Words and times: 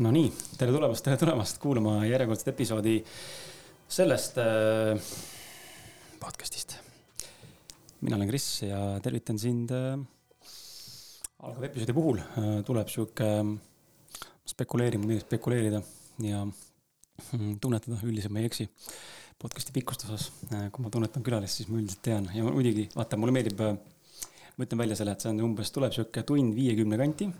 no 0.00 0.08
nii, 0.14 0.30
tere 0.56 0.72
tulemast, 0.72 1.04
tere 1.04 1.18
tulemast 1.20 1.58
kuulama 1.60 1.98
järjekordset 2.08 2.54
episoodi 2.54 2.94
sellest 3.90 4.38
äh, 4.40 5.10
podcast'ist. 6.22 6.78
mina 8.00 8.16
olen 8.16 8.30
Kris 8.30 8.46
ja 8.64 8.78
tervitan 9.04 9.38
sind 9.38 9.74
äh, 9.76 10.00
algava 11.44 11.68
episoodi 11.68 11.96
puhul 11.98 12.22
äh, 12.22 12.48
tuleb 12.64 12.88
sihuke 12.88 13.28
äh, 13.42 13.52
spekuleerima, 14.48 15.04
meeldib 15.04 15.26
spekuleerida 15.26 15.82
ja 16.24 16.46
mm, 16.46 17.60
tunnetada, 17.60 18.00
üldiselt 18.00 18.32
ma 18.32 18.40
ei 18.40 18.48
eksi 18.48 18.70
podcast'i 19.36 19.76
pikkuste 19.76 20.08
osas 20.08 20.30
äh,. 20.48 20.70
kui 20.72 20.86
ma 20.86 20.96
tunnetan 20.96 21.28
külalist, 21.28 21.60
siis 21.60 21.68
ma 21.68 21.76
üldiselt 21.76 22.06
tean 22.08 22.32
ja 22.32 22.48
muidugi 22.48 22.88
vaata, 22.96 23.20
mulle 23.20 23.36
meeldib 23.36 23.60
äh, 23.68 23.76
ma 24.56 24.64
ütlen 24.64 24.80
välja 24.80 24.96
selle, 24.96 25.12
et 25.12 25.20
see 25.20 25.36
on 25.36 25.44
umbes, 25.52 25.76
tuleb 25.76 25.92
sihuke 25.92 26.24
tund 26.24 26.56
viiekümne 26.56 26.96
kanti 27.04 27.34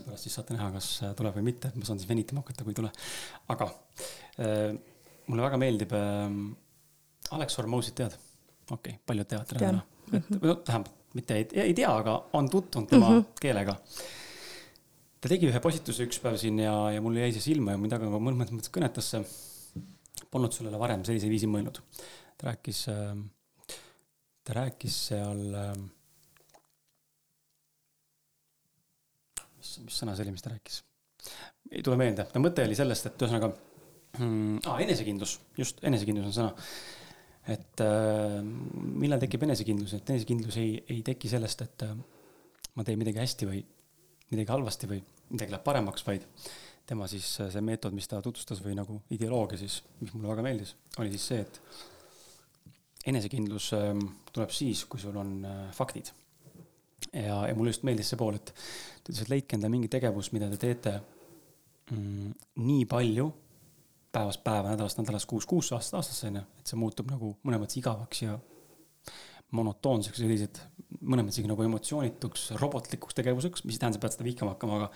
pärast 0.00 0.26
siis 0.26 0.36
saate 0.38 0.56
näha, 0.56 0.70
kas 0.76 0.88
äh, 1.04 1.12
tuleb 1.18 1.36
või 1.38 1.46
mitte, 1.50 1.72
ma 1.76 1.86
saan 1.86 2.00
siis 2.00 2.08
venitama 2.08 2.42
hakata, 2.42 2.64
kui 2.64 2.74
ei 2.74 2.78
tule. 2.80 2.90
aga 3.52 3.68
äh, 4.40 4.72
mulle 5.28 5.46
väga 5.46 5.60
meeldib 5.60 5.94
äh,, 5.98 6.34
Alex 7.36 7.58
Hormozit 7.60 7.96
tead? 8.00 8.16
okei 8.70 8.94
okay,, 8.94 8.98
paljud 9.06 9.28
teavad 9.28 9.52
teda 9.52 9.68
täna. 9.68 9.84
et 10.12 10.18
mhm. 10.30 10.42
no 10.42 10.56
tähendab, 10.66 10.98
mitte 11.18 11.38
ei, 11.38 11.46
ei 11.66 11.76
tea, 11.76 11.92
aga 11.92 12.16
on 12.38 12.50
tutvunud 12.50 12.90
tema 12.90 13.10
mm 13.10 13.20
-hmm. 13.20 13.40
keelega. 13.40 13.76
ta 15.20 15.28
tegi 15.28 15.50
ühe 15.50 15.60
postituse 15.60 16.08
üks 16.08 16.20
päev 16.22 16.36
siin 16.40 16.58
ja, 16.58 16.74
ja 16.96 17.00
mul 17.04 17.16
jäi 17.20 17.32
see 17.32 17.52
silma 17.52 17.76
ja 17.76 17.78
mind 17.78 17.98
väga 17.98 18.10
mõnes 18.18 18.54
mõttes 18.54 18.72
kõnetas 18.72 19.14
see. 19.14 19.24
Polnud 20.32 20.54
sellele 20.54 20.78
varem 20.80 21.02
sellisel 21.04 21.28
viisil 21.28 21.50
mõelnud. 21.52 21.80
ta 22.38 22.46
rääkis 22.46 22.86
äh,, 22.88 23.16
ta 24.44 24.54
rääkis 24.56 24.94
seal 25.08 25.42
äh, 25.54 25.74
mis, 29.82 29.98
sõna 30.02 30.16
see 30.16 30.26
oli, 30.26 30.34
mis 30.36 30.44
ta 30.44 30.52
rääkis? 30.52 30.80
ei 31.72 31.82
tule 31.84 31.98
meelde, 32.00 32.26
no 32.34 32.42
mõte 32.42 32.64
oli 32.66 32.76
sellest, 32.76 33.08
et 33.08 33.22
ühesõnaga 33.22 33.52
mm, 34.18 34.64
ah, 34.68 34.80
enesekindlus, 34.84 35.36
just, 35.58 35.80
enesekindlus 35.86 36.28
on 36.30 36.34
sõna. 36.38 36.72
et 37.54 37.84
äh, 37.84 38.40
millal 38.42 39.22
tekib 39.22 39.46
enesekindlus, 39.46 39.94
et 39.98 40.10
enesekindlus 40.14 40.58
ei, 40.62 40.74
ei 40.90 41.00
teki 41.06 41.30
sellest, 41.32 41.64
et 41.66 41.86
äh, 41.86 41.94
ma 42.76 42.86
teen 42.86 43.00
midagi 43.00 43.22
hästi 43.22 43.48
või 43.48 43.62
midagi 44.32 44.52
halvasti 44.52 44.90
või 44.90 45.00
midagi 45.32 45.54
läheb 45.54 45.64
paremaks, 45.64 46.04
vaid 46.06 46.26
tema 46.88 47.08
siis 47.10 47.28
äh, 47.40 47.50
see 47.52 47.64
meetod, 47.64 47.94
mis 47.96 48.10
ta 48.10 48.20
tutvustas 48.24 48.62
või 48.64 48.76
nagu 48.78 48.98
ideoloogia 49.14 49.60
siis, 49.60 49.80
mis 50.00 50.14
mulle 50.16 50.32
väga 50.32 50.46
meeldis, 50.46 50.74
oli 50.98 51.14
siis 51.14 51.28
see, 51.32 51.44
et 51.46 53.08
enesekindlus 53.12 53.70
äh, 53.78 53.94
tuleb 54.32 54.52
siis, 54.54 54.84
kui 54.90 55.00
sul 55.02 55.16
on 55.22 55.38
äh, 55.46 55.62
faktid 55.76 56.12
ja, 57.12 57.42
ja 57.48 57.54
mulle 57.56 57.74
just 57.74 57.86
meeldis 57.86 58.12
see 58.12 58.20
pool, 58.20 58.38
et 58.38 58.52
ta 58.52 59.10
ütles, 59.10 59.24
et 59.24 59.32
leidke 59.32 59.58
endale 59.58 59.74
mingi 59.74 59.90
tegevus, 59.92 60.32
mida 60.34 60.48
te 60.52 60.60
teete 60.62 60.96
mm, 61.90 62.32
nii 62.62 62.86
palju 62.90 63.28
päevast 64.12 64.42
päeva, 64.44 64.72
nädalast 64.72 65.00
nädalas, 65.00 65.26
kuus 65.26 65.46
kuusse, 65.48 65.74
aastast 65.74 65.96
aastasse, 65.98 66.28
onju, 66.28 66.44
et 66.60 66.72
see 66.72 66.80
muutub 66.80 67.08
nagu 67.10 67.34
mõnes 67.46 67.62
mõttes 67.62 67.78
igavaks 67.80 68.24
ja 68.26 68.36
monotoonseks, 69.56 70.20
sellised 70.20 70.60
mõnes 71.00 71.26
mõttes 71.26 71.38
isegi 71.38 71.50
nagu 71.50 71.64
emotsioonituks, 71.64 72.50
robotlikuks 72.60 73.16
tegevuseks, 73.18 73.64
mis 73.66 73.76
ei 73.76 73.82
tähenda, 73.82 73.98
sa 73.98 74.02
pead 74.04 74.16
seda 74.16 74.26
vihkama 74.26 74.54
hakkama, 74.54 74.78
aga, 74.80 74.90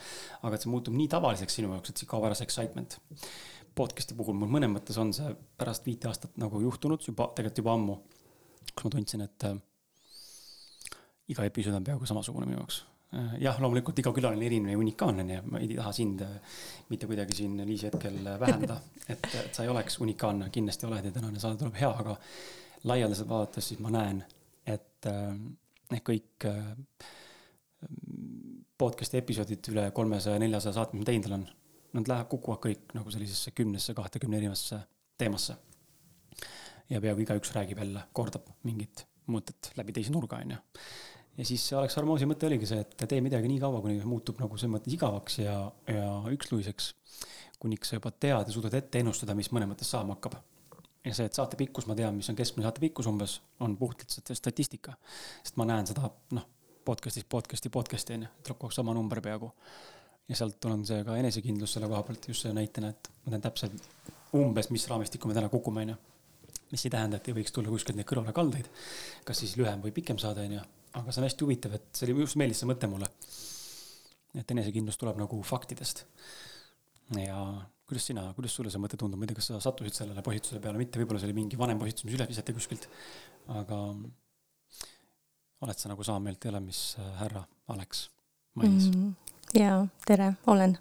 aga 0.49 0.59
et 0.59 0.65
see 0.65 0.73
muutub 0.73 0.97
nii 0.97 1.09
tavaliseks 1.13 1.59
sinu 1.59 1.73
jaoks, 1.75 1.93
et 1.93 2.03
see 2.03 2.11
kaob 2.11 2.27
ära 2.29 2.37
see 2.39 2.49
excitement. 2.49 2.99
podcast'i 3.77 4.17
puhul 4.17 4.37
mul 4.41 4.49
mõnes 4.49 4.71
mõttes 4.73 4.97
on 4.97 5.11
see 5.13 5.35
pärast 5.61 5.85
viite 5.85 6.09
aastat 6.09 6.39
nagu 6.41 6.61
juhtunud 6.63 7.03
juba, 7.05 7.29
tegelikult 7.37 7.61
juba 7.61 7.75
ammu, 7.77 7.97
kus 8.73 8.87
ma 8.87 8.93
tundsin, 8.95 9.25
et 9.27 9.49
iga 11.33 11.47
episood 11.49 11.75
on 11.79 11.85
peaaegu 11.87 12.07
samasugune 12.07 12.47
minu 12.47 12.61
jaoks. 12.61 12.85
Äh, 13.15 13.37
jah, 13.41 13.59
loomulikult 13.63 13.99
iga 14.03 14.13
külaline 14.15 14.43
on 14.43 14.47
erinev 14.49 14.75
ja 14.75 14.79
unikaalne, 14.83 15.25
nii 15.27 15.39
et 15.41 15.51
ma 15.51 15.61
ei 15.63 15.69
taha 15.75 15.93
sind 15.95 16.23
äh, 16.27 16.57
mitte 16.91 17.07
kuidagi 17.07 17.37
siin 17.39 17.61
Liisi 17.67 17.87
hetkel 17.91 18.19
vähendada, 18.41 18.81
et, 19.13 19.29
et 19.43 19.55
sa 19.55 19.65
ei 19.65 19.71
oleks 19.71 20.01
unikaalne, 20.03 20.51
kindlasti 20.55 20.89
oled 20.89 21.07
ja 21.07 21.15
tänane 21.15 21.43
saade 21.43 21.61
tuleb 21.61 21.79
hea, 21.79 21.93
aga 22.03 22.17
laialdaselt 22.91 23.31
vaadates 23.31 23.71
siis 23.71 23.83
ma 23.83 23.93
näen, 23.95 24.25
et 24.67 25.11
äh, 25.11 26.03
kõik 26.11 26.49
äh, 26.51 26.75
podcast'i 28.79 29.23
episoodid 29.23 29.71
üle 29.73 29.89
kolmesaja, 29.95 30.41
neljasaja 30.43 30.75
saate, 30.77 30.97
mis 30.97 31.05
ma 31.05 31.11
teinud 31.11 31.31
olen, 31.31 31.49
nad 31.97 32.11
lähevad, 32.11 32.31
kukuvad 32.33 32.63
kõik 32.67 32.95
nagu 32.99 33.13
sellisesse 33.15 33.55
kümnesse, 33.57 33.95
kahtekümne 33.97 34.39
erinevasse 34.41 34.83
teemasse. 35.19 35.57
ja 36.91 37.01
peaaegu 37.01 37.23
igaüks 37.23 37.55
räägib 37.55 37.79
jälle, 37.83 38.03
kordab 38.13 38.51
mingit 38.63 39.07
mõtet 39.33 39.73
läbi 39.79 39.95
teise 39.97 40.13
nurga, 40.15 40.39
on 40.43 40.55
ju 40.55 40.59
ja 41.37 41.45
siis 41.45 41.65
Alex 41.77 41.97
Hormozi 41.99 42.27
mõte 42.29 42.49
oligi 42.49 42.69
see, 42.69 42.83
et 42.83 43.07
tee 43.09 43.21
midagi 43.25 43.49
nii 43.51 43.61
kaua, 43.63 43.81
kuni 43.85 43.99
muutub 44.09 44.41
nagu 44.41 44.59
selles 44.59 44.73
mõttes 44.77 44.97
igavaks 44.97 45.41
ja, 45.43 45.57
ja 45.93 46.11
üksluiseks. 46.33 46.95
kuniks 47.61 47.89
sa 47.89 47.97
juba 47.97 48.13
tead 48.13 48.49
ja 48.49 48.53
suudad 48.53 48.75
ette 48.77 49.01
ennustada, 49.01 49.35
mis 49.35 49.51
mõnes 49.53 49.71
mõttes 49.71 49.91
saama 49.91 50.17
hakkab. 50.17 50.37
ja 51.05 51.15
see, 51.15 51.27
et 51.27 51.35
saate 51.35 51.57
pikkus, 51.57 51.87
ma 51.87 51.95
tean, 51.95 52.17
mis 52.17 52.29
on 52.31 52.37
keskmine 52.37 52.67
saate 52.67 52.81
pikkus 52.81 53.07
umbes, 53.07 53.41
on 53.61 53.77
puhtalt 53.77 54.33
statistika. 54.33 54.97
sest 55.43 55.57
ma 55.57 55.69
näen 55.69 55.87
seda, 55.87 56.11
noh, 56.33 56.49
podcast'is, 56.85 57.25
podcast'i, 57.29 57.71
podcast'i 57.71 58.15
on 58.17 58.27
ju, 58.27 58.33
tuleb 58.43 58.59
kogu 58.59 58.73
aeg 58.73 58.81
sama 58.81 58.95
number 58.95 59.21
peaaegu. 59.21 59.53
ja 60.29 60.37
sealt 60.37 60.65
on 60.65 60.87
see 60.87 61.05
ka 61.05 61.17
enesekindlus 61.17 61.77
selle 61.77 61.89
koha 61.89 62.03
pealt 62.03 62.29
just 62.29 62.43
selle 62.43 62.55
näitena, 62.55 62.89
et 62.89 63.11
ma 63.25 63.35
tean 63.35 63.43
täpselt 63.43 63.91
umbes, 64.35 64.71
mis 64.71 64.89
raamistikku 64.89 65.29
me 65.29 65.35
täna 65.35 65.49
kukume, 65.49 65.83
on 65.83 65.95
ju 65.95 66.03
mis 66.71 66.83
ei 66.87 66.91
tähenda, 66.91 67.21
et 67.21 67.29
ei 67.29 67.35
võiks 67.37 67.53
tulla 67.55 67.71
kuskilt 67.71 67.95
neid 67.95 68.09
kõrvalekaldeid, 68.11 68.67
kas 69.25 69.39
siis 69.39 69.53
lühem 69.57 69.85
või 69.85 69.93
pikem 69.95 70.19
saade, 70.19 70.43
on 70.49 70.57
ju 70.57 70.65
aga 70.97 71.13
see 71.13 71.23
on 71.23 71.29
hästi 71.29 71.47
huvitav, 71.47 71.77
et 71.79 71.89
see 71.97 72.09
oli, 72.09 72.25
just 72.25 72.39
meeldis 72.41 72.63
see 72.63 72.69
mõte 72.71 72.91
mulle. 72.91 73.09
et 74.37 74.51
enesekindlus 74.53 74.99
tuleb 75.01 75.19
nagu 75.21 75.41
faktidest. 75.43 76.05
ja 77.17 77.41
kuidas 77.87 78.09
sina, 78.11 78.27
kuidas 78.37 78.55
sulle 78.57 78.73
see 78.73 78.83
mõte 78.83 78.99
tundub, 78.99 79.21
ma 79.21 79.27
ei 79.27 79.31
tea, 79.31 79.39
kas 79.39 79.53
sa 79.53 79.61
sattusid 79.63 79.95
sellele 79.95 80.25
postituse 80.27 80.61
peale, 80.63 80.81
mitte, 80.81 80.99
võib-olla 81.01 81.23
see 81.23 81.31
oli 81.31 81.39
mingi 81.39 81.59
vanem 81.61 81.79
postitus, 81.81 82.09
mis 82.09 82.17
üles 82.19 82.33
visati 82.33 82.57
kuskilt. 82.57 82.89
aga 83.61 83.81
oled 85.65 85.79
sa 85.81 85.93
nagu 85.93 86.05
sama 86.05 86.27
meelt, 86.27 86.45
mis 86.65 86.83
äh, 87.01 87.39
Alex 87.73 88.09
mainis 88.55 88.91
mm,? 88.91 89.15
jaa, 89.57 89.87
tere, 90.07 90.33
olen. 90.51 90.77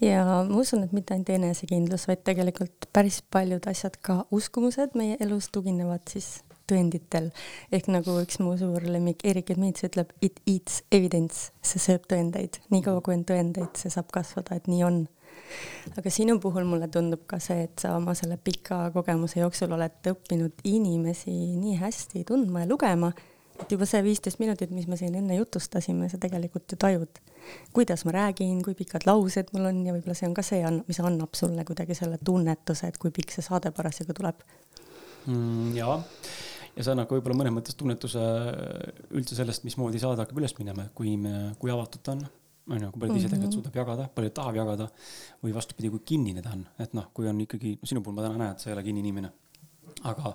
ja 0.00 0.24
ma 0.48 0.58
usun, 0.58 0.86
et 0.86 0.94
mitte 0.96 1.14
ainult 1.14 1.30
enesekindlus, 1.34 2.08
vaid 2.08 2.24
tegelikult 2.26 2.88
päris 2.94 3.20
paljud 3.22 3.68
asjad, 3.68 3.98
ka 4.00 4.22
uskumused 4.34 4.96
meie 4.98 5.18
elus 5.20 5.50
tuginevad 5.52 6.08
siis 6.08 6.38
tõenditel. 6.68 7.30
ehk 7.72 7.88
nagu 7.92 8.18
üks 8.22 8.38
mu 8.42 8.54
suur 8.58 8.84
lemmik 8.84 9.24
Erik 9.24 9.50
Edmits 9.54 9.84
ütleb, 9.88 10.12
it 10.20 10.40
eats 10.46 10.82
evidence, 10.90 11.50
see 11.62 11.82
sööb 11.82 12.06
tõendeid, 12.10 12.60
niikaua 12.74 13.02
kui 13.04 13.16
on 13.16 13.26
tõendeid, 13.28 13.74
see 13.78 13.92
saab 13.92 14.12
kasvada, 14.14 14.56
et 14.56 14.70
nii 14.70 14.84
on. 14.86 15.02
aga 15.96 16.10
sinu 16.12 16.38
puhul 16.40 16.64
mulle 16.68 16.88
tundub 16.92 17.24
ka 17.28 17.38
see, 17.42 17.66
et 17.66 17.82
sa 17.82 17.96
oma 17.96 18.14
selle 18.16 18.38
pika 18.40 18.86
kogemuse 18.94 19.40
jooksul 19.40 19.72
oled 19.72 20.12
õppinud 20.12 20.64
inimesi 20.68 21.34
nii 21.58 21.76
hästi 21.80 22.24
tundma 22.28 22.64
ja 22.64 22.70
lugema, 22.70 23.12
et 23.60 23.72
juba 23.72 23.86
see 23.88 24.02
viisteist 24.04 24.40
minutit, 24.42 24.72
mis 24.74 24.88
me 24.88 24.96
siin 25.00 25.16
enne 25.18 25.36
jutustasime, 25.36 26.08
sa 26.08 26.20
tegelikult 26.20 26.72
ju 26.72 26.78
tajud, 26.80 27.20
kuidas 27.76 28.04
ma 28.08 28.16
räägin, 28.16 28.62
kui 28.64 28.76
pikad 28.78 29.06
laused 29.08 29.52
mul 29.54 29.68
on 29.70 29.82
ja 29.86 29.94
võib-olla 29.96 30.16
see 30.18 30.28
on 30.28 30.36
ka 30.36 30.44
see, 30.46 30.62
mis 30.86 31.00
annab 31.02 31.36
sulle 31.38 31.64
kuidagi 31.68 31.96
selle 31.98 32.20
tunnetuse, 32.24 32.92
et 32.92 33.00
kui 33.02 33.14
pikk 33.14 33.34
see 33.34 33.44
saade 33.44 33.72
parasjagu 33.76 34.16
tuleb 34.16 34.40
mm,. 35.26 35.76
jaa 35.76 35.98
ja 36.76 36.84
see 36.84 36.92
annab 36.94 37.08
ka 37.08 37.16
võib-olla 37.18 37.38
mõnes 37.42 37.56
mõttes 37.56 37.76
tunnetuse 37.78 38.22
üldse 39.12 39.36
sellest, 39.38 39.66
mismoodi 39.66 40.00
saade 40.02 40.24
hakkab 40.24 40.40
üles 40.40 40.54
minema, 40.58 40.88
kui 40.96 41.16
me, 41.20 41.52
kui 41.60 41.72
avatud 41.72 42.04
ta 42.04 42.16
on 42.16 42.24
on 42.70 42.78
ju, 42.78 42.90
kui 42.94 43.02
palju 43.02 43.14
ta 43.14 43.18
ise 43.18 43.30
tegelikult 43.30 43.48
mhm. 43.50 43.58
suudab 43.58 43.78
jagada, 43.80 44.04
palju 44.16 44.30
ta 44.30 44.36
tahab 44.40 44.58
jagada 44.60 44.86
või 45.42 45.54
vastupidi, 45.56 45.90
kui 45.90 46.04
kinnine 46.12 46.44
ta 46.44 46.52
on, 46.54 46.62
et 46.82 46.94
noh, 46.94 47.08
kui 47.14 47.26
on 47.30 47.40
ikkagi, 47.42 47.74
sinu 47.82 48.04
puhul 48.04 48.16
ma 48.18 48.26
täna 48.26 48.38
näen, 48.38 48.54
et 48.54 48.62
sa 48.62 48.70
ei 48.70 48.76
ole 48.76 48.84
kinnine 48.86 49.10
inimene. 49.10 49.32
aga 50.08 50.32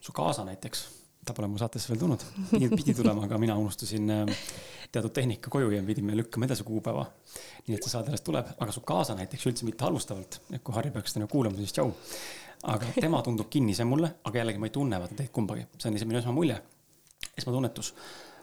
su 0.00 0.12
kaasa 0.16 0.44
näiteks, 0.48 0.82
ta 1.26 1.34
pole 1.36 1.50
mu 1.52 1.60
saatesse 1.60 1.92
veel 1.92 2.00
tulnud, 2.00 2.24
pidi 2.78 2.94
tulema, 2.96 3.26
aga 3.28 3.38
mina 3.38 3.56
unustasin 3.60 4.10
äh, 4.14 4.44
teatud 4.92 5.12
tehnika 5.14 5.52
koju 5.52 5.70
ja 5.74 5.82
pidime 5.84 6.16
lükkama 6.16 6.48
edasi 6.48 6.64
kuupäeva. 6.64 7.06
nii 7.66 7.76
et 7.76 7.84
see 7.84 7.92
saade 7.92 8.08
alles 8.08 8.24
tuleb, 8.24 8.54
aga 8.58 8.72
su 8.72 8.80
kaasa 8.80 9.14
näiteks 9.18 9.46
üldse 9.46 9.68
mitte 9.68 9.84
halvustavalt, 9.84 10.40
et 10.50 10.64
kui 10.64 10.74
Harri 10.74 10.90
peaks 10.94 11.14
täna 11.14 11.28
kuulama, 11.30 11.60
siis 11.60 11.76
tšau 11.76 11.92
aga 12.68 12.90
tema 12.96 13.22
tundub 13.24 13.48
kinnisem 13.52 13.88
mulle, 13.88 14.10
aga 14.24 14.42
jällegi 14.42 14.60
ma 14.60 14.68
ei 14.68 14.74
tunne 14.74 15.00
vaata 15.00 15.16
teid 15.16 15.32
kumbagi, 15.32 15.66
see 15.78 15.88
on 15.90 15.96
minu 16.02 16.20
esmamulje, 16.20 16.58
esmatunnetus. 17.40 17.94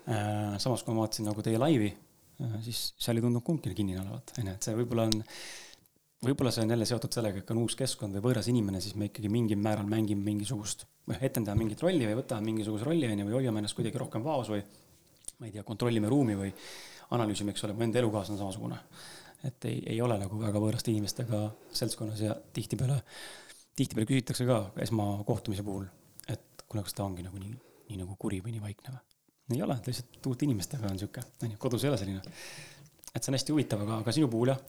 Äh, 0.08 0.56
samas, 0.64 0.84
kui 0.84 0.96
ma 0.96 1.04
vaatasin 1.04 1.28
nagu 1.28 1.44
teie 1.44 1.60
laivi, 1.60 1.90
äh, 2.42 2.58
siis 2.66 2.94
seal 2.96 3.20
ei 3.20 3.26
tundunud 3.26 3.46
kumbki 3.46 3.74
kinnine 3.76 4.02
olevat, 4.02 4.32
onju, 4.40 4.54
et 4.56 4.68
see 4.68 4.76
võib-olla 4.78 5.08
on, 5.10 5.18
võib-olla 6.24 6.54
see 6.56 6.64
on 6.64 6.72
jälle 6.74 6.88
seotud 6.88 7.18
sellega, 7.18 7.42
et 7.42 7.48
kui 7.48 7.58
on 7.58 7.66
uus 7.66 7.76
keskkond 7.78 8.16
või 8.16 8.30
võõras 8.30 8.48
inimene, 8.50 8.80
siis 8.82 8.96
me 8.96 9.10
ikkagi 9.12 9.30
mingil 9.32 9.60
määral 9.60 9.90
mängime 9.92 10.24
mingisugust, 10.24 10.88
või 11.10 11.20
etendame 11.28 11.66
mingit 11.66 11.84
rolli 11.84 12.08
või 12.08 12.22
võtame 12.22 12.48
mingisuguse 12.48 12.88
rolli, 12.88 13.10
onju, 13.12 13.28
või 13.28 13.38
hoiame 13.42 13.62
ennast 13.62 13.76
kuidagi 13.78 14.00
rohkem 14.00 14.24
vaos 14.24 14.50
või 14.54 14.64
ma 15.38 15.50
ei 15.50 15.54
tea, 15.54 15.66
kontrollime 15.68 16.10
ruumi 16.10 16.38
või 16.40 16.54
analüüsime, 17.16 17.52
eks 17.52 17.68
ole, 17.68 17.76
mu 17.76 17.86
enda 17.86 18.00
elukaaslane 18.00 18.40
samasugune. 18.40 18.80
et 19.46 19.66
ei, 19.70 19.84
ei 19.94 20.00
ole 20.02 20.18
nagu 20.18 20.40
väga 20.40 20.60
võõraste 20.60 20.90
inimestega 20.92 21.44
seltskonnas 21.76 22.24
ja 22.24 22.36
tihtipeale 22.54 23.02
tihtipeale 23.78 24.10
küsitakse 24.10 24.48
ka 24.48 24.60
esmakohtumise 24.84 25.66
puhul, 25.66 25.86
et 26.28 26.66
kuule, 26.66 26.84
kas 26.86 26.98
ta 26.98 27.06
ongi 27.06 27.26
nagu 27.26 27.40
nii, 27.42 27.54
nii 27.92 28.02
nagu 28.02 28.18
kuri 28.20 28.42
või 28.46 28.56
nii 28.56 28.64
vaikne 28.64 28.94
või? 28.96 29.04
ei 29.56 29.62
ole, 29.64 29.78
ta 29.80 29.92
lihtsalt 29.92 30.28
uute 30.28 30.44
inimestega 30.48 30.90
on 30.92 31.00
sihuke, 31.00 31.24
onju, 31.46 31.58
kodus 31.62 31.86
ei 31.86 31.92
ole 31.92 32.00
selline. 32.02 32.22
et 33.14 33.24
see 33.24 33.32
on 33.32 33.38
hästi 33.38 33.54
huvitav, 33.56 33.84
aga, 33.86 34.02
aga 34.04 34.16
sinu 34.16 34.28
puhul 34.32 34.52
jah, 34.52 34.60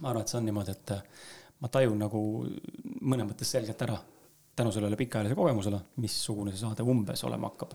ma 0.00 0.10
arvan, 0.10 0.26
et 0.26 0.32
see 0.32 0.40
on 0.40 0.48
niimoodi, 0.50 0.74
et 0.76 0.92
ma 1.60 1.70
tajun 1.72 2.02
nagu 2.04 2.24
mõnes 3.00 3.30
mõttes 3.30 3.54
selgelt 3.56 3.86
ära 3.86 3.96
tänu 4.60 4.72
sellele 4.74 4.98
pikaajalisele 5.00 5.38
kogemusele, 5.38 5.80
missugune 6.04 6.52
see 6.52 6.60
saade 6.60 6.84
umbes 6.84 7.24
olema 7.24 7.48
hakkab. 7.48 7.72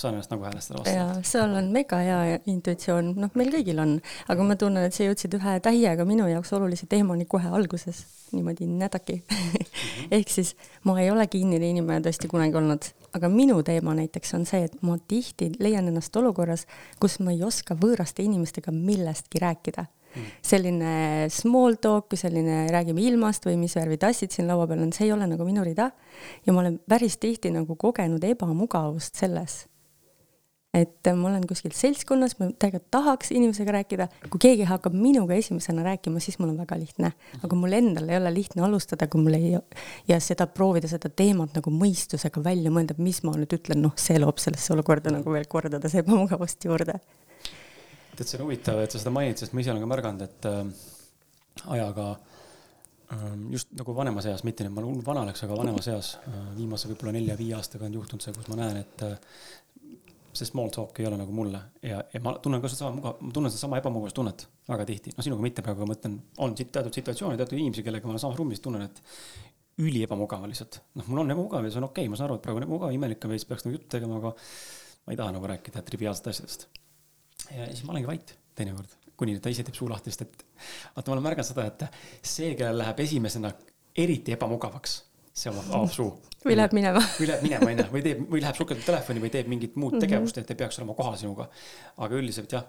Saan 0.00 0.12
ennast 0.14 0.30
nagu 0.30 0.44
häälestada 0.44 0.78
vastu. 0.78 0.92
jaa, 0.92 1.22
sul 1.22 1.54
on 1.56 1.70
mega 1.72 1.96
hea 2.04 2.38
intuitsioon, 2.52 3.14
noh, 3.16 3.30
meil 3.38 3.48
kõigil 3.54 3.78
on, 3.80 3.94
aga 4.28 4.44
ma 4.44 4.56
tunnen, 4.60 4.84
et 4.84 4.92
sa 4.92 5.06
jõudsid 5.06 5.32
ühe 5.38 5.54
täiega 5.64 6.04
minu 6.04 6.26
jaoks 6.28 6.52
olulise 6.52 6.84
teemani 6.90 7.24
kohe 7.24 7.48
alguses, 7.48 8.02
niimoodi 8.36 8.68
nädaki 8.68 9.22
mm. 9.22 9.36
-hmm. 9.38 10.10
ehk 10.18 10.28
siis 10.28 10.52
ma 10.84 10.98
ei 11.00 11.08
ole 11.10 11.24
kinnine 11.32 11.70
inimene 11.72 12.04
tõesti 12.04 12.28
kunagi 12.28 12.60
olnud, 12.60 12.90
aga 13.16 13.30
minu 13.32 13.62
teema 13.62 13.94
näiteks 13.96 14.34
on 14.36 14.44
see, 14.44 14.66
et 14.68 14.82
ma 14.82 14.98
tihti 15.08 15.52
leian 15.58 15.88
ennast 15.88 16.16
olukorras, 16.16 16.66
kus 17.00 17.16
ma 17.20 17.32
ei 17.32 17.40
oska 17.42 17.74
võõraste 17.74 18.22
inimestega 18.22 18.72
millestki 18.72 19.40
rääkida 19.40 19.86
selline 20.42 21.28
small 21.28 21.76
talk, 21.80 22.12
selline 22.16 22.66
räägime 22.72 23.00
ilmast 23.04 23.44
või 23.46 23.56
mis 23.60 23.76
värvi 23.76 23.98
tassid 24.00 24.32
siin 24.32 24.48
laua 24.48 24.66
peal 24.66 24.80
on, 24.80 24.92
see 24.92 25.06
ei 25.08 25.12
ole 25.12 25.26
nagu 25.28 25.44
minu 25.44 25.64
rida. 25.64 25.90
ja 26.46 26.52
ma 26.52 26.60
olen 26.60 26.78
päris 26.88 27.16
tihti 27.16 27.50
nagu 27.50 27.76
kogenud 27.76 28.24
ebamugavust 28.24 29.14
selles. 29.14 29.66
Et 30.76 31.10
ma 31.16 31.30
olen 31.30 31.46
kuskil 31.48 31.74
seltskonnas, 31.76 32.36
ma 32.40 32.50
tegelikult 32.52 32.90
tahaks 32.94 33.32
inimesega 33.34 33.76
rääkida, 33.78 34.08
kui 34.30 34.42
keegi 34.42 34.68
hakkab 34.68 34.96
minuga 34.96 35.36
esimesena 35.38 35.84
rääkima, 35.86 36.22
siis 36.22 36.38
mul 36.40 36.52
on 36.52 36.60
väga 36.62 36.78
lihtne. 36.80 37.12
aga 37.42 37.58
mul 37.58 37.76
endal 37.78 38.08
ei 38.10 38.20
ole 38.20 38.34
lihtne 38.34 38.64
alustada, 38.66 39.08
kui 39.10 39.22
mul 39.22 39.38
ei, 39.38 39.54
ja 40.08 40.20
seda 40.22 40.46
proovida 40.46 40.90
seda 40.90 41.10
teemat 41.10 41.56
nagu 41.58 41.72
mõistusega 41.72 42.42
välja 42.44 42.72
mõelda, 42.72 42.96
mis 42.98 43.22
ma 43.26 43.36
nüüd 43.36 43.56
ütlen, 43.58 43.82
noh, 43.84 43.94
see 44.00 44.18
loob 44.20 44.42
sellesse 44.42 44.74
olukorda 44.76 45.14
nagu 45.14 45.32
veel 45.32 45.48
kordades 45.50 45.96
ebamugavust 46.02 46.68
juurde 46.68 47.00
tead, 48.16 48.28
see 48.30 48.38
on 48.40 48.46
huvitav, 48.46 48.80
et 48.80 48.92
sa 48.92 49.00
seda 49.00 49.12
mainid, 49.14 49.40
sest 49.40 49.54
ma 49.54 49.62
ise 49.62 49.72
olen 49.72 49.84
ka 49.84 49.90
märganud, 49.90 50.24
et 50.24 50.48
äh, 50.48 50.62
ajaga 51.74 52.06
äh, 53.12 53.26
just 53.52 53.72
nagu 53.76 53.94
vanemas 53.96 54.28
eas, 54.30 54.44
mitte 54.46 54.64
et 54.64 54.72
ma 54.72 54.84
hull 54.84 55.04
vana 55.04 55.24
oleks, 55.26 55.44
aga 55.44 55.58
vanemas 55.58 55.88
eas 55.92 56.14
äh, 56.22 56.40
viimase 56.56 56.90
võib-olla 56.90 57.16
nelja-viie 57.18 57.56
aastaga 57.58 57.88
on 57.88 57.98
juhtunud 57.98 58.24
see, 58.24 58.34
kus 58.36 58.48
ma 58.52 58.60
näen, 58.62 58.80
et 58.84 59.06
äh, 59.06 59.16
see 60.36 60.48
small 60.48 60.70
talk 60.74 61.00
ei 61.00 61.08
ole 61.08 61.18
nagu 61.20 61.32
mulle. 61.34 61.60
Ja, 61.84 62.02
ja 62.12 62.20
ma 62.24 62.36
tunnen 62.42 62.62
ka 62.62 62.70
sedasama 62.70 62.98
mugav, 62.98 63.20
ma 63.20 63.34
tunnen 63.34 63.52
sedasama 63.52 63.80
ebamugavustunnet 63.82 64.46
väga 64.68 64.86
tihti, 64.88 65.14
no 65.16 65.24
sinuga 65.24 65.44
mitte 65.44 65.64
praegu, 65.64 65.84
ma 65.84 65.92
mõtlen, 65.94 66.16
on 66.44 66.56
siit 66.58 66.72
teatud 66.74 66.94
situatsioone, 66.96 67.38
teatud 67.40 67.58
inimesi, 67.58 67.84
kellega 67.86 68.08
ma 68.08 68.14
olen 68.14 68.22
samas 68.22 68.38
ruumis, 68.40 68.62
tunnen, 68.64 68.86
et 68.86 69.02
üli 69.82 70.02
ebamugav 70.06 70.46
lihtsalt. 70.48 70.80
noh, 70.96 71.08
mul 71.10 71.22
on 71.22 71.34
ebamugav 71.34 71.66
ja 71.66 71.72
see 71.72 71.82
on 71.82 71.88
okei 71.90 72.06
okay,, 72.06 72.12
ma 72.12 72.18
saan 72.18 72.30
aru, 72.30 72.38
et 72.38 72.46
praegu 72.46 72.60
on 72.60 72.66
ebamugav, 72.66 72.94
imelik 72.96 73.24
on 73.26 73.34
veits, 73.34 73.46
peaks 73.48 73.66
nagu 73.66 73.76
juttu 73.76 73.90
tegema, 73.96 74.20
aga 74.20 74.32
ma 75.06 75.14
ei 75.14 75.20
taha 75.20 75.36
nagu 75.36 75.50
rääkida 75.52 75.82
triviaalsetest 75.86 76.32
asjadest. 76.32 76.68
Ja 77.52 77.68
siis 77.70 77.84
ma 77.86 77.94
olengi 77.94 78.10
vait 78.10 78.32
teinekord, 78.56 78.96
kuni 79.20 79.36
ta 79.40 79.52
ise 79.52 79.64
teeb 79.66 79.76
suu 79.76 79.88
lahti, 79.90 80.12
sest 80.12 80.24
et 80.26 80.46
vaata, 80.96 81.10
ma 81.10 81.16
olen 81.16 81.26
märganud 81.28 81.50
seda, 81.50 81.66
et 81.68 81.86
see, 82.24 82.54
kellel 82.56 82.80
läheb 82.82 83.04
esimesena 83.04 83.52
eriti 83.96 84.34
ebamugavaks, 84.36 84.96
see 85.36 85.52
avab 85.52 85.90
suu. 85.92 86.08
või 86.46 86.56
läheb 86.56 86.76
minema. 86.76 87.02
või 87.18 87.28
läheb 87.30 87.44
minema, 87.44 87.68
onju, 87.72 87.88
või 87.92 88.04
teeb, 88.06 88.22
või 88.30 88.44
läheb 88.44 88.56
sukeldab 88.58 88.86
telefoni 88.86 89.22
või 89.24 89.32
teeb 89.34 89.50
mingit 89.52 89.76
muud 89.76 89.96
mhm. 89.96 90.06
tegevust, 90.06 90.40
et 90.40 90.54
ei 90.54 90.58
peaks 90.62 90.80
olema 90.80 90.96
kohal 90.98 91.18
sinuga. 91.20 91.50
aga 91.96 92.22
üldiselt 92.22 92.56
jah 92.56 92.64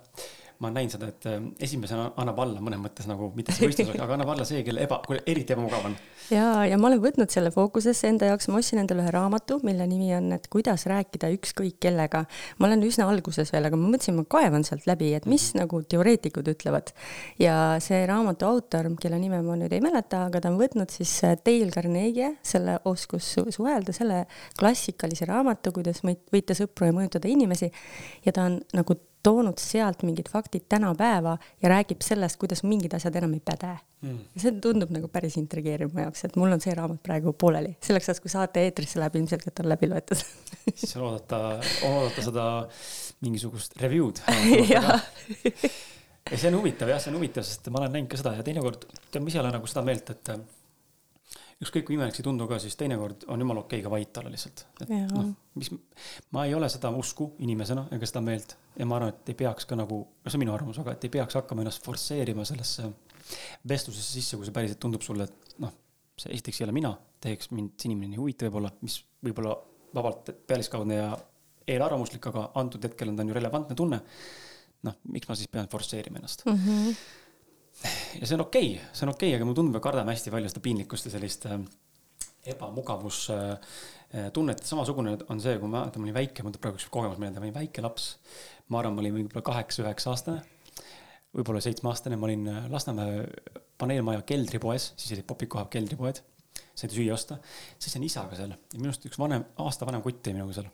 ma 0.57 0.69
olen 0.69 0.79
näinud 0.79 0.93
seda, 0.95 1.07
et 1.11 1.25
äh, 1.29 1.41
esimesena 1.67 2.07
annab 2.17 2.39
alla 2.41 2.61
mõnes 2.63 2.79
mõttes 2.81 3.05
nagu, 3.09 3.29
mitte 3.37 3.53
see 3.53 3.67
võistlus, 3.69 3.93
aga 4.01 4.15
annab 4.15 4.31
alla 4.33 4.45
see, 4.47 4.63
kelle 4.65 4.81
eba, 4.87 4.97
eriti 5.19 5.53
ebamugav 5.53 5.85
on. 5.89 5.97
ja, 6.33 6.47
ja 6.65 6.79
ma 6.81 6.89
olen 6.89 7.01
võtnud 7.03 7.33
selle 7.33 7.51
fookusesse 7.53 8.09
enda 8.09 8.31
jaoks, 8.31 8.49
ma 8.49 8.57
ostsin 8.61 8.81
endale 8.81 9.03
ühe 9.05 9.13
raamatu, 9.13 9.59
mille 9.67 9.85
nimi 9.89 10.09
on, 10.17 10.31
et 10.33 10.47
kuidas 10.53 10.87
rääkida 10.89 11.29
ükskõik 11.35 11.77
kellega. 11.83 12.23
ma 12.57 12.69
olen 12.69 12.85
üsna 12.87 13.05
alguses 13.11 13.53
veel, 13.53 13.69
aga 13.69 13.77
ma 13.77 13.91
mõtlesin, 13.93 14.17
ma 14.17 14.25
kaevan 14.37 14.65
sealt 14.65 14.87
läbi, 14.89 15.11
et 15.17 15.27
mis 15.29 15.51
-hmm. 15.51 15.61
nagu 15.61 15.81
teoreetikud 15.83 16.49
ütlevad. 16.53 16.93
ja 17.39 17.77
see 17.83 18.01
raamatu 18.09 18.49
autor, 18.49 18.89
kelle 19.01 19.19
nime 19.21 19.41
ma 19.45 19.59
nüüd 19.59 19.73
ei 19.73 19.83
mäleta, 19.83 20.25
aga 20.31 20.41
ta 20.41 20.49
on 20.49 20.57
võtnud 20.57 20.89
siis 20.89 21.13
äh, 21.23 21.37
Dale 21.45 21.69
Carnegie, 21.71 22.33
selle 22.41 22.79
oskus 22.85 23.35
suhelda, 23.49 23.93
selle 23.93 24.25
klassikalise 24.57 25.29
raamatu, 25.29 25.71
kuidas 25.71 26.01
võita 26.03 26.57
sõpru 26.57 26.89
ja 26.89 26.97
mõjutada 26.97 27.29
inimesi. 27.29 27.71
ja 28.25 28.31
ta 28.33 28.49
on 28.49 28.59
nagu 28.73 28.97
toonud 29.27 29.59
sealt 29.61 30.05
mingid 30.07 30.31
faktid 30.31 30.67
tänapäeva 30.71 31.35
ja 31.61 31.71
räägib 31.73 32.01
sellest, 32.05 32.39
kuidas 32.41 32.63
mingid 32.63 32.95
asjad 32.97 33.19
enam 33.19 33.35
ei 33.37 33.43
päde. 33.43 33.75
Mm.. 34.05 34.19
see 34.37 34.53
tundub 34.61 34.91
nagu 34.93 35.07
päris 35.09 35.39
intrigeeriv 35.41 35.89
mu 35.93 36.03
jaoks, 36.03 36.27
et 36.27 36.35
mul 36.37 36.53
on 36.53 36.61
see 36.61 36.75
raamat 36.77 36.99
praegu 37.03 37.33
pooleli, 37.33 37.73
selleks 37.81 38.11
ajaks, 38.11 38.21
kui 38.21 38.29
saate 38.29 38.61
eetrisse 38.67 39.01
läheb, 39.01 39.17
ilmselgelt 39.17 39.63
on 39.63 39.69
läbi 39.71 39.89
loetud. 39.89 40.21
Siis 40.79 40.95
on 40.99 41.07
oodata, 41.09 41.39
on 41.87 41.99
oodata 42.03 42.25
seda 42.29 42.47
mingisugust 43.25 43.79
review'd. 43.81 44.21
Ja 46.27 46.35
see 46.35 46.49
on 46.51 46.57
huvitav 46.59 46.89
jah, 46.91 46.99
see 46.99 47.11
on 47.13 47.21
huvitav, 47.21 47.45
sest 47.47 47.69
ma 47.71 47.79
olen 47.79 47.93
näinud 47.95 48.09
ka 48.11 48.17
seda. 48.19 48.33
Ja 48.35 48.43
teinekord, 48.43 48.81
tead, 49.07 49.21
ma 49.23 49.31
ise 49.31 49.39
olen 49.39 49.53
nagu 49.55 49.69
seda 49.71 49.83
meelt, 49.87 50.09
et 50.11 50.31
ükskõik 51.63 51.87
kui 51.87 51.95
imelik 51.97 52.13
see 52.13 52.21
ei 52.21 52.27
tundu 52.27 52.45
ka, 52.49 52.59
siis 52.61 52.75
teinekord 52.77 53.25
on 53.33 53.41
jumala 53.41 53.63
okei 53.63 53.81
ka 53.81 53.89
vait 53.89 54.19
olla 54.21 54.29
lihtsalt. 54.33 54.63
et 54.83 54.91
noh, 54.91 55.31
mis, 55.57 55.71
ma 56.35 56.45
ei 56.45 56.53
ole 56.53 56.69
seda 56.69 56.91
usku 56.93 57.31
inimesena 57.45 57.87
ega 57.95 58.09
seda 58.09 58.21
meelt 58.25 58.53
ja 58.77 58.85
ma 58.85 58.99
arvan, 58.99 59.15
et 59.15 59.31
ei 59.33 59.37
peaks 59.39 59.65
ka 59.69 59.77
nagu, 59.79 59.99
no 60.05 60.29
see 60.31 60.37
on 60.37 60.43
minu 60.45 60.53
arvamus, 60.53 60.77
aga 60.83 60.93
et 60.93 61.07
ei 61.07 61.13
peaks 61.17 61.39
hakkama 61.39 61.65
ennast 61.65 61.85
forsseerima 61.85 62.45
sellesse 62.45 62.91
vestlusesse 63.67 64.19
sisse, 64.19 64.37
kui 64.37 64.47
see 64.47 64.55
päriselt 64.55 64.81
tundub 64.83 65.05
sulle, 65.05 65.25
et 65.25 65.57
noh, 65.63 65.73
see 66.17 66.35
esiteks 66.37 66.61
ei 66.61 66.67
ole 66.67 66.77
mina, 66.77 66.93
teiseks 67.23 67.49
mind 67.57 67.73
see 67.77 67.89
inimene 67.89 68.17
ei 68.17 68.21
huvita 68.21 68.47
võib-olla, 68.47 68.71
mis 68.85 68.99
võib-olla 69.25 69.55
vabalt 69.97 70.29
pealiskaudne 70.47 70.99
ja 70.99 71.11
eelarvamuslik, 71.67 72.29
aga 72.29 72.51
antud 72.61 72.85
hetkel 72.85 73.09
on 73.11 73.17
ta 73.17 73.25
on 73.25 73.33
ju 73.33 73.37
relevantne 73.37 73.75
tunne. 73.77 74.03
noh, 74.85 74.93
miks 75.09 75.27
ma 75.27 75.35
siis 75.35 75.49
pean 75.49 75.67
forsseerima 75.67 76.21
ennast 76.21 76.45
mm? 76.45 76.59
-hmm 76.65 77.23
ja 78.19 78.27
see 78.27 78.37
on 78.37 78.45
okei 78.45 78.69
okay,, 78.75 78.85
see 78.93 79.05
on 79.07 79.13
okei 79.13 79.29
okay,, 79.29 79.37
aga 79.37 79.47
mulle 79.47 79.59
tundub, 79.59 79.75
me 79.77 79.83
kardame 79.83 80.13
hästi 80.15 80.33
palju 80.33 80.49
seda 80.51 80.65
piinlikkust 80.65 81.03
ja 81.09 81.13
sellist 81.13 81.41
äh, 81.49 81.55
ebamugavustunnet 82.53 84.63
samasugune 84.63 85.11
on 85.31 85.41
see, 85.43 85.55
kui 85.61 85.69
ma, 85.71 85.79
ma 85.85 86.03
olin 86.03 86.15
väike, 86.15 86.43
mul 86.43 86.53
tuleb 86.55 86.63
praegu 86.63 86.77
üks 86.79 86.87
kogemus 86.93 87.19
meelde, 87.21 87.37
ma 87.41 87.45
olin 87.47 87.57
väike 87.57 87.79
laps. 87.85 88.03
ma 88.71 88.75
arvan, 88.81 88.93
ma 88.95 89.01
olin 89.03 89.15
võib-olla 89.15 89.43
kaheksa-üheksa 89.47 90.07
aastane, 90.11 90.39
võib-olla 91.35 91.61
seitsmeaastane, 91.63 92.15
ma 92.19 92.25
olin 92.29 92.43
äh, 92.51 92.57
Lasnamäe 92.71 93.13
paneelmaja 93.79 94.21
keldripoes, 94.27 94.83
siis 94.97 95.09
olid 95.15 95.27
popid 95.29 95.49
kohal 95.53 95.67
keldripoed, 95.71 96.17
said 96.77 96.91
süüa 96.93 97.13
osta. 97.15 97.33
siis 97.79 97.95
on 97.99 98.07
isaga 98.07 98.33
seal 98.39 98.51
ja 98.53 98.79
minu 98.79 98.89
arust 98.91 99.07
üks 99.09 99.19
vanem, 99.21 99.43
aasta 99.63 99.81
vanem 99.89 100.01
kutt 100.05 100.21
oli 100.27 100.35
minuga 100.39 100.53
seal. 100.57 100.69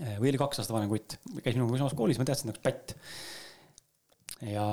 Äh, 0.00 0.16
või 0.20 0.28
oli 0.32 0.40
kaks 0.40 0.56
aastat 0.62 0.76
vanem 0.76 0.90
kutt, 0.92 1.08
käis 1.40 1.54
minuga 1.58 1.82
samas 1.82 1.98
koolis, 1.98 2.18
ma 2.20 2.26
teadsin, 2.28 2.48
et 2.52 2.56
ta 2.56 2.60
on 2.60 2.62
üks 2.62 2.66
pätt. 2.68 2.86
ja 4.52 4.66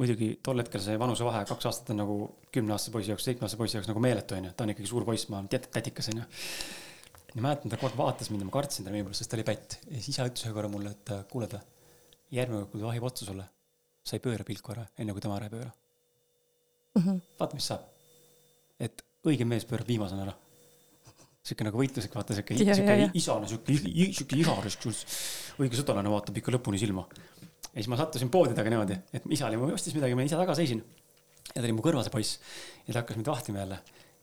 muidugi 0.00 0.30
tol 0.42 0.58
hetkel 0.62 0.82
see 0.82 0.96
vanusevahe 0.98 1.44
kaks 1.48 1.68
aastat 1.70 1.92
on 1.94 2.00
nagu 2.02 2.16
kümneaastase 2.54 2.94
poisi 2.94 3.12
jaoks, 3.12 3.26
seitsmeaastase 3.28 3.60
poisi 3.60 3.78
jaoks 3.78 3.90
nagu 3.90 4.02
meeletu 4.02 4.36
onju, 4.38 4.50
ta 4.56 4.66
on 4.66 4.72
ikkagi 4.74 4.90
suur 4.90 5.06
poiss, 5.06 5.28
ma 5.30 5.40
olen 5.40 5.50
tätikas 5.52 6.10
onju. 6.12 6.24
ja 7.34 7.44
mäletan, 7.46 7.70
ta 7.70 7.78
aeg 7.78 7.96
vaatas 7.98 8.30
mind 8.30 8.42
ja 8.42 8.48
ma 8.48 8.56
kartsin 8.56 8.86
talle 8.86 8.98
minu 8.98 9.08
pärast, 9.08 9.22
sest 9.22 9.30
ta 9.30 9.38
oli 9.38 9.46
pätt 9.46 9.78
ja 9.86 9.96
siis 9.98 10.10
isa 10.16 10.26
ütles 10.30 10.46
ühe 10.48 10.54
korra 10.56 10.70
mulle, 10.72 10.94
et 10.96 11.14
kuule 11.30 11.48
ta, 11.50 11.62
järgmine 12.34 12.64
kord, 12.64 12.72
kui 12.72 12.82
ta 12.82 12.90
vahib 12.90 13.06
otsa 13.10 13.28
sulle, 13.28 13.46
sa 14.02 14.18
ei 14.18 14.24
pööra 14.24 14.46
pilku 14.46 14.74
ära, 14.74 14.86
enne 14.98 15.14
kui 15.14 15.22
tema 15.22 15.38
ära 15.38 15.50
ei 15.50 15.54
pööra 15.54 15.70
mm 16.94 17.02
-hmm.. 17.02 17.20
vaata, 17.38 17.60
mis 17.60 17.68
saab. 17.70 17.86
et 18.80 19.04
õige 19.26 19.46
mees 19.46 19.64
pöörab 19.64 19.88
viimasena 19.88 20.26
ära. 20.26 20.34
sihuke 21.44 21.64
nagu 21.64 21.78
võitluslik, 21.78 22.14
vaata 22.14 22.34
sihuke, 22.34 22.56
sihuke 22.56 23.10
isane, 23.14 23.46
sihuke, 23.46 23.78
sihuke 23.78 24.36
iharis, 24.42 24.78
õige 25.60 25.78
sõdalane 25.78 26.10
vaatab 26.10 26.38
ikka 26.40 26.54
lõpuni 26.56 26.80
silma 26.80 27.06
ja 27.74 27.82
siis 27.82 27.90
ma 27.90 27.98
sattusin 27.98 28.30
poodi 28.30 28.54
taga 28.54 28.70
niimoodi, 28.70 28.96
et 29.16 29.26
isa 29.34 29.50
oli, 29.50 29.58
ostis 29.74 29.96
midagi, 29.96 30.14
ma 30.14 30.26
ise 30.26 30.38
taga 30.38 30.54
seisin. 30.54 30.82
ja 31.50 31.58
ta 31.58 31.66
oli 31.66 31.74
mu 31.76 31.82
kõrval, 31.84 32.06
see 32.06 32.14
poiss. 32.14 32.40
ja 32.86 32.94
ta 32.94 33.02
hakkas 33.02 33.18
mind 33.18 33.30
vahtima 33.30 33.64
jälle. 33.64 33.78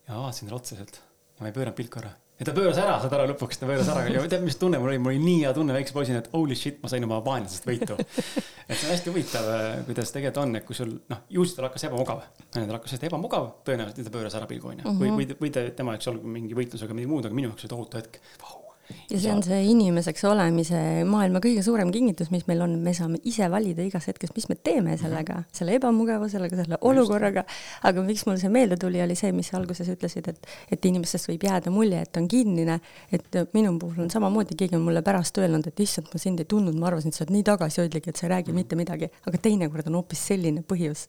ja 0.07 0.13
ma 0.15 0.25
vaatasin 0.25 0.47
talle 0.47 0.61
otsa 0.61 0.77
sealt 0.79 1.01
ja 1.01 1.43
ma 1.43 1.51
ei 1.51 1.55
pööranud 1.57 1.75
pilku 1.75 1.99
ära. 1.99 2.13
ja 2.39 2.47
ta 2.47 2.53
pööras 2.55 2.79
ära, 2.79 2.95
saad 3.03 3.15
aru, 3.17 3.33
lõpuks 3.33 3.59
ta 3.59 3.67
pööras 3.67 3.91
ära 3.91 4.05
ja 4.07 4.23
tead, 4.31 4.45
mis 4.47 4.55
tunne 4.61 4.79
mul 4.79 4.93
oli, 4.93 5.01
mul 5.03 5.11
oli 5.11 5.23
nii 5.25 5.41
hea 5.43 5.51
tunne 5.57 5.75
väikse 5.75 5.97
poisina, 5.97 6.23
et 6.23 6.31
holy 6.31 6.55
shit, 6.55 6.79
ma 6.83 6.93
sain 6.93 7.03
oma 7.09 7.19
vaenlasest 7.25 7.67
võitu. 7.67 7.99
et 7.99 8.71
see 8.77 8.87
on 8.87 8.93
hästi 8.93 9.11
huvitav, 9.11 9.51
kuidas 9.89 10.15
tegelikult 10.15 10.41
on, 10.45 10.55
et 10.61 10.67
kui 10.69 10.79
sul 10.79 10.95
noh, 11.11 11.25
ju 11.35 11.43
siis 11.43 11.59
tal 11.59 11.67
hakkas 11.67 11.89
ebamugav. 11.91 12.23
tal 12.55 12.75
hakkas 12.77 12.95
hästi 12.95 13.11
ebamugav, 13.11 13.51
tõenäoliselt 13.67 14.07
ta 14.07 14.15
pööras 14.15 14.39
ära 14.39 14.47
pilgu 14.47 14.71
onju. 14.71 14.95
või, 14.95 15.11
või, 15.19 15.29
või 15.43 15.53
tema 15.59 15.97
jaoks 15.97 16.13
olnud 16.13 16.33
mingi 16.39 16.57
võitlus, 16.57 16.87
aga 16.87 16.95
midagi 16.95 17.13
muud, 17.13 17.27
aga 17.27 17.41
minu 17.41 17.51
jaoks 17.51 17.67
oli 17.67 17.75
tohutu 17.75 18.01
hetk 18.01 18.23
wow 18.39 18.60
ja 19.09 19.19
see 19.19 19.31
on 19.33 19.43
see 19.45 19.59
inimeseks 19.71 20.23
olemise 20.29 20.79
maailma 21.07 21.41
kõige 21.43 21.63
suurem 21.65 21.91
kingitus, 21.93 22.31
mis 22.33 22.45
meil 22.49 22.63
on, 22.65 22.77
me 22.83 22.93
saame 22.97 23.21
ise 23.27 23.47
valida 23.51 23.85
igas 23.85 24.07
hetkes, 24.09 24.33
mis 24.35 24.47
me 24.49 24.57
teeme 24.57 24.97
sellega, 24.99 25.41
mhm. 25.41 25.55
selle 25.57 25.77
ebamugavusega, 25.79 26.49
selle 26.63 26.79
olukorraga. 26.87 27.45
aga 27.87 28.05
miks 28.05 28.25
mul 28.27 28.39
see 28.41 28.51
meelde 28.53 28.77
tuli, 28.81 29.01
oli 29.03 29.15
see, 29.19 29.31
mis 29.35 29.51
sa 29.51 29.57
alguses 29.59 29.89
ütlesid, 29.93 30.27
et, 30.31 30.51
et 30.71 30.89
inimestest 30.91 31.31
võib 31.31 31.47
jääda 31.47 31.73
mulje, 31.73 32.01
et 32.01 32.21
on 32.21 32.27
kinnine. 32.31 32.79
et 33.11 33.41
minu 33.53 33.77
puhul 33.79 34.05
on 34.05 34.11
samamoodi, 34.13 34.57
keegi 34.59 34.77
on 34.77 34.85
mulle 34.85 35.01
pärast 35.05 35.37
öelnud, 35.37 35.67
et 35.67 35.79
issand, 35.79 36.11
ma 36.13 36.21
sind 36.21 36.43
ei 36.43 36.49
tundnud, 36.49 36.77
ma 36.77 36.91
arvasin, 36.91 37.13
et 37.13 37.17
sa 37.17 37.25
oled 37.25 37.35
nii 37.37 37.47
tagasihoidlik, 37.47 38.07
et 38.07 38.19
sa 38.19 38.27
ei 38.27 38.35
räägi 38.35 38.51
mm. 38.51 38.61
mitte 38.63 38.79
midagi, 38.79 39.11
aga 39.27 39.41
teinekord 39.49 39.89
on 39.91 39.99
hoopis 40.01 40.27
selline 40.31 40.63
põhjus 40.67 41.07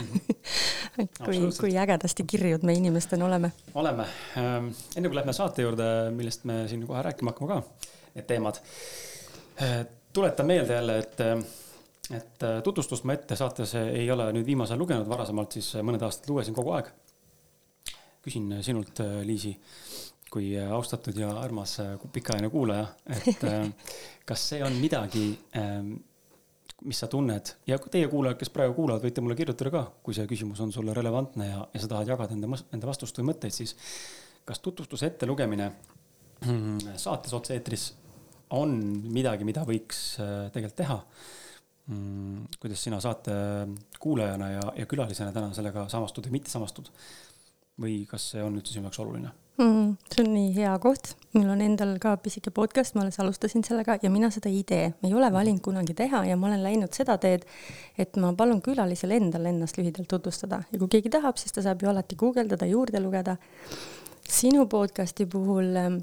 kui, 1.24 1.40
kui 1.60 1.76
ägedasti 1.78 2.24
kirjud 2.28 2.64
me 2.66 2.74
inimestena 2.76 3.26
oleme. 3.26 3.52
oleme. 3.74 4.06
Ähm, 4.38 4.70
enne 4.96 5.08
kui 5.08 5.18
lähme 5.18 5.34
saate 5.36 5.64
juurde, 5.66 5.86
millest 6.16 6.44
me 6.48 6.62
siin 6.68 6.86
kohe 6.88 7.02
rääkima 7.06 7.34
hakkame 7.34 7.54
ka, 7.54 7.88
need 8.16 8.28
teemad. 8.28 8.60
Äh, 9.62 9.82
tuletan 10.12 10.46
meelde 10.46 10.78
jälle, 10.78 10.98
et 10.98 11.20
äh, 11.20 11.44
et 12.10 12.42
äh, 12.42 12.58
tutvustust 12.66 13.04
ma 13.06 13.14
ette 13.14 13.36
saates 13.38 13.76
ei 13.78 14.08
ole 14.10 14.32
nüüd 14.34 14.46
viimasel 14.46 14.74
ajal 14.74 14.82
lugenud, 14.82 15.08
varasemalt 15.08 15.54
siis 15.54 15.76
mõned 15.86 16.02
aastad 16.02 16.32
lugesin 16.32 16.56
kogu 16.56 16.74
aeg. 16.74 16.90
küsin 18.20 18.50
sinult, 18.60 18.98
Liisi, 19.24 19.54
kui 20.30 20.50
austatud 20.60 21.16
ja 21.16 21.30
armas 21.40 21.78
pikaajaline 22.12 22.50
kuulaja, 22.52 22.88
et 23.08 23.46
kas 24.28 24.48
see 24.50 24.64
on 24.64 24.74
midagi, 24.82 25.30
mis 26.86 27.00
sa 27.02 27.08
tunned 27.12 27.54
ja 27.68 27.78
teie 27.90 28.08
kuulajad, 28.08 28.38
kes 28.40 28.52
praegu 28.54 28.74
kuulavad, 28.76 29.04
võite 29.04 29.22
mulle 29.24 29.36
kirjutada 29.38 29.72
ka, 29.74 29.82
kui 30.04 30.16
see 30.16 30.28
küsimus 30.30 30.60
on 30.64 30.72
sulle 30.72 30.94
relevantne 30.96 31.48
ja, 31.48 31.62
ja 31.74 31.82
sa 31.82 31.90
tahad 31.92 32.08
jagada 32.12 32.36
enda, 32.36 32.60
enda 32.72 32.88
vastust 32.88 33.18
või 33.20 33.30
mõtteid, 33.32 33.54
siis 33.54 33.76
kas 34.48 34.62
tutvustuse 34.64 35.10
ettelugemine 35.10 35.70
saates 37.04 37.34
otse-eetris 37.36 37.90
on 38.56 38.72
midagi, 39.12 39.46
mida 39.46 39.64
võiks 39.68 40.00
äh, 40.22 40.48
tegelikult 40.54 40.78
teha 40.80 40.98
mm,? 41.90 42.56
kuidas 42.62 42.86
sina 42.86 43.00
saate 43.02 43.34
kuulajana 44.00 44.50
ja, 44.56 44.64
ja 44.82 44.88
külalisena 44.90 45.34
täna 45.36 45.52
sellega 45.56 45.86
samastud 45.92 46.26
või 46.26 46.38
mitte 46.40 46.52
samastud? 46.52 46.90
või 47.80 48.02
kas 48.08 48.32
see 48.34 48.42
on 48.44 48.58
üldse 48.58 48.74
sinu 48.74 48.88
jaoks 48.88 49.00
oluline 49.00 49.30
mm,? 49.60 49.96
see 50.12 50.24
on 50.24 50.30
nii 50.34 50.52
hea 50.56 50.72
koht, 50.82 51.12
mul 51.36 51.48
on 51.52 51.62
endal 51.64 51.92
ka 52.02 52.14
pisike 52.22 52.52
podcast, 52.54 52.94
ma 52.96 53.04
alles 53.04 53.18
alustasin 53.22 53.64
sellega 53.66 53.98
ja 54.02 54.10
mina 54.12 54.30
seda 54.34 54.50
ei 54.52 54.62
tee, 54.66 54.90
ei 55.06 55.14
ole 55.14 55.30
valinud 55.32 55.62
kunagi 55.64 55.96
teha 55.98 56.24
ja 56.28 56.38
ma 56.40 56.48
olen 56.50 56.62
läinud 56.64 56.96
seda 56.96 57.16
teed, 57.22 57.46
et 57.98 58.16
ma 58.20 58.32
palun 58.38 58.62
külalisel 58.64 59.16
endal 59.16 59.48
ennast 59.50 59.78
lühidalt 59.80 60.08
tutvustada 60.10 60.62
ja 60.70 60.80
kui 60.80 60.90
keegi 60.96 61.12
tahab, 61.16 61.38
siis 61.40 61.54
ta 61.56 61.64
saab 61.66 61.82
ju 61.84 61.92
alati 61.92 62.18
guugeldada, 62.20 62.68
juurde 62.70 63.02
lugeda. 63.02 63.36
sinu 64.30 64.66
podcast'i 64.70 65.26
puhul 65.26 65.76
ähm, 65.76 66.02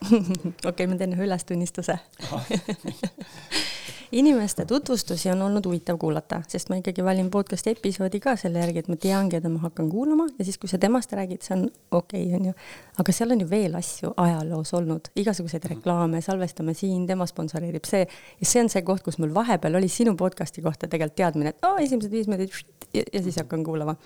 okei 0.10 0.68
okay,, 0.70 0.86
ma 0.86 0.96
teen 0.96 1.16
ühe 1.16 1.26
ülestunnistuse 1.26 1.98
inimeste 4.12 4.64
tutvustusi 4.64 5.30
on 5.30 5.42
olnud 5.42 5.66
huvitav 5.66 5.98
kuulata, 5.98 6.40
sest 6.48 6.70
ma 6.70 6.78
ikkagi 6.80 7.04
valin 7.04 7.30
podcast'i 7.30 7.72
episoodi 7.74 8.20
ka 8.22 8.36
selle 8.40 8.60
järgi, 8.62 8.84
et 8.84 8.90
ma 8.90 8.96
tean, 9.00 9.30
keda 9.32 9.50
ma 9.52 9.62
hakkan 9.64 9.88
kuulama 9.90 10.28
ja 10.38 10.46
siis, 10.46 10.58
kui 10.62 10.70
sa 10.70 10.78
temast 10.82 11.12
räägid, 11.16 11.42
see 11.44 11.56
on 11.56 11.64
okei 11.90 12.26
okay,, 12.26 12.38
onju. 12.38 12.54
aga 13.02 13.14
seal 13.16 13.34
on 13.34 13.42
ju 13.42 13.48
veel 13.50 13.74
asju 13.78 14.12
ajaloos 14.22 14.72
olnud, 14.78 15.10
igasuguseid 15.22 15.66
reklaame, 15.72 16.20
salvestame 16.24 16.74
siin, 16.74 17.06
tema 17.06 17.26
sponsoreerib 17.26 17.88
see. 17.88 18.06
ja 18.40 18.50
see 18.52 18.62
on 18.62 18.70
see 18.72 18.84
koht, 18.86 19.04
kus 19.06 19.18
mul 19.22 19.34
vahepeal 19.34 19.80
oli 19.80 19.90
sinu 19.92 20.16
podcast'i 20.16 20.64
kohta 20.64 20.88
tegelikult 20.88 21.16
teadmine, 21.16 21.54
et 21.54 21.66
aa, 21.66 21.78
esimesed 21.82 22.12
viis 22.12 22.30
minutit 22.30 22.88
ja, 22.94 23.02
ja 23.12 23.22
siis 23.22 23.40
hakkan 23.40 23.64
kuulama. 23.64 23.96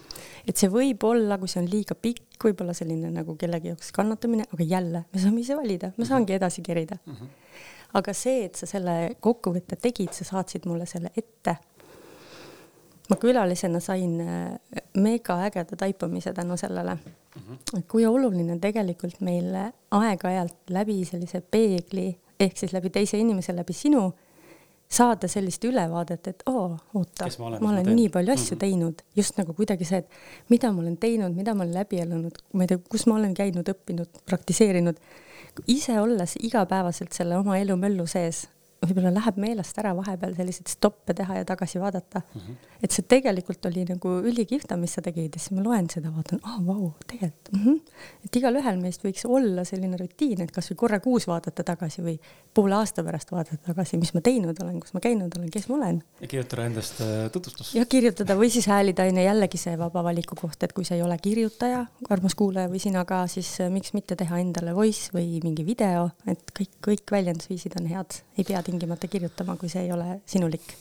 et 0.47 0.57
see 0.57 0.71
võib 0.73 1.04
olla, 1.09 1.38
kui 1.38 1.50
see 1.50 1.62
on 1.62 1.69
liiga 1.71 1.95
pikk, 1.95 2.40
võib-olla 2.45 2.75
selline 2.76 3.12
nagu 3.12 3.37
kellegi 3.40 3.75
jaoks 3.75 3.92
kannatamine, 3.97 4.49
aga 4.52 4.66
jälle, 4.66 5.04
me 5.12 5.23
saame 5.23 5.45
ise 5.45 5.57
valida, 5.59 5.92
ma 5.99 6.09
saangi 6.09 6.38
edasi 6.38 6.64
kerida 6.66 6.99
mm. 7.04 7.14
-hmm 7.14 7.38
aga 7.94 8.14
see, 8.14 8.44
et 8.44 8.54
sa 8.59 8.66
selle 8.66 9.16
kokkuvõtte 9.20 9.76
tegid, 9.80 10.12
sa 10.14 10.25
saatsid 10.25 10.68
mulle 10.70 10.87
selle 10.87 11.12
ette. 11.16 11.56
ma 13.11 13.16
külalisena 13.18 13.80
sain 13.82 14.20
äh, 14.23 14.82
mega 14.94 15.40
ägeda 15.49 15.76
taipamise 15.76 16.32
tänu 16.32 16.56
sellele 16.56 16.94
mm, 16.94 17.40
-hmm. 17.40 17.82
kui 17.88 18.06
oluline 18.06 18.59
tegelikult 18.59 19.20
meil 19.20 19.54
aeg-ajalt 19.90 20.70
läbi 20.70 21.04
sellise 21.04 21.40
peegli 21.40 22.14
ehk 22.40 22.56
siis 22.56 22.73
läbi 22.73 22.90
teise 22.90 23.18
inimese, 23.18 23.56
läbi 23.56 23.73
sinu 23.73 24.12
saada 24.90 25.28
sellist 25.30 25.64
ülevaadet, 25.64 26.28
et 26.32 26.42
oo, 26.50 26.76
oota, 26.99 27.28
ma 27.38 27.47
olen, 27.47 27.62
ma 27.62 27.73
olen 27.73 27.90
nii 27.94 28.09
palju 28.11 28.32
asju 28.35 28.54
mm 28.54 28.56
-hmm. 28.56 28.61
teinud, 28.61 29.02
just 29.16 29.37
nagu 29.38 29.54
kuidagi 29.54 29.85
see, 29.85 29.99
et 29.99 30.50
mida 30.50 30.73
ma 30.73 30.82
olen 30.82 30.97
teinud, 30.97 31.37
mida 31.37 31.54
ma 31.54 31.62
olen 31.62 31.75
läbi 31.75 32.00
elanud, 32.02 32.38
ma 32.52 32.66
ei 32.66 32.73
tea, 32.73 32.78
kus 32.90 33.06
ma 33.06 33.14
olen 33.14 33.35
käinud, 33.35 33.68
õppinud, 33.68 34.23
praktiseerinud. 34.26 34.97
Ise 35.66 36.00
olles 36.00 36.37
igapäevaselt 36.42 37.12
selle 37.12 37.37
oma 37.37 37.59
elumöllu 37.59 38.06
sees, 38.06 38.49
võib-olla 38.81 39.13
läheb 39.13 39.39
meelest 39.41 39.79
ära 39.83 39.93
vahepeal 39.97 40.33
selliseid 40.39 40.71
stoppe 40.73 41.15
teha 41.17 41.41
ja 41.41 41.47
tagasi 41.49 41.81
vaadata 41.81 42.23
mm. 42.23 42.41
-hmm. 42.41 42.69
et 42.83 42.95
see 42.95 43.05
tegelikult 43.09 43.67
oli 43.69 43.85
nagu 43.89 44.15
ülikihvt, 44.31 44.73
mis 44.81 44.95
sa 44.97 45.03
tegid 45.05 45.37
ja 45.37 45.41
siis 45.41 45.53
ma 45.57 45.65
loen 45.65 45.91
seda, 45.93 46.13
vaatan, 46.15 46.41
aa 46.49 46.61
vau, 46.65 46.93
tegelikult 47.07 47.53
mm. 47.53 47.65
-hmm. 47.65 47.81
et 48.25 48.37
igalühel 48.41 48.81
meist 48.81 49.05
võiks 49.05 49.27
olla 49.29 49.65
selline 49.69 50.01
rutiin, 50.01 50.41
et 50.41 50.53
kasvõi 50.53 50.77
korra 50.77 51.01
kuus 51.01 51.27
vaadata 51.29 51.65
tagasi 51.65 52.03
või 52.03 52.17
poole 52.55 52.75
aasta 52.75 53.05
pärast 53.05 53.33
vaadata 53.33 53.59
tagasi, 53.67 53.99
mis 54.01 54.15
ma 54.15 54.21
teinud 54.25 54.63
olen, 54.63 54.81
kus 54.81 54.95
ma 54.97 55.01
käinud 55.01 55.37
olen, 55.39 55.51
kes 55.51 55.69
ma 55.69 55.77
olen. 55.77 56.03
ja 56.21 56.27
kirjutada 56.27 56.65
endast 56.65 57.01
äh, 57.05 57.29
tutvustus. 57.33 57.75
ja 57.75 57.85
kirjutada 57.85 58.37
või 58.37 58.51
siis 58.51 58.67
ju 58.67 59.27
jällegi 59.27 59.59
see 59.59 59.77
vaba 59.79 60.05
valiku 60.05 60.41
koht, 60.41 60.63
et 60.63 60.73
kui 60.73 60.85
sa 60.85 60.95
ei 60.95 61.03
ole 61.03 61.19
kirjutaja, 61.19 61.85
armas 62.09 62.35
kuulaja 62.35 62.69
või 62.73 62.81
sina 62.81 63.05
ka, 63.05 63.27
siis 63.27 63.61
äh, 63.61 63.71
miks 63.71 63.93
mitte 63.93 64.17
teha 64.17 64.41
endale 64.41 64.75
voice 64.75 65.13
või 65.13 65.41
mingi 65.45 65.67
video, 65.67 66.09
et 66.27 66.41
kõik, 66.57 66.73
kõik 66.81 67.13
väljendusviisid 67.13 67.77
on 67.81 67.87
head, 67.93 68.23
ei 68.39 68.45
pea 68.45 68.63
tingimata 68.71 69.11
kirjutama, 69.11 69.59
kui 69.61 69.73
see 69.73 69.85
ei 69.87 69.93
ole 69.95 70.21
sinulik 70.31 70.73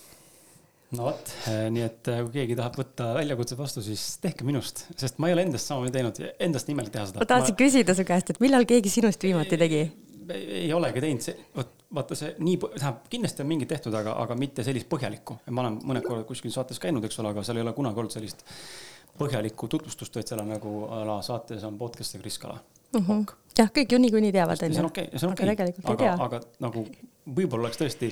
no 0.95 1.09
vot, 1.09 1.31
eh, 1.49 1.65
nii 1.73 1.85
et 1.85 2.09
eh, 2.09 2.21
kui 2.25 2.35
keegi 2.39 2.57
tahab 2.57 2.77
võtta 2.79 3.11
väljakutse 3.19 3.57
vastu, 3.59 3.83
siis 3.85 4.05
tehke 4.23 4.45
minust, 4.47 4.85
sest 4.97 5.19
ma 5.21 5.29
ei 5.29 5.35
ole 5.37 5.45
endast 5.45 5.69
samamoodi 5.69 5.93
teinud, 5.95 6.21
endast 6.47 6.71
nimelt 6.71 6.93
teha 6.93 7.09
seda. 7.09 7.21
ma 7.21 7.29
tahtsin 7.29 7.55
ma... 7.55 7.61
küsida 7.61 7.97
su 7.97 8.05
käest, 8.07 8.31
et 8.33 8.41
millal 8.43 8.65
keegi 8.69 8.93
sinust 8.93 9.25
viimati 9.25 9.59
tegi? 9.61 9.83
ei, 10.33 10.69
olegi 10.73 11.03
teinud, 11.03 11.25
see, 11.25 11.37
vot 11.57 11.75
vaata 11.93 12.17
see 12.17 12.33
nii, 12.37 12.57
tähendab 12.61 13.05
kindlasti 13.09 13.43
on 13.43 13.49
mingit 13.49 13.71
tehtud, 13.71 13.95
aga, 13.97 14.13
aga 14.23 14.37
mitte 14.37 14.65
sellist 14.65 14.89
põhjalikku. 14.89 15.39
ma 15.49 15.65
olen 15.65 15.79
mõned 15.91 16.05
korrad 16.05 16.27
kuskil 16.29 16.53
saates 16.53 16.81
käinud, 16.81 17.05
eks 17.05 17.21
ole, 17.21 17.33
aga 17.33 17.45
seal 17.45 17.61
ei 17.61 17.65
ole 17.65 17.73
kunagi 17.77 18.01
olnud 18.01 18.13
sellist 18.13 18.45
põhjalikku 19.19 19.69
tutvustust, 19.69 20.15
vaid 20.15 20.29
seal 20.29 20.43
on 20.43 20.53
nagu 20.53 20.75
a 20.93 21.01
la 21.07 21.21
saates 21.25 21.65
on 21.67 21.77
podcast 21.81 22.15
ja 22.15 22.21
Kris 22.21 22.37
Kala 22.41 22.59
mm. 22.93 23.05
-hmm. 23.05 23.35
jah, 23.57 23.71
kõik 23.75 23.93
ju 23.93 23.99
niikuinii 24.05 24.31
teavad, 24.35 24.63
onju. 24.63 24.73
see 24.73 24.83
on 24.83 24.91
okei 24.91 25.07
okay,, 25.07 25.19
see 25.19 25.27
on 25.27 25.33
okei 25.33 25.51
okay., 25.53 25.73
aga, 25.83 26.13
aga, 26.13 26.25
aga 26.25 26.41
nagu 26.65 26.85
võib-olla 27.25 27.67
oleks 27.67 27.81
tõesti 27.81 28.11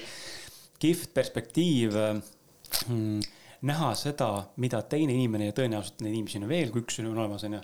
kihvt 0.80 1.14
perspektiiv 1.14 1.98
mm, 1.98 3.20
näha 3.68 3.92
seda, 3.98 4.32
mida 4.62 4.82
teine 4.90 5.16
inimene 5.18 5.50
ja 5.50 5.56
tõenäoliselt 5.58 6.04
neid 6.06 6.14
inimesi 6.14 6.42
on 6.42 6.50
veel, 6.50 6.74
kui 6.74 6.84
üks 6.86 7.00
on 7.02 7.10
olemas, 7.16 7.46
onju, 7.48 7.62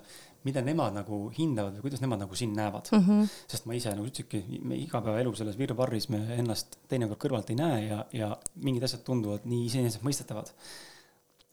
mida 0.48 0.64
nemad 0.66 0.96
nagu 0.98 1.20
hindavad 1.36 1.78
või 1.78 1.86
kuidas 1.86 2.02
nemad 2.04 2.24
nagu 2.24 2.36
sind 2.36 2.58
näevad 2.58 2.90
mm. 2.92 3.06
-hmm. 3.06 3.30
sest 3.52 3.68
ma 3.70 3.78
ise 3.78 3.94
nagu 3.96 4.08
ütlesidki, 4.10 4.60
me 4.64 4.76
igapäevaelu 4.82 5.36
selles 5.40 5.58
virvarris 5.60 6.10
me 6.10 6.20
ennast 6.38 6.78
teinekord 6.92 7.22
kõrvalt 7.22 7.54
ei 7.54 7.60
näe 7.60 7.86
ja, 7.86 8.04
ja 8.14 8.34
mingid 8.56 8.84
asjad 8.84 9.06
tunduvad 9.08 9.48
nii 9.48 9.66
iseenesestmõistetavad. 9.70 10.52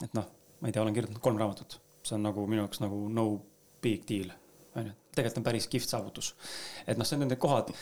et 0.05 0.15
noh, 0.15 0.27
ma 0.61 0.69
ei 0.69 0.73
tea, 0.73 0.83
olen 0.83 0.95
kirjutanud 0.95 1.23
kolm 1.23 1.39
raamatut, 1.39 1.81
see 2.03 2.17
on 2.17 2.27
nagu 2.27 2.47
minu 2.47 2.65
jaoks 2.65 2.81
nagu 2.81 3.09
no 3.09 3.27
big 3.83 4.07
deal. 4.09 4.33
Tegelikult 5.15 5.43
on 5.43 5.45
päris 5.45 5.69
kihvt 5.69 5.89
saavutus. 5.89 6.35
et 6.87 6.99
noh, 6.99 7.07
see 7.07 7.19
on 7.19 7.27
need 7.27 7.39
kohad, 7.41 7.73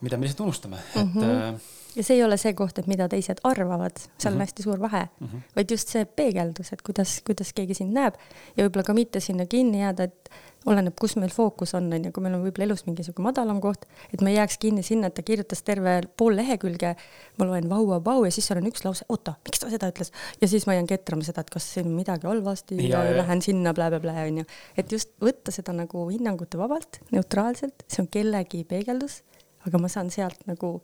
mida 0.00 0.16
me 0.16 0.26
lihtsalt 0.26 0.46
unustame 0.46 0.76
mm, 0.76 1.02
-hmm. 1.02 1.06
et 1.06 1.14
mhm. 1.14 1.54
äh, 1.54 1.60
ja 1.96 2.04
see 2.04 2.16
ei 2.16 2.24
ole 2.24 2.36
see 2.36 2.52
koht, 2.56 2.78
et 2.78 2.86
mida 2.90 3.08
teised 3.08 3.40
arvavad, 3.44 3.96
seal 3.96 4.08
mm 4.08 4.16
-hmm. 4.18 4.26
on 4.26 4.32
mhm. 4.32 4.40
hästi 4.40 4.62
suur 4.62 4.80
vahe 4.80 5.08
mm, 5.20 5.26
-hmm. 5.26 5.40
vaid 5.56 5.70
just 5.70 5.88
see 5.88 6.04
peegeldus, 6.04 6.72
et 6.72 6.82
kuidas, 6.82 7.20
kuidas 7.26 7.52
keegi 7.52 7.74
sind 7.74 7.92
näeb 7.92 8.14
ja 8.56 8.64
võib-olla 8.64 8.84
ka 8.84 8.94
mitte 8.94 9.20
sinna 9.20 9.46
kinni 9.46 9.80
jääda, 9.80 10.02
et 10.02 10.30
oleneb, 10.66 10.96
kus 10.98 11.14
meil 11.18 11.30
fookus 11.30 11.74
on, 11.78 11.86
on 11.94 12.06
ju, 12.08 12.12
kui 12.14 12.24
meil 12.24 12.34
on 12.36 12.42
võib-olla 12.44 12.66
elus 12.66 12.82
mingisugune 12.88 13.28
madalam 13.28 13.60
koht, 13.62 13.86
et 14.14 14.22
me 14.24 14.32
ei 14.32 14.38
jääks 14.40 14.58
kinni 14.62 14.82
sinna, 14.86 15.10
et 15.10 15.16
ta 15.16 15.22
kirjutas 15.26 15.62
terve 15.66 15.94
pool 16.18 16.36
lehekülge, 16.38 16.92
ma 17.38 17.46
loen 17.48 17.68
vau-vau-vau 17.70 18.24
ja 18.26 18.32
siis 18.34 18.48
seal 18.50 18.60
on 18.60 18.66
üks 18.70 18.82
lause, 18.86 19.06
oota, 19.12 19.36
miks 19.46 19.62
ta 19.62 19.70
seda 19.72 19.90
ütles? 19.92 20.10
Ja 20.42 20.50
siis 20.50 20.66
ma 20.66 20.74
jään 20.76 20.88
ketrama 20.90 21.26
seda, 21.26 21.44
et 21.46 21.52
kas 21.54 21.68
siin 21.76 21.90
on 21.90 21.94
midagi 21.98 22.28
halvasti 22.28 22.80
ja, 22.82 23.04
ja, 23.06 23.14
lähen 23.20 23.44
sinna 23.46 23.74
blä-blä-blä 23.76 24.16
onju, 24.24 24.46
et 24.78 24.92
just 24.92 25.14
võtta 25.22 25.54
seda 25.54 25.74
nagu 25.76 26.08
hinnangute 26.10 26.58
vabalt, 26.58 27.00
neutraalselt, 27.14 27.86
see 27.86 28.02
on 28.02 28.10
kellegi 28.10 28.64
peegeldus, 28.68 29.20
aga 29.68 29.82
ma 29.82 29.92
saan 29.92 30.10
sealt 30.14 30.42
nagu 30.50 30.80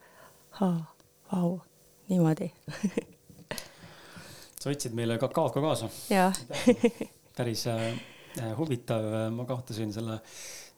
vau, 0.60 1.50
niimoodi. 2.12 2.52
Sa 4.62 4.70
võtsid 4.70 4.94
meile 4.94 5.18
kakaot 5.18 5.56
ka 5.56 5.62
kaasa. 5.64 5.88
päris 7.34 7.64
äh, 7.66 7.88
huvitav, 8.58 9.06
ma 9.34 9.44
kaotasin 9.48 9.92
selle 9.92 10.18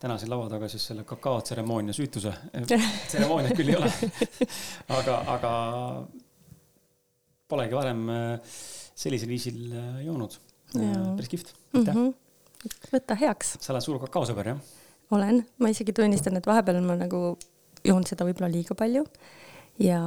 täna 0.05 0.19
siin 0.21 0.31
laua 0.33 0.49
taga 0.53 0.69
siis 0.69 0.85
selle 0.91 1.05
kakaotseremoonia 1.09 1.95
süütuse. 1.97 2.33
tseremooniat 3.09 3.57
küll 3.57 3.73
ei 3.73 3.79
ole 3.79 3.91
aga, 4.99 5.19
aga 5.37 5.53
polegi 7.49 7.79
varem 7.79 8.03
äh, 8.13 8.57
sellisel 8.95 9.31
viisil 9.31 9.61
joonud. 10.05 10.39
päris 10.75 11.31
kihvt, 11.31 11.53
aitäh 11.77 11.95
mm. 11.95 12.09
-hmm. 12.11 12.89
võta 12.93 13.17
heaks. 13.21 13.57
sa 13.61 13.73
oled 13.73 13.85
suur 13.85 14.01
kakaosõber, 14.07 14.55
jah? 14.55 14.63
olen, 15.15 15.45
ma 15.59 15.71
isegi 15.71 15.93
tunnistan, 15.93 16.37
et 16.37 16.47
vahepeal 16.47 16.81
ma 16.83 16.97
nagu 16.99 17.37
joon 17.85 18.07
seda 18.09 18.27
võib-olla 18.27 18.51
liiga 18.51 18.75
palju 18.75 19.05
ja 19.79 20.01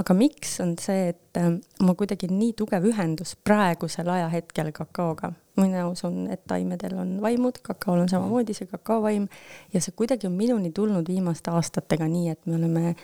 aga 0.00 0.16
miks, 0.16 0.56
on 0.64 0.74
see, 0.80 1.10
et 1.12 1.38
äh, 1.38 1.52
mul 1.84 1.96
kuidagi 1.98 2.30
nii 2.32 2.54
tugev 2.58 2.86
ühendus 2.88 3.34
praegusel 3.44 4.08
ajahetkel 4.08 4.72
kakaoga. 4.76 5.32
mina 5.60 5.82
usun, 5.90 6.24
et 6.32 6.40
taimedel 6.48 6.94
on 6.96 7.16
vaimud, 7.20 7.58
kakaol 7.62 8.00
on 8.00 8.08
samamoodi 8.08 8.54
see 8.56 8.68
kakaovaim 8.70 9.26
ja 9.74 9.80
see 9.84 9.92
kuidagi 9.96 10.28
on 10.30 10.32
minuni 10.38 10.70
tulnud 10.72 11.08
viimaste 11.08 11.52
aastatega 11.52 12.08
nii, 12.08 12.30
et 12.32 12.46
me 12.46 12.56
oleme, 12.56 12.94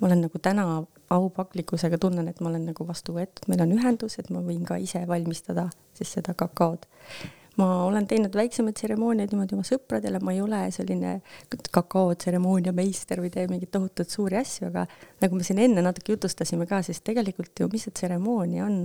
ma 0.00 0.08
olen 0.08 0.24
nagu 0.26 0.40
täna 0.42 0.64
aupaklikkusega 1.10 1.98
tunnen, 2.02 2.28
et 2.28 2.40
ma 2.40 2.50
olen 2.50 2.66
nagu 2.72 2.86
vastu 2.88 3.14
võetud, 3.14 3.46
meil 3.50 3.62
on 3.62 3.76
ühendus, 3.76 4.18
et 4.18 4.30
ma 4.34 4.42
võin 4.42 4.64
ka 4.66 4.80
ise 4.82 5.04
valmistada 5.06 5.68
siis 5.94 6.16
seda 6.18 6.34
kakaod. 6.34 6.88
Ma 7.58 7.68
olen 7.84 8.06
teinud 8.06 8.34
väiksemaid 8.36 8.76
tseremooniaid 8.78 9.34
niimoodi 9.34 9.56
oma 9.56 9.66
sõpradele, 9.66 10.20
ma 10.22 10.34
ei 10.34 10.40
ole 10.44 10.62
selline 10.74 11.16
kakaotseremoonia 11.70 12.72
meister 12.76 13.22
või 13.22 13.32
tee 13.34 13.46
mingeid 13.50 13.72
tohutult 13.74 14.12
suuri 14.12 14.38
asju, 14.40 14.70
aga 14.70 14.86
nagu 15.24 15.38
me 15.38 15.46
siin 15.46 15.62
enne 15.66 15.84
natuke 15.84 16.14
jutustasime 16.14 16.68
ka, 16.70 16.82
siis 16.86 17.02
tegelikult 17.06 17.60
ju, 17.60 17.70
mis 17.72 17.88
see 17.88 17.96
tseremoonia 18.02 18.66
on? 18.66 18.82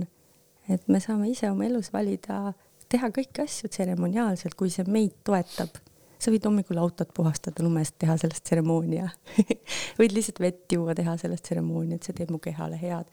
et 0.72 0.88
me 0.90 0.98
saame 0.98 1.28
ise 1.30 1.46
oma 1.46 1.62
elus 1.68 1.92
valida, 1.94 2.50
teha 2.90 3.10
kõiki 3.14 3.44
asju 3.44 3.70
tseremoniaalselt, 3.70 4.56
kui 4.58 4.72
see 4.74 4.86
meid 4.90 5.14
toetab 5.26 5.78
sa 6.18 6.32
võid 6.32 6.46
hommikul 6.48 6.78
autot 6.80 7.10
puhastada 7.14 7.64
lumest, 7.64 7.96
teha 8.00 8.16
sellest 8.20 8.46
tseremoonia 8.48 9.08
võid 10.00 10.14
lihtsalt 10.16 10.40
vett 10.42 10.72
juua, 10.72 10.94
teha 10.96 11.16
sellest 11.20 11.44
tseremoonia, 11.46 11.98
et 11.98 12.08
see 12.08 12.16
teeb 12.16 12.32
mu 12.32 12.40
kehale 12.42 12.78
head. 12.80 13.08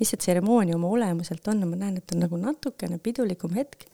mis 0.00 0.12
see 0.12 0.20
tseremoonia 0.20 0.76
oma 0.76 0.90
olemuselt 0.92 1.48
on, 1.52 1.64
ma 1.70 1.78
näen, 1.78 2.00
et 2.02 2.14
on 2.14 2.24
nagu 2.26 2.40
natukene 2.40 2.98
pidulikum 3.02 3.54
hetk 3.58 3.86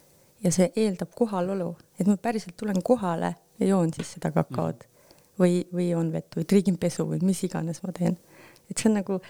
ja 0.45 0.53
see 0.55 0.71
eeldab 0.77 1.11
kohalolu, 1.19 1.73
et 1.99 2.07
ma 2.07 2.17
päriselt 2.17 2.57
tulen 2.57 2.79
kohale 2.85 3.35
ja 3.59 3.67
joon 3.73 3.93
siis 3.95 4.15
seda 4.17 4.31
kakaod 4.35 4.87
või, 5.41 5.65
või 5.75 5.91
joon 5.91 6.13
vett 6.15 6.39
või 6.39 6.47
triigin 6.49 6.79
pesu 6.79 7.07
või 7.09 7.21
mis 7.27 7.43
iganes 7.47 7.83
ma 7.83 7.93
teen. 7.97 8.19
et 8.71 8.79
see 8.79 8.91
on 8.91 8.99
nagu 9.01 9.21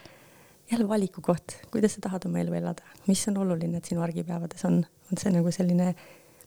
jälle 0.71 0.89
valiku 0.89 1.23
koht, 1.25 1.57
kuidas 1.73 1.97
sa 1.97 2.05
tahad 2.05 2.27
oma 2.29 2.43
elu 2.43 2.59
elada, 2.61 2.85
mis 3.07 3.23
on 3.31 3.41
oluline, 3.45 3.79
et 3.79 3.89
sinu 3.89 4.03
argipäevades 4.05 4.65
on, 4.69 4.83
on 4.85 5.21
see 5.21 5.33
nagu 5.33 5.53
selline 5.55 5.95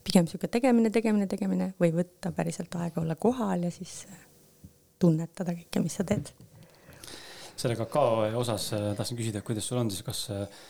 pigem 0.05 0.25
niisugune 0.25 0.51
tegemine, 0.53 0.91
tegemine, 0.93 1.27
tegemine 1.29 1.71
või 1.81 1.93
võtta 1.95 2.31
päriselt 2.35 2.75
aega 2.77 3.01
olla 3.01 3.15
kohal 3.15 3.65
ja 3.65 3.71
siis 3.73 4.03
tunnetada 5.01 5.55
kõike, 5.57 5.81
mis 5.81 5.97
sa 5.97 6.05
teed. 6.05 6.29
selle 7.55 7.75
kakao 7.77 8.25
osas 8.39 8.71
äh, 8.73 8.91
tahtsin 8.97 9.17
küsida, 9.17 9.41
kuidas 9.45 9.67
sul 9.67 9.81
on 9.81 9.89
siis, 9.93 10.05
kas 10.05 10.27
äh, 10.33 10.61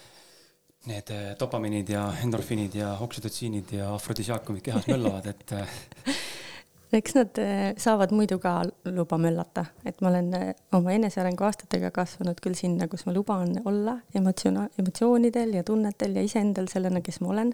need 0.90 1.12
äh, 1.14 1.34
dopamiinid 1.40 1.90
ja 1.90 2.08
endorfiinid 2.24 2.76
ja 2.76 2.96
oksüdotsiinid 3.06 3.74
ja 3.78 3.94
afrodisiaakumid 3.94 4.64
kehas 4.66 4.88
möllavad, 4.90 5.28
et 5.30 5.52
äh, 5.54 5.76
eks 7.00 7.16
nad 7.16 7.42
äh, 7.42 7.60
saavad 7.78 8.14
muidu 8.16 8.40
ka 8.42 8.56
luba 8.90 9.20
möllata, 9.22 9.66
et 9.86 10.02
ma 10.02 10.10
olen 10.10 10.32
oma 10.74 10.96
enesearengu 10.96 11.46
aastatega 11.46 11.92
kasvanud 11.94 12.42
küll 12.42 12.58
sinna, 12.58 12.88
kus 12.90 13.06
ma 13.06 13.14
luban 13.14 13.54
olla 13.66 14.00
emotsioona-, 14.18 14.72
emotsioonidel 14.82 15.54
ja 15.60 15.64
tunnetel 15.68 16.18
ja 16.18 16.26
iseendal 16.26 16.70
sellena, 16.72 17.02
kes 17.02 17.22
ma 17.22 17.36
olen. 17.36 17.54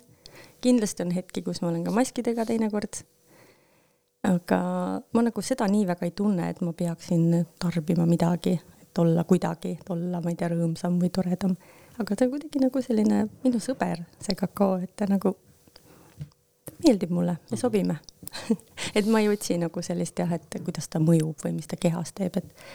kindlasti 0.61 1.03
on 1.03 1.11
hetki, 1.11 1.41
kus 1.41 1.61
ma 1.61 1.67
olen 1.67 1.83
ka 1.83 1.91
maskidega 1.91 2.45
teinekord. 2.45 3.03
aga 4.23 4.61
ma 5.13 5.21
nagu 5.23 5.41
seda 5.41 5.67
nii 5.67 5.85
väga 5.87 6.05
ei 6.05 6.11
tunne, 6.15 6.49
et 6.49 6.61
ma 6.61 6.71
peaksin 6.73 7.45
tarbima 7.59 8.05
midagi, 8.05 8.55
et 8.81 8.97
olla 8.99 9.23
kuidagi, 9.23 9.77
et 9.81 9.89
olla, 9.89 10.21
ma 10.21 10.31
ei 10.31 10.39
tea, 10.39 10.49
rõõmsam 10.55 10.97
või 11.01 11.11
toredam 11.11 11.55
aga 11.97 12.15
ta 12.15 12.25
on 12.25 12.33
kuidagi 12.33 12.61
nagu 12.61 12.81
selline 12.81 13.27
minu 13.43 13.61
sõber, 13.63 14.03
see 14.23 14.37
kakao, 14.37 14.77
et 14.83 14.93
ta 14.95 15.07
nagu 15.09 15.35
meeldib 16.83 17.13
mulle, 17.13 17.37
me 17.51 17.57
sobime 17.57 17.97
et 18.97 19.07
ma 19.07 19.21
ei 19.23 19.31
otsi 19.31 19.57
nagu 19.61 19.81
sellist 19.85 20.19
jah, 20.19 20.35
et 20.35 20.59
kuidas 20.63 20.89
ta 20.91 21.01
mõjub 21.03 21.41
või 21.45 21.55
mis 21.57 21.69
ta 21.69 21.79
kehas 21.79 22.13
teeb, 22.17 22.37
et 22.41 22.67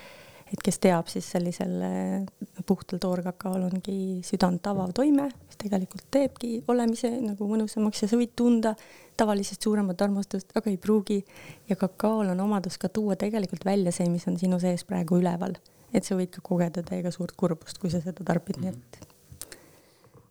et 0.53 0.61
kes 0.61 0.77
teab, 0.85 1.09
siis 1.09 1.25
sellisel 1.33 1.79
äh, 1.87 2.25
puhtal 2.69 3.01
toorkakaol 3.01 3.63
ongi 3.71 3.95
südant 4.27 4.67
avav 4.69 4.91
toime, 4.93 5.31
mis 5.47 5.61
tegelikult 5.61 6.05
teebki 6.13 6.51
olemise 6.69 7.09
nagu 7.23 7.49
mõnusamaks 7.49 8.05
ja 8.05 8.09
sa 8.11 8.19
võid 8.21 8.35
tunda 8.37 8.75
tavalisest 9.17 9.65
suuremat 9.65 10.05
armastust, 10.05 10.53
aga 10.57 10.69
ei 10.69 10.77
pruugi. 10.77 11.23
ja 11.69 11.77
kakaol 11.81 12.35
on 12.35 12.45
omadus 12.45 12.77
ka 12.79 12.93
tuua 12.93 13.17
tegelikult 13.17 13.65
välja 13.65 13.95
see, 13.97 14.11
mis 14.13 14.29
on 14.29 14.37
sinu 14.37 14.61
sees 14.61 14.85
praegu 14.85 15.23
üleval, 15.23 15.57
et 15.93 16.05
sa 16.05 16.21
võid 16.21 16.35
ka 16.35 16.45
kogeda 16.45 16.85
täiega 16.85 17.15
suurt 17.15 17.33
kurbust, 17.37 17.81
kui 17.81 17.91
sa 17.91 18.05
seda 18.05 18.25
tarbid 18.25 18.61
mm, 18.61 18.69
-hmm. 18.69 18.77
nii 18.77 19.01
et 19.01 19.12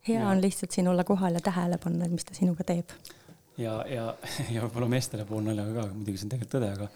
hea 0.08 0.20
ja. 0.20 0.30
on 0.30 0.42
lihtsalt 0.42 0.72
siin 0.72 0.88
olla 0.88 1.04
kohal 1.08 1.38
ja 1.38 1.42
tähele 1.44 1.78
panna, 1.82 2.06
et 2.06 2.14
mis 2.16 2.26
ta 2.26 2.36
sinuga 2.38 2.66
teeb. 2.68 2.94
ja, 3.62 3.76
ja, 3.90 4.08
ja 4.54 4.64
võib-olla 4.66 4.90
meestele 4.96 5.26
pool 5.30 5.44
naljaga 5.46 5.76
ka, 5.82 5.88
muidugi 5.94 6.22
see 6.22 6.28
on 6.28 6.34
tegelikult 6.34 6.56
tõde, 6.56 6.72
aga 6.78 6.88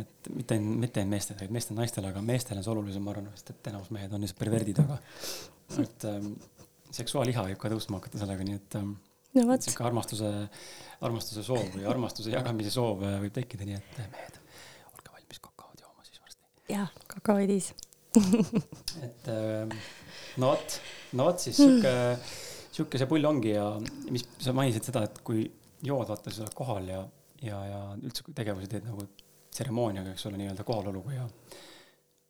et 0.00 0.30
mitte 0.34 0.58
ainult, 0.58 0.80
mitte 0.84 1.02
ainult 1.02 1.14
meestele, 1.16 1.40
vaid 1.40 1.56
meestele, 1.56 1.78
naistele, 1.80 2.12
aga 2.12 2.24
meestele 2.24 2.60
on 2.60 2.66
see 2.66 2.74
olulisem, 2.74 3.06
ma 3.06 3.14
arvan, 3.14 3.30
sest 3.38 3.54
et 3.54 3.72
enamus 3.72 3.90
mehed 3.94 4.12
on 4.12 4.24
lihtsalt 4.26 4.42
perverdid, 4.42 4.82
aga 4.84 5.00
et 5.84 6.06
ähm, 6.10 6.30
seksuaaliha 6.94 7.48
võib 7.48 7.60
ka 7.62 7.72
tõusma 7.72 8.00
hakata 8.00 8.20
sellega, 8.20 8.46
nii 8.48 8.60
et 8.60 8.78
ähm, 8.80 8.94
no 9.38 9.58
sihuke 9.58 9.88
armastuse, 9.88 10.30
armastuse 11.04 11.46
soov 11.46 11.72
või 11.78 11.88
armastuse 11.90 12.34
jagamise 12.34 12.74
soov 12.74 13.02
äh, 13.06 13.18
võib 13.24 13.34
tekkida, 13.40 13.66
nii 13.68 13.80
et 13.80 13.98
mehed, 14.12 14.38
olge 14.92 15.16
valmis 15.16 15.42
kakaod 15.48 15.86
jooma 15.86 16.06
siis 16.06 16.20
varsti. 16.20 16.44
jah, 16.74 16.92
kakaoidiis 17.16 17.72
et 18.14 19.28
ähm, 19.32 19.72
no 20.42 20.54
vot, 20.54 20.80
no 21.18 21.28
vot 21.28 21.46
siis 21.46 21.58
sihuke 21.60 21.92
mm., 21.92 22.34
sihuke 22.74 22.98
see 22.98 23.10
pull 23.10 23.28
ongi 23.28 23.52
ja 23.54 23.66
mis 24.10 24.24
sa 24.42 24.54
mainisid 24.56 24.88
seda, 24.88 25.04
et 25.06 25.20
kui 25.26 25.44
jood, 25.84 26.08
vaata, 26.08 26.32
sa 26.32 26.42
oled 26.44 26.56
kohal 26.58 26.88
ja, 26.90 27.02
ja, 27.44 27.60
ja 27.68 27.82
üldse 28.00 28.34
tegevusi 28.34 28.70
teed 28.72 28.88
nagu 28.88 29.06
tseremooniaga, 29.54 30.14
eks 30.14 30.26
ole, 30.30 30.40
nii-öelda 30.40 30.66
kohaloluga 30.66 31.14
ja 31.14 31.28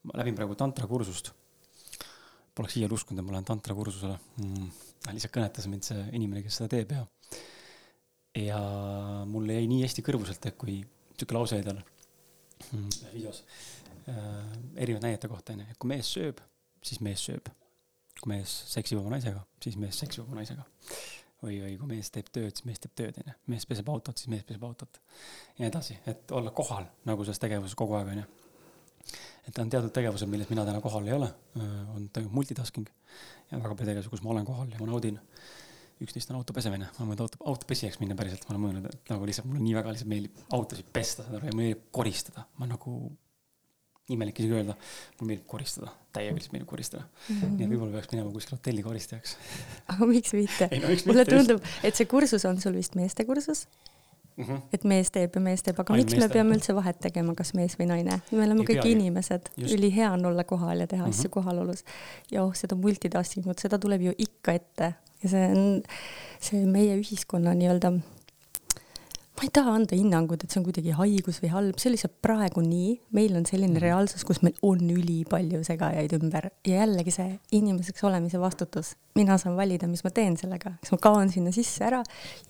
ma 0.05 0.21
läbin 0.21 0.37
praegu 0.37 0.57
tantrakursust. 0.61 1.33
Poleks 2.55 2.77
iial 2.79 2.93
uskunud, 2.95 3.19
et 3.19 3.27
ma 3.27 3.35
lähen 3.35 3.49
tantrakursusele 3.49 4.19
mm.. 4.43 4.69
lihtsalt 5.17 5.33
kõnetas 5.35 5.67
mind 5.71 5.89
see 5.89 6.05
inimene, 6.15 6.45
kes 6.45 6.61
seda 6.61 6.71
teeb 6.77 6.93
ja, 6.95 7.07
ja 8.45 8.61
mulle 9.27 9.57
jäi 9.57 9.67
nii 9.71 9.83
hästi 9.87 10.05
kõrvu 10.07 10.29
sealt, 10.29 10.53
et 10.53 10.61
kui 10.61 10.77
sihuke 11.17 11.35
lause 11.35 11.59
jäi 11.59 11.67
tal 11.67 11.81
mm, 11.81 12.87
videos 13.17 13.43
äh, 14.13 14.55
erinevate 14.77 15.09
näidete 15.09 15.33
kohta 15.33 15.57
onju, 15.57 15.67
et 15.73 15.81
kui 15.81 15.91
mees 15.97 16.13
sööb, 16.15 16.45
siis 16.85 17.03
mees 17.03 17.27
sööb 17.27 17.51
kui 18.25 18.33
mees 18.33 18.53
seksib 18.73 19.03
oma 19.03 19.13
naisega, 19.13 19.43
siis 19.63 19.77
mees 19.81 19.99
seksib 20.01 20.25
oma 20.25 20.41
naisega. 20.41 20.65
või, 21.45 21.59
või 21.61 21.75
kui 21.77 21.89
mees 21.91 22.09
teeb 22.13 22.31
tööd, 22.33 22.55
siis 22.57 22.65
mees 22.65 22.81
teeb 22.81 22.95
tööd, 22.97 23.19
onju. 23.21 23.35
mees 23.53 23.67
peseb 23.69 23.91
autot, 23.93 24.17
siis 24.17 24.31
mees 24.33 24.47
peseb 24.49 24.65
autot. 24.65 25.01
ja 25.59 25.65
nii 25.65 25.69
edasi, 25.69 25.99
et 26.09 26.33
olla 26.33 26.55
kohal 26.57 26.89
nagu 27.05 27.27
selles 27.27 27.43
tegevuses 27.43 27.77
kogu 27.77 27.99
aeg, 27.99 28.15
onju. 28.15 28.25
et 29.51 29.61
on 29.61 29.75
teatud 29.75 29.93
tegevused, 29.93 30.31
milles 30.31 30.49
mina 30.53 30.65
täna 30.65 30.81
kohal 30.85 31.11
ei 31.11 31.17
ole, 31.19 31.29
on 31.97 32.09
toimub 32.13 32.41
multitasking. 32.41 32.89
ja 33.51 33.61
väga 33.61 33.75
palju 33.75 33.91
tegevusi, 33.93 34.15
kus 34.15 34.25
ma 34.25 34.33
olen 34.37 34.49
kohal 34.49 34.73
ja 34.73 34.81
ma 34.81 34.89
naudin. 34.89 35.21
üks 36.01 36.17
neist 36.17 36.33
on 36.33 36.41
auto 36.41 36.57
pesemine, 36.57 36.89
ma 36.97 37.05
mõelnud 37.11 37.27
auto, 37.27 37.45
autopesijaks 37.53 38.01
minna 38.01 38.17
päriselt, 38.19 38.49
ma 38.49 38.57
olen 38.57 38.65
mõelnud, 38.65 38.89
et 38.89 39.13
nagu 39.13 39.29
lihtsalt 39.29 39.47
mulle 39.51 39.61
nii 39.63 39.77
väga 39.77 39.93
lihtsalt 39.93 40.11
meeldib 40.11 40.41
autosid 40.57 40.89
pesta, 40.97 41.29
mulle 41.29 41.53
meeldib 41.55 41.85
koristada, 41.95 42.49
ma 42.59 42.67
nagu 42.73 42.97
imelik 44.13 44.41
isegi 44.41 44.53
öelda, 44.59 44.77
mulle 45.19 45.31
meeldib 45.31 45.47
koristada, 45.49 45.93
täielikult 46.13 46.53
meeldib 46.53 46.69
koristada 46.69 47.05
mm. 47.05 47.39
-hmm. 47.39 47.57
nii 47.57 47.65
et 47.65 47.73
võib-olla 47.73 47.97
peaks 47.97 48.13
minema 48.13 48.33
kuskile 48.35 48.59
hotelli 48.59 48.85
koristajaks. 48.85 49.37
aga 49.95 50.09
miks 50.11 50.37
mitte? 50.37 50.69
No, 50.83 50.93
mulle 51.09 51.25
tundub, 51.29 51.73
et 51.83 51.97
see 51.97 52.09
kursus 52.11 52.45
on 52.45 52.61
sul 52.61 52.77
vist 52.77 52.99
meeste 53.01 53.25
kursus 53.25 53.65
mm. 54.37 54.45
-hmm. 54.45 54.61
et 54.73 54.85
mees 54.85 55.11
teeb 55.11 55.35
ja 55.35 55.41
mees 55.41 55.63
teeb, 55.63 55.81
aga 55.81 55.95
Ain 55.95 56.05
miks 56.05 56.19
me 56.21 56.29
peame 56.29 56.59
üldse 56.59 56.75
vahet 56.77 57.01
tegema, 57.01 57.35
kas 57.35 57.55
mees 57.55 57.79
või 57.81 57.89
naine? 57.93 58.21
me 58.31 58.45
oleme 58.45 58.67
kõik 58.69 58.85
inimesed, 58.91 59.51
ülihea 59.57 60.13
on 60.13 60.27
olla 60.33 60.45
kohal 60.45 60.85
ja 60.85 60.87
teha 60.87 61.07
mm 61.07 61.11
-hmm. 61.11 61.19
asju 61.19 61.31
kohalolus. 61.31 61.85
ja 62.31 62.45
oh, 62.45 62.55
seda 62.55 62.77
multitasking 62.77 63.47
ut, 63.47 63.59
seda 63.59 63.79
tuleb 63.79 64.03
ju 64.11 64.13
ikka 64.19 64.53
ette 64.53 64.95
ja 65.23 65.29
see 65.29 65.49
on 65.49 65.83
see 66.41 66.67
meie 66.67 66.99
ühiskonna 67.01 67.55
nii-öelda 67.55 67.95
ma 69.35 69.43
ei 69.43 69.51
taha 69.51 69.73
anda 69.75 69.97
hinnangut, 69.99 70.45
et 70.45 70.53
see 70.53 70.61
on 70.61 70.67
kuidagi 70.69 70.93
haigus 70.95 71.41
või 71.43 71.51
halb, 71.51 71.79
see 71.81 71.89
on 71.91 71.95
lihtsalt 71.97 72.15
praegu 72.23 72.63
nii, 72.63 72.91
meil 73.17 73.35
on 73.35 73.47
selline 73.49 73.75
mhm. 73.75 73.83
reaalsus, 73.83 74.23
kus 74.27 74.41
meil 74.47 74.55
on 74.67 74.85
ülipalju 74.95 75.63
segajaid 75.67 76.15
ümber 76.21 76.51
ja 76.69 76.85
jällegi 76.85 77.15
see 77.15 77.33
inimeseks 77.59 78.05
olemise 78.07 78.39
vastutus. 78.43 78.95
mina 79.15 79.37
saan 79.39 79.57
valida, 79.57 79.87
mis 79.87 80.03
ma 80.03 80.11
teen 80.11 80.37
sellega, 80.39 80.73
kas 80.81 80.91
ma 80.95 80.99
kaon 81.03 81.29
sinna 81.31 81.53
sisse 81.55 81.85
ära 81.87 82.01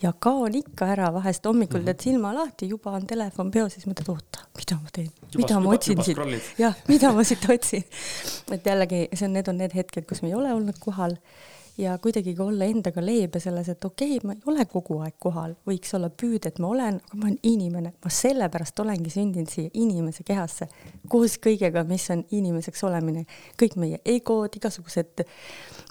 ja 0.02 0.12
kaon 0.26 0.54
ikka 0.60 0.86
ära, 0.94 1.10
vahest 1.12 1.44
hommikul 1.44 1.80
mm 1.80 1.82
-hmm. 1.82 1.96
teed 2.00 2.12
silma 2.12 2.34
lahti, 2.34 2.68
juba 2.68 2.92
on 2.98 3.06
telefon 3.06 3.50
peos, 3.50 3.72
siis 3.74 3.86
mõtled, 3.86 4.08
oota, 4.12 4.44
mida 4.56 4.76
ma 4.82 4.92
teen, 4.92 5.10
mida 5.36 5.60
ma 5.60 5.74
otsin 5.74 6.04
siit, 6.04 6.18
jah, 6.58 6.76
mida 6.88 7.12
ma 7.12 7.24
siit 7.24 7.48
otsin. 7.48 7.84
et 8.50 8.66
jällegi, 8.66 9.08
see 9.12 9.26
on, 9.26 9.32
need 9.32 9.48
on 9.48 9.56
need 9.56 9.74
hetked, 9.74 10.06
kus 10.08 10.22
me 10.22 10.28
ei 10.28 10.34
ole 10.34 10.52
olnud 10.52 10.78
kohal 10.80 11.16
ja 11.78 11.96
kuidagi 11.98 12.34
ka 12.36 12.44
olla 12.44 12.66
endaga 12.70 13.02
leebe 13.02 13.40
selles, 13.42 13.68
et 13.72 13.84
okei 13.84 14.16
okay,, 14.16 14.26
ma 14.26 14.34
ei 14.36 14.42
ole 14.50 14.64
kogu 14.70 15.00
aeg 15.02 15.16
kohal, 15.22 15.56
võiks 15.66 15.94
olla 15.98 16.10
püüd, 16.10 16.46
et 16.46 16.60
ma 16.62 16.70
olen, 16.70 17.00
aga 17.02 17.18
ma 17.18 17.28
olen 17.28 17.38
inimene, 17.50 17.94
ma 18.04 18.12
sellepärast 18.14 18.82
olengi 18.84 19.10
sündinud 19.10 19.50
siia 19.50 19.72
inimese 19.82 20.26
kehasse 20.26 20.68
koos 21.10 21.36
kõigega, 21.42 21.84
mis 21.88 22.06
on 22.14 22.24
inimeseks 22.30 22.84
olemine, 22.86 23.24
kõik 23.60 23.78
meie 23.80 24.00
egod, 24.04 24.54
igasugused, 24.60 25.24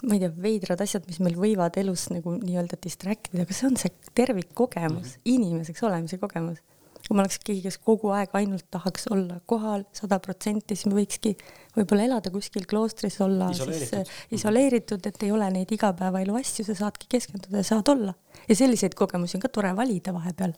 ma 0.04 0.16
ei 0.16 0.24
tea, 0.24 0.32
veidrad 0.46 0.84
asjad, 0.84 1.04
mis 1.10 1.20
meil 1.24 1.36
võivad 1.40 1.76
elus 1.80 2.08
nagu 2.14 2.38
nii-öelda 2.40 2.80
distract 2.84 3.32
ida, 3.32 3.44
aga 3.44 3.56
see 3.56 3.68
on 3.68 3.80
see 3.80 3.92
tervikkogemus 4.16 5.10
mm, 5.10 5.18
-hmm. 5.18 5.34
inimeseks 5.36 5.84
olemise 5.84 6.20
kogemus 6.22 6.64
kui 7.06 7.16
ma 7.16 7.24
oleks 7.24 7.38
keegi, 7.44 7.62
kes 7.66 7.76
kogu 7.84 8.10
aeg 8.16 8.32
ainult 8.38 8.64
tahaks 8.72 9.08
olla 9.12 9.36
kohal 9.50 9.84
sada 9.96 10.18
protsenti, 10.24 10.76
siis 10.76 10.88
me 10.88 10.96
võikski 10.98 11.34
võib-olla 11.76 12.06
elada 12.08 12.32
kuskil 12.32 12.64
kloostris, 12.70 13.18
olla 13.24 13.50
isoleeritud. 13.52 13.90
siis 13.90 14.14
äh, 14.14 14.22
isoleeritud, 14.38 15.08
et 15.10 15.26
ei 15.26 15.32
ole 15.34 15.50
neid 15.52 15.72
igapäevaelu 15.76 16.38
asju, 16.40 16.64
sa 16.64 16.76
saadki 16.78 17.10
keskenduda 17.16 17.60
ja 17.60 17.68
saad 17.68 17.90
olla. 17.92 18.14
ja 18.48 18.56
selliseid 18.56 18.96
kogemusi 18.96 19.36
on 19.36 19.44
ka 19.44 19.52
tore 19.52 19.74
valida 19.76 20.14
vahepeal. 20.16 20.56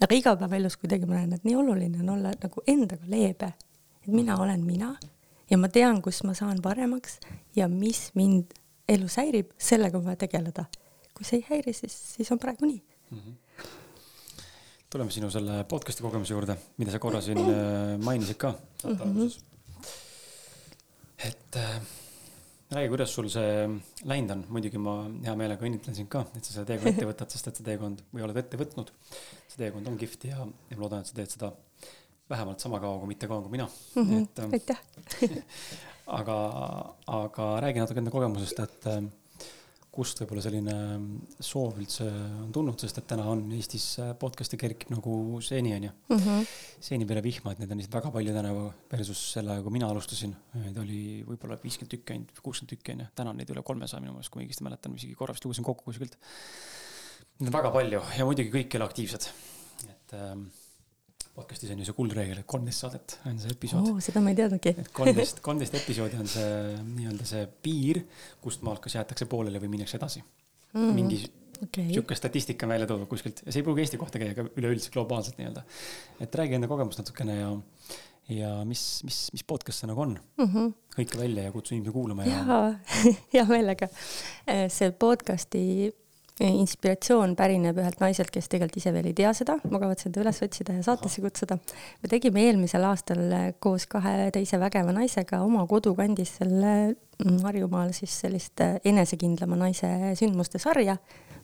aga 0.00 0.16
igapäevaelus 0.16 0.78
kuidagi 0.80 1.06
ma 1.06 1.20
näen, 1.20 1.36
et 1.36 1.44
nii 1.44 1.56
oluline 1.60 2.00
on 2.00 2.14
olla 2.16 2.32
nagu 2.42 2.64
endaga 2.66 3.04
leebe. 3.06 3.52
et 4.02 4.12
mina 4.12 4.38
olen 4.40 4.64
mina 4.64 4.94
ja 5.50 5.58
ma 5.58 5.68
tean, 5.68 6.00
kus 6.02 6.22
ma 6.24 6.34
saan 6.34 6.62
paremaks 6.64 7.20
ja 7.56 7.68
mis 7.68 8.10
mind 8.14 8.56
elus 8.88 9.20
häirib, 9.20 9.52
sellega 9.58 9.98
on 9.98 10.08
vaja 10.08 10.24
tegeleda. 10.24 10.64
kui 11.12 11.28
see 11.28 11.42
ei 11.42 11.46
häiri, 11.50 11.72
siis, 11.76 11.92
siis 12.16 12.32
on 12.32 12.38
praegu 12.40 12.64
nii 12.64 12.82
mm. 13.10 13.18
-hmm 13.18 13.41
tuleme 14.92 15.14
sinu 15.14 15.30
selle 15.32 15.62
podcast'i 15.68 16.04
kogemuse 16.04 16.34
juurde, 16.34 16.56
mida 16.80 16.92
sa 16.92 17.00
korra 17.02 17.22
siin 17.24 17.40
äh, 17.48 17.96
mainisid 18.02 18.38
ka 18.40 18.52
saate 18.82 19.06
alguses 19.06 19.38
mm 19.38 19.80
-hmm.. 19.80 21.28
et 21.28 21.56
äh, 21.56 21.80
räägi, 22.76 22.88
kuidas 22.92 23.14
sul 23.14 23.28
see 23.32 23.68
läinud 24.08 24.34
on, 24.36 24.44
muidugi 24.48 24.80
ma 24.80 24.96
hea 25.24 25.34
meelega 25.36 25.66
õnnitlen 25.68 25.96
sind 25.96 26.10
ka, 26.12 26.26
et 26.36 26.44
sa 26.44 26.56
selle 26.56 26.68
teekonna 26.68 26.92
ette 26.92 27.08
võtad, 27.08 27.32
sest 27.32 27.48
et 27.48 27.60
see 27.60 27.68
teekond 27.70 28.04
või 28.12 28.26
oled 28.26 28.36
ette 28.42 28.60
võtnud. 28.60 28.92
see 29.48 29.58
teekond 29.64 29.88
on 29.88 29.98
kihvt 30.00 30.28
ja, 30.28 30.44
ja 30.70 30.76
ma 30.76 30.84
loodan, 30.84 31.00
et 31.00 31.12
sa 31.12 31.16
teed 31.16 31.36
seda 31.36 31.52
vähemalt 32.32 32.60
sama 32.60 32.80
kaua, 32.80 32.98
kui 33.00 33.12
mitte 33.12 33.28
kauem 33.28 33.48
kui 33.48 33.56
mina 33.56 33.68
mm. 33.68 34.02
-hmm. 34.02 34.22
et 34.22 34.38
äh, 34.38 34.52
aitäh 34.52 34.80
aga, 36.20 36.36
aga 37.06 37.50
räägi 37.64 37.80
natuke 37.80 38.04
enda 38.04 38.10
kogemusest, 38.14 38.60
et 38.60 38.86
äh, 38.92 39.02
kust 39.92 40.22
võib-olla 40.22 40.42
selline 40.44 40.74
soov 41.42 41.76
üldse 41.82 42.06
on 42.06 42.52
tulnud, 42.54 42.80
sest 42.80 43.02
et 43.02 43.06
täna 43.10 43.26
on 43.28 43.42
Eestis 43.52 43.86
podcast'e 44.20 44.56
kerkib 44.60 44.92
nagu 44.94 45.40
seeni, 45.44 45.74
onju 45.76 45.90
mm 45.90 46.22
-hmm.. 46.22 46.46
seeni 46.80 47.08
peale 47.08 47.22
vihma, 47.24 47.52
et 47.52 47.60
neid 47.60 47.74
on 47.74 47.82
lihtsalt 47.82 47.98
väga 47.98 48.12
palju 48.14 48.34
tänavu 48.38 48.64
versus 48.92 49.20
selle 49.34 49.52
ajaga, 49.52 49.66
kui 49.66 49.76
mina 49.76 49.90
alustasin. 49.92 50.32
Neid 50.62 50.80
oli 50.80 51.02
võib-olla 51.28 51.60
viiskümmend 51.60 51.92
tükki 51.96 52.16
ainult, 52.16 52.40
kuuskümmend 52.40 52.72
tükki 52.72 52.96
onju, 52.96 53.10
täna 53.14 53.34
on 53.34 53.40
neid 53.42 53.52
üle 53.52 53.62
kolmesaja 53.62 54.00
minu 54.00 54.16
meelest, 54.16 54.32
kui 54.32 54.40
ma 54.40 54.46
õigesti 54.46 54.68
mäletan, 54.68 54.96
isegi 54.96 55.18
korra 55.18 55.36
vist 55.36 55.44
lugesin 55.44 55.68
kokku 55.68 55.90
kuskilt. 55.90 56.16
Neid 57.38 57.52
on 57.52 57.58
väga 57.60 57.70
palju 57.76 58.02
ja 58.18 58.24
muidugi 58.28 58.54
kõik 58.56 58.72
ei 58.72 58.80
ole 58.80 58.88
aktiivsed, 58.88 59.28
et 59.92 60.16
ähm, 60.16 60.48
podcast'is 61.36 61.72
on 61.72 61.80
ju 61.80 61.88
see 61.88 61.96
kuldreegel, 61.96 62.40
et 62.42 62.48
kolmteist 62.48 62.84
saadet 62.84 63.14
on 63.28 63.38
see 63.40 63.52
episood 63.54 63.88
oh,. 63.88 64.00
seda 64.04 64.20
ma 64.24 64.32
ei 64.32 64.38
teadnudki. 64.38 64.74
et 64.82 64.90
kolmteist, 64.96 65.40
kolmteist 65.44 65.76
episoodi 65.78 66.18
on 66.20 66.28
see 66.28 66.48
nii-öelda 66.82 67.28
see 67.28 67.46
piir, 67.64 68.02
kust 68.44 68.64
maalt 68.66 68.82
kas 68.84 68.98
jäetakse 68.98 69.28
pooleli 69.30 69.62
või 69.62 69.72
minnakse 69.76 69.96
edasi 70.00 70.20
mm.. 70.22 70.90
mingi 70.98 71.22
okay. 71.62 71.88
sihuke 71.88 72.18
statistika 72.18 72.68
on 72.68 72.74
välja 72.74 72.88
toodud 72.90 73.08
kuskilt 73.10 73.40
see 73.46 73.62
ei 73.62 73.66
pruugi 73.66 73.84
Eesti 73.86 74.00
kohta 74.00 74.20
käia, 74.20 74.36
aga 74.36 74.44
üleüldiselt 74.60 74.92
globaalselt 74.98 75.40
nii-öelda. 75.40 75.64
et 76.20 76.40
räägi 76.42 76.58
enda 76.58 76.68
kogemust 76.70 77.00
natukene 77.00 77.38
ja, 77.38 77.50
ja 78.36 78.52
mis, 78.68 78.84
mis, 79.08 79.24
mis 79.32 79.46
podcast 79.48 79.82
see 79.82 79.90
nagu 79.90 80.04
on 80.04 80.18
mm? 80.18 80.52
-hmm. 80.52 80.76
hõika 80.98 81.22
välja 81.22 81.48
ja 81.48 81.56
kutsu 81.56 81.74
inimesi 81.74 81.96
kuulama 81.96 82.28
ja. 82.28 82.44
jaa, 82.44 82.70
hea 83.34 83.48
meelega. 83.48 83.88
see 84.68 84.92
podcast'i 84.92 85.64
inspiratsioon 86.40 87.34
pärineb 87.36 87.76
ühelt 87.82 88.00
naiselt, 88.00 88.30
kes 88.32 88.48
tegelikult 88.48 88.80
ise 88.80 88.92
veel 88.94 89.10
ei 89.10 89.16
tea 89.16 89.32
seda, 89.36 89.58
ma 89.68 89.80
kavatsen 89.82 90.14
ta 90.14 90.22
üles 90.22 90.38
otsida 90.44 90.76
ja 90.78 90.84
saatesse 90.86 91.20
kutsuda. 91.24 91.58
me 92.02 92.08
tegime 92.08 92.46
eelmisel 92.46 92.84
aastal 92.88 93.20
koos 93.60 93.86
kahe 93.86 94.30
teise 94.32 94.60
vägeva 94.60 94.94
naisega 94.96 95.42
oma 95.44 95.66
kodukandis 95.68 96.38
selle 96.40 96.72
mm, 96.94 97.42
Harjumaal 97.44 97.92
siis 97.96 98.14
sellist 98.24 98.64
enesekindlama 98.84 99.58
naise 99.60 100.14
sündmuste 100.18 100.58
sarja, 100.62 100.96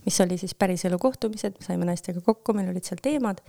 mis 0.07 0.21
oli 0.25 0.39
siis 0.41 0.55
päriselu 0.55 0.99
kohtumised, 0.99 1.61
saime 1.65 1.85
naistega 1.89 2.25
kokku, 2.25 2.57
meil 2.57 2.73
olid 2.73 2.89
seal 2.89 3.03
teemad. 3.03 3.45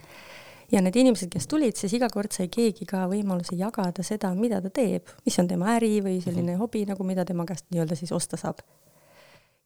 Ja 0.69 0.84
need 0.86 0.99
inimesed, 1.02 1.32
kes 1.34 1.47
tulid, 1.49 1.80
siis 1.80 1.95
iga 1.97 2.12
kord 2.13 2.36
sai 2.36 2.45
keegi 2.54 2.86
ka 2.86 3.08
võimaluse 3.10 3.56
jagada 3.58 4.04
seda, 4.06 4.36
mida 4.38 4.60
ta 4.62 4.69
teeb, 4.69 5.08
mis 5.25 5.39
on 5.41 5.49
tema 5.49 5.71
äri 5.80 5.95
või 6.04 6.19
selline 6.21 6.52
mhm. 6.54 6.62
hobi 6.62 6.84
nagu, 6.86 7.08
mida 7.08 7.25
tema 7.25 7.47
käest 7.49 7.65
nii-öelda 7.71 7.97
siis 7.97 8.13
osta 8.13 8.38
saab 8.38 8.62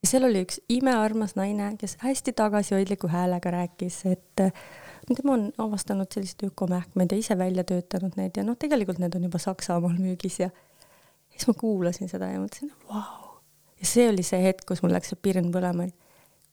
ja 0.03 0.09
seal 0.09 0.27
oli 0.27 0.43
üks 0.43 0.59
imearmas 0.71 1.37
naine, 1.39 1.73
kes 1.79 1.97
hästi 2.03 2.33
tagasihoidliku 2.37 3.07
häälega 3.07 3.51
rääkis, 3.55 4.01
et 4.11 4.43
äh, 4.43 4.51
tema 5.07 5.33
on 5.37 5.49
avastanud 5.57 6.11
selliseid 6.11 6.47
ökomähkmeid 6.49 7.11
ja 7.11 7.17
ise 7.17 7.37
välja 7.37 7.63
töötanud 7.63 8.17
need 8.19 8.37
ja 8.37 8.43
noh, 8.43 8.57
tegelikult 8.59 8.99
need 8.99 9.15
on 9.15 9.27
juba 9.29 9.39
Saksamaal 9.41 9.97
müügis 9.97 10.39
ja 10.43 10.49
siis 11.29 11.47
ma 11.47 11.55
kuulasin 11.59 12.11
seda 12.11 12.31
ja 12.31 12.39
mõtlesin, 12.41 12.71
vau. 12.89 13.37
ja 13.79 13.89
see 13.89 14.07
oli 14.11 14.25
see 14.27 14.41
hetk, 14.43 14.65
kus 14.67 14.83
mul 14.83 14.95
läks 14.95 15.13
see 15.13 15.21
pirn 15.23 15.51
põlema, 15.55 15.87
et 15.87 15.95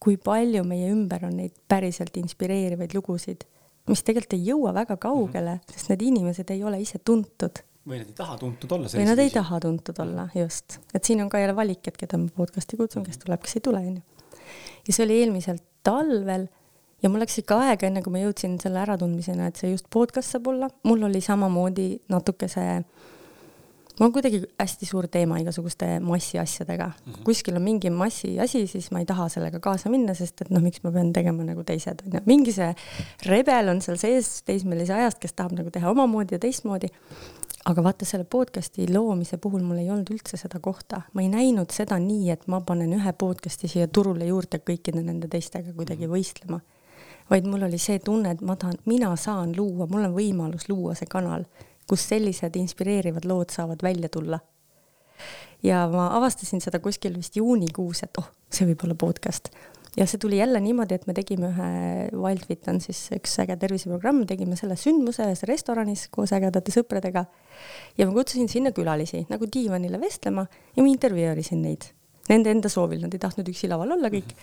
kui 0.00 0.16
palju 0.16 0.62
meie 0.64 0.92
ümber 0.94 1.26
on 1.28 1.34
neid 1.42 1.56
päriselt 1.68 2.16
inspireerivaid 2.16 2.94
lugusid, 2.96 3.44
mis 3.90 4.04
tegelikult 4.06 4.38
ei 4.38 4.46
jõua 4.46 4.74
väga 4.76 4.96
kaugele, 5.00 5.58
mhm. 5.58 5.74
sest 5.74 5.92
need 5.92 6.06
inimesed 6.06 6.54
ei 6.54 6.62
ole 6.64 6.80
ise 6.86 7.02
tuntud 7.04 7.64
või 7.88 8.00
nad 8.00 8.08
ei 8.10 8.16
taha 8.16 8.36
tuntud 8.40 8.72
olla. 8.76 8.92
või 8.92 9.08
nad 9.08 9.22
ei 9.22 9.32
taha 9.34 9.60
tuntud 9.60 10.00
olla, 10.04 10.28
just. 10.34 10.78
et 10.94 11.04
siin 11.04 11.22
on 11.24 11.30
ka 11.32 11.40
jälle 11.40 11.56
valik, 11.56 11.86
et 11.88 11.96
keda 12.00 12.20
ma 12.20 12.28
podcast'i 12.36 12.78
kutsun, 12.80 13.04
kes 13.06 13.20
tuleb, 13.22 13.42
kes 13.44 13.56
ei 13.56 13.66
tule, 13.66 13.82
onju. 13.92 14.02
ja 14.86 14.96
see 14.96 15.04
oli 15.06 15.20
eelmisel 15.22 15.60
talvel 15.86 16.48
ja 17.02 17.08
mul 17.08 17.24
läks 17.24 17.40
ikka 17.40 17.60
aega, 17.66 17.88
enne 17.88 18.02
kui 18.04 18.12
ma 18.14 18.24
jõudsin 18.24 18.58
selle 18.62 18.82
äratundmisena, 18.82 19.48
et 19.48 19.60
see 19.60 19.72
just 19.72 19.88
podcast 19.92 20.36
saab 20.36 20.52
olla. 20.52 20.68
mul 20.84 21.08
oli 21.08 21.22
samamoodi 21.24 21.88
natuke 22.12 22.48
see 22.52 22.82
mul 24.00 24.08
on 24.08 24.12
kuidagi 24.14 24.42
hästi 24.60 24.86
suur 24.88 25.08
teema 25.12 25.38
igasuguste 25.40 25.88
massiasjadega 26.04 26.86
mm. 26.86 27.12
-hmm. 27.12 27.24
kuskil 27.24 27.56
on 27.56 27.62
mingi 27.62 27.90
massiasi, 27.90 28.66
siis 28.66 28.90
ma 28.90 28.98
ei 28.98 29.06
taha 29.06 29.28
sellega 29.28 29.60
kaasa 29.60 29.90
minna, 29.90 30.14
sest 30.14 30.40
et 30.40 30.50
noh, 30.50 30.62
miks 30.62 30.84
ma 30.84 30.92
pean 30.92 31.12
tegema 31.12 31.44
nagu 31.44 31.64
teised, 31.64 32.04
onju. 32.06 32.20
mingi 32.26 32.52
see 32.52 32.74
rebel 33.26 33.68
on 33.68 33.80
seal 33.80 33.96
sees 33.96 34.42
teismelise 34.42 34.94
ajast, 34.94 35.18
kes 35.20 35.32
tahab 35.32 35.52
nagu 35.52 35.70
teha 35.70 35.90
omamoodi 35.90 36.34
ja 36.34 36.38
teistmoodi 36.38 36.88
aga 37.64 37.82
vaata 37.84 38.04
selle 38.08 38.24
podcast'i 38.24 38.86
loomise 38.92 39.36
puhul 39.38 39.62
mul 39.64 39.82
ei 39.82 39.90
olnud 39.90 40.10
üldse 40.14 40.38
seda 40.40 40.60
kohta, 40.64 41.02
ma 41.12 41.22
ei 41.24 41.28
näinud 41.32 41.72
seda 41.74 41.98
nii, 42.00 42.30
et 42.32 42.46
ma 42.48 42.62
panen 42.66 42.92
ühe 42.96 43.12
podcast'i 43.20 43.68
siia 43.68 43.88
turule 43.88 44.28
juurde 44.28 44.62
kõikide 44.64 45.02
nende 45.04 45.28
teistega 45.28 45.74
kuidagi 45.76 46.06
mhm. 46.06 46.14
võistlema. 46.14 46.60
vaid 47.30 47.46
mul 47.46 47.62
oli 47.62 47.78
see 47.78 47.98
tunne, 48.02 48.32
et 48.34 48.40
ma 48.40 48.56
tahan, 48.56 48.78
mina 48.90 49.12
saan 49.16 49.52
luua, 49.56 49.86
mul 49.86 50.08
on 50.08 50.14
võimalus 50.16 50.68
luua 50.68 50.96
see 50.98 51.06
kanal, 51.06 51.44
kus 51.88 52.08
sellised 52.08 52.56
inspireerivad 52.56 53.24
lood 53.24 53.52
saavad 53.54 53.82
välja 53.82 54.08
tulla. 54.08 54.40
ja 55.62 55.86
ma 55.92 56.08
avastasin 56.16 56.60
seda 56.60 56.80
kuskil 56.80 57.16
vist 57.16 57.36
juunikuus, 57.36 58.02
et 58.02 58.18
oh, 58.18 58.32
see 58.50 58.66
võib 58.66 58.88
olla 58.88 58.94
podcast 58.94 59.52
ja 59.96 60.07
see 60.07 60.18
tuli 60.22 60.38
jälle 60.38 60.61
niimoodi, 60.62 60.94
et 60.94 61.07
me 61.09 61.14
tegime 61.16 61.50
ühe, 61.50 61.70
Wildfit 62.14 62.68
on 62.70 62.81
siis 62.83 63.03
üks 63.16 63.38
äge 63.42 63.57
terviseprogramm, 63.61 64.24
tegime 64.31 64.59
selle 64.59 64.76
sündmuse 64.79 65.26
ühes 65.26 65.44
restoranis 65.50 66.07
koos 66.14 66.35
ägedate 66.37 66.74
sõpradega. 66.74 67.26
ja 67.98 68.07
ma 68.07 68.14
kutsusin 68.14 68.48
sinna 68.48 68.74
külalisi 68.76 69.26
nagu 69.31 69.48
diivanile 69.50 70.00
vestlema 70.00 70.46
ja 70.76 70.83
ma 70.83 70.92
intervjueerisin 70.92 71.62
neid 71.62 71.90
nende 72.31 72.53
enda 72.53 72.70
soovil, 72.70 73.00
nad 73.03 73.14
ei 73.14 73.22
tahtnud 73.22 73.48
üksi 73.50 73.68
laval 73.70 73.96
olla 73.96 74.11
kõik. 74.12 74.35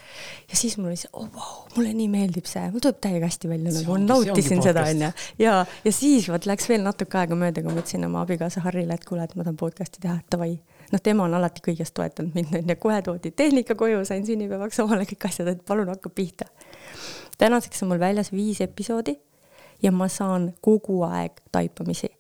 ja 0.50 0.60
siis 0.60 0.76
mul 0.78 0.92
oli 0.92 1.00
see, 1.00 1.12
oh 1.14 1.28
vau, 1.34 1.68
mulle 1.78 1.94
nii 1.96 2.10
meeldib 2.12 2.50
see, 2.50 2.66
mul 2.74 2.84
tuleb 2.84 3.00
täiega 3.04 3.30
hästi 3.30 3.52
välja, 3.52 3.74
nagu 3.78 3.94
ma 3.94 4.00
nautisin 4.04 4.64
seda 4.66 4.84
onju. 4.90 5.12
ja, 5.40 5.60
ja 5.86 5.94
siis 5.96 6.28
vot 6.32 6.50
läks 6.50 6.68
veel 6.72 6.84
natuke 6.84 7.22
aega 7.22 7.38
mööda, 7.40 7.64
kui 7.64 7.72
ma 7.72 7.84
ütlesin 7.84 8.04
oma 8.08 8.26
abikaasa 8.28 8.66
Harrile, 8.66 8.98
et 8.98 9.08
kuule, 9.08 9.24
et 9.24 9.38
ma 9.38 9.46
tahan 9.48 9.60
podcast'i 9.60 10.04
teha, 10.04 10.20
davai 10.34 10.58
noh, 10.92 11.02
tema 11.04 11.26
on 11.28 11.38
alati 11.38 11.64
kõiges 11.66 11.94
toetanud 11.96 12.36
mind, 12.38 12.54
onju, 12.62 12.76
kohe 12.82 13.00
toodi 13.06 13.32
tehnika 13.32 13.76
koju, 13.76 14.04
sain 14.08 14.26
sünnipäevaks 14.28 14.80
omale 14.84 15.08
kõik 15.10 15.30
asjad, 15.30 15.52
et 15.54 15.66
palun 15.68 15.90
hakka 15.92 16.10
pihta. 16.10 16.46
tänaseks 17.38 17.84
on 17.84 17.94
mul 17.94 18.00
väljas 18.00 18.32
viis 18.32 18.62
episoodi 18.62 19.18
ja 19.84 19.92
ma 19.92 20.08
saan 20.08 20.54
kogu 20.62 21.02
aeg 21.08 21.42
taipamisi 21.52 22.17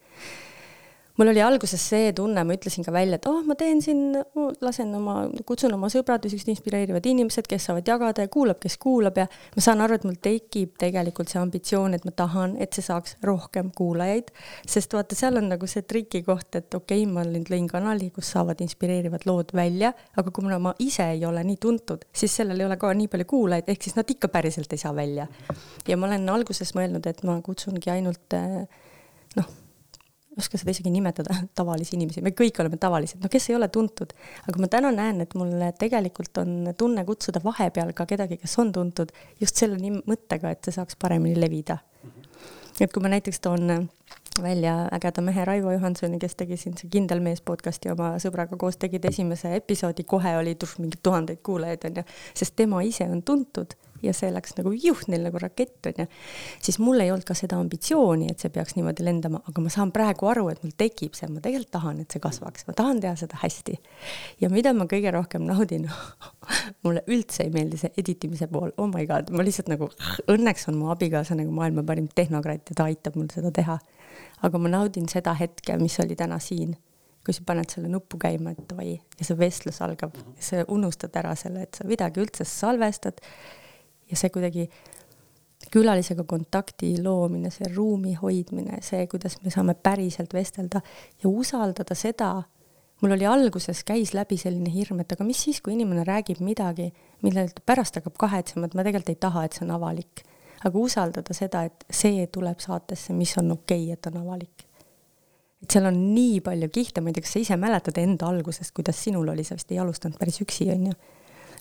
mul 1.17 1.31
oli 1.31 1.41
alguses 1.41 1.81
see 1.81 2.11
tunne, 2.15 2.43
ma 2.45 2.55
ütlesin 2.55 2.85
ka 2.85 2.93
välja, 2.93 3.17
et 3.17 3.25
oh, 3.29 3.39
ma 3.45 3.55
teen 3.57 3.81
siin, 3.81 4.19
lasen 4.61 4.93
oma, 4.97 5.15
kutsun 5.49 5.73
oma 5.73 5.89
sõbrad 5.91 6.23
või 6.23 6.33
siuksed 6.33 6.51
inspireerivad 6.53 7.09
inimesed, 7.09 7.49
kes 7.49 7.67
saavad 7.69 7.89
jagada 7.89 8.25
ja 8.25 8.31
kuulab, 8.31 8.59
kes 8.61 8.77
kuulab 8.81 9.17
ja 9.17 9.25
ma 9.55 9.63
saan 9.63 9.81
aru, 9.83 9.97
et 9.97 10.05
mul 10.07 10.19
tekib 10.21 10.75
tegelikult 10.81 11.33
see 11.33 11.41
ambitsioon, 11.41 11.97
et 11.97 12.05
ma 12.05 12.13
tahan, 12.17 12.55
et 12.61 12.77
see 12.77 12.85
saaks 12.85 13.17
rohkem 13.25 13.71
kuulajaid. 13.77 14.31
sest 14.67 14.93
vaata, 14.93 15.17
seal 15.17 15.41
on 15.41 15.49
nagu 15.53 15.69
see 15.69 15.85
trikikoht, 15.89 16.49
et 16.59 16.77
okei 16.77 17.03
okay,, 17.03 17.11
ma 17.13 17.25
nüüd 17.25 17.49
lõin 17.53 17.69
kanali, 17.71 18.11
kus 18.13 18.31
saavad 18.35 18.61
inspireerivad 18.65 19.25
lood 19.29 19.53
välja, 19.57 19.93
aga 20.17 20.33
kuna 20.33 20.61
ma 20.61 20.75
ise 20.83 21.09
ei 21.15 21.25
ole 21.25 21.43
nii 21.47 21.61
tuntud, 21.61 22.05
siis 22.13 22.35
sellel 22.41 22.61
ei 22.61 22.69
ole 22.69 22.77
ka 22.77 22.93
nii 22.93 23.09
palju 23.11 23.29
kuulajaid, 23.29 23.71
ehk 23.73 23.89
siis 23.89 23.97
nad 23.97 24.09
ikka 24.09 24.29
päriselt 24.33 24.73
ei 24.73 24.81
saa 24.81 24.93
välja. 24.95 25.27
ja 25.87 25.97
ma 25.97 26.11
olen 26.11 26.29
alguses 26.29 26.75
mõelnud, 26.77 27.09
et 27.09 27.23
ma 27.25 27.41
kutsungi 27.41 27.89
ainult 27.93 28.37
eh, 28.37 28.67
noh 29.39 29.55
ei 30.37 30.43
oska 30.43 30.59
seda 30.61 30.71
isegi 30.71 30.91
nimetada, 30.93 31.35
tavalisi 31.59 31.95
inimesi, 31.97 32.21
me 32.21 32.33
kõik 32.37 32.61
oleme 32.61 32.77
tavalised, 32.81 33.19
no 33.23 33.31
kes 33.31 33.49
ei 33.49 33.57
ole 33.57 33.67
tuntud. 33.73 34.13
aga 34.47 34.61
ma 34.61 34.69
täna 34.71 34.91
näen, 34.93 35.21
et 35.25 35.33
mul 35.35 35.53
tegelikult 35.79 36.37
on 36.43 36.73
tunne 36.77 37.05
kutsuda 37.05 37.41
vahepeal 37.43 37.93
ka 37.97 38.05
kedagi, 38.05 38.37
kes 38.37 38.57
on 38.61 38.71
tuntud, 38.71 39.11
just 39.41 39.57
selle 39.57 39.77
mõttega, 39.97 40.53
et 40.53 40.63
see 40.63 40.77
saaks 40.77 40.95
paremini 40.95 41.39
levida. 41.39 41.79
et 42.79 42.93
kui 42.93 43.01
ma 43.01 43.09
näiteks 43.09 43.39
toon 43.41 43.89
välja 44.41 44.87
ägeda 44.93 45.21
mehe 45.21 45.45
Raivo 45.45 45.71
Johansoni, 45.71 46.19
kes 46.19 46.35
tegi 46.37 46.57
siin 46.57 46.77
see 46.77 46.89
Kindel 46.93 47.23
mees 47.25 47.41
podcast'i 47.41 47.89
oma 47.89 48.13
sõbraga 48.21 48.57
koos, 48.57 48.77
tegid 48.77 49.05
esimese 49.09 49.55
episoodi, 49.57 50.05
kohe 50.05 50.35
oli 50.37 50.53
tuh, 50.55 50.75
mingi 50.77 50.99
tuhandeid 51.03 51.41
kuulajaid 51.43 51.89
onju, 51.89 52.05
sest 52.37 52.55
tema 52.55 52.83
ise 52.85 53.09
on 53.09 53.23
tuntud 53.25 53.73
ja 54.03 54.13
see 54.15 54.29
läks 54.33 54.55
nagu 54.57 54.71
juht 54.73 55.09
neil 55.11 55.23
nagu 55.25 55.39
rakett 55.41 55.89
onju, 55.91 56.07
siis 56.63 56.79
mul 56.83 57.01
ei 57.03 57.11
olnud 57.13 57.27
ka 57.27 57.35
seda 57.37 57.59
ambitsiooni, 57.61 58.29
et 58.31 58.43
see 58.43 58.51
peaks 58.53 58.77
niimoodi 58.77 59.05
lendama, 59.05 59.41
aga 59.49 59.63
ma 59.63 59.73
saan 59.73 59.91
praegu 59.95 60.29
aru, 60.31 60.47
et 60.53 60.63
mul 60.63 60.73
tekib 60.77 61.17
see, 61.17 61.29
ma 61.31 61.43
tegelikult 61.43 61.73
tahan, 61.77 62.01
et 62.03 62.13
see 62.13 62.23
kasvaks, 62.23 62.67
ma 62.69 62.75
tahan 62.77 63.01
teha 63.03 63.15
seda 63.19 63.39
hästi. 63.43 63.77
ja 64.43 64.51
mida 64.53 64.73
ma 64.77 64.87
kõige 64.89 65.13
rohkem 65.15 65.45
naudin? 65.47 65.87
Mulle 66.85 67.03
üldse 67.11 67.45
ei 67.45 67.53
meeldi 67.53 67.79
see 67.81 67.93
editimise 67.97 68.47
pool, 68.51 68.71
oh 68.77 68.89
my 68.91 69.05
god, 69.09 69.31
ma 69.35 69.45
lihtsalt 69.45 69.71
nagu, 69.71 69.89
õnneks 70.31 70.67
on 70.71 70.79
mu 70.79 70.91
abikaasa 70.93 71.37
nagu 71.39 71.53
maailma 71.53 71.85
parim 71.87 72.09
tehnokraat 72.15 72.71
ja 72.71 72.81
ta 72.81 72.89
aitab 72.91 73.19
mul 73.19 73.31
seda 73.33 73.51
teha. 73.53 73.79
aga 74.45 74.59
ma 74.61 74.69
naudin 74.69 75.07
seda 75.09 75.33
hetke, 75.37 75.77
mis 75.81 75.99
oli 75.99 76.15
täna 76.15 76.39
siin 76.39 76.75
kui 77.27 77.35
sa 77.35 77.43
paned 77.43 77.67
selle 77.67 77.89
nupu 77.91 78.15
käima, 78.21 78.53
et 78.55 78.69
davai, 78.69 78.93
ja 79.19 79.25
see 79.27 79.35
vestlus 79.35 79.81
algab, 79.83 80.15
sa 80.39 80.61
unustad 80.71 81.15
ära 81.19 81.33
selle, 81.35 81.65
et 81.67 81.75
sa 81.75 81.83
midagi 81.83 82.21
üldse 82.23 82.47
salvestad 82.47 83.19
ja 84.09 84.17
see 84.19 84.29
kuidagi 84.33 84.67
külalisega 85.71 86.23
kontakti 86.27 86.93
loomine, 87.03 87.51
see 87.51 87.67
ruumi 87.73 88.13
hoidmine, 88.17 88.81
see, 88.85 89.07
kuidas 89.11 89.39
me 89.43 89.51
saame 89.53 89.75
päriselt 89.75 90.33
vestelda 90.33 90.81
ja 91.23 91.29
usaldada 91.29 91.97
seda, 91.97 92.31
mul 93.01 93.15
oli 93.17 93.27
alguses, 93.29 93.83
käis 93.87 94.13
läbi 94.17 94.37
selline 94.39 94.71
hirm, 94.73 95.01
et 95.03 95.13
aga 95.13 95.25
mis 95.27 95.41
siis, 95.47 95.59
kui 95.61 95.75
inimene 95.75 96.05
räägib 96.07 96.41
midagi, 96.45 96.89
millele 97.25 97.53
ta 97.53 97.65
pärast 97.65 97.99
hakkab 97.99 98.17
kahetsema, 98.25 98.67
et 98.67 98.77
ma 98.77 98.85
tegelikult 98.85 99.13
ei 99.13 99.19
taha, 99.27 99.45
et 99.45 99.57
see 99.57 99.67
on 99.67 99.75
avalik. 99.77 100.23
aga 100.65 100.79
usaldada 100.81 101.35
seda, 101.37 101.67
et 101.69 101.83
see 101.93 102.23
tuleb 102.33 102.57
saatesse, 102.59 103.13
mis 103.13 103.35
on 103.37 103.51
okei 103.53 103.83
okay,, 103.83 103.93
et 103.93 104.07
on 104.09 104.23
avalik. 104.23 104.65
et 105.61 105.71
seal 105.71 105.85
on 105.89 105.99
nii 106.15 106.39
palju 106.41 106.69
kihte, 106.73 107.01
ma 107.01 107.09
ei 107.09 107.17
tea, 107.17 107.25
kas 107.25 107.35
sa 107.35 107.43
ise 107.43 107.57
mäletad 107.57 107.97
enda 108.01 108.29
algusest, 108.29 108.73
kuidas 108.73 108.97
sinul 109.03 109.29
oli, 109.29 109.43
sa 109.43 109.57
vist 109.57 109.71
ei 109.71 109.79
alustanud 109.79 110.17
päris 110.17 110.41
üksi, 110.41 110.69
onju. 110.73 110.93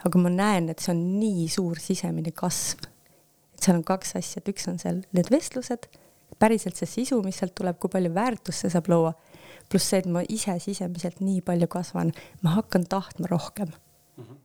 Aga 0.07 0.21
ma 0.23 0.31
näen, 0.33 0.71
et 0.71 0.83
see 0.83 0.93
on 0.95 1.03
nii 1.21 1.47
suur 1.53 1.81
sisemine 1.83 2.33
kasv. 2.37 2.87
et 3.57 3.63
seal 3.65 3.79
on 3.79 3.87
kaks 3.87 4.17
asja, 4.21 4.43
et 4.43 4.53
üks 4.53 4.69
on 4.71 4.79
seal 4.79 5.03
need 5.17 5.31
vestlused, 5.33 5.89
päriselt 6.39 6.77
see 6.77 6.89
sisu, 6.91 7.23
mis 7.25 7.39
sealt 7.41 7.55
tuleb, 7.57 7.79
kui 7.81 7.91
palju 7.93 8.13
väärtust 8.15 8.65
see 8.65 8.73
saab 8.73 8.91
luua 8.93 9.15
pluss 9.71 9.91
see, 9.91 10.03
et 10.03 10.09
ma 10.11 10.23
ise 10.33 10.57
sisemiselt 10.63 11.23
nii 11.25 11.43
palju 11.47 11.69
kasvan, 11.71 12.13
ma 12.45 12.57
hakkan 12.57 12.87
tahtma 12.91 13.31
rohkem 13.31 13.69
mm. 13.69 14.25
-hmm. 14.25 14.39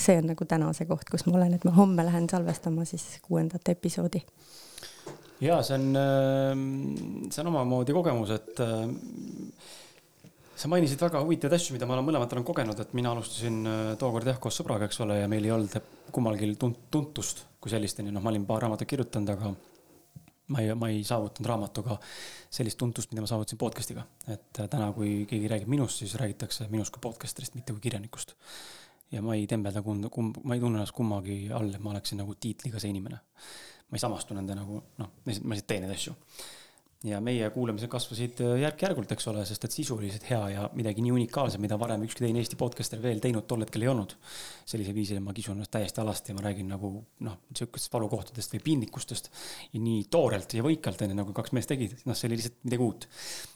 see 0.00 0.18
on 0.18 0.26
nagu 0.32 0.44
täna 0.44 0.72
see 0.72 0.86
koht, 0.90 1.10
kus 1.10 1.26
ma 1.26 1.36
olen, 1.38 1.54
et 1.54 1.64
ma 1.64 1.70
homme 1.70 2.06
lähen 2.06 2.28
salvestama 2.30 2.84
siis 2.84 3.04
kuuendat 3.22 3.68
episoodi. 3.68 4.22
ja 5.40 5.62
see 5.62 5.78
on, 5.78 5.96
ähm, 5.96 7.30
see 7.30 7.40
on 7.42 7.52
omamoodi 7.54 7.92
kogemus, 7.92 8.30
et 8.30 8.60
äh, 8.60 8.88
sa 10.56 10.70
mainisid 10.70 11.00
väga 11.02 11.20
huvitavaid 11.24 11.56
asju, 11.58 11.74
mida 11.74 11.86
ma 11.88 11.96
olen 11.96 12.06
mõlemad 12.08 12.32
olen 12.34 12.46
kogenud, 12.46 12.80
et 12.80 12.92
mina 12.96 13.12
alustasin 13.14 13.60
äh, 13.66 13.82
tookord 14.00 14.28
jah 14.30 14.38
koos 14.42 14.58
sõbraga, 14.60 14.88
eks 14.88 15.00
ole, 15.04 15.18
ja 15.22 15.30
meil 15.30 15.46
ei 15.46 15.52
olnud 15.54 15.74
kummalgi 16.14 16.52
tuntust 16.60 17.44
kui 17.62 17.72
sellist, 17.72 17.98
onju, 18.00 18.12
noh, 18.14 18.22
ma 18.22 18.30
olin 18.30 18.44
paar 18.46 18.62
raamatut 18.66 18.88
kirjutanud, 18.88 19.32
aga 19.34 19.50
ma 20.52 20.60
ei, 20.60 20.72
ma 20.76 20.90
ei 20.92 21.02
saavutanud 21.06 21.48
raamatuga 21.48 21.98
sellist 22.52 22.78
tuntust, 22.80 23.10
mida 23.12 23.24
ma 23.24 23.30
saavutasin 23.30 23.60
podcast'iga. 23.60 24.06
et 24.28 24.60
äh, 24.60 24.70
täna, 24.70 24.92
kui 24.96 25.24
keegi 25.30 25.50
räägib 25.50 25.70
minust, 25.72 26.02
siis 26.02 26.14
räägitakse 26.20 26.68
minust 26.70 26.94
kui 26.94 27.02
podcaster'ist, 27.02 27.56
mitte 27.58 27.72
kui 27.72 27.82
kirjanikust. 27.88 28.36
ja 29.10 29.22
ma 29.22 29.34
ei 29.34 29.46
tembelda 29.50 29.82
kumb, 29.82 30.06
kumb, 30.12 30.42
ma 30.44 30.54
ei 30.54 30.62
tunne 30.62 30.78
ennast 30.78 30.94
kummagi 30.94 31.48
all, 31.52 31.72
et 31.74 31.82
ma 31.82 31.94
oleksin 31.94 32.20
nagu 32.22 32.34
tiitliga 32.34 32.82
see 32.82 32.94
inimene. 32.94 33.18
ma 33.88 33.98
ei 33.98 34.02
samastu 34.06 34.36
nende 34.36 34.54
nagu 34.54 34.82
noh, 35.00 35.16
ma 35.24 35.32
lihtsalt 35.32 35.66
teen 35.66 35.84
neid 35.86 35.96
asju 35.96 36.14
ja 37.04 37.20
meie 37.24 37.48
kuulamised 37.52 37.90
kasvasid 37.92 38.40
äh, 38.44 38.54
järk-järgult, 38.62 39.10
eks 39.12 39.26
ole, 39.28 39.44
sest 39.48 39.66
et 39.66 39.74
sisu 39.76 39.96
oli 39.98 40.08
lihtsalt 40.08 40.28
hea 40.30 40.40
ja 40.54 40.68
midagi 40.76 41.04
nii 41.04 41.12
unikaalset, 41.12 41.60
mida 41.60 41.76
varem 41.80 42.06
ükski 42.06 42.24
teine 42.24 42.40
Eesti 42.40 42.56
podcaster 42.60 43.02
veel 43.02 43.20
teinud 43.24 43.44
tol 43.50 43.64
hetkel 43.64 43.84
ei 43.84 43.90
olnud. 43.92 44.16
sellisel 44.64 44.96
viisil 44.96 45.20
ma 45.20 45.34
kisun 45.36 45.58
ennast 45.58 45.74
täiesti 45.74 46.00
alasti 46.00 46.32
ja 46.32 46.38
ma 46.38 46.46
räägin 46.46 46.70
nagu 46.72 46.94
noh, 47.26 47.36
sihukestest 47.52 47.92
valukohtadest 47.92 48.56
või 48.56 48.62
piinlikkustest. 48.70 49.30
nii 49.76 50.06
toorelt 50.10 50.56
ja 50.56 50.64
võikalt, 50.64 51.04
onju, 51.04 51.18
nagu 51.20 51.36
kaks 51.36 51.52
meest 51.52 51.72
tegid, 51.74 51.98
noh, 52.08 52.16
see 52.16 52.30
oli 52.30 52.40
lihtsalt 52.40 52.64
midagi 52.64 52.88
uut. 52.88 53.08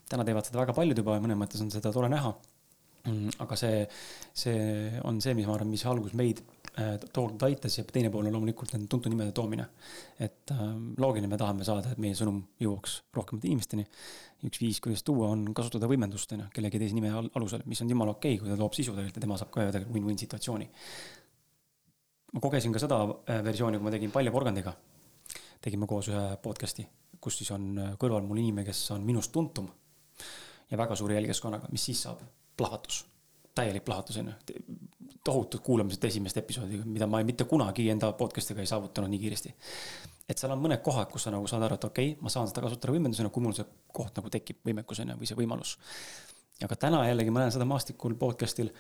täna 0.09 0.29
teevad 0.29 0.49
seda 0.49 0.61
väga 0.61 0.77
paljud 0.77 1.01
juba 1.01 1.17
ja 1.17 1.25
mõnes 1.25 1.41
mõttes 1.41 1.65
on 1.65 1.73
seda 1.73 1.93
tore 1.93 2.13
näha. 2.13 2.37
Mm, 3.09 3.33
aga 3.41 3.57
see, 3.57 3.85
see 4.37 5.01
on 5.09 5.23
see, 5.25 5.33
mis 5.39 5.47
ma 5.49 5.55
arvan, 5.57 5.71
mis 5.73 5.85
alguses 5.89 6.17
meid 6.19 6.43
toodud 7.13 7.43
aitas 7.47 7.79
ja 7.79 7.85
teine 7.85 8.11
pool 8.11 8.29
on 8.29 8.35
loomulikult 8.37 8.73
nende 8.75 8.89
tuntud 8.91 9.13
nimede 9.13 9.33
toomine. 9.37 9.67
et 10.21 10.51
äh, 10.53 10.63
loogiline, 10.99 11.31
me 11.31 11.39
tahame 11.41 11.65
saada, 11.67 11.93
et 11.93 11.99
meie 12.03 12.15
sõnum 12.19 12.41
jõuaks 12.61 12.99
rohkemate 13.17 13.49
inimesteni. 13.49 13.87
üks 14.47 14.61
viis, 14.63 14.81
kuidas 14.85 15.03
tuua, 15.07 15.31
on 15.35 15.49
kasutada 15.55 15.89
võimendust, 15.91 16.33
on 16.37 16.45
ju, 16.45 16.49
kellegi 16.55 16.79
teise 16.79 16.95
nime 16.95 17.11
alusel, 17.11 17.65
mis 17.67 17.83
on 17.83 17.91
jumala 17.91 18.15
okei 18.15 18.37
okay,, 18.37 18.45
kui 18.45 18.55
ta 18.55 18.61
loob 18.61 18.77
sisu 18.77 18.95
tegelikult 18.95 19.19
ja 19.19 19.25
tema 19.27 19.39
saab 19.41 19.51
ka 19.55 19.65
öelda 19.65 19.83
win-win 19.89 20.19
situatsiooni. 20.19 20.71
ma 22.35 22.45
kogesin 22.45 22.73
ka 22.73 22.85
seda 22.85 23.03
äh, 23.03 23.43
versiooni, 23.45 23.79
kui 23.81 23.91
ma 23.91 23.95
tegin 23.97 24.15
Palja 24.15 24.33
Porgandiga. 24.35 24.77
tegime 25.61 25.87
koos 25.87 26.13
ühe 26.13 26.25
podcast'i, 26.43 26.87
kus 27.21 27.43
siis 27.43 27.51
on 27.57 27.71
äh, 27.79 27.93
kõrval 27.99 28.27
mul 28.27 28.39
inimene, 28.45 28.67
kes 28.69 28.91
on 28.95 29.07
minust 29.07 29.33
tuntum 29.33 29.71
ja 30.71 30.79
väga 30.79 30.95
suure 30.97 31.19
jälgijaskonnaga, 31.19 31.73
mis 31.73 31.91
siis 31.91 32.03
saab? 32.07 32.23
plahvatus 32.59 33.05
täielik 33.59 33.85
plahvatus 33.85 34.17
on 34.21 34.31
ju. 34.31 34.65
Tohutud 35.25 35.61
kuulamised 35.65 36.05
esimest 36.05 36.37
episoodi, 36.37 36.81
mida 36.85 37.07
ma 37.07 37.21
ei, 37.21 37.27
mitte 37.29 37.45
kunagi 37.49 37.89
enda 37.93 38.13
podcast'iga 38.19 38.63
ei 38.63 38.71
saavutanud 38.71 39.11
nii 39.11 39.21
kiiresti. 39.25 39.55
et 40.29 40.39
seal 40.39 40.53
on 40.53 40.61
mõned 40.61 40.83
kohad, 40.85 41.09
kus 41.13 41.25
sa 41.25 41.33
nagu 41.33 41.47
saad 41.49 41.65
aru, 41.65 41.79
et 41.79 41.85
okei 41.89 42.13
okay,, 42.13 42.23
ma 42.23 42.33
saan 42.33 42.49
seda 42.51 42.65
kasutada 42.65 42.93
võimendusena, 42.93 43.31
kui 43.33 43.43
mul 43.43 43.57
see 43.57 43.67
koht 43.97 44.19
nagu 44.21 44.31
tekib 44.33 44.61
võimekusena 44.69 45.17
või 45.19 45.31
see 45.31 45.39
võimalus. 45.39 45.77
aga 46.65 46.77
täna 46.77 47.05
jällegi 47.09 47.31
ma 47.31 47.45
näen 47.45 47.55
seda 47.55 47.65
maastikul 47.69 48.17
podcast'il, 48.21 48.71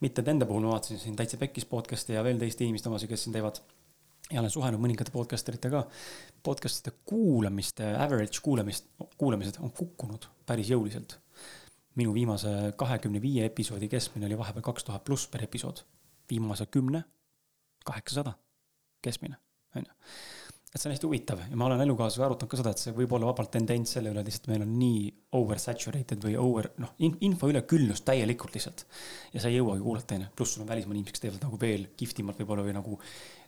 mitte 0.00 0.24
enda 0.26 0.46
puhul, 0.46 0.62
ma 0.64 0.76
vaatasin 0.76 1.00
siin 1.02 1.16
Täitsa 1.16 1.40
Pekkis 1.40 1.66
podcast'i 1.70 2.14
ja 2.16 2.24
veel 2.24 2.38
teiste 2.38 2.64
inimeste 2.64 2.88
omasid, 2.88 3.10
kes 3.10 3.26
siin 3.26 3.34
teevad 3.36 3.60
ja 4.32 4.40
olen 4.40 4.50
suhelnud 4.50 4.80
mõningate 4.80 5.12
podcaster 5.12 5.58
itega. 5.58 5.82
Podcast'ide 6.42 6.94
kuulamiste, 7.04 7.90
average 7.98 8.40
kuulamist, 8.42 8.88
kuulamised 9.20 9.60
on 9.60 9.72
kukkunud 9.76 10.30
päris 10.46 10.70
jõuliselt 10.72 11.18
minu 11.98 12.14
viimase 12.14 12.48
kahekümne 12.76 13.22
viie 13.22 13.44
episoodi 13.46 13.88
keskmine 13.88 14.26
oli 14.26 14.38
vahepeal 14.38 14.64
kaks 14.66 14.84
tuhat 14.84 15.04
pluss 15.04 15.28
per 15.30 15.44
episood. 15.44 15.84
viimase 16.30 16.66
kümne, 16.66 17.04
kaheksasada 17.84 18.32
keskmine, 19.02 19.36
on 19.76 19.82
ju. 19.84 19.92
et 20.72 20.80
see 20.80 20.88
on 20.88 20.94
hästi 20.94 21.06
huvitav 21.06 21.42
ja 21.50 21.56
ma 21.60 21.66
olen 21.66 21.82
elukaaslasega 21.84 22.24
arutanud 22.26 22.50
ka 22.50 22.58
seda, 22.58 22.72
et 22.72 22.80
see 22.80 22.94
võib 22.96 23.12
olla 23.12 23.28
vabalt 23.28 23.50
tendents 23.52 23.92
selle 23.94 24.10
üle, 24.10 24.22
et 24.24 24.30
lihtsalt 24.30 24.48
meil 24.50 24.64
on 24.64 24.72
nii 24.78 25.02
oversaturated 25.36 26.24
või 26.24 26.38
over, 26.40 26.70
noh, 26.80 26.94
info 26.98 27.50
üleküllus 27.52 28.00
täielikult 28.08 28.56
lihtsalt. 28.56 28.86
ja 29.34 29.44
sa 29.44 29.52
ei 29.52 29.58
jõuagi 29.58 29.84
kuulata, 29.84 30.16
on 30.16 30.24
ju, 30.24 30.32
pluss 30.40 30.56
sul 30.56 30.64
on 30.64 30.72
välismaa 30.72 30.96
inimesed, 30.96 31.18
kes 31.18 31.26
teevad 31.26 31.44
nagu 31.44 31.60
veel 31.60 31.86
kihvtimalt 32.00 32.40
võib-olla 32.40 32.64
või 32.66 32.78
nagu 32.78 32.98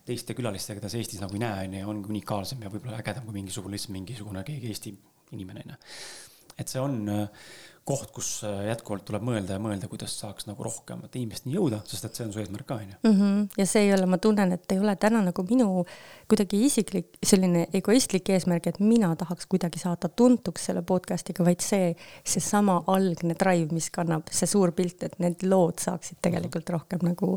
teiste 0.06 0.36
külalistega, 0.38 0.78
keda 0.78 0.92
sa 0.92 1.00
Eestis 1.00 1.24
nagu 1.24 1.34
ei 1.34 1.42
näe, 1.42 1.64
on 1.66 1.80
ju, 1.80 1.88
ongi 1.94 2.12
unikaalsem 2.14 2.62
ja 2.62 2.70
võib-olla 2.70 3.00
ägedam 3.00 3.24
kui 3.26 3.40
mingisugune 3.40 3.74
lihtsalt 3.74 3.96
mingisugune 3.96 4.44
keegi 4.46 4.70
Eesti 4.70 4.94
inimene, 5.34 5.64
on 5.64 5.74
ju. 5.74 5.80
et 6.60 6.70
see 6.70 6.84
on 6.84 7.00
koht, 7.86 8.10
kus 8.14 8.28
äh, 8.46 8.64
jätkuvalt 8.66 9.04
tuleb 9.06 9.22
mõelda 9.26 9.56
ja 9.56 9.62
mõelda, 9.62 9.88
kuidas 9.90 10.16
saaks 10.18 10.48
nagu 10.48 10.64
rohkemate 10.66 11.20
inimesteni 11.20 11.54
jõuda, 11.54 11.78
sest 11.86 12.08
et 12.08 12.18
see 12.18 12.26
on 12.26 12.32
su 12.34 12.42
eesmärk 12.42 12.66
ka, 12.66 12.80
onju. 12.82 12.98
Mhm. 13.06 13.44
ja 13.60 13.66
see 13.70 13.86
ei 13.86 13.92
ole, 13.94 14.08
ma 14.10 14.18
tunnen, 14.22 14.56
et 14.56 14.74
ei 14.74 14.82
ole 14.82 14.96
täna 15.00 15.22
nagu 15.24 15.44
minu 15.46 15.84
kuidagi 16.30 16.64
isiklik, 16.66 17.14
selline 17.22 17.68
egoistlik 17.76 18.32
eesmärk, 18.34 18.66
et 18.72 18.80
mina 18.82 19.12
tahaks 19.18 19.46
kuidagi 19.52 19.82
saada 19.82 20.10
tuntuks 20.10 20.66
selle 20.70 20.82
podcast'iga, 20.86 21.46
vaid 21.46 21.62
see, 21.64 21.92
seesama 22.26 22.80
algne 22.90 23.38
drive, 23.38 23.70
mis 23.76 23.88
kannab, 23.94 24.34
see 24.34 24.50
suur 24.50 24.74
pilt, 24.76 25.06
et 25.06 25.16
need 25.22 25.46
lood 25.46 25.78
saaksid 25.82 26.18
tegelikult 26.26 26.74
rohkem 26.74 27.06
nagu 27.06 27.36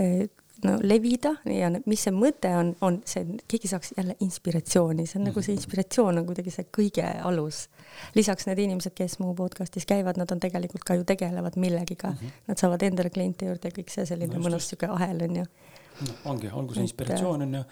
äh, 0.00 0.24
no 0.64 0.76
levida 0.82 1.34
ja 1.50 1.68
mis 1.84 2.06
see 2.06 2.14
mõte 2.14 2.50
on, 2.56 2.72
on 2.84 3.00
see, 3.08 3.26
keegi 3.48 3.70
saaks 3.70 3.92
jälle 3.96 4.16
inspiratsiooni, 4.24 5.04
see 5.04 5.20
on 5.20 5.28
nagu 5.30 5.42
see 5.42 5.52
mhm. 5.52 5.60
inspiratsioon 5.60 6.22
on 6.22 6.28
kuidagi 6.28 6.54
see 6.54 6.70
kõige 6.72 7.04
alus. 7.28 7.66
Lisaks 8.14 8.46
need 8.46 8.58
inimesed, 8.58 8.94
kes 8.96 9.18
mu 9.18 9.34
podcast'is 9.34 9.86
käivad, 9.88 10.18
nad 10.20 10.32
on 10.32 10.40
tegelikult 10.42 10.84
ka 10.84 10.94
ju 10.94 11.04
tegelevad 11.04 11.56
millegiga 11.56 12.08
mm, 12.08 12.16
-hmm. 12.16 12.42
nad 12.48 12.58
saavad 12.58 12.82
endale 12.82 13.10
kliente 13.10 13.46
juurde 13.46 13.68
ja 13.70 13.76
kõik 13.78 13.92
see 13.92 14.06
selline 14.06 14.34
no, 14.34 14.42
mõnus 14.48 14.70
sihuke 14.70 14.86
ahel 14.86 15.22
on 15.28 15.36
ju 15.36 15.44
no,. 15.44 16.18
ongi, 16.24 16.50
olgu 16.52 16.74
see 16.74 16.82
inspiratsioon 16.88 17.42
on 17.42 17.54
ju, 17.54 17.62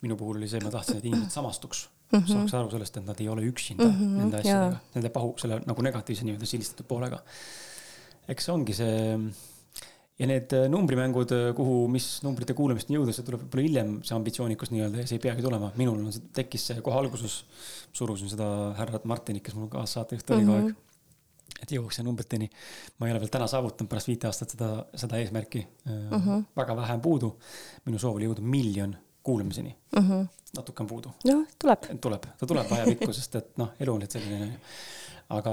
minu 0.00 0.16
puhul 0.16 0.36
oli 0.36 0.48
see, 0.48 0.60
ma 0.64 0.70
tahtsin, 0.70 0.98
et 0.98 1.04
inimesed 1.04 1.30
samastuks 1.30 1.88
mm, 2.12 2.18
-hmm. 2.18 2.32
saaks 2.32 2.54
aru 2.54 2.70
sellest, 2.70 2.96
et 2.96 3.06
nad 3.06 3.20
ei 3.20 3.28
ole 3.28 3.42
üksinda 3.42 3.84
mm 3.84 3.98
-hmm, 3.98 4.16
nende 4.22 4.40
asjadega, 4.40 4.78
nende 4.94 5.08
pahu, 5.10 5.34
selle 5.38 5.60
nagu 5.66 5.82
negatiivse 5.82 6.24
nii-öelda 6.24 6.46
silistatud 6.46 6.86
poolega. 6.86 7.22
eks 8.28 8.44
see 8.44 8.54
ongi 8.54 8.74
see 8.74 9.18
ja 10.18 10.28
need 10.28 10.52
äh, 10.56 10.64
numbrimängud, 10.72 11.32
äh, 11.36 11.50
kuhu, 11.56 11.84
mis 11.92 12.06
numbrite 12.24 12.56
kuulamisteni 12.56 12.96
jõuda, 12.96 13.12
see 13.12 13.26
tuleb 13.26 13.44
võib-olla 13.44 13.66
hiljem, 13.66 13.92
see 14.06 14.16
ambitsioonikus 14.16 14.72
nii-öelda 14.72 15.02
ja 15.02 15.10
see 15.10 15.18
ei 15.18 15.24
peagi 15.26 15.44
tulema. 15.44 15.70
minul 15.76 16.00
on 16.00 16.14
see, 16.14 16.24
tekkis 16.36 16.70
see 16.70 16.84
kohe 16.84 16.96
alguses, 17.02 17.42
surusin 17.96 18.32
seda 18.32 18.48
härrat 18.78 19.04
Martinit, 19.08 19.44
kes 19.44 19.56
mul 19.58 19.68
kaassaatejuht 19.72 20.30
oli 20.30 20.44
mm 20.44 20.48
-hmm. 20.48 20.52
kogu 20.52 20.66
aeg. 20.66 20.74
Mhm. 20.74 21.62
et 21.62 21.72
jõuaks 21.72 22.02
numbriteni. 22.02 22.50
ma 22.98 23.06
ei 23.06 23.12
ole 23.12 23.20
veel 23.20 23.32
täna 23.32 23.46
saavutanud 23.46 23.90
pärast 23.90 24.08
viite 24.08 24.26
aastat 24.26 24.50
seda, 24.50 24.86
seda 24.94 25.18
eesmärki 25.18 25.66
mm. 25.84 26.10
-hmm. 26.10 26.44
väga 26.56 26.76
vähe 26.76 26.94
on 26.94 27.00
puudu. 27.00 27.36
minu 27.84 27.98
soov 27.98 28.16
oli 28.16 28.24
jõuda 28.24 28.40
miljon 28.40 28.96
kuulamiseni 29.22 29.76
mm. 29.96 30.02
-hmm. 30.08 30.26
natuke 30.56 30.82
on 30.82 30.86
puudu. 30.86 31.12
noh, 31.24 31.46
tuleb. 31.58 32.00
tuleb, 32.00 32.26
ta 32.38 32.46
tuleb 32.46 32.72
ajapikku, 32.72 33.12
sest 33.12 33.34
et 33.34 33.58
noh, 33.58 33.72
elu 33.80 33.92
on 33.92 34.00
lihtsalt 34.00 34.24
selline 34.24 34.60
aga 35.28 35.52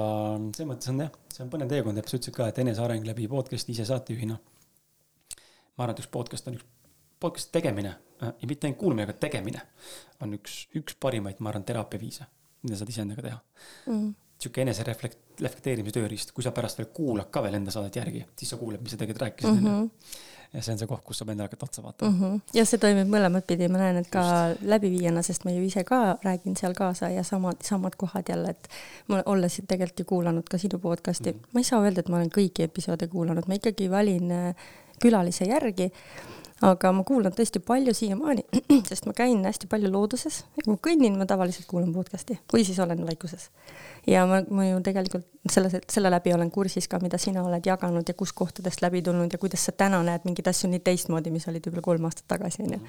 selles 0.53 0.69
mõttes 0.69 0.89
on 0.89 0.99
jah, 0.99 1.11
see 1.33 1.43
on 1.43 1.49
põnev 1.49 1.69
teekond 1.69 1.97
ja 1.97 2.03
sa 2.05 2.17
ütlesid 2.17 2.35
ka, 2.35 2.47
et 2.47 2.59
eneseareng 2.59 3.05
läbi 3.05 3.27
podcast'i 3.27 3.71
ise 3.71 3.85
saatejuhina 3.85 4.37
ma 5.77 5.85
arvan, 5.85 5.95
et 5.95 6.03
üks 6.03 6.11
podcast 6.13 6.49
on 6.49 6.57
üks, 6.57 6.65
podcast'i 7.23 7.59
tegemine 7.59 7.93
äh, 8.21 8.33
ja 8.41 8.49
mitte 8.49 8.67
ainult 8.67 8.81
kuulamine, 8.81 9.07
aga 9.09 9.17
tegemine 9.25 9.63
on 10.23 10.35
üks, 10.37 10.65
üks 10.79 10.97
parimaid, 11.01 11.39
ma 11.43 11.53
arvan, 11.53 11.65
teraapiaviise, 11.67 12.27
mida 12.65 12.79
saad 12.79 12.93
iseendaga 12.93 13.25
teha 13.27 13.39
mm.. 13.91 14.11
sihuke 14.43 14.65
enesereflekt-, 14.65 15.41
reflekteerimise 15.41 15.97
tööriist, 15.97 16.35
kui 16.35 16.45
sa 16.45 16.53
pärast 16.55 16.81
veel 16.81 16.91
kuulad 16.95 17.31
ka 17.33 17.43
veel 17.45 17.57
enda 17.61 17.73
saadet 17.73 17.97
järgi, 18.01 18.27
siis 18.39 18.53
sa 18.53 18.61
kuuled, 18.61 18.83
mis 18.83 18.95
sa 18.95 19.01
tegelikult 19.01 19.27
rääkisid 19.27 19.55
mm. 19.55 19.65
-hmm. 19.65 19.89
ja 20.53 20.61
see 20.61 20.75
on 20.75 20.81
see 20.83 20.91
koht, 20.91 21.03
kus 21.07 21.21
saab 21.21 21.33
endale 21.33 21.49
hakata 21.49 21.69
otsa 21.69 21.83
vaatama 21.83 22.11
mm. 22.11 22.21
-hmm. 22.21 22.53
ja 22.59 22.65
see 22.69 22.81
toimib 22.85 23.09
mõlemat 23.15 23.47
pidi, 23.49 23.71
ma 23.71 23.81
näen, 23.81 23.97
et 24.03 24.11
ka 24.13 24.25
läbiviijana, 24.75 25.25
sest 25.25 25.47
ma 25.47 25.55
ju 25.55 25.63
ise 25.65 25.83
ka 25.87 26.03
räägin 26.27 26.59
seal 26.59 26.77
kaasa 26.77 27.09
ja 27.09 27.23
samad, 27.23 27.65
samad 27.65 27.97
kohad 27.97 28.29
jälle, 28.29 28.53
et 28.53 28.69
ma 29.07 29.23
olles 29.25 29.61
tegelikult 29.67 30.05
ju 30.05 30.05
kuulanud 30.13 30.49
ka 30.49 30.61
sinu 30.61 30.79
podcast'i 30.79 31.31
mm, 31.31 31.39
-hmm. 31.39 31.53
ma 31.53 31.59
ei 31.59 31.71
saa 31.71 31.81
öelda, 31.81 32.05
et 32.05 32.09
ma 32.09 32.21
olen 32.21 32.31
kõiki 32.37 32.69
episoode 32.69 33.07
kuulanud, 33.07 33.47
ma 33.47 33.61
ikkagi 33.61 33.89
valin 33.89 34.31
äh, 34.31 34.55
külalise 35.03 35.49
järgi 35.49 35.91
aga 36.63 36.91
ma 36.95 37.03
kuulan 37.07 37.33
tõesti 37.35 37.59
palju 37.63 37.93
siiamaani, 37.97 38.43
sest 38.89 39.07
ma 39.07 39.13
käin 39.17 39.41
hästi 39.45 39.67
palju 39.71 39.89
looduses 39.91 40.43
ja 40.55 40.63
kui 40.63 40.75
ma 40.75 40.79
kõnnin, 40.87 41.17
ma 41.19 41.27
tavaliselt 41.29 41.67
kuulan 41.69 41.91
podcast'i 41.95 42.37
või 42.53 42.63
siis 42.67 42.79
olen 42.83 43.03
vaikuses. 43.07 43.49
ja 44.07 44.23
ma, 44.29 44.41
ma 44.49 44.67
ju 44.67 44.79
tegelikult 44.85 45.27
selle, 45.51 45.81
selle 45.91 46.11
läbi 46.13 46.33
olen 46.35 46.51
kursis 46.53 46.87
ka, 46.91 46.99
mida 47.03 47.19
sina 47.19 47.43
oled 47.43 47.65
jaganud 47.67 48.07
ja 48.07 48.15
kus 48.17 48.33
kohtadest 48.37 48.83
läbi 48.85 49.01
tulnud 49.03 49.33
ja 49.33 49.41
kuidas 49.41 49.65
sa 49.67 49.75
täna 49.75 49.99
näed 50.05 50.27
mingeid 50.27 50.47
asju 50.53 50.69
nii 50.71 50.83
teistmoodi, 50.85 51.33
mis 51.33 51.47
olid 51.51 51.67
võib-olla 51.67 51.87
kolm 51.89 52.07
aastat 52.09 52.29
tagasi, 52.35 52.63
onju. 52.67 52.79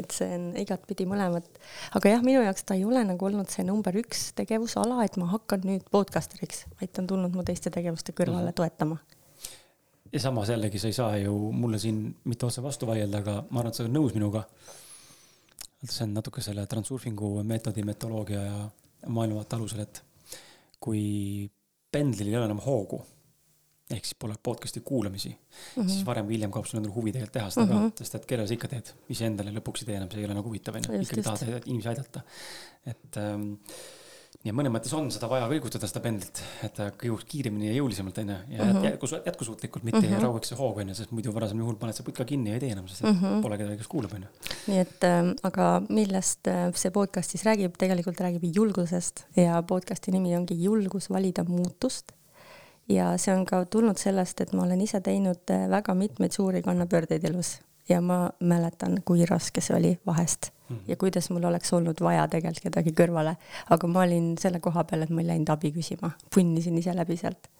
et 0.00 0.16
see 0.16 0.30
on 0.38 0.50
igatpidi 0.64 1.06
mõlemat. 1.10 1.46
aga 1.94 2.16
jah, 2.16 2.26
minu 2.26 2.42
jaoks 2.46 2.66
ta 2.66 2.78
ei 2.78 2.84
ole 2.88 3.04
nagu 3.12 3.30
olnud 3.30 3.52
see 3.52 3.66
number 3.66 3.94
üks 4.02 4.30
tegevusala, 4.38 5.04
et 5.06 5.20
ma 5.20 5.30
hakkan 5.36 5.62
nüüd 5.66 5.86
podcasteriks, 5.94 6.66
vaid 6.80 6.94
ta 6.94 7.04
on 7.04 7.14
tulnud 7.14 7.36
mu 7.38 7.46
teiste 7.46 7.70
tegevuste 7.70 8.16
kõrvale 8.16 8.50
mhm. 8.50 8.58
toetama 8.58 9.02
ja 10.12 10.20
samas 10.20 10.48
jällegi 10.48 10.78
sa 10.78 10.90
ei 10.90 10.96
saa 10.96 11.16
ju 11.16 11.34
mulle 11.52 11.78
siin 11.78 12.02
mitte 12.24 12.46
otse 12.46 12.62
vastu 12.62 12.86
vaielda, 12.86 13.22
aga 13.22 13.36
ma 13.50 13.62
arvan, 13.62 13.70
et 13.70 13.78
sa 13.78 13.84
oled 13.84 13.94
nõus 13.94 14.14
minuga. 14.16 14.44
see 15.80 16.04
on 16.04 16.10
natuke 16.12 16.42
selle 16.44 16.66
transurfingu 16.68 17.38
meetodi, 17.48 17.82
metoloogia 17.88 18.40
ja 18.42 18.56
maailmavaate 19.08 19.56
alusel, 19.56 19.80
et 19.86 20.02
kui 20.80 21.48
pendlil 21.92 22.28
ei 22.28 22.36
ole 22.36 22.48
enam 22.50 22.60
hoogu, 22.60 22.98
ehk 23.90 24.04
siis 24.04 24.18
pole 24.20 24.34
podcast'i 24.42 24.82
kuulamisi 24.86 25.30
mm, 25.30 25.38
-hmm. 25.82 25.88
siis 25.88 26.04
varem 26.06 26.26
või 26.28 26.36
hiljem 26.36 26.52
kaob 26.54 26.66
sul 26.68 26.78
endal 26.78 26.92
huvi 26.94 27.14
tegelikult 27.14 27.32
teha 27.38 27.48
seda 27.50 27.64
mm 27.64 27.70
-hmm. 27.70 27.80
ka, 27.80 27.86
mhm. 27.88 27.96
sest 27.98 28.14
et 28.14 28.26
kellele 28.26 28.48
sa 28.48 28.54
ikka 28.54 28.68
teed, 28.74 28.92
iseendale 29.08 29.54
lõpuks 29.56 29.82
ei 29.82 29.88
tee 29.88 29.96
enam, 29.96 30.10
see 30.10 30.20
ei 30.20 30.28
ole 30.28 30.36
nagu 30.36 30.48
huvitav, 30.48 30.76
onju, 30.76 31.00
ikkagi 31.00 31.22
tahad 31.22 31.66
inimesi 31.66 31.88
aidata. 31.88 32.22
et 32.92 33.16
ähm, 33.16 33.52
ja 34.44 34.54
mõnes 34.56 34.72
mõttes 34.72 34.92
on 34.96 35.10
seda 35.12 35.28
vaja 35.28 35.48
kõigutada, 35.50 35.88
seda 35.88 36.00
pendlit, 36.04 36.40
et 36.64 36.72
ta 36.76 36.88
kõiguks 36.96 37.26
kiiremini 37.28 37.68
ja 37.68 37.74
jõulisemalt, 37.76 38.20
onju. 38.22 38.36
ja 38.48 38.64
mm 38.64 38.70
-hmm. 38.70 38.84
jätkus, 38.88 39.14
jätkusuutlikult, 39.26 39.84
mitte 39.84 40.00
mm 40.00 40.06
-hmm. 40.06 40.16
ei 40.16 40.22
raueks 40.22 40.48
see 40.48 40.58
hoog, 40.58 40.78
onju, 40.78 40.94
sest 40.94 41.10
muidu 41.10 41.34
varasemal 41.34 41.64
juhul 41.64 41.76
paned 41.76 41.94
sa 41.94 42.02
putka 42.02 42.24
kinni 42.24 42.50
ja 42.50 42.54
ei 42.54 42.60
tee 42.60 42.70
enam, 42.72 42.88
sest 42.88 43.02
mm 43.02 43.18
-hmm. 43.20 43.42
pole 43.42 43.58
kedagi, 43.58 43.76
kes 43.76 43.88
kuulab, 43.88 44.12
onju. 44.14 44.28
nii 44.66 44.78
et 44.78 45.04
äh, 45.04 45.34
aga 45.42 45.82
millest 45.88 46.48
äh, 46.48 46.72
see 46.74 46.90
podcast 46.90 47.30
siis 47.30 47.44
räägib, 47.44 47.76
tegelikult 47.78 48.20
räägib 48.20 48.44
julgusest 48.54 49.24
ja 49.36 49.62
podcast'i 49.62 50.12
nimi 50.12 50.36
ongi 50.36 50.62
Julgus 50.62 51.10
valida 51.10 51.44
muutust. 51.44 52.12
ja 52.88 53.18
see 53.18 53.34
on 53.34 53.44
ka 53.46 53.64
tulnud 53.64 53.96
sellest, 53.96 54.40
et 54.40 54.52
ma 54.52 54.62
olen 54.62 54.80
ise 54.80 55.00
teinud 55.00 55.50
äh, 55.50 55.68
väga 55.70 55.94
mitmeid 55.94 56.32
suuri 56.32 56.62
kannapöördeid 56.62 57.24
elus 57.24 57.60
ja 57.88 58.00
ma 58.00 58.30
mäletan, 58.40 59.02
kui 59.04 59.26
raske 59.26 59.60
see 59.60 59.76
oli 59.76 59.98
vahest. 60.06 60.50
Ja 60.88 60.96
kuidas 60.96 61.30
mul 61.30 61.44
oleks 61.44 61.72
olnud 61.72 62.00
vaja 62.02 62.26
tegelikult 62.30 62.68
kedagi 62.68 62.92
kõrvale, 62.96 63.36
aga 63.70 63.90
ma 63.90 64.04
olin 64.04 64.34
selle 64.40 64.60
koha 64.60 64.84
peal, 64.84 65.04
et 65.04 65.10
ma 65.14 65.22
ei 65.22 65.30
läinud 65.32 65.50
abi 65.52 65.72
küsima, 65.74 66.12
punnisin 66.34 66.78
ise 66.78 66.94
läbi 66.96 67.16
sealt. 67.16 67.50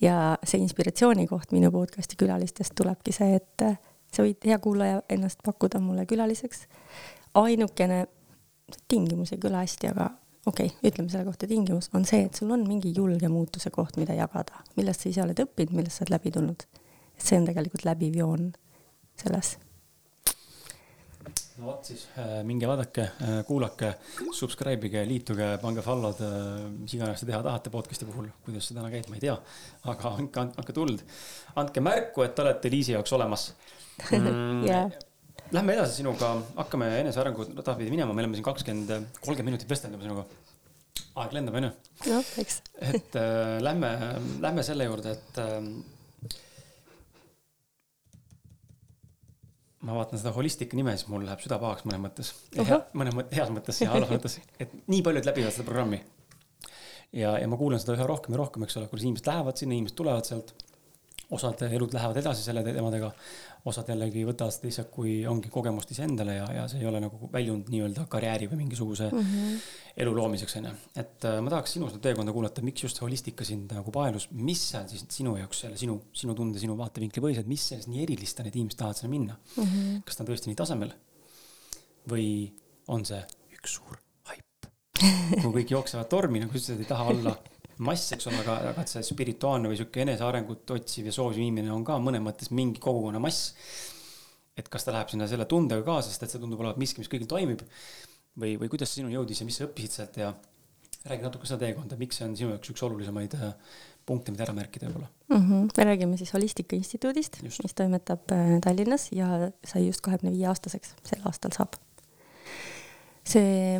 ja 0.00 0.36
see 0.42 0.58
inspiratsiooni 0.60 1.26
koht 1.30 1.52
minu 1.54 1.70
podcast'i 1.70 2.16
külalistest 2.18 2.74
tulebki 2.74 3.12
see, 3.14 3.36
et 3.38 3.62
sa 4.12 4.22
võid, 4.22 4.40
hea 4.44 4.58
kuulaja, 4.58 5.02
ennast 5.08 5.42
pakkuda 5.44 5.80
mulle 5.80 6.06
külaliseks. 6.06 6.66
ainukene 7.34 8.06
tingimus 8.88 9.32
ei 9.32 9.38
kõla 9.42 9.62
hästi, 9.62 9.90
aga 9.94 10.10
okei 10.46 10.66
okay,, 10.66 10.90
ütleme 10.90 11.10
selle 11.10 11.24
kohta 11.24 11.46
tingimus, 11.46 11.90
on 11.94 12.04
see, 12.04 12.24
et 12.26 12.34
sul 12.34 12.50
on 12.50 12.66
mingi 12.68 12.92
julge 12.96 13.28
muutuse 13.28 13.70
koht, 13.70 13.96
mida 13.96 14.14
jagada, 14.14 14.64
millest 14.76 15.04
sa 15.04 15.08
ise 15.08 15.22
oled 15.22 15.44
õppinud, 15.46 15.76
millest 15.78 15.98
sa 15.98 16.04
oled 16.04 16.16
läbi 16.18 16.34
tulnud. 16.34 16.66
see 17.18 17.38
on 17.38 17.46
tegelikult 17.46 17.84
läbiv 17.86 18.16
joon 18.18 18.52
selles 19.14 19.54
no 21.58 21.68
vot 21.68 21.86
siis 21.86 22.04
äh, 22.18 22.40
minge 22.46 22.66
vaadake, 22.68 23.04
äh, 23.22 23.38
kuulake, 23.46 23.92
subscribe 24.34 24.88
ige, 24.88 25.04
liituge, 25.06 25.48
pange 25.62 25.84
follow'd, 25.86 26.20
äh, 26.26 26.66
mis 26.74 26.96
iganes 26.96 27.22
te 27.22 27.28
teha 27.30 27.40
tahate 27.46 27.72
podcast'i 27.74 28.08
puhul, 28.08 28.28
kuidas 28.46 28.66
see 28.68 28.76
täna 28.76 28.90
käib, 28.92 29.06
ma 29.10 29.18
ei 29.18 29.24
tea. 29.26 29.36
aga 29.92 30.14
andke, 30.18 30.46
andke 30.62 30.76
tuld, 30.76 31.04
andke 31.60 31.84
märku, 31.84 32.24
et 32.26 32.34
te 32.34 32.44
olete 32.44 32.72
Liisi 32.74 32.96
jaoks 32.96 33.14
olemas 33.18 33.50
mm,. 34.10 34.64
Yeah. 34.70 34.90
Lähme 35.54 35.74
edasi 35.76 36.00
sinuga, 36.00 36.32
hakkame 36.56 36.88
enesearengu 37.02 37.44
rada 37.52 37.76
pidi 37.78 37.92
minema, 37.92 38.14
me 38.16 38.24
oleme 38.24 38.34
siin 38.34 38.46
kakskümmend, 38.46 38.90
kolmkümmend 39.20 39.52
minutit 39.52 39.70
vestelnud 39.70 40.02
sinuga. 40.02 40.24
aeg 41.22 41.34
lendab, 41.36 41.54
onju. 41.60 41.70
noh, 42.10 42.30
eks. 42.42 42.62
et 42.82 43.18
äh, 43.20 43.60
lähme, 43.62 43.90
lähme 44.42 44.64
selle 44.66 44.88
juurde, 44.88 45.14
et 45.14 45.38
äh, 45.38 45.60
ma 49.84 49.96
vaatan 49.98 50.20
seda 50.20 50.32
holistika 50.34 50.78
nime, 50.78 50.96
siis 50.96 51.10
mul 51.12 51.24
läheb 51.26 51.42
süda 51.44 51.58
pahaks 51.62 51.86
mõnes 51.88 52.02
mõttes 52.02 52.32
uh. 52.56 52.64
-huh. 52.64 52.84
mõnes 52.96 53.16
mõttes, 53.16 53.38
heas 53.38 53.52
mõttes 53.54 53.80
ja 53.82 53.90
halvas 53.92 54.12
mõttes, 54.14 54.38
et 54.60 54.76
nii 54.90 55.02
paljud 55.06 55.28
läbivad 55.28 55.54
seda 55.54 55.66
programmi. 55.68 56.00
ja, 57.12 57.36
ja 57.38 57.48
ma 57.48 57.60
kuulan 57.60 57.82
seda 57.82 57.98
üha 57.98 58.06
rohkem 58.08 58.36
ja 58.36 58.40
rohkem, 58.40 58.64
eks 58.66 58.78
ole, 58.80 58.88
kuidas 58.92 59.04
inimesed 59.04 59.28
lähevad 59.30 59.60
sinna, 59.60 59.76
inimesed 59.76 59.98
tulevad 60.00 60.28
sealt 60.28 60.54
osad 61.30 61.62
elud 61.66 61.94
lähevad 61.94 62.18
edasi 62.20 62.42
selle 62.44 62.62
teemadega, 62.66 63.10
osad 63.68 63.88
jällegi 63.88 64.24
võtavad 64.28 64.52
seda 64.52 64.68
lihtsalt, 64.68 64.90
kui 64.92 65.14
ongi 65.28 65.48
kogemust 65.52 65.92
iseendale 65.94 66.36
ja, 66.36 66.48
ja 66.58 66.64
see 66.68 66.82
ei 66.82 66.88
ole 66.88 67.00
nagu 67.00 67.30
väljund 67.32 67.70
nii-öelda 67.72 68.04
karjääri 68.12 68.48
või 68.50 68.60
mingisuguse 68.64 69.08
mm 69.08 69.22
-hmm. 69.30 69.62
elu 70.04 70.14
loomiseks, 70.16 70.56
onju. 70.60 70.74
et 71.00 71.24
äh, 71.30 71.38
ma 71.40 71.54
tahaks 71.54 71.76
sinu 71.78 71.88
seda 71.88 72.02
teekonda 72.08 72.32
kuulata, 72.32 72.62
miks 72.62 72.84
just 72.84 73.00
holistika 73.00 73.44
sind 73.44 73.72
nagu 73.72 73.94
paelus, 73.94 74.28
mis 74.32 74.68
seal 74.70 74.88
siis 74.88 75.06
sinu 75.08 75.36
jaoks 75.36 75.64
selle 75.64 75.80
sinu, 75.80 76.00
sinu 76.12 76.34
tunde, 76.34 76.58
sinu 76.58 76.76
vaatevinkli 76.76 77.24
põhjus, 77.24 77.40
et 77.40 77.50
mis 77.50 77.68
sellest 77.68 77.88
nii 77.88 78.02
erilist 78.02 78.40
on, 78.40 78.50
et 78.50 78.56
inimesed 78.56 78.78
tahavad 78.78 79.00
sinna 79.00 79.10
minna 79.10 79.38
mm? 79.56 79.64
-hmm. 79.64 80.02
kas 80.04 80.16
ta 80.16 80.24
on 80.24 80.30
tõesti 80.32 80.52
nii 80.52 80.60
tasemel 80.60 80.94
või 82.10 82.28
on 82.88 83.04
see 83.04 83.24
üks 83.56 83.78
suur 83.78 83.98
haip, 84.28 84.70
kui 85.40 85.52
kõik 85.62 85.70
jooksevad 85.78 86.08
tormi, 86.08 86.44
nagu 86.44 86.52
sa 86.52 86.58
ütlesid, 86.58 86.84
ei 86.84 86.92
taha 86.92 87.08
olla 87.14 87.36
mass, 87.82 88.12
eks 88.14 88.28
ole, 88.30 88.38
aga, 88.44 88.56
aga 88.72 88.86
see 88.88 89.02
spirituaalne 89.06 89.70
või 89.70 89.78
sihuke 89.80 90.04
enesearengut 90.04 90.70
otsiv 90.76 91.10
ja 91.10 91.14
soosiv 91.14 91.42
inimene 91.42 91.72
on 91.74 91.84
ka 91.86 91.98
mõnes 92.02 92.22
mõttes 92.24 92.52
mingi 92.54 92.82
kogukonna 92.82 93.22
mass. 93.22 93.54
et 94.56 94.68
kas 94.70 94.86
ta 94.86 94.92
läheb 94.94 95.10
sinna 95.10 95.26
selle 95.26 95.48
tundega 95.50 95.82
kaasa, 95.82 96.10
sest 96.10 96.22
et 96.22 96.34
see 96.34 96.42
tundub 96.42 96.60
olevat 96.62 96.78
miski, 96.78 97.02
mis 97.02 97.10
kõigil 97.10 97.30
toimib. 97.30 97.62
või, 98.38 98.56
või 98.58 98.68
kuidas 98.68 98.90
see 98.90 99.02
sinuni 99.02 99.14
jõudis 99.14 99.40
ja 99.40 99.46
mis 99.46 99.58
sa 99.58 99.66
õppisid 99.66 99.96
sealt 99.98 100.16
ja 100.18 100.34
räägi 101.04 101.22
natuke 101.26 101.46
seda 101.46 101.66
teekonda, 101.66 101.98
miks 102.00 102.18
see 102.18 102.26
on 102.26 102.36
sinu 102.38 102.54
jaoks 102.54 102.70
üks 102.72 102.82
olulisemaid 102.86 103.34
äh, 103.36 103.52
punkte, 104.06 104.32
mida 104.32 104.46
ära 104.46 104.54
märkida 104.56 104.88
võib-olla 104.88 105.08
mm. 105.28 105.40
-hmm. 105.48 105.68
me 105.76 105.84
räägime 105.90 106.16
siis 106.16 106.32
Holistika 106.32 106.76
Instituudist, 106.76 107.40
mis 107.42 107.74
toimetab 107.74 108.32
äh, 108.32 108.58
Tallinnas 108.64 109.08
ja 109.12 109.50
sai 109.64 109.86
just 109.86 110.00
kahekümne 110.00 110.34
viie 110.34 110.48
aastaseks, 110.50 110.94
sel 111.04 111.24
aastal 111.24 111.54
saab. 111.56 111.78
see 113.24 113.78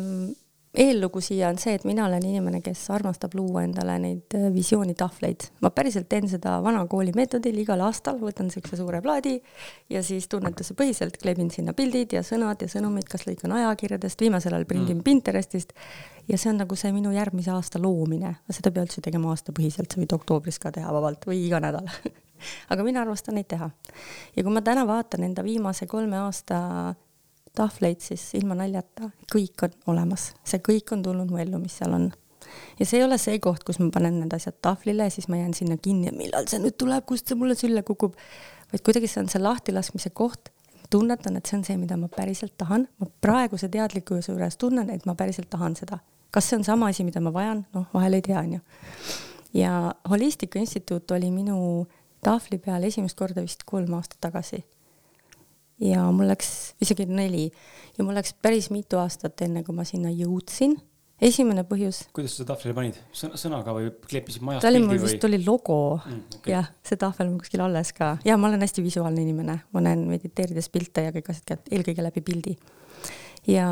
eellugu 0.75 1.21
siia 1.23 1.49
on 1.49 1.59
see, 1.61 1.75
et 1.77 1.85
mina 1.87 2.05
olen 2.07 2.23
inimene, 2.25 2.61
kes 2.65 2.81
armastab 2.93 3.35
luua 3.37 3.63
endale 3.65 3.97
neid 4.01 4.35
äh, 4.37 4.47
visioonitahvleid. 4.53 5.47
ma 5.61 5.71
päriselt 5.75 6.09
teen 6.11 6.27
seda 6.31 6.57
vana 6.63 6.83
kooli 6.91 7.13
meetodil 7.15 7.57
igal 7.61 7.81
aastal, 7.85 8.19
võtan 8.21 8.51
siukse 8.53 8.79
suure 8.79 9.01
plaadi 9.05 9.37
ja 9.89 10.03
siis 10.03 10.27
tunnetuse 10.31 10.75
põhiselt 10.77 11.19
kleebin 11.21 11.51
sinna 11.51 11.73
pildid 11.77 12.17
ja 12.17 12.23
sõnad 12.25 12.61
ja 12.61 12.69
sõnumid, 12.71 13.07
kas 13.11 13.27
lõikan 13.29 13.55
ajakirjadest, 13.59 14.21
viimasel 14.21 14.57
ajal 14.57 14.67
prindin 14.69 14.99
mm. 14.99 15.05
Pinterestist. 15.05 15.73
ja 16.27 16.37
see 16.37 16.51
on 16.51 16.61
nagu 16.63 16.75
see 16.75 16.91
minu 16.95 17.13
järgmise 17.15 17.53
aasta 17.53 17.81
loomine, 17.81 18.35
seda 18.49 18.71
ei 18.71 18.77
pea 18.77 18.87
üldse 18.87 19.01
tegema 19.05 19.31
aastapõhiselt, 19.33 19.91
sa 19.91 20.01
võid 20.01 20.19
oktoobris 20.19 20.59
ka 20.59 20.73
teha 20.75 20.93
vabalt 20.93 21.27
või 21.29 21.43
iga 21.47 21.61
nädal 21.63 21.89
aga 22.73 22.83
mina 22.83 23.01
armastan 23.01 23.37
neid 23.39 23.47
teha. 23.51 23.69
ja 24.35 24.43
kui 24.43 24.53
ma 24.53 24.61
täna 24.65 24.85
vaatan 24.87 25.29
enda 25.29 25.43
viimase 25.45 25.87
kolme 25.87 26.17
aasta 26.25 26.95
tahvleid, 27.55 28.01
siis 28.03 28.23
ilma 28.37 28.57
naljata, 28.59 29.09
kõik 29.31 29.65
on 29.65 29.75
olemas, 29.93 30.29
see 30.47 30.61
kõik 30.63 30.93
on 30.95 31.03
tulnud 31.05 31.31
mu 31.31 31.41
ellu, 31.41 31.59
mis 31.61 31.77
seal 31.79 31.95
on. 31.95 32.11
ja 32.79 32.85
see 32.85 32.99
ei 32.99 33.05
ole 33.05 33.17
see 33.21 33.39
koht, 33.43 33.63
kus 33.67 33.79
ma 33.81 33.89
panen 33.93 34.19
need 34.21 34.33
asjad 34.35 34.57
tahvlile 34.61 35.07
ja 35.07 35.13
siis 35.13 35.27
ma 35.31 35.39
jään 35.39 35.53
sinna 35.57 35.77
kinni, 35.77 36.11
et 36.11 36.17
millal 36.17 36.47
see 36.51 36.61
nüüd 36.63 36.77
tuleb, 36.77 37.05
kust 37.09 37.27
see 37.31 37.39
mulle 37.39 37.55
sülle 37.55 37.83
kukub. 37.83 38.15
vaid 38.71 38.83
kuidagi 38.85 39.09
see 39.11 39.23
on 39.23 39.31
see 39.31 39.41
lahtilaskmise 39.41 40.11
koht, 40.13 40.51
tunnetan, 40.89 41.37
et 41.37 41.45
see 41.45 41.57
on 41.57 41.63
see, 41.65 41.77
mida 41.81 41.97
ma 41.97 42.09
päriselt 42.11 42.57
tahan, 42.57 42.87
ma 42.99 43.07
praeguse 43.21 43.69
teadlikkuse 43.69 44.31
juures 44.31 44.57
tunnen, 44.61 44.89
et 44.89 45.05
ma 45.05 45.15
päriselt 45.15 45.49
tahan 45.49 45.75
seda. 45.75 45.99
kas 46.31 46.49
see 46.49 46.57
on 46.59 46.63
sama 46.67 46.91
asi, 46.91 47.03
mida 47.07 47.21
ma 47.23 47.33
vajan, 47.33 47.65
noh, 47.73 47.87
vahel 47.93 48.19
ei 48.19 48.21
tea, 48.21 48.39
onju. 48.39 48.59
ja 49.53 49.95
Holistika 50.09 50.59
Instituut 50.59 51.11
oli 51.11 51.31
minu 51.31 51.87
tahvli 52.23 52.57
peal 52.57 52.83
esimest 52.83 53.17
korda 53.17 53.41
vist 53.41 53.63
kolm 53.65 53.93
aastat 53.93 54.21
tagasi 54.21 54.63
ja 55.81 56.05
mul 56.15 56.29
läks 56.29 56.49
isegi 56.83 57.07
neli 57.09 57.47
ja 57.97 58.03
mul 58.03 58.15
läks 58.15 58.35
päris 58.41 58.69
mitu 58.73 58.99
aastat, 59.01 59.41
enne 59.45 59.63
kui 59.65 59.75
ma 59.75 59.85
sinna 59.87 60.11
jõudsin. 60.13 60.77
esimene 61.21 61.63
põhjus. 61.67 62.05
kuidas 62.15 62.35
sa 62.35 62.43
seda 62.43 62.53
tahvlile 62.53 62.75
panid, 62.75 62.97
sõnaga 63.15 63.75
või 63.75 63.91
kleepisid 64.07 64.43
majast 64.45 64.67
pildi 64.67 64.87
või? 64.87 65.03
vist 65.03 65.27
oli 65.27 65.41
logo 65.43 65.79
mm, 65.97 66.23
okay. 66.39 66.55
jah, 66.55 66.71
see 66.83 66.99
tahvel 66.99 67.31
on 67.31 67.37
kuskil 67.43 67.63
alles 67.65 67.93
ka 67.95 68.15
ja 68.27 68.37
ma 68.37 68.49
olen 68.49 68.63
hästi 68.63 68.83
visuaalne 68.83 69.23
inimene, 69.23 69.59
ma 69.71 69.83
näen 69.83 70.07
mediteerides 70.09 70.71
pilte 70.71 71.07
ja 71.07 71.15
kõik 71.15 71.31
asjad 71.31 71.71
eelkõige 71.71 72.03
läbi 72.03 72.23
pildi. 72.25 72.57
ja 73.51 73.69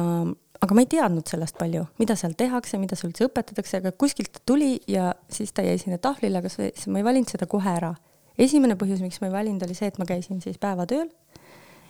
aga 0.63 0.75
ma 0.75 0.83
ei 0.83 0.91
teadnud 0.91 1.27
sellest 1.27 1.59
palju, 1.59 1.85
mida 1.99 2.15
seal 2.19 2.35
tehakse, 2.39 2.79
mida 2.79 2.95
seal 2.99 3.11
üldse 3.11 3.27
õpetatakse, 3.27 3.79
aga 3.79 3.91
kuskilt 3.91 4.31
ta 4.35 4.43
tuli 4.45 4.77
ja 4.87 5.11
siis 5.31 5.51
ta 5.55 5.63
jäi 5.63 5.79
sinna 5.79 5.99
tahvlile, 6.03 6.39
aga 6.39 6.51
see, 6.51 6.71
ma 6.87 6.99
ei 6.99 7.07
valinud 7.07 7.31
seda 7.31 7.47
kohe 7.51 7.75
ära. 7.79 7.95
esimene 8.39 8.75
põhjus, 8.79 9.03
miks 9.03 9.19
ma 9.21 9.27
ei 9.27 9.35
valinud, 9.35 9.63
oli 9.67 9.75
see, 9.75 9.91
et 9.91 9.99
ma 9.99 10.07
käisin 10.07 10.39
siis 10.41 10.59
päevatööl 10.59 11.11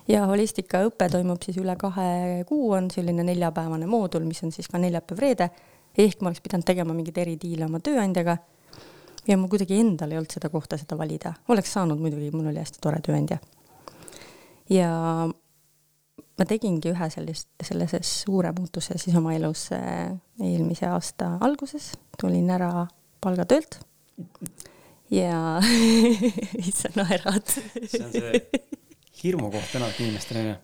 ja 0.08 0.26
holistikaõpe 0.28 1.08
toimub 1.12 1.44
siis 1.46 1.58
üle 1.62 1.76
kahe 1.80 2.44
kuu, 2.48 2.72
on 2.78 2.90
selline 2.92 3.26
neljapäevane 3.28 3.88
moodul, 3.90 4.26
mis 4.28 4.44
on 4.44 4.52
siis 4.52 4.68
ka 4.72 4.82
neljapäev-reede. 4.82 5.50
ehk 5.98 6.22
ma 6.22 6.32
oleks 6.32 6.42
pidanud 6.42 6.66
tegema 6.66 6.94
mingeid 6.94 7.18
eridiile 7.18 7.66
oma 7.66 7.80
tööandjaga. 7.80 8.38
ja 9.28 9.38
mul 9.38 9.50
kuidagi 9.50 9.80
endal 9.80 10.12
ei 10.12 10.18
olnud 10.18 10.34
seda 10.34 10.50
kohta, 10.50 10.78
seda 10.78 10.98
valida, 10.98 11.34
oleks 11.48 11.74
saanud 11.74 12.00
muidugi, 12.00 12.32
mul 12.32 12.52
oli 12.52 12.60
hästi 12.60 12.82
tore 12.82 13.00
tööandja. 13.02 13.38
ja 14.70 14.90
ma 16.38 16.46
tegingi 16.50 16.92
ühe 16.92 17.10
sellist, 17.10 17.50
sellise 17.64 18.02
suure 18.04 18.52
muutuse 18.52 18.98
siis 18.98 19.16
oma 19.16 19.34
elus 19.34 19.70
äh, 19.72 20.12
eelmise 20.42 20.88
aasta 20.90 21.38
alguses, 21.42 21.94
tulin 22.20 22.50
ära 22.50 22.88
palgatöölt 23.22 23.80
ja 25.14 25.62
sa 26.80 26.90
naerad. 26.96 27.48
see 27.88 28.04
on 28.04 28.12
see 28.12 28.83
hirmukoht 29.24 29.76
enamik 29.80 30.00
inimestel 30.04 30.42
onju. 30.44 30.56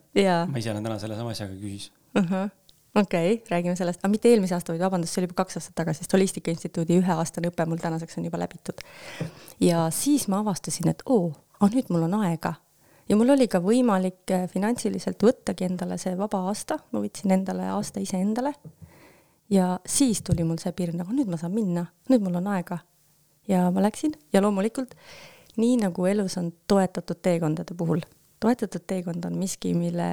ma 0.51 0.61
ise 0.61 0.71
olen 0.71 0.87
täna 0.87 0.99
sellesama 1.01 1.35
asjaga 1.35 1.57
küsis 1.59 1.91
uh. 2.15 2.23
-huh 2.23 2.49
okei 2.95 3.33
okay,, 3.33 3.45
räägime 3.49 3.75
sellest, 3.75 3.99
aga 4.03 4.11
mitte 4.11 4.29
eelmise 4.29 4.55
aasta, 4.55 4.73
vaid 4.73 4.81
vabandust, 4.81 5.13
see 5.13 5.21
oli 5.21 5.27
juba 5.29 5.43
kaks 5.43 5.59
aastat 5.59 5.75
tagasi, 5.75 6.03
sest 6.03 6.13
Holistika 6.13 6.51
Instituudi 6.51 6.97
üheaastane 6.97 7.51
õpe 7.51 7.65
mul 7.69 7.77
tänaseks 7.81 8.17
on 8.17 8.25
juba 8.25 8.39
läbitud. 8.41 8.81
ja 9.59 9.89
siis 9.93 10.27
ma 10.27 10.41
avastasin, 10.43 10.89
et 10.89 11.05
oo, 11.05 11.29
aga 11.59 11.69
nüüd 11.75 11.93
mul 11.93 12.07
on 12.09 12.17
aega 12.23 12.53
ja 13.09 13.17
mul 13.17 13.33
oli 13.33 13.47
ka 13.49 13.61
võimalik 13.63 14.33
äh, 14.33 14.45
finantsiliselt 14.49 15.23
võttagi 15.25 15.65
endale 15.69 15.97
see 16.01 16.13
vaba 16.17 16.43
aasta, 16.49 16.79
ma 16.91 17.01
võtsin 17.03 17.33
endale 17.33 17.69
aasta 17.73 18.01
iseendale. 18.03 18.53
ja 19.49 19.79
siis 19.85 20.21
tuli 20.21 20.43
mul 20.43 20.61
see 20.61 20.73
piir, 20.73 20.93
nagu 20.95 21.13
nüüd 21.13 21.29
ma 21.29 21.37
saan 21.37 21.53
minna, 21.53 21.87
nüüd 22.09 22.25
mul 22.25 22.41
on 22.41 22.47
aega. 22.53 22.79
ja 23.47 23.69
ma 23.71 23.81
läksin 23.81 24.13
ja 24.33 24.41
loomulikult 24.41 24.95
nii 25.57 25.77
nagu 25.81 26.05
elus 26.05 26.37
on 26.37 26.53
toetatud 26.67 27.21
teekondade 27.21 27.73
puhul, 27.77 28.01
toetatud 28.39 28.85
teekond 28.87 29.25
on 29.25 29.37
miski, 29.39 29.73
mille, 29.77 30.09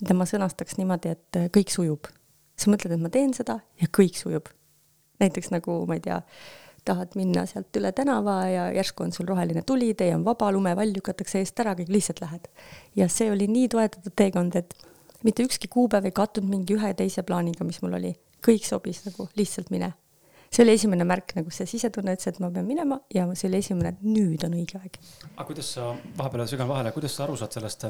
mida 0.00 0.16
ma 0.16 0.26
sõnastaks 0.28 0.78
niimoodi, 0.80 1.16
et 1.16 1.40
äh, 1.40 1.50
kõik 1.52 1.72
sujub. 1.72 2.08
sa 2.56 2.70
mõtled, 2.72 2.94
et 2.96 3.02
ma 3.02 3.10
teen 3.12 3.34
seda 3.36 3.58
ja 3.80 3.88
kõik 3.92 4.16
sujub. 4.16 4.48
näiteks 5.20 5.50
nagu, 5.50 5.84
ma 5.88 5.96
ei 5.96 6.00
tea 6.04 6.20
tahad 6.86 7.16
minna 7.18 7.42
sealt 7.50 7.74
üle 7.76 7.90
tänava 7.92 8.36
ja 8.46 8.66
järsku 8.76 9.02
on 9.02 9.12
sul 9.12 9.26
roheline 9.26 9.62
tuli, 9.66 9.92
tee 9.98 10.14
on 10.14 10.24
vaba, 10.24 10.52
lumevall 10.54 10.92
lükatakse 10.94 11.40
eest 11.42 11.58
ära, 11.60 11.74
kõik 11.78 11.90
lihtsalt 11.90 12.22
lähed. 12.22 12.48
ja 12.96 13.08
see 13.08 13.30
oli 13.32 13.48
nii 13.50 13.68
toetatud 13.74 14.14
teekond, 14.16 14.56
et 14.56 14.74
mitte 15.26 15.42
ükski 15.42 15.68
kuupäev 15.72 16.06
ei 16.06 16.14
kattunud 16.14 16.50
mingi 16.50 16.76
ühe 16.76 16.92
teise 16.94 17.24
plaaniga, 17.26 17.66
mis 17.66 17.80
mul 17.82 17.98
oli, 17.98 18.14
kõik 18.46 18.66
sobis 18.68 19.02
nagu 19.08 19.28
lihtsalt 19.36 19.72
mine. 19.74 19.92
See 20.56 20.64
oli 20.64 20.76
esimene 20.78 21.04
märk, 21.04 21.34
nagu 21.36 21.52
see 21.52 21.68
sisetunne 21.68 22.14
ütles, 22.16 22.30
et 22.32 22.38
ma 22.40 22.50
pean 22.50 22.64
minema 22.68 23.00
ja 23.14 23.26
see 23.34 23.50
oli 23.50 23.60
esimene, 23.60 23.92
et 23.92 24.06
nüüd 24.06 24.46
on 24.48 24.56
õige 24.56 24.80
aeg. 24.80 24.96
aga 25.34 25.48
kuidas 25.50 25.74
sa, 25.76 25.90
vahepeal 26.16 26.48
segan 26.48 26.70
vahele, 26.70 26.94
kuidas 26.96 27.18
sa 27.18 27.26
aru 27.26 27.36
saad 27.36 27.58
sellest 27.58 27.86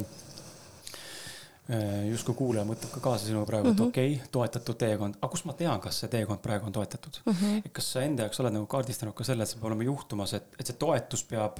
Äh, 1.66 2.04
justkui 2.12 2.36
kuulaja 2.38 2.62
mõtleb 2.62 2.92
ka 2.94 3.00
kaasa 3.02 3.26
sinuga 3.26 3.48
praegu, 3.48 3.72
et 3.72 3.74
mm 3.74 3.80
-hmm. 3.80 3.88
okei 3.90 4.10
okay,, 4.14 4.28
toetatud 4.30 4.76
teekond, 4.78 5.16
aga 5.18 5.28
kust 5.32 5.48
ma 5.48 5.52
tean, 5.52 5.80
kas 5.82 5.96
see 5.98 6.08
teekond 6.08 6.38
praegu 6.38 6.66
on 6.66 6.72
toetatud 6.72 7.18
mm? 7.24 7.32
-hmm. 7.32 7.56
et 7.66 7.72
kas 7.72 7.88
sa 7.92 8.02
enda 8.06 8.22
jaoks 8.22 8.40
oled 8.40 8.54
nagu 8.54 8.66
kaardistanud 8.66 9.14
ka 9.14 9.24
selle, 9.24 9.42
et 9.42 9.48
see 9.48 9.58
peab 9.58 9.66
olema 9.72 9.82
juhtumas, 9.82 10.34
et, 10.38 10.46
et 10.60 10.66
see 10.66 10.76
toetus 10.78 11.24
peab 11.24 11.58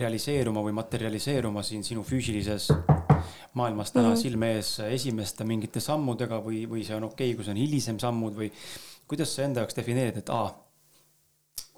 realiseeruma 0.00 0.62
või 0.64 0.72
materialiseeruma 0.72 1.62
siin 1.62 1.84
sinu 1.84 2.02
füüsilises 2.02 2.72
maailmas 3.52 3.92
täna 3.92 4.08
mm 4.08 4.14
-hmm. 4.14 4.22
silme 4.22 4.52
ees 4.54 4.78
esimeste 4.78 5.44
mingite 5.44 5.80
sammudega 5.80 6.40
või, 6.40 6.64
või 6.64 6.86
see 6.86 6.96
on 6.96 7.04
okei 7.04 7.28
okay,, 7.28 7.36
kui 7.36 7.44
see 7.44 7.52
on 7.52 7.60
hilisem 7.66 7.98
sammud 7.98 8.32
või 8.32 8.50
kuidas 9.08 9.34
sa 9.36 9.46
enda 9.46 9.64
jaoks 9.64 9.76
defineerid, 9.76 10.22
et 10.22 10.30
aa 10.30 10.50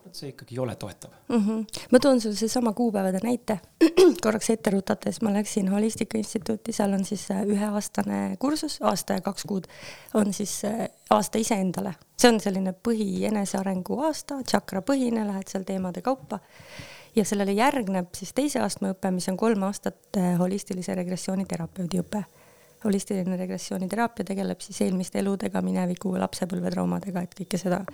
vot 0.05 0.19
see 0.19 0.31
ikkagi 0.33 0.57
ei 0.57 0.61
ole 0.63 0.75
toetav 0.77 1.11
mm. 1.29 1.41
-hmm. 1.47 1.87
ma 1.93 1.99
toon 1.99 2.21
sulle 2.21 2.37
seesama 2.37 2.73
kuupäevade 2.73 3.19
näite 3.23 3.59
korraks 4.25 4.51
ette 4.51 4.71
rutates, 4.71 5.23
ma 5.23 5.33
läksin 5.33 5.69
Holistika 5.69 6.19
Instituuti, 6.19 6.73
seal 6.73 6.93
on 6.93 7.05
siis 7.05 7.31
äh, 7.31 7.43
üheaastane 7.43 8.37
kursus, 8.39 8.79
aasta 8.83 9.13
ja 9.13 9.21
kaks 9.21 9.45
kuud 9.45 9.65
on 10.15 10.33
siis 10.33 10.65
äh, 10.65 10.89
aasta 11.11 11.39
iseendale. 11.39 11.95
see 12.19 12.33
on 12.33 12.41
selline 12.41 12.75
põhi 12.89 13.25
enesearengu 13.27 14.01
aasta, 14.01 14.43
tšakrapõhine, 14.43 15.27
lähed 15.27 15.49
seal 15.49 15.65
teemade 15.65 16.03
kaupa. 16.03 16.39
ja 17.17 17.25
sellele 17.25 17.53
järgneb 17.53 18.15
siis 18.15 18.33
teise 18.33 18.61
astme 18.61 18.93
õpe, 18.93 19.11
mis 19.11 19.29
on 19.29 19.37
kolm 19.37 19.63
aastat 19.63 20.17
äh, 20.17 20.39
holistilise 20.39 20.95
regressiooni 20.95 21.45
terapeudi 21.45 22.01
õpe 22.01 22.25
holistiline 22.85 23.37
regressiooniteraapia 23.41 24.29
tegeleb 24.33 24.61
siis 24.61 24.83
eelmiste 24.85 25.19
eludega, 25.23 25.63
mineviku, 25.65 26.13
lapsepõlvetraumadega, 26.21 27.25
et 27.25 27.35
kõike 27.39 27.61
seda 27.61 27.85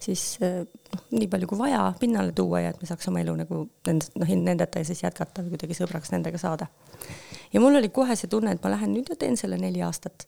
siis 0.00 0.22
eh, 0.44 0.62
noh, 0.64 1.02
nii 1.12 1.28
palju 1.30 1.48
kui 1.50 1.60
vaja 1.60 1.82
pinnale 2.00 2.32
tuua 2.36 2.62
ja 2.64 2.72
et 2.72 2.80
me 2.80 2.88
saaks 2.88 3.08
oma 3.10 3.20
elu 3.22 3.34
nagu 3.42 3.62
nendest, 3.88 4.14
noh, 4.18 4.30
nendeta 4.46 4.82
siis 4.86 5.02
jätkata 5.04 5.44
või 5.44 5.54
kuidagi 5.54 5.76
sõbraks 5.76 6.12
nendega 6.14 6.40
saada. 6.40 6.70
ja 7.52 7.60
mul 7.60 7.76
oli 7.80 7.90
kohe 7.92 8.16
see 8.16 8.30
tunne, 8.32 8.54
et 8.56 8.64
ma 8.64 8.72
lähen 8.72 8.94
nüüd 8.94 9.12
ja 9.12 9.18
teen 9.20 9.36
selle 9.40 9.58
neli 9.60 9.82
aastat. 9.84 10.26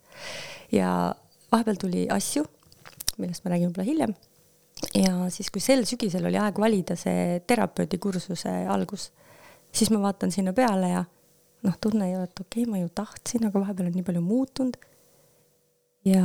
ja 0.73 1.15
vahepeal 1.53 1.81
tuli 1.81 2.05
asju, 2.13 2.45
millest 3.19 3.45
ma 3.45 3.55
räägin 3.55 3.71
võib-olla 3.73 3.89
hiljem. 3.89 4.15
ja 4.99 5.17
siis, 5.33 5.51
kui 5.51 5.65
sel 5.65 5.87
sügisel 5.89 6.29
oli 6.29 6.41
aeg 6.41 6.61
valida 6.61 6.97
see 6.97 7.41
terapeudi 7.47 7.99
kursuse 8.03 8.53
algus, 8.69 9.11
siis 9.73 9.91
ma 9.91 10.03
vaatan 10.05 10.35
sinna 10.35 10.53
peale 10.53 10.93
ja 10.93 11.05
noh, 11.67 11.79
tunne 11.81 12.09
ei 12.09 12.17
ole, 12.17 12.29
et 12.29 12.41
okei 12.45 12.65
okay,, 12.65 12.71
ma 12.71 12.83
ju 12.83 12.91
tahtsin, 12.95 13.47
aga 13.49 13.63
vahepeal 13.63 13.91
on 13.91 13.97
nii 13.97 14.07
palju 14.07 14.23
muutunud. 14.27 14.77
ja 16.05 16.23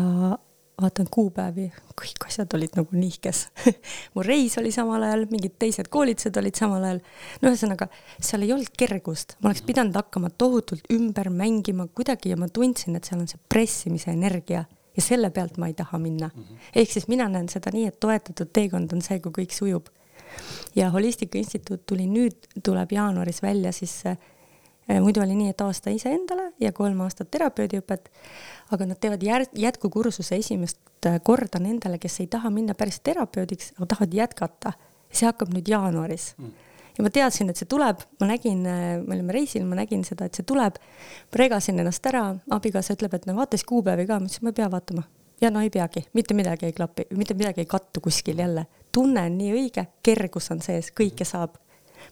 vaatan 0.81 1.07
kuupäevi, 1.13 1.67
kõik 1.97 2.25
asjad 2.29 2.53
olid 2.53 2.75
nagu 2.77 2.97
nihkes 2.97 3.47
mu 4.13 4.23
reis 4.25 4.57
oli 4.61 4.71
samal 4.73 5.05
ajal, 5.07 5.25
mingid 5.31 5.55
teised 5.61 5.89
koolitused 5.93 6.37
olid 6.37 6.57
samal 6.57 6.85
ajal. 6.85 7.01
no 7.41 7.51
ühesõnaga, 7.51 7.89
seal 8.21 8.45
ei 8.45 8.53
olnud 8.53 8.73
kergust, 8.77 9.37
ma 9.41 9.51
oleks 9.51 9.65
pidanud 9.65 9.97
hakkama 9.97 10.29
tohutult 10.37 10.85
ümber 10.93 11.31
mängima 11.33 11.87
kuidagi 11.89 12.33
ja 12.33 12.39
ma 12.39 12.49
tundsin, 12.53 12.97
et 12.97 13.09
seal 13.09 13.21
on 13.21 13.29
see 13.29 13.41
pressimise 13.49 14.13
energia 14.13 14.65
ja 14.97 15.05
selle 15.05 15.29
pealt 15.33 15.57
ma 15.61 15.69
ei 15.69 15.77
taha 15.77 15.97
minna. 16.01 16.29
ehk 16.73 16.93
siis 16.93 17.07
mina 17.09 17.29
näen 17.29 17.49
seda 17.49 17.73
nii, 17.73 17.89
et 17.89 17.99
toetatud 18.01 18.53
teekond 18.53 18.93
on 18.93 19.01
see, 19.05 19.21
kui 19.21 19.33
kõik 19.41 19.53
sujub. 19.53 19.89
ja 20.77 20.89
Holistika 20.93 21.37
Instituut 21.41 21.85
tuli 21.89 22.05
nüüd, 22.09 22.49
tuleb 22.61 22.93
jaanuaris 22.93 23.41
välja 23.41 23.73
siis 23.73 24.01
Äh, 24.05 24.17
muidu 24.87 25.21
oli 25.21 25.35
nii, 25.35 25.51
et 25.51 25.61
aasta 25.61 25.91
iseendale 25.93 26.51
ja 26.63 26.71
kolm 26.75 27.01
aastat 27.03 27.29
terapeudi-õpet, 27.33 28.07
aga 28.75 28.87
nad 28.87 28.99
teevad 29.01 29.23
jär-, 29.23 29.49
jätkukursuse 29.57 30.39
esimest 30.39 30.79
äh, 31.07 31.19
korda 31.23 31.59
nendele, 31.63 31.99
kes 31.99 32.21
ei 32.23 32.29
taha 32.31 32.51
minna 32.53 32.75
päris 32.77 33.01
terapeudiks, 33.03 33.73
aga 33.77 33.89
tahavad 33.93 34.15
jätkata. 34.15 34.73
see 35.11 35.23
hakkab 35.23 35.53
nüüd 35.55 35.69
jaanuaris 35.71 36.33
mm. 36.37 36.49
ja 36.97 37.03
ma 37.03 37.09
teadsin, 37.15 37.49
et 37.49 37.59
see 37.59 37.67
tuleb, 37.69 38.01
ma 38.19 38.27
nägin, 38.31 38.65
äh, 38.67 38.97
me 39.03 39.15
olime 39.15 39.35
reisil, 39.35 39.63
ma 39.67 39.77
nägin 39.79 40.03
seda, 40.07 40.27
et 40.27 40.39
see 40.39 40.47
tuleb. 40.47 40.79
regasin 41.35 41.79
ennast 41.79 42.05
ära, 42.07 42.23
abikaasa 42.51 42.95
ütleb, 42.95 43.13
et 43.13 43.27
no 43.27 43.35
vaata 43.35 43.59
siis 43.59 43.67
kuupäevi 43.67 44.07
ka, 44.07 44.19
ma 44.19 44.27
ütlesin, 44.27 44.47
ma 44.47 44.55
ei 44.55 44.59
pea 44.61 44.71
vaatama. 44.71 45.03
ja 45.41 45.51
no 45.51 45.61
ei 45.61 45.69
peagi, 45.69 46.07
mitte 46.13 46.33
midagi 46.33 46.65
ei 46.65 46.73
klapi, 46.73 47.07
mitte 47.15 47.33
midagi 47.33 47.61
ei 47.61 47.71
kattu 47.75 48.01
kuskil 48.01 48.39
jälle. 48.39 48.67
tunne 48.91 49.27
on 49.27 49.37
nii 49.37 49.53
õige, 49.53 49.87
kergus 50.03 50.51
on 50.51 50.63
sees, 50.63 50.91
kõike 50.95 51.27
saab 51.27 51.59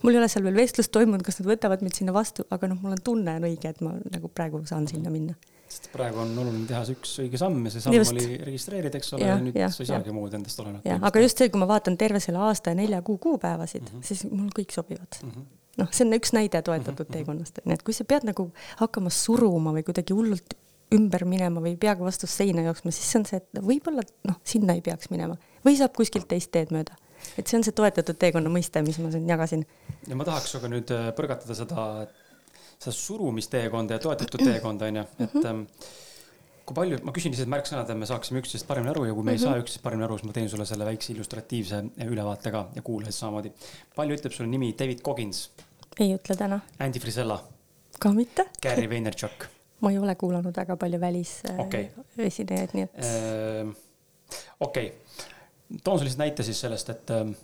mul 0.04 0.16
ei 0.16 0.22
ole 0.22 0.30
seal 0.32 0.46
veel 0.46 0.58
vestlust 0.58 0.94
toimunud, 0.96 1.26
kas 1.26 1.40
nad 1.42 1.50
võtavad 1.50 1.84
mind 1.86 1.98
sinna 1.98 2.16
vastu, 2.16 2.46
aga 2.54 2.70
noh, 2.72 2.80
mul 2.82 2.96
on 2.96 3.04
tunne 3.04 3.36
on 3.40 3.50
õige, 3.50 3.74
et 3.74 3.84
ma 3.86 3.96
nagu 4.12 4.32
praegu 4.32 4.64
saan 4.70 4.88
sinna 4.92 5.14
minna. 5.14 5.36
sest 5.66 5.90
praegu 5.94 6.22
on 6.22 6.32
oluline 6.38 6.68
teha 6.70 6.84
see 6.86 6.96
üks 6.96 7.14
õige 7.24 7.42
samm 7.42 7.64
ja 7.66 7.74
see 7.74 7.84
samm 7.84 7.98
just. 7.98 8.14
oli 8.14 8.40
registreerida, 8.52 9.02
eks 9.02 9.14
ole, 9.18 9.26
ja 9.26 9.38
nüüd 9.42 9.58
ja, 9.58 9.70
sa 9.74 9.84
ei 9.84 9.90
saagi 9.90 10.14
muud 10.16 10.34
endast 10.38 10.62
olenevat. 10.62 10.86
jah, 10.88 11.02
aga 11.10 11.24
just 11.26 11.42
see, 11.42 11.52
kui 11.52 11.62
ma 11.62 11.70
vaatan 11.70 11.98
terve 11.98 12.22
selle 12.24 12.44
aasta 12.46 12.74
ja 12.74 12.80
nelja 12.80 13.02
kuu 13.06 13.18
kuupäevasid 13.22 13.82
mm, 13.82 13.96
-hmm. 13.96 14.06
siis 14.06 14.26
mul 14.30 14.52
kõik 14.56 14.76
sobivad 14.76 15.22
mm. 15.22 15.32
-hmm 15.32 15.54
noh, 15.76 15.90
see 15.92 16.06
on 16.06 16.16
üks 16.16 16.32
näide 16.32 16.62
toetatud 16.62 17.02
mm 17.04 17.10
-hmm. 17.10 17.18
teekonnast, 17.18 17.58
onju, 17.66 17.74
et 17.74 17.84
kui 17.84 17.94
sa 17.94 18.06
pead 18.08 18.24
nagu 18.24 18.46
hakkama 18.80 19.10
suruma 19.10 19.74
või 19.76 19.84
kuidagi 19.84 20.14
hullult 20.16 20.56
ümber 20.94 21.26
minema 21.26 21.62
või 21.62 21.76
peaga 21.80 22.06
vastu 22.06 22.28
seina 22.30 22.62
jooksma, 22.62 22.92
siis 22.92 23.12
see 23.12 23.20
on 23.20 23.26
see, 23.26 23.42
et 23.42 23.62
võib-olla 23.62 24.06
noh, 24.30 24.38
sinna 24.44 24.76
ei 24.78 24.84
peaks 24.86 25.10
minema 25.10 25.38
või 25.66 25.78
saab 25.80 25.96
kuskilt 25.98 26.28
teist 26.32 26.52
teed 26.54 26.72
mööda 26.76 26.96
et 27.38 27.48
see 27.48 27.60
on 27.60 27.66
see 27.66 27.76
toetatud 27.76 28.18
teekonna 28.22 28.52
mõiste, 28.52 28.82
mis 28.86 28.98
ma 29.02 29.12
siin 29.14 29.28
jagasin. 29.30 29.66
ja 30.08 30.18
ma 30.18 30.28
tahaks 30.28 30.54
sinuga 30.54 30.72
nüüd 30.72 30.94
äh, 30.96 31.12
põrgatada 31.18 31.58
seda, 31.58 31.86
seda 32.78 32.96
surumisteekonda 32.96 33.98
ja 33.98 34.04
toetatud 34.04 34.44
teekonda 34.44 34.90
onju, 34.92 35.06
et 35.20 35.34
mm 35.34 35.42
-hmm. 35.42 35.88
kui 36.66 36.78
palju, 36.82 37.00
ma 37.06 37.14
küsin 37.16 37.34
lihtsalt 37.34 37.52
märksõnad, 37.54 37.90
et 37.92 37.98
me 37.98 38.10
saaksime 38.10 38.42
üksteisest 38.44 38.68
paremini 38.68 38.94
aru 38.94 39.06
ja 39.06 39.14
kui 39.14 39.24
me 39.24 39.32
mm 39.32 39.38
-hmm. 39.38 39.40
ei 39.40 39.48
saa 39.48 39.64
üksteisest 39.64 39.84
paremini 39.84 40.06
aru, 40.06 40.18
siis 40.18 40.28
ma 40.28 40.34
teen 40.34 40.50
sulle 40.50 40.66
selle 40.66 40.86
väikse 40.86 41.14
illustratiivse 41.14 41.84
ülevaate 42.06 42.52
ka 42.52 42.70
ja 42.76 42.82
kuulajad 42.82 43.14
samamoodi. 43.14 43.52
palju 43.96 44.16
ütleb 44.16 44.32
sulle 44.32 44.50
nimi 44.50 44.76
David 44.80 45.02
Coggins? 45.02 45.50
ei 46.00 46.16
ütle 46.16 46.36
täna. 46.36 46.60
Andy 46.80 47.00
Frisella? 47.00 47.44
ka 48.00 48.12
mitte. 48.12 48.50
Gary 48.62 48.90
Vaynerchuk 48.90 49.46
ma 49.82 49.92
ei 49.92 49.98
ole 49.98 50.16
kuulanud 50.16 50.56
väga 50.56 50.78
palju 50.78 51.00
välisesinejaid 51.00 51.66
okay., 51.68 52.68
nii 52.74 52.84
et. 52.84 52.96
Ehm, 53.06 53.70
okei 54.60 54.88
okay 54.88 55.05
toon 55.84 56.00
sulle 56.00 56.10
lihtsalt 56.10 56.24
näite 56.24 56.44
siis 56.44 56.60
sellest, 56.62 56.90
et 56.90 57.12
äh, 57.12 57.36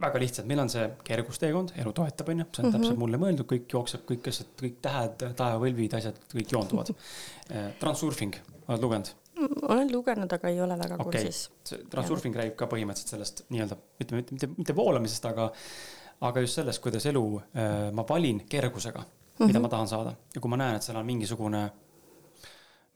väga 0.00 0.20
lihtsalt, 0.22 0.48
meil 0.48 0.62
on 0.62 0.70
see 0.72 0.84
kergusteekond, 1.06 1.74
elu 1.82 1.92
toetab, 1.96 2.30
onju, 2.32 2.46
see 2.48 2.62
on 2.62 2.68
mm 2.68 2.74
-hmm. 2.74 2.78
täpselt 2.78 3.00
mulle 3.02 3.20
mõeldud, 3.20 3.48
kõik 3.52 3.74
jookseb, 3.76 4.04
kõik 4.08 4.28
asjad, 4.28 4.52
kõik 4.62 4.78
tähed, 4.82 5.26
taevavõlvid, 5.38 5.96
asjad, 5.98 6.20
kõik 6.34 6.54
joonduvad 6.56 6.94
äh,. 6.94 7.72
Transurfing, 7.80 8.38
oled 8.68 8.88
lugenud? 8.88 9.12
olen 9.68 9.92
lugenud, 9.92 10.32
aga 10.32 10.48
ei 10.48 10.60
ole 10.60 10.76
väga 10.78 10.96
okay. 11.00 11.24
kursis. 11.24 11.50
Transurfing 11.90 12.36
räägib 12.36 12.54
ka 12.56 12.68
põhimõtteliselt 12.70 13.16
sellest 13.16 13.44
nii-öelda, 13.50 13.78
ütleme, 14.00 14.20
mitte, 14.20 14.34
mitte, 14.34 14.48
mitte 14.58 14.76
voolamisest, 14.76 15.24
aga, 15.26 15.48
aga 16.28 16.44
just 16.44 16.60
sellest, 16.60 16.82
kuidas 16.84 17.06
elu 17.10 17.24
äh, 17.38 17.70
ma 17.92 18.04
valin 18.08 18.44
kergusega 18.48 19.00
mm, 19.00 19.06
-hmm. 19.06 19.46
mida 19.46 19.58
mhm. 19.58 19.62
ma 19.62 19.68
tahan 19.68 19.88
saada 19.88 20.14
ja 20.34 20.40
kui 20.40 20.50
ma 20.50 20.56
näen, 20.56 20.76
et 20.76 20.82
seal 20.82 21.00
on 21.00 21.06
mingisugune 21.06 21.70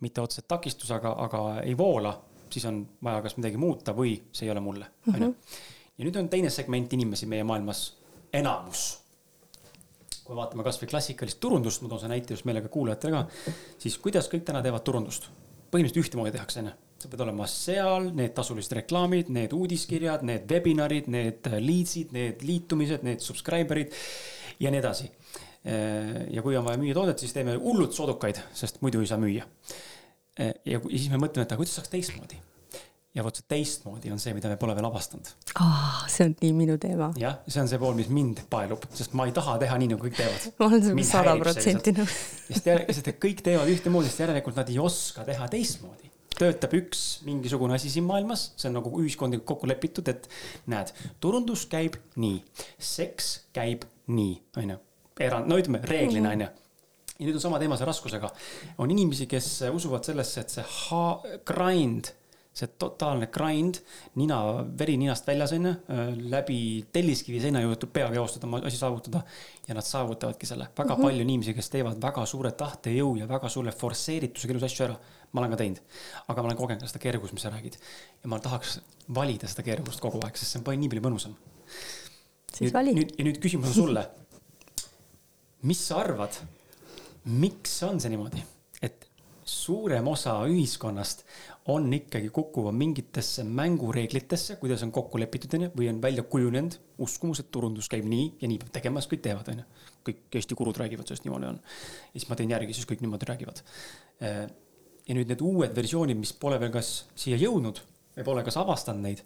mitte 0.00 0.20
otseselt 0.20 0.48
takistus, 0.48 0.90
aga, 0.90 1.14
aga 1.18 1.60
ei 1.60 1.76
voola 1.78 2.12
siis 2.52 2.64
on 2.68 2.82
vaja 3.04 3.22
kas 3.24 3.36
midagi 3.38 3.58
muuta 3.60 3.94
või 3.96 4.16
see 4.32 4.46
ei 4.48 4.52
ole 4.54 4.62
mulle, 4.64 4.90
onju. 5.12 5.32
ja 5.98 6.06
nüüd 6.06 6.20
on 6.20 6.30
teine 6.32 6.50
segment 6.52 6.92
inimesi 6.92 7.28
meie 7.30 7.44
maailmas, 7.46 7.88
enamus. 8.34 8.86
kui 10.22 10.34
me 10.34 10.40
vaatame 10.40 10.66
kasvõi 10.66 10.88
klassikalist 10.90 11.40
turundust, 11.40 11.82
ma 11.82 11.90
toon 11.90 12.02
selle 12.02 12.16
näite 12.16 12.34
just 12.34 12.46
meelega 12.48 12.70
kuulajatele 12.72 13.14
ka, 13.14 13.52
siis 13.82 13.98
kuidas 14.02 14.30
kõik 14.32 14.46
täna 14.46 14.62
teevad 14.64 14.84
turundust? 14.86 15.30
põhimõtteliselt 15.66 16.06
ühtemoodi 16.06 16.34
tehakse, 16.36 16.62
onju. 16.62 16.72
sa 17.02 17.10
pead 17.12 17.22
olema 17.26 17.46
seal, 17.50 18.10
need 18.16 18.32
tasulised 18.36 18.72
reklaamid, 18.78 19.28
need 19.34 19.52
uudiskirjad, 19.52 20.22
need 20.26 20.46
webinarid, 20.50 21.10
need 21.12 21.50
leads'id, 21.60 22.14
need 22.16 22.44
liitumised, 22.46 23.04
need 23.04 23.20
subscriber'id 23.24 23.92
ja 24.62 24.72
nii 24.72 24.80
edasi. 24.80 25.10
ja 26.30 26.42
kui 26.46 26.54
on 26.56 26.64
vaja 26.64 26.78
müüa 26.78 26.94
toodet, 26.94 27.18
siis 27.18 27.34
teeme 27.34 27.56
hullult 27.58 27.92
soodukaid, 27.92 28.38
sest 28.54 28.78
muidu 28.86 29.02
ei 29.02 29.10
saa 29.10 29.18
müüa. 29.18 29.42
Ja 30.38 30.82
siis 30.88 31.08
me 31.12 31.20
mõtleme, 31.22 31.46
et 31.46 31.52
aga 31.52 31.60
kuidas 31.62 31.78
saaks 31.78 31.92
teistmoodi 31.92 32.40
ja 33.16 33.24
vot 33.24 33.38
see 33.38 33.46
teistmoodi 33.48 34.10
on 34.12 34.20
see, 34.20 34.34
mida 34.36 34.50
me 34.52 34.58
pole 34.60 34.74
veel 34.76 34.86
avastanud 34.88 35.28
oh,. 35.60 36.02
see 36.12 36.26
on 36.28 36.34
nii 36.42 36.52
minu 36.56 36.76
teema. 36.80 37.08
jah, 37.20 37.38
see 37.48 37.62
on 37.62 37.70
see 37.70 37.80
pool, 37.80 37.96
mis 37.98 38.10
mind 38.12 38.42
paelub, 38.52 38.84
sest 38.96 39.16
ma 39.16 39.28
ei 39.28 39.32
taha 39.36 39.56
teha 39.62 39.78
nii, 39.80 39.92
nagu 39.94 40.04
kõik 40.04 40.18
teevad. 40.18 40.48
ma 40.58 40.68
olen 40.68 40.84
sinuga 40.84 41.06
sada 41.08 41.36
protsenti 41.40 41.94
nõus. 41.96 42.18
sest, 42.50 42.68
sest 42.98 43.14
kõik 43.22 43.40
teevad 43.46 43.72
ühtemoodi, 43.72 44.10
sest 44.10 44.26
järelikult 44.26 44.60
nad 44.60 44.72
ei 44.72 44.76
oska 44.82 45.24
teha 45.28 45.48
teistmoodi. 45.52 46.12
töötab 46.36 46.76
üks 46.76 47.06
mingisugune 47.24 47.78
asi 47.78 47.92
siin 47.92 48.04
maailmas, 48.08 48.50
see 48.60 48.68
on 48.68 48.76
nagu 48.82 48.92
ühiskondlikult 49.00 49.48
kokku 49.54 49.72
lepitud, 49.72 50.12
et 50.12 50.28
näed, 50.68 50.92
turundus 51.24 51.64
käib 51.72 51.96
nii, 52.20 52.42
seks 52.76 53.32
käib 53.56 53.88
nii, 54.12 54.36
onju. 54.60 54.78
erand, 55.24 55.48
no 55.48 55.56
ütleme 55.62 55.80
reeglina 55.88 56.36
onju 56.36 56.52
ja 57.18 57.26
nüüd 57.26 57.38
on 57.38 57.44
sama 57.46 57.58
teema 57.62 57.76
see 57.76 57.88
raskusega. 57.88 58.30
on 58.78 58.90
inimesi, 58.90 59.26
kes 59.26 59.50
usuvad 59.72 60.04
sellesse, 60.04 60.40
et 60.40 60.56
see 60.58 60.64
ha-, 60.64 61.20
grind 61.48 62.12
see 62.56 62.70
totaalne 62.80 63.28
grind, 63.32 63.82
nina, 64.16 64.38
veri 64.80 64.96
ninast 64.96 65.26
väljas 65.28 65.52
onju, 65.52 65.72
äh, 65.92 66.14
läbi 66.32 66.58
telliskivi 66.92 67.40
seina 67.42 67.60
tuleb 67.66 67.92
peaga 67.92 68.16
joostada, 68.16 68.48
oma 68.48 68.62
asi 68.64 68.80
saavutada. 68.80 69.22
ja 69.68 69.74
nad 69.74 69.84
saavutavadki 69.84 70.46
selle, 70.46 70.68
väga 70.78 70.94
mm 70.94 70.98
-hmm. 70.98 71.02
palju 71.02 71.22
inimesi, 71.22 71.54
kes 71.54 71.70
teevad 71.70 72.02
väga 72.02 72.26
suure 72.26 72.52
tahtejõu 72.52 73.16
ja 73.18 73.28
väga 73.28 73.48
suure 73.48 73.72
forsseeritusega 73.72 74.52
elus 74.52 74.62
asju 74.62 74.84
ära. 74.84 74.96
ma 75.32 75.40
olen 75.40 75.50
ka 75.50 75.56
teinud, 75.56 75.80
aga 76.28 76.42
ma 76.42 76.46
olen 76.46 76.56
kogenud 76.56 76.80
ka 76.80 76.88
seda 76.88 76.98
kergust, 76.98 77.32
mis 77.32 77.42
sa 77.42 77.50
räägid. 77.50 77.76
ja 78.22 78.28
ma 78.28 78.38
tahaks 78.38 78.80
valida 79.14 79.48
seda 79.48 79.62
kergust 79.62 80.00
kogu 80.00 80.20
aeg, 80.24 80.36
sest 80.36 80.52
see 80.52 80.62
on 80.64 80.80
nii 80.80 80.88
palju 80.88 81.02
mõnusam. 81.02 81.34
siis 82.54 82.72
vali. 82.72 82.94
nüüd 82.94 83.18
ja 83.18 83.24
nüüd 83.24 83.38
küsimus 83.38 83.68
on 83.68 83.74
sulle. 83.74 84.08
mis 85.62 85.88
sa 85.88 85.96
arvad, 85.96 86.30
miks 87.26 87.82
on 87.86 88.00
see 88.00 88.12
niimoodi, 88.12 88.42
et 88.86 89.06
suurem 89.46 90.08
osa 90.10 90.34
ühiskonnast 90.50 91.24
on 91.70 91.86
ikkagi 91.94 92.30
kukuvad 92.34 92.74
mingitesse 92.74 93.44
mängureeglitesse, 93.44 94.56
kuidas 94.60 94.82
on 94.86 94.92
kokku 94.94 95.18
lepitud, 95.18 95.54
onju, 95.58 95.70
või 95.78 95.88
on 95.90 95.98
välja 96.02 96.22
kujunenud 96.22 96.76
uskumus, 97.02 97.42
et 97.42 97.50
turundus 97.54 97.90
käib 97.90 98.06
nii 98.10 98.28
ja 98.42 98.50
nii 98.50 98.60
peab 98.62 98.72
tegema, 98.78 99.02
siis 99.02 99.12
kõik 99.14 99.24
teevad, 99.26 99.50
onju. 99.54 99.66
kõik 100.06 100.38
Eesti 100.38 100.58
kurud 100.58 100.78
räägivad 100.78 101.08
sellest, 101.08 101.26
niimoodi 101.26 101.50
on. 101.50 101.58
ja 101.58 102.14
siis 102.14 102.28
ma 102.30 102.38
teen 102.38 102.54
järgi, 102.54 102.74
siis 102.74 102.86
kõik 102.86 103.02
niimoodi 103.02 103.30
räägivad. 103.30 103.62
Äh, 104.22 104.44
ja 105.06 105.18
nüüd 105.18 105.30
need 105.30 105.42
uued 105.42 105.74
versioonid, 105.74 106.18
mis 106.18 106.34
pole 106.34 106.58
veel 106.62 106.74
kas 106.74 106.92
siia 107.18 107.38
jõudnud 107.40 107.82
või 108.16 108.26
pole 108.26 108.46
kas 108.46 108.58
avastanud 108.62 109.06
neid. 109.06 109.22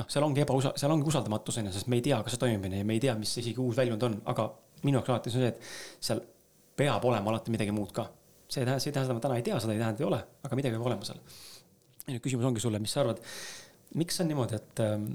Noh, 0.00 0.10
seal 0.10 0.26
ongi 0.26 0.42
ebausa-, 0.42 0.74
seal 0.80 0.92
ongi 0.92 1.08
usaldamatus 1.10 1.60
onju, 1.62 1.72
sest 1.74 1.90
me 1.90 2.00
ei 2.00 2.04
tea, 2.08 2.18
kas 2.24 2.36
see 2.36 2.44
toimib 2.46 2.68
onju 2.68 2.82
ja 2.82 2.88
me 2.88 2.98
ei 2.98 3.02
tea, 3.02 3.14
mis 3.18 3.36
isegi 3.42 3.60
uus 3.62 3.78
väljund 3.78 4.02
on, 4.08 4.20
aga 4.32 4.50
minu 4.82 4.98
jaoks 4.98 5.14
alati 5.14 5.32
on 5.32 5.38
see, 5.38 5.54
et 5.54 6.04
seal 6.10 6.22
peab 6.76 7.04
olema 7.06 7.30
alati 7.32 7.54
midagi 7.54 7.74
muud 7.74 7.94
ka 7.94 8.08
see 8.48 8.62
ei 8.62 8.66
tähenda, 8.66 8.80
see 8.80 8.90
ei 8.90 8.94
tähenda, 8.94 9.12
et 9.12 9.18
ma 9.18 9.24
täna 9.24 9.38
ei 9.38 9.44
tea, 9.44 9.58
seda 9.60 9.74
ei 9.74 9.80
tähenda, 9.80 9.98
et 9.98 10.04
ei 10.04 10.08
ole, 10.08 10.20
aga 10.46 10.58
midagi 10.58 10.76
peab 10.76 10.88
olema 10.90 11.08
seal. 11.08 11.20
ja 12.04 12.12
nüüd 12.12 12.24
küsimus 12.24 12.48
ongi 12.48 12.60
sulle, 12.62 12.80
mis 12.82 12.92
sa 12.92 13.00
arvad, 13.02 13.22
miks 14.00 14.20
on 14.20 14.28
niimoodi, 14.28 14.58
et, 14.60 14.82
ähm, 14.84 15.06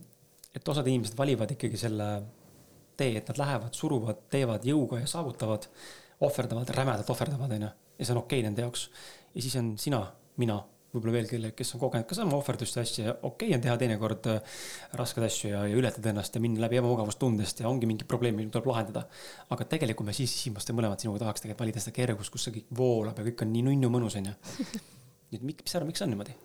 et 0.56 0.72
osad 0.74 0.88
inimesed 0.90 1.18
valivad 1.18 1.54
ikkagi 1.54 1.78
selle 1.78 2.08
tee, 2.98 3.14
et 3.20 3.30
nad 3.30 3.40
lähevad, 3.40 3.76
suruvad, 3.78 4.26
teevad 4.34 4.66
jõuga 4.66 5.04
ja 5.04 5.10
saavutavad, 5.10 5.70
ohverdavad, 6.26 6.74
rämedalt 6.76 7.14
ohverdavad, 7.14 7.54
onju, 7.56 7.70
ja 8.00 8.08
see 8.08 8.16
on 8.16 8.24
okei 8.24 8.42
okay 8.42 8.48
nende 8.48 8.66
jaoks. 8.66 8.90
ja 9.36 9.46
siis 9.46 9.56
on 9.62 9.76
sina, 9.78 10.02
mina 10.42 10.58
võib-olla 10.94 11.14
veel 11.20 11.30
kelle, 11.30 11.52
kes 11.58 11.76
on 11.76 11.84
kogenud 11.84 12.08
ka 12.10 12.18
sama 12.18 12.38
ohverdust 12.38 12.78
ja 12.78 12.84
asja, 12.86 13.14
okei 13.14 13.30
okay 13.30 13.56
on 13.58 13.64
teha 13.66 13.78
teinekord 13.82 14.30
äh, 14.32 14.60
raskeid 14.98 15.28
asju 15.28 15.52
ja, 15.52 15.64
ja 15.70 15.78
ületada 15.78 16.12
ennast 16.14 16.36
ja 16.36 16.42
minna 16.44 16.64
läbi 16.66 16.80
ebamugavustundest 16.82 17.64
ja 17.64 17.70
ongi 17.70 17.90
mingi 17.90 18.08
probleem, 18.10 18.38
mida 18.40 18.56
tuleb 18.56 18.72
lahendada. 18.72 19.06
aga 19.54 19.70
tegelikult 19.76 20.10
me 20.10 20.18
siis 20.18 20.34
sisimas 20.34 20.68
mõlemad 20.74 21.02
sinuga 21.02 21.26
tahaks 21.26 21.46
tegelikult 21.46 21.66
valida 21.68 21.84
seda 21.84 21.98
kergust, 22.02 22.34
kus 22.34 22.48
see 22.48 22.60
kõik 22.60 22.78
voolab 22.82 23.22
ja 23.22 23.30
kõik 23.30 23.46
on 23.46 23.54
nii 23.54 23.66
nunnu 23.70 23.96
mõnus 23.98 24.18
onju. 24.20 24.36
nüüd 25.34 25.50
miks, 25.52 25.66
mis 25.66 25.74
sa 25.74 25.82
arvad, 25.82 25.94
miks 25.94 26.06
on 26.06 26.16
niimoodi? 26.16 26.38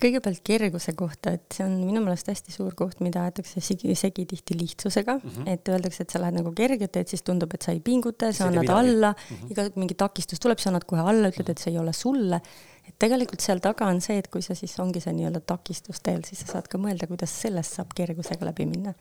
kõigepealt 0.00 0.42
kerguse 0.46 0.92
kohta, 0.96 1.32
et 1.36 1.56
see 1.56 1.64
on 1.64 1.74
minu 1.80 2.02
meelest 2.04 2.28
hästi 2.30 2.52
suur 2.54 2.74
koht, 2.78 3.00
mida 3.04 3.24
aetakse 3.26 3.62
segi, 3.64 3.94
segi 3.98 4.26
tihti 4.28 4.56
lihtsusega 4.58 5.16
mm, 5.16 5.30
-hmm. 5.30 5.48
et 5.52 5.68
öeldakse, 5.72 6.04
et 6.04 6.12
sa 6.12 6.20
lähed 6.22 6.36
nagu 6.38 6.52
kergelt 6.56 6.92
teed, 6.92 7.08
siis 7.10 7.24
tundub, 7.26 7.54
et 7.54 7.66
sa 7.66 7.72
ei 7.72 7.80
pinguta, 7.80 8.32
sa 8.32 8.46
annad 8.50 8.68
alla 8.70 9.12
mm, 9.12 9.36
-hmm. 9.36 9.50
iga 9.50 9.68
mingi 9.74 9.94
takistus 9.94 10.40
tuleb, 10.40 10.58
sa 10.58 10.70
annad 10.70 10.84
kohe 10.86 11.00
alla, 11.00 11.32
ütled, 11.32 11.50
et 11.50 11.58
see 11.58 11.72
ei 11.72 11.78
ole 11.78 11.92
sulle 11.92 12.40
et 12.86 12.94
tegelikult 13.02 13.42
seal 13.44 13.60
taga 13.64 13.88
on 13.90 14.00
see, 14.04 14.18
et 14.20 14.28
kui 14.32 14.44
sa 14.44 14.54
siis 14.58 14.76
ongi 14.82 15.02
see 15.02 15.14
nii-öelda 15.16 15.42
takistusteel, 15.46 16.22
siis 16.26 16.44
sa 16.44 16.56
saad 16.56 16.70
ka 16.70 16.80
mõelda, 16.80 17.08
kuidas 17.10 17.34
sellest 17.42 17.78
saab 17.78 17.94
kergusega 17.96 18.48
läbi 18.48 18.68
minna. 18.68 18.94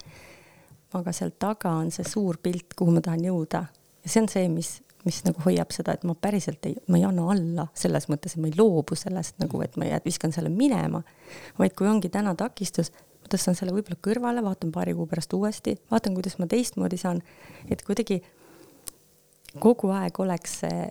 aga 0.96 1.12
seal 1.12 1.34
taga 1.40 1.74
on 1.76 1.90
see 1.92 2.06
suur 2.08 2.38
pilt, 2.40 2.72
kuhu 2.78 2.94
ma 2.96 3.02
tahan 3.04 3.26
jõuda. 3.26 3.66
Ja 4.06 4.12
see 4.12 4.22
on 4.22 4.30
see, 4.32 4.46
mis, 4.48 4.70
mis 5.04 5.18
nagu 5.26 5.42
hoiab 5.44 5.74
seda, 5.76 5.98
et 5.98 6.06
ma 6.08 6.14
päriselt 6.16 6.64
ei, 6.70 6.78
ma 6.88 7.00
ei 7.02 7.04
anna 7.04 7.26
alla 7.34 7.66
selles 7.76 8.08
mõttes, 8.08 8.38
et 8.38 8.42
ma 8.44 8.48
ei 8.48 8.56
loobu 8.56 8.96
sellest 8.96 9.36
nagu, 9.44 9.60
et 9.66 9.76
ma 9.82 9.90
jään, 9.90 10.06
viskan 10.06 10.32
selle 10.32 10.52
minema, 10.54 11.02
vaid 11.60 11.76
kui 11.76 11.90
ongi 11.92 12.08
täna 12.14 12.32
takistus, 12.40 12.94
ma 13.20 13.34
tõstan 13.34 13.60
selle 13.60 13.76
võib-olla 13.76 14.00
kõrvale, 14.08 14.46
vaatan 14.46 14.72
paari 14.72 14.96
kuu 14.96 15.10
pärast 15.12 15.36
uuesti, 15.36 15.76
vaatan, 15.92 16.16
kuidas 16.16 16.40
ma 16.40 16.48
teistmoodi 16.48 17.02
saan, 17.02 17.20
et 17.68 17.84
kuidagi 17.84 18.22
kogu 19.60 19.92
aeg 19.96 20.20
oleks 20.24 20.62
see 20.64 20.86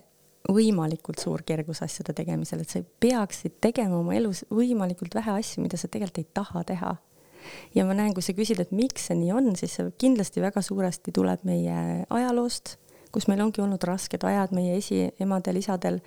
võimalikult 0.51 1.21
suur 1.21 1.43
kergus 1.45 1.81
asjade 1.85 2.13
tegemisel, 2.17 2.61
et 2.61 2.71
sa 2.71 2.81
peaksid 3.01 3.57
tegema 3.63 3.97
oma 3.99 4.15
elus 4.17 4.43
võimalikult 4.53 5.15
vähe 5.17 5.37
asju, 5.39 5.63
mida 5.63 5.79
sa 5.79 5.89
tegelikult 5.91 6.21
ei 6.21 6.29
taha 6.33 6.63
teha. 6.63 6.95
ja 7.75 7.85
ma 7.85 7.93
näen, 7.93 8.13
kui 8.13 8.25
sa 8.25 8.33
küsid, 8.33 8.59
et 8.61 8.71
miks 8.73 9.07
see 9.09 9.17
nii 9.19 9.31
on, 9.35 9.51
siis 9.57 9.75
see 9.77 9.91
kindlasti 10.01 10.41
väga 10.41 10.61
suuresti 10.65 11.13
tuleb 11.13 11.43
meie 11.45 12.05
ajaloost, 12.09 12.77
kus 13.13 13.29
meil 13.29 13.43
ongi 13.45 13.61
olnud 13.61 13.83
rasked 13.85 14.23
ajad 14.25 14.53
meie 14.55 14.79
esiemadel, 14.79 15.61
isadel 15.61 16.01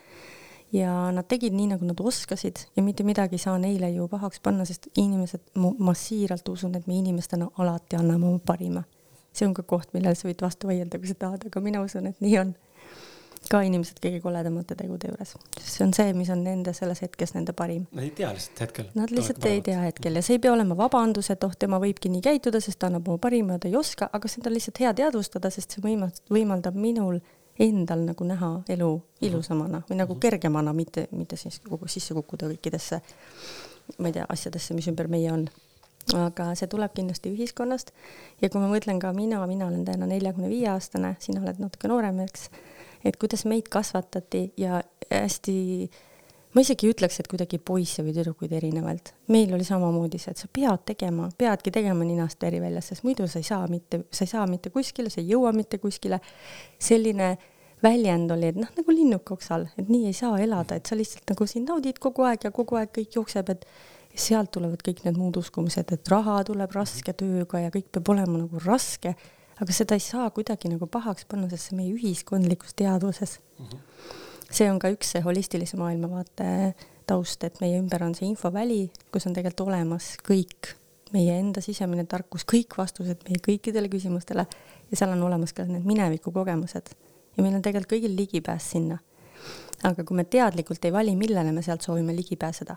ja 0.74 0.93
nad 1.14 1.28
tegid 1.30 1.55
nii, 1.55 1.70
nagu 1.72 1.86
nad 1.89 2.01
oskasid 2.01 2.66
ja 2.76 2.82
mitte 2.84 3.07
midagi 3.07 3.39
ei 3.39 3.45
saa 3.45 3.57
neile 3.59 3.91
ju 3.95 4.09
pahaks 4.11 4.43
panna, 4.45 4.66
sest 4.68 4.91
inimesed, 4.97 5.55
ma 5.55 5.95
siiralt 5.95 6.49
usun, 6.49 6.74
et 6.76 6.86
me 6.86 6.99
inimestena 6.99 7.49
alati 7.59 7.97
anname 7.97 8.26
oma 8.26 8.43
parima. 8.45 8.84
see 9.32 9.47
on 9.47 9.55
ka 9.55 9.62
koht, 9.62 9.93
millele 9.95 10.18
sa 10.18 10.26
võid 10.26 10.41
vastu 10.43 10.66
vaielda, 10.66 10.99
kui 10.99 11.07
sa 11.07 11.14
tahad, 11.14 11.45
aga 11.47 11.61
mina 11.62 11.82
usun, 11.84 12.09
et 12.11 12.20
nii 12.20 12.39
on 12.41 12.57
ka 13.51 13.61
inimesed 13.64 14.01
kõige 14.03 14.20
koledamate 14.22 14.76
tegude 14.78 15.11
juures. 15.11 15.34
see 15.59 15.84
on 15.84 15.95
see, 15.97 16.12
mis 16.16 16.30
on 16.34 16.43
nende 16.45 16.72
selles 16.76 17.01
hetkes 17.05 17.34
nende 17.36 17.55
parim. 17.57 17.86
Nad 17.93 18.05
ei 18.05 18.11
tea 18.16 18.32
lihtsalt 18.34 18.62
hetkel. 18.64 18.91
Nad 18.99 19.14
lihtsalt 19.14 19.49
ei 19.51 19.62
tea 19.64 19.80
hetkel 19.84 20.18
ja 20.18 20.22
see 20.24 20.39
ei 20.39 20.43
pea 20.45 20.53
olema 20.53 20.76
vabandus, 20.76 21.30
et 21.34 21.45
oh, 21.45 21.55
tema 21.59 21.80
võibki 21.82 22.11
nii 22.12 22.24
käituda, 22.24 22.61
sest 22.64 22.80
ta 22.82 22.91
annab 22.91 23.09
oma 23.09 23.22
parima 23.22 23.57
ja 23.57 23.64
ta 23.64 23.70
ei 23.70 23.76
oska, 23.78 24.11
aga 24.12 24.30
seda 24.30 24.51
on 24.51 24.59
lihtsalt 24.59 24.82
hea 24.84 24.95
teadvustada, 25.03 25.53
sest 25.55 25.76
see 25.76 25.84
võimaldab, 25.84 26.34
võimaldab 26.34 26.78
minul 26.78 27.20
endal 27.59 28.05
nagu 28.07 28.26
näha 28.26 28.51
elu 28.70 28.91
ilusamana 29.26 29.82
või 29.89 30.03
nagu 30.03 30.14
mhm. 30.14 30.20
kergemana, 30.22 30.74
mitte, 30.74 31.09
mitte 31.11 31.39
siis 31.41 31.61
kogu 31.64 31.89
sisse 31.91 32.14
kukkuda 32.14 32.53
kõikidesse, 32.53 33.01
ma 33.99 34.11
ei 34.11 34.18
tea, 34.18 34.28
asjadesse, 34.28 34.76
mis 34.78 34.91
ümber 34.91 35.11
meie 35.11 35.32
on 35.32 35.49
aga 36.16 36.53
see 36.57 36.68
tuleb 36.70 36.95
kindlasti 36.97 37.32
ühiskonnast 37.34 37.91
ja 38.41 38.49
kui 38.49 38.62
ma 38.62 38.70
mõtlen 38.70 39.01
ka 39.03 39.11
mina, 39.12 39.43
mina 39.51 39.66
olen 39.68 39.84
täna 39.84 40.07
neljakümne 40.09 40.49
viie 40.49 40.70
aastane, 40.72 41.16
sina 41.20 41.43
oled 41.43 41.61
natuke 41.61 41.91
noorem, 41.91 42.22
eks 42.24 42.49
et 43.05 43.16
kuidas 43.16 43.44
meid 43.49 43.68
kasvatati 43.72 44.53
ja 44.57 44.82
hästi, 45.11 45.57
ma 46.55 46.64
isegi 46.64 46.88
ei 46.88 46.94
ütleks, 46.94 47.20
et 47.20 47.28
kuidagi 47.30 47.59
poisse 47.59 48.03
või 48.05 48.14
tüdrukuid 48.16 48.55
erinevalt. 48.59 49.12
meil 49.28 49.53
oli 49.55 49.64
samamoodi 49.64 50.18
see, 50.18 50.32
et 50.34 50.42
sa 50.42 50.49
pead 50.53 50.86
tegema, 50.92 51.28
peadki 51.38 51.70
tegema 51.74 52.05
ninast 52.05 52.42
veri 52.42 52.61
väljas, 52.61 52.92
sest 52.92 53.05
muidu 53.07 53.28
sa 53.28 53.38
ei 53.38 53.46
saa 53.46 53.66
mitte, 53.68 54.05
sa 54.11 54.24
ei 54.24 54.32
saa 54.34 54.46
mitte 54.46 54.70
kuskile, 54.74 55.11
sa 55.11 55.20
ei 55.20 55.30
jõua 55.34 55.53
mitte 55.53 55.78
kuskile. 55.78 56.20
selline 56.78 57.36
väljend 57.82 58.30
oli, 58.34 58.51
et 58.51 58.59
noh, 58.59 58.70
nagu 58.74 58.94
linnuk 58.94 59.30
oksal, 59.30 59.68
et 59.78 59.88
nii 59.88 60.09
ei 60.11 60.16
saa 60.16 60.38
elada, 60.42 60.78
et 60.78 60.86
sa 60.86 60.99
lihtsalt 60.99 61.30
nagu 61.30 61.46
siin 61.46 61.64
naudid 61.68 62.01
kogu 62.03 62.26
aeg 62.26 62.49
ja 62.49 62.51
kogu 62.51 62.78
aeg 62.80 62.90
kõik 62.96 63.20
jookseb, 63.20 63.55
et 63.55 63.66
sealt 64.18 64.51
tulevad 64.51 64.82
kõik 64.82 65.05
need 65.05 65.18
muud 65.18 65.38
uskumused, 65.38 65.92
et 65.94 66.11
raha 66.11 66.40
tuleb 66.49 66.72
raske 66.74 67.14
tööga 67.14 67.62
ja 67.62 67.70
kõik 67.74 67.92
peab 67.94 68.11
olema 68.14 68.40
nagu 68.40 68.62
raske 68.64 69.14
aga 69.59 69.74
seda 69.74 69.98
ei 69.98 70.04
saa 70.04 70.30
kuidagi 70.34 70.70
nagu 70.72 70.86
pahaks 70.90 71.26
panna, 71.30 71.48
sest 71.50 71.70
see 71.70 71.78
meie 71.78 71.94
ühiskondlikus 71.94 72.76
teadvuses 72.78 73.38
mm. 73.59 73.66
-hmm. 73.66 73.80
see 74.50 74.70
on 74.70 74.78
ka 74.78 74.90
üks 74.94 75.14
see 75.14 75.24
holistilise 75.24 75.76
maailmavaate 75.76 76.74
taust, 77.09 77.44
et 77.44 77.61
meie 77.61 77.78
ümber 77.80 78.04
on 78.04 78.14
see 78.14 78.28
infoväli, 78.28 78.90
kus 79.12 79.26
on 79.26 79.34
tegelikult 79.36 79.68
olemas 79.68 80.16
kõik 80.28 80.74
meie 81.12 81.38
enda 81.40 81.61
sisemine 81.64 82.04
tarkus, 82.04 82.44
kõik 82.44 82.76
vastused 82.76 83.22
meie 83.28 83.40
kõikidele 83.44 83.88
küsimustele 83.88 84.44
ja 84.90 84.96
seal 84.96 85.14
on 85.14 85.22
olemas 85.28 85.54
ka 85.56 85.64
need 85.64 85.86
mineviku 85.88 86.32
kogemused 86.34 86.92
ja 87.36 87.44
meil 87.44 87.56
on 87.56 87.64
tegelikult 87.64 87.94
kõigil 87.94 88.16
ligipääs 88.18 88.72
sinna. 88.74 88.98
aga 89.86 90.02
kui 90.04 90.16
me 90.18 90.24
teadlikult 90.24 90.84
ei 90.84 90.92
vali, 90.92 91.14
millele 91.16 91.52
me 91.54 91.62
sealt 91.62 91.84
soovime 91.86 92.14
ligi 92.16 92.36
pääseda, 92.36 92.76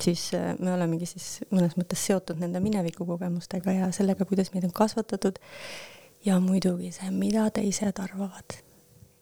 siis 0.00 0.30
äh, 0.34 0.52
me 0.58 0.72
olemegi 0.72 1.06
siis 1.10 1.40
mõnes 1.50 1.74
mõttes 1.76 2.04
seotud 2.06 2.38
nende 2.38 2.60
mineviku 2.62 3.06
kogemustega 3.06 3.74
ja 3.74 3.88
sellega, 3.92 4.24
kuidas 4.24 4.52
meid 4.54 4.68
on 4.68 4.74
kasvatatud 4.74 5.40
ja 6.24 6.40
muidugi 6.40 6.92
see, 6.92 7.10
mida 7.10 7.48
teised 7.50 8.00
arvavad. 8.02 8.58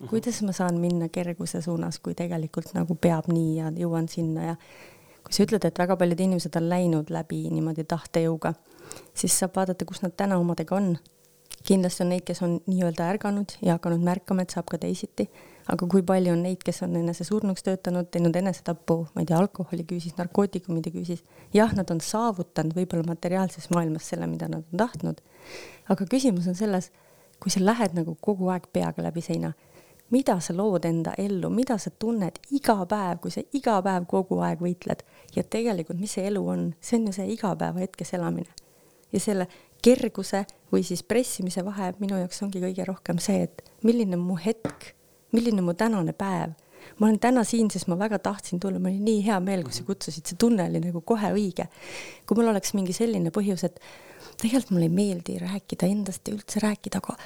kuidas 0.09 0.43
ma 0.43 0.53
saan 0.53 0.77
minna 0.81 1.09
kerguse 1.09 1.63
suunas, 1.63 1.99
kui 1.99 2.15
tegelikult 2.15 2.75
nagu 2.77 2.95
peab 2.95 3.31
nii 3.33 3.57
ja 3.57 3.71
jõuan 3.73 4.09
sinna 4.13 4.45
ja 4.51 4.57
kui 5.25 5.33
sa 5.33 5.43
ütled, 5.47 5.65
et 5.65 5.79
väga 5.79 5.97
paljud 5.97 6.21
inimesed 6.21 6.57
on 6.61 6.69
läinud 6.69 7.11
läbi 7.11 7.47
niimoodi 7.51 7.85
tahtejõuga, 7.89 8.53
siis 9.15 9.39
saab 9.39 9.57
vaadata, 9.57 9.89
kus 9.89 10.03
nad 10.05 10.15
täna 10.17 10.39
omadega 10.39 10.77
on. 10.77 10.97
Kindlasti 11.67 12.05
on 12.05 12.13
neid, 12.13 12.23
kes 12.29 12.43
on 12.47 12.61
nii-öelda 12.69 13.09
ärganud 13.11 13.57
ja 13.65 13.75
hakanud 13.75 14.05
märkama, 14.07 14.45
et 14.45 14.55
saab 14.55 14.69
ka 14.71 14.79
teisiti, 14.79 15.27
aga 15.73 15.89
kui 15.91 16.03
palju 16.07 16.33
on 16.33 16.43
neid, 16.47 16.61
kes 16.65 16.83
on 16.87 16.95
enese 16.99 17.27
surnuks 17.27 17.65
töötanud, 17.67 18.09
teinud 18.15 18.37
enesetapu, 18.39 19.01
ma 19.15 19.23
ei 19.23 19.29
tea, 19.29 19.39
alkoholi 19.41 19.87
küüsis, 19.89 20.15
narkootikumide 20.19 20.93
küüsis. 20.95 21.25
jah, 21.55 21.73
nad 21.75 21.91
on 21.91 22.01
saavutanud 22.01 22.77
võib-olla 22.77 23.07
materiaalses 23.09 23.71
maailmas 23.75 24.09
selle, 24.13 24.29
mida 24.31 24.49
nad 24.53 24.63
on 24.63 24.85
tahtnud, 24.85 25.23
aga 25.91 26.09
küsimus 26.11 26.47
on 26.51 26.59
selles, 26.59 26.91
kui 27.43 27.51
sa 27.53 27.63
lähed 27.65 27.97
nagu 27.99 28.17
kogu 28.21 28.51
aeg 28.55 28.71
peaga 28.73 29.03
läbi 29.09 29.25
seina, 29.25 29.53
mida 30.11 30.39
sa 30.41 30.55
lood 30.55 30.87
enda 30.87 31.15
ellu, 31.19 31.51
mida 31.51 31.79
sa 31.83 31.91
tunned 31.91 32.39
iga 32.55 32.79
päev, 32.89 33.21
kui 33.23 33.35
sa 33.35 33.43
iga 33.53 33.81
päev 33.83 34.07
kogu 34.11 34.39
aeg 34.47 34.63
võitled 34.63 35.03
ja 35.35 35.43
tegelikult, 35.43 35.99
mis 36.01 36.15
see 36.17 36.29
elu 36.31 36.43
on, 36.47 36.69
see 36.81 37.01
on 37.01 37.11
ju 37.11 37.17
see 37.19 37.33
igapäevahetkes 37.35 38.15
elamine. 38.19 38.53
ja 39.13 39.21
selle 39.23 39.47
kerguse 39.83 40.45
või 40.73 40.83
siis 40.83 41.03
pressimise 41.07 41.63
vahe 41.65 41.93
minu 41.99 42.19
jaoks 42.19 42.43
ongi 42.43 42.63
kõige 42.63 42.87
rohkem 42.87 43.19
see, 43.23 43.47
et 43.47 43.63
milline 43.87 44.19
mu 44.19 44.37
hetk, 44.39 44.96
milline 45.37 45.65
mu 45.65 45.75
tänane 45.75 46.15
päev. 46.17 46.57
ma 47.01 47.09
olen 47.09 47.19
täna 47.19 47.43
siin, 47.45 47.71
sest 47.71 47.89
ma 47.91 47.97
väga 47.99 48.19
tahtsin 48.23 48.61
tulla, 48.63 48.79
mul 48.79 48.95
oli 48.95 49.01
nii 49.03 49.23
hea 49.27 49.39
meel, 49.43 49.65
kui 49.67 49.75
sa 49.75 49.83
mhm. 49.83 49.87
kutsusid, 49.91 50.27
see 50.27 50.39
tunne 50.41 50.69
oli 50.71 50.81
nagu 50.85 51.01
kohe 51.01 51.33
õige. 51.35 51.69
kui 52.27 52.39
mul 52.39 52.53
oleks 52.53 52.75
mingi 52.79 52.95
selline 52.97 53.33
põhjus, 53.35 53.65
et 53.67 53.81
tegelikult 54.41 54.75
mulle 54.75 54.89
ei 54.89 54.93
meeldi 54.93 55.39
rääkida 55.41 55.89
endast 55.89 56.29
ja 56.29 56.35
üldse 56.37 56.61
rääkida, 56.63 57.01
aga 57.01 57.17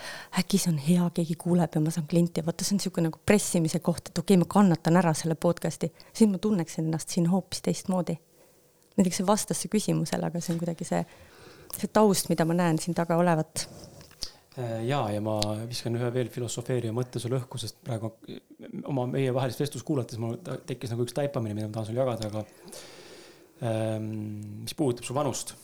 äkki 0.41 0.61
see 0.63 0.73
on 0.73 0.79
hea, 0.83 1.09
keegi 1.15 1.37
kuuleb 1.41 1.75
ja 1.75 1.83
ma 1.83 1.93
saan 1.95 2.07
klienti 2.11 2.41
ja 2.41 2.47
vaata, 2.47 2.65
see 2.65 2.77
on 2.77 2.81
niisugune 2.81 3.11
nagu 3.11 3.21
pressimise 3.27 3.81
koht, 3.83 4.13
et 4.13 4.19
okei 4.19 4.37
okay,, 4.37 4.45
ma 4.45 4.51
kannatan 4.59 5.01
ära 5.03 5.15
selle 5.19 5.35
podcast'i, 5.35 5.91
siis 6.13 6.31
ma 6.31 6.39
tunneksin 6.39 6.87
ennast 6.87 7.11
siin 7.11 7.27
hoopis 7.33 7.67
teistmoodi. 7.67 8.17
näiteks 8.97 9.21
see 9.21 9.27
vastas 9.27 9.63
see 9.63 9.73
küsimusele, 9.73 10.31
aga 10.31 10.41
see 10.41 10.55
on 10.55 10.63
kuidagi 10.63 10.87
see 10.87 11.05
see 11.79 11.91
taust, 11.93 12.31
mida 12.31 12.45
ma 12.49 12.57
näen 12.57 12.79
siin 12.83 12.97
taga 12.97 13.17
olevat. 13.21 13.67
Äh, 14.61 14.85
ja, 14.89 15.01
ja 15.15 15.21
ma 15.25 15.39
viskan 15.69 15.97
ühe 15.97 16.09
veel 16.15 16.31
filosofeerija 16.33 16.95
mõtte 16.95 17.21
sulle 17.23 17.39
õhku, 17.39 17.61
sest 17.61 17.79
praegu 17.87 18.13
oma 18.91 19.07
meievahelist 19.13 19.63
vestlust 19.63 19.87
kuulates 19.87 20.21
mul 20.21 20.37
tekkis 20.69 20.93
nagu 20.93 21.07
üks 21.07 21.17
taipamine, 21.17 21.55
mida 21.57 21.69
ma 21.69 21.77
tahan 21.77 21.89
sulle 21.89 22.03
jagada, 22.03 22.31
aga 22.31 22.43
ähm, 23.71 24.11
mis 24.65 24.77
puudutab 24.77 25.07
su 25.09 25.17
vanust. 25.17 25.55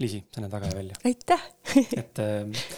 Liisi, 0.00 0.22
sa 0.32 0.44
näed 0.44 0.52
väga 0.52 0.70
hea 0.70 0.78
välja. 0.78 1.00
aitäh 1.08 1.42
et 2.00 2.20
äh, 2.22 2.68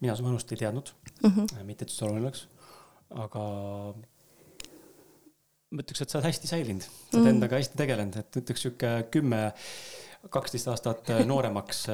mina 0.00 0.14
su 0.16 0.24
vanust 0.24 0.52
ei 0.52 0.60
teadnud 0.62 0.92
mm, 1.22 1.30
-hmm. 1.30 1.64
mitte 1.68 1.84
et 1.84 1.92
see 1.92 2.06
oluline 2.06 2.28
oleks, 2.28 2.46
aga 3.10 3.42
ma 5.70 5.82
ütleks, 5.82 6.04
et 6.04 6.12
sa 6.12 6.20
oled 6.20 6.28
hästi 6.30 6.52
säilinud, 6.52 6.86
sa 6.86 7.16
oled 7.16 7.24
mm 7.24 7.34
endaga 7.34 7.58
hästi 7.58 7.80
tegelenud, 7.82 8.20
et 8.20 8.40
ütleks 8.42 8.64
sihuke 8.66 8.92
kümme 9.10 9.42
kaksteist 10.30 10.68
aastat 10.68 11.10
äh, 11.10 11.24
nooremaks 11.26 11.86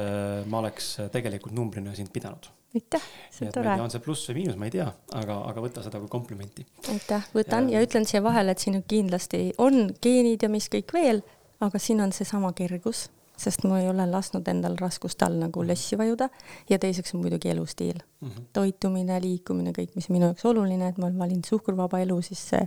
ma 0.51 0.61
oleks 0.61 0.93
tegelikult 1.11 1.55
numbrina 1.55 1.95
sind 1.95 2.13
pidanud. 2.13 2.51
Aitäh, 2.77 3.09
see 3.33 3.47
on 3.49 3.53
tore. 3.55 3.75
on 3.81 3.93
see 3.93 4.03
pluss 4.03 4.29
või 4.29 4.41
miinus, 4.41 4.57
ma 4.59 4.69
ei 4.69 4.73
tea, 4.77 4.87
aga, 5.17 5.39
aga 5.49 5.63
võta 5.63 5.83
seda 5.85 6.01
kui 6.01 6.09
komplimenti. 6.11 6.65
aitäh, 6.93 7.27
võtan 7.35 7.69
ja, 7.71 7.79
ja 7.81 7.87
ütlen 7.87 8.07
siia 8.09 8.21
vahele, 8.25 8.53
et 8.53 8.63
siin 8.63 8.79
kindlasti 8.87 9.51
on 9.63 9.87
geenid 10.03 10.45
ja 10.45 10.49
mis 10.51 10.69
kõik 10.73 10.93
veel, 10.95 11.23
aga 11.63 11.81
siin 11.81 12.01
on 12.05 12.13
seesama 12.15 12.53
kergus, 12.57 13.07
sest 13.37 13.65
ma 13.69 13.81
ei 13.81 13.89
ole 13.89 14.05
lasknud 14.09 14.47
endal 14.49 14.77
raskuste 14.81 15.25
all 15.27 15.37
nagu 15.41 15.63
lössi 15.65 15.97
vajuda 15.99 16.29
ja 16.69 16.79
teiseks 16.81 17.13
on 17.13 17.21
muidugi 17.25 17.51
elustiil 17.53 17.97
mm. 17.97 18.29
-hmm. 18.29 18.45
toitumine, 18.53 19.19
liikumine, 19.21 19.73
kõik, 19.77 19.93
mis 19.95 20.09
on 20.09 20.17
minu 20.17 20.31
jaoks 20.31 20.45
oluline, 20.45 20.87
et 20.89 20.97
ma 20.97 21.09
olen 21.09 21.19
valinud 21.19 21.45
suhkruvaba 21.45 22.01
elu, 22.05 22.21
siis 22.21 22.47
see 22.53 22.63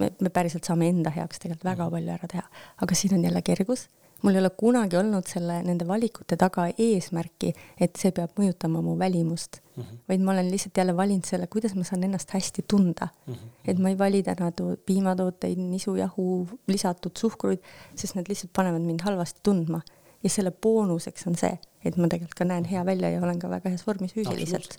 me, 0.00 0.10
me 0.20 0.28
päriselt 0.28 0.64
saame 0.68 0.88
enda 0.92 1.10
heaks 1.10 1.38
tegelikult 1.38 1.64
väga 1.64 1.86
-hmm. 1.86 1.90
palju 1.96 2.12
ära 2.18 2.28
teha, 2.28 2.48
aga 2.82 2.94
siin 2.94 3.14
on 3.18 3.24
jälle 3.24 3.42
kergus 3.42 3.88
mul 4.22 4.34
ei 4.34 4.40
ole 4.40 4.50
kunagi 4.56 4.96
olnud 4.96 5.28
selle, 5.28 5.58
nende 5.66 5.86
valikute 5.88 6.38
taga 6.40 6.66
eesmärki, 6.72 7.52
et 7.80 7.98
see 8.00 8.12
peab 8.16 8.38
mõjutama 8.40 8.80
mu 8.84 8.96
välimust 8.98 9.60
mm, 9.60 9.82
-hmm. 9.82 9.98
vaid 10.08 10.24
ma 10.24 10.32
olen 10.32 10.50
lihtsalt 10.50 10.76
jälle 10.80 10.96
valinud 10.96 11.28
selle, 11.28 11.46
kuidas 11.52 11.74
ma 11.74 11.84
saan 11.84 12.04
ennast 12.04 12.30
hästi 12.30 12.64
tunda 12.68 13.08
mm. 13.26 13.34
-hmm. 13.34 13.54
et 13.68 13.78
ma 13.78 13.92
ei 13.92 13.98
vali 13.98 14.22
täna 14.22 14.50
to 14.52 14.76
piimatooteid, 14.86 15.58
nisujahu, 15.58 16.48
lisatud 16.66 17.16
suhkruid, 17.18 17.58
sest 17.94 18.14
need 18.14 18.28
lihtsalt 18.28 18.52
panevad 18.52 18.82
mind 18.82 19.00
halvasti 19.04 19.40
tundma. 19.42 19.80
ja 20.24 20.30
selle 20.30 20.50
boonuseks 20.50 21.26
on 21.26 21.36
see, 21.36 21.58
et 21.84 21.96
ma 21.96 22.08
tegelikult 22.08 22.34
ka 22.34 22.44
näen 22.44 22.64
hea 22.64 22.86
välja 22.86 23.10
ja 23.10 23.22
olen 23.22 23.38
ka 23.38 23.50
väga 23.50 23.68
heas 23.68 23.86
vormis 23.86 24.14
füüsiliselt. 24.14 24.78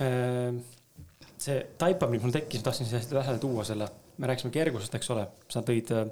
Ehm, 0.00 0.62
see 1.38 1.66
taipamine 1.78 2.22
mul 2.22 2.32
tekkis, 2.32 2.60
ma 2.60 2.64
tahtsin 2.64 2.86
hästi 2.86 3.14
lähedale 3.14 3.38
tuua 3.38 3.64
selle, 3.64 3.88
me 4.18 4.26
rääkisime 4.30 4.52
kergusest, 4.54 4.94
eks 4.94 5.10
ole, 5.10 5.26
sa 5.48 5.60
tõid 5.66 5.92
äh, 5.92 6.06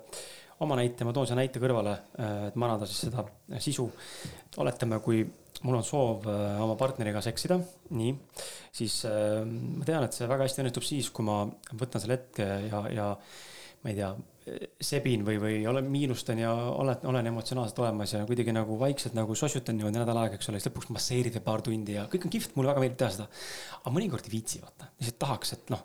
oma 0.65 0.79
näite, 0.79 1.07
ma 1.07 1.13
toon 1.15 1.29
selle 1.29 1.45
näite 1.45 1.61
kõrvale, 1.63 1.95
äh, 2.19 2.39
et 2.51 2.57
manada 2.59 2.89
siis 2.89 3.07
seda 3.07 3.25
sisu. 3.63 3.89
oletame, 4.59 4.99
kui 5.05 5.23
mul 5.63 5.79
on 5.79 5.85
soov 5.87 6.27
äh, 6.31 6.57
oma 6.63 6.75
partneriga 6.79 7.23
seksida, 7.25 7.59
nii, 7.95 8.15
siis 8.75 9.03
äh, 9.09 9.45
ma 9.45 9.87
tean, 9.87 10.07
et 10.07 10.17
see 10.17 10.29
väga 10.31 10.47
hästi 10.47 10.65
õnnestub 10.65 10.87
siis, 10.87 11.13
kui 11.15 11.27
ma 11.27 11.45
võtan 11.79 12.03
selle 12.03 12.19
hetke 12.19 12.49
ja, 12.69 12.83
ja 12.95 13.13
ma 13.85 13.93
ei 13.93 13.99
tea, 13.99 14.11
sebin 14.83 15.25
või, 15.27 15.37
või 15.43 15.57
olen 15.69 15.89
miinustan 15.93 16.41
ja 16.41 16.51
olen, 16.53 17.03
olen 17.11 17.31
emotsionaalselt 17.31 17.83
olemas 17.83 18.15
ja 18.15 18.25
kuidagi 18.27 18.55
nagu 18.57 18.79
vaikselt 18.81 19.17
nagu 19.19 19.35
sossutan 19.39 19.77
niimoodi 19.79 20.01
nädal 20.01 20.19
aega, 20.23 20.39
eks 20.39 20.51
ole, 20.51 20.61
siis 20.61 20.71
lõpuks 20.71 20.91
masseerid 20.95 21.37
veel 21.37 21.45
paar 21.45 21.63
tundi 21.65 21.99
ja 21.99 22.07
kõik 22.11 22.27
on 22.27 22.33
kihvt, 22.33 22.55
mulle 22.57 22.73
väga 22.73 22.85
meeldib 22.85 23.01
teha 23.03 23.11
seda. 23.15 23.29
aga 23.83 23.95
mõnikord 23.95 24.27
ei 24.27 24.35
viitsi, 24.35 24.63
vaata, 24.65 24.89
lihtsalt 24.99 25.19
tahaks, 25.23 25.55
et 25.59 25.75
noh, 25.75 25.85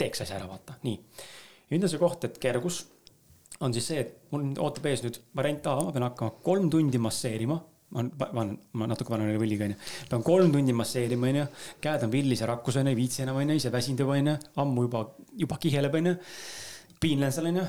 teeks 0.00 0.24
asja 0.26 0.40
ära, 0.40 0.48
vaata, 0.50 0.76
nii. 0.84 0.96
ja 1.68 1.76
nüüd 1.76 1.86
on 1.86 1.92
see 1.94 2.02
koht, 2.02 2.26
et 2.26 2.40
kergus 2.42 2.82
on 3.60 3.74
siis 3.76 3.90
see, 3.92 4.04
et 4.04 4.32
mul 4.32 4.50
ootab 4.62 4.86
ees 4.90 5.02
nüüd 5.04 5.20
variant 5.36 5.66
A, 5.68 5.76
ma 5.84 5.92
pean 5.94 6.06
hakkama 6.08 6.38
kolm 6.44 6.70
tundi 6.72 7.00
masseerima 7.02 7.58
ma 7.90 8.04
olen, 8.30 8.54
ma 8.78 8.86
natuke 8.86 9.10
vanem 9.10 9.32
oli 9.32 9.40
võlliga 9.42 9.66
onju. 9.66 9.76
pean 10.10 10.24
kolm 10.26 10.52
tundi 10.54 10.74
masseerima 10.76 11.26
onju, 11.30 11.46
käed 11.82 12.06
on 12.06 12.12
villis 12.12 12.42
ja 12.42 12.48
rakkus 12.52 12.78
onju, 12.78 12.92
ei 12.92 12.98
viitsi 12.98 13.24
enam 13.24 13.40
onju, 13.40 13.56
ise 13.58 13.72
väsinud 13.74 14.02
onju, 14.06 14.34
ammu 14.62 14.84
juba, 14.86 15.04
juba 15.42 15.58
kiheleb 15.62 15.96
onju. 15.98 16.16
piinlen 17.02 17.34
seal 17.34 17.50
onju. 17.50 17.64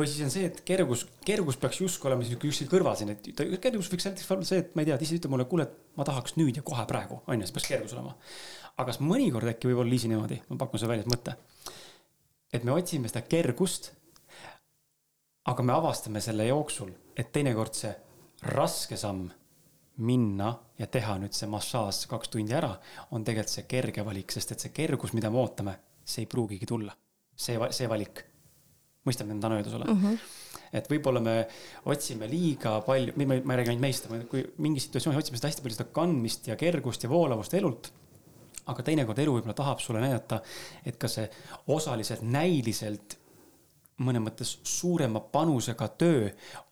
või 0.00 0.08
siis 0.10 0.24
on 0.26 0.32
see, 0.34 0.48
et 0.48 0.60
kergus, 0.66 1.04
kergus 1.26 1.58
peaks 1.60 1.80
justkui 1.82 2.10
olema 2.10 2.26
siis 2.26 2.38
kuskil 2.40 2.70
kõrval 2.70 2.98
siin, 2.98 3.14
et 3.14 3.30
kergus 3.62 3.90
võiks 3.92 4.08
näiteks 4.08 4.34
olla 4.34 4.48
see, 4.48 4.64
et 4.64 4.74
ma 4.74 4.82
ei 4.82 4.90
tea, 4.90 4.98
Liisi 5.02 5.18
ütleb 5.20 5.34
mulle, 5.34 5.46
kuule, 5.50 5.68
ma 5.98 6.06
tahaks 6.08 6.34
nüüd 6.38 6.58
ja 6.58 6.66
kohe 6.66 6.86
praegu 6.90 7.20
onju, 7.26 7.46
siis 7.46 7.54
peaks 7.54 7.70
kergus 7.70 7.94
olema. 7.94 8.16
aga 8.74 8.88
kas 8.90 9.00
mõnikord 9.04 9.54
äkki 9.54 9.70
võib 9.70 9.84
olla 9.84 9.94
Liisi 9.94 10.10
niimoodi, 10.10 10.40
ma 10.50 10.58
pakun 10.64 10.82
sulle 10.82 10.96
välja 10.96 11.06
mõtte. 11.10 11.36
et 12.52 12.66
me 12.66 12.74
otsime 12.74 13.10
seda 13.12 13.22
kergust 13.22 13.92
aga 15.50 15.66
me 15.66 15.74
avastame 15.74 16.22
selle 16.22 16.46
jooksul, 16.46 16.90
et 17.16 17.30
teinekord 17.34 17.76
see 17.76 17.92
raske 18.54 18.96
samm 19.00 19.28
minna 20.00 20.50
ja 20.78 20.86
teha 20.88 21.18
nüüd 21.20 21.34
see 21.36 21.48
massaaž 21.50 22.04
kaks 22.08 22.32
tundi 22.32 22.54
ära, 22.56 22.70
on 23.12 23.24
tegelikult 23.26 23.52
see 23.52 23.66
kerge 23.68 24.04
valik, 24.06 24.32
sest 24.32 24.54
et 24.54 24.64
see 24.64 24.72
kergus, 24.74 25.12
mida 25.16 25.30
me 25.32 25.40
ootame, 25.42 25.76
see 26.04 26.24
ei 26.24 26.30
pruugigi 26.30 26.68
tulla. 26.68 26.94
see, 27.36 27.56
see 27.72 27.88
valik. 27.88 28.24
mõistad, 29.04 29.26
mida 29.26 29.36
ma 29.36 29.42
tahan 29.42 29.56
öelda 29.56 29.70
sulle 29.72 29.84
mm? 29.88 30.00
-hmm. 30.02 30.18
et 30.76 30.90
võib-olla 30.90 31.20
me 31.24 31.36
otsime 31.88 32.26
liiga 32.28 32.80
palju, 32.84 33.12
ma 33.16 33.34
ei 33.34 33.56
räägi 33.60 33.72
ainult 33.72 33.80
meist, 33.80 34.08
kui 34.28 34.44
mingi 34.58 34.80
situatsioonis 34.80 35.22
otsime 35.22 35.40
seda 35.40 35.48
hästi 35.48 35.62
palju 35.62 35.76
seda 35.78 35.88
kandmist 35.92 36.48
ja 36.48 36.56
kergust 36.56 37.02
ja 37.02 37.08
voolavust 37.08 37.54
elult 37.54 37.92
aga 38.66 38.84
teinekord 38.86 39.18
elu 39.18 39.38
võib-olla 39.38 39.56
tahab 39.56 39.80
sulle 39.80 40.02
näidata, 40.02 40.42
et 40.86 40.96
ka 41.00 41.08
see 41.08 41.26
osaliselt 41.72 42.22
näiliselt 42.22 43.19
mõnes 44.00 44.24
mõttes 44.24 44.56
suurema 44.66 45.20
panusega 45.32 45.88
töö 46.00 46.30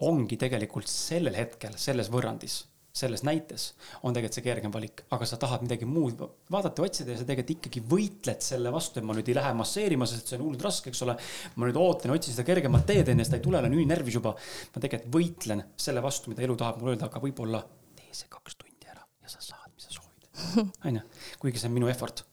ongi 0.09 0.39
tegelikult 0.41 0.89
sellel 0.91 1.37
hetkel 1.37 1.77
selles 1.81 2.11
võrrandis, 2.13 2.63
selles 2.99 3.23
näites 3.27 3.73
on 4.03 4.15
tegelikult 4.17 4.39
see 4.39 4.47
kergem 4.47 4.73
valik, 4.75 5.05
aga 5.15 5.27
sa 5.29 5.39
tahad 5.41 5.63
midagi 5.65 5.87
muud 5.89 6.23
vaadata, 6.51 6.85
otsida 6.87 7.13
ja 7.13 7.21
sa 7.21 7.27
tegelikult 7.29 7.55
ikkagi 7.59 7.83
võitled 7.93 8.45
selle 8.45 8.73
vastu, 8.75 9.01
et 9.01 9.07
ma 9.07 9.17
nüüd 9.17 9.29
ei 9.31 9.37
lähe 9.39 9.53
masseerima, 9.59 10.09
sest 10.09 10.33
see 10.33 10.39
on 10.39 10.47
hullult 10.47 10.65
raske, 10.67 10.93
eks 10.93 11.05
ole. 11.07 11.19
ma 11.57 11.69
nüüd 11.69 11.79
ootan 11.81 12.15
otsin 12.15 12.35
seda 12.35 12.47
kergemat 12.49 12.89
teed 12.89 13.13
enne, 13.13 13.27
sest 13.27 13.37
ta 13.37 13.41
ei 13.41 13.45
tule, 13.45 13.61
olen 13.61 13.77
nii 13.77 13.91
närvis 13.93 14.19
juba. 14.19 14.35
ma 14.75 14.83
tegelikult 14.83 15.15
võitlen 15.19 15.63
selle 15.77 16.03
vastu, 16.05 16.33
mida 16.33 16.47
elu 16.49 16.57
tahab 16.59 16.81
mulle 16.81 16.97
öelda, 16.97 17.11
aga 17.13 17.23
võib-olla 17.23 17.63
tee 17.99 18.11
see 18.11 18.33
kaks 18.33 18.59
tundi 18.59 18.91
ära 18.91 19.05
ja 19.05 19.37
sa 19.37 19.45
saad, 19.53 19.71
mis 19.77 19.87
sa 19.87 20.01
soovid. 20.01 20.67
onju, 20.91 21.07
kuigi 21.45 21.63
see 21.63 21.71
on 21.71 21.79
minu 21.79 21.93
effort 21.93 22.25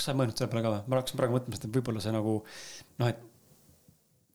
kas 0.00 0.06
sa 0.06 0.12
oled 0.12 0.22
mõelnud 0.22 0.38
selle 0.38 0.48
peale 0.48 0.64
ka 0.64 0.70
või? 0.72 0.84
ma 0.88 1.00
hakkasin 1.00 1.20
praegu 1.20 1.36
mõtlema, 1.36 1.58
et 1.60 1.74
võib-olla 1.76 2.00
see 2.00 2.14
nagu 2.14 2.38
noh, 2.40 3.08
et 3.10 3.26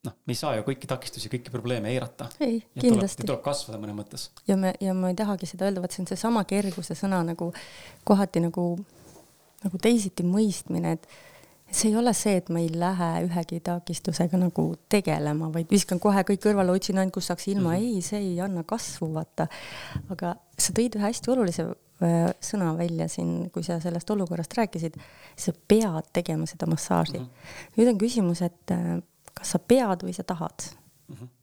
noh, 0.07 0.15
me 0.25 0.35
ei 0.35 0.39
saa 0.39 0.55
ju 0.57 0.65
kõiki 0.67 0.89
takistusi, 0.89 1.29
kõiki 1.31 1.53
probleeme 1.53 1.91
eirata. 1.93 2.29
ei, 2.39 2.59
kindlasti. 2.79 3.25
tuleb 3.25 3.43
kasvada 3.45 3.79
mõnes 3.81 3.97
mõttes. 3.99 4.29
ja 4.47 4.57
me, 4.59 4.73
ja 4.81 4.95
ma 4.97 5.11
ei 5.11 5.19
tahagi 5.19 5.49
seda 5.49 5.69
öelda, 5.69 5.83
vaat 5.83 5.95
see 5.95 6.03
on 6.05 6.11
seesama 6.11 6.43
kerguse 6.49 6.97
sõna 6.97 7.21
nagu 7.27 7.51
kohati 8.07 8.43
nagu, 8.45 8.67
nagu 9.63 9.81
teisiti 9.81 10.25
mõistmine, 10.27 10.97
et 10.97 11.07
see 11.71 11.89
ei 11.89 11.97
ole 11.97 12.13
see, 12.15 12.35
et 12.39 12.49
ma 12.53 12.61
ei 12.61 12.69
lähe 12.69 13.09
ühegi 13.25 13.59
takistusega 13.65 14.39
nagu 14.39 14.67
tegelema, 14.91 15.49
vaid 15.53 15.71
viskan 15.71 15.99
kohe 16.01 16.21
kõik 16.27 16.43
kõrvale, 16.45 16.75
otsin 16.75 17.01
ainult, 17.01 17.15
kus 17.17 17.31
saaks 17.31 17.47
ilma 17.51 17.73
mm, 17.73 17.79
-hmm. 17.79 17.95
ei, 17.95 18.05
see 18.05 18.21
ei 18.21 18.35
anna 18.41 18.63
kasvu, 18.63 19.09
vaata. 19.13 19.47
aga 20.13 20.35
sa 20.57 20.75
tõid 20.77 20.99
ühe 20.99 21.07
hästi 21.07 21.33
olulise 21.33 21.67
sõna 22.43 22.73
välja 22.77 23.07
siin, 23.07 23.49
kui 23.51 23.63
sa 23.63 23.79
sellest 23.79 24.09
olukorrast 24.11 24.53
rääkisid, 24.57 24.97
sa 25.39 25.53
pead 25.67 26.09
tegema 26.13 26.45
seda 26.45 26.67
massaaži 26.67 27.19
mm. 27.19 27.25
-hmm. 27.25 27.75
nüüd 27.77 27.91
on 27.93 27.97
küsimus, 27.97 28.41
et 28.41 28.71
kas 29.35 29.55
sa 29.55 29.59
pead 29.59 30.03
või 30.07 30.13
sa 30.15 30.23
tahad 30.23 30.69
mm. 31.07 31.15
-hmm 31.15 31.33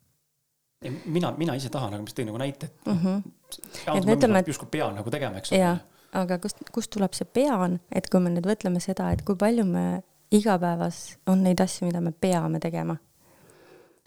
mina, 1.06 1.34
mina 1.38 1.54
ise 1.54 1.70
tahan, 1.70 1.94
aga 1.94 2.02
ma 2.02 2.08
just 2.08 2.18
tõin 2.18 2.28
nagu 2.30 2.38
näite, 2.40 2.66
et 2.66 2.86
mm 2.86 2.98
-hmm. 2.98 3.22
et 3.96 4.08
ütleme, 4.16 4.38
et 4.38 4.48
justkui 4.48 4.68
pean 4.70 4.94
nagu 4.94 5.10
tegema, 5.10 5.38
eks 5.38 5.52
ole. 5.52 5.76
aga 6.12 6.38
kust, 6.38 6.56
kust 6.72 6.90
tuleb 6.90 7.14
see 7.14 7.24
pean, 7.24 7.80
et 7.92 8.08
kui 8.10 8.20
me 8.20 8.30
nüüd 8.30 8.46
mõtleme 8.46 8.80
seda, 8.80 9.12
et 9.12 9.22
kui 9.22 9.36
palju 9.36 9.64
me 9.64 10.02
igapäevas 10.30 11.18
on 11.26 11.42
neid 11.42 11.60
asju, 11.60 11.86
mida 11.86 12.00
me 12.00 12.12
peame 12.12 12.58
tegema, 12.58 12.96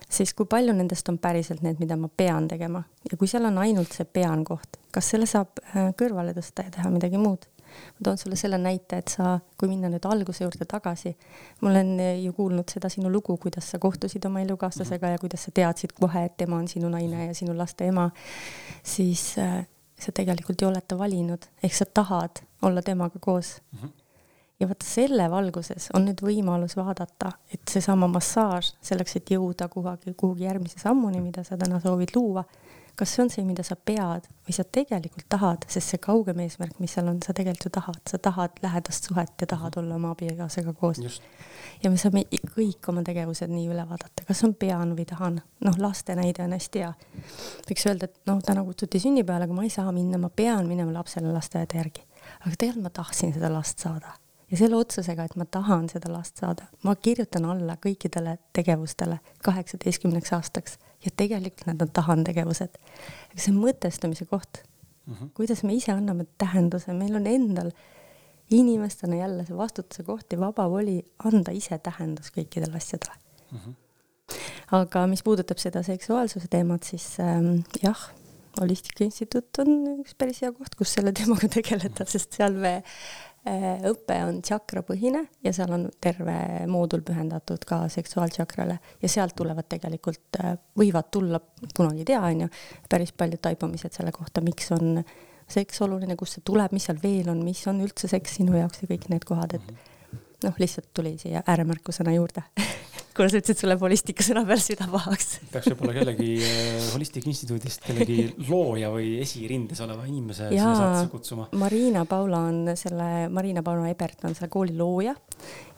siis 0.09 0.33
kui 0.33 0.45
palju 0.45 0.73
nendest 0.73 1.09
on 1.09 1.17
päriselt 1.17 1.61
need, 1.61 1.79
mida 1.79 1.97
ma 1.97 2.09
pean 2.17 2.47
tegema 2.47 2.83
ja 3.11 3.17
kui 3.17 3.27
seal 3.27 3.45
on 3.45 3.57
ainult 3.57 3.91
see 3.93 4.05
pean 4.05 4.43
koht, 4.43 4.77
kas 4.91 5.09
selle 5.09 5.25
saab 5.25 5.47
äh, 5.63 5.91
kõrvale 6.01 6.33
tõsta 6.33 6.65
ja 6.65 6.71
teha 6.71 6.89
midagi 6.89 7.17
muud? 7.17 7.45
Ma 7.97 8.03
toon 8.03 8.17
sulle 8.17 8.37
selle 8.39 8.57
näite, 8.61 8.99
et 9.01 9.13
sa, 9.17 9.35
kui 9.59 9.69
minna 9.71 9.89
nüüd 9.91 10.05
alguse 10.09 10.43
juurde 10.43 10.67
tagasi, 10.69 11.15
ma 11.61 11.71
olen 11.71 11.93
ju 12.23 12.33
kuulnud 12.37 12.71
seda 12.71 12.89
sinu 12.91 13.11
lugu, 13.11 13.37
kuidas 13.41 13.69
sa 13.71 13.79
kohtusid 13.79 14.25
oma 14.25 14.43
elukaaslasega 14.45 15.15
ja 15.15 15.21
kuidas 15.21 15.47
sa 15.47 15.53
teadsid 15.55 15.95
kohe, 15.99 16.25
et 16.29 16.37
tema 16.37 16.59
on 16.61 16.67
sinu 16.71 16.89
naine 16.89 17.29
ja 17.29 17.35
sinu 17.37 17.57
laste 17.57 17.87
ema, 17.91 18.09
siis 18.83 19.33
äh, 19.41 19.61
sa 19.99 20.15
tegelikult 20.15 20.61
ju 20.61 20.71
oled 20.71 20.87
ta 20.87 20.97
valinud, 20.99 21.45
ehk 21.63 21.75
sa 21.75 21.85
tahad 21.85 22.43
olla 22.65 22.81
temaga 22.81 23.19
koos 23.19 23.57
mm. 23.71 23.79
-hmm 23.79 24.01
ja 24.59 24.67
vaata 24.67 24.87
selle 24.87 25.27
valguses 25.31 25.89
on 25.93 26.05
nüüd 26.07 26.21
võimalus 26.23 26.77
vaadata, 26.79 27.31
et 27.53 27.61
seesama 27.71 28.07
massaaž 28.07 28.71
selleks, 28.81 29.17
et 29.19 29.31
jõuda 29.35 29.67
kuhugi, 29.71 30.13
kuhugi 30.17 30.47
järgmise 30.47 30.79
sammuni, 30.79 31.21
mida 31.21 31.43
sa 31.43 31.57
täna 31.59 31.79
soovid 31.83 32.15
luua, 32.15 32.43
kas 32.95 33.13
see 33.15 33.23
on 33.23 33.29
see, 33.31 33.43
mida 33.47 33.63
sa 33.65 33.75
pead 33.75 34.27
või 34.47 34.55
sa 34.55 34.63
tegelikult 34.77 35.27
tahad, 35.31 35.65
sest 35.71 35.93
see 35.93 36.01
kaugem 36.01 36.39
eesmärk, 36.45 36.77
mis 36.79 36.95
seal 36.95 37.09
on, 37.11 37.19
sa 37.25 37.35
tegelikult 37.35 37.67
ju 37.67 37.73
tahad, 37.77 38.01
sa 38.09 38.19
tahad 38.21 38.59
lähedast 38.63 39.09
suhet 39.09 39.33
ja 39.41 39.47
tahad 39.51 39.77
olla 39.81 39.99
oma 39.99 40.13
abikaasaga 40.15 40.73
koos. 40.73 41.21
ja 41.83 41.91
me 41.91 41.97
saame 42.01 42.25
kõik 42.55 42.89
oma 42.91 43.03
tegevused 43.05 43.51
nii 43.51 43.69
üle 43.71 43.87
vaadata, 43.89 44.25
kas 44.27 44.43
on 44.47 44.53
pean 44.53 44.95
või 44.97 45.07
tahan. 45.09 45.41
noh, 45.65 45.79
laste 45.79 46.15
näide 46.15 46.43
on 46.43 46.55
hästi 46.55 46.83
hea. 46.83 46.93
võiks 47.69 47.87
öelda, 47.89 48.11
et 48.11 48.19
noh, 48.31 48.41
täna 48.43 48.63
kutsuti 48.63 48.99
sünnipäevale, 48.99 49.49
aga 49.49 49.57
ma 49.57 49.63
ei 49.63 49.73
saa 49.73 49.91
minna, 49.91 50.21
ma 50.21 50.29
pean 50.29 50.67
minema 50.67 50.93
lapsele 50.99 51.33
lasteaeda 51.33 51.81
järgi. 51.81 52.05
aga 52.45 52.55
tegelikult 52.55 52.83
ma 52.83 52.95
tahtsin 53.01 53.33
seda 53.33 53.51
last 53.53 53.79
saada 53.79 54.15
ja 54.51 54.57
selle 54.57 54.75
otsusega, 54.75 55.25
et 55.25 55.35
ma 55.35 55.45
tahan 55.45 55.89
seda 55.89 56.11
last 56.13 56.37
saada, 56.37 56.67
ma 56.83 56.95
kirjutan 56.95 57.45
alla 57.49 57.77
kõikidele 57.81 58.37
tegevustele 58.53 59.19
kaheksateistkümneks 59.43 60.33
aastaks 60.37 60.77
ja 61.05 61.11
tegelikult 61.17 61.67
need 61.69 61.83
on 61.85 61.91
tahan 61.93 62.23
tegevused. 62.27 62.79
aga 63.31 63.41
see 63.41 63.53
on 63.53 63.61
mõtestamise 63.61 64.25
koht 64.29 64.63
mm. 65.05 65.13
-hmm. 65.13 65.29
kuidas 65.37 65.63
me 65.63 65.75
ise 65.75 65.91
anname 65.91 66.25
tähenduse, 66.37 66.93
meil 66.93 67.15
on 67.15 67.27
endal 67.27 67.71
inimestena 68.49 69.15
jälle 69.15 69.45
see 69.45 69.57
vastutuse 69.57 70.03
koht 70.03 70.31
ja 70.31 70.39
vaba 70.39 70.69
voli 70.69 70.99
anda 71.23 71.51
ise 71.51 71.77
tähendus 71.77 72.31
kõikidele 72.35 72.77
asjadele 72.77 73.15
mm. 73.51 73.57
-hmm. 73.57 73.73
aga 74.81 75.07
mis 75.07 75.23
puudutab 75.23 75.57
seda 75.57 75.83
seksuaalsuse 75.83 76.47
teemat, 76.49 76.83
siis 76.83 77.19
ähm, 77.19 77.63
jah, 77.83 78.11
Holistika 78.61 79.03
Instituut 79.03 79.57
on 79.59 79.99
üks 79.99 80.15
päris 80.17 80.41
hea 80.41 80.51
koht, 80.51 80.75
kus 80.79 80.93
selle 80.93 81.11
teemaga 81.11 81.47
tegeleda, 81.57 82.05
sest 82.07 82.37
seal 82.37 82.53
me 82.53 82.83
õpe 83.45 84.15
on 84.25 84.39
tšakrapõhine 84.41 85.21
ja 85.45 85.51
seal 85.53 85.69
on 85.75 85.83
terve 86.01 86.65
moodul 86.71 87.03
pühendatud 87.05 87.61
ka 87.67 87.83
seksuaaltšakrale 87.93 88.77
ja 89.01 89.09
sealt 89.11 89.35
tulevad 89.37 89.67
tegelikult, 89.69 90.39
äh, 90.41 90.55
võivad 90.77 91.11
tulla, 91.13 91.39
kunagi 91.75 92.01
ei 92.01 92.09
tea, 92.09 92.21
on 92.25 92.45
ju, 92.45 92.49
päris 92.89 93.13
paljud 93.13 93.41
taipamised 93.45 93.93
selle 93.93 94.13
kohta, 94.15 94.41
miks 94.41 94.71
on 94.73 95.03
seks 95.51 95.81
oluline, 95.85 96.17
kust 96.17 96.39
see 96.39 96.45
tuleb, 96.45 96.73
mis 96.73 96.89
seal 96.89 96.97
veel 97.03 97.29
on, 97.29 97.43
mis 97.45 97.61
on 97.69 97.83
üldse 97.85 98.09
seks 98.09 98.39
sinu 98.39 98.57
jaoks 98.57 98.81
ja 98.81 98.89
kõik 98.89 99.09
need 99.13 99.29
kohad, 99.29 99.59
et 99.59 100.17
noh, 100.47 100.57
lihtsalt 100.57 100.89
tuli 100.93 101.13
siia 101.21 101.45
ääremärkusena 101.45 102.17
juurde 102.17 102.41
kuna 103.15 103.29
sa 103.31 103.39
ütlesid, 103.39 103.59
sul 103.61 103.69
läheb 103.71 103.83
holistika 103.85 104.23
sõna 104.25 104.41
peal 104.47 104.59
süda 104.59 104.87
pahaks. 104.91 105.29
peaks 105.53 105.69
võib-olla 105.71 105.93
kellegi 105.95 106.29
äh, 106.43 106.87
Holistika 106.91 107.29
Instituudist 107.31 107.85
kellegi 107.85 108.25
looja 108.49 108.89
või 108.91 109.13
esirindes 109.23 109.79
oleva 109.85 110.03
inimese 110.09 110.49
siia 110.51 110.73
saatesse 110.75 111.11
kutsuma. 111.13 111.47
Marina 111.61 112.03
Paula 112.09 112.41
on 112.49 112.73
selle, 112.79 113.07
Marina 113.31 113.63
Paula 113.65 113.87
Ebert 113.91 114.27
on 114.27 114.35
selle 114.35 114.51
kooli 114.51 114.75
looja 114.75 115.15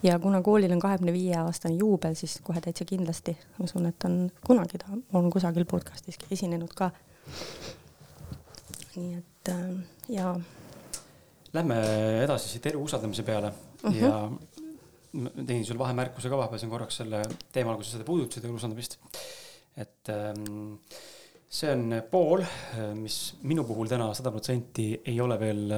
ja 0.05 0.17
kuna 0.23 0.41
koolil 0.45 0.73
on 0.73 0.81
kahekümne 0.81 1.13
viie 1.13 1.37
aastane 1.37 1.77
juubel, 1.77 2.17
siis 2.17 2.39
kohe 2.45 2.61
täitsa 2.63 2.87
kindlasti, 2.89 3.37
ma 3.57 3.69
usun, 3.69 3.85
et 3.91 4.09
on 4.09 4.19
kunagi 4.47 4.81
ta 4.81 4.97
on 5.17 5.29
kusagil 5.33 5.67
podcast'is 5.69 6.17
esinenud 6.33 6.73
ka. 6.77 6.91
nii 8.97 9.13
et 9.19 9.53
äh, 9.53 9.65
ja. 10.09 10.33
Lähme 11.53 11.77
edasi 12.23 12.49
siit 12.49 12.65
elu 12.71 12.81
usaldamise 12.83 13.23
peale 13.23 13.53
mhm. 13.83 13.93
-huh. 13.93 14.01
ja 14.01 14.29
tegin 15.17 15.65
sulle 15.65 15.81
vahemärkuse 15.81 16.29
ka 16.29 16.39
vahepeal 16.39 16.61
siin 16.61 16.71
korraks 16.71 17.01
selle 17.01 17.21
teemal, 17.53 17.77
kui 17.77 17.87
sa 17.87 17.95
seda 17.95 18.07
puudutasid, 18.07 18.45
elusandamist. 18.47 18.97
et 19.77 20.09
ähm, 20.13 20.79
see 21.47 21.69
on 21.71 21.95
pool, 22.11 22.43
mis 22.99 23.17
minu 23.47 23.63
puhul 23.67 23.89
täna 23.91 24.09
sada 24.17 24.33
protsenti 24.33 24.89
ei 25.05 25.19
ole 25.23 25.37
veel 25.39 25.75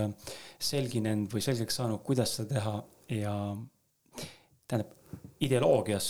selginenud 0.60 1.34
või 1.34 1.44
selgeks 1.46 1.78
saanud, 1.82 2.02
kuidas 2.06 2.34
seda 2.40 2.56
teha 2.56 2.76
ja 3.20 3.34
tähendab, 4.68 4.96
ideoloogias 5.46 6.08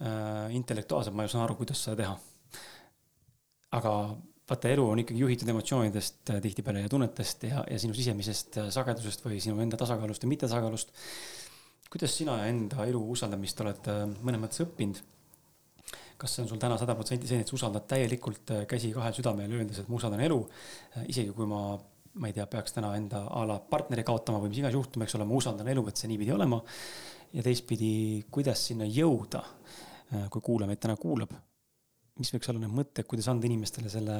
äh,, 0.00 0.52
intellektuaalselt 0.54 1.16
ma 1.16 1.26
ei 1.26 1.32
saa 1.32 1.44
aru, 1.46 1.58
kuidas 1.58 1.82
seda 1.84 1.98
teha. 2.04 2.14
aga 3.78 3.92
vaata, 4.48 4.70
elu 4.70 4.86
on 4.94 5.02
ikkagi 5.02 5.20
juhitud 5.22 5.48
emotsioonidest 5.48 6.32
tihtipeale 6.44 6.84
ja 6.84 6.90
tunnetest 6.92 7.46
ja, 7.48 7.64
ja 7.70 7.78
sinu 7.80 7.94
sisemisest 7.96 8.58
sagedusest 8.74 9.24
või 9.24 9.40
sinu 9.42 9.60
enda 9.64 9.78
tasakaalust 9.80 10.22
ja 10.24 10.30
mittetasakaalust 10.30 10.92
kuidas 11.92 12.14
sina 12.16 12.38
enda 12.48 12.86
elu 12.88 13.00
usaldamist 13.12 13.58
oled 13.60 13.88
äh, 13.92 14.04
mõnes 14.24 14.40
mõttes 14.40 14.64
õppinud? 14.64 15.08
kas 16.22 16.36
see 16.36 16.44
on 16.44 16.48
sul 16.52 16.60
täna 16.62 16.76
sada 16.78 16.94
protsenti 16.94 17.26
see, 17.26 17.40
et 17.42 17.50
sa 17.50 17.56
usaldad 17.56 17.84
täielikult 17.90 18.52
äh, 18.54 18.60
käsi 18.70 18.92
kahel 18.94 19.14
südamel, 19.16 19.52
öeldes, 19.58 19.82
et 19.82 19.88
ma 19.90 19.98
usaldan 19.98 20.22
elu, 20.22 20.38
äh, 20.96 21.08
isegi 21.12 21.34
kui 21.36 21.48
ma, 21.50 21.74
ma 22.22 22.30
ei 22.30 22.36
tea, 22.36 22.46
peaks 22.48 22.76
täna 22.76 22.92
enda 22.96 23.24
a 23.26 23.42
la 23.48 23.58
partneri 23.58 24.04
kaotama 24.06 24.40
või 24.40 24.52
mis 24.52 24.62
iganes 24.62 24.78
juhtuma, 24.78 25.08
eks 25.08 25.18
ole, 25.18 25.26
ma 25.28 25.36
usaldan 25.40 25.68
elu, 25.74 25.84
et 25.90 26.00
see 26.00 26.12
nii 26.12 26.20
pidi 26.22 26.34
olema. 26.36 26.62
ja 27.32 27.42
teistpidi, 27.42 27.92
kuidas 28.30 28.60
sinna 28.68 28.84
jõuda, 28.84 29.40
kui 30.30 30.42
kuulaja 30.44 30.68
meid 30.68 30.82
täna 30.84 30.98
kuulab, 31.00 31.32
mis 32.20 32.32
võiks 32.34 32.50
olla 32.52 32.60
need 32.60 32.74
mõtted, 32.76 33.08
kuidas 33.08 33.30
anda 33.32 33.48
inimestele 33.48 33.88
selle, 33.90 34.18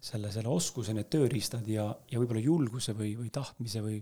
selle, 0.00 0.30
selle 0.32 0.52
oskuse, 0.54 0.94
need 0.94 1.10
tööriistad 1.10 1.66
ja, 1.66 1.90
ja 2.08 2.22
võib-olla 2.22 2.44
julguse 2.44 2.94
või, 2.94 3.16
või 3.18 3.32
tahtmise 3.34 3.82
või 3.82 3.98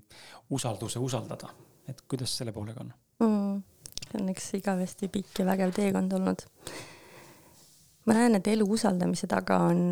usalduse 0.53 1.01
usaldada 1.01 1.49
et 1.89 2.03
kuidas 2.09 2.37
selle 2.39 2.53
poolega 2.53 2.85
on 2.85 2.93
mm,? 3.21 3.63
see 4.07 4.21
on 4.21 4.31
üks 4.33 4.53
igavesti 4.59 5.09
pikk 5.13 5.41
ja 5.41 5.49
vägev 5.49 5.75
teekond 5.77 6.13
olnud. 6.19 6.45
ma 8.07 8.19
näen, 8.19 8.39
et 8.39 8.53
elu 8.53 8.67
usaldamise 8.77 9.27
taga 9.31 9.59
on, 9.67 9.83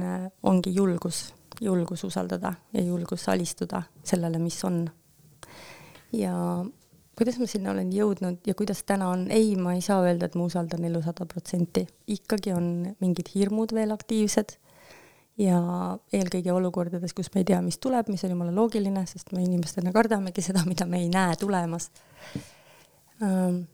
ongi 0.42 0.74
julgus, 0.74 1.26
julgus 1.60 2.04
usaldada 2.06 2.54
ja 2.72 2.84
julgus 2.84 3.28
alistuda 3.28 3.82
sellele, 4.04 4.38
mis 4.38 4.60
on. 4.64 4.84
ja 6.12 6.34
kuidas 7.18 7.38
ma 7.38 7.46
sinna 7.50 7.72
olen 7.74 7.92
jõudnud 7.94 8.46
ja 8.46 8.54
kuidas 8.58 8.82
täna 8.86 9.10
on, 9.14 9.28
ei, 9.30 9.54
ma 9.56 9.74
ei 9.74 9.82
saa 9.82 10.02
öelda, 10.02 10.26
et 10.26 10.38
ma 10.38 10.46
usaldan 10.48 10.84
elu 10.84 11.02
sada 11.02 11.26
protsenti, 11.30 11.86
ikkagi 12.06 12.54
on 12.54 12.94
mingid 13.00 13.30
hirmud 13.34 13.74
veel 13.74 13.94
aktiivsed 13.94 14.58
ja 15.38 15.58
eelkõige 16.14 16.52
olukordades, 16.52 17.14
kus 17.14 17.30
me 17.34 17.42
ei 17.42 17.48
tea, 17.50 17.60
mis 17.62 17.78
tuleb, 17.82 18.08
mis 18.12 18.22
on 18.26 18.34
jumala 18.34 18.54
loogiline, 18.54 19.04
sest 19.10 19.32
me 19.34 19.42
inimestena 19.42 19.92
kardamegi 19.94 20.44
seda, 20.44 20.62
mida 20.68 20.86
me 20.86 21.02
ei 21.02 21.10
näe 21.12 21.36
tulemas 21.40 21.90
ähm,. 23.22 23.64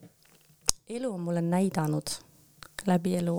elu 0.88 1.12
on 1.12 1.20
mulle 1.20 1.42
näidanud 1.42 2.16
läbi 2.86 3.14
elu, 3.16 3.36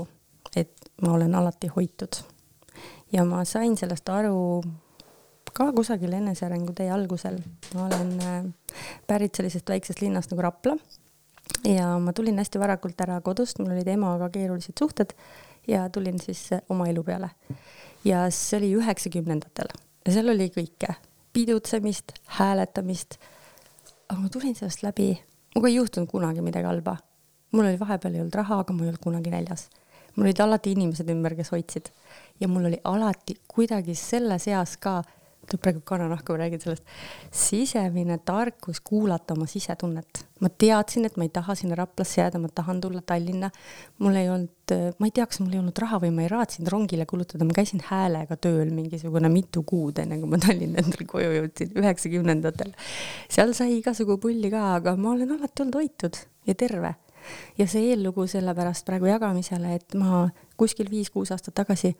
et 0.56 0.92
ma 1.02 1.16
olen 1.18 1.36
alati 1.36 1.68
hoitud 1.68 2.22
ja 3.14 3.26
ma 3.26 3.44
sain 3.46 3.78
sellest 3.78 4.10
aru 4.10 4.62
ka 5.54 5.72
kusagil 5.76 6.14
enesearengu 6.14 6.74
tee 6.74 6.92
algusel. 6.92 7.40
ma 7.76 7.86
olen 7.86 8.54
pärit 9.08 9.36
sellisest 9.36 9.70
väiksest 9.70 10.02
linnast 10.02 10.32
nagu 10.32 10.42
Rapla 10.42 10.78
ja 11.68 11.98
ma 12.00 12.14
tulin 12.14 12.38
hästi 12.38 12.60
varakult 12.60 13.02
ära 13.02 13.20
kodust, 13.22 13.60
mul 13.60 13.74
olid 13.74 13.88
emaga 13.88 14.30
keerulised 14.30 14.78
suhted 14.80 15.14
ja 15.68 15.90
tulin 15.90 16.20
siis 16.20 16.50
oma 16.70 16.88
elu 16.88 17.04
peale 17.04 17.30
ja 18.06 18.26
see 18.34 18.58
oli 18.58 18.74
üheksakümnendatel 18.80 19.72
ja 20.06 20.14
seal 20.14 20.32
oli 20.34 20.50
kõike, 20.54 20.96
pidutsemist, 21.34 22.16
hääletamist. 22.40 23.18
aga 24.10 24.20
ma 24.20 24.30
tulin 24.30 24.56
sellest 24.56 24.84
läbi, 24.84 25.14
minuga 25.54 25.70
ei 25.70 25.76
juhtunud 25.76 26.10
kunagi 26.10 26.42
midagi 26.42 26.68
halba. 26.68 26.98
mul 27.52 27.66
oli 27.66 27.80
vahepeal 27.80 28.16
ei 28.16 28.22
olnud 28.22 28.36
raha, 28.36 28.60
aga 28.60 28.74
ma 28.74 28.84
ei 28.84 28.92
olnud 28.92 29.04
kunagi 29.04 29.30
näljas. 29.30 29.70
mul 30.16 30.26
olid 30.26 30.40
alati 30.40 30.72
inimesed 30.72 31.10
ümber, 31.10 31.36
kes 31.36 31.52
hoidsid 31.52 31.92
ja 32.40 32.48
mul 32.48 32.66
oli 32.66 32.80
alati 32.84 33.38
kuidagi 33.48 33.96
selles 33.96 34.48
eas 34.48 34.78
ka, 34.78 35.04
praegu 35.62 35.82
kananahku, 35.86 36.36
räägin 36.38 36.62
sellest, 36.62 36.84
sisemine 37.32 38.18
tarkus 38.26 38.82
kuulata 38.82 39.34
oma 39.34 39.46
sisetunnet. 39.46 40.26
ma 40.42 40.50
teadsin, 40.50 41.06
et 41.06 41.18
ma 41.18 41.24
ei 41.24 41.30
taha 41.30 41.56
sinna 41.56 41.76
Raplasse 41.76 42.22
jääda, 42.22 42.40
ma 42.40 42.50
tahan 42.56 42.82
tulla 42.82 43.02
Tallinna. 43.06 43.50
mul 44.00 44.16
ei 44.16 44.30
olnud, 44.30 44.74
ma 45.00 45.06
ei 45.06 45.12
tea, 45.12 45.26
kas 45.26 45.40
mul 45.40 45.54
ei 45.54 45.60
olnud 45.60 45.78
raha 45.82 46.00
või 46.02 46.12
ma 46.16 46.26
ei 46.26 46.32
raatsinud 46.32 46.72
rongile 46.72 47.06
kulutada, 47.06 47.46
ma 47.46 47.54
käisin 47.54 47.84
häälega 47.86 48.38
tööl 48.38 48.72
mingisugune 48.74 49.30
mitu 49.30 49.64
kuud, 49.64 50.00
enne 50.00 50.20
kui 50.20 50.30
ma 50.30 50.40
Tallinna 50.42 50.82
endale 50.82 51.08
koju 51.08 51.32
jõudsin, 51.38 51.74
üheksakümnendatel. 51.78 52.74
seal 53.30 53.54
sai 53.58 53.78
igasugu 53.80 54.18
pulli 54.18 54.50
ka, 54.54 54.76
aga 54.80 54.96
ma 54.98 55.16
olen 55.16 55.38
alati 55.38 55.66
olnud 55.66 55.82
hoitud 55.82 56.22
ja 56.48 56.56
terve. 56.56 56.96
ja 57.58 57.68
see 57.70 57.92
eellugu 57.92 58.26
sellepärast 58.28 58.86
praegu 58.86 59.06
jagamisele, 59.06 59.76
et 59.76 59.94
ma 59.94 60.30
kuskil 60.58 60.90
viis-kuus 60.90 61.30
aastat 61.32 61.54
tagasi 61.54 61.94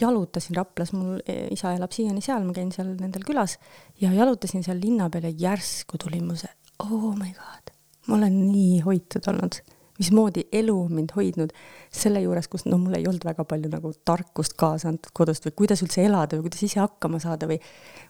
jalutasin 0.00 0.56
Raplas, 0.58 0.94
mul 0.96 1.20
isa 1.50 1.74
elab 1.76 1.92
siiani 1.94 2.22
seal, 2.24 2.44
ma 2.46 2.54
käin 2.56 2.72
seal 2.74 2.92
nendel 2.94 3.26
külas 3.26 3.58
ja 4.00 4.12
jalutasin 4.14 4.64
seal 4.66 4.80
linna 4.82 5.10
peal 5.10 5.28
ja 5.28 5.34
järsku 5.48 6.00
tuli 6.00 6.22
mu 6.24 6.38
see 6.38 6.50
oh 6.80 7.14
my 7.16 7.32
god, 7.36 7.74
ma 8.08 8.16
olen 8.16 8.36
nii 8.50 8.80
hoitud 8.84 9.26
olnud, 9.30 9.58
mismoodi 10.00 10.46
elu 10.56 10.76
mind 10.88 11.12
hoidnud 11.16 11.52
selle 11.92 12.22
juures, 12.24 12.48
kus 12.48 12.64
no 12.66 12.78
mul 12.80 12.96
ei 12.96 13.08
olnud 13.08 13.24
väga 13.26 13.44
palju 13.48 13.70
nagu 13.72 13.92
tarkust 14.08 14.56
kaasa 14.60 14.88
antud 14.92 15.12
kodust 15.16 15.48
või 15.48 15.56
kuidas 15.62 15.84
üldse 15.84 16.04
elada 16.06 16.38
või 16.38 16.48
kuidas 16.48 16.64
ise 16.68 16.80
hakkama 16.80 17.20
saada 17.22 17.48
või 17.50 17.60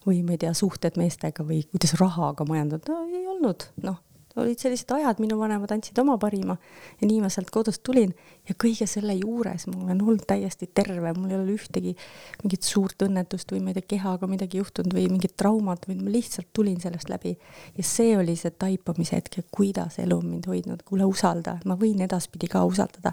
või 0.07 0.23
ma 0.27 0.37
ei 0.37 0.45
tea, 0.45 0.53
suhted 0.55 1.01
meestega 1.01 1.47
või 1.47 1.65
kuidas 1.73 1.97
rahaga 2.01 2.47
majandada, 2.49 2.95
no 2.95 3.09
ei 3.11 3.27
olnud, 3.35 3.67
noh 3.87 3.99
olid 4.39 4.61
sellised 4.63 4.91
ajad, 4.95 5.19
minu 5.23 5.39
vanemad 5.41 5.73
andsid 5.75 5.99
oma 5.99 6.17
parima. 6.21 6.55
Ja 7.01 7.09
nii 7.09 7.21
ma 7.25 7.31
sealt 7.33 7.51
kodust 7.55 7.83
tulin 7.87 8.13
ja 8.49 8.55
kõige 8.55 8.87
selle 8.91 9.17
juures 9.19 9.67
ma 9.71 9.85
olen 9.85 10.03
olnud 10.05 10.27
täiesti 10.29 10.69
terve, 10.75 11.13
mul 11.17 11.33
ei 11.33 11.39
ole 11.39 11.57
ühtegi 11.57 11.95
mingit 12.43 12.67
suurt 12.67 13.03
õnnetust 13.07 13.51
või 13.55 13.63
ma 13.65 13.73
ei 13.73 13.81
tea, 13.81 13.89
kehaga 13.97 14.29
midagi 14.31 14.61
juhtunud 14.61 14.95
või 14.97 15.09
mingit 15.11 15.35
traumat, 15.41 15.89
vaid 15.89 16.03
ma 16.05 16.13
lihtsalt 16.15 16.51
tulin 16.57 16.79
sellest 16.83 17.11
läbi. 17.11 17.37
ja 17.77 17.87
see 17.87 18.17
oli 18.19 18.37
see 18.37 18.55
taipamise 18.55 19.19
hetk 19.19 19.41
ja 19.41 19.47
kuidas 19.51 19.99
elu 20.03 20.19
on 20.19 20.29
mind 20.35 20.47
hoidnud, 20.51 20.85
kuule 20.87 21.09
usalda, 21.09 21.59
ma 21.65 21.79
võin 21.81 22.03
edaspidi 22.07 22.51
ka 22.51 22.65
usaldada. 22.65 23.13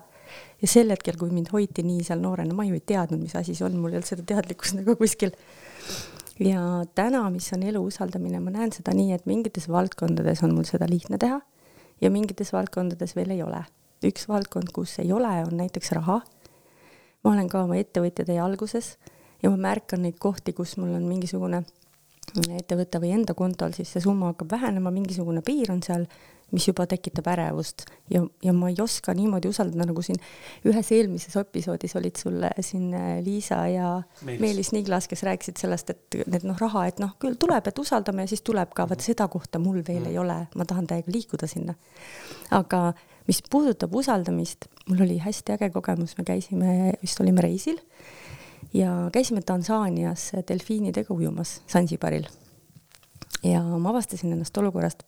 ja 0.62 0.68
sel 0.68 0.92
hetkel, 0.92 1.18
kui 1.18 1.32
mind 1.32 1.50
hoiti 1.54 1.84
nii 1.84 2.04
seal 2.04 2.22
noorena, 2.22 2.54
ma 2.54 2.66
ju 2.68 2.78
ei 2.78 2.86
teadnud, 2.86 3.22
mis 3.22 3.36
asi 3.36 3.56
see 3.56 3.66
on, 3.66 3.78
mul 3.80 3.96
ei 3.96 4.02
olnud 4.02 4.10
seda 4.10 4.26
teadlikkust 4.28 4.80
nagu 4.82 4.96
kuskil 5.00 5.34
ja 6.40 6.62
täna, 6.96 7.30
mis 7.34 7.50
on 7.54 7.64
elu 7.64 7.82
usaldamine, 7.90 8.40
ma 8.40 8.54
näen 8.54 8.72
seda 8.76 8.94
nii, 8.96 9.12
et 9.16 9.26
mingites 9.26 9.68
valdkondades 9.72 10.44
on 10.46 10.54
mul 10.56 10.68
seda 10.70 10.88
lihtne 10.90 11.18
teha 11.22 11.40
ja 12.02 12.12
mingites 12.14 12.54
valdkondades 12.54 13.16
veel 13.16 13.34
ei 13.36 13.44
ole. 13.44 13.64
üks 14.06 14.28
valdkond, 14.30 14.70
kus 14.74 15.00
ei 15.02 15.12
ole, 15.12 15.32
on 15.48 15.58
näiteks 15.58 15.92
raha. 15.98 16.22
ma 17.24 17.32
olen 17.32 17.50
ka 17.50 17.64
oma 17.64 17.76
ettevõtjatee 17.76 18.40
alguses 18.40 18.98
ja 19.44 19.50
ma 19.50 19.58
märkan 19.58 20.02
neid 20.06 20.20
kohti, 20.20 20.54
kus 20.54 20.78
mul 20.78 20.94
on 20.94 21.08
mingisugune 21.10 21.64
ettevõte 22.36 23.00
või 23.02 23.14
enda 23.16 23.34
kontol, 23.34 23.74
siis 23.74 23.92
see 23.92 24.04
summa 24.04 24.34
hakkab 24.34 24.52
vähenema, 24.52 24.92
mingisugune 24.92 25.42
piir 25.42 25.72
on 25.72 25.82
seal 25.84 26.06
mis 26.52 26.68
juba 26.68 26.86
tekitab 26.88 27.28
ärevust 27.28 27.84
ja, 28.14 28.22
ja 28.44 28.54
ma 28.56 28.70
ei 28.72 28.78
oska 28.80 29.12
niimoodi 29.16 29.50
usaldada, 29.52 29.88
nagu 29.90 30.04
siin 30.06 30.20
ühes 30.68 30.92
eelmises 30.96 31.36
episoodis 31.42 31.96
olid 32.00 32.20
sul 32.20 32.46
siin 32.64 32.94
äh, 32.96 33.10
Liisa 33.26 33.60
ja 33.68 33.90
Meelis, 34.22 34.42
Meelis 34.42 34.72
Niglas, 34.76 35.10
kes 35.12 35.26
rääkisid 35.28 35.60
sellest, 35.60 35.92
et 35.92 36.20
need 36.32 36.48
noh, 36.48 36.56
raha, 36.62 36.86
et 36.88 37.02
noh, 37.04 37.18
küll 37.20 37.36
tuleb, 37.40 37.68
et 37.68 37.84
usaldame 37.84 38.24
ja 38.24 38.32
siis 38.32 38.46
tuleb 38.48 38.72
ka, 38.78 38.88
vot 38.88 39.04
seda 39.04 39.28
kohta 39.32 39.60
mul 39.60 39.82
veel 39.82 40.06
mm. 40.06 40.14
ei 40.14 40.22
ole, 40.22 40.38
ma 40.56 40.68
tahan 40.68 40.88
täiega 40.88 41.12
liikuda 41.12 41.50
sinna. 41.52 41.76
aga 42.56 42.94
mis 43.28 43.42
puudutab 43.52 43.96
usaldamist, 43.96 44.70
mul 44.88 45.04
oli 45.04 45.20
hästi 45.20 45.58
äge 45.58 45.70
kogemus, 45.76 46.16
me 46.18 46.24
käisime, 46.28 46.78
vist 47.02 47.20
olime 47.20 47.44
reisil 47.44 47.82
ja 48.74 49.10
käisime 49.12 49.44
Tansaanias 49.44 50.32
delfiinidega 50.48 51.14
ujumas 51.14 51.62
Sansibaril. 51.68 52.28
ja 53.44 53.62
ma 53.64 53.90
avastasin 53.90 54.32
ennast 54.34 54.58
olukorrast 54.58 55.04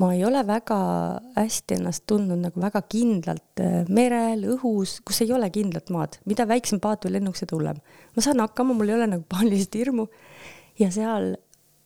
ma 0.00 0.10
ei 0.14 0.24
ole 0.26 0.42
väga 0.46 0.78
hästi 1.36 1.78
ennast 1.78 2.04
tundnud 2.10 2.40
nagu 2.42 2.60
väga 2.60 2.82
kindlalt 2.90 3.62
äh, 3.62 3.84
merel, 3.88 4.42
õhus, 4.56 4.98
kus 5.06 5.22
ei 5.22 5.32
ole 5.34 5.50
kindlat 5.54 5.92
maad, 5.94 6.18
mida 6.26 6.48
väiksem 6.50 6.80
paat 6.82 7.06
või 7.06 7.16
lennuk, 7.16 7.38
seda 7.38 7.54
hullem. 7.56 7.78
ma 8.16 8.24
saan 8.24 8.42
hakkama, 8.42 8.74
mul 8.74 8.90
ei 8.90 8.98
ole 8.98 9.08
nagu 9.12 9.26
paanilist 9.30 9.74
hirmu. 9.78 10.08
ja 10.78 10.90
seal 10.90 11.36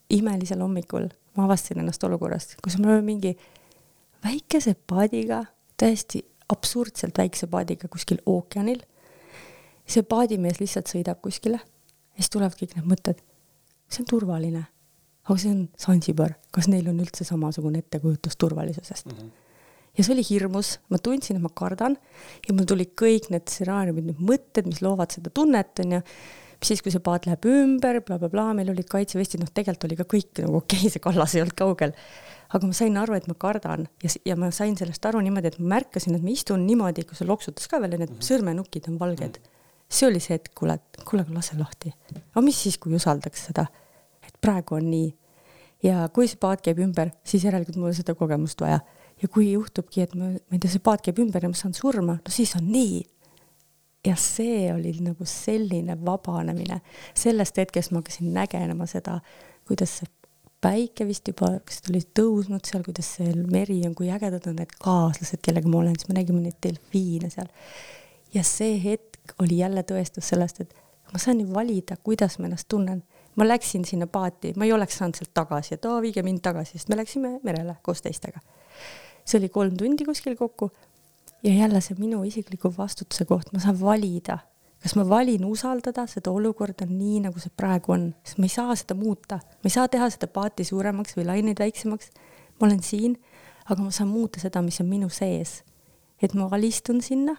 imelisel 0.09 0.63
hommikul 0.65 1.11
ma 1.37 1.45
avastasin 1.45 1.83
ennast 1.83 2.05
olukorrast, 2.05 2.57
kus 2.65 2.79
me 2.79 2.89
oleme 2.89 3.05
mingi 3.13 3.35
väikese 4.25 4.75
paadiga, 4.89 5.45
täiesti 5.77 6.25
absurdselt 6.49 7.19
väikse 7.19 7.47
paadiga 7.47 7.89
kuskil 7.93 8.23
ookeanil. 8.27 8.81
see 9.89 10.03
paadimees 10.03 10.61
lihtsalt 10.61 10.91
sõidab 10.91 11.21
kuskile 11.25 11.61
ja 11.61 12.21
siis 12.21 12.33
tulevad 12.33 12.57
kõik 12.57 12.75
need 12.77 12.89
mõtted. 12.89 13.23
see 13.89 14.03
on 14.03 14.11
turvaline 14.17 14.67
aga 15.29 15.37
see 15.39 15.51
on 15.53 15.69
Zanzibar, 15.77 16.39
kas 16.51 16.71
neil 16.73 16.89
on 16.89 17.01
üldse 17.05 17.25
samasugune 17.25 17.85
ettekujutus 17.85 18.37
turvalisusest 18.37 19.07
mm? 19.07 19.19
-hmm 19.19 19.37
ja 19.99 20.05
see 20.07 20.15
oli 20.15 20.25
hirmus, 20.29 20.77
ma 20.93 21.01
tundsin, 21.03 21.39
et 21.39 21.45
ma 21.45 21.51
kardan 21.55 21.97
ja 22.47 22.55
mul 22.55 22.69
tulid 22.71 22.95
kõik 22.99 23.31
need 23.35 23.49
stsenaariumid, 23.51 24.13
need 24.13 24.21
mõtted, 24.31 24.69
mis 24.71 24.83
loovad 24.85 25.15
seda 25.15 25.33
tunnet, 25.35 25.73
onju. 25.83 26.01
siis, 26.63 26.83
kui 26.83 26.95
see 26.95 27.03
paat 27.03 27.27
läheb 27.27 27.45
ümber 27.51 28.01
bla,, 28.01 28.19
blablabla, 28.19 28.53
meil 28.61 28.71
olid 28.73 28.89
kaitsevestid, 28.91 29.43
noh, 29.43 29.51
tegelikult 29.55 29.89
oli 29.89 29.99
ka 29.99 30.07
kõik 30.15 30.43
nagu 30.45 30.61
okei 30.63 30.85
okay,, 30.85 30.91
see 30.95 31.03
kallas 31.03 31.35
ei 31.35 31.43
olnud 31.43 31.59
kaugel. 31.59 31.95
aga 32.55 32.71
ma 32.71 32.79
sain 32.79 32.97
aru, 32.97 33.19
et 33.19 33.27
ma 33.29 33.35
kardan 33.35 33.89
ja, 34.05 34.15
ja 34.31 34.39
ma 34.39 34.53
sain 34.55 34.79
sellest 34.79 35.11
aru 35.11 35.21
niimoodi, 35.25 35.53
et 35.53 35.59
ma 35.61 35.75
märkasin, 35.75 36.15
et 36.17 36.25
ma 36.25 36.33
istun 36.33 36.65
niimoodi, 36.67 37.05
kui 37.09 37.19
see 37.19 37.29
loksutas 37.29 37.69
ka 37.69 37.83
veel 37.83 37.99
need 37.99 38.07
mm 38.07 38.15
-hmm. 38.15 38.29
sõrmenukid 38.31 38.89
on 38.89 38.99
valged 39.03 39.35
mm. 39.39 39.43
-hmm. 39.43 39.91
see 39.91 40.09
oli 40.09 40.21
see 40.21 40.35
hetk, 40.39 40.55
kuule, 40.55 40.79
kuule, 41.05 41.27
lase 41.35 41.59
lahti. 41.59 41.95
aga 42.15 42.45
mis 42.45 42.63
siis, 42.63 42.79
kui 42.79 42.95
usaldaks 42.95 43.47
seda? 43.51 43.67
Praegu 44.41 44.79
on 44.79 44.91
nii. 44.91 45.11
ja 45.83 46.09
kui 46.15 46.27
see 46.29 46.41
paat 46.41 46.63
käib 46.65 46.81
ümber, 46.83 47.13
siis 47.27 47.45
järelikult 47.47 47.79
mul 47.79 47.95
seda 47.97 48.15
kogemust 48.19 48.61
vaja. 48.61 48.81
ja 49.23 49.29
kui 49.29 49.53
juhtubki, 49.53 50.03
et 50.03 50.15
ma, 50.15 50.33
ma 50.35 50.57
ei 50.57 50.63
tea, 50.63 50.73
see 50.75 50.83
paat 50.85 51.05
käib 51.07 51.21
ümber 51.23 51.45
ja 51.45 51.51
ma 51.51 51.59
saan 51.59 51.75
surma, 51.77 52.19
no 52.19 52.35
siis 52.35 52.55
on 52.59 52.69
nii. 52.73 53.03
ja 54.07 54.17
see 54.19 54.69
oli 54.73 54.95
nagu 55.05 55.27
selline 55.27 55.99
vabanemine. 56.05 56.81
sellest 57.15 57.59
hetkest 57.63 57.93
ma 57.93 58.03
hakkasin 58.03 58.33
nägenema 58.35 58.87
seda, 58.91 59.21
kuidas 59.69 60.01
see 60.01 60.15
päike 60.65 61.07
vist 61.07 61.29
juba, 61.31 61.53
kas 61.67 61.83
ta 61.83 61.93
oli 61.93 62.01
tõusnud 62.19 62.67
seal, 62.67 62.83
kuidas 62.87 63.13
see 63.19 63.31
meri 63.53 63.79
on, 63.87 63.95
kui 63.99 64.11
ägedad 64.11 64.49
on 64.51 64.59
need 64.59 64.75
kaaslased, 64.83 65.41
kellega 65.45 65.71
ma 65.71 65.83
olen, 65.83 65.95
siis 65.99 66.11
me 66.11 66.19
nägime 66.19 66.43
neid 66.43 66.59
delfiine 66.65 67.31
seal. 67.31 67.47
ja 68.35 68.43
see 68.45 68.75
hetk 68.83 69.37
oli 69.43 69.61
jälle 69.61 69.85
tõestus 69.87 70.33
sellest, 70.33 70.61
et 70.65 70.75
ma 71.13 71.21
saan 71.23 71.41
ju 71.41 71.53
valida, 71.55 71.97
kuidas 72.03 72.39
ma 72.39 72.49
ennast 72.49 72.69
tunnen 72.69 73.05
ma 73.39 73.47
läksin 73.47 73.85
sinna 73.87 74.07
paati, 74.11 74.53
ma 74.57 74.67
ei 74.67 74.73
oleks 74.75 74.99
saanud 74.99 75.19
sealt 75.19 75.31
tagasi, 75.37 75.77
et 75.77 75.87
aa, 75.87 76.01
viige 76.03 76.25
mind 76.27 76.43
tagasi, 76.43 76.79
sest 76.79 76.91
me 76.91 76.99
läksime 76.99 77.37
merele 77.47 77.77
koos 77.87 78.03
teistega. 78.03 78.43
see 79.29 79.39
oli 79.39 79.49
kolm 79.53 79.77
tundi 79.77 80.07
kuskil 80.09 80.37
kokku 80.37 80.71
ja 81.45 81.53
jälle 81.55 81.81
see 81.85 81.97
minu 81.99 82.23
isikliku 82.25 82.73
vastutuse 82.79 83.25
koht, 83.29 83.53
ma 83.53 83.61
saan 83.61 83.81
valida, 83.81 84.39
kas 84.83 84.95
ma 84.97 85.05
valin 85.09 85.45
usaldada 85.45 86.07
seda 86.11 86.33
olukorda 86.35 86.87
nii, 86.89 87.21
nagu 87.27 87.39
see 87.43 87.53
praegu 87.57 87.93
on, 87.95 88.09
sest 88.25 88.39
ma 88.39 88.49
ei 88.49 88.55
saa 88.55 88.77
seda 88.79 88.97
muuta, 88.99 89.41
ma 89.43 89.71
ei 89.71 89.75
saa 89.75 89.89
teha 89.89 90.11
seda 90.15 90.31
paati 90.33 90.65
suuremaks 90.65 91.19
või 91.19 91.29
laineid 91.29 91.61
väiksemaks. 91.63 92.11
ma 92.61 92.67
olen 92.67 92.83
siin, 92.83 93.19
aga 93.69 93.83
ma 93.83 93.91
saan 93.95 94.09
muuta 94.11 94.41
seda, 94.41 94.63
mis 94.63 94.81
on 94.81 94.89
minu 94.91 95.09
sees. 95.09 95.63
et 96.23 96.35
ma 96.35 96.49
alistun 96.51 97.03
sinna 97.03 97.37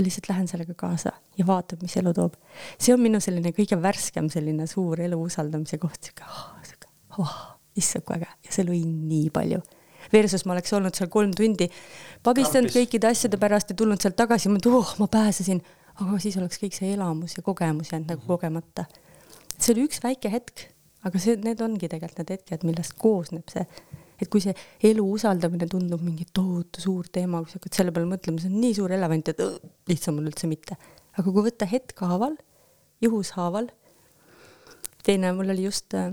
ja 0.00 0.04
lihtsalt 0.06 0.30
lähen 0.30 0.48
sellega 0.48 0.74
kaasa 0.74 1.12
ja 1.38 1.46
vaatan, 1.46 1.78
mis 1.82 1.96
elu 2.00 2.12
toob. 2.16 2.36
see 2.80 2.94
on 2.94 3.02
minu 3.04 3.20
selline 3.20 3.52
kõige 3.56 3.76
värskem 3.82 4.30
selline 4.32 4.66
suur 4.70 5.00
elu 5.00 5.18
usaldamise 5.20 5.78
koht, 5.78 6.00
sihuke 6.06 6.24
oh,, 6.24 6.46
sihuke 6.64 6.88
oh, 7.20 7.36
issand 7.76 8.06
kui 8.08 8.16
äge 8.16 8.30
ja 8.30 8.54
see 8.54 8.64
lõi 8.64 8.80
nii 8.86 9.28
palju. 9.34 9.60
Versus 10.12 10.46
ma 10.48 10.56
oleks 10.56 10.72
olnud 10.72 10.96
seal 10.96 11.10
kolm 11.12 11.34
tundi, 11.36 11.68
pagistanud 12.24 12.72
kõikide 12.72 13.10
asjade 13.12 13.36
pärast 13.38 13.70
ja 13.70 13.76
tulnud 13.76 14.00
sealt 14.00 14.16
tagasi, 14.16 14.48
ma 14.48 14.56
mõtlen, 14.56 14.78
oh, 14.80 14.94
ma 14.98 15.06
pääsesin, 15.12 15.60
aga 16.00 16.18
siis 16.24 16.38
oleks 16.40 16.58
kõik 16.62 16.74
see 16.74 16.94
elamus 16.94 17.36
ja 17.36 17.44
kogemus 17.46 17.92
jäänud 17.92 18.14
nagu 18.14 18.24
kogemata. 18.26 18.88
see 19.58 19.74
oli 19.74 19.84
üks 19.90 20.00
väike 20.02 20.32
hetk, 20.32 20.64
aga 21.04 21.20
see, 21.20 21.36
need 21.44 21.60
ongi 21.60 21.92
tegelikult 21.92 22.24
need 22.24 22.38
hetked, 22.38 22.64
millest 22.66 22.96
koosneb 22.98 23.52
see 23.52 23.68
et 24.20 24.28
kui 24.30 24.42
see 24.44 24.54
elu 24.90 25.04
usaldamine 25.16 25.68
tundub 25.70 26.02
mingi 26.04 26.26
tohutu 26.36 26.82
suur 26.82 27.08
teema, 27.12 27.42
kui 27.42 27.52
sa 27.52 27.60
hakkad 27.60 27.78
selle 27.78 27.94
peale 27.96 28.10
mõtlema, 28.10 28.42
see 28.42 28.52
on 28.52 28.60
nii 28.60 28.76
suur 28.76 28.92
elevant, 28.96 29.32
et 29.32 29.44
õh, 29.44 29.58
lihtsam 29.90 30.20
on 30.20 30.28
üldse 30.30 30.50
mitte. 30.50 30.76
aga 31.16 31.26
kui 31.26 31.44
võtta 31.44 31.68
hetkhaaval, 31.68 32.36
juhushaaval, 33.02 33.70
teine, 35.06 35.32
mul 35.36 35.52
oli 35.52 35.64
just 35.66 35.96
äh, 35.98 36.12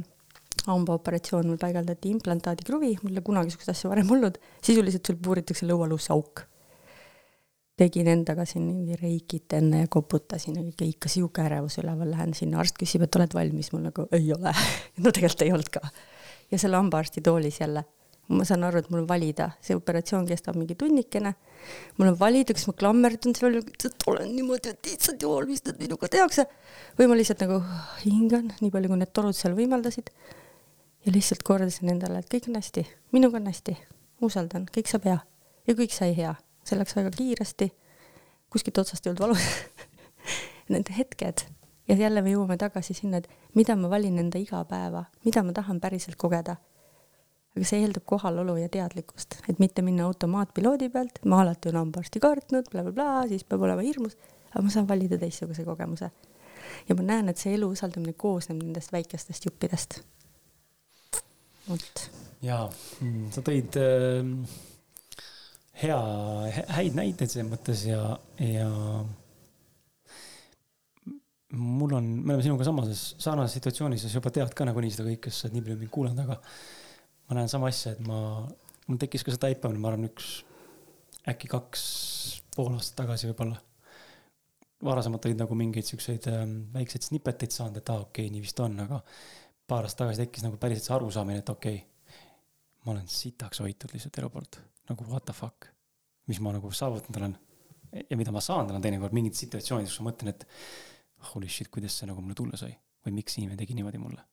hambaoperatsioon, 0.67 1.47
mul 1.47 1.59
paigaldati 1.61 2.11
implantaadikruvi, 2.15 2.93
mul 3.01 3.11
ei 3.11 3.17
ole 3.19 3.25
kunagi 3.25 3.53
sihukest 3.53 3.73
asja 3.73 3.91
varem 3.91 4.11
olnud, 4.15 4.39
sisuliselt 4.63 5.07
sul 5.07 5.19
puuritakse 5.23 5.67
lõualuusse 5.69 6.13
auk. 6.15 6.45
tegin 7.77 8.07
endaga 8.09 8.41
siin 8.49 8.63
mingi 8.65 8.95
reikit 8.97 9.53
enne 9.53 9.83
ja 9.83 9.87
koputasin 9.93 10.55
ja 10.57 10.63
kõik, 10.63 10.95
ikka 10.95 11.11
sihuke 11.13 11.43
ärevus 11.45 11.77
üleval, 11.77 12.09
lähen 12.09 12.33
sinna, 12.33 12.57
arst 12.63 12.73
küsib, 12.79 13.03
et 13.05 13.19
oled 13.19 13.35
valmis, 13.37 13.69
mul 13.69 13.83
nagu 13.85 14.07
ei 14.17 14.31
ole 14.33 14.53
no 15.03 15.13
tegelikult 15.13 15.43
ei 15.45 15.53
olnud 15.53 15.69
ka. 15.75 15.83
ja 16.49 16.57
seal 16.57 16.73
hambaarsti 16.73 17.21
toolis 17.21 17.61
jälle 17.61 17.85
ma 18.27 18.45
saan 18.47 18.65
aru, 18.67 18.81
et 18.81 18.89
mul 18.91 19.03
on 19.03 19.07
valida, 19.09 19.51
see 19.63 19.75
operatsioon 19.77 20.25
kestab 20.27 20.57
mingi 20.59 20.75
tunnikene. 20.75 21.33
mul 21.97 22.11
on 22.11 22.17
valida, 22.19 22.53
kas 22.53 22.67
ma 22.67 22.73
klammerdun 22.75 23.35
seal, 23.35 23.59
et 23.61 24.07
olen 24.07 24.33
niimoodi, 24.35 24.73
et 24.73 24.89
issand 24.93 25.23
jumal, 25.23 25.47
mis 25.47 25.63
nüüd 25.65 25.79
minuga 25.85 26.09
tehakse. 26.11 26.47
või 26.99 27.07
ma 27.07 27.17
lihtsalt 27.19 27.45
nagu 27.45 27.61
hingan, 28.03 28.51
nii 28.61 28.71
palju 28.73 28.91
kui 28.91 28.99
need 28.99 29.13
torud 29.13 29.37
seal 29.37 29.55
võimaldasid. 29.55 30.11
ja 31.05 31.15
lihtsalt 31.15 31.43
kordasin 31.43 31.89
endale, 31.95 32.19
et 32.19 32.29
kõik 32.31 32.49
on 32.51 32.59
hästi, 32.59 32.85
minuga 33.15 33.39
on 33.39 33.47
hästi, 33.47 33.77
usaldan, 34.21 34.67
kõik 34.75 34.91
saab 34.91 35.07
hea. 35.07 35.19
Ja 35.67 35.75
kõik 35.75 35.91
sai 35.91 36.13
hea, 36.15 36.33
see 36.63 36.77
läks 36.79 36.95
väga 36.95 37.11
kiiresti, 37.15 37.71
kuskilt 38.51 38.77
otsast 38.83 39.05
ei 39.05 39.11
olnud 39.11 39.23
valus. 39.23 39.47
Need 40.71 40.91
hetked. 40.97 41.47
Ja 41.87 41.95
jälle 41.95 42.21
me 42.21 42.33
jõuame 42.33 42.57
tagasi 42.59 42.93
sinna, 42.95 43.21
et 43.21 43.29
mida 43.55 43.75
ma 43.79 43.87
valin 43.91 44.19
enda 44.19 44.39
igapäeva, 44.39 45.05
mida 45.23 45.43
ma 45.43 45.53
tahan 45.55 45.79
päriselt 45.79 46.19
kogeda. 46.19 46.57
Aga 47.57 47.65
see 47.65 47.81
eeldab 47.81 48.05
kohalolu 48.09 48.57
ja 48.61 48.69
teadlikkust, 48.71 49.39
et 49.49 49.59
mitte 49.61 49.81
minna 49.85 50.05
automaatpiloodi 50.07 50.91
pealt, 50.93 51.19
ma 51.25 51.41
alati 51.41 51.71
olen 51.71 51.87
hambaarsti 51.87 52.21
kartnud 52.21 52.69
bla, 52.69 52.83
bla, 52.85 52.93
blablabla, 52.93 53.27
siis 53.31 53.45
peab 53.49 53.65
olema 53.65 53.85
hirmus, 53.85 54.17
aga 54.51 54.63
ma 54.65 54.73
saan 54.73 54.87
valida 54.89 55.17
teistsuguse 55.21 55.65
kogemuse. 55.65 56.11
ja 56.87 56.95
ma 56.95 57.07
näen, 57.09 57.29
et 57.31 57.41
see 57.41 57.55
elu 57.57 57.69
usaldamine 57.73 58.13
koosneb 58.13 58.61
nendest 58.61 58.93
väikestest 58.93 59.49
juppidest. 59.49 60.01
vot. 61.69 62.07
jaa, 62.45 62.65
mm, 63.01 63.29
sa 63.33 63.45
tõid 63.49 63.79
äh, 63.81 64.57
hea, 65.81 66.01
häid 66.77 66.97
näiteid 66.97 67.31
selles 67.31 67.49
mõttes 67.49 67.87
ja, 67.89 68.01
ja 68.43 68.69
mul 71.57 71.93
on, 71.95 72.09
me 72.21 72.35
oleme 72.35 72.45
sinuga 72.45 72.67
samases, 72.67 73.13
sarnases 73.23 73.57
situatsioonis 73.57 74.03
ja 74.05 74.11
sa 74.11 74.19
juba 74.19 74.33
tead 74.35 74.53
ka 74.53 74.67
nagunii 74.67 74.93
seda 74.93 75.07
kõike, 75.07 75.31
sest 75.31 75.45
sa 75.45 75.47
oled 75.47 75.57
nii 75.57 75.65
palju 75.65 75.79
mind 75.81 75.93
kuulanud, 75.95 76.25
aga 76.25 76.41
ma 77.27 77.37
näen 77.39 77.49
sama 77.51 77.71
asja, 77.71 77.93
et 77.95 78.03
ma, 78.07 78.19
mul 78.87 78.99
tekkis 79.01 79.25
ka 79.25 79.33
see 79.33 79.43
taipamine, 79.43 79.81
ma 79.83 79.91
arvan, 79.91 80.07
üks, 80.09 80.41
äkki 81.27 81.49
kaks 81.51 81.81
pool 82.55 82.75
aastat 82.77 83.03
tagasi 83.03 83.31
võib-olla. 83.31 83.59
varasemalt 84.83 85.25
olid 85.25 85.39
nagu 85.41 85.55
mingeid 85.57 85.87
siukseid 85.87 86.27
äh, 86.29 86.43
väikseid 86.73 87.07
snippeteid 87.07 87.53
saanud, 87.53 87.79
et 87.81 87.89
aa 87.89 87.97
ah,, 87.97 88.07
okei 88.07 88.27
okay,, 88.27 88.33
nii 88.33 88.43
vist 88.45 88.59
on, 88.61 88.77
aga 88.85 89.01
paar 89.67 89.87
aastat 89.87 90.05
tagasi 90.05 90.23
tekkis 90.23 90.45
nagu 90.45 90.59
päriselt 90.61 90.87
see 90.87 90.95
arusaamine, 90.99 91.41
et 91.41 91.49
okei 91.49 91.81
okay,, 91.81 92.21
ma 92.85 92.93
olen 92.93 93.09
sitaks 93.11 93.63
hoitud 93.65 93.93
lihtsalt 93.95 94.21
elu 94.21 94.29
poolt, 94.31 94.61
nagu 94.91 95.09
what 95.09 95.25
the 95.25 95.35
fuck, 95.35 95.67
mis 96.29 96.39
ma 96.43 96.53
nagu 96.55 96.71
saavutanud 96.71 97.21
olen 97.21 97.35
ja 98.09 98.17
mida 98.19 98.31
ma 98.35 98.43
saan 98.43 98.67
täna 98.69 98.81
teinekord 98.83 99.15
mingites 99.15 99.41
situatsioonides, 99.45 99.93
kus 99.93 100.03
ma 100.03 100.11
mõtlen, 100.11 100.33
et 100.33 100.45
holy 101.33 101.49
shit, 101.51 101.71
kuidas 101.73 101.95
see 101.97 102.09
nagu 102.09 102.21
mulle 102.23 102.37
tulla 102.37 102.59
sai 102.59 102.73
või 103.05 103.19
miks 103.19 103.37
inimene 103.39 103.59
tegi 103.59 103.77
niimoodi 103.77 104.01
mulle. 104.01 104.23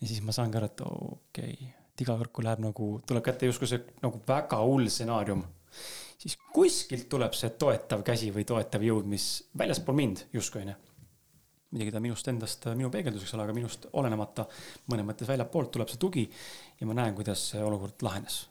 Ja 0.00 0.08
siis 0.08 0.20
ma 0.24 0.34
saangi 0.34 0.58
aru, 0.58 0.68
et 0.70 0.82
okei 0.86 1.54
okay,, 1.54 1.72
et 1.92 2.04
iga 2.04 2.16
kord, 2.16 2.32
kui 2.34 2.46
läheb 2.46 2.62
nagu, 2.64 2.90
tuleb 3.06 3.24
kätte 3.26 3.48
justkui 3.48 3.68
see 3.70 3.82
nagu 4.04 4.20
väga 4.26 4.60
hull 4.64 4.88
stsenaarium, 4.92 5.42
siis 6.20 6.36
kuskilt 6.54 7.08
tuleb 7.12 7.36
see 7.36 7.52
toetav 7.60 8.04
käsi 8.06 8.30
või 8.34 8.46
toetav 8.48 8.84
jõud, 8.86 9.08
mis 9.10 9.26
väljaspool 9.58 9.98
mind 9.98 10.24
justkui 10.36 10.64
onju. 10.64 10.76
muidugi 11.70 11.92
ta 11.94 12.00
minust 12.02 12.28
endast, 12.32 12.64
minu 12.74 12.90
peegelduseks 12.90 13.36
ole, 13.36 13.44
aga 13.46 13.54
minust 13.54 13.86
olenemata 13.92 14.46
mõnes 14.90 15.06
mõttes 15.06 15.28
väljapoolt 15.30 15.70
tuleb 15.76 15.92
see 15.92 16.00
tugi 16.02 16.24
ja 16.80 16.88
ma 16.88 16.96
näen, 16.98 17.14
kuidas 17.14 17.44
see 17.52 17.62
olukord 17.62 18.02
lahenes. 18.02 18.46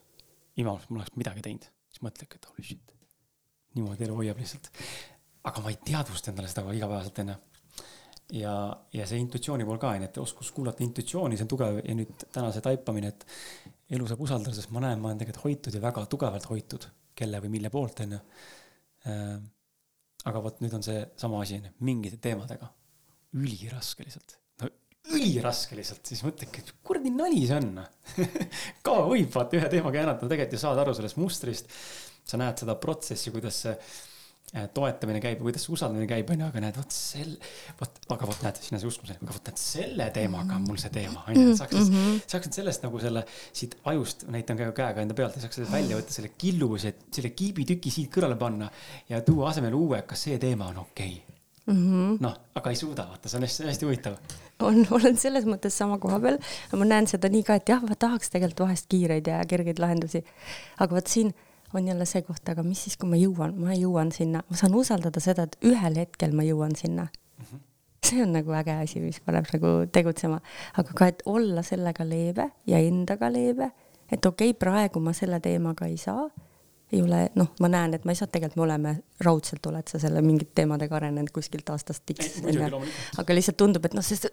ilma, 0.56 0.78
et 0.80 0.90
ma 0.90 1.02
oleks 1.02 1.16
midagi 1.16 1.44
teinud, 1.44 1.68
siis 1.90 2.04
mõtledki, 2.06 2.40
et 2.40 2.52
holy 2.52 2.64
shit, 2.64 2.96
niimoodi 3.76 4.06
elu 4.08 4.16
hoiab 4.22 4.40
lihtsalt 4.40 4.72
aga 5.50 5.64
ma 5.64 5.72
ei 5.72 5.80
teadvusta 5.86 6.32
endale 6.32 6.50
seda 6.52 6.74
igapäevaselt 6.76 7.22
onju. 7.24 7.36
Ja, 8.36 8.54
ja 8.94 9.06
see 9.10 9.20
intuitsiooni 9.24 9.66
pool 9.68 9.80
ka 9.82 9.94
onju, 9.96 10.10
et 10.10 10.18
oskus 10.22 10.52
kuulata 10.56 10.84
intuitsiooni, 10.86 11.38
see 11.38 11.46
on 11.46 11.52
tugev. 11.54 11.80
Ja 11.84 11.96
nüüd 11.98 12.26
täna 12.34 12.52
see 12.56 12.66
taipamine, 12.66 13.14
et 13.14 13.26
elu 13.96 14.10
saab 14.10 14.26
usaldada, 14.26 14.56
sest 14.56 14.74
ma 14.76 14.84
näen, 14.86 15.00
ma 15.02 15.12
olen 15.12 15.22
tegelikult 15.22 15.48
hoitud 15.48 15.78
ja 15.78 15.84
väga 15.84 16.06
tugevalt 16.12 16.50
hoitud, 16.52 16.90
kelle 17.18 17.42
või 17.44 17.56
mille 17.58 17.72
poolt 17.74 18.04
onju. 18.06 18.20
Äh, 19.10 19.40
aga 20.30 20.44
vot 20.44 20.60
nüüd 20.64 20.76
on 20.76 20.86
see 20.86 21.02
sama 21.20 21.42
asi 21.46 21.58
onju, 21.60 21.74
mingite 21.88 22.20
teemadega, 22.22 22.70
üliraske 23.40 24.06
lihtsalt. 24.06 24.38
No 24.62 24.70
üliraske 25.16 25.78
lihtsalt, 25.80 26.04
siis 26.06 26.22
mõtledki, 26.26 26.62
et 26.62 26.76
kuradi 26.86 27.14
nali 27.16 27.42
see 27.50 27.58
on. 27.58 27.82
Kaua 28.86 29.08
võib 29.10 29.34
vaata 29.34 29.58
ühe 29.58 29.72
teemaga 29.72 30.04
jäänatada, 30.04 30.30
tegelikult 30.30 30.60
ju 30.60 30.62
saad 30.62 30.84
aru 30.84 30.96
sellest 30.98 31.20
mustrist. 31.22 31.74
sa 32.30 32.38
näed 32.38 32.62
seda 32.62 32.76
protsessi, 32.78 33.32
kuidas 33.34 33.64
see 33.64 33.72
toetamine 34.74 35.20
käib, 35.22 35.42
kuidas 35.44 35.66
see 35.66 35.74
usaldamine 35.76 36.08
käib, 36.10 36.30
onju, 36.34 36.48
aga 36.48 36.62
näed, 36.64 36.78
vot 36.80 36.94
sel, 36.94 37.36
vot, 37.78 38.00
aga 38.16 38.30
vot 38.32 38.46
näed, 38.46 38.60
sinna 38.66 38.80
see 38.82 38.90
uskumiseni, 38.90 39.22
aga 39.22 39.36
vot 39.36 39.50
näed, 39.50 39.62
selle 39.62 40.10
teemaga 40.16 40.58
on 40.58 40.66
mul 40.66 40.80
see 40.82 40.94
teema, 40.94 41.22
onju, 41.30 41.44
et 41.52 41.60
saaksid 41.60 41.82
mm, 41.84 41.98
-hmm. 41.98 42.22
saaksid 42.34 42.58
sellest 42.58 42.86
nagu 42.88 43.02
selle 43.04 43.24
siit 43.30 43.76
ajust, 43.92 44.26
näitan 44.34 44.58
ka 44.58 44.72
käega 44.82 45.06
enda 45.06 45.18
pealt 45.18 45.38
ja 45.38 45.44
saaks 45.46 45.60
selle 45.60 45.72
välja 45.72 46.00
võtta, 46.00 46.16
selle 46.16 46.32
killuse, 46.34 46.96
selle 47.14 47.30
kiibitüki 47.30 47.94
siit 47.94 48.10
kõrvale 48.16 48.40
panna 48.42 48.72
ja 49.10 49.22
tuua 49.26 49.52
asemele 49.52 49.78
uue, 49.78 50.02
kas 50.10 50.26
see 50.26 50.40
teema 50.42 50.72
on 50.74 50.82
okei 50.86 51.20
okay. 51.20 51.76
mm 51.76 51.84
-hmm.. 51.84 52.16
noh, 52.26 52.40
aga 52.56 52.74
ei 52.74 52.80
suuda, 52.80 53.06
vaata, 53.12 53.30
see 53.30 53.38
on 53.38 53.46
hästi, 53.46 53.68
hästi 53.70 53.86
huvitav. 53.86 54.16
on, 54.60 54.82
olen 54.98 55.18
selles 55.18 55.46
mõttes 55.46 55.78
sama 55.78 56.00
koha 56.02 56.18
peal, 56.20 56.40
ma 56.74 56.90
näen 56.90 57.08
seda 57.08 57.30
nii 57.30 57.44
ka, 57.44 57.60
et 57.62 57.70
jah, 57.70 57.86
ma 57.86 57.96
tahaks 57.96 58.34
tegelikult 58.34 58.66
vahest 58.66 58.90
kiireid 58.90 59.30
ja 59.30 59.44
kergeid 59.46 59.78
lahendusi, 59.80 60.24
aga 60.80 60.96
vot 60.96 61.08
siin 61.08 61.36
on 61.74 61.88
jälle 61.88 62.06
see 62.10 62.22
koht, 62.26 62.50
aga 62.50 62.64
mis 62.66 62.84
siis, 62.86 62.98
kui 62.98 63.10
ma 63.10 63.20
jõuan, 63.20 63.56
ma 63.60 63.76
jõuan 63.78 64.14
sinna, 64.16 64.44
ma 64.50 64.60
saan 64.60 64.76
usaldada 64.78 65.22
seda, 65.24 65.46
et 65.46 65.58
ühel 65.70 66.00
hetkel 66.02 66.34
ma 66.36 66.46
jõuan 66.48 66.76
sinna 66.76 67.08
mm. 67.10 67.46
-hmm. 67.46 67.62
see 68.10 68.24
on 68.24 68.34
nagu 68.34 68.56
äge 68.58 68.76
asi, 68.84 69.02
mis 69.04 69.20
paneb 69.20 69.48
nagu 69.54 69.74
tegutsema, 69.92 70.42
aga 70.78 70.94
ka, 70.96 71.08
et 71.08 71.24
olla 71.26 71.64
sellega 71.64 72.06
leebe 72.06 72.50
ja 72.68 72.80
endaga 72.80 73.32
leebe, 73.32 73.72
et 74.12 74.26
okei 74.26 74.50
okay,, 74.50 74.60
praegu 74.60 75.00
ma 75.00 75.14
selle 75.14 75.40
teemaga 75.40 75.86
ei 75.86 75.98
saa, 75.98 76.30
ei 76.92 77.02
ole, 77.02 77.28
noh, 77.38 77.52
ma 77.62 77.70
näen, 77.70 77.94
et 77.94 78.06
ma 78.06 78.16
ei 78.16 78.18
saa, 78.18 78.28
tegelikult 78.28 78.58
me 78.58 78.66
oleme, 78.66 78.96
raudselt 79.22 79.66
oled 79.70 79.92
sa 79.92 80.00
selle 80.02 80.24
mingite 80.26 80.56
teemadega 80.58 80.96
arenenud 80.98 81.30
kuskilt 81.34 81.70
aastast 81.70 82.14
X, 82.16 82.40
onju. 82.44 82.82
aga 83.22 83.36
lihtsalt 83.38 83.60
tundub, 83.62 83.86
et 83.86 83.94
noh, 83.94 84.06
see, 84.06 84.32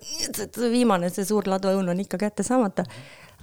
viimane, 0.72 1.10
see 1.12 1.28
suur 1.28 1.48
laduõun 1.52 1.92
on 1.92 2.00
ikka 2.00 2.20
kätte 2.26 2.46
saamata 2.46 2.86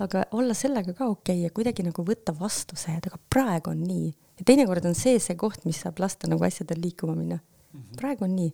aga 0.01 0.25
olla 0.31 0.53
sellega 0.57 0.93
ka 0.93 1.05
okei 1.05 1.35
okay 1.35 1.43
ja 1.43 1.53
kuidagi 1.53 1.85
nagu 1.85 2.05
võtta 2.05 2.33
vastu 2.37 2.77
see, 2.79 2.95
et 2.97 3.07
aga 3.09 3.19
praegu 3.29 3.73
on 3.73 3.83
nii. 3.85 4.09
ja 4.39 4.45
teinekord 4.47 4.85
on 4.89 4.95
see 4.97 5.19
see 5.21 5.37
koht, 5.37 5.65
mis 5.69 5.83
saab 5.83 6.01
lasta 6.01 6.29
nagu 6.29 6.43
asjadel 6.45 6.81
liikuma 6.81 7.15
minna 7.15 7.37
mm. 7.37 7.79
-hmm. 7.79 7.97
praegu 7.99 8.25
on 8.25 8.35
nii. 8.35 8.53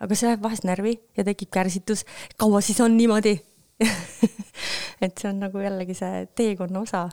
aga 0.00 0.14
see 0.14 0.28
läheb 0.28 0.42
vahest 0.42 0.64
närvi 0.64 0.98
ja 1.16 1.24
tekib 1.24 1.50
kärsitus, 1.50 2.04
kaua 2.36 2.60
siis 2.60 2.80
on 2.80 2.96
niimoodi 2.96 3.40
et 5.04 5.18
see 5.18 5.30
on 5.30 5.40
nagu 5.40 5.58
jällegi 5.58 5.94
see 5.94 6.28
teekonna 6.34 6.80
osa 6.80 7.08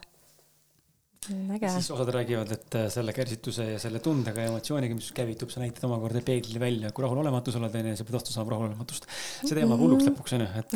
siis 1.25 1.89
osad 1.93 2.09
räägivad, 2.13 2.51
et 2.55 2.77
äh, 2.77 2.85
selle 2.93 3.13
kärsituse 3.15 3.65
ja 3.73 3.79
selle 3.81 3.99
tundega 4.03 4.43
ja 4.43 4.51
emotsiooniga, 4.51 4.97
mis 4.97 5.09
käivitub, 5.15 5.51
sa 5.53 5.61
näitad 5.63 5.87
omakorda 5.87 6.21
peeglile 6.25 6.61
välja, 6.61 6.91
kui 6.95 7.05
rahulolematus 7.05 7.57
oled, 7.59 7.75
onju, 7.81 7.95
sa 7.97 8.07
pead 8.07 8.17
vastu 8.17 8.35
saama 8.35 8.53
rahulolematust. 8.53 9.07
see 9.41 9.53
teema 9.53 9.73
läheb 9.73 9.83
hulluks 9.85 10.09
lõpuks, 10.09 10.35
onju, 10.37 10.49
et 10.61 10.75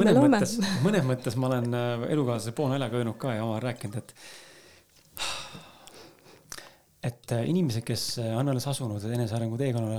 mõnes 0.00 0.20
mõttes, 0.24 0.56
mõnes 0.84 1.08
mõttes 1.08 1.38
ma 1.38 1.50
olen 1.50 1.78
äh, 1.78 2.06
elukaaslase 2.16 2.56
poolnaljaga 2.58 3.00
öelnud 3.00 3.18
ka 3.20 3.36
ja 3.36 3.46
omavahel 3.46 3.68
rääkinud, 3.70 4.00
et 4.02 4.16
et 7.04 7.34
inimesed, 7.44 7.84
kes 7.84 8.04
on 8.32 8.48
alles 8.48 8.64
asunud 8.70 9.02
enesearengu 9.12 9.58
teekonnale 9.60 9.98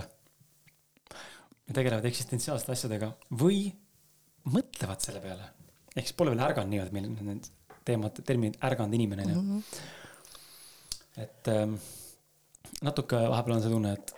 ja 1.66 1.74
tegelevad 1.74 2.08
eksistentsiaalsete 2.10 2.74
asjadega 2.74 3.12
või 3.42 3.68
mõtlevad 4.54 5.04
selle 5.06 5.22
peale, 5.22 5.52
ehk 5.96 6.10
siis 6.10 6.18
pole 6.18 6.34
veel 6.34 6.44
ärganud 6.48 6.74
nii-öelda 6.74 6.98
teemad, 7.86 8.22
terminid 8.26 8.58
ärganud 8.64 8.94
inimene 8.98 9.26
onju. 9.26 9.42
Mm 9.42 9.60
-hmm.. 9.60 11.24
et 11.24 11.48
ähm, 11.48 11.76
natuke 12.82 13.16
vahepeal 13.30 13.56
on 13.56 13.62
see 13.64 13.72
tunne, 13.72 13.94
et 13.94 14.16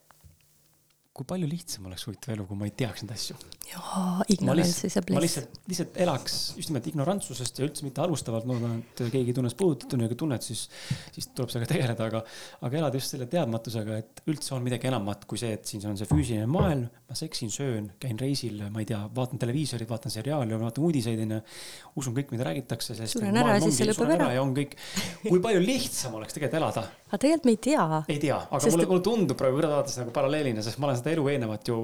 kui 1.18 1.26
palju 1.28 1.48
lihtsam 1.50 1.88
oleks 1.90 2.06
huvitav 2.08 2.36
elu, 2.36 2.46
kui 2.48 2.60
ma 2.60 2.68
ei 2.68 2.74
teaks 2.78 3.04
neid 3.04 3.14
asju. 3.16 3.38
jaa, 3.72 4.24
ignorance 4.34 4.88
is 4.88 4.98
a 5.00 5.02
bliss. 5.02 5.18
ma 5.18 5.24
lihtsalt, 5.24 5.58
lihtsalt 5.72 5.98
elaks 6.06 6.36
just 6.58 6.72
nimelt 6.72 6.90
ignorantsusest 6.92 7.62
ja 7.62 7.66
üldse 7.68 7.86
mitte 7.88 8.04
halvustavalt, 8.04 8.46
ma 8.48 8.56
loodan, 8.56 8.78
et 8.84 9.02
keegi 9.02 9.34
ei 9.34 9.36
tunne 9.36 9.48
ennast 9.48 9.60
puudutatud 9.60 10.04
ja 10.04 10.10
kui 10.12 10.20
tunned, 10.20 10.46
siis, 10.46 10.68
siis 11.16 11.30
tuleb 11.34 11.52
sellega 11.54 11.72
tegeleda, 11.74 12.10
aga, 12.12 12.22
aga 12.68 12.80
elada 12.82 13.02
just 13.02 13.16
selle 13.16 13.28
teadmatusega, 13.32 13.98
et 14.04 14.22
üldse 14.30 14.54
on 14.56 14.66
midagi 14.66 14.92
enamat 14.92 15.26
kui 15.30 15.42
see, 15.42 15.56
et 15.58 15.68
siin 15.70 15.84
on 15.90 15.98
see 16.00 16.10
füüsiline 16.10 16.48
maailm, 16.52 16.86
ma 17.08 17.18
seksin, 17.18 17.52
söön, 17.54 17.90
käin 18.04 18.20
reisil, 18.22 18.62
ma 18.74 18.84
ei 18.84 18.90
tea, 18.90 19.02
vaatan 19.16 19.42
televiisorit, 19.42 19.90
vaatan 19.90 20.14
seriaali, 20.14 20.58
vaatan 20.62 20.88
uudiseid, 20.88 21.24
onju. 21.26 21.42
usun 21.98 22.16
kõik, 22.18 22.32
mida 22.36 22.48
räägitakse. 22.48 22.98
suren 23.08 23.42
ära 23.42 23.58
ja 23.58 23.66
siis 23.66 23.82
see 23.82 23.90
lõpeb 23.90 24.14
ära. 24.18 24.30
ja 24.36 24.46
on 24.46 24.54
kõik, 24.58 24.78
kui 25.26 25.42
palju 25.44 25.64
lihtsam 25.66 26.20
oleks 26.20 26.38
tegelikult 26.38 26.62
elada. 26.62 26.88
Aga 27.08 27.22
tegelikult 27.24 27.48
me 27.48 27.56
ei 27.56 27.62
tea. 27.70 28.04
ei 28.08 28.20
tea, 28.20 28.42
aga 28.50 28.60
Sest 28.64 28.76
mulle, 28.76 28.90
mulle 28.92 29.06
tundub 29.06 29.40
praegu 29.40 29.60
kõrvalt 29.60 29.80
vaadates 29.80 30.02
nagu 30.02 30.14
paralleelina, 30.16 30.66
sest 30.66 30.82
ma 30.82 30.90
olen 30.90 31.00
seda 31.00 31.16
elu 31.16 31.28
eelnevat 31.34 31.72
ju 31.72 31.80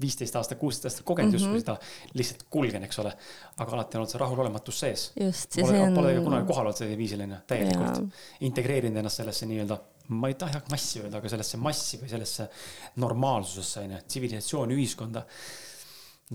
viisteist 0.00 0.36
aastat, 0.38 0.58
kuusteist 0.60 0.86
aastat 0.86 1.06
kogenud 1.06 1.32
mm 1.32 1.38
-hmm. 1.38 1.42
justkui 1.42 1.60
seda 1.60 2.14
lihtsalt 2.14 2.44
kulgen, 2.50 2.84
eks 2.84 2.98
ole. 2.98 3.12
aga 3.56 3.72
alati 3.76 3.96
on 3.96 4.00
olnud 4.00 4.12
see 4.12 4.20
rahulolematus 4.20 4.80
sees. 4.80 5.12
Pole, 5.60 5.82
on... 5.82 5.94
pole 5.94 6.14
kunagi 6.24 6.46
kohal 6.46 6.66
olnud 6.66 6.78
sellisel 6.78 6.98
viisil 6.98 7.24
onju, 7.26 7.38
täielikult 7.46 8.12
integreerinud 8.50 8.98
ennast 9.02 9.22
sellesse 9.22 9.46
nii-öelda, 9.46 9.78
ma 10.08 10.28
ei 10.28 10.34
taha 10.34 10.60
massi 10.70 11.02
öelda, 11.02 11.18
aga 11.18 11.28
sellesse 11.28 11.56
massi 11.56 11.98
või 12.02 12.12
sellesse 12.14 12.48
normaalsusesse 12.96 13.80
onju, 13.80 14.02
tsivilisatsiooni, 14.06 14.78
ühiskonda. 14.78 15.24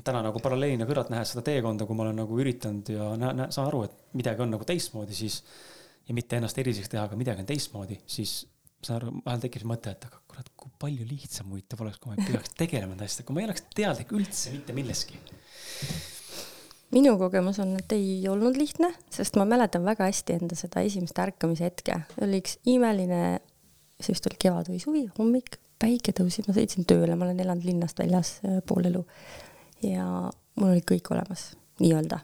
täna 0.03 0.23
nagu 0.25 0.39
paralleelina 0.39 0.85
kõrvalt 0.89 1.09
nähes 1.13 1.31
seda 1.31 1.41
teekonda, 1.45 1.85
kui 1.85 1.95
ma 1.95 2.03
olen 2.03 2.15
nagu 2.15 2.39
üritanud 2.39 2.89
ja 2.89 3.11
näe, 3.15 3.33
näe, 3.33 3.51
saan 3.51 3.67
aru, 3.67 3.83
et 3.83 3.91
midagi 4.13 4.41
on 4.41 4.49
nagu 4.49 4.65
teistmoodi, 4.65 5.13
siis 5.13 5.43
ja 6.07 6.15
mitte 6.15 6.39
ennast 6.39 6.57
eriliseks 6.59 6.91
teha, 6.91 7.05
aga 7.07 7.19
midagi 7.19 7.43
on 7.43 7.49
teistmoodi, 7.49 7.99
siis 8.09 8.41
saan 8.83 8.99
aru, 8.99 9.13
vahel 9.25 9.43
tekib 9.43 9.65
mõte, 9.67 9.93
et 9.95 10.07
aga 10.07 10.19
kurat, 10.29 10.49
kui 10.59 10.71
palju 10.81 11.05
lihtsam 11.07 11.51
huvitav 11.53 11.83
oleks, 11.85 11.99
kui 12.01 12.11
ma 12.11 12.17
ei 12.17 12.33
peaks 12.33 12.55
tegelema 12.59 12.93
nende 12.93 13.07
asjadega, 13.07 13.27
kui 13.27 13.37
ma 13.37 13.43
ei 13.43 13.47
oleks 13.49 13.65
teadlik 13.75 14.11
üldse 14.17 14.53
mitte 14.55 14.75
milleski. 14.75 15.19
minu 16.93 17.15
kogemus 17.17 17.59
on, 17.63 17.75
et 17.79 17.95
ei 17.95 18.27
olnud 18.29 18.57
lihtne, 18.59 18.91
sest 19.13 19.39
ma 19.39 19.47
mäletan 19.49 19.85
väga 19.85 20.09
hästi 20.09 20.37
enda 20.41 20.57
seda 20.59 20.83
esimest 20.85 21.19
ärkamise 21.19 21.69
hetke. 21.69 22.01
oli 22.21 22.41
üks 22.43 22.57
imeline, 22.69 23.23
see 23.99 24.15
vist 24.15 24.27
oli 24.29 24.39
kevad 24.41 24.69
või 24.71 24.81
suvi, 24.83 25.05
hommik, 25.17 25.57
päike 25.81 26.13
tõusis, 26.15 26.47
ma 26.47 26.55
sõitsin 26.57 26.87
tööle, 26.89 27.15
ma 27.15 27.27
olen 27.27 27.39
elanud 27.43 27.65
linnast 27.67 27.99
väljas 27.99 28.37
äh, 28.43 28.59
pool 28.67 28.91
elu. 28.91 29.05
ja 29.83 30.05
mul 30.59 30.75
oli 30.75 30.83
kõik 30.91 31.11
olemas, 31.15 31.53
nii-öelda. 31.79 32.19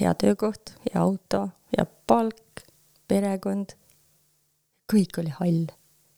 hea 0.00 0.14
töökoht, 0.18 0.74
hea 0.88 1.00
auto, 1.02 1.48
hea 1.76 1.86
palk, 2.08 2.43
perekond. 3.08 3.74
kõik 4.92 5.18
oli 5.18 5.32
hall. 5.40 5.66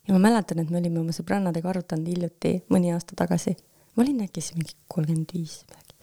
ja 0.09 0.15
ma 0.15 0.19
mäletan, 0.29 0.59
et 0.59 0.71
me 0.71 0.79
olime 0.79 1.01
oma 1.01 1.15
sõbrannadega 1.15 1.71
arutanud 1.71 2.09
hiljuti, 2.09 2.63
mõni 2.71 2.93
aasta 2.95 3.17
tagasi. 3.17 3.57
ma 3.95 4.03
olin 4.05 4.25
äkki 4.27 4.41
siis 4.41 4.57
mingi 4.59 4.75
kolmkümmend 4.89 5.33
viis 5.35 5.63
midagi. 5.71 5.95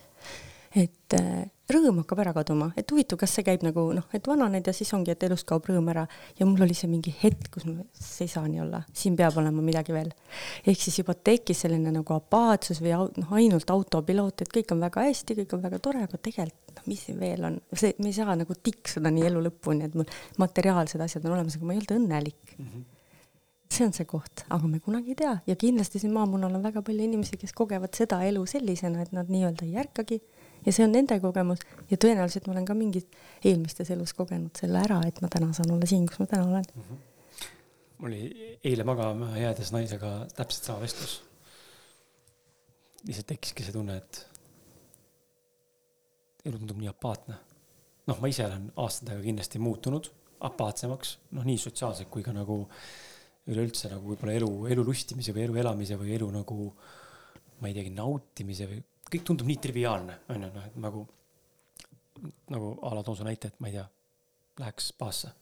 et 0.85 1.19
äh, 1.19 1.49
rõõm 1.73 2.01
hakkab 2.01 2.21
ära 2.23 2.33
kaduma, 2.35 2.69
et 2.79 2.89
huvitav, 2.91 3.19
kas 3.21 3.33
see 3.35 3.45
käib 3.45 3.63
nagu 3.65 3.85
noh, 3.95 4.05
et 4.15 4.27
vananed 4.29 4.67
ja 4.67 4.73
siis 4.75 4.91
ongi, 4.95 5.13
et 5.13 5.25
elust 5.27 5.47
kaob 5.49 5.67
rõõm 5.69 5.89
ära. 5.93 6.05
Ja 6.39 6.47
mul 6.49 6.63
oli 6.65 6.77
see 6.77 6.89
mingi 6.91 7.13
hetk, 7.23 7.49
kus 7.53 7.67
ma, 7.67 7.85
see 7.97 8.27
ei 8.27 8.33
saa 8.33 8.45
nii 8.47 8.63
olla, 8.63 8.83
siin 8.95 9.17
peab 9.19 9.37
olema 9.41 9.63
midagi 9.65 9.95
veel. 9.95 10.13
ehk 10.67 10.79
siis 10.79 10.99
juba 11.01 11.13
tekkis 11.13 11.65
selline 11.65 11.91
nagu 11.93 12.15
apaatsus 12.15 12.81
või 12.83 12.95
noh, 13.19 13.35
ainult 13.37 13.69
autopiloot, 13.73 14.45
et 14.45 14.53
kõik 14.53 14.73
on 14.75 14.83
väga 14.85 15.05
hästi, 15.09 15.37
kõik 15.41 15.57
on 15.57 15.63
väga 15.67 15.81
tore, 15.83 16.03
aga 16.07 16.17
tegelikult 16.17 16.79
noh, 16.79 16.87
mis 16.89 17.05
siin 17.07 17.19
veel 17.21 17.45
on, 17.49 17.59
see, 17.73 17.93
me 17.99 18.09
ei 18.09 18.17
saa 18.17 18.35
nagu 18.39 18.57
tiksuda 18.57 19.11
nii 19.13 19.29
elu 19.29 19.45
lõpuni, 19.49 19.89
et 19.89 19.95
mul 19.97 20.09
materiaalsed 20.41 21.01
asjad 21.03 21.25
on 21.27 21.37
olemas, 21.37 21.57
aga 21.59 21.69
ma 21.69 21.75
ei 21.75 21.81
olnud 21.83 21.95
õnnelik. 21.99 22.57
Mm. 22.57 22.67
-hmm 22.73 22.91
see 23.73 23.87
on 23.87 23.93
see 23.95 24.05
koht, 24.05 24.43
aga 24.53 24.67
me 24.69 24.79
kunagi 24.83 25.13
ei 25.13 25.17
tea. 25.17 25.33
Ja 25.49 25.55
kindlasti 25.57 25.97
siin 26.01 26.13
maamunal 26.13 26.53
on 26.53 26.61
väga 26.61 26.83
palju 26.85 27.07
inimesi, 27.07 27.39
kes 27.41 27.55
kogevad 27.57 27.95
seda 27.97 28.19
elu 28.27 28.43
sellisena, 28.45 29.01
et 29.01 29.15
nad 29.15 29.31
nii-öelda 29.33 29.65
ei 29.65 29.79
ärkagi 29.81 30.19
ja 30.65 30.73
see 30.73 30.85
on 30.85 30.93
nende 30.95 31.19
kogemus 31.23 31.63
ja 31.91 31.97
tõenäoliselt 31.97 32.47
ma 32.47 32.55
olen 32.55 32.67
ka 32.67 32.75
mingis 32.77 33.07
eelmistes 33.43 33.91
elus 33.95 34.13
kogenud 34.17 34.55
selle 34.59 34.81
ära, 34.83 35.01
et 35.07 35.21
ma 35.23 35.29
täna 35.31 35.51
saan 35.55 35.73
olla 35.75 35.89
siin, 35.89 36.07
kus 36.09 36.21
ma 36.21 36.27
täna 36.29 36.47
olen 36.47 36.65
mm. 36.73 36.83
-hmm. 36.89 37.47
mul 37.97 38.11
oli 38.11 38.57
eile 38.63 38.83
magama 38.87 39.31
jäädes 39.37 39.71
naisega 39.75 40.13
täpselt 40.35 40.63
sama 40.63 40.81
vestlus. 40.81 41.21
lihtsalt 43.07 43.27
tekkiski 43.27 43.63
see 43.63 43.75
tunne, 43.75 43.97
et 43.97 44.27
elu 46.45 46.57
tundub 46.57 46.77
nii 46.77 46.91
apaatne. 46.91 47.35
noh, 48.07 48.19
ma 48.19 48.27
ise 48.27 48.45
olen 48.45 48.71
aastatega 48.75 49.21
kindlasti 49.21 49.59
muutunud 49.59 50.11
apaatsemaks, 50.43 51.17
noh, 51.31 51.45
nii 51.47 51.57
sotsiaalselt 51.57 52.09
kui 52.11 52.23
ka 52.23 52.33
nagu 52.35 52.65
üleüldse 53.47 53.91
nagu 53.91 54.11
võib-olla 54.11 54.35
elu, 54.39 54.49
elu 54.71 54.83
lustimise 54.87 55.35
või 55.35 55.45
elu 55.47 55.55
elamise 55.63 55.97
või 55.99 56.15
elu 56.15 56.29
nagu 56.31 56.67
ma 57.59 57.69
ei 57.69 57.75
teagi, 57.75 57.93
nautimise 57.95 58.67
või 58.67 58.81
kõik 59.13 59.25
tundub 59.27 59.49
nii 59.49 59.59
triviaalne, 59.61 60.19
on 60.33 60.47
ju, 60.47 60.51
noh, 60.55 60.67
et 60.69 60.77
nagu, 60.81 61.03
nagu 62.53 62.71
a 62.81 62.93
la 62.97 63.03
toon 63.05 63.19
su 63.19 63.27
näite, 63.27 63.51
et 63.51 63.59
ma 63.61 63.69
ei 63.69 63.77
tea, 63.77 63.85
läheks 64.61 64.91
spaasse. 64.93 65.33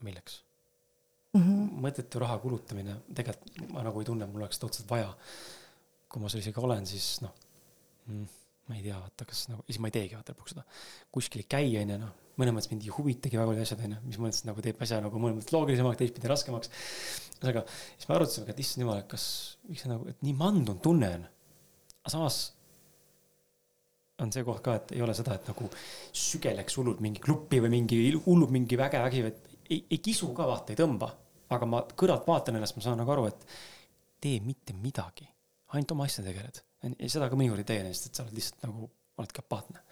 milleks 0.00 0.40
mm? 1.34 1.40
-hmm. 1.40 1.80
mõttetu 1.84 2.20
raha 2.22 2.38
kulutamine, 2.38 2.96
tegelikult 3.14 3.72
ma 3.74 3.84
nagu 3.84 4.00
ei 4.00 4.08
tunne, 4.08 4.26
mul 4.26 4.42
oleks 4.42 4.56
seda 4.56 4.70
otseselt 4.70 4.90
vaja. 4.90 5.14
kui 6.08 6.22
ma 6.22 6.28
seal 6.28 6.42
isegi 6.42 6.60
olen, 6.60 6.86
siis 6.86 7.20
noh 7.22 7.34
mm,, 8.06 8.26
ma 8.68 8.76
ei 8.76 8.82
tea, 8.82 8.96
vaata, 8.98 9.26
kas 9.28 9.44
nagu, 9.50 9.62
siis 9.68 9.78
ma 9.78 9.90
ei 9.90 9.94
teegi 9.98 10.16
vaata 10.16 10.34
lõpuks 10.34 10.54
seda. 10.54 10.64
kuskil 11.12 11.44
ei 11.44 11.48
käi, 11.56 11.76
on 11.82 11.92
ju, 11.94 11.98
noh, 12.02 12.14
mõnes 12.40 12.56
mõttes 12.56 12.70
mind 12.72 12.86
ei 12.86 12.94
huvitagi 12.96 13.38
väga 13.38 13.50
paljud 13.50 13.66
asjad, 13.66 13.84
on 13.84 13.96
ju, 13.96 14.00
mis 14.06 14.20
mõttes 14.24 14.46
nagu 14.48 14.64
teeb 14.64 14.80
asja 14.86 15.00
nagu 15.04 15.22
mõnes 15.22 15.38
mõttes 15.38 15.54
loogilisemaks, 15.54 16.00
teistpidi 16.00 16.30
raskemaks. 16.32 16.72
ühesõnaga, 17.40 17.64
siis 17.96 18.08
me 18.08 18.16
arutasime, 18.16 18.48
et 18.50 18.64
issand 18.64 18.84
jumal, 18.84 19.02
et 19.02 19.10
kas, 19.10 19.26
miks 19.68 19.84
see 19.84 19.92
nagu, 19.92 20.08
et 20.10 20.26
nii 20.26 20.34
mandunud 20.38 20.82
tunne 20.84 21.12
on 21.18 21.28
aga 22.00 22.12
samas 22.14 22.40
on 24.20 24.32
see 24.34 24.44
koht 24.44 24.62
ka, 24.64 24.76
et 24.76 24.94
ei 24.96 25.02
ole 25.04 25.14
seda, 25.16 25.36
et 25.36 25.48
nagu 25.48 25.68
sügeleks 26.16 26.76
hullult 26.78 27.00
mingi 27.04 27.22
klubi 27.24 27.60
või 27.64 27.72
mingi 27.78 28.00
hullult 28.26 28.52
mingi 28.52 28.78
väge 28.78 29.00
vägi, 29.00 29.22
et 29.30 29.46
ei, 29.70 29.80
ei 29.80 30.00
kisu 30.02 30.30
ka 30.36 30.48
vaata, 30.48 30.74
ei 30.74 30.80
tõmba. 30.80 31.10
aga 31.50 31.66
ma 31.66 31.80
kõrvalt 31.98 32.28
vaatan 32.28 32.60
ennast, 32.60 32.76
ma 32.76 32.82
saan 32.84 33.00
nagu 33.00 33.10
aru, 33.10 33.24
et 33.26 33.40
tee 34.22 34.38
mitte 34.44 34.74
midagi, 34.78 35.24
ainult 35.74 35.94
oma 35.96 36.04
asja 36.06 36.22
tegeled. 36.22 36.60
seda 37.10 37.30
ka 37.30 37.38
mõnikord 37.38 37.64
ei 37.64 37.70
tee, 37.72 37.80
sest 37.90 38.10
et 38.10 38.18
sa 38.18 38.26
oled 38.26 38.36
lihtsalt 38.38 38.68
nagu, 38.68 38.90
oledki 39.18 39.42
apaatne. 39.42 39.82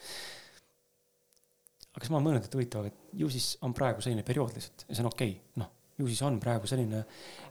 aga 1.88 2.04
siis 2.04 2.12
ma 2.12 2.20
olen 2.20 2.28
mõelnud, 2.28 2.46
et 2.46 2.54
huvitav, 2.54 2.86
et 2.86 3.18
ju 3.24 3.32
siis 3.32 3.56
on 3.66 3.74
praegu 3.74 4.04
selline 4.04 4.22
periood 4.22 4.54
lihtsalt 4.54 4.86
ja 4.86 4.94
see 4.94 5.02
on 5.02 5.10
okei 5.10 5.34
okay., 5.34 5.64
noh 5.64 5.77
ju 5.98 6.06
siis 6.06 6.20
on 6.26 6.38
praegu 6.42 6.68
selline 6.70 7.02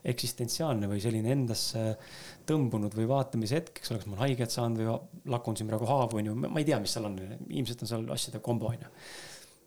eksistentsiaalne 0.08 0.88
või 0.89 1.02
selline 1.04 1.34
endasse 1.36 1.82
tõmbunud 2.48 2.93
või 2.95 3.08
vaatamise 3.10 3.60
hetk, 3.60 3.82
eks 3.82 3.91
ole, 3.91 4.02
kas 4.02 4.08
ma 4.08 4.16
olen 4.16 4.24
haiget 4.24 4.54
saanud 4.54 4.84
või 4.84 5.34
lakun 5.34 5.58
siin 5.60 5.68
praegu 5.70 5.89
haavu, 5.89 6.22
onju, 6.22 6.36
ma 6.45 6.62
ei 6.62 6.68
tea, 6.68 6.80
mis 6.84 6.95
seal 6.95 7.10
on, 7.10 7.18
ilmselt 7.50 7.84
on 7.84 7.91
seal 7.91 8.06
asjade 8.16 8.41
kombo, 8.43 8.72
onju. 8.72 8.93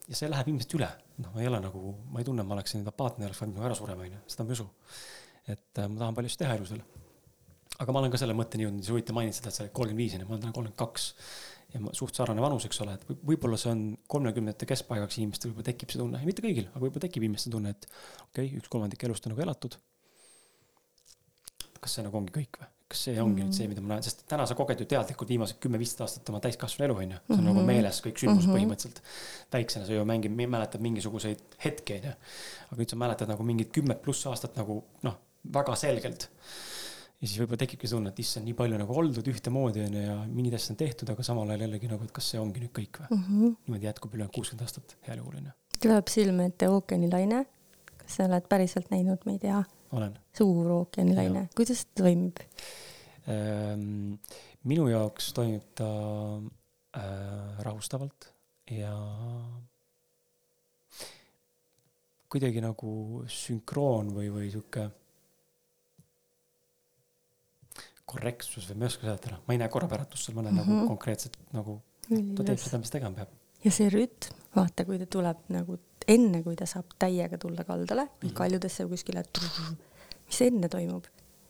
ja 0.09 0.20
see 0.22 0.31
läheb 0.33 0.49
ilmselt 0.53 0.78
üle, 0.78 0.89
noh, 1.20 1.35
ma 1.35 1.45
ei 1.45 1.51
ole 1.51 1.61
nagu, 1.66 1.95
ma 2.14 2.22
ei 2.22 2.28
tunne, 2.31 2.47
ma 2.47 2.57
oleksin 2.57 2.89
apaatne 2.89 3.28
oleks 3.28 3.43
valmis 3.43 3.59
nagu 3.59 3.68
ära 3.68 3.76
surema, 3.78 4.09
onju, 4.09 4.24
seda 4.33 4.47
ma 4.47 4.55
ei 4.55 4.59
usu. 4.59 4.68
et 5.51 5.83
äh, 5.83 5.91
ma 5.91 6.05
tahan 6.05 6.16
palju 6.16 6.33
asju 6.33 6.45
teha 6.45 6.57
elus 6.57 6.72
veel. 6.72 6.83
aga 7.81 7.93
ma 7.93 8.01
olen 8.01 8.16
ka 8.16 8.22
selle 8.22 8.37
mõtteni 8.39 8.64
jõudnud, 8.64 8.87
sa 8.87 8.97
huvitav 8.97 9.18
mainid 9.18 9.37
seda, 9.37 9.53
et 9.53 9.59
sa 9.59 9.66
oled 9.66 9.76
kolmkümmend 9.76 10.07
viis, 10.07 10.16
onju, 10.16 10.28
ma 10.28 10.37
olen 10.39 10.47
täna 10.47 10.57
kolmkümmend 10.57 10.81
kaks 10.81 11.11
ja 11.74 11.94
suht 11.96 12.18
sarnane 12.18 12.42
vanus, 12.42 12.66
eks 12.68 12.82
ole, 12.84 12.96
et 12.98 13.22
võib-olla 13.26 13.58
see 13.60 13.72
on 13.74 13.84
kolmekümnendate 14.10 14.68
keskpaigaks 14.70 15.20
inimestel 15.20 15.52
võib-olla 15.52 15.70
tekib 15.70 15.92
see 15.92 16.02
tunne, 16.02 16.20
mitte 16.26 16.44
kõigil, 16.44 16.66
aga 16.70 16.82
võib-olla 16.82 17.06
tekib 17.06 17.26
inimestel 17.26 17.54
tunne, 17.54 17.74
et 17.76 17.86
okei 17.86 18.50
okay,, 18.50 18.58
üks 18.58 18.72
kolmandik 18.72 19.06
elust 19.06 19.26
on 19.26 19.34
nagu 19.34 19.46
elatud. 19.46 19.78
kas 21.80 21.96
see 21.96 22.04
nagu 22.04 22.18
ongi 22.20 22.34
kõik 22.34 22.60
või? 22.60 22.68
kas 22.90 23.04
see 23.06 23.20
ongi 23.22 23.30
mm 23.30 23.36
-hmm. 23.38 23.50
nüüd 23.50 23.56
see, 23.56 23.68
mida 23.70 23.82
ma 23.84 23.94
näen, 23.94 24.02
sest 24.02 24.24
täna 24.28 24.46
sa 24.50 24.56
koged 24.58 24.80
ju 24.82 24.86
teadlikult 24.90 25.30
viimased 25.30 25.60
kümme-viisteist 25.62 26.02
aastat 26.04 26.28
oma 26.32 26.40
täiskasvanu 26.42 26.88
elu, 26.88 26.96
on 26.96 27.12
ju. 27.14 27.18
see 27.18 27.22
on 27.28 27.36
mm 27.36 27.40
-hmm. 27.40 27.50
nagu 27.50 27.60
mhm. 27.60 27.66
meeles 27.66 28.00
kõik 28.06 28.18
sündmused 28.18 28.48
mm 28.48 28.54
-hmm. 28.54 28.58
põhimõtteliselt. 28.58 29.02
väiksena 29.52 29.86
sa 29.86 29.92
ju 29.92 30.04
mängid, 30.04 30.32
mäletad 30.56 30.80
mingisuguseid 30.80 31.40
hetki, 31.64 31.94
on 31.94 32.08
ju. 32.08 32.14
aga 32.70 32.82
nüüd 32.82 32.90
sa 32.90 32.96
mäletad 32.96 33.28
nagu 33.28 33.42
mingit 33.42 33.72
kümmet 33.72 34.02
pluss 34.02 34.26
aastat 34.26 34.56
nagu 34.56 34.84
noh, 35.02 35.16
väga 35.54 35.76
selgelt 35.76 36.30
ja 37.20 37.28
siis 37.28 37.36
võib-olla 37.42 37.60
tekibki 37.60 37.88
tunne, 37.90 38.12
et 38.14 38.20
issand, 38.22 38.46
nii 38.48 38.56
palju 38.56 38.78
nagu 38.80 38.94
oldud 39.02 39.26
ühtemoodi 39.28 39.82
onju 39.84 40.04
ja 40.04 40.16
mingid 40.24 40.56
asjad 40.56 40.74
on 40.74 40.80
tehtud, 40.80 41.12
aga 41.12 41.24
samal 41.26 41.50
ajal 41.52 41.66
jällegi 41.66 41.90
nagu, 41.90 42.06
et 42.06 42.14
kas 42.16 42.30
see 42.32 42.40
ongi 42.40 42.62
nüüd 42.62 42.72
kõik 42.76 43.02
või 43.02 43.10
mm 43.10 43.24
-hmm.? 43.26 43.56
niimoodi 43.66 43.88
jätkub 43.90 44.14
üle 44.16 44.28
kuuskümmend 44.32 44.64
aastat 44.64 44.96
heal 45.08 45.20
juhul 45.20 45.40
onju. 45.42 45.52
tuleb 45.78 46.12
silme 46.12 46.46
ette 46.48 46.68
ookeanilaine. 46.72 47.44
kas 48.00 48.16
sa 48.16 48.28
oled 48.28 48.48
päriselt 48.48 48.90
näinud, 48.90 49.26
ma 49.26 49.36
ei 49.36 49.42
tea? 49.42 49.62
olen. 49.92 50.16
suur 50.36 50.70
ookeanilaine, 50.78 51.48
kuidas 51.56 51.84
ta 51.84 52.02
toimib 52.02 52.40
ähm,? 53.28 54.16
minu 54.64 54.88
jaoks 54.88 55.32
toimib 55.36 55.64
ta 55.74 55.90
äh, 56.96 57.60
rahustavalt 57.64 58.32
ja 58.70 58.94
kuidagi 62.30 62.62
nagu 62.62 63.24
sünkroon 63.26 64.12
või, 64.14 64.30
või 64.32 64.51
sihuke 64.52 64.88
korrektsus 68.11 68.69
või 68.70 68.81
ma 68.81 68.87
ei 68.87 68.93
oska 68.93 69.07
seletada, 69.07 69.39
ma 69.47 69.55
ei 69.55 69.61
näe 69.62 69.70
korrapäratust 69.73 70.27
seal, 70.27 70.37
ma 70.37 70.45
näen 70.47 70.55
mm 70.55 70.61
-hmm. 70.61 70.73
nagu 70.73 70.81
mhm. 70.81 70.89
konkreetselt 70.95 71.39
nagu 71.57 71.81
ta 72.37 72.45
teeb 72.45 72.59
seda, 72.59 72.82
mis 72.82 72.91
tegema 72.91 73.15
peab. 73.16 73.28
ja 73.65 73.70
see 73.70 73.89
rütm, 73.93 74.35
vaata, 74.57 74.85
kui 74.85 74.99
ta 74.99 75.07
tuleb 75.07 75.47
nagu 75.49 75.78
enne, 76.09 76.43
kui 76.43 76.57
ta 76.57 76.66
saab 76.66 76.97
täiega 76.99 77.39
tulla 77.39 77.65
kaldale 77.65 78.05
mm 78.05 78.28
-hmm. 78.28 78.32
kaljudesse 78.43 78.85
või 78.85 78.97
kuskile, 78.97 79.24
mis 80.27 80.41
enne 80.41 80.69
toimub? 80.69 81.05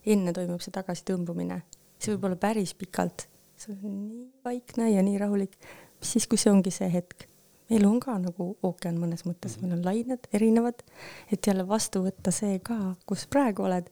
enne 0.06 0.32
toimub 0.32 0.60
see 0.64 0.72
tagasitõmbumine, 0.72 1.62
see 1.98 2.14
võib 2.14 2.24
olla 2.24 2.36
päris 2.36 2.74
pikalt, 2.74 3.28
see 3.56 3.74
on 3.74 3.80
nii 4.08 4.30
vaikne 4.44 4.90
ja 4.90 5.02
nii 5.02 5.18
rahulik, 5.18 5.58
mis 6.00 6.12
siis, 6.12 6.26
kui 6.26 6.38
see 6.38 6.52
ongi 6.52 6.70
see 6.70 6.88
hetk 6.92 7.30
elu 7.70 7.88
on 7.88 8.00
ka 8.02 8.16
nagu 8.18 8.46
ookean 8.66 8.98
mõnes 8.98 9.24
mõttes, 9.26 9.58
meil 9.62 9.76
on 9.76 9.84
lained 9.84 10.26
erinevad, 10.32 10.82
et 11.30 11.46
jälle 11.46 11.66
vastu 11.68 12.02
võtta 12.02 12.32
see 12.34 12.58
ka, 12.58 12.96
kus 13.06 13.26
praegu 13.30 13.62
oled. 13.68 13.90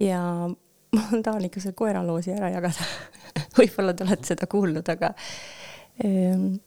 ja 0.00 0.48
ma 0.96 1.04
tahan 1.26 1.48
ikka 1.48 1.62
selle 1.62 1.76
koeraloosi 1.78 2.34
ära 2.36 2.50
jagada 2.54 2.86
võib-olla 3.58 3.94
te 3.94 4.06
olete 4.06 4.32
seda 4.32 4.48
kuulnud, 4.50 4.88
aga 4.88 5.12
ähm, 6.04 6.58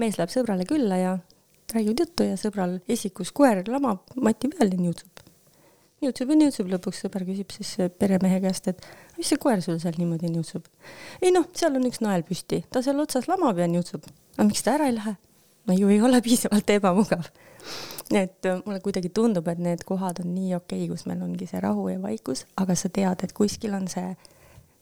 mees 0.00 0.18
läheb 0.18 0.32
sõbrale 0.32 0.66
külla 0.68 1.00
ja 1.00 1.16
räägivad 1.74 2.04
juttu 2.04 2.26
ja 2.26 2.38
sõbral 2.40 2.78
esikus 2.90 3.32
koer 3.34 3.62
lamab 3.70 4.14
mati 4.16 4.50
peal 4.50 4.72
ja 4.72 4.80
niutsub. 4.80 5.22
niutsub 6.02 6.32
ja 6.32 6.38
niutsub, 6.40 6.70
lõpuks 6.72 7.04
sõber 7.04 7.26
küsib 7.28 7.54
siis 7.54 7.76
peremehe 7.98 8.40
käest, 8.42 8.70
et 8.72 8.86
mis 9.18 9.30
see 9.30 9.38
koer 9.40 9.62
sul 9.62 9.78
seal 9.82 9.98
niimoodi 9.98 10.32
niutsub. 10.32 10.66
ei 11.22 11.32
noh, 11.34 11.46
seal 11.54 11.76
on 11.78 11.86
üks 11.86 12.02
nael 12.04 12.26
püsti, 12.26 12.64
ta 12.70 12.82
seal 12.82 13.00
otsas 13.02 13.28
lamab 13.30 13.58
ja 13.58 13.68
niutsub. 13.70 14.06
aga 14.36 14.48
miks 14.48 14.66
ta 14.66 14.74
ära 14.78 14.90
ei 14.90 14.98
lähe? 14.98 15.16
no 15.66 15.76
ju 15.76 15.88
ei 15.92 16.00
ole 16.02 16.22
piisavalt 16.24 16.70
ebamugav 16.74 17.30
et 18.10 18.46
äh, 18.46 18.62
mulle 18.66 18.80
kuidagi 18.84 19.10
tundub, 19.14 19.48
et 19.48 19.58
need 19.62 19.84
kohad 19.86 20.22
on 20.24 20.32
nii 20.34 20.54
okei 20.58 20.84
okay,, 20.84 20.88
kus 20.90 21.06
meil 21.06 21.22
ongi 21.22 21.46
see 21.50 21.60
rahu 21.62 21.88
ja 21.92 22.00
vaikus, 22.02 22.46
aga 22.60 22.74
sa 22.78 22.90
tead, 22.92 23.24
et 23.24 23.34
kuskil 23.36 23.74
on 23.78 23.86
see, 23.90 24.14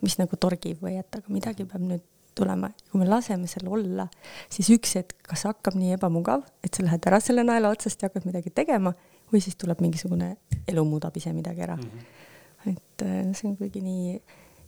mis 0.05 0.17
nagu 0.21 0.39
torgib 0.41 0.81
või 0.85 0.97
et 1.01 1.21
aga 1.21 1.35
midagi 1.35 1.67
peab 1.69 1.85
nüüd 1.85 2.05
tulema. 2.39 2.71
kui 2.91 3.01
me 3.01 3.09
laseme 3.09 3.49
seal 3.51 3.69
olla, 3.73 4.07
siis 4.53 4.71
üks 4.75 4.95
hetk, 4.99 5.17
kas 5.27 5.45
hakkab 5.49 5.77
nii 5.79 5.97
ebamugav, 5.99 6.45
et 6.65 6.75
sa 6.75 6.87
lähed 6.87 7.09
ära 7.11 7.21
selle 7.25 7.45
naela 7.47 7.73
otsast 7.75 8.03
ja 8.03 8.11
hakkad 8.11 8.29
midagi 8.29 8.55
tegema 8.55 8.95
või 9.33 9.43
siis 9.45 9.59
tuleb 9.61 9.83
mingisugune 9.85 10.37
elu 10.69 10.85
muudab 10.89 11.17
ise 11.19 11.33
midagi 11.37 11.67
ära 11.67 11.77
mm. 11.77 11.89
-hmm. 11.89 12.75
et 12.75 13.07
äh, 13.07 13.33
see 13.35 13.51
on 13.51 13.57
kuidagi 13.57 13.83
nii 13.85 14.21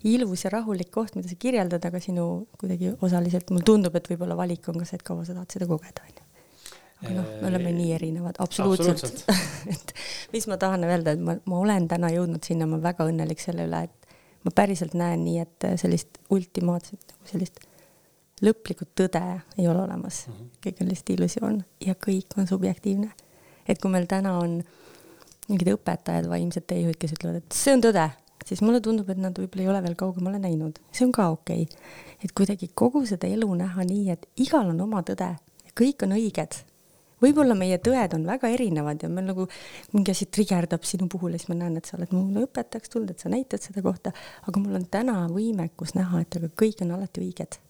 ilus 0.04 0.44
ja 0.44 0.50
rahulik 0.50 0.90
koht, 0.90 1.14
mida 1.16 1.28
sa 1.28 1.36
kirjeldad, 1.38 1.84
aga 1.84 2.00
sinu 2.00 2.46
kuidagi 2.60 2.94
osaliselt, 3.04 3.50
mulle 3.50 3.66
tundub, 3.68 3.96
et 3.96 4.08
võib-olla 4.08 4.36
valik 4.36 4.68
on 4.72 4.80
ka 4.80 4.88
see, 4.88 4.96
et 5.00 5.04
kaua 5.04 5.26
sa 5.28 5.36
tahad 5.36 5.52
seda 5.52 5.68
kogeda, 5.68 6.06
onju. 6.08 6.19
Aga 7.00 7.14
noh, 7.16 7.30
me 7.40 7.48
oleme 7.48 7.72
nii 7.76 7.94
erinevad, 7.96 8.40
absoluutselt, 8.44 9.04
absoluutselt. 9.04 9.72
et 9.74 9.94
mis 10.34 10.46
ma 10.50 10.58
tahan 10.60 10.84
öelda, 10.88 11.16
et 11.16 11.24
ma, 11.24 11.36
ma 11.48 11.62
olen 11.64 11.88
täna 11.88 12.12
jõudnud 12.12 12.44
sinna, 12.44 12.68
ma 12.68 12.76
olen 12.76 12.86
väga 12.90 13.08
õnnelik 13.08 13.42
selle 13.42 13.66
üle, 13.68 13.82
et 13.88 14.14
ma 14.44 14.52
päriselt 14.56 14.96
näen 14.98 15.24
nii, 15.24 15.40
et 15.44 15.68
sellist 15.80 16.20
ultimaatset, 16.32 17.00
nagu 17.14 17.32
sellist 17.32 17.60
lõplikku 18.44 18.88
tõde 18.96 19.22
ei 19.58 19.66
ole 19.68 19.82
olemas 19.82 20.26
mm, 20.26 20.34
-hmm. 20.34 20.52
kõik 20.64 20.80
on 20.80 20.88
lihtsalt 20.88 21.10
illusioon 21.16 21.58
ja 21.86 21.94
kõik 22.06 22.38
on 22.38 22.46
subjektiivne. 22.46 23.10
et 23.68 23.78
kui 23.78 23.90
meil 23.90 24.06
täna 24.06 24.38
on 24.38 24.62
mingid 25.48 25.68
õpetajad, 25.74 26.28
vaimsed 26.30 26.64
teejuhid, 26.66 26.96
kes 26.98 27.12
ütlevad, 27.16 27.42
et 27.42 27.52
see 27.52 27.74
on 27.74 27.82
tõde, 27.82 28.06
siis 28.46 28.62
mulle 28.62 28.80
tundub, 28.80 29.08
et 29.10 29.18
nad 29.18 29.36
võib-olla 29.36 29.62
ei 29.62 29.68
ole 29.68 29.82
veel 29.82 29.96
kaugemale 29.98 30.38
näinud, 30.38 30.78
see 30.92 31.04
on 31.06 31.12
ka 31.12 31.28
okei 31.34 31.66
okay.. 31.66 31.92
et 32.24 32.32
kuidagi 32.32 32.70
kogu 32.74 33.04
seda 33.06 33.28
elu 33.28 33.48
näha 33.54 33.84
nii, 33.84 34.10
et 34.14 34.26
igal 34.36 34.72
on 34.72 34.80
oma 34.80 35.02
tõde, 35.06 35.34
kõik 35.78 36.06
on 36.06 36.16
õiged. 36.18 36.60
Võib-olla 37.22 37.56
meie 37.58 37.78
tõed 37.82 38.14
on 38.16 38.26
väga 38.28 38.52
erinevad 38.54 39.02
ja 39.02 39.10
meil 39.12 39.30
nagu 39.30 39.48
mingi 39.94 40.14
asi 40.14 40.26
trigerdab 40.26 40.84
sinu 40.88 41.08
puhul 41.12 41.34
ja 41.34 41.40
siis 41.42 41.50
ma 41.52 41.58
näen, 41.62 41.76
et 41.80 41.88
sa 41.88 41.98
oled 41.98 42.12
mulle 42.16 42.46
õpetajaks 42.48 42.92
tulnud, 42.92 43.14
et 43.14 43.22
sa 43.22 43.32
näitad 43.32 43.62
seda 43.62 43.82
kohta, 43.84 44.14
aga 44.46 44.62
mul 44.62 44.78
on 44.80 44.86
täna 44.90 45.24
võimekus 45.32 45.96
näha, 45.98 46.24
et 46.24 46.40
aga 46.40 46.52
kõik 46.62 46.84
on 46.86 46.96
alati 46.98 47.26
õiged 47.26 47.60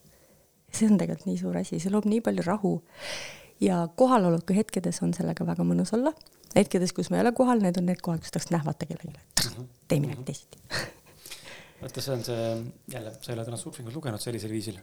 see 0.74 0.89
on 0.90 0.98
tegelikult 1.01 1.28
nii 1.28 1.40
suur 1.40 1.59
asi, 1.60 1.81
see 1.82 1.93
loob 1.93 2.06
nii 2.10 2.22
palju 2.24 2.47
rahu. 2.47 2.74
ja 3.60 3.82
kohaloleku 3.97 4.55
hetkedes 4.56 5.02
on 5.05 5.12
sellega 5.16 5.47
väga 5.47 5.66
mõnus 5.66 5.93
olla. 5.97 6.12
hetkedes, 6.55 6.93
kus 6.93 7.10
ma 7.10 7.18
ei 7.18 7.27
ole 7.27 7.32
kohal, 7.36 7.60
need 7.62 7.77
on 7.78 7.86
need 7.90 8.01
kohad, 8.02 8.22
kus 8.22 8.32
tahaks 8.35 8.51
nähvata 8.55 8.86
kellelegi, 8.86 9.20
mhm. 9.44 9.68
tee 9.89 10.01
midagi 10.01 10.24
teisiti 10.31 10.59
vaata, 11.81 12.02
see 12.05 12.15
on 12.15 12.24
see, 12.24 12.48
jälle, 12.93 13.12
sa 13.20 13.32
ei 13.32 13.36
ole 13.36 13.44
täna 13.48 13.59
surfingut 13.61 13.94
lugenud 13.97 14.20
sellisel 14.23 14.52
viisil. 14.52 14.81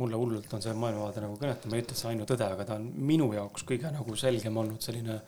mulle 0.00 0.18
hullult 0.20 0.52
on 0.54 0.62
see 0.62 0.74
maailmavaade 0.76 1.22
nagu 1.24 1.38
kõnetav, 1.40 1.70
ma 1.70 1.78
ei 1.78 1.84
ütle, 1.84 1.96
et 1.96 2.00
see 2.00 2.08
on 2.08 2.12
ainutõde, 2.14 2.46
aga 2.54 2.66
ta 2.68 2.76
on 2.78 2.84
minu 3.10 3.30
jaoks 3.34 3.64
kõige 3.66 3.90
nagu 3.90 4.16
selgem 4.18 4.58
olnud 4.62 4.84
selline 4.84 5.20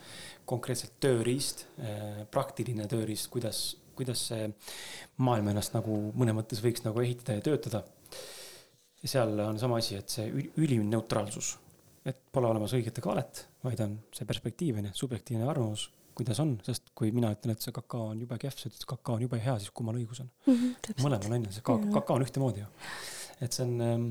konkreetselt 0.48 0.98
tööriist, 1.02 1.64
eh, 1.82 2.23
praktiline 2.31 2.86
tööriist, 2.90 3.31
kuidas, 3.32 3.62
kuidas 3.98 4.27
see 4.31 4.47
maailm 5.24 5.51
ennast 5.52 5.74
nagu 5.74 5.98
mõnes 6.19 6.36
mõttes 6.39 6.62
võiks 6.62 6.85
nagu 6.86 7.02
ehitada 7.02 7.39
ja 7.39 7.47
töötada. 7.48 7.82
Ja 9.02 9.10
seal 9.10 9.35
on 9.43 9.59
sama 9.59 9.81
asi, 9.82 9.97
et 9.98 10.12
see 10.14 10.28
ülim 10.62 10.86
neutraalsus, 10.90 11.56
et 12.06 12.20
pole 12.32 12.47
olemas 12.47 12.74
õiget 12.77 13.01
ega 13.01 13.10
valet, 13.10 13.47
vaid 13.64 13.81
on 13.82 13.98
see 14.14 14.28
perspektiiv 14.28 14.78
on 14.78 14.86
ju, 14.90 14.94
subjektiivne 15.01 15.48
arvamus, 15.51 15.89
kuidas 16.18 16.40
on, 16.43 16.56
sest 16.66 16.93
kui 16.98 17.12
mina 17.14 17.32
ütlen, 17.34 17.55
et 17.55 17.64
see 17.64 17.74
kakao 17.74 18.10
on 18.12 18.20
jube 18.24 18.39
kehv, 18.40 18.56
sa 18.56 18.68
ütled, 18.68 18.82
et 18.82 18.90
kakao 18.93 19.16
on 19.18 19.24
jube 19.26 19.40
hea, 19.43 19.55
siis 19.62 19.72
kummal 19.74 19.98
õigus 20.01 20.22
on 20.24 20.28
mm 20.47 20.59
-hmm,? 20.59 21.01
mõlemal 21.05 21.39
on 21.39 21.48
ju, 21.48 21.55
see 21.56 21.64
kakao 21.66 22.18
on 22.18 22.26
ühtemoodi 22.26 22.64
ju. 22.64 22.68
et 23.40 23.52
see 23.52 23.64
on, 23.66 23.80
ähm, 23.86 24.06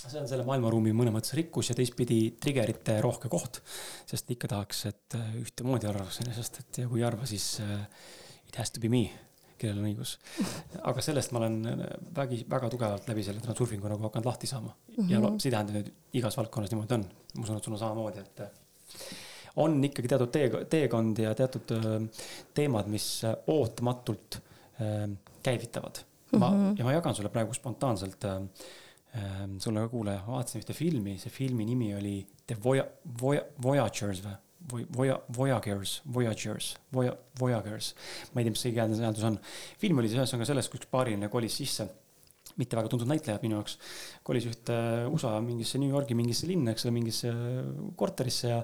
see 0.00 0.20
on 0.20 0.28
selle 0.28 0.46
maailmaruumi 0.48 0.94
mõnes 0.96 1.14
mõttes 1.16 1.36
rikkus 1.38 1.70
ja 1.70 1.78
teistpidi 1.78 2.20
triggerite 2.40 3.00
rohke 3.04 3.28
koht, 3.32 3.62
sest 4.06 4.30
ikka 4.30 4.48
tahaks, 4.54 4.86
et 4.92 5.18
äh, 5.18 5.36
ühtemoodi 5.42 5.88
arvaks, 5.90 6.20
on 6.22 6.32
ju, 6.32 6.38
sest 6.40 6.60
et 6.64 6.82
ja 6.84 6.88
kui 6.88 7.00
ei 7.04 7.08
arva, 7.08 7.26
siis 7.26 7.60
uh, 7.64 7.80
it 8.48 8.56
has 8.56 8.70
to 8.70 8.80
be 8.80 8.88
me 8.92 9.06
kellel 9.58 9.80
on 9.80 9.88
õigus. 9.88 10.18
aga 10.84 11.02
sellest 11.04 11.32
ma 11.32 11.40
olen 11.40 11.86
vägi, 12.16 12.42
väga 12.50 12.68
tugevalt 12.72 13.08
läbi 13.08 13.24
selle 13.24 13.40
transurfingu 13.44 13.88
nagu 13.88 14.04
hakanud 14.08 14.28
lahti 14.28 14.46
saama 14.46 14.72
mm. 14.72 14.94
-hmm. 14.96 15.12
ja 15.12 15.20
mhm. 15.20 15.38
see 15.38 15.48
ei 15.48 15.56
tähenda, 15.56 15.78
et 15.78 16.18
igas 16.20 16.36
valdkonnas 16.36 16.70
niimoodi 16.70 16.94
on. 16.94 17.06
ma 17.36 17.42
usun, 17.42 17.56
et 17.56 17.64
sul 17.64 17.72
on 17.72 17.78
samamoodi, 17.78 18.18
et 18.20 18.42
on 19.56 19.78
ikkagi 19.84 20.08
teatud 20.08 20.32
tee, 20.34 20.50
teekond 20.70 21.18
ja 21.22 21.34
teatud 21.34 21.72
teemad, 22.54 22.90
mis 22.92 23.06
ootamatult 23.46 24.40
käivitavad. 25.42 26.02
ma 26.36 26.50
mm, 26.50 26.56
-hmm. 26.56 26.78
ja 26.78 26.84
ma 26.84 26.92
jagan 26.92 27.14
sulle 27.14 27.28
praegu 27.28 27.54
spontaanselt 27.54 28.24
äh, 28.24 28.40
sulle 29.58 29.80
ka 29.80 29.88
kuulaja, 29.88 30.24
vaatasin 30.26 30.60
ühte 30.60 30.74
filmi, 30.74 31.18
see 31.18 31.30
filmi 31.30 31.64
nimi 31.64 31.94
oli 31.96 32.16
The 32.46 32.56
Voya-, 32.64 32.88
Voya-, 33.22 33.46
Voyagers 33.62 34.22
või? 34.24 34.36
Voya-, 34.96 35.20
Voyagers, 35.36 36.02
Voyagers, 36.14 36.76
Voya-, 36.94 37.16
Voyagers. 37.40 37.94
ma 38.32 38.40
ei 38.40 38.44
tea, 38.44 38.54
mis 38.54 38.64
see 38.64 38.72
õige 38.72 39.04
hääldus 39.04 39.28
on. 39.28 39.38
film 39.78 40.02
oli 40.02 40.10
siis 40.10 40.20
ühesõnaga 40.20 40.48
sellest, 40.50 40.72
kus 40.72 40.88
paariline 40.90 41.28
kolis 41.32 41.56
sisse, 41.62 41.88
mitte 42.60 42.78
väga 42.78 42.90
tuntud 42.92 43.08
näitlejad 43.10 43.42
minu 43.44 43.58
jaoks, 43.58 43.76
kolis 44.26 44.46
ühte 44.48 44.74
äh, 44.76 45.08
USA 45.12 45.34
mingisse 45.44 45.80
New 45.80 45.92
Yorgi 45.92 46.16
mingisse 46.18 46.48
linna, 46.48 46.72
eks 46.72 46.86
ole, 46.86 46.94
mingisse 46.96 47.32
äh, 47.32 47.68
korterisse 48.00 48.52
ja 48.52 48.62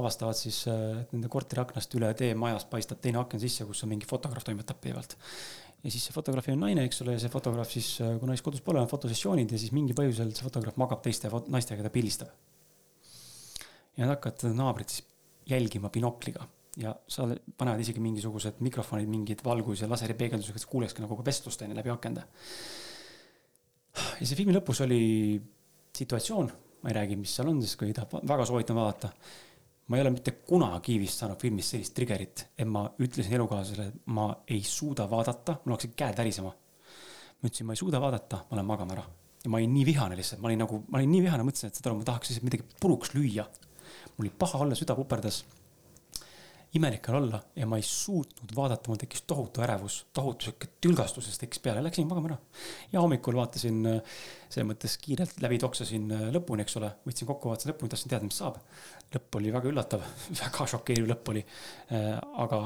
avastavad 0.00 0.38
siis, 0.38 0.62
äh, 0.72 1.02
et 1.02 1.12
nende 1.16 1.30
korteri 1.32 1.64
aknast 1.64 1.94
üle 1.98 2.10
tee 2.18 2.32
majast 2.38 2.70
paistab 2.72 3.02
teine 3.04 3.20
aken 3.20 3.42
sisse, 3.42 3.68
kus 3.68 3.84
on 3.84 3.92
mingi 3.92 4.08
fotograaf 4.08 4.46
toimetab 4.48 4.80
pidevalt 4.80 5.16
ja 5.84 5.92
siis 5.92 6.08
see 6.08 6.16
fotograafi 6.16 6.54
on 6.54 6.64
naine, 6.64 6.86
eks 6.88 7.04
ole, 7.04 7.18
ja 7.18 7.20
see 7.20 7.32
fotograaf 7.32 7.72
siis, 7.72 7.90
kui 8.00 8.30
naist 8.30 8.44
kodus 8.46 8.64
pole, 8.64 8.80
on 8.80 8.88
fotosessioonid 8.88 9.52
ja 9.52 9.60
siis 9.60 9.74
mingi 9.76 9.96
põhjusel 9.96 10.32
see 10.32 10.46
fotograaf 10.46 10.80
magab 10.80 11.04
teiste 11.04 11.28
naistega, 11.52 11.84
ta 11.84 11.92
pildistab. 11.92 12.32
ja 13.94 14.06
nad 14.06 14.16
hakkavad 14.16 14.56
naabrid 14.56 14.90
siis 14.90 15.04
jälgima 15.46 15.90
binokliga 15.92 16.48
ja 16.80 16.94
sa 17.08 17.26
panevad 17.58 17.82
isegi 17.84 18.02
mingisugused 18.02 18.58
mikrofonid, 18.64 19.08
mingid 19.10 19.44
valgus- 19.44 19.84
ja 19.84 19.88
laseripeegeldusega, 19.90 20.58
et 20.58 20.70
kuulekski 20.70 21.04
nagu 21.04 21.18
vestlust 21.24 21.62
onju 21.62 21.76
läbi 21.76 21.92
akende. 21.92 22.24
Ja 23.94 24.26
see 24.26 24.38
filmi 24.38 24.54
lõpus 24.56 24.82
oli 24.84 25.00
situatsioon, 25.94 26.52
ma 26.82 26.90
ei 26.90 26.98
räägi, 26.98 27.18
mis 27.20 27.34
seal 27.36 27.50
on, 27.50 27.60
siis 27.62 27.76
kui 27.80 27.94
tahab, 27.96 28.16
väga 28.26 28.46
soovitan 28.48 28.78
vaadata. 28.78 29.10
ma 29.88 29.98
ei 29.98 30.02
ole 30.02 30.14
mitte 30.14 30.32
kunagi 30.48 30.96
vist 30.98 31.20
saanud 31.20 31.40
filmis 31.40 31.68
sellist 31.74 31.94
trigger'it, 31.96 32.46
et 32.56 32.68
ma 32.68 32.86
ütlesin 32.98 33.34
elukaaslasele, 33.36 33.90
ma 34.16 34.30
ei 34.48 34.62
suuda 34.64 35.04
vaadata, 35.10 35.58
mul 35.64 35.76
hakkasid 35.76 35.98
käed 35.98 36.16
värisema. 36.18 36.54
ma 36.54 37.50
ütlesin, 37.50 37.66
ma 37.66 37.76
ei 37.76 37.82
suuda 37.82 38.00
vaadata, 38.00 38.46
ma 38.50 38.56
lähen 38.56 38.70
magama 38.70 38.96
ära. 38.96 39.04
ja 39.44 39.50
ma 39.50 39.60
olin 39.60 39.74
nii 39.74 39.84
vihane 39.86 40.16
lihtsalt, 40.16 40.40
ma 40.40 40.48
olin 40.48 40.64
nagu, 40.64 40.84
ma 40.88 40.98
olin 40.98 41.12
nii 41.12 41.22
vihane, 41.28 41.44
mõtlesin, 41.46 41.70
et 41.70 41.86
aru, 41.86 42.00
ma 42.00 42.08
tahaks 42.08 42.32
lihtsalt 42.32 42.48
midagi 42.48 42.66
puruks 42.80 43.14
lüüa 43.14 43.46
mul 44.16 44.26
oli 44.26 44.32
paha 44.38 44.58
olla, 44.58 44.74
süda 44.78 44.94
puperdas. 44.96 45.42
Imelik 46.74 47.08
on 47.08 47.18
olla 47.20 47.40
ja 47.56 47.66
ma 47.70 47.78
ei 47.78 47.84
suutnud 47.86 48.54
vaadata, 48.56 48.90
mul 48.90 49.00
tekkis 49.00 49.22
tohutu 49.30 49.62
ärevus, 49.64 50.00
tohutu 50.16 50.48
sihuke 50.48 50.70
tülgastusest 50.82 51.42
tekkis 51.44 51.62
peale, 51.64 51.82
läksin 51.84 52.08
magama 52.10 52.32
ära. 52.32 52.38
ja 52.92 53.02
hommikul 53.04 53.36
vaatasin, 53.38 53.82
selles 54.48 54.68
mõttes 54.68 54.96
kiirelt 55.02 55.38
läbi 55.44 55.60
toksasin 55.62 56.08
lõpuni, 56.34 56.64
eks 56.66 56.80
ole, 56.80 56.90
võtsin 57.06 57.30
kokku, 57.30 57.52
vaatasin 57.52 57.72
lõpuni, 57.72 57.92
tahtsin 57.94 58.14
teada, 58.14 58.26
mis 58.26 58.40
saab. 58.42 58.58
lõpp 59.14 59.38
oli 59.40 59.52
väga 59.54 59.70
üllatav 59.70 60.02
väga 60.42 60.68
šokeeriv 60.74 61.08
lõpp 61.12 61.30
oli. 61.34 61.44
aga 62.46 62.64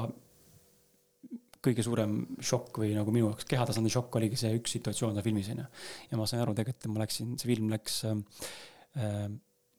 kõige 1.63 1.83
suurem 1.83 2.15
šokk 2.39 2.79
või 2.81 2.93
nagu 2.95 3.11
minu 3.11 3.29
jaoks 3.29 3.47
kehatasandi 3.49 3.91
šokk 3.91 4.15
oligi 4.15 4.39
see 4.39 4.55
üks 4.55 4.73
situatsioon 4.77 5.17
seal 5.17 5.25
filmis 5.25 5.51
onju. 5.51 5.67
ja 6.11 6.19
ma 6.19 6.27
sain 6.29 6.41
aru 6.43 6.55
tegelikult, 6.57 6.85
et 6.85 6.93
ma 6.93 7.03
läksin, 7.03 7.35
see 7.37 7.51
film 7.51 7.69
läks 7.73 7.99
äh, 8.07 9.27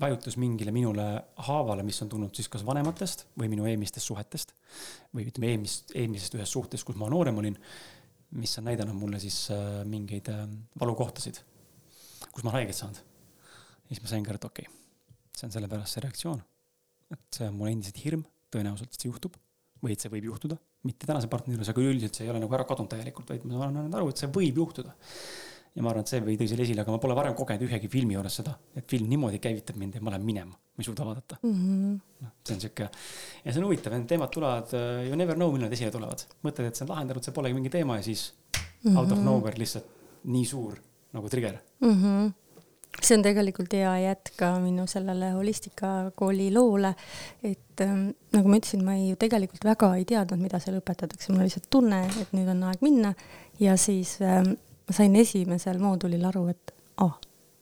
vajutus 0.00 0.36
mingile 0.40 0.72
minule 0.74 1.06
haavale, 1.46 1.84
mis 1.86 2.00
on 2.04 2.10
tulnud 2.12 2.34
siis 2.36 2.48
kas 2.52 2.64
vanematest 2.66 3.26
või 3.38 3.50
minu 3.52 3.66
eelmistest 3.68 4.08
suhetest 4.08 4.54
või 5.14 5.26
ütleme 5.28 5.52
eelmist, 5.52 5.92
eelmisest 5.94 6.36
ühest 6.38 6.56
suhtest, 6.56 6.86
kus 6.88 6.98
ma 7.00 7.10
noorem 7.12 7.40
olin, 7.42 7.58
mis 8.40 8.56
on 8.60 8.68
näidanud 8.70 8.96
mulle 8.96 9.20
siis 9.22 9.42
äh, 9.54 9.82
mingeid 9.88 10.30
äh, 10.32 10.46
valukohtasid, 10.80 11.42
kus 12.30 12.44
ma 12.44 12.52
olen 12.52 12.60
haiget 12.60 12.78
saanud. 12.78 13.02
ja 13.02 13.94
siis 13.94 14.02
ma 14.04 14.12
saingi 14.14 14.32
aru, 14.32 14.40
et 14.40 14.48
okei 14.48 14.68
okay,, 14.70 14.80
see 15.36 15.48
on 15.48 15.54
sellepärast 15.58 15.96
see 15.96 16.04
reaktsioon, 16.06 16.42
et 17.16 17.40
see 17.40 17.48
on 17.50 17.56
mul 17.58 17.72
endiselt 17.72 18.00
hirm, 18.04 18.24
tõenäoliselt 18.54 18.96
see 18.96 19.10
juhtub 19.10 19.36
või 19.80 19.96
et 19.96 20.02
see 20.02 20.12
võib 20.12 20.30
juhtuda, 20.30 20.56
mitte 20.88 21.08
tänase 21.08 21.28
partneri 21.32 21.58
juures, 21.58 21.72
aga 21.72 21.84
üldiselt 21.84 22.16
see 22.16 22.26
ei 22.26 22.32
ole 22.32 22.40
nagu 22.42 22.56
ära 22.56 22.66
kadunud 22.68 22.92
täielikult, 22.92 23.32
vaid 23.32 23.46
ma 23.48 23.66
olen 23.68 23.96
aru, 23.96 24.12
et 24.12 24.20
see 24.20 24.32
võib 24.32 24.60
juhtuda 24.62 24.94
ja 25.74 25.84
ma 25.84 25.92
arvan, 25.92 26.04
et 26.04 26.10
see 26.10 26.22
või 26.24 26.36
tõi 26.40 26.48
selle 26.50 26.64
esile, 26.66 26.82
aga 26.82 26.94
ma 26.94 26.98
pole 27.02 27.14
varem 27.18 27.36
kogenud 27.38 27.62
ühegi 27.68 27.90
filmi 27.92 28.16
juures 28.16 28.40
seda, 28.40 28.56
et 28.76 28.86
film 28.90 29.06
niimoodi 29.10 29.38
käivitab 29.42 29.78
mind 29.80 29.98
ja 29.98 30.02
ma 30.04 30.14
lähen 30.14 30.26
minema, 30.26 30.56
ma 30.56 30.82
ei 30.82 30.88
suuda 30.88 31.06
vaadata 31.06 31.38
mm. 31.42 31.54
-hmm. 31.54 31.94
noh, 32.24 32.34
see 32.46 32.56
on 32.56 32.60
sihuke 32.64 32.88
ja 33.44 33.52
see 33.52 33.62
on 33.62 33.68
huvitav, 33.68 33.94
need 33.94 34.10
teemad 34.10 34.34
tulevad, 34.34 34.74
uh, 34.74 35.06
you 35.06 35.16
never 35.16 35.38
know, 35.38 35.52
millal 35.52 35.68
nad 35.68 35.78
esile 35.78 35.94
tulevad. 35.94 36.26
mõtled, 36.42 36.66
et 36.66 36.76
see 36.76 36.86
on 36.86 36.92
lahendatud, 36.94 37.24
see 37.24 37.36
polegi 37.36 37.58
mingi 37.58 37.70
teema 37.70 37.96
ja 38.00 38.02
siis 38.02 38.32
mm 38.32 38.60
-hmm. 38.90 38.98
out 38.98 39.12
of 39.12 39.18
mhm. 39.18 39.26
nowhere 39.26 39.58
lihtsalt 39.58 39.86
nii 40.24 40.44
suur 40.44 40.78
nagu 41.12 41.28
trigger 41.28 41.58
mm. 41.80 41.96
-hmm 42.02 42.32
see 42.98 43.16
on 43.16 43.22
tegelikult 43.22 43.72
hea 43.72 43.92
jätk 44.02 44.32
ka 44.36 44.50
minu 44.58 44.86
sellele 44.90 45.30
holistikakooli 45.30 46.50
loole, 46.54 46.94
et 47.42 47.80
ähm, 47.84 48.08
nagu 48.34 48.48
ma 48.48 48.58
ütlesin, 48.58 48.82
ma 48.84 48.96
ei 48.98 49.10
ju 49.12 49.16
tegelikult 49.20 49.64
väga 49.64 49.92
ei 49.96 50.04
teadnud, 50.04 50.42
mida 50.42 50.58
seal 50.58 50.80
õpetatakse, 50.80 51.30
mul 51.30 51.44
oli 51.44 51.50
lihtsalt 51.50 51.70
tunne, 51.70 52.02
et 52.22 52.34
nüüd 52.36 52.50
on 52.50 52.64
aeg 52.70 52.82
minna 52.84 53.14
ja 53.62 53.76
siis 53.80 54.16
ähm, 54.26 54.56
ma 54.90 54.96
sain 54.96 55.14
esimesel 55.16 55.78
moodulil 55.78 56.24
aru, 56.26 56.48
et 56.50 56.72
ah, 57.04 57.12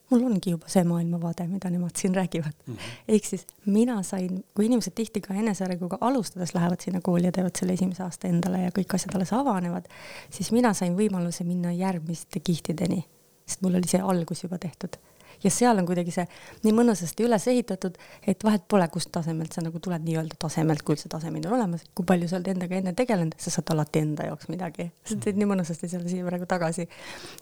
mul 0.09 0.23
ongi 0.31 0.55
juba 0.55 0.71
see 0.73 0.85
maailmavaade, 0.89 1.45
mida 1.51 1.69
nemad 1.69 1.97
siin 2.01 2.15
räägivad 2.17 2.55
mm 2.67 2.75
-hmm.. 2.75 2.95
ehk 3.09 3.25
siis 3.25 3.45
mina 3.67 4.03
sain, 4.03 4.45
kui 4.55 4.67
inimesed 4.67 4.95
tihti 4.97 5.21
ka 5.21 5.35
enesearenguga 5.35 5.99
alustades 6.01 6.55
lähevad 6.55 6.81
sinna 6.81 7.01
kooli 7.05 7.29
ja 7.29 7.33
teevad 7.33 7.59
selle 7.59 7.73
esimese 7.73 8.03
aasta 8.03 8.29
endale 8.29 8.63
ja 8.63 8.71
kõik 8.79 8.95
asjad 8.95 9.15
alles 9.15 9.33
avanevad, 9.33 9.85
siis 10.31 10.53
mina 10.53 10.73
sain 10.75 10.97
võimaluse 10.97 11.45
minna 11.45 11.73
järgmiste 11.73 12.41
kihtideni, 12.41 13.05
sest 13.47 13.63
mul 13.63 13.75
oli 13.75 13.89
see 13.89 14.01
algus 14.01 14.43
juba 14.43 14.59
tehtud. 14.59 14.97
Ja 15.45 15.51
seal 15.53 15.79
on 15.79 15.87
kuidagi 15.89 16.15
see 16.15 16.25
nii 16.65 16.75
mõnusasti 16.77 17.27
üles 17.27 17.47
ehitatud, 17.51 17.99
et 18.27 18.45
vahet 18.45 18.65
pole, 18.69 18.89
kust 18.93 19.13
tasemelt 19.15 19.55
sa 19.55 19.65
nagu 19.65 19.81
tuled 19.83 20.05
nii-öelda 20.07 20.39
tasemelt, 20.41 20.83
kui 20.83 20.97
üldse 20.97 21.11
tasemeid 21.13 21.47
on 21.49 21.59
olemas, 21.59 21.85
kui 21.95 22.07
palju 22.09 22.31
sa 22.31 22.39
oled 22.39 22.53
endaga 22.55 22.79
enne 22.79 22.95
tegelenud, 22.99 23.37
sa 23.41 23.53
saad 23.55 23.75
alati 23.75 24.03
enda 24.05 24.29
jaoks 24.31 24.51
midagi. 24.53 24.91
sa 25.05 25.19
teed 25.19 25.39
nii 25.41 25.51
mõnusasti 25.53 25.91
selle 25.91 26.09
siia 26.11 26.27
praegu 26.27 26.49
tagasi. 26.49 26.89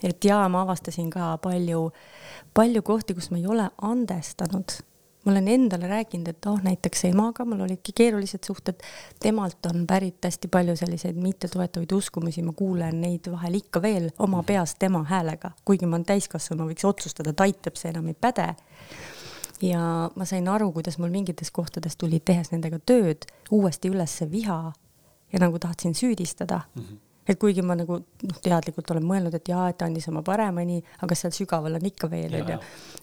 et 0.03 0.25
jaa, 0.25 0.49
ma 0.49 0.65
avastasin 0.67 1.11
ka 1.11 1.37
palju, 1.43 1.89
palju 2.55 2.83
kohti, 2.83 3.15
kus 3.15 3.31
ma 3.31 3.41
ei 3.41 3.47
ole 3.47 3.71
andestanud 3.83 4.81
ma 5.27 5.33
olen 5.33 5.49
endale 5.49 5.89
rääkinud, 5.91 6.29
et 6.31 6.47
oh, 6.47 6.61
näiteks 6.63 7.05
emaga 7.09 7.45
mul 7.45 7.65
olidki 7.67 7.93
keerulised 7.99 8.47
suhted, 8.47 8.83
temalt 9.21 9.67
on 9.67 9.87
pärit 9.87 10.25
hästi 10.25 10.49
palju 10.49 10.77
selliseid 10.79 11.19
mittetoetavaid 11.19 11.93
uskumusi, 11.93 12.45
ma 12.47 12.55
kuulen 12.57 13.01
neid 13.03 13.27
vahel 13.33 13.59
ikka 13.59 13.83
veel 13.83 14.11
oma 14.23 14.43
peas 14.47 14.77
tema 14.79 15.03
häälega, 15.09 15.51
kuigi 15.65 15.87
ma 15.87 15.99
olen 15.99 16.07
täiskasvanu, 16.07 16.63
ma 16.63 16.71
võiks 16.71 16.87
otsustada, 16.87 17.35
et 17.35 17.47
aitab, 17.49 17.79
see 17.81 17.91
enam 17.91 18.07
ei 18.13 18.15
päde. 18.15 18.53
ja 19.63 19.81
ma 20.15 20.25
sain 20.29 20.49
aru, 20.49 20.71
kuidas 20.73 20.99
mul 20.99 21.11
mingites 21.11 21.51
kohtades 21.51 21.97
tuli, 21.97 22.21
tehes 22.21 22.53
nendega 22.53 22.79
tööd, 22.79 23.27
uuesti 23.51 23.91
üles 23.91 24.21
viha 24.31 24.61
ja 25.33 25.43
nagu 25.43 25.59
tahtsin 25.59 25.95
süüdistada 25.95 26.61
mm. 26.75 26.83
-hmm 26.83 27.06
et 27.27 27.39
kuigi 27.41 27.63
ma 27.67 27.75
nagu 27.79 27.99
noh, 28.01 28.39
teadlikult 28.43 28.91
olen 28.95 29.07
mõelnud, 29.07 29.35
et 29.37 29.51
jaa, 29.51 29.67
et 29.73 29.83
andis 29.87 30.07
oma 30.11 30.23
parema 30.27 30.63
nii, 30.67 30.83
aga 31.05 31.19
seal 31.19 31.35
sügaval 31.35 31.79
on 31.79 31.87
ikka 31.89 32.09
veel 32.13 32.37
onju. 32.41 32.59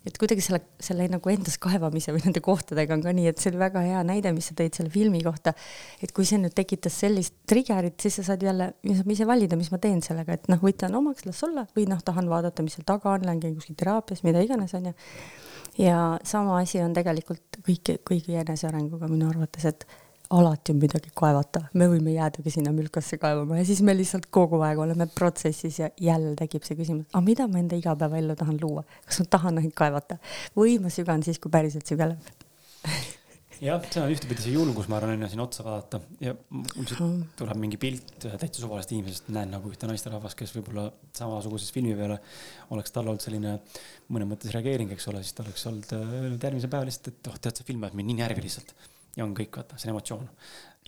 et 0.07 0.19
kuidagi 0.19 0.43
selle, 0.45 0.61
selle 0.83 1.07
nagu 1.11 1.31
endas 1.33 1.57
kaevamise 1.61 2.15
või 2.15 2.23
nende 2.25 2.43
kohtadega 2.43 2.95
on 2.95 3.03
ka 3.05 3.13
nii, 3.15 3.27
et 3.31 3.43
see 3.43 3.51
oli 3.51 3.61
väga 3.61 3.83
hea 3.85 4.03
näide, 4.07 4.33
mis 4.35 4.49
sa 4.51 4.57
tõid 4.59 4.79
selle 4.79 4.91
filmi 4.93 5.23
kohta. 5.25 5.53
et 6.01 6.15
kui 6.15 6.27
see 6.27 6.39
nüüd 6.41 6.55
tekitas 6.55 6.97
sellist 7.03 7.35
trigger'it, 7.49 7.99
siis 8.01 8.19
sa 8.19 8.27
saad 8.31 8.43
jälle, 8.43 8.71
saab 8.87 9.15
ise 9.15 9.27
valida, 9.27 9.59
mis 9.59 9.71
ma 9.73 9.81
teen 9.83 10.01
sellega, 10.05 10.39
et 10.39 10.51
noh, 10.51 10.61
võtan 10.63 10.95
omaks, 10.99 11.27
las 11.27 11.43
olla 11.47 11.67
või 11.75 11.87
noh, 11.91 12.01
tahan 12.05 12.29
vaadata, 12.31 12.65
mis 12.65 12.77
seal 12.77 12.87
taga 12.87 13.15
on, 13.15 13.27
lähen 13.27 13.43
käin 13.43 13.57
kuskil 13.57 13.77
teraapias, 13.79 14.23
mida 14.27 14.43
iganes 14.43 14.75
onju. 14.79 14.95
ja 15.81 15.99
sama 16.23 16.59
asi 16.61 16.81
on 16.83 16.93
tegelikult 16.95 17.61
kõiki, 17.65 17.99
kõigi 18.05 18.39
enesearenguga 18.39 19.09
minu 19.11 19.29
arvates, 19.31 19.65
et 19.65 19.87
alati 20.34 20.73
on 20.73 20.80
midagi 20.81 21.11
kaevata, 21.18 21.68
me 21.77 21.88
võime 21.91 22.15
jäädagi 22.15 22.53
sinna 22.53 22.73
mülkasse 22.76 23.19
kaevama 23.22 23.60
ja 23.60 23.65
siis 23.68 23.84
me 23.85 23.95
lihtsalt 23.97 24.30
kogu 24.34 24.61
aeg 24.65 24.81
oleme 24.81 25.07
protsessis 25.14 25.81
ja 25.84 25.89
jälle 26.01 26.34
tekib 26.39 26.65
see 26.68 26.77
küsimus, 26.80 27.10
aga 27.11 27.23
mida 27.26 27.47
ma 27.49 27.61
enda 27.61 27.77
igapäevaellu 27.80 28.38
tahan 28.39 28.61
luua, 28.61 28.85
kas 29.07 29.22
ma 29.23 29.30
tahan 29.38 29.61
ainult 29.61 29.76
kaevata? 29.77 30.18
Või 30.57 30.80
ma 30.81 30.93
sügan 30.93 31.26
siis, 31.26 31.41
kui 31.41 31.53
päriselt 31.53 31.89
sügeleb 31.89 32.34
jah, 33.64 33.84
see 33.88 34.01
on 34.01 34.14
ühtepidi 34.14 34.43
see 34.43 34.55
julgus, 34.55 34.89
ma 34.91 34.97
arvan, 34.97 35.14
on 35.15 35.26
ju 35.26 35.30
sinna 35.34 35.45
otsa 35.45 35.65
vaadata. 35.65 35.99
Ja 36.23 36.34
mul 36.51 36.88
siit 36.89 37.03
tuleb 37.39 37.60
mingi 37.61 37.80
pilt 37.81 38.15
täitsa 38.23 38.64
suvalisest 38.64 38.95
inimesest, 38.95 39.30
näen 39.35 39.53
nagu 39.53 39.72
ühte 39.72 39.89
naisterahvast, 39.89 40.38
kes 40.39 40.55
võib-olla 40.57 40.88
samasuguses 41.15 41.72
filmi 41.76 41.95
peale 41.99 42.19
oleks 42.76 42.95
tal 42.95 43.07
olnud 43.07 43.23
selline 43.23 43.60
mõnes 44.10 44.31
mõttes 44.34 44.55
reageering, 44.55 44.91
eks 44.95 45.07
ole, 45.14 45.23
siis 45.23 45.38
ta 45.38 45.45
oleks 45.45 45.69
olnud 45.69 45.95
öelnud 45.99 46.49
järgmisel 46.49 46.73
päeval 46.73 46.91
lihtsalt, 46.91 47.14
et 47.14 47.31
oh, 47.31 47.39
tead, 47.39 47.60
see 47.60 47.69
film 47.69 47.85
ajab 47.85 47.99
mind 47.99 48.11
nii 48.11 48.19
närvi 48.23 48.47
lihtsalt 48.47 48.76
ja 49.18 49.26
on 49.26 49.34
kõik, 49.38 49.53
vaata, 49.60 49.77
see 49.77 49.90
on 49.90 49.95
emotsioon. 49.95 50.30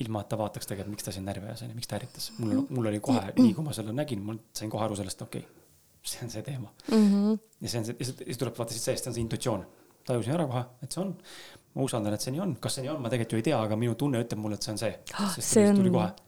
ilma, 0.04 0.22
et 0.22 0.28
ta 0.28 0.38
vaataks 0.40 0.68
tegelikult, 0.68 0.92
miks 0.98 1.06
ta 1.08 1.12
sind 1.16 1.30
närvi 1.30 1.48
ajas, 1.48 1.62
onju, 1.64 1.76
miks 1.78 1.88
ta 1.88 1.96
ärritas. 1.96 2.32
mul, 2.38 2.66
mul 2.70 2.90
oli 2.92 3.00
kohe, 3.00 3.32
nii 3.38 3.54
kui 3.56 3.64
ma 3.64 3.76
seda 3.76 3.94
nägin, 3.96 4.24
ma 4.26 4.36
sain 4.54 4.72
kohe 4.72 4.84
aru 4.84 4.98
sellest, 5.00 5.22
okei 5.24 5.46
okay,, 5.46 5.64
see 6.06 6.26
on 6.26 6.34
see 6.34 6.44
teema 6.46 6.72
mm. 6.92 7.06
-hmm. 7.12 7.40
ja 7.62 7.70
see 7.70 7.80
on 7.80 7.86
see, 7.86 7.96
siis 8.04 8.42
tuleb 8.42 8.58
vaata 8.58 8.76
siit 8.76 8.84
seest 8.84 9.08
on 9.08 9.14
see 9.14 9.24
intuitsioon. 9.24 9.66
Tajusin 10.06 10.38
ära 10.38 10.48
kohe, 10.50 10.66
et 10.84 10.92
see 10.92 11.04
on 11.04 11.14
ma 11.76 11.84
usaldan, 11.84 12.14
et 12.16 12.24
see 12.24 12.32
nii 12.32 12.40
on, 12.40 12.54
kas 12.64 12.78
see 12.78 12.86
nii 12.86 12.92
on, 12.94 13.00
ma 13.04 13.10
tegelikult 13.12 13.36
ju 13.36 13.40
ei 13.42 13.46
tea, 13.50 13.58
aga 13.68 13.76
minu 13.80 13.98
tunne 14.00 14.22
ütleb 14.24 14.40
mulle, 14.40 14.56
et 14.56 14.64
see 14.64 14.72
on 14.72 14.78
see. 14.80 14.94
see 15.44 15.66
on, 15.68 15.82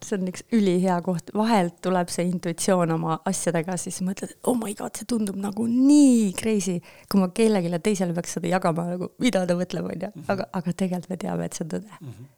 see 0.04 0.18
on 0.18 0.28
üks 0.28 0.44
ülihea 0.58 0.98
koht, 1.06 1.32
vahelt 1.38 1.78
tuleb 1.86 2.12
see 2.12 2.26
intuitsioon 2.28 2.92
oma 2.98 3.16
asjadega, 3.32 3.78
siis 3.80 4.02
mõtled, 4.04 4.34
et 4.36 4.52
oh 4.52 4.58
my 4.60 4.76
god, 4.76 5.00
see 5.00 5.08
tundub 5.08 5.40
nagu 5.40 5.70
nii 5.72 6.34
crazy, 6.40 6.82
kui 7.08 7.24
ma 7.24 7.30
kellelegi 7.40 7.72
teisele 7.86 8.16
peaks 8.18 8.36
seda 8.38 8.52
jagama 8.52 8.90
nagu, 8.92 9.12
mida 9.24 9.46
ta 9.48 9.56
mõtleb, 9.60 9.88
onju, 9.94 10.12
mhm. 10.12 10.28
aga, 10.36 10.50
aga 10.60 10.76
tegelikult 10.84 11.16
me 11.16 11.22
teame, 11.24 11.48
et 11.48 11.56
see 11.56 11.64
on 11.64 11.74
tõde 11.78 11.96
mm. 11.96 12.12
-hmm. 12.12 12.30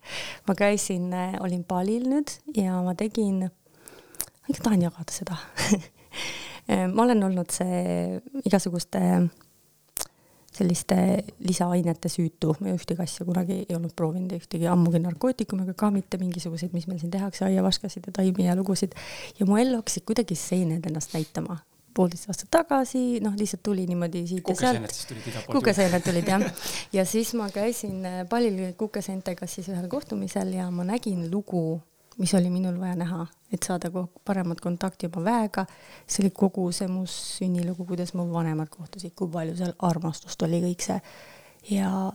ma 0.46 0.60
käisin, 0.62 1.10
äh, 1.14 1.36
olin 1.42 1.66
Balil 1.66 2.06
nüüd 2.14 2.38
ja 2.62 2.78
ma 2.86 2.94
tegin, 3.00 3.48
ma 3.50 4.54
ikka 4.54 4.70
tahan 4.70 4.86
jagada 4.86 5.18
seda 5.18 5.42
ma 6.94 7.08
olen 7.08 7.26
olnud 7.26 7.50
see 7.50 8.20
igasuguste 8.46 9.02
selliste 10.50 11.24
lisaainete 11.46 12.10
süütu, 12.10 12.56
ma 12.60 12.74
ühtegi 12.74 13.04
asja 13.04 13.26
kunagi 13.28 13.62
ei 13.68 13.76
olnud 13.78 13.94
proovinud, 13.98 14.34
ühtegi 14.40 14.68
ammugi 14.72 15.02
narkootikume, 15.04 15.68
aga 15.68 15.76
ka 15.78 15.92
mitte 15.94 16.20
mingisuguseid, 16.22 16.74
mis 16.74 16.88
meil 16.90 17.02
siin 17.02 17.14
tehakse, 17.14 17.46
aiavaskasid 17.48 18.10
ja 18.10 18.16
taimi 18.20 18.48
ja 18.48 18.58
lugusid. 18.58 18.98
ja 19.40 19.46
mu 19.50 19.60
ellu 19.62 19.82
hakkasid 19.82 20.08
kuidagi 20.10 20.38
seened 20.40 20.86
ennast 20.90 21.14
näitama 21.14 21.60
poolteist 22.00 22.30
aastat 22.30 22.52
tagasi, 22.54 23.20
noh, 23.24 23.34
lihtsalt 23.38 23.64
tuli 23.66 23.86
niimoodi 23.90 24.24
siit 24.30 24.48
ja 24.48 24.56
sealt. 24.56 25.48
kukeseened 25.52 26.06
tulid 26.06 26.30
jah. 26.30 26.46
ja 26.94 27.06
siis 27.06 27.34
ma 27.38 27.50
käisin 27.54 28.06
palil 28.30 28.62
kukeseentega 28.78 29.48
siis 29.50 29.70
ühel 29.74 29.90
kohtumisel 29.92 30.54
ja 30.56 30.70
ma 30.72 30.86
nägin 30.88 31.28
lugu 31.32 31.82
mis 32.20 32.34
oli 32.36 32.50
minul 32.52 32.80
vaja 32.80 32.98
näha, 33.00 33.26
et 33.54 33.64
saada 33.64 33.90
paremat 34.26 34.62
kontakti 34.62 35.08
oma 35.08 35.24
väega. 35.24 35.66
see 36.08 36.24
oli 36.24 36.32
kogu 36.36 36.72
see 36.76 36.88
mu 36.88 37.06
sünnilugu, 37.08 37.86
kuidas 37.86 38.14
mu 38.14 38.28
vanemad 38.34 38.70
kohtusid, 38.70 39.16
kui 39.16 39.32
palju 39.32 39.56
seal 39.58 39.74
armastust 39.80 40.42
oli, 40.44 40.62
kõik 40.68 40.86
see. 40.86 41.00
ja 41.76 42.12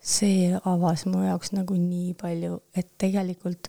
see 0.00 0.56
avas 0.64 1.04
mu 1.06 1.24
jaoks 1.26 1.52
nagu 1.52 1.76
nii 1.76 2.14
palju, 2.20 2.60
et 2.76 2.94
tegelikult 2.98 3.68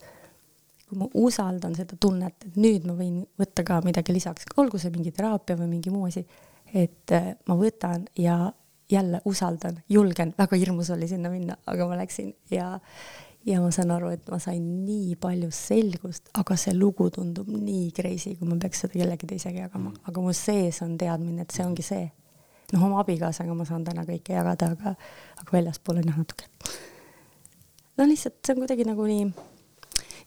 kui 0.92 1.00
ma 1.00 1.08
usaldan 1.16 1.76
seda 1.76 1.96
tunnet, 2.00 2.36
et 2.46 2.56
nüüd 2.60 2.84
ma 2.88 2.94
võin 2.98 3.22
võtta 3.40 3.64
ka 3.64 3.80
midagi 3.86 4.12
lisaks, 4.12 4.50
olgu 4.60 4.80
see 4.80 4.92
mingi 4.92 5.14
teraapia 5.16 5.56
või 5.60 5.70
mingi 5.78 5.92
muu 5.94 6.10
asi, 6.10 6.26
et 6.74 7.14
äh, 7.16 7.32
ma 7.48 7.56
võtan 7.56 8.04
ja 8.20 8.52
jälle 8.92 9.22
usaldan, 9.26 9.78
julgen, 9.90 10.34
väga 10.38 10.60
hirmus 10.60 10.90
oli 10.92 11.08
sinna 11.08 11.32
minna, 11.32 11.56
aga 11.72 11.88
ma 11.88 11.96
läksin 12.02 12.34
ja 12.52 12.74
ja 13.46 13.62
ma 13.62 13.72
saan 13.74 13.92
aru, 13.96 14.12
et 14.14 14.28
ma 14.32 14.38
sain 14.42 14.64
nii 14.86 15.16
palju 15.22 15.50
selgust, 15.56 16.30
aga 16.38 16.58
see 16.60 16.74
lugu 16.78 17.10
tundub 17.14 17.50
nii 17.52 17.90
crazy, 17.96 18.36
kui 18.40 18.50
ma 18.50 18.58
peaks 18.62 18.84
seda 18.86 19.00
kellegi 19.00 19.30
teisega 19.34 19.66
jagama 19.66 19.90
mm., 19.90 20.10
aga 20.12 20.26
mu 20.26 20.34
sees 20.38 20.82
on 20.86 20.98
teadmine, 21.02 21.46
et 21.46 21.56
see 21.56 21.66
ongi 21.66 21.86
see. 21.86 22.10
noh, 22.72 22.84
oma 22.88 23.02
abikaasaga 23.02 23.56
ma 23.58 23.66
saan 23.68 23.84
täna 23.88 24.06
kõike 24.08 24.38
jagada, 24.38 24.72
aga, 24.76 24.94
aga 25.42 25.56
väljaspool 25.58 26.04
on 26.04 26.12
jah 26.12 26.20
natuke. 26.22 26.46
no 27.98 28.08
lihtsalt 28.12 28.38
see 28.46 28.56
on 28.56 28.62
kuidagi 28.62 28.88
nagu 28.88 29.10
nii, 29.10 29.26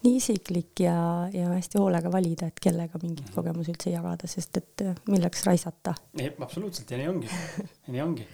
nii 0.04 0.18
isiklik 0.18 0.84
ja, 0.84 0.98
ja 1.32 1.54
hästi 1.54 1.80
hoolega 1.80 2.10
valida, 2.12 2.50
et 2.50 2.60
kellega 2.66 2.98
mingeid 2.98 3.28
mm. 3.28 3.38
kogemusi 3.38 3.76
üldse 3.76 3.94
jagada, 3.94 4.30
sest 4.30 4.58
et 4.58 4.86
äh, 4.88 4.98
milleks 5.06 5.46
raisata. 5.46 5.94
absoluutselt 6.34 6.90
ja 6.90 6.98
nii 6.98 7.10
ongi, 7.14 7.30
nii 7.94 8.04
ongi. 8.04 8.28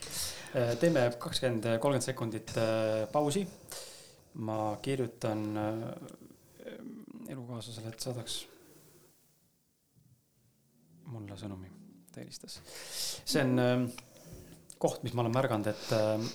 Äh, 0.57 0.75
teeme 0.81 1.05
kakskümmend, 1.21 1.69
kolmkümmend 1.77 2.09
sekundit 2.09 2.57
äh, 2.57 3.05
pausi 3.13 3.45
ma 4.35 4.77
kirjutan 4.83 5.57
äh, 5.57 5.83
elukaaslasele, 7.33 7.91
et 7.91 8.05
saadaks 8.05 8.37
mulle 11.11 11.39
sõnumi, 11.39 11.71
ta 12.13 12.23
helistas. 12.23 12.61
see 13.25 13.43
on 13.43 13.65
äh, 13.65 13.83
koht, 14.79 15.03
mis 15.03 15.17
ma 15.17 15.25
olen 15.25 15.35
märganud, 15.35 15.73
et 15.73 15.91
äh, 15.97 16.29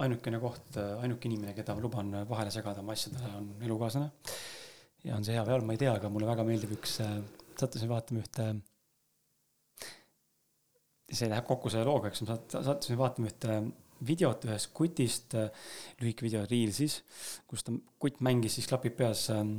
ainukene 0.00 0.40
koht, 0.40 0.80
ainuke 1.02 1.28
inimene, 1.28 1.52
keda 1.56 1.76
ma 1.76 1.84
luban 1.84 2.14
vahele 2.28 2.52
segada 2.54 2.80
oma 2.80 2.96
asjadele, 2.96 3.34
on 3.36 3.52
elukaaslane. 3.66 4.10
ja 5.04 5.16
on 5.16 5.26
see 5.26 5.36
hea 5.36 5.44
või 5.44 5.58
halb, 5.58 5.68
ma 5.68 5.76
ei 5.76 5.84
tea, 5.84 5.92
aga 5.92 6.08
mulle 6.12 6.28
väga 6.30 6.46
meeldib 6.48 6.72
üks, 6.78 6.96
sattusin 7.60 7.90
vaatama 7.92 8.24
ühte 8.24 8.48
see 11.10 11.28
läheb 11.28 11.46
kokku 11.46 11.70
selle 11.72 11.84
looga, 11.88 12.08
eks 12.08 12.22
ma 12.24 12.36
sattusin 12.38 12.98
vaatama 13.00 13.28
ühte 13.28 13.56
videot 14.06 14.44
ühest 14.48 14.70
kutist, 14.76 15.34
äh, 15.38 15.50
lühike 16.00 16.24
video 16.26 16.44
Reelsis, 16.48 17.00
kus 17.50 17.66
ta, 17.66 17.74
kutt 18.00 18.22
mängis 18.24 18.56
siis 18.58 18.68
klapid 18.70 18.96
peas 18.98 19.26
ähm, 19.34 19.56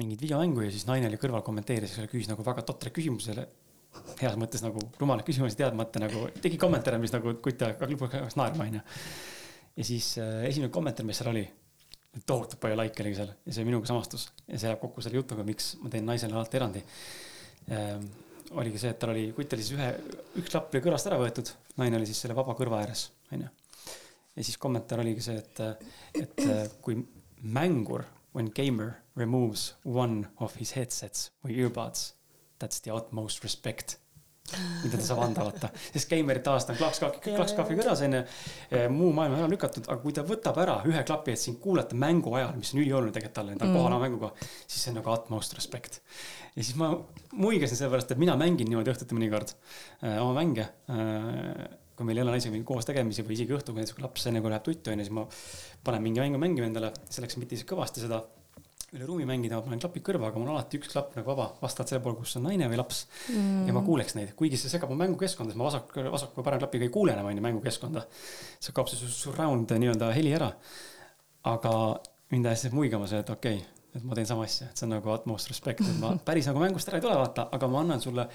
mingit 0.00 0.22
videomängu 0.24 0.64
ja 0.64 0.70
siis 0.72 0.86
naine 0.88 1.10
oli 1.10 1.20
kõrval 1.20 1.44
kommenteeris, 1.46 1.98
küsis 2.10 2.30
nagu 2.30 2.44
väga 2.46 2.64
totra 2.68 2.92
küsimusele. 2.94 3.46
heas 4.22 4.38
mõttes 4.40 4.62
nagu 4.64 4.80
rumalad 4.98 5.24
küsimusi 5.26 5.56
teadmata 5.56 6.00
nagu 6.00 6.24
tegi 6.40 6.56
kommentaare, 6.56 6.98
mis 6.98 7.12
nagu 7.12 7.34
kutt 7.44 7.60
hakkas 7.60 8.38
naerma, 8.40 8.64
onju. 8.64 8.80
ja 9.76 9.84
siis 9.84 10.14
äh, 10.18 10.46
esimene 10.48 10.72
kommentaar, 10.72 11.06
mis 11.06 11.20
seal 11.20 11.28
oli, 11.34 11.44
tohutult 12.26 12.60
palju 12.60 12.78
likee 12.80 13.04
oli 13.04 13.14
seal 13.16 13.34
ja 13.46 13.52
see 13.52 13.68
minuga 13.68 13.88
samastus 13.88 14.30
ja 14.46 14.58
see 14.58 14.68
läheb 14.70 14.80
kokku 14.80 15.04
selle 15.04 15.20
jutuga, 15.20 15.44
miks 15.44 15.74
ma 15.82 15.92
teen 15.92 16.08
naisele 16.08 16.36
alati 16.36 16.60
erandi 16.60 16.84
ähm, 17.72 18.08
oligi 18.60 18.80
see, 18.82 18.92
et 18.92 19.00
tal 19.00 19.14
oli, 19.14 19.26
kutt 19.36 19.56
oli 19.56 19.64
siis 19.64 19.78
ühe, 19.78 19.88
üks 20.42 20.54
lapp 20.54 20.74
oli 20.74 20.84
kõrvast 20.84 21.08
ära 21.10 21.18
võetud, 21.20 21.52
naine 21.80 21.98
oli 21.98 22.08
siis 22.08 22.22
selle 22.24 22.36
vaba 22.36 22.56
kõrva 22.58 22.82
ääres, 22.82 23.08
onju. 23.32 23.48
ja 24.36 24.44
siis 24.44 24.58
kommentaar 24.60 25.02
oligi 25.04 25.24
see, 25.24 25.38
et, 25.40 25.62
et 26.22 26.76
kui 26.84 27.00
mängur, 27.42 28.04
when 28.34 28.50
gamer 28.54 28.96
removes 29.16 29.74
one 29.84 30.28
of 30.40 30.56
his 30.60 30.72
headsets 30.76 31.30
või 31.44 31.58
earbuds, 31.60 32.12
that's 32.62 32.80
the 32.80 32.94
utmost 32.94 33.44
respect. 33.44 33.98
mida 34.82 34.98
ta 34.98 35.04
saab 35.06 35.20
anda, 35.22 35.44
vaata. 35.46 35.68
sest 35.94 36.10
Gamerit 36.10 36.48
aasta 36.50 36.74
on 36.74 36.78
klaks, 36.80 36.98
klaks 37.22 37.54
kahvi 37.56 37.76
kõrvas 37.78 38.02
onju, 38.04 38.22
muu 38.92 39.12
maailm 39.14 39.36
on 39.36 39.44
ära 39.44 39.50
lükatud, 39.52 39.86
aga 39.86 40.02
kui 40.02 40.12
ta 40.12 40.24
võtab 40.26 40.58
ära 40.60 40.74
ühe 40.90 41.04
klapi, 41.08 41.36
et 41.36 41.40
sind 41.40 41.60
kuulata 41.62 41.96
mängu 41.96 42.34
ajal, 42.36 42.56
mis 42.58 42.74
on 42.74 42.82
ülioluline 42.82 43.14
tegelikult 43.14 43.38
talle, 43.38 43.54
ta 43.56 43.64
on 43.64 43.70
mm. 43.70 43.78
kohal 43.78 43.94
oma 43.94 44.02
mänguga, 44.02 44.32
siis 44.66 44.82
see 44.82 44.92
on 44.92 44.98
nagu 44.98 45.14
utmost 45.14 45.56
respect. 45.56 46.02
Ja 46.56 46.64
siis 46.64 46.74
ma 46.80 46.90
muigasin 47.32 47.78
sellepärast, 47.78 48.12
et 48.14 48.20
mina 48.20 48.36
mängin 48.40 48.68
niimoodi 48.68 48.92
õhtuti 48.92 49.16
mõnikord 49.16 49.54
äh, 49.54 50.18
oma 50.20 50.34
mänge 50.40 50.68
äh, 50.92 51.78
kui 51.96 52.08
meil 52.08 52.20
ei 52.20 52.26
ole 52.26 52.36
naisega 52.36 52.60
koos 52.66 52.86
tegemisi 52.88 53.24
või 53.24 53.36
isegi 53.36 53.54
õhtul, 53.56 53.76
kui 53.76 53.82
näiteks 53.82 54.02
laps 54.02 54.28
enne 54.28 54.42
kui 54.42 54.52
läheb 54.52 54.64
tuttu 54.66 54.92
onju, 54.92 55.06
siis 55.06 55.14
ma 55.14 55.26
panen 55.84 56.04
mingi 56.04 56.22
mängu 56.22 56.40
mängima 56.40 56.68
endale, 56.68 56.92
selleks 57.12 57.38
mitte 57.40 57.58
siis 57.58 57.68
kõvasti 57.68 58.04
seda 58.04 58.22
üle 58.92 59.06
ruumi 59.08 59.24
mängida, 59.28 59.56
ma 59.56 59.64
panen 59.64 59.80
klapid 59.80 60.04
kõrva, 60.04 60.28
aga 60.28 60.40
mul 60.40 60.50
on 60.50 60.58
alati 60.58 60.76
üks 60.80 60.90
klapp 60.92 61.14
nagu 61.16 61.30
vaba, 61.30 61.46
vastavalt 61.62 61.92
selle 61.92 62.02
poole, 62.04 62.18
kus 62.20 62.36
on 62.36 62.44
naine 62.44 62.68
või 62.68 62.76
laps. 62.76 63.06
Mm.. 63.32 63.62
ja 63.68 63.76
ma 63.76 63.80
kuuleks 63.86 64.16
neid, 64.18 64.34
kuigi 64.36 64.60
see 64.60 64.72
segab 64.72 64.92
mu 64.92 64.98
mängukeskkonda, 65.00 65.54
siis 65.54 65.60
ma 65.60 65.68
vasak, 65.68 65.94
vasaku 66.12 66.40
või 66.40 66.48
parem 66.48 66.60
klapiga 66.60 66.88
ei 66.88 66.92
kuule 66.92 67.14
enam 67.14 67.30
onju 67.30 67.44
mängukeskkonda. 67.44 68.04
see 68.60 68.76
kaob 68.76 68.90
see 68.92 69.08
surround 69.08 69.72
nii-öelda 69.72 70.10
heli 70.12 70.34
ära. 70.36 70.50
aga 71.48 71.72
mind 72.34 72.50
ajas 72.50 72.68
muigama 72.76 73.08
see, 73.08 73.22
et 73.24 73.32
okei 73.32 73.62
okay,, 73.62 73.81
et 73.92 74.04
ma 74.04 74.16
teen 74.16 74.28
sama 74.28 74.48
asja, 74.48 74.70
et 74.70 74.78
see 74.78 74.88
on 74.88 74.94
nagu 74.96 75.14
utmost 75.14 75.50
respect, 75.52 75.84
et 75.84 76.02
ma 76.02 76.14
päris 76.24 76.48
nagu 76.48 76.62
mängust 76.62 76.88
ära 76.88 77.00
ei 77.00 77.04
tule 77.04 77.16
vaata, 77.18 77.48
aga 77.52 77.68
ma 77.68 77.82
annan 77.84 78.00
sulle 78.00 78.28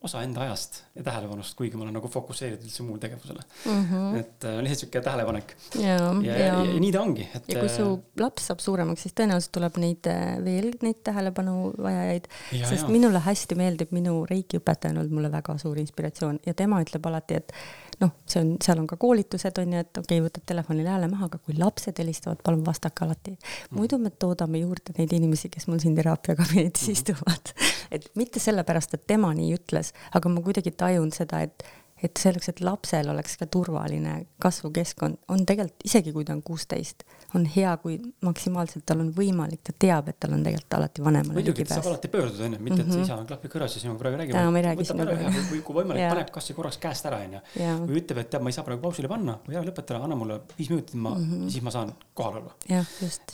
osa 0.00 0.22
enda 0.24 0.40
ajast 0.46 0.78
ja 0.96 1.02
tähelepanust, 1.04 1.52
kuigi 1.58 1.76
ma 1.76 1.84
olen 1.84 1.98
nagu 1.98 2.08
fokusseeritud 2.08 2.64
üldse 2.64 2.84
muule 2.86 3.00
tegevusele 3.02 3.42
mm. 3.42 3.82
-hmm. 3.90 4.14
et 4.20 4.46
äh, 4.48 4.56
lihtsalt 4.64 4.80
sihuke 4.80 5.02
tähelepanek. 5.04 5.52
ja, 5.74 5.82
ja, 5.82 6.12
ja, 6.22 6.38
ja, 6.38 6.54
ja 6.64 6.80
nii 6.80 6.92
ta 6.92 7.02
ongi. 7.02 7.28
ja 7.48 7.58
kui 7.60 7.68
su 7.68 7.84
äh, 7.84 8.22
laps 8.22 8.46
saab 8.48 8.64
suuremaks, 8.64 9.04
siis 9.04 9.16
tõenäoliselt 9.20 9.52
tuleb 9.58 9.76
neid 9.84 10.08
äh, 10.08 10.38
veel 10.44 10.70
neid 10.80 11.02
tähelepanu 11.04 11.74
vajajaid, 11.76 12.30
sest 12.62 12.86
ja. 12.86 12.88
minule 12.88 13.20
hästi 13.26 13.60
meeldib, 13.60 13.92
minu 13.92 14.24
reiki 14.30 14.62
õpetaja 14.62 14.94
on 14.94 15.02
olnud 15.02 15.18
mulle 15.18 15.32
väga 15.36 15.58
suur 15.60 15.78
inspiratsioon 15.84 16.40
ja 16.46 16.56
tema 16.56 16.80
ütleb 16.80 17.12
alati, 17.12 17.42
et 17.42 17.52
noh, 18.00 18.12
see 18.28 18.40
on, 18.42 18.52
seal 18.64 18.80
on 18.80 18.86
ka 18.90 18.96
koolitused 19.00 19.58
on 19.62 19.74
ju, 19.74 19.82
et 19.84 20.00
okei 20.00 20.18
okay,, 20.18 20.24
võtad 20.24 20.46
telefonil 20.48 20.88
hääle 20.88 21.08
maha, 21.10 21.28
aga 21.30 21.40
kui 21.44 21.56
lapsed 21.58 22.00
helistavad, 22.00 22.40
palun 22.44 22.62
vastake 22.66 23.04
alati. 23.04 23.36
muidu 23.76 23.98
me 24.00 24.10
toodame 24.10 24.62
juurde 24.62 24.94
neid 24.98 25.12
inimesi, 25.16 25.50
kes 25.52 25.68
mul 25.68 25.82
siin 25.82 25.96
teraapiakabinetis 25.98 26.82
mm 26.86 26.92
-hmm. 26.92 26.98
istuvad. 26.98 27.54
et 27.90 28.10
mitte 28.14 28.40
sellepärast, 28.40 28.94
et 28.94 29.06
tema 29.06 29.34
nii 29.34 29.54
ütles, 29.58 29.92
aga 30.14 30.28
ma 30.28 30.40
kuidagi 30.40 30.70
tajun 30.70 31.12
seda, 31.12 31.40
et 31.40 31.64
et 32.02 32.20
selleks, 32.20 32.48
et 32.52 32.60
lapsel 32.64 33.10
oleks 33.12 33.36
ka 33.40 33.46
turvaline 33.50 34.14
kasvukeskkond, 34.40 35.18
on 35.32 35.42
tegelikult, 35.48 35.84
isegi 35.84 36.12
kui 36.14 36.24
ta 36.24 36.32
on 36.36 36.42
kuusteist, 36.44 37.04
on 37.36 37.44
hea, 37.54 37.72
kui 37.82 37.98
maksimaalselt 38.26 38.86
tal 38.88 39.02
on 39.04 39.10
võimalik, 39.16 39.60
ta 39.66 39.74
teab, 39.84 40.08
et 40.12 40.18
tal 40.22 40.34
on 40.36 40.44
tegelikult 40.46 40.78
alati 40.78 41.04
vanemale 41.04 41.36
muidugi, 41.36 41.66
ta 41.68 41.78
saab 41.78 41.90
alati 41.92 42.10
pöörduda, 42.12 42.46
onju, 42.48 42.60
mitte 42.60 42.80
et 42.80 42.86
mm 42.86 42.94
-hmm. 42.94 43.04
isa 43.04 43.18
on 43.20 43.26
klappi 43.26 43.52
kõrvas 43.52 43.76
ja 43.76 43.84
sinuga 43.84 43.98
praegu 44.04 44.22
räägib. 44.22 44.32
täna 44.38 44.50
me 44.50 44.58
ei 44.58 44.66
räägi 44.68 44.84
sinuga. 44.84 45.18
või 45.52 45.62
kui 45.62 45.76
võimalik, 45.82 46.08
paneb 46.08 46.30
kasvõi 46.30 46.56
korraks 46.56 46.78
käest 46.78 47.06
ära, 47.06 47.20
onju. 47.26 47.40
või 47.86 48.00
ütleb, 48.02 48.18
et 48.18 48.30
tead, 48.30 48.42
ma 48.42 48.48
ei 48.48 48.52
saa 48.58 48.64
praegu 48.64 48.82
pausile 48.82 49.08
panna 49.08 49.38
või 49.48 49.56
ära 49.56 49.64
lõpeta 49.68 49.94
ära, 49.94 50.04
anna 50.04 50.16
mulle 50.16 50.40
viis 50.58 50.70
minutit, 50.70 50.94
ma 50.94 51.14
mm, 51.14 51.24
-hmm. 51.24 51.50
siis 51.50 51.62
ma 51.62 51.70
saan 51.70 51.94
kohal 52.14 52.42
olla. 52.42 52.54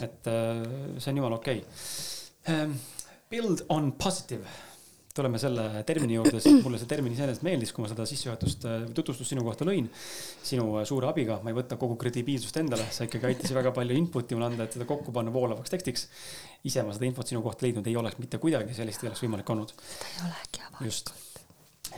et 0.03 0.27
äh, 0.27 0.99
see 0.99 1.11
on 1.11 1.17
jumala 1.17 1.37
okei 1.37 1.59
okay. 1.59 2.65
um,. 2.65 2.79
Build 3.31 3.65
on 3.69 3.93
positive 3.93 4.47
tuleme 5.17 5.39
selle 5.41 5.65
termini 5.89 6.17
juurde, 6.19 6.41
sest 6.43 6.65
mulle 6.65 6.79
see 6.81 6.89
termin 6.91 7.15
iseenesest 7.15 7.45
meeldis, 7.47 7.73
kui 7.75 7.85
ma 7.85 7.91
seda 7.91 8.07
sissejuhatust 8.09 8.67
või 8.69 8.97
tutvustust 8.97 9.33
sinu 9.33 9.45
kohta 9.47 9.67
lõin. 9.69 9.89
sinu 10.47 10.67
äh, 10.77 10.87
suure 10.89 11.09
abiga, 11.11 11.39
ma 11.45 11.53
ei 11.53 11.57
võta 11.57 11.79
kogu 11.81 11.97
kredibiilsust 12.01 12.61
endale, 12.61 12.87
sa 12.93 13.07
ikkagi 13.09 13.31
aitasid 13.31 13.57
väga 13.57 13.73
palju 13.77 13.97
input'i 13.97 14.37
mulle 14.37 14.51
anda, 14.53 14.67
et 14.67 14.77
seda 14.77 14.89
kokku 14.89 15.15
panna 15.17 15.33
voolavaks 15.35 15.73
tekstiks. 15.73 16.09
ise 16.69 16.85
ma 16.85 16.95
seda 16.97 17.09
infot 17.09 17.29
sinu 17.29 17.43
kohta 17.45 17.67
leidnud 17.67 17.87
ei 17.89 17.97
oleks 17.97 18.21
mitte 18.21 18.41
kuidagi, 18.43 18.77
sellist 18.77 19.05
ei 19.05 19.13
oleks 19.13 19.25
võimalik 19.25 19.55
olnud. 19.57 19.73
seda 19.73 20.29
ei 20.29 20.33
olegi 20.33 20.65
avalikult. 20.69 20.87
just, 20.91 21.13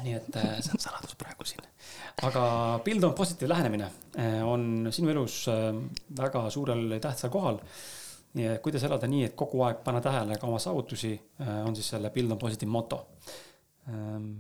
nii 0.05 0.19
et 0.21 0.41
äh, 0.41 0.59
see 0.63 0.77
on 0.77 0.85
saladus 0.87 1.19
praegu 1.19 1.49
siin. 1.49 1.67
aga 2.29 2.43
build 2.87 3.05
on 3.09 3.17
positiivne 3.19 3.55
lähenemine 3.55 3.91
äh, 4.19 4.43
on 4.47 4.93
sinu 4.95 5.11
elus 5.15 5.45
väga 6.19 6.49
suurel 6.55 7.01
tähtsal 7.03 7.35
kohal 7.35 7.63
ja 8.37 8.59
kuidas 8.65 8.85
elada 8.89 9.09
nii, 9.11 9.25
et 9.31 9.35
kogu 9.39 9.63
aeg 9.67 9.83
panna 9.87 10.03
tähele 10.05 10.37
ka 10.41 10.47
oma 10.49 10.61
saavutusi, 10.63 11.15
äh, 11.43 11.59
on 11.67 11.77
siis 11.77 11.89
selle 11.95 12.13
Build 12.15 12.33
on 12.35 12.41
positive 12.41 12.71
moto. 12.71 13.01
Ähm, 13.89 14.31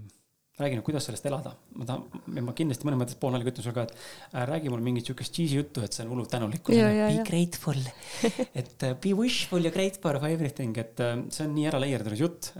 räägi 0.58 0.74
nüüd, 0.74 0.84
kuidas 0.84 1.06
sellest 1.06 1.26
elada, 1.30 1.52
ma 1.78 1.86
tahan, 1.86 2.24
ma 2.44 2.52
kindlasti 2.58 2.86
mõnes 2.88 2.98
mõttes 3.02 3.18
poolnaljaga 3.22 3.52
ütlen 3.52 3.66
sulle 3.66 3.76
ka, 3.76 3.84
et 3.86 3.94
äh, 4.34 4.44
räägi 4.50 4.72
mulle 4.72 4.84
mingit 4.84 5.08
sihukest 5.08 5.36
cheesy 5.38 5.60
juttu, 5.60 5.84
et 5.86 5.94
see 5.94 6.04
on 6.04 6.12
hullult 6.12 6.32
tänulikkus. 6.32 6.74
Be 6.74 7.24
grateful 7.28 7.78
et 8.60 8.88
uh, 8.88 8.96
be 8.98 9.14
wishful 9.16 9.64
ja 9.64 9.72
grateful 9.74 10.18
for 10.18 10.28
everything, 10.28 10.76
et 10.82 10.98
see 10.98 11.46
on 11.46 11.54
nii 11.54 11.68
ära 11.70 11.80
leierdunud 11.84 12.24
jutt 12.24 12.50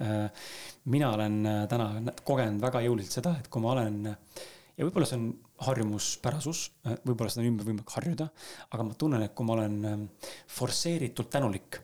mina 0.89 1.11
olen 1.13 1.43
täna 1.69 2.15
kogenud 2.25 2.63
väga 2.63 2.81
jõuliselt 2.87 3.19
seda, 3.19 3.35
et 3.43 3.51
kui 3.53 3.61
ma 3.61 3.75
olen 3.75 3.99
ja 4.09 4.87
võib-olla 4.87 5.09
see 5.11 5.19
on 5.19 5.29
harjumuspärasus, 5.67 6.63
võib-olla 7.03 7.33
seda 7.33 7.45
on 7.45 7.51
ümber 7.53 7.67
võimalik 7.67 7.97
harjuda, 7.97 8.29
aga 8.71 8.87
ma 8.87 8.97
tunnen, 8.99 9.25
et 9.27 9.35
kui 9.35 9.49
ma 9.49 9.57
olen 9.57 9.79
ähm, 9.89 10.05
forsseeritult 10.55 11.33
tänulik, 11.35 11.81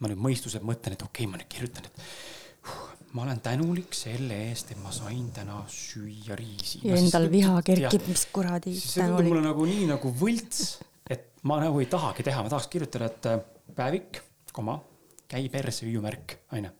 ma 0.00 0.10
nüüd 0.10 0.20
mõistusega 0.26 0.66
mõtlen, 0.66 0.96
et 0.96 1.04
okei 1.06 1.24
okay,, 1.24 1.30
ma 1.32 1.40
nüüd 1.40 1.50
kirjutan, 1.52 1.88
et 1.88 2.00
uh, 2.00 2.90
ma 3.16 3.24
olen 3.24 3.40
tänulik 3.42 3.94
selle 3.96 4.36
eest, 4.50 4.70
et 4.74 4.82
ma 4.82 4.92
sain 4.94 5.30
täna 5.34 5.62
süüa 5.70 6.36
riisi. 6.38 6.82
ja 6.86 6.98
endal 6.98 7.26
viha 7.32 7.56
kerkib, 7.66 8.06
mis 8.10 8.26
kuradi. 8.32 8.76
see 8.78 9.02
tundub 9.02 9.32
mulle 9.32 9.46
nagu 9.48 9.66
nii 9.66 9.88
nagu 9.90 10.12
võlts, 10.20 10.60
et 11.10 11.32
ma 11.48 11.58
nagu 11.62 11.80
ei 11.82 11.88
tahagi 11.90 12.26
teha, 12.26 12.44
ma 12.44 12.52
tahaks 12.52 12.70
kirjutada, 12.70 13.10
et 13.10 13.30
äh, 13.32 13.40
päevik, 13.74 14.22
koma, 14.54 14.78
käi 15.30 15.48
perse 15.50 15.86
hüüumärk, 15.88 16.38
onju, 16.54 16.70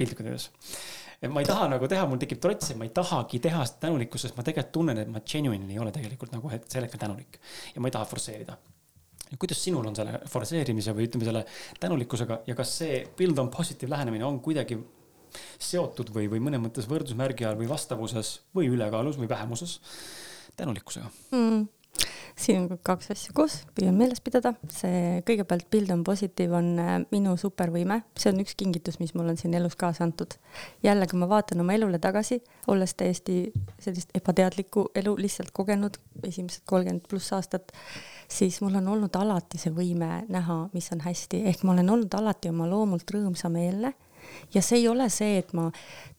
piltlikult 0.00 0.32
öeldes 0.32 0.48
et 1.20 1.30
ma 1.32 1.42
ei 1.42 1.48
taha 1.48 1.68
nagu 1.68 1.88
teha, 1.90 2.06
mul 2.08 2.20
tekib 2.22 2.40
trots, 2.40 2.72
et 2.72 2.78
ma 2.80 2.86
ei 2.88 2.92
tahagi 2.96 3.40
teha 3.44 3.64
seda 3.68 3.86
tänulikkust, 3.86 4.28
sest 4.28 4.36
ma 4.38 4.44
tegelikult 4.46 4.74
tunnen, 4.76 5.00
et 5.02 5.10
ma 5.12 5.20
genuinely 5.20 5.76
ei 5.76 5.82
ole 5.82 5.92
tegelikult 5.94 6.32
nagu 6.36 6.52
selleks 6.60 7.00
tänulik 7.00 7.40
ja 7.74 7.82
ma 7.82 7.90
ei 7.90 7.96
taha 7.96 8.08
forsseerida 8.08 8.56
kuidas 9.38 9.60
sinul 9.62 9.86
on 9.86 9.94
selle 9.94 10.20
forsseerimise 10.30 10.94
või 10.96 11.06
ütleme 11.06 11.26
selle 11.28 11.44
tänulikkusega 11.80 12.40
ja 12.48 12.56
kas 12.58 12.72
see 12.80 13.02
build 13.18 13.38
on 13.38 13.50
positive 13.52 13.90
lähenemine 13.92 14.26
on 14.26 14.40
kuidagi 14.42 14.78
seotud 15.60 16.10
või, 16.14 16.26
või 16.32 16.42
mõnes 16.42 16.62
mõttes 16.64 16.88
võrdusmärgi 16.90 17.46
all 17.46 17.58
või 17.60 17.68
vastavuses 17.70 18.40
või 18.56 18.72
ülekaalus 18.72 19.20
või 19.20 19.30
vähemuses 19.30 19.78
tänulikkusega 20.58 21.10
mm.? 21.30 21.68
Siin 22.40 22.62
on 22.62 22.80
kaks 22.86 23.10
asja 23.14 23.34
koos, 23.36 23.60
püüan 23.76 23.96
meeles 23.96 24.20
pidada. 24.24 24.52
see 24.72 25.20
kõigepealt 25.28 25.68
Build 25.72 25.92
on 25.94 26.04
Positive 26.06 26.56
on 26.56 26.70
äh, 26.80 26.92
minu 27.12 27.36
supervõime, 27.40 28.00
see 28.18 28.32
on 28.32 28.40
üks 28.42 28.56
kingitus, 28.58 28.98
mis 29.02 29.14
mul 29.14 29.32
on 29.32 29.38
siin 29.40 29.54
elus 29.58 29.76
kaasa 29.80 30.04
antud. 30.06 30.36
jälle, 30.82 31.06
kui 31.10 31.20
ma 31.20 31.28
vaatan 31.28 31.60
oma 31.64 31.76
elule 31.76 32.00
tagasi, 32.02 32.40
olles 32.68 32.94
täiesti 32.94 33.52
sellist 33.78 34.14
ebateadlikku 34.16 34.90
elu 34.94 35.16
lihtsalt 35.20 35.52
kogenud, 35.56 36.00
esimesed 36.26 36.64
kolmkümmend 36.66 37.08
pluss 37.08 37.32
aastat, 37.36 37.72
siis 38.28 38.60
mul 38.64 38.80
on 38.80 38.88
olnud 38.96 39.16
alati 39.16 39.58
see 39.58 39.72
võime 39.74 40.24
näha, 40.28 40.62
mis 40.72 40.90
on 40.94 41.04
hästi, 41.04 41.44
ehk 41.52 41.64
ma 41.64 41.76
olen 41.76 41.96
olnud 41.96 42.20
alati 42.20 42.52
oma 42.52 42.68
loomult 42.70 43.10
rõõmsameelne 43.14 43.94
ja 44.54 44.62
see 44.62 44.80
ei 44.82 44.88
ole 44.88 45.08
see, 45.12 45.38
et 45.40 45.52
ma 45.56 45.68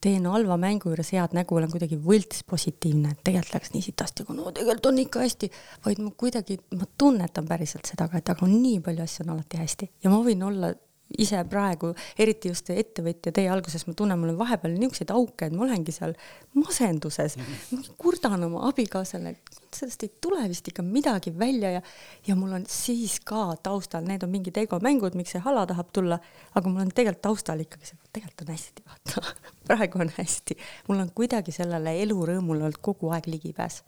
teen 0.01 0.25
halva 0.25 0.57
mängu 0.61 0.91
juures 0.91 1.11
head 1.15 1.35
nägu, 1.38 1.57
olen 1.57 1.71
kuidagi 1.71 1.99
võlts 2.01 2.45
positiivne, 2.49 3.13
et 3.13 3.23
tegelikult 3.23 3.57
läks 3.59 3.73
nii 3.75 3.88
sitasti, 3.88 4.25
aga 4.25 4.38
no 4.38 4.51
tegelikult 4.51 4.91
on 4.91 5.01
ikka 5.05 5.25
hästi, 5.25 5.51
vaid 5.85 6.03
ma 6.03 6.13
kuidagi, 6.23 6.59
ma 6.77 6.88
tunnetan 6.97 7.49
päriselt 7.49 7.89
seda 7.89 8.09
ka, 8.11 8.21
et 8.21 8.31
aga 8.33 8.49
nii 8.49 8.79
palju 8.85 9.05
asju 9.05 9.27
on 9.27 9.35
alati 9.35 9.61
hästi 9.61 9.91
ja 10.03 10.13
ma 10.13 10.23
võin 10.25 10.47
olla 10.47 10.73
ise 11.19 11.41
praegu, 11.49 11.91
eriti 12.19 12.51
just 12.51 12.69
ettevõtja 12.73 13.33
tee 13.35 13.47
alguses, 13.51 13.83
ma 13.88 13.95
tunnen, 13.97 14.19
mul 14.19 14.33
on 14.33 14.39
vahepeal 14.39 14.75
niisuguseid 14.75 15.11
auke, 15.15 15.47
et 15.47 15.55
ma 15.55 15.65
olengi 15.65 15.93
seal 15.95 16.13
masenduses 16.55 17.38
mm, 17.38 17.57
-hmm. 17.71 17.95
kurdan 18.01 18.43
oma 18.47 18.67
abikaasale, 18.69 19.35
et 19.35 19.59
sellest 19.75 20.03
ei 20.03 20.13
tule 20.21 20.47
vist 20.49 20.67
ikka 20.67 20.83
midagi 20.83 21.33
välja 21.38 21.71
ja, 21.77 21.81
ja 22.27 22.35
mul 22.35 22.53
on 22.59 22.65
siis 22.67 23.19
ka 23.19 23.55
taustal, 23.63 24.05
need 24.07 24.23
on 24.23 24.31
mingid 24.31 24.57
egomängud, 24.57 25.15
miks 25.15 25.35
see 25.35 25.43
hala 25.43 25.65
tahab 25.67 25.91
tulla, 25.93 26.19
aga 26.55 26.69
mul 26.69 26.85
on 26.85 26.95
tegelikult 26.95 27.21
taustal 27.21 27.59
ikkagi 27.59 27.91
see, 27.91 28.00
tegelikult 28.13 28.47
on 28.47 28.53
hästi, 28.53 28.83
vaata 28.88 29.35
praegu 29.67 30.01
on 30.03 30.11
hästi. 30.17 30.57
mul 30.88 31.03
on 31.03 31.11
kuidagi 31.15 31.53
sellele 31.55 31.95
elurõõmule 32.03 32.65
olnud 32.67 32.81
kogu 32.81 33.11
aeg 33.15 33.27
ligipääs. 33.31 33.83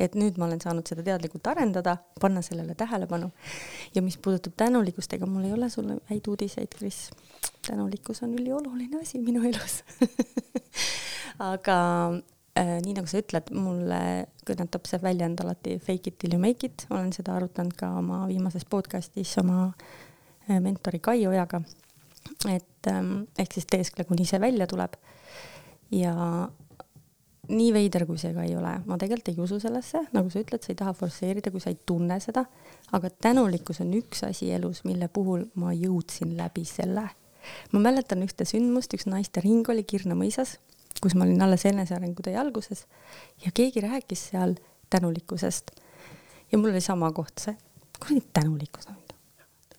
et 0.00 0.14
nüüd 0.18 0.38
ma 0.38 0.48
olen 0.48 0.60
saanud 0.60 0.86
seda 0.88 1.04
teadlikult 1.06 1.46
arendada, 1.46 1.96
panna 2.20 2.42
sellele 2.42 2.74
tähelepanu. 2.74 3.30
ja 3.94 4.02
mis 4.02 4.18
puudutab 4.18 4.56
tänulikkust, 4.56 5.12
ega 5.12 5.26
mul 5.26 5.44
ei 5.44 5.52
ole 5.52 5.70
sulle 5.70 5.98
häid 6.10 6.28
uudiseid, 6.28 6.74
Kris. 6.78 7.10
tänulikkus 7.66 8.22
on 8.22 8.34
ülioluline 8.34 9.00
asi 9.00 9.18
minu 9.18 9.44
elus 9.48 9.82
aga 11.52 11.76
äh, 12.58 12.78
nii 12.84 12.94
nagu 12.96 13.08
sa 13.10 13.20
ütled, 13.22 13.50
mulle 13.56 14.00
kõnetab 14.48 14.88
see 14.88 15.00
väljend 15.02 15.42
alati 15.44 15.78
fake 15.82 16.12
it 16.12 16.18
till 16.18 16.34
you 16.34 16.40
make 16.42 16.66
it, 16.66 16.86
olen 16.90 17.12
seda 17.14 17.36
arutanud 17.38 17.76
ka 17.78 17.92
oma 18.00 18.24
viimases 18.30 18.66
podcastis 18.68 19.34
oma 19.42 19.70
äh, 20.48 20.58
mentori 20.60 21.00
Kai 21.02 21.26
Ojaga. 21.26 21.62
Et 22.50 22.90
ähm, 22.90 23.24
ehk 23.38 23.54
siis 23.54 23.68
teeskle, 23.70 24.04
kuni 24.08 24.26
see 24.28 24.40
välja 24.40 24.66
tuleb. 24.70 24.98
ja 25.92 26.14
nii 27.52 27.72
veider, 27.74 28.06
kui 28.06 28.18
see 28.18 28.32
ka 28.32 28.44
ei 28.46 28.54
ole, 28.56 28.76
ma 28.86 28.96
tegelikult 28.98 29.32
ei 29.32 29.40
usu 29.44 29.58
sellesse, 29.60 30.04
nagu 30.14 30.30
sa 30.30 30.40
ütled, 30.40 30.62
sa 30.62 30.70
ei 30.72 30.78
taha 30.78 30.94
forsseerida, 30.96 31.50
kui 31.50 31.60
sa 31.60 31.72
ei 31.72 31.78
tunne 31.86 32.16
seda, 32.22 32.46
aga 32.96 33.10
tänulikkus 33.10 33.82
on 33.84 33.92
üks 33.98 34.22
asi 34.28 34.52
elus, 34.54 34.84
mille 34.88 35.10
puhul 35.12 35.48
ma 35.60 35.74
jõudsin 35.76 36.36
läbi 36.38 36.64
selle. 36.68 37.08
ma 37.72 37.80
mäletan 37.82 38.22
ühte 38.22 38.46
sündmust, 38.46 38.94
üks 38.94 39.08
naiste 39.10 39.42
ring 39.42 39.68
oli 39.68 39.82
Kirna 39.82 40.14
mõisas 40.14 40.56
kus 41.02 41.16
ma 41.18 41.26
olin 41.26 41.42
alles 41.42 41.64
enesearengu 41.66 42.22
tee 42.22 42.36
alguses 42.38 42.86
ja 43.44 43.52
keegi 43.54 43.82
rääkis 43.82 44.28
seal 44.30 44.54
tänulikkusest. 44.90 45.70
ja 46.52 46.58
mul 46.58 46.70
oli 46.70 46.80
sama 46.80 47.12
koht 47.12 47.38
see, 47.40 47.56
kuradi 47.98 48.22
tänulikkus. 48.32 48.88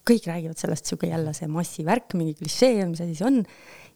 Kõik 0.10 0.28
räägivad 0.28 0.60
sellest, 0.60 0.90
sihuke 0.90 1.08
jälle 1.08 1.34
see 1.38 1.48
massivärk, 1.52 2.18
mingi 2.20 2.36
klišee, 2.40 2.84
mis 2.90 3.04
asi 3.04 3.16
see 3.16 3.28
on. 3.28 3.44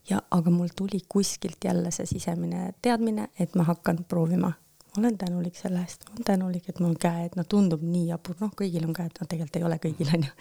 ja, 0.09 0.21
aga 0.31 0.51
mul 0.53 0.71
tuli 0.75 1.01
kuskilt 1.09 1.65
jälle 1.67 1.91
see 1.91 2.07
sisemine 2.07 2.71
teadmine, 2.81 3.29
et 3.39 3.55
ma 3.55 3.67
hakkan 3.67 4.05
proovima 4.07 4.53
olen 4.97 5.17
tänulik 5.17 5.55
selle 5.55 5.79
eest, 5.79 6.09
olen 6.09 6.23
tänulik, 6.23 6.69
et 6.69 6.79
mul 6.79 6.89
on 6.89 6.97
käed, 6.99 7.35
no 7.37 7.43
tundub 7.49 7.83
nii 7.85 8.07
jabur, 8.09 8.37
noh, 8.41 8.51
kõigil 8.57 8.85
on 8.87 8.95
käed, 8.97 9.13
no 9.19 9.27
tegelikult 9.29 9.59
ei 9.59 9.65
ole 9.67 9.79
kõigil, 9.83 10.11
onju. 10.17 10.31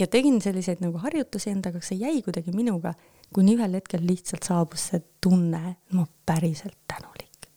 ja 0.00 0.06
tegin 0.10 0.40
selliseid 0.44 0.82
nagu 0.84 1.00
harjutusi 1.00 1.52
endaga, 1.52 1.80
see 1.84 1.98
jäi 2.02 2.20
kuidagi 2.24 2.52
minuga, 2.54 2.94
kuni 3.34 3.56
ühel 3.56 3.78
hetkel 3.78 4.04
lihtsalt 4.06 4.46
saabus 4.46 4.90
see 4.90 5.02
tunne, 5.24 5.76
ma 5.96 6.06
päriselt 6.26 6.76
tänulik. 6.90 7.48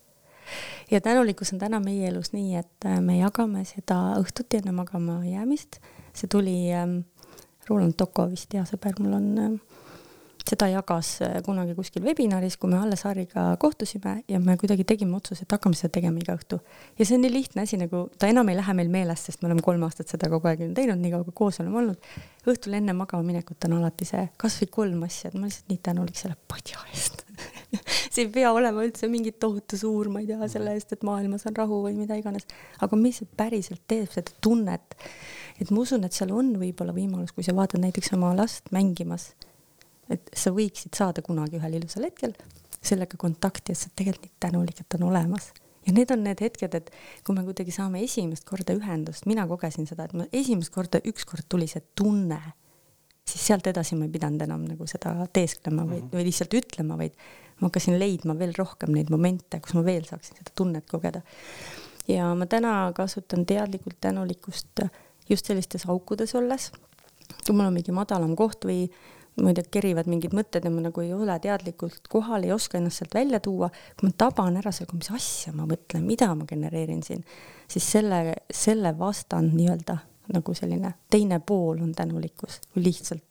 ja 0.91 1.01
tänulikkus 1.01 1.53
on 1.53 1.59
täna 1.59 1.81
meie 1.83 2.07
elus 2.11 2.31
nii, 2.33 2.55
et 2.61 2.89
me 3.03 3.19
jagame 3.19 3.65
seda 3.67 3.99
õhtuti 4.21 4.61
enne 4.61 4.75
magama 4.75 5.19
jäämist. 5.25 5.81
see 6.13 6.31
tuli 6.31 6.57
ähm,, 6.73 7.01
Roland 7.69 7.97
Toko 7.99 8.27
vist, 8.31 8.53
hea 8.53 8.65
sõber 8.67 8.99
mul 9.01 9.17
on 9.17 9.27
ähm, 9.43 9.57
seda 10.47 10.69
jagas 10.71 11.09
äh, 11.25 11.37
kunagi 11.45 11.75
kuskil 11.77 12.05
webinaris, 12.05 12.57
kui 12.57 12.71
me 12.71 12.79
Alle 12.79 12.97
Saariga 12.99 13.49
kohtusime 13.59 14.21
ja 14.29 14.39
me 14.43 14.57
kuidagi 14.59 14.85
tegime 14.87 15.17
otsuse, 15.17 15.43
et 15.43 15.55
hakkame 15.55 15.77
seda 15.77 15.91
tegema 15.97 16.21
iga 16.21 16.37
õhtu. 16.37 16.59
ja 16.97 17.05
see 17.05 17.17
on 17.17 17.25
nii 17.25 17.33
lihtne 17.33 17.65
asi, 17.67 17.79
nagu 17.81 18.07
ta 18.19 18.29
enam 18.31 18.49
ei 18.51 18.57
lähe 18.59 18.75
meil 18.77 18.91
meelest, 18.93 19.29
sest 19.29 19.43
me 19.43 19.51
oleme 19.51 19.65
kolm 19.65 19.83
aastat 19.87 20.13
seda 20.13 20.31
kogu 20.31 20.49
aeg 20.51 20.63
teinud, 20.77 20.99
nii 21.01 21.13
kaua 21.13 21.27
kui 21.27 21.37
koos 21.43 21.61
oleme 21.63 21.81
olnud. 21.83 22.11
õhtul 22.47 22.77
enne 22.79 22.95
magama 22.95 23.27
minekut 23.27 23.67
on 23.67 23.79
alati 23.81 24.07
see 24.07 24.27
kasvõi 24.39 24.69
kolm 24.79 25.07
asja, 25.07 25.31
et 25.31 25.39
ma 25.39 25.47
lihtsalt 25.49 25.73
nii 25.73 25.81
tänulik 25.89 26.19
selle 26.19 26.37
padja 26.47 26.83
eest 26.93 27.25
see 28.13 28.23
ei 28.25 28.29
pea 28.33 28.51
olema 28.55 28.83
üldse 28.85 29.09
mingi 29.11 29.33
tohutu 29.35 29.77
suur, 29.79 30.09
ma 30.13 30.21
ei 30.23 30.29
tea, 30.29 30.47
selle 30.51 30.73
eest, 30.77 30.93
et 30.95 31.03
maailmas 31.07 31.45
on 31.49 31.57
rahu 31.57 31.81
või 31.85 31.97
mida 31.97 32.17
iganes, 32.17 32.47
aga 32.83 32.99
mis 32.99 33.21
päriselt 33.37 33.83
teeb 33.89 34.09
seda 34.13 34.33
tunnet, 34.43 34.97
et 35.61 35.73
ma 35.73 35.83
usun, 35.83 36.07
et 36.07 36.15
seal 36.15 36.31
on 36.35 36.55
võib-olla 36.61 36.95
võimalus, 36.95 37.35
kui 37.35 37.45
sa 37.45 37.55
vaatad 37.57 37.83
näiteks 37.83 38.15
oma 38.17 38.33
last 38.37 38.71
mängimas 38.75 39.31
et 40.13 40.29
sa 40.35 40.53
võiksid 40.55 40.95
saada 40.97 41.23
kunagi 41.25 41.59
ühel 41.59 41.79
ilusal 41.79 42.07
hetkel 42.07 42.35
sellega 42.87 43.17
kontakti, 43.19 43.73
et 43.73 43.79
sa 43.79 43.89
oled 43.89 43.97
tegelikult 43.99 44.29
nii 44.29 44.43
tänulik, 44.45 44.81
et 44.81 44.97
on 44.99 45.07
olemas. 45.09 45.51
ja 45.87 45.93
need 45.95 46.11
on 46.11 46.23
need 46.23 46.41
hetked, 46.43 46.73
et 46.75 46.89
kui 47.23 47.35
me 47.35 47.45
kuidagi 47.47 47.71
saame 47.71 48.01
esimest 48.03 48.43
korda 48.47 48.75
ühendust, 48.75 49.25
mina 49.25 49.45
kogesin 49.47 49.87
seda, 49.87 50.07
et 50.07 50.15
ma 50.19 50.25
esimest 50.35 50.73
korda, 50.75 50.99
ükskord 51.07 51.47
tuli 51.49 51.67
see 51.71 51.83
tunne, 51.95 52.39
siis 53.27 53.45
sealt 53.47 53.67
edasi 53.71 53.95
ma 53.95 54.07
ei 54.07 54.11
pidanud 54.11 54.43
enam 54.43 54.65
nagu 54.67 54.87
seda 54.87 55.13
teesklema 55.33 55.85
või, 55.87 56.01
mhm. 56.01 56.11
või 56.11 56.27
lihtsalt 56.27 56.57
ütlema, 56.59 56.99
vaid 56.99 57.15
ma 57.61 57.69
hakkasin 57.69 57.97
leidma 57.99 58.35
veel 58.37 58.53
rohkem 58.57 58.91
neid 58.93 59.11
momente, 59.13 59.61
kus 59.63 59.77
ma 59.77 59.83
veel 59.87 60.05
saaksin 60.07 60.39
seda 60.41 60.53
tunnet 60.55 60.87
kogeda. 60.91 61.23
ja 62.07 62.33
ma 62.35 62.45
täna 62.45 62.91
kasutan 62.95 63.45
teadlikult 63.45 63.97
tänulikkust 64.01 64.83
just 65.29 65.47
sellistes 65.47 65.87
aukudes 65.87 66.35
olles, 66.35 66.71
kui 67.45 67.55
mul 67.55 67.67
on 67.67 67.79
mingi 67.79 67.95
madalam 67.95 68.35
koht 68.35 68.67
või 68.67 68.85
ma 69.37 69.51
ei 69.51 69.57
tea, 69.57 69.69
kerivad 69.77 70.09
mingid 70.09 70.33
mõtted 70.33 70.65
ja 70.65 70.71
ma 70.73 70.81
nagu 70.87 71.03
ei 71.03 71.11
ole 71.13 71.35
teadlikult 71.43 72.09
kohal, 72.09 72.45
ei 72.47 72.53
oska 72.55 72.79
ennast 72.79 73.03
sealt 73.03 73.13
välja 73.17 73.39
tuua, 73.43 73.69
kui 73.99 74.09
ma 74.09 74.15
taban 74.25 74.57
ära 74.57 74.73
selle, 74.73 74.97
mis 74.97 75.11
asja 75.13 75.53
ma 75.53 75.67
mõtlen, 75.69 76.05
mida 76.07 76.31
ma 76.35 76.47
genereerin 76.49 77.03
siin, 77.05 77.23
siis 77.69 77.85
selle, 77.97 78.21
selle 78.53 78.93
vastand 78.97 79.53
nii-öelda 79.53 79.99
nagu 80.33 80.53
selline 80.57 80.93
teine 81.13 81.39
pool 81.39 81.83
on 81.85 81.93
tänulikkus, 81.95 82.59
kui 82.73 82.87
lihtsalt 82.89 83.23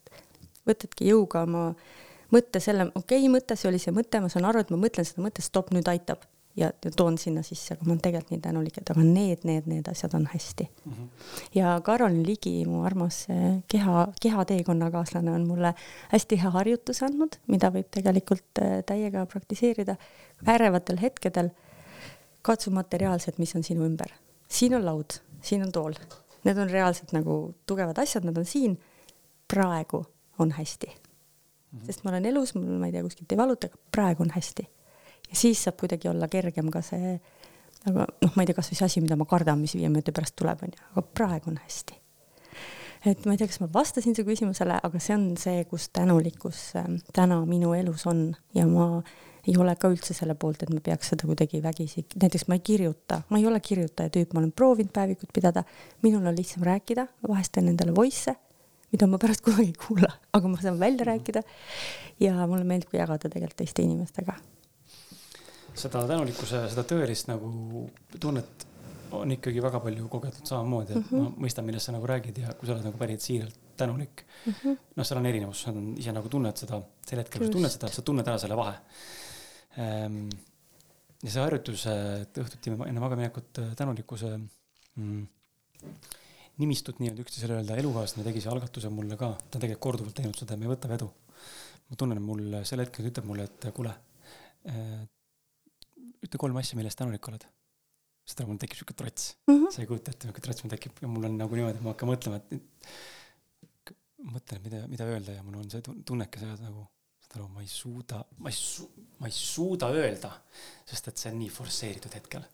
võtadki 0.67 1.11
jõuga 1.11 1.43
oma 1.47 1.67
mõtte 2.33 2.61
selle, 2.63 2.89
okei 2.95 3.21
okay,, 3.21 3.31
mõte, 3.31 3.59
see 3.59 3.69
oli 3.69 3.81
see 3.81 3.93
mõte, 3.95 4.21
ma 4.23 4.31
saan 4.31 4.47
aru, 4.49 4.63
et 4.63 4.73
ma 4.73 4.79
mõtlen 4.81 5.07
seda 5.07 5.23
mõtet, 5.23 5.45
stopp, 5.45 5.71
nüüd 5.75 5.87
aitab 5.91 6.23
ja, 6.57 6.71
ja 6.85 6.91
toon 6.95 7.17
sinna 7.17 7.43
sisse, 7.45 7.75
aga 7.75 7.85
ma 7.85 7.93
olen 7.93 8.01
tegelikult 8.03 8.33
nii 8.33 8.41
tänulik, 8.43 8.79
et 8.81 8.91
aga 8.91 9.03
need, 9.05 9.45
need, 9.47 9.67
need 9.69 9.87
asjad 9.91 10.13
on 10.17 10.25
hästi 10.31 10.67
mm. 10.67 10.93
-hmm. 10.93 11.07
ja 11.55 11.75
Karolin 11.83 12.25
Ligi, 12.25 12.65
mu 12.65 12.83
armas 12.85 13.25
eh, 13.29 13.59
keha, 13.67 14.07
kehateekonnakaaslane 14.21 15.31
on 15.31 15.47
mulle 15.47 15.73
hästi 16.11 16.41
hea 16.41 16.51
harjutuse 16.51 17.05
andnud, 17.05 17.37
mida 17.47 17.69
võib 17.73 17.89
tegelikult 17.91 18.61
eh, 18.61 18.83
täiega 18.85 19.25
praktiseerida 19.25 19.95
äärevatel 20.45 21.01
hetkedel. 21.01 21.49
katsu 22.41 22.71
materiaalselt, 22.71 23.37
mis 23.37 23.55
on 23.55 23.63
sinu 23.63 23.85
ümber. 23.85 24.11
siin 24.49 24.75
on 24.75 24.85
laud, 24.85 25.19
siin 25.41 25.63
on 25.63 25.71
tool, 25.71 25.93
need 26.43 26.57
on 26.57 26.69
reaalselt 26.69 27.11
nagu 27.11 27.55
tugevad 27.65 27.97
asjad, 27.97 28.23
nad 28.23 28.37
on 28.37 28.45
siin. 28.45 28.79
praegu 29.47 30.05
on 30.39 30.51
hästi 30.51 30.87
mm. 30.87 31.79
-hmm. 31.79 31.85
sest 31.85 32.03
ma 32.03 32.09
olen 32.09 32.25
elus, 32.25 32.55
mul, 32.55 32.79
ma 32.79 32.85
ei 32.85 32.91
tea, 32.91 33.03
kuskilt 33.03 33.31
ei 33.31 33.37
valuta, 33.37 33.67
aga 33.67 33.77
praegu 33.91 34.23
on 34.23 34.31
hästi 34.31 34.76
ja 35.29 35.35
siis 35.35 35.63
saab 35.63 35.77
kuidagi 35.81 36.09
olla 36.11 36.29
kergem 36.31 36.71
ka 36.73 36.81
see, 36.85 37.17
aga 37.89 38.07
noh, 38.07 38.33
ma 38.33 38.43
ei 38.43 38.49
tea, 38.49 38.57
kasvõi 38.57 38.79
see 38.79 38.87
asi, 38.87 39.03
mida 39.03 39.17
ma 39.19 39.27
kardan, 39.29 39.59
mis 39.61 39.75
viie 39.77 39.89
minuti 39.91 40.15
pärast 40.15 40.37
tuleb, 40.39 40.63
onju, 40.67 40.83
aga 40.93 41.05
praegu 41.19 41.51
on 41.53 41.61
hästi. 41.63 42.01
et 43.07 43.25
ma 43.25 43.35
ei 43.35 43.39
tea, 43.39 43.47
kas 43.47 43.61
ma 43.63 43.69
vastasin 43.73 44.15
su 44.17 44.25
küsimusele, 44.27 44.79
aga 44.83 44.99
see 45.03 45.15
on 45.15 45.29
see, 45.39 45.63
kus 45.69 45.89
tänulikkus 45.95 46.71
ähm, 46.79 46.97
täna 47.15 47.39
minu 47.45 47.73
elus 47.77 48.07
on 48.09 48.29
ja 48.55 48.65
ma 48.67 49.03
ei 49.47 49.55
ole 49.55 49.77
ka 49.79 49.87
üldse 49.91 50.15
selle 50.17 50.35
poolt, 50.35 50.65
et 50.65 50.73
ma 50.73 50.81
peaks 50.83 51.13
seda 51.13 51.27
kuidagi 51.29 51.61
vägisi, 51.63 52.03
näiteks 52.19 52.49
ma 52.51 52.57
ei 52.57 52.65
kirjuta, 52.67 53.21
ma 53.29 53.39
ei 53.39 53.47
ole 53.47 53.61
kirjutaja 53.63 54.11
tüüp, 54.11 54.33
ma 54.33 54.41
olen 54.41 54.51
proovinud 54.51 54.91
päevikut 54.95 55.31
pidada, 55.35 55.63
minul 56.03 56.25
on 56.27 56.35
lihtsam 56.35 56.65
rääkida, 56.67 57.07
vahest 57.29 57.53
teen 57.55 57.71
endale 57.71 57.95
voice'e, 57.95 58.35
mida 58.91 59.07
ma 59.07 59.21
pärast 59.21 59.45
kunagi 59.45 59.71
ei 59.71 59.79
kuula, 59.87 60.11
aga 60.35 60.51
ma 60.51 60.59
saan 60.59 60.81
välja 60.81 61.07
rääkida. 61.07 61.45
ja 62.19 62.35
mulle 62.47 62.65
meeldib 62.67 62.91
ka 62.91 62.97
jagada 62.97 63.29
tegelikult 63.29 63.61
teiste 63.61 63.85
inimestega 63.85 64.35
seda 65.77 66.03
tänulikkuse, 66.09 66.63
seda 66.71 66.83
tõelist 66.87 67.29
nagu 67.29 67.85
tunnet 68.19 68.67
on 69.15 69.31
ikkagi 69.31 69.61
väga 69.63 69.79
palju 69.83 70.09
kogetud 70.11 70.49
samamoodi, 70.49 70.97
et 70.97 70.99
mm 70.99 71.07
-hmm. 71.11 71.37
ma 71.37 71.45
mõistan, 71.45 71.65
millest 71.67 71.87
sa 71.87 71.95
nagu 71.95 72.07
räägid 72.07 72.41
ja 72.41 72.53
kui 72.53 72.67
sa 72.67 72.73
oled 72.73 72.83
nagu 72.87 72.97
päriselt 72.97 73.21
siiralt 73.21 73.55
tänulik 73.77 74.25
mm 74.45 74.53
-hmm.. 74.53 74.77
noh, 74.95 75.05
seal 75.05 75.19
on 75.19 75.25
erinevus, 75.25 75.61
sa 75.61 75.73
ise 75.97 76.11
nagu 76.11 76.29
tunned 76.29 76.57
seda, 76.57 76.81
sel 77.07 77.19
hetkel, 77.19 77.41
kui 77.41 77.47
sa 77.47 77.53
tunned 77.53 77.71
seda, 77.71 77.87
sa 77.87 78.01
tunned 78.01 78.27
ära 78.27 78.37
selle 78.37 78.57
vahe 78.57 78.75
ehm,. 79.77 80.29
ja 81.23 81.31
see 81.31 81.41
harjutus, 81.41 81.85
et 81.87 82.37
õhtuti 82.43 82.73
enne 82.73 82.99
magamaminekut 82.99 83.59
äh, 83.59 83.75
tänulikkuse 83.75 84.37
mm, 84.37 85.27
nimistut 86.57 86.99
nii-öelda 86.99 87.21
üksteisele 87.21 87.59
öelda, 87.59 87.77
elukaaslane 87.77 88.25
tegi 88.27 88.41
see 88.41 88.51
algatuse 88.51 88.89
mulle 88.89 89.17
ka, 89.17 89.33
ta 89.37 89.57
on 89.57 89.61
tegelikult 89.61 89.85
korduvalt 89.87 90.15
teinud 90.19 90.37
seda 90.37 90.57
me 90.57 90.65
ei 90.65 90.73
võta 90.73 90.89
vedu. 90.89 91.11
ma 91.89 91.95
tunnen, 91.95 92.21
mul 92.21 92.63
sel 92.63 92.83
hetkel 92.83 93.07
ütleb 93.07 93.25
mulle, 93.29 93.43
et 93.43 93.69
kuule 93.73 93.93
äh, 94.67 95.05
ütle 96.25 96.41
kolm 96.41 96.57
asja, 96.61 96.77
mille 96.79 96.91
eest 96.91 96.99
tänulik 96.99 97.29
oled. 97.31 97.45
seda 98.27 98.43
mul 98.43 98.57
tekib 98.59 98.81
siuke 98.81 98.93
trots 98.99 99.29
mm, 99.47 99.53
-hmm. 99.53 99.71
sa 99.71 99.81
ei 99.81 99.87
kujuta 99.87 100.11
ette, 100.11 100.27
siuke 100.27 100.41
trots 100.43 100.63
mul 100.63 100.71
tekib 100.73 100.97
ja 101.01 101.07
mul 101.07 101.29
on 101.29 101.37
nagu 101.39 101.55
niimoodi, 101.55 101.79
ma 101.83 101.93
hakkan 101.93 102.09
mõtlema, 102.11 102.41
et 102.41 102.89
mõtlen, 104.33 104.61
mida, 104.65 104.83
mida 104.91 105.07
öelda 105.07 105.37
ja 105.37 105.43
mul 105.45 105.61
on 105.61 105.69
see 105.71 105.83
tunneke 105.85 106.41
see 106.41 106.57
nagu, 106.59 106.83
saad 107.23 107.37
aru, 107.37 107.47
ma 107.53 107.63
ei 107.63 107.71
suuda, 107.71 108.19
ma 108.43 108.51
ei 108.51 108.57
su-, 108.57 108.89
ma 109.21 109.29
ei 109.29 109.35
suuda 109.35 109.89
öelda, 109.95 110.31
sest 110.89 111.11
et 111.11 111.21
see 111.21 111.31
on 111.31 111.39
nii 111.43 111.53
forsseeritud 111.53 112.19
hetkel. 112.19 112.47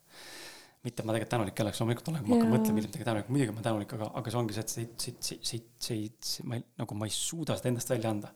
mitte, 0.84 1.04
ma 1.08 1.14
tegelikult 1.16 1.32
tänulik 1.32 1.60
ei 1.60 1.64
oleks, 1.64 1.80
loomulikult 1.80 2.10
olen, 2.12 2.24
kui 2.24 2.30
ma 2.30 2.38
hakkan 2.38 2.50
mõtlema, 2.52 2.76
millest 2.76 2.92
midagi 2.92 3.06
tänulik, 3.08 3.28
muidugi 3.32 3.54
ma 3.54 3.62
olen 3.62 3.68
tänulik, 3.70 3.94
aga, 3.96 4.10
aga 4.20 4.32
see 4.34 4.40
ongi 4.42 4.56
see, 4.58 4.64
et 4.64 4.74
see, 4.74 4.88
see, 5.00 5.14
see, 5.24 5.38
see, 5.50 5.62
see, 5.86 6.08
see, 6.20 6.48
ma 6.50 6.58
ei, 6.60 6.66
nagu 6.82 6.98
ma 7.00 7.08
ei 7.08 7.14
suuda 7.16 7.56
seda 7.56 7.72
endast 7.72 7.94
välja 7.94 8.12
anda 8.12 8.34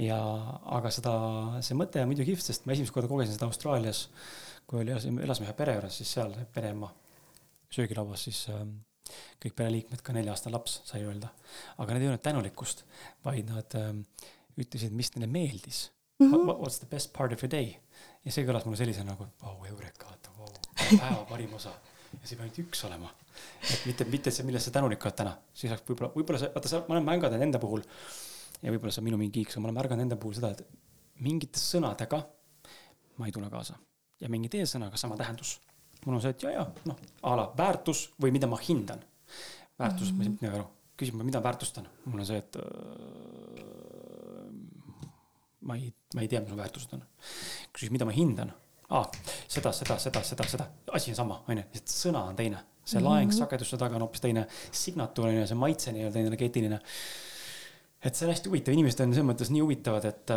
ja, 0.00 0.18
aga 0.76 0.92
seda, 0.92 1.14
see 1.64 1.78
mõte 1.78 2.02
on 2.02 2.10
muidugi 2.10 2.32
kihvt, 2.32 2.50
sest 2.50 2.66
ma 2.66 2.74
esimest 2.76 2.94
korda 2.94 3.10
kogesin 3.10 3.36
seda 3.36 3.48
Austraalias, 3.48 4.06
kui 4.68 4.82
oli, 4.82 4.92
elasime 4.92 5.48
ühe 5.48 5.56
pere 5.56 5.76
juures, 5.78 5.98
siis 6.00 6.12
seal 6.18 6.34
pereema 6.54 6.90
söögilauas 7.72 8.26
siis 8.28 8.44
äh, 8.52 8.62
kõik 9.42 9.56
pereliikmed, 9.58 10.02
ka 10.04 10.14
nelja-aastane 10.16 10.54
laps 10.54 10.80
sai 10.88 11.04
öelda. 11.06 11.30
aga 11.78 11.94
need 11.94 12.04
ei 12.04 12.10
öelnud 12.10 12.24
tänulikkust, 12.24 12.84
vaid 13.24 13.50
nad 13.50 13.76
äh, 13.78 13.92
ütlesid, 14.60 14.94
mis 14.96 15.12
neile 15.14 15.30
meeldis 15.30 15.90
mm. 16.18 16.32
-hmm. 16.32 16.54
What's 16.60 16.78
the 16.78 16.90
best 16.90 17.12
part 17.12 17.32
of 17.32 17.42
your 17.42 17.50
day? 17.50 17.76
ja 18.24 18.32
see 18.34 18.46
kõlas 18.46 18.64
mulle 18.66 18.78
sellisena 18.80 19.12
nagu, 19.12 19.24
et 19.24 19.42
vau, 19.42 19.56
eureka, 19.70 20.08
vaata, 20.10 20.32
vau, 20.38 20.50
päeva 20.98 21.24
parim 21.28 21.54
osa. 21.54 21.72
ja 22.12 22.24
see 22.24 22.36
peab 22.36 22.46
ainult 22.46 22.62
üks 22.64 22.84
olema. 22.88 23.10
et 23.62 23.86
mitte, 23.86 24.04
mitte 24.04 24.30
see, 24.30 24.46
millest 24.46 24.68
sa 24.68 24.78
tänulik 24.78 25.04
oled 25.04 25.16
täna, 25.16 25.36
siis 25.54 25.72
oleks 25.72 25.86
võib-olla, 25.90 26.12
võib-olla 26.14 26.42
see, 26.42 26.52
vaata 26.54 26.72
sa, 26.72 26.82
ma 26.88 26.96
olen 26.96 27.06
märganud 27.10 27.46
enda 27.48 27.62
puhul 27.62 27.84
ja 28.62 28.72
võib-olla 28.72 28.92
see 28.92 29.02
on 29.02 29.08
minu 29.10 29.20
mingi 29.20 29.40
kiiks, 29.40 29.58
ma 29.58 29.68
olen 29.68 29.78
märganud 29.80 30.06
enda 30.06 30.16
puhul 30.20 30.36
seda, 30.38 30.50
et 30.50 30.62
mingite 31.24 31.60
sõnadega 31.60 32.22
ma 33.16 33.28
ei 33.28 33.32
tule 33.32 33.50
kaasa 33.52 33.76
ja 34.20 34.30
mingi 34.32 34.50
teise 34.52 34.76
sõnaga 34.76 34.98
sama 35.00 35.16
tähendus. 35.18 35.60
mul 36.04 36.16
on 36.16 36.22
see, 36.22 36.32
et 36.34 36.42
ja, 36.46 36.50
ja 36.54 36.64
noh, 36.88 36.98
a 37.22 37.36
la 37.40 37.46
väärtus 37.58 38.06
või 38.22 38.30
mida 38.36 38.46
ma 38.46 38.58
hindan. 38.60 39.00
väärtus 39.78 40.12
mm, 40.12 40.20
-hmm. 40.20 40.38
ma 40.40 40.46
ei 40.46 40.50
saa 40.50 40.54
aru, 40.60 40.66
küsib, 40.96 41.14
mida 41.22 41.42
väärtustan, 41.42 41.88
mul 42.04 42.20
on 42.20 42.26
see, 42.26 42.38
et 42.38 42.56
äh, 42.56 42.62
ma 45.60 45.76
ei, 45.76 45.92
ma 46.14 46.20
ei 46.22 46.28
tea, 46.28 46.40
mis 46.40 46.50
mu 46.50 46.56
väärtused 46.56 46.94
on. 46.94 47.02
küsis, 47.72 47.90
mida 47.90 48.04
ma 48.04 48.12
hindan 48.12 48.52
ah,, 48.88 49.10
seda, 49.48 49.72
seda, 49.72 49.98
seda, 49.98 50.22
seda, 50.22 50.44
seda, 50.48 50.70
asi 50.92 51.10
on 51.10 51.16
sama, 51.16 51.42
onju, 51.48 51.62
lihtsalt 51.74 51.94
sõna 51.94 52.24
on 52.30 52.36
teine. 52.36 52.64
see 52.86 53.00
mm 53.00 53.04
-hmm. 53.04 53.08
laeng 53.10 53.32
sageduste 53.32 53.76
taga 53.76 53.96
on 53.96 54.02
hoopis 54.02 54.20
teine, 54.20 54.46
signatuur 54.72 55.26
on 55.28 55.34
ju, 55.34 55.46
see 55.46 55.54
maitse 55.58 55.92
nii-öelda 55.92 56.18
energeetiline 56.18 56.80
et 58.04 58.16
see 58.16 58.26
on 58.26 58.32
hästi 58.34 58.50
huvitav, 58.50 58.76
inimesed 58.76 59.04
on 59.04 59.14
selles 59.14 59.28
mõttes 59.30 59.52
nii 59.52 59.62
huvitavad, 59.64 60.08
et, 60.08 60.34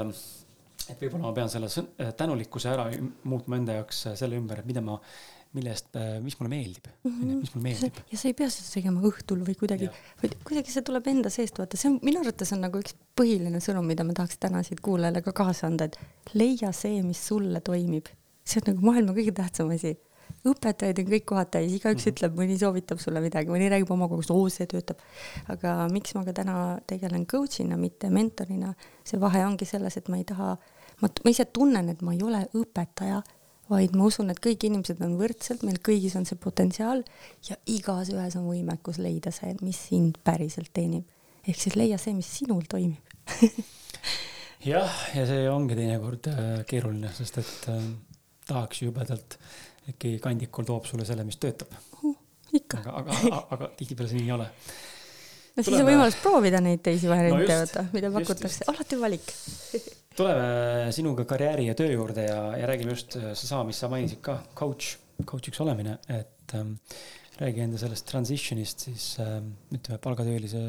et 0.90 1.02
võib-olla 1.02 1.28
ma 1.28 1.34
pean 1.36 1.52
selle 1.52 1.70
äh, 1.70 2.14
tänulikkuse 2.18 2.72
ära 2.72 2.88
muutma 3.30 3.60
enda 3.60 3.80
jaoks 3.82 4.06
äh, 4.12 4.16
selle 4.20 4.40
ümber, 4.40 4.62
et 4.62 4.70
mida 4.70 4.84
ma, 4.86 4.98
mille 5.58 5.74
eest, 5.74 5.96
mis 6.22 6.36
mulle 6.38 6.52
meeldib 6.52 6.86
mm, 6.92 7.14
-hmm. 7.14 7.38
mis 7.42 7.54
mulle 7.56 7.64
meeldib. 7.64 8.02
ja 8.12 8.18
sa 8.22 8.30
ei 8.30 8.36
pea 8.38 8.50
seda 8.54 8.70
tegema 8.76 9.02
õhtul 9.10 9.42
või 9.48 9.56
kuidagi, 9.58 9.90
vaid 10.22 10.36
kuidagi 10.46 10.76
see 10.76 10.86
tuleb 10.86 11.08
enda 11.10 11.32
seest, 11.34 11.58
vaata, 11.58 11.78
see 11.78 11.90
on 11.90 11.98
minu 12.06 12.22
arvates 12.22 12.54
on 12.54 12.62
nagu 12.68 12.82
üks 12.84 12.94
põhiline 13.18 13.62
sõnum, 13.64 13.88
mida 13.90 14.06
ma 14.06 14.14
tahaks 14.18 14.38
täna 14.38 14.62
siit 14.64 14.84
kuulajale 14.86 15.24
ka 15.26 15.34
kaasa 15.42 15.66
anda, 15.72 15.90
et 15.90 15.98
leia 16.38 16.70
see, 16.72 17.02
mis 17.02 17.22
sulle 17.32 17.62
toimib. 17.66 18.14
see 18.46 18.62
on 18.62 18.74
nagu 18.74 18.86
maailma 18.92 19.18
kõige 19.18 19.34
tähtsam 19.42 19.74
asi 19.74 19.98
õpetajaid 20.48 21.02
on 21.02 21.10
kõik 21.10 21.26
kohad 21.28 21.50
täis, 21.52 21.74
igaüks 21.76 22.06
mm 22.06 22.06
-hmm. 22.06 22.16
ütleb, 22.16 22.36
mõni 22.40 22.58
soovitab 22.60 23.02
sulle 23.04 23.22
midagi, 23.24 23.52
mõni 23.52 23.70
räägib 23.72 23.92
oma 23.92 24.08
kogemust, 24.08 24.32
oo, 24.32 24.48
see 24.50 24.68
töötab. 24.68 25.00
aga 25.48 25.88
miks 25.92 26.16
ma 26.16 26.24
ka 26.26 26.34
täna 26.34 26.80
tegelen 26.88 27.26
coach'ina, 27.26 27.78
mitte 27.78 28.10
mentorina, 28.10 28.74
see 29.04 29.20
vahe 29.20 29.46
ongi 29.46 29.66
selles, 29.66 29.98
et 29.98 30.08
ma 30.08 30.18
ei 30.18 30.24
taha, 30.24 30.56
ma, 31.02 31.10
ma 31.24 31.30
ise 31.30 31.46
tunnen, 31.46 31.90
et 31.90 32.02
ma 32.02 32.14
ei 32.14 32.24
ole 32.24 32.48
õpetaja, 32.54 33.22
vaid 33.70 33.96
ma 33.96 34.06
usun, 34.06 34.30
et 34.30 34.40
kõik 34.40 34.64
inimesed 34.66 35.02
on 35.02 35.18
võrdselt, 35.20 35.64
meil 35.64 35.78
kõigis 35.78 36.16
on 36.16 36.26
see 36.26 36.38
potentsiaal 36.38 37.04
ja 37.50 37.56
igas 37.66 38.10
ühes 38.10 38.36
on 38.36 38.48
võimekus 38.48 38.98
leida 38.98 39.32
see, 39.32 39.56
mis 39.62 39.88
sind 39.90 40.18
päriselt 40.24 40.72
teenib. 40.74 41.06
ehk 41.48 41.60
siis 41.60 41.76
leia 41.76 41.98
see, 41.98 42.14
mis 42.14 42.28
sinul 42.38 42.64
toimib 42.70 42.98
jah, 44.72 44.90
ja 45.16 45.26
see 45.26 45.50
ongi 45.50 45.76
teinekord 45.76 46.28
äh, 46.28 46.66
keeruline, 46.66 47.12
sest 47.14 47.38
et 47.38 47.70
äh, 47.70 47.84
tahaks 48.48 48.82
jubedalt 48.82 49.38
äh, 49.38 49.69
keegi 49.98 50.20
kandikul 50.24 50.68
toob 50.68 50.88
sulle 50.90 51.08
selle, 51.08 51.26
mis 51.28 51.40
töötab 51.42 51.74
uh,. 52.04 52.16
ikka. 52.54 52.82
aga, 52.84 52.96
aga, 53.02 53.20
aga, 53.20 53.44
aga 53.58 53.72
tihtipeale 53.80 54.12
see 54.12 54.22
nii 54.22 54.30
ei 54.30 54.36
ole. 54.36 54.50
no 55.56 55.66
siis 55.66 55.80
on 55.80 55.88
võimalus 55.88 56.20
proovida 56.24 56.62
neid 56.64 56.84
teisi 56.86 57.12
variante 57.12 57.48
no, 57.48 57.62
vaata, 57.64 57.86
mida 57.96 58.12
pakutakse, 58.14 58.68
alati 58.74 59.00
valik 59.02 59.34
tuleme 60.20 60.92
sinuga 60.96 61.26
karjääri 61.30 61.70
ja 61.70 61.76
töö 61.80 61.92
juurde 61.94 62.26
ja, 62.28 62.42
ja 62.60 62.68
räägime 62.68 62.96
just 62.96 63.16
sedasama, 63.16 63.64
mis 63.70 63.80
sa 63.80 63.90
mainisid 63.92 64.20
ka, 64.26 64.40
coach, 64.58 64.98
coach'iks 65.26 65.62
olemine, 65.64 65.98
et 66.12 66.56
ähm, 66.58 66.76
räägi 67.40 67.64
enda 67.64 67.80
sellest 67.80 68.08
transition'ist 68.10 68.88
siis 68.90 69.14
ähm, 69.24 69.54
ütleme, 69.76 70.00
palgatöölise 70.04 70.64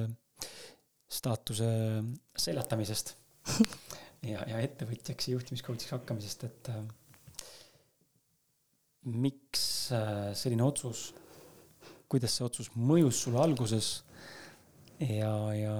staatuse 1.11 1.71
seljatamisest 2.39 3.17
ja, 4.33 4.45
ja 4.47 4.61
ettevõtjaks 4.63 5.29
ja 5.29 5.37
juhtimiscoach'iks 5.37 5.97
hakkamisest, 5.97 6.47
et 6.47 6.71
ähm, 6.75 6.91
miks 9.05 9.93
äh, 9.97 10.31
selline 10.36 10.64
otsus, 10.64 11.10
kuidas 12.10 12.35
see 12.36 12.44
otsus 12.44 12.70
mõjus 12.77 13.22
sulle 13.24 13.40
alguses 13.40 13.90
ja, 15.01 15.32
ja 15.56 15.74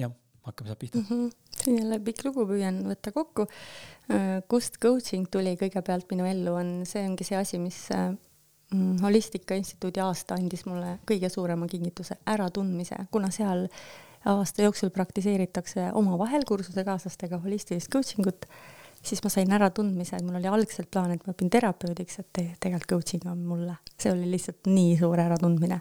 jah, 0.00 0.14
hakkame 0.48 0.70
sealt 0.70 0.82
pihta 0.82 0.98
mm. 0.98 1.06
-hmm. 1.08 1.32
see 1.62 1.72
on 1.72 1.78
jälle 1.78 1.98
pikk 2.04 2.24
lugu, 2.24 2.46
püüan 2.46 2.82
võtta 2.90 3.12
kokku. 3.12 3.46
Äh, 4.10 4.42
kust 4.48 4.78
coaching 4.82 5.28
tuli 5.30 5.54
kõigepealt 5.60 6.10
minu 6.10 6.26
ellu, 6.28 6.54
on, 6.60 6.72
see 6.86 7.06
ongi 7.06 7.24
see 7.24 7.38
asi, 7.38 7.58
mis 7.58 7.84
äh, 7.94 8.10
mm, 8.74 8.98
Holistika 9.02 9.54
Instituudi 9.54 10.02
aasta 10.02 10.34
andis 10.34 10.66
mulle 10.66 10.98
kõige 11.06 11.30
suurema 11.30 11.68
kingituse, 11.70 12.18
äratundmise, 12.26 13.06
kuna 13.10 13.30
seal 13.30 13.68
aasta 14.24 14.62
jooksul 14.62 14.90
praktiseeritakse 14.90 15.90
omavahel 15.92 16.44
kursusekaaslastega 16.48 17.38
holistilist 17.44 17.92
coaching 17.92 18.26
ut 18.26 18.46
siis 19.04 19.22
ma 19.24 19.32
sain 19.32 19.52
äratundmise, 19.56 20.18
mul 20.24 20.38
oli 20.40 20.50
algselt 20.50 20.90
plaan, 20.92 21.14
et 21.14 21.24
ma 21.26 21.34
õpin 21.34 21.50
terapeudiks, 21.52 22.20
et 22.22 22.30
tegelikult 22.34 22.90
coaching 22.94 23.26
on 23.30 23.42
mulle, 23.48 23.76
see 24.00 24.12
oli 24.12 24.28
lihtsalt 24.32 24.70
nii 24.70 24.94
suur 25.00 25.20
äratundmine. 25.20 25.80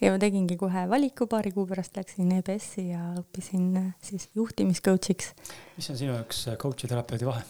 ja 0.00 0.14
ma 0.14 0.22
tegingi 0.22 0.58
kohe 0.60 0.86
valiku, 0.90 1.28
paari 1.30 1.52
kuu 1.54 1.66
pärast 1.66 1.96
läksin 1.98 2.32
EBS-i 2.38 2.88
ja 2.90 3.12
õppisin 3.20 3.92
siis 4.02 4.30
juhtimiscoach'iks. 4.34 5.32
mis 5.76 5.90
on 5.90 6.02
sinu 6.02 6.18
jaoks 6.18 6.48
coach'i 6.62 6.90
terapeudi 6.90 7.28
vahe? 7.28 7.46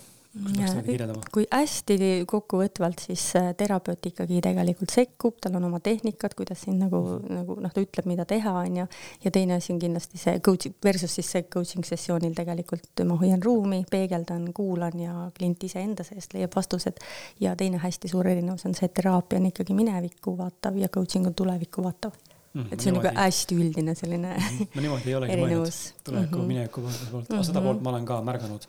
Kirjeldama? 0.86 1.22
kui 1.32 1.46
hästi 1.50 1.96
kokkuvõtvalt, 2.28 3.02
siis 3.08 3.24
äh, 3.38 3.48
terapeut 3.58 4.06
ikkagi 4.10 4.40
tegelikult 4.44 4.92
sekkub, 4.94 5.38
tal 5.42 5.56
on 5.58 5.68
oma 5.68 5.80
tehnikad, 5.84 6.36
kuidas 6.38 6.64
sind 6.66 6.82
nagu, 6.82 7.00
nagu 7.24 7.58
noh, 7.62 7.72
ta 7.72 7.82
ütleb, 7.82 8.08
mida 8.10 8.26
teha, 8.28 8.52
onju. 8.66 8.86
ja 9.24 9.34
teine 9.34 9.58
asi 9.60 9.72
on 9.74 9.80
kindlasti 9.82 10.20
see 10.20 10.38
coaching 10.44 10.76
versus 10.84 11.16
siis 11.18 11.32
see 11.36 11.48
coaching 11.52 11.86
sessioonil 11.86 12.36
tegelikult 12.36 13.04
ma 13.08 13.18
hoian 13.20 13.42
ruumi, 13.42 13.82
peegeldan, 13.90 14.50
kuulan 14.56 15.00
ja 15.00 15.26
klient 15.36 15.66
iseenda 15.68 16.06
seest 16.06 16.36
leiab 16.36 16.54
vastused. 16.56 17.02
ja 17.40 17.56
teine 17.56 17.80
hästi 17.82 18.12
suur 18.12 18.28
erinevus 18.28 18.66
on 18.68 18.76
see, 18.76 18.88
et 18.88 18.96
teraapia 18.96 19.40
on 19.40 19.50
ikkagi 19.50 19.76
minevikku 19.76 20.36
vaatav 20.38 20.78
ja 20.80 20.88
coaching 20.92 21.26
on 21.26 21.34
tulevikku 21.36 21.84
vaatav 21.84 22.14
mm,. 22.56 22.68
et 22.70 22.80
see 22.80 22.90
on 22.90 22.98
niimoodi... 22.98 23.14
nagu 23.14 23.24
hästi 23.24 23.58
üldine 23.60 23.96
selline 23.98 24.36
ma 24.36 24.84
niimoodi 24.84 25.10
ei 25.10 25.18
olegi 25.18 25.40
mõelnud, 25.42 25.82
tuleviku 26.04 26.38
mm 26.38 26.42
-hmm. 26.42 26.52
mineviku 26.52 26.86
poolt, 27.10 27.34
seda 27.48 27.64
poolt 27.64 27.82
ma 27.84 27.92
olen 27.94 28.08
ka 28.08 28.20
märganud 28.26 28.68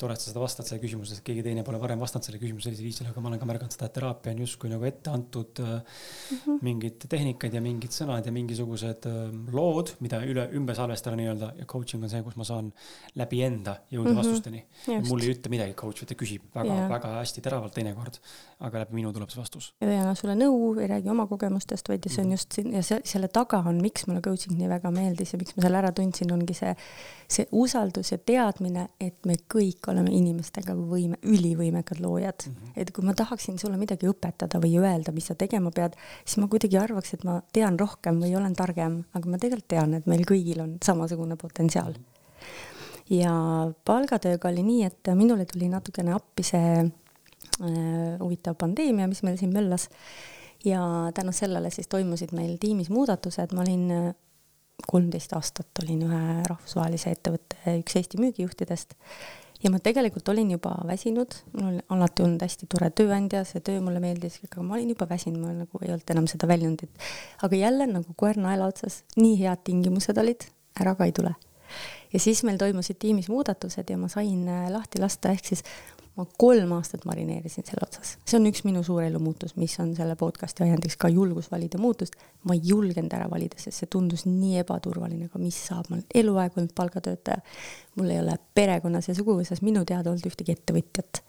tore, 0.00 0.16
et 0.16 0.22
sa 0.22 0.30
seda 0.30 0.42
vastad 0.42 0.68
selle 0.68 0.80
küsimuse, 0.82 1.14
sest 1.14 1.24
keegi 1.26 1.44
teine 1.44 1.64
pole 1.66 1.80
varem 1.82 2.00
vastanud 2.00 2.26
selle 2.26 2.40
küsimuse 2.40 2.70
sellisel 2.70 2.86
viisil, 2.86 3.08
aga 3.10 3.22
ma 3.22 3.30
olen 3.30 3.40
ka 3.42 3.48
märganud 3.48 3.74
seda, 3.74 3.88
et 3.90 3.96
teraapia 3.98 4.34
on 4.34 4.42
justkui 4.44 4.70
nagu 4.72 4.86
ette 4.88 5.12
antud 5.12 5.60
mm 5.60 6.36
-hmm. 6.36 6.58
mingid 6.66 7.06
tehnikad 7.12 7.54
ja 7.54 7.60
mingid 7.60 7.94
sõnad 7.94 8.26
ja 8.26 8.32
mingisugused 8.32 9.06
äh, 9.10 9.18
lood, 9.52 9.94
mida 10.00 10.22
üle, 10.24 10.46
ümber 10.56 10.76
salvestada 10.76 11.16
nii-öelda 11.20 11.52
ja 11.58 11.66
coaching 11.66 12.04
on 12.04 12.10
see, 12.12 12.22
kus 12.22 12.36
ma 12.36 12.44
saan 12.44 12.72
läbi 13.14 13.42
enda 13.42 13.76
jõuda 13.90 14.10
mm 14.10 14.16
-hmm. 14.16 14.18
vastusteni. 14.18 14.64
mul 15.08 15.20
ei 15.20 15.34
ütle 15.34 15.50
midagi 15.50 15.74
coach, 15.74 16.02
vaid 16.02 16.08
ta 16.08 16.14
küsib 16.14 16.42
väga 16.54 16.74
yeah., 16.74 16.90
väga 16.90 17.14
hästi 17.18 17.40
teravalt 17.40 17.74
teinekord, 17.74 18.20
aga 18.60 18.84
läbi 18.84 18.94
minu 18.94 19.12
tuleb 19.12 19.30
see 19.30 19.40
vastus. 19.40 19.72
ja 19.80 19.90
ei 19.90 19.98
anna 19.98 20.14
sulle 20.14 20.34
nõu, 20.34 20.78
ei 20.80 20.86
räägi 20.86 21.10
oma 21.10 21.26
kogemustest, 21.26 21.88
vaid 21.88 22.08
see 22.08 22.22
on 22.22 22.26
mhm. 22.26 22.32
just 22.32 22.52
siin 22.52 22.72
ja 22.74 22.82
see, 22.82 23.00
selle 23.04 23.28
taga 23.28 23.62
on, 23.66 23.80
miks 23.82 24.06
mulle 24.06 24.20
coaching 24.20 24.58
nii 24.58 24.68
väga 24.68 24.90
meeldis 24.90 25.32
ja 25.32 25.38
miks 25.38 25.56
ma 25.56 25.62
selle 25.66 25.78
ära 25.82 25.92
tundsin, 25.92 26.32
ongi 26.32 26.54
see, 26.54 26.74
see 27.28 27.46
usaldus 27.52 28.12
ja 28.12 28.18
teadmine, 28.18 28.88
et 29.00 29.26
me 29.26 29.36
kõik 29.54 29.89
oleme 29.90 30.12
inimestega 30.14 30.74
võime, 30.74 31.18
ülivõimekad 31.26 32.00
loojad 32.02 32.46
mm. 32.46 32.54
-hmm. 32.54 32.72
et 32.82 32.92
kui 32.94 33.04
ma 33.06 33.14
tahaksin 33.16 33.58
sulle 33.58 33.76
midagi 33.80 34.08
õpetada 34.10 34.60
või 34.62 34.78
öelda, 34.80 35.12
mis 35.12 35.30
sa 35.30 35.34
tegema 35.34 35.70
pead, 35.74 35.96
siis 36.24 36.40
ma 36.42 36.48
kuidagi 36.48 36.78
arvaks, 36.78 37.14
et 37.14 37.24
ma 37.24 37.40
tean 37.52 37.78
rohkem 37.78 38.22
või 38.22 38.34
olen 38.36 38.56
targem, 38.56 39.02
aga 39.14 39.30
ma 39.30 39.38
tegelikult 39.38 39.68
tean, 39.68 39.94
et 39.94 40.06
meil 40.06 40.24
kõigil 40.28 40.62
on 40.62 40.78
samasugune 40.84 41.36
potentsiaal. 41.36 41.94
ja 43.10 43.32
palgatööga 43.84 44.48
oli 44.48 44.62
nii, 44.62 44.82
et 44.86 45.14
minule 45.14 45.44
tuli 45.44 45.68
natukene 45.68 46.12
appi 46.14 46.42
see 46.46 46.74
äh, 46.84 48.18
huvitav 48.20 48.54
pandeemia, 48.54 49.08
mis 49.10 49.22
meil 49.22 49.38
siin 49.38 49.52
möllas 49.52 49.88
ja 50.64 51.10
tänu 51.14 51.32
sellele 51.32 51.70
siis 51.70 51.88
toimusid 51.88 52.32
meil 52.32 52.56
tiimis 52.60 52.90
muudatused, 52.90 53.54
ma 53.54 53.62
olin 53.62 54.14
kolmteist 54.86 55.32
aastat 55.36 55.82
olin 55.82 56.04
ühe 56.06 56.24
rahvusvahelise 56.48 57.14
ettevõtte 57.16 57.76
üks 57.80 57.96
Eesti 58.00 58.20
müügijuhtidest 58.20 58.94
ja 59.62 59.70
ma 59.70 59.80
tegelikult 59.82 60.28
olin 60.32 60.50
juba 60.54 60.72
väsinud, 60.86 61.34
mul 61.52 61.66
on 61.68 61.96
alati 61.96 62.24
olnud 62.24 62.42
hästi 62.44 62.68
tore 62.70 62.90
tööandja, 62.96 63.42
see 63.48 63.62
töö 63.64 63.82
mulle 63.84 64.00
meeldis, 64.02 64.40
aga 64.46 64.64
ma 64.64 64.78
olin 64.78 64.94
juba 64.94 65.08
väsinud, 65.10 65.40
mul 65.42 65.60
nagu 65.64 65.82
ei 65.84 65.92
olnud 65.92 66.14
enam 66.14 66.28
seda 66.30 66.48
väljundit. 66.48 66.90
aga 67.42 67.56
jälle 67.56 67.86
nagu 67.90 68.16
koer 68.16 68.40
naela 68.40 68.70
otsas, 68.70 69.02
nii 69.16 69.36
head 69.42 69.64
tingimused 69.64 70.18
olid, 70.18 70.48
ära 70.80 70.94
ka 70.96 71.08
ei 71.08 71.12
tule. 71.16 71.34
ja 72.12 72.20
siis 72.20 72.42
meil 72.44 72.58
toimusid 72.58 72.98
tiimis 72.98 73.28
muudatused 73.28 73.90
ja 73.90 73.98
ma 73.98 74.08
sain 74.08 74.48
äh, 74.48 74.68
lahti 74.72 75.00
lasta, 75.00 75.34
ehk 75.34 75.52
siis 75.52 75.64
ma 76.18 76.26
kolm 76.38 76.72
aastat 76.76 77.04
marineerisin 77.08 77.64
selle 77.66 77.86
otsas, 77.86 78.16
see 78.28 78.38
on 78.40 78.48
üks 78.50 78.64
minu 78.66 78.82
suur 78.86 79.04
elumuutus, 79.06 79.54
mis 79.60 79.76
on 79.82 79.94
selle 79.96 80.16
podcast'i 80.20 80.64
ajendiks 80.66 80.98
ka 81.00 81.08
julgus 81.12 81.50
valida 81.52 81.78
muutust. 81.80 82.18
ma 82.44 82.56
ei 82.56 82.62
julgenud 82.72 83.12
ära 83.16 83.28
valida, 83.30 83.58
sest 83.60 83.82
see 83.82 83.90
tundus 83.92 84.26
nii 84.26 84.58
ebaturvaline, 84.64 85.30
aga 85.30 85.42
mis 85.42 85.58
saab, 85.70 85.88
ma 85.88 85.98
olen 85.98 86.06
eluaeg 86.22 86.58
olnud 86.58 86.74
palgatöötaja. 86.76 87.40
mul 87.96 88.10
ei 88.10 88.20
ole 88.20 88.36
perekonnas 88.54 89.08
ja 89.08 89.16
suguvõsas 89.16 89.62
minu 89.62 89.84
teada 89.84 90.12
olnud 90.12 90.30
ühtegi 90.32 90.56
ettevõtjat. 90.58 91.22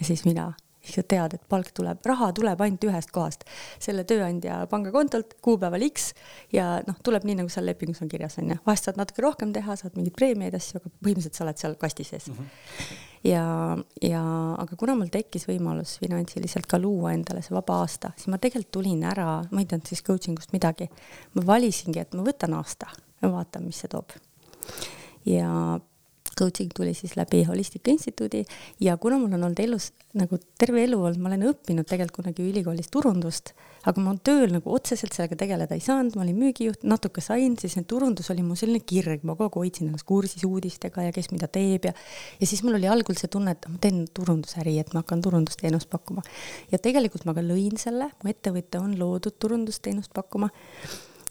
ja 0.00 0.06
siis 0.10 0.24
mina 0.28 0.52
sa 0.94 1.02
tead, 1.02 1.36
et 1.36 1.44
palk 1.50 1.72
tuleb, 1.74 2.00
raha 2.06 2.30
tuleb 2.36 2.60
ainult 2.62 2.84
ühest 2.86 3.12
kohast, 3.14 3.44
selle 3.82 4.04
tööandja 4.08 4.62
pangakontolt 4.70 5.36
kuupäeval 5.44 5.82
X 5.88 6.12
ja 6.54 6.76
noh, 6.86 6.98
tuleb 7.06 7.26
nii, 7.26 7.40
nagu 7.40 7.52
seal 7.52 7.66
lepingus 7.68 8.02
on 8.04 8.10
kirjas, 8.12 8.38
on 8.42 8.52
ju, 8.52 8.58
vahest 8.66 8.88
saad 8.88 9.00
natuke 9.00 9.24
rohkem 9.24 9.54
teha, 9.56 9.76
saad 9.78 9.96
mingeid 9.98 10.16
preemiaid, 10.18 10.56
asju, 10.58 10.80
aga 10.80 10.92
põhimõtteliselt 10.92 11.38
sa 11.38 11.46
oled 11.46 11.62
seal 11.62 11.76
kasti 11.80 12.06
sees 12.06 12.30
mm. 12.30 12.38
-hmm. 12.38 13.04
Ja, 13.26 13.76
ja 14.02 14.22
aga 14.60 14.78
kuna 14.78 14.94
mul 14.98 15.10
tekkis 15.12 15.46
võimalus 15.48 15.96
finantsiliselt 16.02 16.68
ka 16.70 16.78
luua 16.80 17.14
endale 17.16 17.42
see 17.44 17.56
vaba 17.56 17.80
aasta, 17.82 18.12
siis 18.16 18.30
ma 18.32 18.40
tegelikult 18.42 18.72
tulin 18.78 19.02
ära, 19.08 19.40
ma 19.50 19.62
ei 19.62 19.68
teadnud 19.68 19.90
siis 19.90 20.04
coaching 20.06 20.38
ust 20.38 20.54
midagi. 20.56 20.88
ma 21.34 21.44
valisingi, 21.46 22.00
et 22.02 22.14
ma 22.14 22.24
võtan 22.26 22.56
aasta 22.58 22.90
ja 23.22 23.32
vaatan, 23.32 23.66
mis 23.68 23.82
see 23.82 23.92
toob. 23.92 24.14
ja 25.26 25.50
coaching 26.38 26.70
tuli 26.76 26.94
siis 26.94 27.16
läbi 27.16 27.44
Holistika 27.44 27.90
Instituudi 27.90 28.44
ja 28.80 28.96
kuna 28.96 29.18
mul 29.18 29.32
on 29.32 29.44
olnud 29.44 29.60
elus 29.60 29.92
nagu 30.16 30.38
terve 30.58 30.82
elu 30.84 30.98
olnud, 31.02 31.20
ma 31.20 31.30
olen 31.30 31.46
õppinud 31.50 31.88
tegelikult 31.88 32.22
kunagi 32.22 32.44
ülikoolis 32.46 32.88
turundust, 32.92 33.52
aga 33.88 34.00
ma 34.00 34.14
tööl 34.24 34.52
nagu 34.54 34.72
otseselt 34.72 35.12
sellega 35.16 35.36
tegeleda 35.42 35.76
ei 35.76 35.82
saanud, 35.84 36.16
ma 36.16 36.24
olin 36.24 36.38
müügijuht, 36.40 36.86
natuke 36.88 37.20
sain, 37.24 37.56
siis 37.60 37.76
see 37.76 37.84
turundus 37.88 38.30
oli 38.32 38.44
mu 38.46 38.56
selline 38.58 38.84
kirg, 38.88 39.26
ma 39.28 39.36
kogu 39.36 39.46
aeg 39.48 39.58
hoidsin 39.60 39.90
ennast 39.90 40.08
kursis 40.08 40.46
uudistega 40.48 41.04
ja 41.08 41.14
kes 41.16 41.28
mida 41.34 41.50
teeb 41.52 41.90
ja 41.90 41.92
ja 42.40 42.48
siis 42.48 42.62
mul 42.64 42.78
oli 42.78 42.88
algul 42.90 43.18
see 43.18 43.32
tunne, 43.32 43.56
et 43.56 43.68
ma 43.68 43.80
teen 43.82 44.04
turundusäri, 44.16 44.78
et 44.80 44.94
ma 44.94 45.04
hakkan 45.04 45.24
turundusteenust 45.24 45.90
pakkuma. 45.92 46.24
ja 46.72 46.80
tegelikult 46.80 47.28
ma 47.28 47.36
ka 47.36 47.44
lõin 47.44 47.76
selle, 47.80 48.10
mu 48.22 48.32
ettevõte 48.32 48.80
on 48.80 48.96
loodud 49.00 49.36
turundusteenust 49.42 50.14
pakkuma 50.16 50.50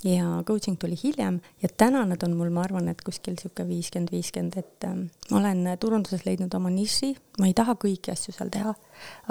ja 0.04 0.44
coaching 0.48 0.78
tuli 0.80 0.98
hiljem 1.04 1.40
ja 1.62 1.70
täna 1.78 2.06
nad 2.06 2.24
on 2.24 2.36
mul, 2.38 2.50
ma 2.54 2.64
arvan, 2.66 2.90
et 2.92 3.02
kuskil 3.06 3.38
sihuke 3.40 3.68
viiskümmend, 3.68 4.12
viiskümmend, 4.14 4.58
et 4.60 4.88
äh, 4.88 4.96
ma 5.32 5.40
olen 5.40 5.66
turunduses 5.80 6.26
leidnud 6.28 6.54
oma 6.58 6.72
niši, 6.74 7.14
ma 7.40 7.50
ei 7.50 7.56
taha 7.58 7.78
kõiki 7.82 8.14
asju 8.14 8.36
seal 8.36 8.52
teha, 8.54 8.76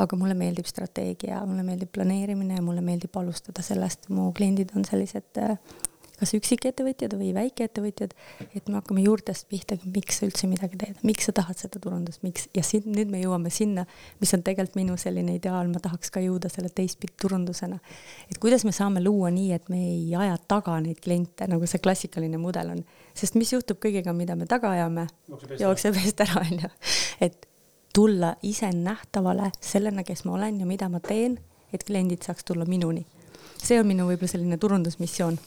aga 0.03 0.19
mulle 0.21 0.37
meeldib 0.39 0.69
strateegia, 0.71 1.43
mulle 1.47 1.67
meeldib 1.67 1.93
planeerimine 1.95 2.59
ja 2.59 2.65
mulle 2.65 2.85
meeldib 2.85 3.17
alustada 3.21 3.63
sellest, 3.63 4.09
mu 4.09 4.31
kliendid 4.37 4.75
on 4.77 4.87
sellised 4.89 5.43
äh, 5.43 5.59
kas 6.19 6.33
üksikettevõtjad 6.37 7.15
või 7.19 7.33
väikeettevõtjad, 7.35 8.13
et 8.55 8.69
me 8.69 8.79
hakkame 8.79 9.03
juurtest 9.05 9.49
pihta, 9.51 9.77
miks 9.91 10.21
sa 10.21 10.29
üldse 10.29 10.49
midagi 10.51 10.79
teed, 10.79 10.99
miks 11.07 11.27
sa 11.29 11.35
tahad 11.35 11.59
seda 11.59 11.81
turundust, 11.83 12.23
miks 12.27 12.47
ja 12.55 12.63
siin 12.67 12.87
nüüd 12.95 13.11
me 13.11 13.23
jõuame 13.23 13.51
sinna, 13.55 13.87
mis 14.21 14.35
on 14.37 14.45
tegelikult 14.47 14.79
minu 14.79 14.99
selline 15.01 15.35
ideaal, 15.39 15.71
ma 15.73 15.83
tahaks 15.83 16.13
ka 16.15 16.23
jõuda 16.23 16.51
selle 16.53 16.71
teistpidi 16.71 17.17
turundusena. 17.21 17.81
et 18.31 18.39
kuidas 18.43 18.65
me 18.65 18.73
saame 18.73 19.03
luua 19.03 19.31
nii, 19.35 19.51
et 19.53 19.69
me 19.69 19.81
ei 19.81 20.15
aja 20.15 20.37
taga 20.49 20.79
neid 20.81 21.01
kliente, 21.03 21.49
nagu 21.51 21.67
see 21.67 21.83
klassikaline 21.83 22.39
mudel 22.39 22.71
on, 22.77 22.85
sest 23.15 23.35
mis 23.35 23.51
juhtub 23.53 23.81
kõigega, 23.83 24.15
mida 24.15 24.37
me 24.37 24.47
taga 24.47 24.71
ajame, 24.71 25.09
jookseb 25.59 25.99
eest 25.99 26.23
ära, 26.23 26.45
onju. 26.45 26.71
et 27.21 27.49
tulla 27.95 28.35
ise 28.43 28.71
nähtavale 28.75 29.51
sellena, 29.61 30.05
kes 30.07 30.25
ma 30.25 30.39
olen 30.39 30.63
ja 30.63 30.67
mida 30.67 30.89
ma 30.89 31.03
teen, 31.03 31.39
et 31.75 31.83
kliendid 31.83 32.23
saaks 32.23 32.47
tulla 32.47 32.65
minuni. 32.67 33.07
see 33.59 33.81
on 33.81 33.87
minu 33.87 34.07
võib-olla 34.07 34.31
selline 34.31 34.59
turundusmissioon 34.61 35.39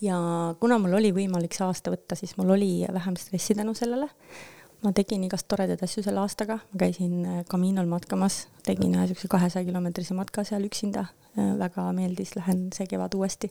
ja 0.00 0.18
kuna 0.60 0.78
mul 0.78 0.98
oli 0.98 1.10
võimalik 1.14 1.56
see 1.56 1.66
aasta 1.66 1.92
võtta, 1.92 2.18
siis 2.18 2.36
mul 2.38 2.54
oli 2.56 2.70
vähem 2.92 3.16
stressi 3.18 3.56
tänu 3.58 3.74
sellele. 3.74 4.08
ma 4.78 4.92
tegin 4.94 5.24
igast 5.26 5.48
toredaid 5.50 5.80
asju 5.82 6.04
selle 6.06 6.20
aastaga, 6.22 6.60
ma 6.70 6.78
käisin 6.78 7.14
äh, 7.26 7.38
Caminol 7.50 7.88
matkamas, 7.90 8.44
tegin 8.62 8.94
ühe 8.94 9.08
siukse 9.10 9.26
kahesaja 9.28 9.66
kilomeetrise 9.66 10.14
matka 10.14 10.44
seal 10.46 10.68
üksinda, 10.68 11.08
äh, 11.34 11.48
väga 11.58 11.88
meeldis, 11.96 12.36
lähen 12.38 12.68
see 12.76 12.86
kevad 12.86 13.16
uuesti. 13.18 13.50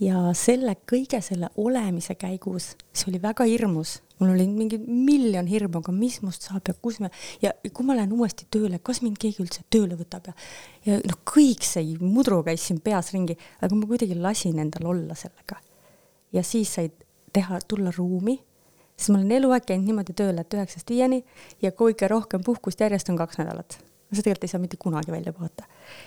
ja 0.00 0.30
selle 0.32 0.76
kõige 0.88 1.20
selle 1.20 1.50
olemise 1.56 2.14
käigus, 2.14 2.70
see 2.92 3.10
oli 3.12 3.20
väga 3.22 3.44
hirmus, 3.44 3.98
mul 4.18 4.32
oli 4.34 4.46
mingi 4.50 4.78
miljon 4.78 5.46
hirmu, 5.48 5.82
aga 5.82 5.94
mis 5.94 6.20
must 6.24 6.48
saab 6.48 6.68
ja 6.68 6.74
kus 6.74 7.00
me 7.02 7.10
ja 7.42 7.52
kui 7.72 7.86
ma 7.86 7.96
lähen 7.98 8.12
uuesti 8.16 8.48
tööle, 8.50 8.80
kas 8.82 9.02
mind 9.04 9.18
keegi 9.20 9.42
üldse 9.44 9.64
tööle 9.70 9.98
võtab 9.98 10.30
ja 10.30 10.36
ja 10.86 10.98
noh, 11.04 11.20
kõik 11.28 11.66
see 11.66 11.96
mudru 12.00 12.40
käis 12.46 12.66
siin 12.68 12.80
peas 12.84 13.12
ringi, 13.14 13.38
aga 13.62 13.78
ma 13.78 13.88
kuidagi 13.90 14.18
lasin 14.18 14.58
endal 14.62 14.90
olla 14.94 15.16
sellega. 15.18 15.60
ja 16.32 16.42
siis 16.42 16.74
sai 16.74 16.90
teha, 17.32 17.60
tulla 17.68 17.92
ruumi, 17.96 18.38
sest 18.96 19.12
ma 19.12 19.20
olen 19.20 19.36
eluaeg 19.40 19.66
käinud 19.68 19.86
niimoodi 19.86 20.16
tööl, 20.16 20.38
et 20.40 20.54
üheksast 20.54 20.90
viieni 20.90 21.22
ja 21.62 21.72
kõige 21.72 22.08
rohkem 22.08 22.42
puhkust 22.44 22.80
järjest 22.80 23.10
on 23.12 23.20
kaks 23.20 23.38
nädalat 23.42 23.78
no 24.08 24.16
sa 24.16 24.22
tegelikult 24.22 24.44
ei 24.46 24.52
saa 24.54 24.60
mitte 24.60 24.76
kunagi 24.80 25.12
välja 25.12 25.32
puhata. 25.32 25.64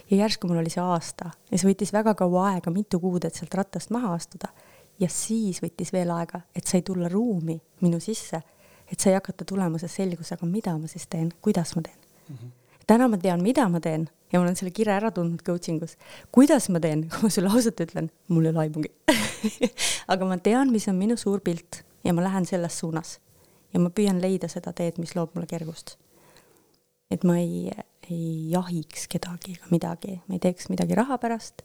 ja 0.09 0.17
järsku 0.17 0.47
mul 0.47 0.57
oli 0.57 0.69
see 0.73 0.83
aasta 0.83 1.31
ja 1.51 1.57
see 1.57 1.69
võttis 1.69 1.93
väga 1.93 2.15
kaua 2.17 2.47
aega, 2.53 2.73
mitu 2.73 2.99
kuud, 2.99 3.25
et 3.25 3.37
sealt 3.37 3.53
rattast 3.53 3.93
maha 3.93 4.13
astuda 4.17 4.49
ja 5.01 5.09
siis 5.09 5.61
võttis 5.63 5.91
veel 5.93 6.11
aega, 6.13 6.43
et 6.55 6.67
sai 6.69 6.83
tulla 6.85 7.09
ruumi 7.09 7.57
minu 7.81 7.99
sisse, 8.03 8.41
et 8.91 8.99
sai 8.99 9.15
hakata 9.15 9.45
tulema 9.47 9.79
see 9.81 9.89
selgus, 9.91 10.31
aga 10.35 10.47
mida 10.47 10.75
ma 10.77 10.89
siis 10.91 11.07
teen, 11.09 11.31
kuidas 11.41 11.75
ma 11.75 11.85
teen 11.85 11.97
mm. 11.97 12.35
-hmm. 12.35 12.51
täna 12.87 13.07
ma 13.07 13.17
tean, 13.17 13.41
mida 13.41 13.67
ma 13.69 13.79
teen 13.79 14.09
ja 14.31 14.39
ma 14.39 14.45
olen 14.45 14.55
selle 14.55 14.71
kire 14.71 14.93
ära 14.93 15.11
tundnud 15.11 15.41
coaching 15.43 15.83
us. 15.83 15.97
kuidas 16.31 16.69
ma 16.69 16.79
teen, 16.79 17.07
kui 17.09 17.23
ma 17.25 17.29
sulle 17.29 17.49
ausalt 17.49 17.79
ütlen, 17.79 18.11
mul 18.27 18.45
ei 18.45 18.51
ole 18.51 18.59
aimugi 18.59 18.91
aga 20.13 20.25
ma 20.25 20.37
tean, 20.37 20.71
mis 20.71 20.87
on 20.87 20.95
minu 20.95 21.17
suur 21.17 21.39
pilt 21.39 21.83
ja 22.03 22.13
ma 22.13 22.23
lähen 22.23 22.45
selles 22.45 22.79
suunas 22.79 23.19
ja 23.73 23.79
ma 23.79 23.89
püüan 23.89 24.21
leida 24.21 24.47
seda 24.47 24.73
teed, 24.73 24.99
mis 24.99 25.15
loob 25.15 25.35
mulle 25.35 25.47
kergust. 25.47 25.97
et 27.11 27.23
ma 27.23 27.37
ei, 27.39 27.71
ei 28.09 28.51
jahiks 28.51 29.07
kedagi 29.07 29.57
ega 29.57 29.65
midagi, 29.71 30.21
ma 30.27 30.35
ei 30.35 30.39
teeks 30.39 30.69
midagi 30.69 30.95
raha 30.95 31.17
pärast. 31.17 31.61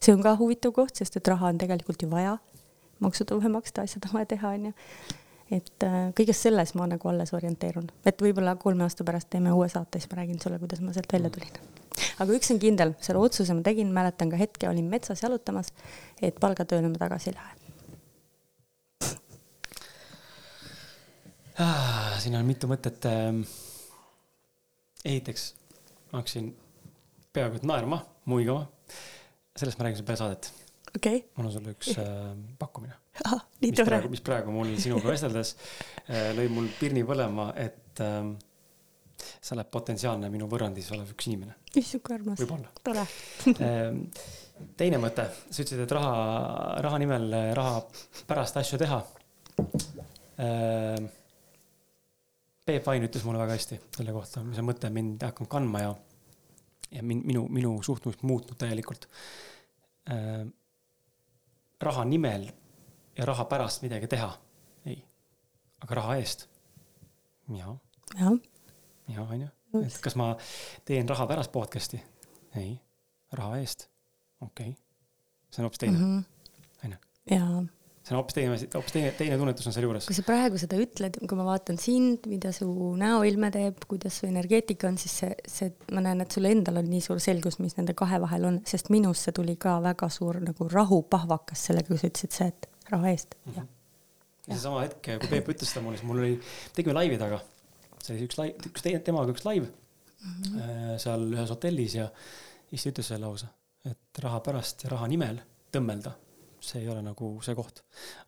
see 0.00 0.14
on 0.14 0.22
ka 0.22 0.36
huvitav 0.36 0.72
koht, 0.72 0.94
sest 0.94 1.16
et 1.16 1.28
raha 1.28 1.48
on 1.48 1.58
tegelikult 1.58 2.02
ju 2.02 2.10
vaja 2.10 2.38
maksud 3.04 3.32
on 3.32 3.42
vaja 3.42 3.54
maksta, 3.54 3.84
asjad 3.86 4.08
on 4.08 4.18
vaja 4.18 4.30
teha, 4.34 4.52
onju. 4.58 4.72
et 5.58 5.86
äh, 5.86 5.98
kõiges 6.16 6.42
selles 6.44 6.74
ma 6.76 6.86
nagu 6.90 7.08
alles 7.08 7.32
orienteerun, 7.36 7.88
et 8.06 8.22
võib-olla 8.22 8.56
kolme 8.60 8.84
aasta 8.84 9.06
pärast 9.08 9.30
teeme 9.32 9.52
uue 9.56 9.68
saate, 9.72 10.00
siis 10.00 10.10
ma 10.12 10.20
räägin 10.22 10.40
sulle, 10.42 10.58
kuidas 10.58 10.82
ma 10.84 10.92
sealt 10.96 11.12
välja 11.12 11.30
tulin. 11.34 11.62
aga 12.18 12.36
üks 12.36 12.52
on 12.54 12.60
kindel, 12.62 12.94
selle 13.04 13.22
otsuse 13.22 13.56
ma 13.56 13.64
tegin, 13.64 13.92
mäletan 13.94 14.30
ka 14.30 14.40
hetke, 14.40 14.68
olin 14.68 14.90
metsas 14.90 15.22
jalutamas, 15.22 15.72
et 16.22 16.36
palgatööle 16.40 16.90
ma 16.92 17.00
tagasi 17.00 17.32
ei 17.32 17.38
lähe 17.38 17.68
ah,. 21.58 22.14
siin 22.22 22.36
on 22.38 22.46
mitu 22.46 22.70
mõtet 22.70 23.08
ähm,. 23.10 23.42
esiteks 25.04 25.52
hakkasin 26.12 26.52
peaaegu 27.32 27.60
et 27.60 27.66
naerma, 27.68 28.02
muigama. 28.24 28.66
sellest 29.56 29.78
ma 29.78 29.86
räägin 29.86 30.00
sulle 30.00 30.06
peale 30.12 30.22
saadet 30.24 30.67
okay.. 30.98 31.22
mul 31.38 31.48
on 31.48 31.54
sulle 31.54 31.74
üks 31.76 31.94
äh, 31.98 32.32
pakkumine. 32.60 32.98
nii 33.62 33.72
tore. 33.76 34.02
mis 34.12 34.24
praegu 34.24 34.54
mul 34.54 34.74
sinuga 34.80 35.10
vesteldes 35.12 35.54
äh, 36.06 36.30
lõi 36.38 36.48
mul 36.52 36.68
pirni 36.78 37.04
põlema, 37.08 37.50
et 37.58 38.02
äh, 38.04 38.20
sa 39.18 39.56
oled 39.56 39.70
potentsiaalne 39.72 40.30
minu 40.32 40.48
võrrandis 40.50 40.90
olev 40.94 41.14
üks 41.14 41.30
inimene. 41.30 41.56
issand, 41.74 42.04
kui 42.06 42.18
armas. 42.18 42.42
tore 42.86 43.06
äh, 43.68 44.26
teine 44.78 45.00
mõte, 45.02 45.28
sa 45.30 45.62
ütlesid, 45.62 45.84
et 45.84 45.94
raha, 45.94 46.16
raha 46.84 46.98
nimel, 47.02 47.30
raha 47.58 47.84
pärast 48.30 48.60
asju 48.62 48.80
teha 48.82 49.02
äh,. 50.42 51.14
Peep 52.68 52.84
Vain 52.84 53.00
ütles 53.00 53.22
mulle 53.24 53.40
väga 53.40 53.54
hästi 53.56 53.78
selle 53.96 54.12
kohta, 54.12 54.42
mis 54.44 54.58
on 54.60 54.66
mõte 54.68 54.90
mind 54.92 55.22
hakanud 55.24 55.48
kandma 55.48 55.80
ja, 55.80 55.92
ja 56.92 57.00
min, 57.00 57.22
minu, 57.24 57.46
minu 57.48 57.70
suhtumist 57.86 58.20
muutnud 58.28 58.58
täielikult 58.60 59.06
äh, 60.12 60.42
raha 61.80 62.04
nimel 62.04 62.48
ja 63.18 63.24
raha 63.24 63.44
pärast 63.44 63.82
midagi 63.82 64.06
teha. 64.06 64.32
ei, 64.86 65.04
aga 65.80 65.94
raha 65.94 66.16
eest. 66.16 66.48
ja. 67.56 67.76
ja, 68.18 68.32
ja 69.08 69.22
onju, 69.22 69.48
et 69.84 69.98
kas 70.02 70.16
ma 70.16 70.36
teen 70.84 71.08
raha 71.08 71.26
pärast 71.26 71.52
podcast'i? 71.52 72.00
ei, 72.56 72.80
raha 73.32 73.58
eest. 73.58 73.88
okei 74.40 74.68
okay., 74.70 74.82
see 75.50 75.62
on 75.62 75.68
hoopis 75.68 75.78
teine, 75.78 75.98
Mhm. 75.98 76.24
onju. 76.84 76.96
jaa 77.30 77.62
see 78.08 78.16
on 78.16 78.22
hoopis 78.22 78.36
teine, 78.36 78.56
hoopis 78.72 78.94
teine, 78.94 79.10
teine 79.18 79.36
tunnetus 79.40 79.66
on 79.68 79.74
sealjuures. 79.76 80.06
kui 80.08 80.16
sa 80.16 80.24
praegu 80.24 80.60
seda 80.60 80.78
ütled, 80.80 81.18
kui 81.28 81.38
ma 81.38 81.44
vaatan 81.48 81.78
sind, 81.80 82.24
mida 82.30 82.52
su 82.56 82.68
näoilme 82.98 83.50
teeb, 83.54 83.82
kuidas 83.90 84.20
su 84.20 84.28
energeetika 84.28 84.88
on, 84.88 84.96
siis 85.00 85.16
see, 85.22 85.34
see, 85.50 85.72
ma 85.92 86.02
näen, 86.04 86.22
et 86.24 86.34
sul 86.34 86.48
endal 86.48 86.80
on 86.80 86.88
nii 86.88 87.02
suur 87.04 87.20
selgus, 87.22 87.58
mis 87.60 87.76
nende 87.76 87.94
kahe 87.98 88.20
vahel 88.22 88.46
on, 88.48 88.60
sest 88.68 88.88
minusse 88.94 89.34
tuli 89.36 89.58
ka 89.60 89.76
väga 89.84 90.08
suur 90.12 90.40
nagu 90.44 90.68
rahupahvakas 90.72 91.66
sellega, 91.68 91.90
kui 91.90 92.00
sa 92.00 92.08
ütlesid 92.10 92.38
see, 92.38 92.48
et 92.54 92.70
raha 92.92 93.12
eest 93.12 93.36
mm. 93.42 93.58
-hmm. 93.58 93.68
ja 94.46 94.54
seesama 94.54 94.86
hetk, 94.86 95.10
kui 95.24 95.32
Peep 95.34 95.52
ütles 95.54 95.74
seda 95.74 95.84
mulle, 95.84 96.00
siis 96.00 96.08
mul 96.08 96.22
oli, 96.24 96.38
tegime 96.76 96.96
laivi 96.96 97.18
taga. 97.20 97.42
see 98.02 98.14
oli 98.16 98.30
üks 98.30 98.40
laiv, 98.40 98.70
üks 98.70 98.86
teine, 98.86 99.02
temaga 99.04 99.34
üks 99.34 99.44
laiv 99.44 99.66
mm 99.68 100.40
-hmm. 100.44 100.96
seal 101.02 101.28
ühes 101.34 101.52
hotellis 101.52 101.98
ja 101.98 102.08
siis 102.70 102.82
ta 102.82 102.94
ütles 102.94 103.12
selle 103.12 103.26
lause, 103.26 103.52
et 103.84 104.22
raha 104.24 104.40
pärast 104.40 104.84
ja 104.84 104.94
raha 104.96 105.10
nimel 105.10 105.42
tõmmelda 105.74 106.14
see 106.60 106.82
ei 106.82 106.88
ole 106.92 107.02
nagu 107.02 107.32
see 107.44 107.54
koht. 107.58 107.82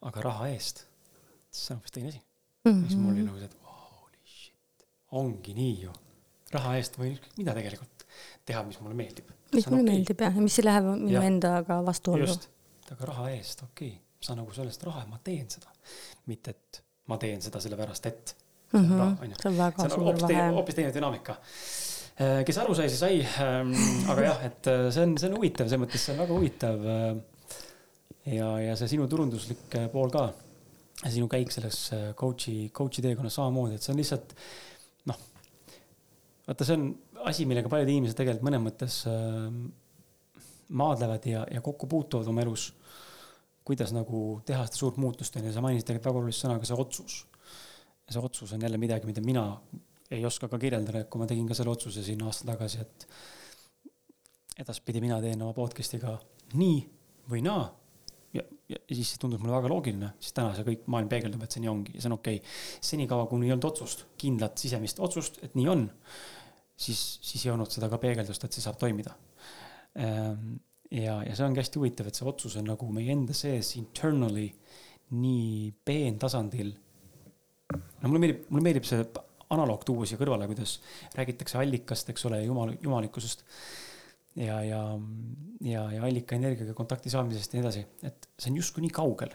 aga 0.08 0.26
raha 0.26 0.50
eest, 0.54 0.84
see 1.50 1.74
on 1.74 1.80
hoopis 1.80 1.96
teine 1.96 2.12
asi 2.12 2.22
mm. 2.64 2.72
-hmm. 2.72 2.86
siis 2.88 3.00
mul 3.00 3.12
oli 3.12 3.24
nagu 3.26 3.38
see, 3.38 3.50
et 3.50 3.56
holy 3.62 4.22
shit, 4.24 4.86
ongi 5.22 5.54
nii 5.54 5.74
ju. 5.86 5.92
raha 6.52 6.76
eest 6.76 6.98
võin 6.98 7.16
ükskõik 7.16 7.40
mida 7.42 7.54
tegelikult 7.54 8.06
teha, 8.44 8.62
mis 8.66 8.80
mulle 8.80 8.94
meeldib. 8.98 9.32
mis 9.54 9.66
mulle 9.70 9.82
okay. 9.82 9.94
meeldib 9.94 10.24
jah, 10.26 10.36
ja 10.36 10.44
mis 10.46 10.58
ei 10.58 10.68
lähe 10.68 10.84
minu 10.86 11.16
ja. 11.16 11.24
endaga 11.30 11.80
vastuollu. 11.86 12.26
just, 12.26 12.48
aga 12.90 13.10
raha 13.12 13.30
eest, 13.36 13.64
okei 13.66 13.94
okay., 13.94 14.06
saan 14.20 14.40
nagu 14.42 14.52
sellest 14.52 14.82
raha, 14.84 15.06
ma 15.08 15.18
teen 15.24 15.48
seda. 15.50 15.72
mitte, 16.28 16.56
et 16.56 16.82
ma 17.10 17.18
teen 17.18 17.42
seda 17.42 17.60
sellepärast, 17.62 18.06
et 18.06 18.36
mm. 18.72 18.80
-hmm. 18.80 19.34
see 19.42 19.50
on 19.50 19.58
väga 19.58 19.82
see 19.82 19.84
on 19.84 20.18
suur 20.18 20.22
vahe. 20.28 20.48
hoopis 20.58 20.74
teine 20.74 20.94
dünaamika 20.94 21.36
äh, 22.20 22.44
kes 22.46 22.58
aru 22.58 22.74
sai, 22.74 22.88
see 22.88 22.98
sai 22.98 23.20
ähm,. 23.46 23.74
aga 24.10 24.22
jah, 24.28 24.44
et 24.46 24.66
äh, 24.66 24.86
see 24.90 25.02
on, 25.06 25.18
see 25.18 25.30
on 25.30 25.36
huvitav, 25.38 25.68
selles 25.68 25.84
mõttes 25.84 26.06
see 26.06 26.14
on 26.14 26.24
väga 26.24 26.38
huvitav 26.38 26.88
äh, 26.96 27.20
ja, 28.30 28.48
ja 28.62 28.76
see 28.78 28.94
sinu 28.94 29.08
turunduslik 29.10 29.76
äh, 29.78 29.88
pool 29.92 30.12
ka, 30.12 30.28
sinu 31.06 31.28
käik 31.30 31.52
selles 31.54 31.78
äh, 31.96 32.10
coach'i, 32.18 32.70
coach'i 32.76 33.04
teekonnas 33.04 33.38
samamoodi, 33.38 33.78
et 33.78 33.84
see 33.84 33.94
on 33.94 34.00
lihtsalt 34.00 34.34
noh, 35.10 35.20
vaata, 36.48 36.66
see 36.66 36.76
on 36.76 36.90
asi, 37.30 37.46
millega 37.48 37.72
paljud 37.72 37.90
inimesed 37.92 38.18
tegelikult 38.18 38.46
mõnes 38.48 38.64
mõttes 38.66 39.00
äh, 39.10 39.48
maadlevad 40.80 41.26
ja, 41.26 41.44
ja 41.50 41.62
kokku 41.64 41.88
puutuvad 41.90 42.30
oma 42.30 42.44
elus. 42.44 42.70
kuidas 43.70 43.92
nagu 43.94 44.40
teha 44.46 44.64
seda 44.66 44.78
suurt 44.78 44.96
muutust, 44.98 45.36
on 45.36 45.44
ju, 45.46 45.52
sa 45.54 45.62
mainisid 45.62 45.86
tegelikult 45.86 46.10
väga 46.10 46.22
olulist 46.22 46.42
sõna 46.44 46.58
ka 46.58 46.68
see 46.68 46.78
otsus. 46.78 47.18
ja 48.06 48.16
see 48.16 48.24
otsus 48.24 48.52
on 48.56 48.62
jälle 48.62 48.78
midagi, 48.78 49.06
mida 49.06 49.22
mina 49.22 49.44
ei 50.10 50.24
oska 50.26 50.48
ka 50.50 50.58
kirjeldada, 50.58 51.04
kui 51.04 51.20
ma 51.22 51.26
tegin 51.30 51.46
ka 51.46 51.54
selle 51.54 51.70
otsuse 51.70 52.02
siin 52.02 52.22
aasta 52.26 52.48
tagasi, 52.48 52.80
et 52.80 53.06
edaspidi 54.64 55.00
mina 55.00 55.20
teen 55.22 55.42
oma 55.42 55.54
podcast'iga 55.54 56.16
nii 56.58 56.80
või 57.30 57.44
naa 57.46 57.68
siis 58.90 59.12
see 59.12 59.20
tundus 59.22 59.40
mulle 59.42 59.56
väga 59.56 59.70
loogiline, 59.72 60.12
siis 60.22 60.36
täna 60.36 60.54
see 60.56 60.66
kõik 60.66 60.86
maailm 60.92 61.10
peegeldub, 61.10 61.42
et 61.44 61.54
see 61.54 61.62
nii 61.64 61.72
ongi 61.72 61.96
ja 61.96 62.02
see 62.02 62.10
on 62.10 62.16
okei 62.18 62.40
okay.. 62.40 62.58
senikaua, 62.90 63.28
kuni 63.30 63.48
ei 63.48 63.54
olnud 63.54 63.68
otsust, 63.70 64.06
kindlat 64.20 64.60
sisemist 64.60 65.00
otsust, 65.02 65.40
et 65.46 65.56
nii 65.58 65.70
on, 65.72 65.86
siis, 66.76 67.00
siis 67.26 67.46
ei 67.46 67.54
olnud 67.54 67.70
seda 67.72 67.90
ka 67.92 68.00
peegeldust, 68.02 68.44
et 68.46 68.56
see 68.56 68.64
saab 68.64 68.78
toimida. 68.80 69.14
Ehm, 70.00 70.54
ja, 70.94 71.20
ja 71.26 71.34
see 71.36 71.46
ongi 71.46 71.62
hästi 71.62 71.80
huvitav, 71.80 72.10
et 72.10 72.18
see 72.18 72.28
otsus 72.28 72.56
on 72.60 72.70
nagu 72.70 72.90
meie 72.94 73.14
enda 73.14 73.36
sees 73.36 73.74
internally 73.80 74.48
nii 75.16 75.72
peentasandil. 75.84 76.70
no 77.74 78.08
mulle 78.08 78.22
meeldib, 78.22 78.46
mulle 78.50 78.66
meeldib 78.68 78.86
see 78.86 79.02
analoog 79.50 79.84
tuua 79.86 80.06
siia 80.06 80.18
kõrvale, 80.20 80.46
kuidas 80.50 80.76
räägitakse 81.18 81.58
allikast, 81.58 82.10
eks 82.12 82.26
ole, 82.30 82.42
jumal, 82.44 82.74
jumalikkusest. 82.82 83.44
Ja, 84.36 84.60
ja, 84.64 84.82
ja, 85.60 85.84
ja 85.92 86.02
allika 86.04 86.36
energiaga 86.36 86.74
kontakti 86.74 87.10
saamisest 87.10 87.54
ja 87.54 87.58
nii 87.58 87.66
edasi, 87.66 87.86
et 88.06 88.28
see 88.38 88.52
on 88.52 88.60
justkui 88.60 88.84
nii 88.84 88.94
kaugel 88.94 89.32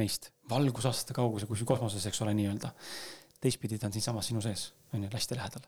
meist, 0.00 0.32
valgusaasta 0.50 1.14
kaugusel, 1.14 1.48
kuskil 1.50 1.68
kosmoses, 1.68 2.06
eks 2.10 2.22
ole, 2.24 2.34
nii-öelda. 2.34 2.72
teistpidi 3.44 3.76
ta 3.78 3.86
on 3.86 3.92
siinsamas 3.92 4.26
sinu 4.30 4.40
sees, 4.40 4.70
on 4.96 5.02
ju, 5.04 5.10
hästi 5.12 5.36
lähedal. 5.36 5.66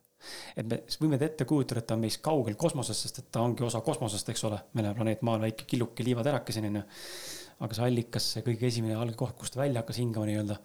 et 0.56 0.66
me 0.66 0.80
võime 1.00 1.18
ette 1.20 1.44
kujutada, 1.44 1.82
et 1.82 1.86
ta 1.86 1.94
on 1.94 2.02
meist 2.02 2.22
kaugel 2.24 2.56
kosmoses, 2.58 3.02
sest 3.02 3.20
et 3.22 3.30
ta 3.30 3.44
ongi 3.44 3.62
osa 3.62 3.80
kosmosest, 3.84 4.28
eks 4.32 4.44
ole, 4.48 4.58
meil 4.74 4.90
on 4.90 4.96
planeet 4.98 5.22
Maa 5.22 5.40
väike 5.40 5.68
killuke 5.68 6.04
liivaterakeseni, 6.04 6.72
on 6.72 6.80
ju. 6.80 6.84
aga 7.60 7.76
see 7.76 7.86
allikas, 7.86 8.30
see 8.34 8.46
kõige 8.46 8.66
esimene 8.68 8.96
algkoht, 8.98 9.36
kust 9.38 9.54
ta 9.54 9.62
välja 9.62 9.84
hakkas 9.84 10.00
hingama 10.02 10.26
nii-öelda, 10.28 10.58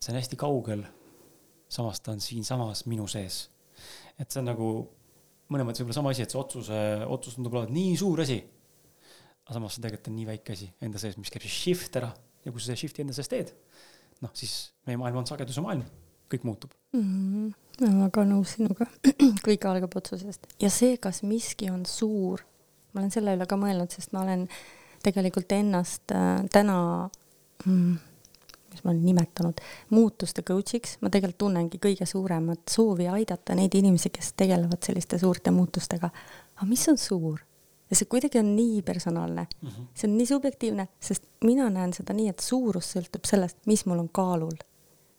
see 0.00 0.12
on 0.12 0.20
hästi 0.20 0.38
kaugel 0.40 0.84
samas 1.70 2.00
ta 2.00 2.12
on 2.12 2.20
siinsamas 2.20 2.84
minu 2.86 3.06
sees. 3.08 3.48
et 4.18 4.30
see 4.30 4.40
on 4.42 4.50
nagu 4.50 4.66
mõnes 5.50 5.66
mõttes 5.66 5.82
võib-olla 5.82 5.98
sama 5.98 6.12
asi, 6.14 6.24
et 6.24 6.32
see 6.32 6.40
otsuse, 6.40 6.80
otsus 7.10 7.36
tundub 7.36 7.56
olevat 7.56 7.72
nii 7.74 7.94
suur 8.00 8.22
asi. 8.24 8.40
aga 9.44 9.56
samas 9.56 9.76
see 9.76 9.82
tegelikult 9.84 10.10
on 10.12 10.18
nii 10.18 10.28
väike 10.28 10.54
asi 10.54 10.68
enda 10.86 11.00
sees, 11.02 11.16
mis 11.18 11.32
käib 11.32 11.46
siis 11.46 11.56
shift 11.64 11.96
ära 11.98 12.10
ja 12.44 12.52
kui 12.52 12.60
sa 12.60 12.70
selle 12.70 12.80
shift'i 12.80 13.04
enda 13.04 13.16
sees 13.16 13.30
teed, 13.30 13.52
noh 14.24 14.34
siis 14.36 14.54
meie 14.86 15.00
maailm 15.00 15.22
on 15.22 15.28
sageduse 15.28 15.64
maailm, 15.64 15.84
kõik 16.30 16.46
muutub 16.46 16.74
mm. 16.94 17.00
-hmm. 17.02 17.48
ma 17.80 17.86
olen 17.88 18.02
väga 18.04 18.26
nõus 18.30 18.56
sinuga 18.56 18.86
kõik 19.46 19.66
algab 19.70 19.96
otsusest 20.02 20.46
ja 20.62 20.70
see, 20.70 20.96
kas 21.02 21.22
miski 21.22 21.70
on 21.70 21.86
suur, 21.86 22.44
ma 22.92 23.02
olen 23.02 23.10
selle 23.10 23.34
üle 23.36 23.46
ka 23.46 23.58
mõelnud, 23.58 23.90
sest 23.90 24.14
ma 24.14 24.22
olen 24.26 24.46
tegelikult 25.02 25.52
ennast 25.56 26.12
äh, 26.14 26.44
täna 26.52 27.08
mm, 27.64 27.98
mis 28.70 28.84
ma 28.84 28.90
olen 28.90 29.04
nimetanud, 29.04 29.60
muutuste 29.90 30.42
coach'iks, 30.46 30.96
ma 31.00 31.10
tegelikult 31.10 31.38
tunnengi 31.44 31.80
kõige 31.82 32.06
suuremat 32.06 32.62
soovi 32.70 33.08
aidata 33.10 33.54
neid 33.58 33.74
inimesi, 33.74 34.12
kes 34.14 34.32
tegelevad 34.38 34.82
selliste 34.86 35.18
suurte 35.18 35.50
muutustega. 35.54 36.10
aga 36.56 36.68
mis 36.68 36.88
on 36.88 36.98
suur? 36.98 37.40
ja 37.90 37.98
see 37.98 38.06
kuidagi 38.06 38.38
on 38.38 38.54
nii 38.56 38.82
personaalne 38.82 39.46
mm, 39.62 39.68
-hmm. 39.68 39.86
see 39.94 40.10
on 40.10 40.16
nii 40.18 40.26
subjektiivne, 40.26 40.88
sest 41.00 41.24
mina 41.44 41.70
näen 41.70 41.92
seda 41.92 42.14
nii, 42.14 42.28
et 42.28 42.40
suurus 42.40 42.92
sõltub 42.96 43.26
sellest, 43.26 43.58
mis 43.66 43.86
mul 43.86 43.98
on 43.98 44.08
kaalul. 44.08 44.56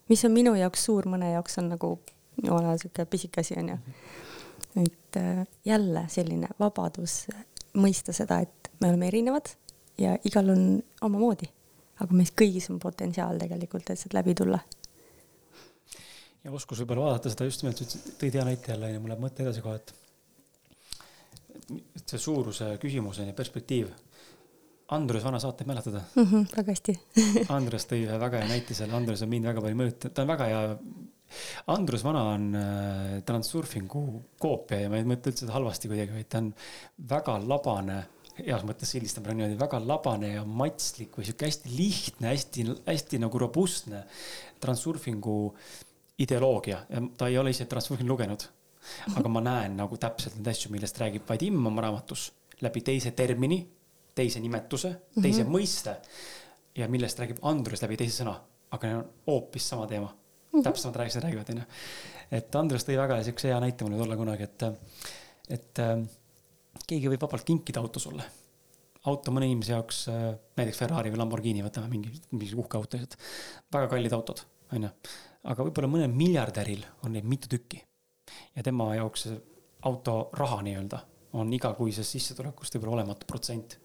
mis 0.09 0.25
on 0.25 0.31
minu 0.31 0.55
jaoks 0.55 0.85
suur, 0.85 1.07
mõne 1.07 1.31
jaoks 1.31 1.57
on 1.57 1.69
nagu 1.69 1.99
jumala 2.43 2.77
sihuke 2.77 3.05
pisike 3.05 3.41
asi 3.41 3.55
onju. 3.59 3.75
-hmm. 3.75 4.83
et 4.83 5.17
äh, 5.17 5.47
jälle 5.65 6.05
selline 6.07 6.47
vabadus 6.59 7.27
mõista 7.77 8.13
seda, 8.13 8.39
et 8.39 8.71
me 8.79 8.89
oleme 8.89 9.07
erinevad 9.07 9.45
ja 9.97 10.17
igal 10.23 10.49
on 10.49 10.83
omamoodi 11.01 11.49
aga 12.01 12.17
meis 12.17 12.33
kõigis 12.37 12.69
on 12.73 12.79
potentsiaal 12.81 13.39
tegelikult, 13.41 13.89
et 13.89 13.99
sealt 13.99 14.15
läbi 14.17 14.35
tulla. 14.37 14.59
ja 16.43 16.51
oskus 16.51 16.81
võib-olla 16.81 17.11
vaadata 17.11 17.33
seda 17.33 17.47
just 17.47 17.63
nimelt, 17.63 17.97
tõid 18.21 18.37
hea 18.37 18.45
näite 18.47 18.73
jälle, 18.73 18.93
mul 18.99 19.13
läheb 19.13 19.25
mõte 19.25 19.45
edasi 19.45 19.63
kohe, 19.65 19.77
et 19.77 19.93
see 22.05 22.21
suuruse 22.21 22.73
küsimus 22.81 23.21
on 23.21 23.29
ju, 23.29 23.35
perspektiiv. 23.37 23.91
Andrus 24.91 25.23
Vana 25.23 25.39
saateid 25.39 25.69
mäletada 25.69 26.01
mm? 26.15 26.25
-hmm, 26.25 26.47
väga 26.57 26.73
hästi 26.73 26.93
Andres 27.55 27.85
tõi 27.87 28.01
ühe 28.03 28.17
väga 28.19 28.41
hea 28.41 28.49
näite 28.49 28.75
seal, 28.75 28.91
Andres 28.91 29.21
on 29.23 29.29
mind 29.31 29.47
väga 29.47 29.63
palju 29.63 29.77
mõjutanud, 29.79 30.13
ta 30.15 30.25
on 30.25 30.31
väga 30.33 30.47
hea. 30.49 30.63
Andrus 31.71 32.03
Vana 32.03 32.23
on 32.33 32.47
äh, 32.59 33.13
Transurfingu 33.23 34.01
koopia 34.39 34.81
ja 34.81 34.89
ma 34.91 34.99
ei 34.99 35.07
mõtle 35.07 35.31
üldse 35.31 35.45
seda 35.45 35.55
halvasti 35.55 35.87
kuidagi, 35.87 36.11
vaid 36.11 36.27
ta 36.27 36.41
on 36.43 36.49
väga 37.13 37.37
labane 37.45 38.01
heas 38.45 38.63
mõttes 38.67 38.91
sildistan 38.93 39.23
praegu 39.23 39.41
niimoodi 39.41 39.59
väga 39.59 39.79
labane 39.83 40.33
ja 40.35 40.43
matslik 40.45 41.17
või 41.17 41.27
sihuke 41.27 41.49
hästi 41.49 41.71
lihtne, 41.75 42.27
hästi, 42.31 42.65
hästi 42.87 43.19
nagu 43.21 43.41
robustne 43.41 44.03
transurfingu 44.61 45.37
ideoloogia 46.21 46.83
ta 47.17 47.29
ei 47.29 47.37
ole 47.41 47.53
ise 47.53 47.65
transurfingu 47.69 48.13
lugenud. 48.13 48.47
aga 49.15 49.29
ma 49.29 49.41
näen 49.45 49.75
nagu 49.77 49.97
täpselt 49.97 50.35
neid 50.39 50.47
asju, 50.55 50.71
millest 50.73 50.97
räägib 50.97 51.27
Vadim 51.29 51.59
oma 51.69 51.83
raamatus 51.85 52.31
läbi 52.65 52.81
teise 52.81 53.11
termini, 53.11 53.59
teise 54.15 54.39
nimetuse, 54.39 54.95
teise 55.21 55.43
mm 55.43 55.47
-hmm. 55.47 55.53
mõiste 55.53 55.95
ja 56.75 56.87
millest 56.87 57.19
räägib 57.19 57.37
Andrus 57.41 57.81
läbi 57.81 57.97
teise 57.97 58.23
sõna, 58.23 58.35
aga 58.71 58.87
need 58.87 58.97
on 58.97 59.05
hoopis 59.27 59.69
sama 59.69 59.87
teema 59.87 60.07
mm 60.07 60.13
-hmm.. 60.59 60.63
täpselt 60.63 60.83
samad 60.83 60.95
räägivad, 60.95 61.23
räägivad 61.23 61.49
onju. 61.49 61.63
et 62.31 62.55
Andrus 62.55 62.83
tõi 62.83 62.97
väga 62.97 63.23
siukse 63.23 63.47
hea 63.47 63.59
näite 63.59 63.83
mulle 63.83 63.97
tolle 63.97 64.17
kunagi, 64.17 64.43
et, 64.43 64.63
et 65.49 65.79
keegi 66.91 67.11
võib 67.11 67.25
vabalt 67.25 67.47
kinkida 67.47 67.83
auto 67.83 68.01
sulle. 68.03 68.25
auto 69.09 69.31
mõne 69.33 69.47
inimese 69.49 69.73
jaoks, 69.73 70.03
äh, 70.13 70.25
näiteks 70.59 70.77
Ferrari 70.83 71.09
või 71.13 71.21
Lamborghini, 71.23 71.63
võtame 71.65 71.89
mingi, 71.89 72.11
mingi 72.31 72.51
uhke 72.53 72.77
auto 72.77 72.97
lihtsalt. 72.97 73.17
väga 73.73 73.87
kallid 73.93 74.17
autod, 74.17 74.43
on 74.75 74.87
ju. 74.87 74.91
aga 75.53 75.65
võib-olla 75.67 75.89
mõnel 75.89 76.11
miljardäril 76.13 76.83
on 77.05 77.15
neid 77.17 77.25
mitu 77.25 77.49
tükki. 77.49 77.81
ja 78.55 78.63
tema 78.63 78.93
jaoks 78.95 79.27
see 79.27 79.39
auto 79.89 80.29
raha 80.37 80.61
nii-öelda 80.61 80.99
on 81.39 81.53
igakuisest 81.55 82.17
sissetulekust 82.17 82.75
võib-olla 82.75 82.99
olematu 82.99 83.25
protsent. 83.27 83.79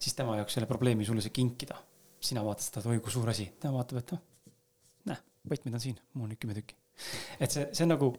siis 0.00 0.14
tema 0.14 0.36
jaoks 0.36 0.56
ei 0.56 0.62
ole 0.62 0.68
probleemi 0.68 1.04
sulle 1.04 1.22
see 1.22 1.34
kinkida. 1.34 1.78
sina 2.20 2.44
vaatad 2.44 2.66
seda, 2.66 2.80
et 2.80 2.86
oi 2.86 3.00
kui 3.00 3.12
suur 3.12 3.28
asi, 3.30 3.46
tema 3.60 3.78
vaatab, 3.78 4.02
et 4.02 4.12
noh, 4.12 4.20
näe, 5.08 5.22
võtmed 5.48 5.78
on 5.78 5.80
siin, 5.80 6.00
mul 6.12 6.26
on 6.26 6.34
nüüd 6.34 6.42
kümme 6.42 6.58
tükki. 6.58 6.76
et 7.40 7.50
see, 7.50 7.68
see 7.72 7.86
on 7.86 7.94
nagu 7.94 8.12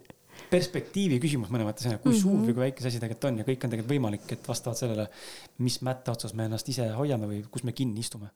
perspektiivi 0.52 1.20
küsimus 1.24 1.52
mõne 1.54 1.66
mõttes, 1.68 1.88
kui 1.88 1.96
mm 1.96 2.04
-hmm. 2.12 2.22
suur 2.22 2.44
või 2.44 2.54
kui 2.54 2.66
väike 2.66 2.84
see 2.84 2.92
asi 2.92 3.00
tegelikult 3.00 3.30
on 3.30 3.42
ja 3.42 3.48
kõik 3.48 3.66
on 3.66 3.74
tegelikult 3.74 3.94
võimalik, 3.94 4.28
et 4.36 4.48
vastavalt 4.48 4.80
sellele, 4.82 5.08
mis 5.64 5.80
mätta 5.88 6.16
otsas 6.16 6.36
me 6.38 6.48
ennast 6.50 6.70
ise 6.70 6.90
hoiame 6.98 7.30
või 7.30 7.42
kus 7.52 7.64
me 7.68 7.76
kinni 7.78 8.04
istume. 8.04 8.32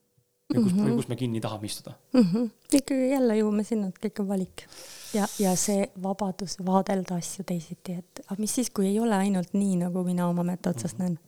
või 0.54 0.62
kus 0.64 0.74
mm, 0.74 0.78
-hmm. 0.78 0.88
või 0.88 0.96
kus 0.96 1.08
me 1.10 1.16
kinni 1.16 1.42
tahame 1.42 1.66
istuda 1.66 1.96
mm. 2.14 2.22
-hmm. 2.22 2.50
ikkagi 2.80 3.10
jälle 3.10 3.38
jõuame 3.40 3.64
sinna, 3.64 3.88
et 3.88 4.00
kõik 4.06 4.22
on 4.22 4.28
valik. 4.28 4.68
ja, 5.14 5.28
ja 5.40 5.56
see 5.56 5.90
vabadus 6.04 6.58
vaadelda 6.66 7.16
asju 7.16 7.44
teisiti, 7.44 7.98
et 8.00 8.22
aga 8.26 8.40
mis 8.40 8.56
siis, 8.56 8.70
kui 8.70 8.88
ei 8.88 9.00
ole 9.00 9.16
ainult 9.16 9.54
nii, 9.54 9.76
nagu 9.84 10.04
mina 10.04 10.28
oma 10.28 10.44
mätta 10.44 10.70
otsast 10.70 10.98
mm 10.98 11.06
-hmm. 11.06 11.18
näen. 11.18 11.20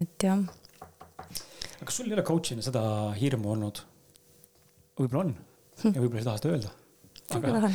et 0.00 0.22
jah. 0.22 0.38
aga 0.38 1.84
kas 1.84 1.96
sul 1.96 2.06
ei 2.06 2.12
ole 2.12 2.22
coach'ina 2.22 2.62
seda 2.62 3.12
hirmu 3.20 3.52
olnud? 3.52 3.82
võib-olla 5.00 5.24
on 5.24 5.36
hm. 5.82 5.94
ja 5.94 6.00
võib-olla 6.00 6.18
ei 6.18 6.24
taha 6.24 6.38
seda 6.38 6.54
öelda 6.54 6.85
aga, 7.34 7.70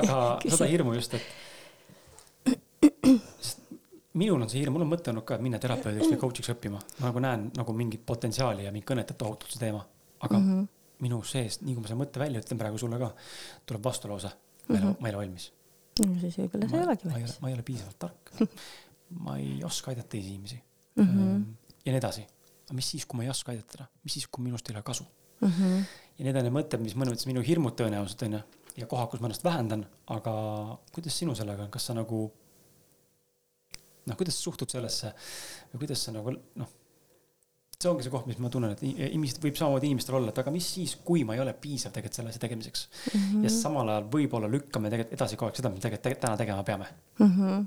aga 0.00 0.16
seda 0.50 0.66
hirmu 0.70 0.94
just, 0.96 1.14
et 1.14 1.24
minul 4.16 4.40
on 4.40 4.50
see 4.50 4.62
hirm, 4.62 4.76
mul 4.76 4.86
on 4.86 4.90
mõte 4.90 5.12
olnud 5.12 5.26
ka, 5.28 5.36
et 5.36 5.44
minna 5.44 5.60
terapeudiks 5.62 6.08
või 6.12 6.20
coach'iks 6.20 6.52
õppima. 6.54 6.80
ma 7.00 7.10
nagu 7.10 7.22
näen 7.22 7.50
nagu 7.56 7.74
mingit 7.76 8.04
potentsiaali 8.08 8.64
ja 8.66 8.72
mind 8.74 8.86
kõnetab 8.88 9.18
tohutult 9.20 9.52
see 9.52 9.60
teema. 9.60 9.82
aga 10.20 10.38
mm 10.38 10.46
-hmm. 10.46 10.68
minu 11.04 11.22
sees, 11.22 11.60
nii 11.60 11.74
kui 11.74 11.82
ma 11.82 11.88
selle 11.90 12.02
mõtte 12.02 12.22
välja 12.22 12.40
ütlen 12.40 12.58
praegu 12.58 12.78
sulle 12.78 12.98
ka, 12.98 13.12
tuleb 13.66 13.84
vastulause. 13.84 14.30
ma 14.68 14.78
ei 14.78 14.82
ole, 14.82 14.96
ma 15.00 15.08
ei 15.08 15.14
ole 15.14 15.22
valmis. 15.24 15.52
no 16.06 16.20
siis 16.20 16.38
võib-olla 16.38 16.70
sa 16.70 16.76
ei 16.76 16.86
olegi 16.86 17.10
valmis. 17.10 17.40
ma 17.40 17.48
ei 17.48 17.54
ole 17.54 17.62
piisavalt 17.62 17.98
tark. 17.98 18.32
ma 19.24 19.36
ei 19.38 19.60
oska 19.64 19.90
aidata 19.90 20.08
teisi 20.08 20.28
inimesi 20.28 20.62
mm. 20.96 21.04
-hmm. 21.04 21.44
ja 21.84 21.92
nii 21.92 21.98
edasi. 21.98 22.26
aga 22.64 22.74
mis 22.74 22.90
siis, 22.90 23.06
kui 23.06 23.16
ma 23.16 23.22
ei 23.24 23.30
oska 23.30 23.52
aidata 23.52 23.86
mis 24.04 24.12
siis, 24.12 24.26
kui 24.26 24.44
minust 24.44 24.70
ei 24.70 24.76
ole 24.76 24.82
kasu 24.82 25.04
mm? 25.40 25.48
-hmm. 25.48 25.84
ja 26.18 26.24
need 26.24 26.36
on 26.36 26.42
need 26.48 26.56
mõtted, 26.60 26.80
mis 26.80 26.96
mõnes 26.96 27.12
mõttes 27.12 27.26
minu 27.26 27.40
hirmud 27.40 27.76
tõenäoliselt 27.76 28.22
onju 28.22 28.40
ja 28.76 28.88
kohad, 28.88 29.10
kus 29.10 29.22
ma 29.22 29.30
ennast 29.30 29.44
vähendan, 29.44 29.84
aga 30.12 30.32
kuidas 30.94 31.18
sinu 31.18 31.36
sellega 31.38 31.64
on, 31.66 31.70
kas 31.72 31.88
sa 31.88 31.96
nagu 31.96 32.24
noh, 34.06 34.16
kuidas 34.16 34.36
sa 34.38 34.48
suhtud 34.48 34.72
sellesse 34.72 35.12
või 35.72 35.84
kuidas 35.84 36.04
sa 36.06 36.14
nagu 36.14 36.34
noh, 36.34 36.74
see 37.76 37.90
ongi 37.90 38.06
see 38.06 38.12
koht, 38.12 38.28
mis 38.28 38.38
ma 38.40 38.50
tunnen, 38.52 38.72
et 38.76 38.82
inimesed 38.84 39.40
võib 39.42 39.58
samamoodi 39.58 39.90
inimestel 39.90 40.18
olla, 40.18 40.32
et 40.32 40.42
aga 40.42 40.52
mis 40.54 40.68
siis, 40.76 40.96
kui 41.04 41.24
ma 41.28 41.36
ei 41.36 41.42
ole 41.44 41.52
piisav 41.60 41.92
tegelikult 41.94 42.20
selle 42.20 42.32
asja 42.32 42.44
tegemiseks 42.44 42.86
mm. 42.88 43.16
-hmm. 43.16 43.46
ja 43.46 43.52
samal 43.52 43.92
ajal 43.92 44.06
võib-olla 44.12 44.50
lükkame 44.52 44.92
tegelikult 44.92 45.18
edasi 45.18 45.40
kogu 45.40 45.50
aeg 45.50 45.60
seda, 45.60 45.72
mida 45.72 45.88
tegelikult 45.88 46.22
täna 46.24 46.38
tegema 46.40 46.68
peame 46.68 46.92
mm. 47.18 47.32
-hmm 47.32 47.66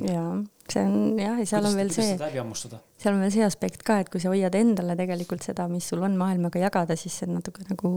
jaa, 0.00 0.36
see 0.72 0.82
on 0.82 1.18
jah, 1.20 1.36
ja 1.36 1.46
seal 1.46 1.60
kuidas, 1.60 1.72
on 1.72 1.76
veel 1.76 1.90
see, 1.92 2.12
seal 3.02 3.14
on 3.16 3.20
veel 3.20 3.34
see 3.34 3.44
aspekt 3.44 3.82
ka, 3.84 3.98
et 4.00 4.08
kui 4.12 4.22
sa 4.22 4.30
hoiad 4.32 4.54
endale 4.56 4.96
tegelikult 4.96 5.44
seda, 5.44 5.66
mis 5.68 5.88
sul 5.88 6.00
on 6.06 6.16
maailmaga 6.16 6.62
jagada, 6.62 6.96
siis 6.96 7.18
see 7.18 7.28
on 7.28 7.36
natuke 7.40 7.66
nagu 7.68 7.92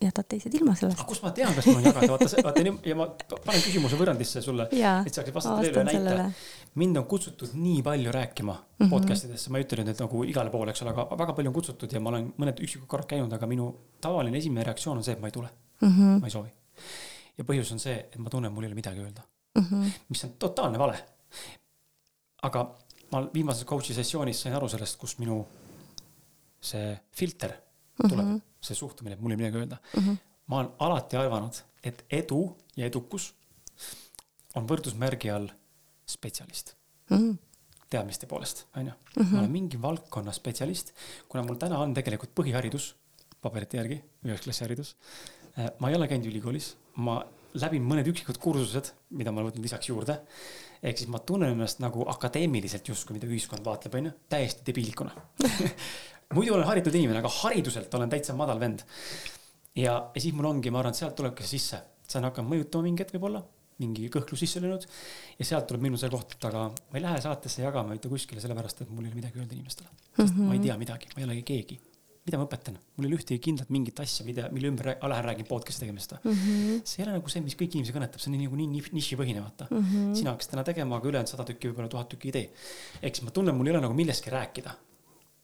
jätad 0.00 0.28
teised 0.28 0.54
ilma 0.54 0.74
sellest. 0.78 1.02
kust 1.08 1.22
ma 1.24 1.30
tean, 1.36 1.52
kas 1.54 1.66
mul 1.68 1.80
on 1.80 1.84
jagada, 1.84 2.08
vaata, 2.12 2.42
vaata 2.44 2.62
nii 2.64 2.90
ja 2.90 2.96
ma 2.96 3.06
panen 3.30 3.62
küsimuse 3.64 3.98
võrrandisse 4.00 4.42
sulle, 4.44 4.66
et 4.72 5.14
saaksid 5.14 5.34
vastata 5.36 5.66
ühe 5.68 5.84
näite. 5.86 6.26
mind 6.80 7.00
on 7.02 7.06
kutsutud 7.10 7.52
nii 7.54 7.82
palju 7.84 8.12
rääkima 8.16 8.54
mm 8.54 8.86
-hmm. 8.86 8.90
podcast 8.90 9.28
idesse, 9.28 9.50
ma 9.50 9.60
ei 9.60 9.66
ütle 9.66 9.84
nüüd, 9.84 9.92
et 9.92 10.00
nagu 10.04 10.24
igale 10.24 10.50
poole, 10.50 10.70
eks 10.70 10.82
ole, 10.82 10.94
aga 10.96 11.06
väga 11.22 11.36
palju 11.36 11.52
on 11.52 11.54
kutsutud 11.54 11.92
ja 11.92 12.00
ma 12.00 12.14
olen 12.14 12.32
mõned 12.38 12.64
üksikud 12.64 12.86
korrad 12.86 13.08
käinud, 13.12 13.32
aga 13.32 13.46
minu 13.46 13.68
tavaline 14.00 14.38
esimene 14.38 14.64
reaktsioon 14.64 14.96
on 14.96 15.04
see, 15.04 15.12
et 15.12 15.20
ma 15.20 15.28
ei 15.28 15.36
tule 15.36 15.48
mm. 15.80 15.88
-hmm. 15.88 16.20
ma 16.20 16.26
ei 16.26 16.30
soovi. 16.30 16.52
ja 17.38 17.44
põhjus 17.44 17.72
on 17.72 17.78
see, 17.78 17.96
et 17.98 18.18
ma 18.18 18.30
tunnen, 18.30 18.52
mul 18.52 18.64
ei 18.64 18.72
ole 18.72 18.74
midagi 18.74 19.00
öelda 19.00 19.22
mm. 19.58 19.64
-hmm. 19.64 19.90
mis 20.08 20.24
on 20.24 20.32
totaalne 20.38 20.78
vale. 20.78 21.04
aga 22.42 22.70
ma 23.12 23.28
viimases 23.34 23.64
coach'i 23.64 23.94
sessioonis 23.94 24.42
sain 24.42 24.54
aru 24.54 24.68
sellest, 24.68 24.96
kus 24.96 25.18
minu 25.18 25.46
see 26.60 26.98
filter 27.16 27.52
tuleb 28.08 28.26
mm, 28.26 28.36
-hmm. 28.36 28.49
See 28.60 28.76
suhtumine, 28.76 29.16
et 29.16 29.22
mul 29.24 29.34
ei 29.34 29.40
midagi 29.40 29.62
öelda 29.62 29.78
mm. 29.80 30.02
-hmm. 30.02 30.16
ma 30.46 30.60
olen 30.60 30.72
alati 30.86 31.16
arvanud, 31.16 31.62
et 31.84 32.04
edu 32.10 32.42
ja 32.76 32.86
edukus 32.86 33.32
on 34.54 34.66
võrdusmärgi 34.68 35.32
all 35.34 35.48
spetsialist 36.06 36.74
mm. 37.10 37.16
-hmm. 37.16 37.36
teadmiste 37.90 38.26
poolest, 38.26 38.66
onju. 38.76 38.92
ma 39.16 39.38
olen 39.38 39.50
mingi 39.50 39.82
valdkonna 39.82 40.32
spetsialist, 40.32 40.92
kuna 41.28 41.42
mul 41.42 41.56
täna 41.56 41.78
on 41.78 41.94
tegelikult 41.94 42.34
põhiharidus 42.40 42.94
paberite 43.42 43.80
järgi, 43.80 44.00
üheksa 44.26 44.44
klassi 44.44 44.64
haridus. 44.64 44.96
Äh, 45.58 45.70
ma 45.78 45.90
ei 45.90 45.96
ole 45.96 46.08
käinud 46.10 46.28
ülikoolis, 46.30 46.74
ma 47.00 47.20
läbin 47.58 47.86
mõned 47.86 48.08
üksikud 48.12 48.38
kursused, 48.42 48.92
mida 49.16 49.32
ma 49.32 49.40
olen 49.40 49.50
võtnud 49.50 49.66
lisaks 49.66 49.88
juurde. 49.88 50.20
ehk 50.82 50.96
siis 50.96 51.10
ma 51.12 51.18
tunnen 51.18 51.50
ennast 51.52 51.80
nagu 51.82 52.06
akadeemiliselt 52.08 52.88
justkui, 52.88 53.18
mida 53.18 53.28
ühiskond 53.28 53.64
vaatleb, 53.64 53.94
onju, 53.98 54.12
täiesti 54.32 54.64
debiilikuna 54.64 55.10
muidu 56.34 56.54
olen 56.56 56.68
haritud 56.68 56.94
inimene, 56.94 57.22
aga 57.22 57.30
hariduselt 57.40 57.94
olen 57.98 58.12
täitsa 58.12 58.36
madal 58.38 58.60
vend. 58.60 58.84
ja, 59.76 59.96
ja 60.14 60.20
siis 60.20 60.34
mul 60.36 60.50
ongi, 60.50 60.70
ma 60.70 60.82
arvan, 60.82 60.94
et 60.94 61.00
sealt 61.00 61.16
tulebki 61.18 61.46
see 61.46 61.58
sisse, 61.58 61.82
see 62.06 62.20
on 62.20 62.28
hakanud 62.30 62.54
mõjutama 62.54 62.88
mingi 62.88 63.04
hetk 63.04 63.16
võib-olla, 63.16 63.42
mingi 63.80 64.08
kõhklus 64.12 64.44
sisse 64.44 64.62
löönud. 64.62 64.86
ja 65.38 65.50
sealt 65.52 65.68
tuleb 65.70 65.86
minu 65.88 66.00
see 66.00 66.10
koht, 66.12 66.38
aga 66.44 66.68
ma 66.70 66.98
ei 66.98 67.06
lähe 67.06 67.20
saatesse 67.26 67.62
jagama 67.66 67.96
mitte 67.96 68.12
kuskile 68.12 68.42
sellepärast, 68.42 68.84
et 68.84 68.90
mul 68.90 69.06
ei 69.06 69.12
ole 69.12 69.22
midagi 69.22 69.42
öelda 69.42 69.56
inimestele. 69.56 69.88
mm 69.90 70.24
-hmm. 70.24 70.50
ma 70.50 70.58
ei 70.58 70.66
tea 70.66 70.76
midagi, 70.78 71.14
ma 71.14 71.22
ei 71.22 71.30
olegi 71.30 71.46
keegi 71.52 71.80
mida 72.26 72.36
ma 72.36 72.44
õpetan, 72.44 72.76
mul 72.96 73.06
ei 73.06 73.10
ole 73.10 73.18
ühtegi 73.18 73.40
kindlat 73.42 73.70
mingit 73.72 74.00
asja, 74.02 74.26
mida, 74.26 74.48
mille 74.52 74.68
ümber 74.70 74.90
lähen 74.92 75.24
räägin 75.24 75.48
podcast'i 75.48 75.86
tegemist 75.86 76.12
mm. 76.18 76.30
-hmm. 76.30 76.82
see 76.84 77.00
ei 77.00 77.06
ole 77.06 77.16
nagu 77.16 77.32
see, 77.32 77.40
mis 77.40 77.56
kõiki 77.56 77.78
inimesi 77.78 77.96
kõnetab, 77.96 78.20
see 78.20 78.30
on 78.30 78.36
nii, 78.36 78.68
nii 78.74 78.82
nišipõhine, 78.98 79.40
vaata 79.40 79.66
mm. 79.70 79.80
-hmm. 79.80 80.14
sina 80.18 80.34
hakkasid 80.34 80.54
täna 80.54 80.64
tegema, 80.68 81.00
aga 81.00 81.08
ülejäänud 81.08 81.32
sada 81.32 81.46
tükki, 81.48 81.70
võib-olla 81.70 81.88
tuhat 81.88 82.12
tükki 82.12 82.28
ei 82.28 82.32
tee. 82.32 82.46
siis 83.08 83.22
ma 83.24 83.30
tunnen, 83.30 83.56
mul 83.56 83.66
ei 83.66 83.74
ole 83.74 83.80
nagu 83.86 83.96
millestki 83.96 84.30
rääkida. 84.30 84.76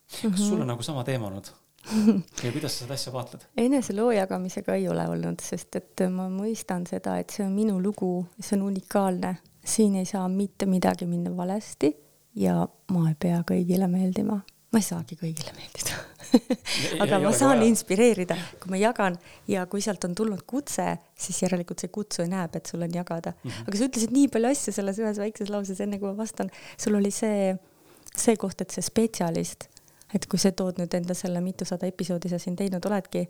Kas 0.07 0.23
mm 0.23 0.31
-hmm. 0.31 0.49
sul 0.49 0.61
on 0.61 0.66
nagu 0.66 0.83
sama 0.83 1.05
teema 1.05 1.27
olnud? 1.27 1.53
ja 2.45 2.53
kuidas 2.53 2.78
sa 2.78 2.85
seda 2.85 2.95
asja 2.95 3.12
vaatled? 3.12 3.41
eneseloo 3.57 4.11
jagamisega 4.11 4.74
ei 4.74 4.89
ole 4.89 5.09
olnud, 5.09 5.41
sest 5.43 5.77
et 5.77 6.07
ma 6.11 6.28
mõistan 6.28 6.87
seda, 6.87 7.19
et 7.19 7.31
see 7.31 7.47
on 7.47 7.53
minu 7.53 7.83
lugu, 7.83 8.27
see 8.41 8.59
on 8.59 8.62
unikaalne, 8.62 9.37
siin 9.65 9.95
ei 9.95 10.05
saa 10.05 10.28
mitte 10.28 10.66
midagi 10.66 11.07
minna 11.07 11.37
valesti 11.37 11.97
ja 12.35 12.69
ma 12.93 13.09
ei 13.09 13.15
pea 13.19 13.43
kõigile 13.51 13.89
meeldima 13.89 14.41
ma 14.77 14.81
ei 14.83 14.85
saagi 14.85 15.16
kõigile 15.19 15.55
meeldida 15.57 15.95
aga 17.03 17.20
ma 17.23 17.31
saan 17.37 17.62
inspireerida, 17.65 18.37
kui 18.61 18.73
ma 18.74 18.81
jagan 18.81 19.15
ja 19.49 19.62
kui 19.70 19.81
sealt 19.85 20.05
on 20.09 20.16
tulnud 20.19 20.43
kutse, 20.49 20.89
siis 21.16 21.39
järelikult 21.45 21.81
see 21.81 21.93
kutsuja 21.95 22.27
näeb, 22.28 22.59
et 22.59 22.66
sul 22.66 22.83
on 22.85 22.93
jagada 22.93 23.33
mm. 23.33 23.49
-hmm. 23.51 23.69
aga 23.69 23.78
sa 23.78 23.89
ütlesid 23.89 24.12
nii 24.16 24.28
palju 24.35 24.51
asju 24.51 24.74
selles 24.74 25.01
ühes 25.01 25.23
väikses 25.23 25.53
lauses, 25.55 25.81
enne 25.81 26.01
kui 26.03 26.11
ma 26.11 26.16
vastan. 26.19 26.51
sul 26.77 26.99
oli 26.99 27.11
see, 27.15 27.55
see 28.16 28.37
koht, 28.37 28.61
et 28.61 28.74
see 28.74 28.83
spetsialist, 28.83 29.69
et 30.15 30.27
kui 30.31 30.39
sa 30.39 30.53
tood 30.53 30.78
nüüd 30.81 30.95
enda 30.95 31.15
selle 31.15 31.41
mitusada 31.43 31.89
episoodi 31.91 32.31
sa 32.31 32.39
siin 32.39 32.57
teinud 32.57 32.85
oledki 32.87 33.27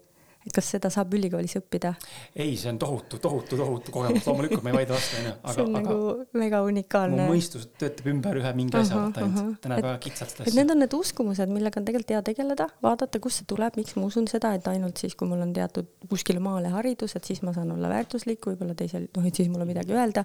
et 0.47 0.55
kas 0.55 0.69
seda 0.77 0.91
saab 0.93 1.15
ülikoolis 1.17 1.57
õppida? 1.59 1.93
ei, 2.35 2.55
see 2.59 2.71
on 2.71 2.79
tohutu, 2.79 3.19
tohutu, 3.23 3.59
tohutu 3.59 3.95
kogemus, 3.95 4.27
loomulikult 4.29 4.63
ma 4.65 4.73
ei 4.73 4.79
vaidle 4.81 4.95
vastu, 4.95 5.19
onju. 5.21 5.33
see 5.57 5.65
on 5.65 5.73
nagu 5.75 5.97
mega 6.39 6.61
unikaalne. 6.67 7.25
mu 7.25 7.35
mõistus 7.35 7.67
töötab 7.81 8.11
ümber 8.13 8.39
ühe 8.41 8.53
mingi 8.59 8.79
asja 8.79 9.01
vaata 9.01 9.25
ainult, 9.25 9.59
ta 9.63 9.73
näeb 9.73 9.83
väga 9.89 10.03
kitsalt 10.05 10.33
seda 10.33 10.45
asja. 10.45 10.53
et 10.53 10.59
need 10.61 10.75
on 10.75 10.83
need 10.85 10.97
uskumused, 10.99 11.53
millega 11.53 11.83
on 11.83 11.89
tegelikult 11.89 12.15
hea 12.15 12.23
tegeleda, 12.31 12.69
vaadata, 12.87 13.23
kust 13.23 13.43
see 13.43 13.49
tuleb, 13.51 13.79
miks 13.81 13.97
ma 13.99 14.07
usun 14.07 14.29
seda, 14.31 14.53
et 14.59 14.71
ainult 14.71 15.03
siis, 15.03 15.17
kui 15.19 15.29
mul 15.31 15.43
on 15.43 15.55
teatud 15.57 15.91
kuskile 16.11 16.43
maale 16.43 16.71
haridus, 16.75 17.17
et 17.19 17.27
siis 17.27 17.43
ma 17.47 17.55
saan 17.57 17.73
olla 17.75 17.91
väärtuslik, 17.91 18.47
võib-olla 18.47 18.77
teisel, 18.79 19.09
noh, 19.17 19.27
et 19.27 19.43
siis 19.43 19.51
mul 19.51 19.65
on 19.67 19.71
midagi 19.71 19.97
öelda. 19.97 20.25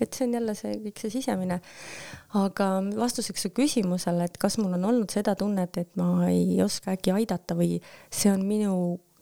et 0.00 0.10
see 0.14 0.26
on 0.26 0.34
jälle 0.38 0.56
see 0.58 0.80
kõik 0.86 1.04
see 1.04 1.14
sisemine. 1.18 1.60
aga 2.40 2.70
vastuseks 2.96 3.46
su 3.46 3.52
küsimusele, 3.54 4.26
et 4.26 4.40
kas 4.40 4.58
mul 4.58 4.74
on 4.78 4.90
olnud 4.90 5.14
seda 5.14 5.36
tunnet, 5.38 5.78
et 5.78 5.94
ma 6.00 6.26
ei 6.30 6.58
oska 6.64 6.96
äkki 6.96 7.14
aidata 7.14 7.54
või 7.58 7.78
see 8.10 8.32
on 8.32 8.44
minu 8.46 8.74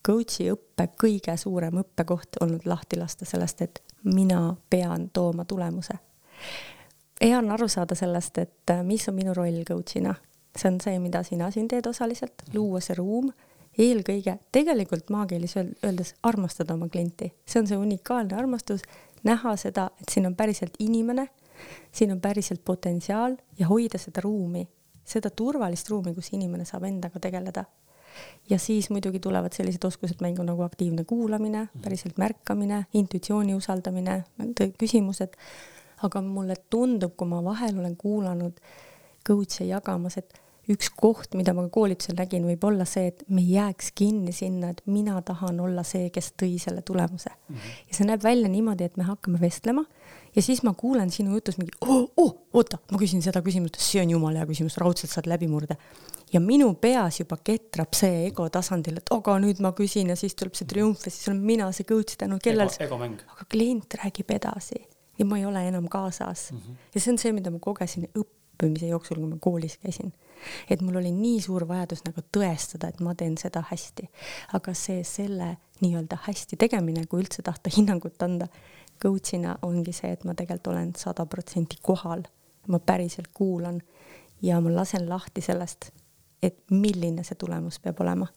coach'i 0.06 0.48
õppe 0.52 0.88
kõige 1.00 1.36
suurem 1.36 1.80
õppekoht 1.82 2.40
olnud 2.40 2.66
lahti 2.66 2.98
lasta 2.98 3.24
sellest, 3.28 3.62
et 3.62 3.82
mina 4.04 4.56
pean 4.70 5.10
tooma 5.10 5.44
tulemuse. 5.44 5.94
hea 7.20 7.38
on 7.38 7.50
aru 7.50 7.68
saada 7.68 7.94
sellest, 7.94 8.38
et 8.38 8.70
äh, 8.70 8.82
mis 8.84 9.08
on 9.08 9.14
minu 9.14 9.34
roll 9.34 9.64
coach'ina. 9.68 10.14
see 10.56 10.70
on 10.70 10.80
see, 10.80 10.98
mida 10.98 11.22
sina 11.22 11.50
siin 11.50 11.68
teed 11.68 11.86
osaliselt, 11.86 12.42
luua 12.54 12.80
see 12.80 12.94
ruum, 12.94 13.30
eelkõige 13.78 14.38
tegelikult 14.52 15.10
maakeeles 15.10 15.56
öeldes 15.56 16.14
armastada 16.22 16.74
oma 16.74 16.88
klienti, 16.88 17.32
see 17.46 17.60
on 17.60 17.66
see 17.66 17.76
unikaalne 17.76 18.36
armastus, 18.36 18.82
näha 19.22 19.56
seda, 19.56 19.90
et 20.00 20.08
siin 20.08 20.26
on 20.26 20.34
päriselt 20.34 20.74
inimene, 20.78 21.28
siin 21.92 22.12
on 22.12 22.20
päriselt 22.20 22.64
potentsiaal 22.64 23.36
ja 23.58 23.66
hoida 23.66 23.98
seda 23.98 24.20
ruumi, 24.24 24.68
seda 25.04 25.30
turvalist 25.30 25.90
ruumi, 25.90 26.14
kus 26.14 26.32
inimene 26.32 26.64
saab 26.64 26.84
endaga 26.84 27.20
tegeleda 27.20 27.64
ja 28.50 28.58
siis 28.58 28.90
muidugi 28.90 29.20
tulevad 29.20 29.52
sellised 29.52 29.84
oskused 29.84 30.22
mängu 30.24 30.42
nagu 30.46 30.62
aktiivne 30.62 31.04
kuulamine, 31.04 31.68
mhm. 31.68 31.82
päriselt 31.84 32.18
märkamine, 32.18 32.84
intuitsiooni 32.92 33.54
usaldamine, 33.54 34.24
küsimused. 34.78 35.36
aga 36.02 36.20
mulle 36.22 36.54
tundub, 36.70 37.16
kui 37.18 37.26
ma 37.26 37.40
vahel 37.42 37.78
olen 37.80 37.96
kuulanud 37.98 38.60
coach'e 39.26 39.64
jagamas, 39.66 40.16
et 40.20 40.36
üks 40.70 40.90
koht, 40.94 41.32
mida 41.34 41.54
ma 41.56 41.64
ka 41.66 41.72
koolitusel 41.74 42.14
nägin, 42.18 42.44
võib 42.46 42.64
olla 42.68 42.84
see, 42.86 43.08
et 43.10 43.24
me 43.32 43.42
ei 43.42 43.56
jääks 43.56 43.90
kinni 43.98 44.34
sinna, 44.36 44.70
et 44.70 44.82
mina 44.86 45.16
tahan 45.26 45.58
olla 45.64 45.82
see, 45.82 46.10
kes 46.14 46.34
tõi 46.38 46.58
selle 46.62 46.84
tulemuse 46.86 47.30
mm. 47.32 47.54
-hmm. 47.56 47.80
ja 47.88 47.98
see 47.98 48.06
näeb 48.06 48.22
välja 48.22 48.48
niimoodi, 48.52 48.84
et 48.84 48.96
me 48.96 49.08
hakkame 49.08 49.40
vestlema 49.40 49.84
ja 50.36 50.42
siis 50.42 50.62
ma 50.66 50.74
kuulen 50.78 51.10
sinu 51.14 51.34
jutus 51.36 51.58
mingi 51.58 51.74
oh,, 51.80 52.10
oh, 52.16 52.34
oota, 52.52 52.80
ma 52.92 53.00
küsin 53.00 53.22
seda 53.24 53.42
küsimust, 53.44 53.80
see 53.82 54.02
on 54.02 54.14
jumala 54.16 54.42
hea 54.42 54.50
küsimus, 54.50 54.78
raudselt 54.82 55.12
saad 55.12 55.30
läbimurde 55.30 55.78
ja 56.32 56.40
minu 56.44 56.72
peas 56.80 57.20
juba 57.22 57.38
ketrab 57.44 57.96
see 57.96 58.26
ego 58.26 58.48
tasandil, 58.52 59.00
et 59.00 59.12
aga 59.14 59.38
nüüd 59.42 59.62
ma 59.64 59.72
küsin 59.76 60.12
ja 60.12 60.18
siis 60.18 60.36
tuleb 60.38 60.56
see 60.58 60.68
triumf 60.68 61.06
ja 61.06 61.12
siis 61.14 61.30
olen 61.30 61.42
mina 61.44 61.70
see 61.72 61.88
coach 61.88 62.18
tänu 62.20 62.38
kellel 62.44 62.72
ego, 62.84 63.00
aga 63.00 63.48
klient 63.48 63.98
räägib 64.02 64.36
edasi 64.36 64.80
ja 65.18 65.26
ma 65.26 65.38
ei 65.38 65.46
ole 65.48 65.66
enam 65.68 65.88
kaasas 65.88 66.52
mm. 66.52 66.58
-hmm. 66.58 66.74
ja 66.94 67.00
see 67.00 67.12
on 67.12 67.18
see, 67.18 67.32
mida 67.32 67.50
ma 67.50 67.58
kogesin 67.58 68.08
õppimise 68.14 68.90
jooksul, 68.92 69.20
kui 69.22 69.28
ma 69.28 69.38
koolis 69.40 69.78
käisin. 69.82 70.12
et 70.70 70.80
mul 70.82 70.96
oli 70.96 71.10
nii 71.12 71.40
suur 71.42 71.68
vajadus 71.68 72.04
nagu 72.04 72.22
tõestada, 72.36 72.88
et 72.88 73.00
ma 73.00 73.14
teen 73.14 73.38
seda 73.38 73.64
hästi. 73.70 74.08
aga 74.52 74.74
see, 74.74 75.04
selle 75.04 75.56
nii-öelda 75.80 76.18
hästi 76.26 76.56
tegemine, 76.56 77.06
kui 77.06 77.22
üldse 77.22 77.42
tahta 77.42 77.70
hinnangut 77.76 78.22
anda, 78.22 78.46
coach'ina 79.02 79.58
ongi 79.62 79.92
see, 79.92 80.12
et 80.12 80.24
ma 80.24 80.34
tegelikult 80.34 80.74
olen 80.74 80.92
sada 80.96 81.26
protsenti 81.26 81.78
kohal, 81.82 82.22
ma 82.68 82.78
päriselt 82.78 83.30
kuulan 83.34 83.80
ja 84.42 84.60
ma 84.60 84.74
lasen 84.74 85.08
lahti 85.08 85.40
sellest 85.40 85.90
et 86.42 86.58
milline 86.70 87.24
see 87.26 87.38
tulemus 87.38 87.80
peab 87.82 88.02
olema. 88.04 88.28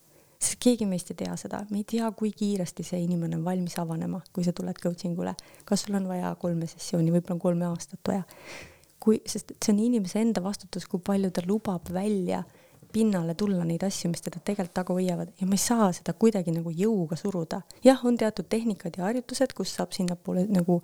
sest 0.41 0.57
keegi 0.63 0.87
meist 0.89 1.11
ei 1.13 1.19
tea 1.19 1.35
seda, 1.37 1.59
me 1.69 1.83
ei 1.83 1.85
tea, 1.85 2.07
kui 2.17 2.31
kiiresti 2.33 2.81
see 2.85 3.03
inimene 3.03 3.37
on 3.37 3.43
valmis 3.45 3.75
avanema, 3.77 4.23
kui 4.33 4.41
sa 4.41 4.53
tuled 4.57 4.79
coaching 4.81 5.19
ule. 5.21 5.35
kas 5.65 5.85
sul 5.85 5.97
on 5.99 6.07
vaja 6.09 6.33
kolme 6.41 6.69
sessiooni, 6.69 7.13
võib-olla 7.13 7.41
kolme 7.41 7.67
aastat 7.69 8.01
vaja. 8.07 8.23
kui, 9.01 9.21
sest 9.25 9.53
see 9.57 9.73
on 9.73 9.83
inimese 9.85 10.21
enda 10.21 10.41
vastutus, 10.43 10.87
kui 10.89 11.01
palju 11.05 11.31
ta 11.33 11.45
lubab 11.45 11.93
välja 11.93 12.43
pinnale 12.93 13.35
tulla 13.39 13.65
neid 13.67 13.83
asju, 13.87 14.11
mis 14.11 14.23
teda 14.25 14.41
tegelikult 14.43 14.75
taga 14.77 14.95
hoiavad 14.97 15.31
ja 15.39 15.47
ma 15.47 15.57
ei 15.57 15.63
saa 15.63 15.89
seda 15.95 16.13
kuidagi 16.13 16.53
nagu 16.55 16.73
jõuga 16.75 17.17
suruda. 17.19 17.61
jah, 17.83 18.05
on 18.05 18.17
teatud 18.17 18.49
tehnikad 18.49 18.97
ja 18.97 19.07
harjutused, 19.07 19.55
kus 19.57 19.75
saab 19.77 19.95
sinnapoole 19.97 20.45
nagu 20.51 20.81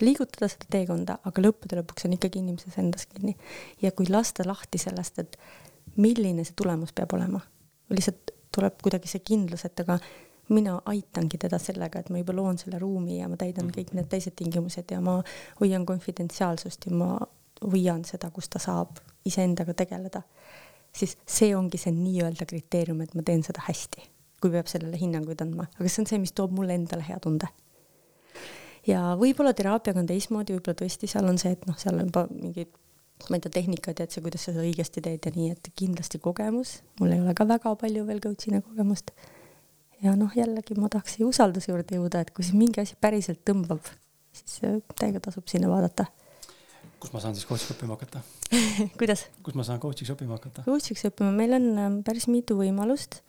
liigutada 0.00 0.48
seda 0.52 0.68
teekonda, 0.70 1.18
aga 1.26 1.42
lõppude 1.42 1.80
lõpuks 1.80 2.06
on 2.06 2.14
ikkagi 2.18 2.42
inimeses 2.42 2.78
endas 2.78 3.06
kinni. 3.06 3.36
ja 3.82 3.92
kui 3.92 4.08
lasta 4.10 4.46
lahti 4.46 4.78
sellest, 4.78 5.18
et 5.18 5.38
milline 5.96 6.44
see 6.44 6.56
tulemus 6.56 6.92
peab 6.92 7.14
olema. 7.18 7.40
lihtsalt 7.90 8.34
tuleb 8.54 8.80
kuidagi 8.82 9.08
see 9.08 9.24
kindlus, 9.24 9.64
et 9.64 9.80
aga 9.80 9.98
mina 10.48 10.78
aitangi 10.88 11.38
teda 11.38 11.58
sellega, 11.60 12.00
et 12.00 12.10
ma 12.10 12.22
juba 12.22 12.34
loon 12.36 12.58
selle 12.58 12.78
ruumi 12.80 13.18
ja 13.18 13.28
ma 13.28 13.36
täidan 13.36 13.68
mhm. 13.68 13.74
kõik 13.76 13.92
need 13.96 14.08
teised 14.12 14.36
tingimused 14.38 14.90
ja 14.90 15.00
ma 15.04 15.18
hoian 15.60 15.84
konfidentsiaalsust 15.86 16.88
ja 16.88 16.94
ma 16.96 17.10
hoian 17.62 18.04
seda, 18.06 18.30
kus 18.30 18.48
ta 18.48 18.60
saab 18.62 19.00
iseendaga 19.26 19.74
tegeleda. 19.74 20.22
Siis 20.98 21.16
see 21.28 21.54
ongi 21.56 21.80
see 21.80 21.94
nii-öelda 21.94 22.48
kriteerium, 22.48 23.00
et 23.04 23.14
ma 23.14 23.24
teen 23.26 23.44
seda 23.46 23.62
hästi, 23.68 24.04
kui 24.42 24.52
peab 24.54 24.70
sellele 24.70 24.98
hinnanguid 24.98 25.40
andma, 25.44 25.68
aga 25.78 25.88
see 25.88 26.02
on 26.04 26.10
see, 26.10 26.20
mis 26.22 26.34
toob 26.36 26.54
mulle 26.56 26.76
endale 26.78 27.06
hea 27.06 27.18
tunde 27.22 27.50
ja 28.88 29.14
võib-olla 29.20 29.54
teraapiaga 29.56 30.02
on 30.02 30.08
teistmoodi, 30.08 30.56
võib-olla 30.56 30.82
tõesti 30.82 31.10
seal 31.10 31.28
on 31.28 31.40
see, 31.40 31.54
et 31.56 31.64
noh, 31.68 31.76
seal 31.80 31.98
on 32.00 32.10
juba 32.10 32.26
mingid 32.32 32.74
ma 33.26 33.38
ei 33.38 33.42
tea, 33.42 33.52
tehnikad 33.58 33.98
ja 33.98 34.06
et 34.06 34.14
see, 34.14 34.22
kuidas 34.22 34.44
sa 34.46 34.52
seda 34.52 34.62
õigesti 34.62 35.02
teed 35.04 35.26
ja 35.26 35.32
nii, 35.34 35.50
et 35.56 35.70
kindlasti 35.78 36.20
kogemus, 36.22 36.78
mul 37.00 37.16
ei 37.16 37.22
ole 37.22 37.34
ka 37.36 37.46
väga 37.48 37.74
palju 37.80 38.04
veel 38.06 38.22
coach'ina 38.22 38.62
kogemust. 38.62 39.10
ja 40.04 40.14
noh, 40.16 40.30
jällegi 40.36 40.76
ma 40.78 40.90
tahaks 40.92 41.16
siia 41.16 41.26
usalduse 41.26 41.72
juurde 41.72 41.98
jõuda, 41.98 42.22
et 42.22 42.30
kui 42.34 42.46
siin 42.46 42.60
mingi 42.60 42.80
asi 42.84 42.94
päriselt 43.00 43.42
tõmbab, 43.48 43.90
siis 44.32 44.60
äh, 44.68 44.78
täiega 45.00 45.20
tasub 45.24 45.50
sinna 45.50 45.70
vaadata. 45.70 46.06
Kus 46.98 47.14
ma 47.14 47.22
saan 47.22 47.36
siis 47.36 47.46
coach'iks 47.48 47.74
õppima 47.76 47.96
hakata 47.96 48.22
kuidas? 49.00 49.26
kus 49.46 49.56
ma 49.58 49.66
saan 49.66 49.80
coach'iks 49.82 50.12
õppima 50.14 50.38
hakata? 50.38 50.66
coach'iks 50.66 51.06
õppima, 51.10 51.30
meil 51.34 51.56
on 51.58 51.70
ähm, 51.78 52.02
päris 52.06 52.28
mitu 52.30 52.58
võimalust. 52.58 53.22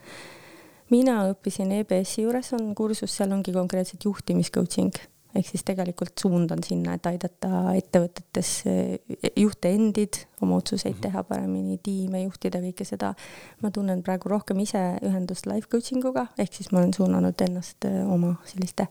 mina 0.89 1.21
õppisin 1.29 1.71
EBS-i 1.81 2.25
juures, 2.25 2.53
on 2.57 2.73
kursus, 2.75 3.13
seal 3.13 3.33
ongi 3.35 3.53
konkreetselt 3.55 4.05
juhtimis 4.09 4.51
coaching 4.53 4.95
ehk 5.35 5.45
siis 5.45 5.63
tegelikult 5.65 6.17
suund 6.17 6.51
on 6.53 6.63
sinna, 6.65 6.95
et 6.97 7.05
aidata 7.05 7.73
ettevõtetes 7.77 8.53
eh, 8.69 9.29
juhte 9.37 9.71
endid 9.75 10.23
oma 10.41 10.57
otsuseid 10.57 10.95
mhm. 10.95 11.03
teha 11.05 11.23
paremini, 11.29 11.77
tiime 11.85 12.23
juhtida, 12.23 12.61
kõike 12.63 12.87
seda. 12.87 13.13
ma 13.61 13.71
tunnen 13.75 14.01
praegu 14.05 14.31
rohkem 14.31 14.59
ise 14.65 14.81
ühendust 15.05 15.49
life 15.49 15.69
coaching 15.69 16.05
uga, 16.05 16.27
ehk 16.37 16.57
siis 16.57 16.71
ma 16.73 16.81
olen 16.81 16.95
suunanud 16.97 17.45
ennast 17.47 17.85
eh, 17.89 18.01
oma 18.07 18.35
selliste 18.49 18.89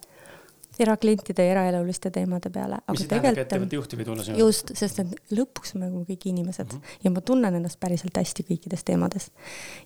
eraklientide 0.85 1.45
ja 1.47 1.55
eraeluliste 1.57 2.11
teemade 2.15 2.51
peale. 2.55 2.79
mis 2.93 3.03
see 3.03 3.11
tähendab, 3.11 3.43
ettevõtte 3.45 3.79
juht 3.79 3.97
võib 3.97 4.09
tulla 4.11 4.27
sinu? 4.27 4.39
just, 4.45 4.73
sest 4.79 5.03
et 5.03 5.35
lõpuks 5.35 5.75
me 5.77 5.89
oleme 5.89 6.05
kõik 6.09 6.29
inimesed 6.33 6.73
mm 6.73 6.79
-hmm. 6.79 7.05
ja 7.05 7.13
ma 7.15 7.25
tunnen 7.33 7.59
ennast 7.61 7.81
päriselt 7.81 8.17
hästi 8.17 8.47
kõikides 8.51 8.85
teemades. 8.85 9.31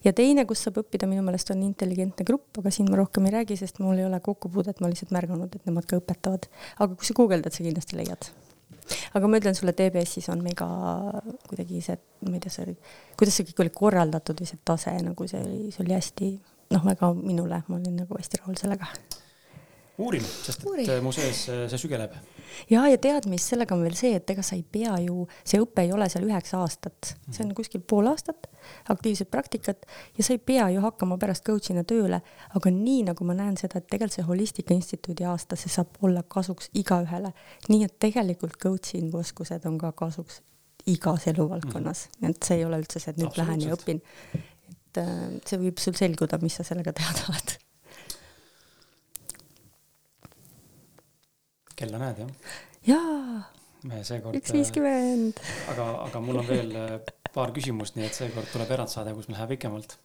ja 0.04 0.12
teine, 0.12 0.46
kus 0.46 0.64
saab 0.66 0.82
õppida, 0.84 1.08
minu 1.10 1.22
meelest 1.22 1.50
on 1.50 1.62
intelligentne 1.62 2.24
grupp, 2.24 2.58
aga 2.58 2.70
siin 2.70 2.90
ma 2.90 3.00
rohkem 3.00 3.26
ei 3.26 3.36
räägi, 3.38 3.56
sest 3.56 3.78
mul 3.78 3.98
ei 3.98 4.04
ole 4.04 4.20
kokkupuudet, 4.20 4.80
ma 4.80 4.88
lihtsalt 4.88 5.10
märganud, 5.10 5.54
et 5.54 5.66
nemad 5.66 5.86
ka 5.86 5.96
õpetavad. 5.96 6.48
aga 6.78 6.94
kui 6.94 7.06
sa 7.06 7.14
guugeldad, 7.14 7.52
sa 7.52 7.64
kindlasti 7.64 7.96
leiad 7.96 8.32
aga 9.14 9.28
ma 9.28 9.38
ütlen 9.38 9.54
sulle, 9.54 9.72
TBS-is 9.72 10.28
on 10.32 10.42
mega 10.42 10.68
kuidagi 11.48 11.80
see, 11.80 11.98
ma 12.28 12.36
ei 12.36 12.40
tea, 12.44 12.50
see 12.50 12.64
oli, 12.66 12.76
kuidas 13.18 13.38
see 13.38 13.48
kõik 13.50 13.64
oli 13.64 13.74
korraldatud 13.74 14.42
või 14.42 14.50
see 14.50 14.62
tase 14.64 14.94
nagu 15.02 15.28
see 15.30 15.40
oli, 15.40 15.72
see 15.74 15.84
oli 15.84 15.96
hästi 15.96 16.30
noh, 16.74 16.84
väga 16.84 17.12
minule, 17.18 17.62
ma 17.68 17.78
olin 17.78 18.00
nagu 18.02 18.18
hästi 18.18 18.42
rahul 18.42 18.58
sellega 18.60 18.90
uurin, 20.02 20.24
sest 20.24 20.64
Uuri. 20.66 20.86
et 20.86 21.02
mu 21.04 21.12
sees 21.14 21.44
see 21.48 21.80
sügeleb. 21.80 22.14
ja, 22.70 22.84
ja 22.90 22.98
tead, 23.02 23.28
mis 23.30 23.46
sellega 23.52 23.76
on 23.76 23.84
veel 23.86 23.96
see, 23.98 24.14
et 24.18 24.30
ega 24.34 24.44
sa 24.46 24.56
ei 24.58 24.64
pea 24.64 24.96
ju, 25.04 25.26
see 25.44 25.60
õpe 25.62 25.86
ei 25.86 25.92
ole 25.94 26.08
seal 26.12 26.26
üheksa 26.28 26.62
aastat, 26.62 27.14
see 27.28 27.42
on 27.44 27.50
mhm. 27.50 27.56
kuskil 27.58 27.84
pool 27.86 28.10
aastat 28.10 28.48
aktiivset 28.92 29.30
praktikat 29.30 29.86
ja 30.18 30.24
sa 30.24 30.36
ei 30.36 30.38
pea 30.38 30.68
ju 30.74 30.82
hakkama 30.84 31.18
pärast 31.22 31.44
coach'ina 31.46 31.84
tööle, 31.88 32.20
aga 32.54 32.72
nii 32.74 33.08
nagu 33.10 33.26
ma 33.26 33.36
näen 33.38 33.58
seda, 33.60 33.80
et 33.80 33.88
tegelikult 33.90 34.18
see 34.18 34.28
Holistika 34.28 34.74
Instituudi 34.76 35.26
aasta, 35.28 35.58
see 35.58 35.72
saab 35.72 35.98
olla 36.06 36.22
kasuks 36.22 36.70
igaühele, 36.78 37.32
nii 37.68 37.88
et 37.88 37.98
tegelikult 38.02 38.58
coaching 38.62 39.14
oskused 39.18 39.66
on 39.68 39.78
ka 39.80 39.92
kasuks 39.98 40.42
igas 40.86 41.26
eluvaldkonnas 41.30 42.08
mm, 42.08 42.26
-hmm. 42.26 42.30
et 42.30 42.42
see 42.42 42.56
ei 42.56 42.64
ole 42.64 42.78
üldse 42.82 43.00
see, 43.00 43.10
et 43.10 43.20
nüüd 43.22 43.36
lähen 43.38 43.60
ja 43.62 43.74
õpin. 43.76 44.00
et 44.34 44.98
äh, 44.98 45.28
see 45.46 45.58
võib 45.58 45.78
sul 45.78 45.94
selguda, 45.98 46.38
mis 46.42 46.58
sa 46.58 46.66
sellega 46.66 46.92
teha 46.92 47.14
tahad 47.20 47.56
kella 51.82 51.98
näed, 52.02 52.20
jah? 52.22 52.52
jaa. 52.86 53.40
me 53.90 54.02
seekord. 54.06 54.36
üks 54.38 54.54
viiskümmend. 54.54 55.40
Äh, 55.42 55.72
aga, 55.74 55.88
aga 56.06 56.22
mul 56.22 56.38
on 56.42 56.46
veel 56.48 56.76
äh, 56.78 56.92
paar 57.34 57.52
küsimust, 57.56 57.98
nii 57.98 58.06
et 58.06 58.18
seekord 58.18 58.50
tuleb 58.52 58.70
erandsaade, 58.76 59.14
kus 59.16 59.30
me 59.30 59.36
läheme 59.38 59.56
pikemalt 59.56 59.98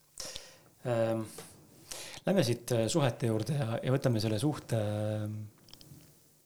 ähm,. 0.87 1.27
Lähme 2.27 2.43
siit 2.43 2.73
äh, 2.75 2.87
suhete 2.91 3.29
juurde 3.29 3.55
ja, 3.55 3.77
ja 3.79 3.91
võtame 3.93 4.19
selle 4.19 4.35
suhte, 4.41 4.79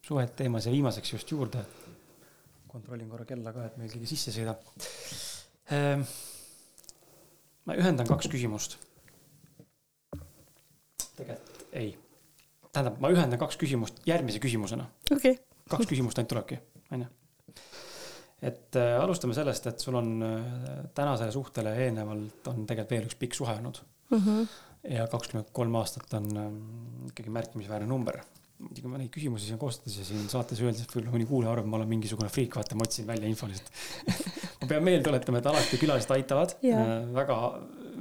suhete 0.06 0.44
teema 0.44 0.62
siia 0.62 0.76
viimaseks 0.76 1.16
just 1.16 1.32
juurde. 1.34 1.64
kontrollin 2.72 3.10
korra 3.10 3.26
kella 3.28 3.56
ka, 3.56 3.66
et 3.68 3.80
meil 3.82 3.90
keegi 3.92 4.12
sisse 4.14 4.30
ei 4.32 4.38
sõida 4.42 4.54
ähm,. 5.74 6.06
ma 7.66 7.80
ühendan 7.80 8.10
kaks 8.12 8.30
küsimust. 8.36 8.78
tegelikult 11.18 11.68
ei 11.72 11.96
tähendab, 12.72 13.00
ma 13.04 13.12
ühendan 13.14 13.40
kaks 13.42 13.60
küsimust 13.62 14.02
järgmise 14.08 14.42
küsimusena 14.44 14.88
okay.. 15.12 15.38
kaks 15.72 15.90
küsimust 15.90 16.20
ainult 16.20 16.32
tulebki, 16.34 16.60
onju. 16.96 17.08
et 18.52 18.80
äh, 18.80 18.98
alustame 19.02 19.36
sellest, 19.38 19.70
et 19.72 19.84
sul 19.84 19.98
on 20.00 20.12
äh, 20.26 20.52
tänasele 20.98 21.34
suhtele 21.36 21.76
eelnevalt 21.86 22.52
on 22.52 22.68
tegelikult 22.68 22.96
veel 22.96 23.10
üks 23.10 23.20
pikk 23.22 23.40
suhe 23.40 23.56
olnud 23.60 23.82
mm. 24.12 24.20
-hmm. 24.20 24.54
ja 24.98 25.08
kakskümmend 25.12 25.52
kolm 25.56 25.76
aastat 25.82 26.14
on 26.20 26.30
äh, 26.38 26.54
ikkagi 27.12 27.34
märkimisväärne 27.40 27.90
number. 27.90 28.22
muidugi 28.62 28.88
ma 28.88 29.00
neid 29.02 29.10
küsimusi 29.10 29.50
siin 29.50 29.58
koostades 29.58 29.98
ja 29.98 30.04
siin 30.06 30.28
saates 30.30 30.60
öeldes, 30.62 30.84
et 30.86 30.92
võib-olla 30.94 31.16
mõni 31.16 31.26
kuulaja 31.26 31.52
arvab, 31.56 31.70
ma 31.70 31.80
olen 31.80 31.88
mingisugune 31.90 32.30
friik, 32.30 32.56
vaata, 32.56 32.76
ma 32.78 32.86
otsin 32.86 33.08
välja 33.08 33.28
info 33.28 33.48
lihtsalt 33.50 33.72
ma 34.62 34.68
pean 34.70 34.84
meelde 34.86 35.08
tuletama, 35.08 35.40
et 35.42 35.48
alati 35.50 35.80
külalised 35.82 36.14
aitavad 36.14 36.54
yeah.. 36.62 37.00
väga, 37.16 37.38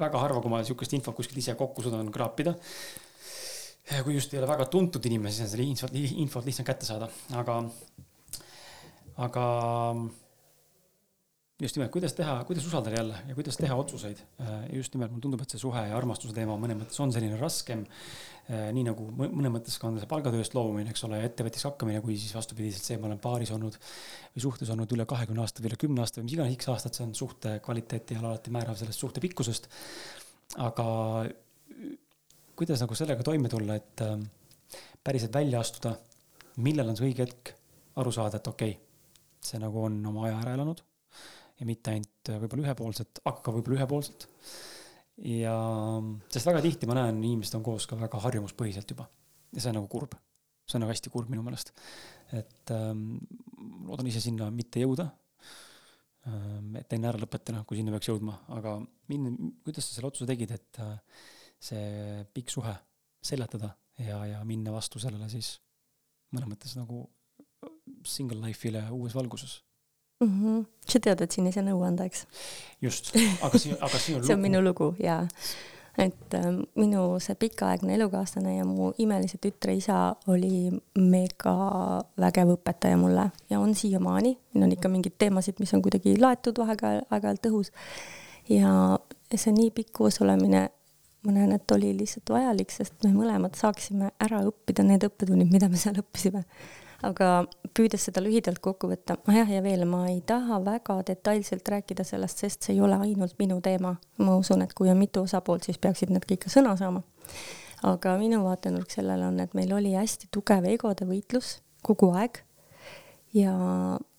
väga 0.03 0.21
harva, 0.21 0.43
kui 0.45 0.53
ma 0.53 0.61
sihukest 0.61 0.99
infot 0.99 1.17
kuskilt 1.17 1.41
ise 1.41 1.55
kokku 1.57 1.87
suudan 1.87 2.13
kraapida 2.13 2.55
kui 4.05 4.15
just 4.15 4.35
ei 4.35 4.41
ole 4.41 4.49
väga 4.51 4.67
tuntud 4.71 5.05
inimene, 5.11 5.33
siis 5.35 5.47
on 5.47 5.53
selle 5.53 5.67
infot, 5.67 5.95
infot 6.25 6.47
lihtsam 6.47 6.67
kätte 6.69 6.87
saada, 6.87 7.09
aga, 7.41 7.57
aga 9.27 9.47
just 11.61 11.77
nimelt, 11.77 11.91
kuidas 11.93 12.15
teha, 12.17 12.39
kuidas 12.49 12.67
usaldada 12.67 12.97
jälle 12.97 13.17
ja 13.29 13.35
kuidas 13.35 13.57
teha 13.57 13.75
otsuseid. 13.77 14.23
just 14.73 14.95
nimelt 14.95 15.11
mulle 15.11 15.23
tundub, 15.23 15.43
et 15.43 15.51
see 15.51 15.61
suhe 15.61 15.83
ja 15.89 15.97
armastuse 15.97 16.35
teema 16.37 16.57
mõnes 16.61 16.79
mõttes 16.79 17.01
on 17.03 17.13
selline 17.13 17.37
raskem. 17.41 17.85
nii 18.49 18.85
nagu 18.87 19.09
mõnes 19.19 19.53
mõttes 19.59 19.77
ka 19.79 19.89
on 19.91 19.99
see 20.01 20.09
palgatööst 20.11 20.55
loobumine, 20.57 20.91
eks 20.91 21.05
ole, 21.07 21.21
ja 21.21 21.29
ettevõtjaks 21.29 21.69
hakkamine, 21.69 22.01
kui 22.05 22.17
siis 22.19 22.35
vastupidiselt 22.35 22.87
see, 22.87 22.99
ma 22.99 23.11
olen 23.11 23.21
paaris 23.23 23.53
olnud 23.55 23.77
või 23.77 24.47
suhtes 24.47 24.73
olnud 24.73 24.97
üle 24.97 25.07
kahekümne 25.07 25.45
aasta 25.45 25.63
või 25.63 25.71
üle 25.71 25.81
kümne 25.85 26.03
aasta 26.03 26.21
või 26.21 26.31
mis 26.31 26.39
iganes 26.39 26.57
X 26.57 26.73
aastat, 26.73 26.97
see 26.97 27.07
on 27.07 27.15
suhte 27.15 27.59
kvaliteeti 27.65 28.17
ja 28.17 28.25
alati 28.25 28.55
määrav 28.55 28.81
sellest 28.81 29.05
suhte 29.05 29.23
pikkusest. 29.23 29.69
aga 30.59 30.89
kuidas 32.61 32.83
nagu 32.85 32.97
sellega 32.99 33.25
toime 33.25 33.49
tulla, 33.53 33.79
et 33.81 34.05
äh, 34.05 34.19
päriselt 35.05 35.33
välja 35.35 35.63
astuda, 35.65 35.95
millal 36.61 36.93
on 36.93 36.99
see 36.99 37.09
õige 37.09 37.25
hetk 37.25 37.55
aru 38.01 38.13
saada, 38.15 38.41
et 38.41 38.51
okei 38.51 38.75
okay,, 38.77 38.87
see 39.41 39.61
nagu 39.63 39.87
on 39.87 39.97
oma 40.11 40.27
aja 40.29 40.41
ära 40.43 40.57
elanud 40.59 40.83
ja 41.61 41.69
mitte 41.69 41.95
ainult 41.95 42.33
äh, 42.33 42.41
võib-olla 42.43 42.69
ühepoolselt, 42.69 43.23
aga 43.25 43.41
ka 43.45 43.55
võib-olla 43.55 43.81
ühepoolselt. 43.81 44.29
ja, 45.25 45.55
sest 46.33 46.49
väga 46.49 46.63
tihti 46.65 46.89
ma 46.89 46.99
näen, 47.01 47.23
inimesed 47.23 47.57
on 47.59 47.65
koos 47.65 47.89
ka 47.89 47.99
väga 48.01 48.21
harjumuspõhiselt 48.27 48.93
juba 48.93 49.09
ja 49.55 49.63
see 49.63 49.73
on 49.73 49.81
nagu 49.81 49.91
kurb. 49.93 50.17
see 50.69 50.79
on 50.79 50.85
nagu 50.85 50.93
hästi 50.95 51.13
kurb 51.13 51.33
minu 51.33 51.45
meelest. 51.47 51.73
et 52.37 52.77
ähm, 52.77 53.19
loodan 53.89 54.13
ise 54.13 54.23
sinna 54.25 54.51
mitte 54.55 54.85
jõuda 54.85 55.11
ähm,. 56.29 56.77
et 56.81 56.93
enne 56.93 57.09
ära 57.09 57.25
lõpetada, 57.25 57.65
kui 57.65 57.81
sinna 57.81 57.97
peaks 57.97 58.13
jõudma, 58.13 58.37
aga 58.57 58.79
min-, 59.13 59.55
kuidas 59.65 59.89
sa 59.89 59.97
selle 59.97 60.13
otsuse 60.13 60.29
tegid, 60.29 60.57
et 60.57 60.85
äh, 60.85 60.97
see 61.61 62.25
pikk 62.35 62.51
suhe 62.51 62.75
seljatada 63.23 63.75
ja, 63.99 64.21
ja 64.27 64.45
minna 64.45 64.73
vastu 64.73 65.01
sellele 65.03 65.29
siis 65.29 65.59
mõnes 66.33 66.49
mõttes 66.55 66.77
nagu 66.79 67.05
single 68.07 68.41
life'ile 68.47 68.87
uues 68.97 69.15
valguses 69.15 69.61
mm. 70.21 70.29
-hmm. 70.29 70.65
sa 70.89 71.01
tead, 71.01 71.21
et 71.21 71.33
siin 71.33 71.47
ei 71.47 71.53
saa 71.53 71.65
nõu 71.67 71.83
anda, 71.87 72.07
eks? 72.09 72.27
just, 72.83 73.13
aga 73.47 73.59
siin, 73.59 73.77
aga 73.81 73.99
siin 73.99 74.17
on 74.17 74.23
lugu. 74.23 74.27
see 74.27 74.39
on 74.39 74.41
minu 74.47 74.63
lugu 74.65 74.95
jaa. 75.03 75.27
et 75.99 76.35
äh, 76.35 76.49
minu 76.75 77.05
see 77.21 77.35
pikaaegne 77.35 77.95
elukaaslane 77.95 78.57
ja 78.57 78.65
mu 78.65 78.93
imelise 78.99 79.39
tütre 79.39 79.75
isa 79.77 80.17
oli 80.27 80.71
mega 80.97 81.57
vägev 82.21 82.55
õpetaja 82.57 82.97
mulle 82.97 83.31
ja 83.51 83.61
on 83.61 83.75
siiamaani. 83.75 84.39
meil 84.55 84.65
on 84.65 84.73
ikka 84.73 84.89
mingeid 84.89 85.19
teemasid, 85.19 85.61
mis 85.61 85.75
on 85.75 85.83
kuidagi 85.83 86.17
laetud 86.21 86.59
vahepeal 86.59 87.03
aeg-ajalt 87.11 87.53
õhus. 87.53 87.73
ja 88.49 88.99
see 89.35 89.53
nii 89.53 89.71
pikk 89.71 89.93
koos 89.93 90.21
olemine 90.21 90.69
ma 91.27 91.33
näen, 91.35 91.53
et 91.53 91.73
oli 91.75 91.93
lihtsalt 91.97 92.33
vajalik, 92.33 92.73
sest 92.73 92.95
me 93.05 93.13
mõlemad 93.15 93.57
saaksime 93.59 94.13
ära 94.23 94.43
õppida 94.49 94.85
need 94.87 95.05
õppetunnid, 95.09 95.51
mida 95.53 95.69
me 95.69 95.81
seal 95.81 96.01
õppisime. 96.01 96.45
aga 97.03 97.47
püüdes 97.77 98.03
seda 98.05 98.21
lühidalt 98.21 98.59
kokku 98.61 98.91
võtta, 98.91 99.17
ah 99.25 99.37
jah, 99.39 99.49
ja 99.49 99.63
veel, 99.65 99.87
ma 99.89 100.03
ei 100.11 100.21
taha 100.27 100.59
väga 100.65 100.99
detailselt 101.09 101.69
rääkida 101.69 102.05
sellest, 102.05 102.43
sest 102.45 102.67
see 102.67 102.75
ei 102.75 102.83
ole 102.85 102.99
ainult 103.01 103.39
minu 103.39 103.61
teema. 103.61 103.97
ma 104.19 104.37
usun, 104.37 104.63
et 104.63 104.75
kui 104.75 104.91
on 104.91 104.99
mitu 105.01 105.25
osapoolt, 105.25 105.65
siis 105.65 105.79
peaksid 105.79 106.13
nad 106.13 106.25
ka 106.25 106.53
sõna 106.53 106.77
saama. 106.77 107.03
aga 107.83 108.19
minu 108.19 108.45
vaatenurk 108.45 108.91
sellele 108.91 109.27
on, 109.27 109.41
et 109.41 109.55
meil 109.55 109.73
oli 109.73 109.97
hästi 109.97 110.29
tugev 110.31 110.65
egode 110.65 111.09
võitlus 111.09 111.61
kogu 111.83 112.13
aeg 112.13 112.43
ja 113.33 113.53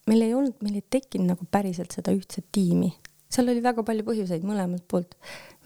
meil 0.06 0.22
ei 0.22 0.34
olnud, 0.34 0.58
meil 0.62 0.80
ei 0.80 0.84
tekkinud 0.90 1.32
nagu 1.34 1.46
päriselt 1.50 1.94
seda 1.94 2.14
ühtset 2.14 2.46
tiimi. 2.52 2.92
Seal 3.32 3.48
oli 3.48 3.62
väga 3.64 3.84
palju 3.86 4.04
põhjuseid 4.06 4.44
mõlemalt 4.46 4.84
poolt 4.90 5.16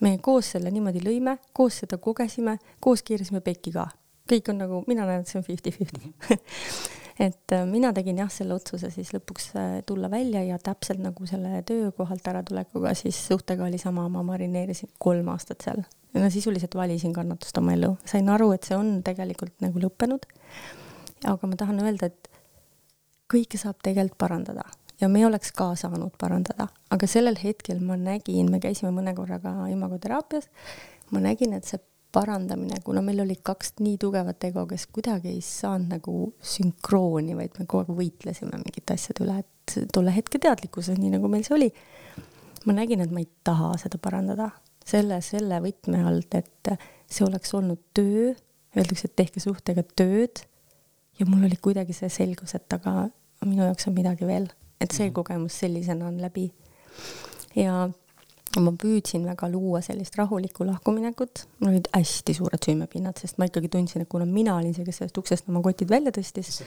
me 0.00 0.16
koos 0.22 0.52
selle 0.54 0.70
niimoodi 0.72 1.00
lõime, 1.04 1.38
koos 1.56 1.80
seda 1.82 1.98
kogesime, 2.02 2.58
koos 2.80 3.02
keerasime 3.06 3.40
pekki 3.44 3.72
ka. 3.74 3.88
kõik 4.26 4.50
on 4.50 4.58
nagu, 4.58 4.82
mina 4.90 5.06
näen, 5.06 5.22
et 5.22 5.30
see 5.30 5.38
on 5.38 5.46
fifty-fifty 5.46 6.12
et 7.26 7.52
äh, 7.54 7.64
mina 7.68 7.92
tegin 7.96 8.18
jah, 8.20 8.30
selle 8.32 8.56
otsuse 8.56 8.90
siis 8.92 9.12
lõpuks 9.14 9.50
äh, 9.56 9.76
tulla 9.86 10.10
välja 10.12 10.42
ja 10.44 10.58
täpselt 10.58 11.00
nagu 11.02 11.26
selle 11.28 11.62
töökohalt 11.68 12.26
äratulekuga, 12.28 12.94
siis 12.98 13.20
suhtega 13.28 13.64
oli 13.68 13.78
sama, 13.78 14.08
ma 14.12 14.24
marineerisin 14.26 14.92
kolm 14.98 15.30
aastat 15.32 15.64
seal. 15.64 15.84
no 16.14 16.30
sisuliselt 16.30 16.74
valisin 16.74 17.14
kannatust 17.16 17.58
oma 17.58 17.76
elu, 17.76 17.94
sain 18.04 18.28
aru, 18.28 18.52
et 18.56 18.68
see 18.68 18.76
on 18.76 18.98
tegelikult 19.06 19.56
nagu 19.64 19.80
lõppenud. 19.86 20.28
aga 21.24 21.46
ma 21.46 21.56
tahan 21.56 21.80
öelda, 21.84 22.12
et 22.12 22.28
kõike 23.32 23.58
saab 23.58 23.80
tegelikult 23.82 24.18
parandada 24.18 24.66
ja 25.00 25.08
me 25.12 25.26
oleks 25.26 25.52
ka 25.56 25.72
saanud 25.78 26.14
parandada, 26.20 26.68
aga 26.92 27.08
sellel 27.10 27.36
hetkel 27.42 27.82
ma 27.84 27.98
nägin, 28.00 28.50
me 28.52 28.60
käisime 28.62 28.92
mõne 28.94 29.14
korra 29.16 29.38
ka 29.42 29.68
imagoteraapias, 29.72 30.48
ma 31.12 31.22
nägin, 31.24 31.56
et 31.56 31.68
see 31.68 31.80
parandamine, 32.16 32.78
kuna 32.84 33.02
meil 33.04 33.20
olid 33.26 33.42
kaks 33.44 33.74
nii 33.82 33.98
tugevat 34.00 34.44
ego, 34.48 34.64
kes 34.70 34.86
kuidagi 34.94 35.34
ei 35.34 35.42
saanud 35.44 35.92
nagu 35.98 36.14
sünkrooni, 36.54 37.36
vaid 37.36 37.58
me 37.60 37.66
kogu 37.68 37.82
aeg 37.84 38.00
võitlesime 38.00 38.60
mingite 38.62 38.96
asjade 38.96 39.24
üle, 39.26 39.40
et 39.42 39.76
tolle 39.92 40.14
hetke 40.14 40.40
teadlikkuses, 40.40 40.96
nii 41.00 41.12
nagu 41.18 41.28
meil 41.28 41.44
see 41.46 41.56
oli, 41.58 41.68
ma 42.64 42.78
nägin, 42.78 43.04
et 43.04 43.12
ma 43.12 43.20
ei 43.20 43.28
taha 43.44 43.74
seda 43.82 44.00
parandada. 44.02 44.50
selle, 44.86 45.16
selle 45.18 45.56
võtme 45.58 45.98
alt, 46.06 46.34
et 46.38 46.68
see 47.10 47.24
oleks 47.26 47.50
olnud 47.58 47.80
töö, 47.90 48.28
öeldakse, 48.76 49.08
et 49.08 49.16
tehke 49.18 49.40
suhtega 49.42 49.82
tööd 49.98 50.44
ja 51.18 51.26
mul 51.26 51.42
oli 51.48 51.58
kuidagi 51.58 51.96
see 51.96 52.06
selgus, 52.12 52.54
et 52.54 52.72
aga 52.72 53.08
minu 53.42 53.64
jaoks 53.66 53.88
on 53.90 53.96
midagi 53.96 54.28
veel 54.28 54.46
et 54.80 54.92
see 54.92 55.06
mhm. 55.06 55.14
kogemus 55.20 55.60
sellisena 55.62 56.08
on 56.08 56.20
läbi. 56.22 56.50
ja 57.56 57.86
ma 58.62 58.72
püüdsin 58.72 59.26
väga 59.28 59.48
luua 59.52 59.82
sellist 59.84 60.16
rahulikku 60.16 60.64
lahkuminekut, 60.66 61.42
mul 61.60 61.74
olid 61.74 61.88
hästi 61.92 62.34
suured 62.38 62.62
süümepinnad, 62.64 63.18
sest 63.20 63.40
ma 63.40 63.48
ikkagi 63.50 63.68
tundsin, 63.72 64.04
et 64.04 64.10
kuna 64.12 64.26
mina 64.28 64.54
olin 64.56 64.72
see, 64.76 64.86
kes 64.86 65.02
sellest 65.02 65.20
uksest 65.20 65.50
oma 65.50 65.60
kotid 65.64 65.90
välja 65.92 66.12
tõstis, 66.14 66.62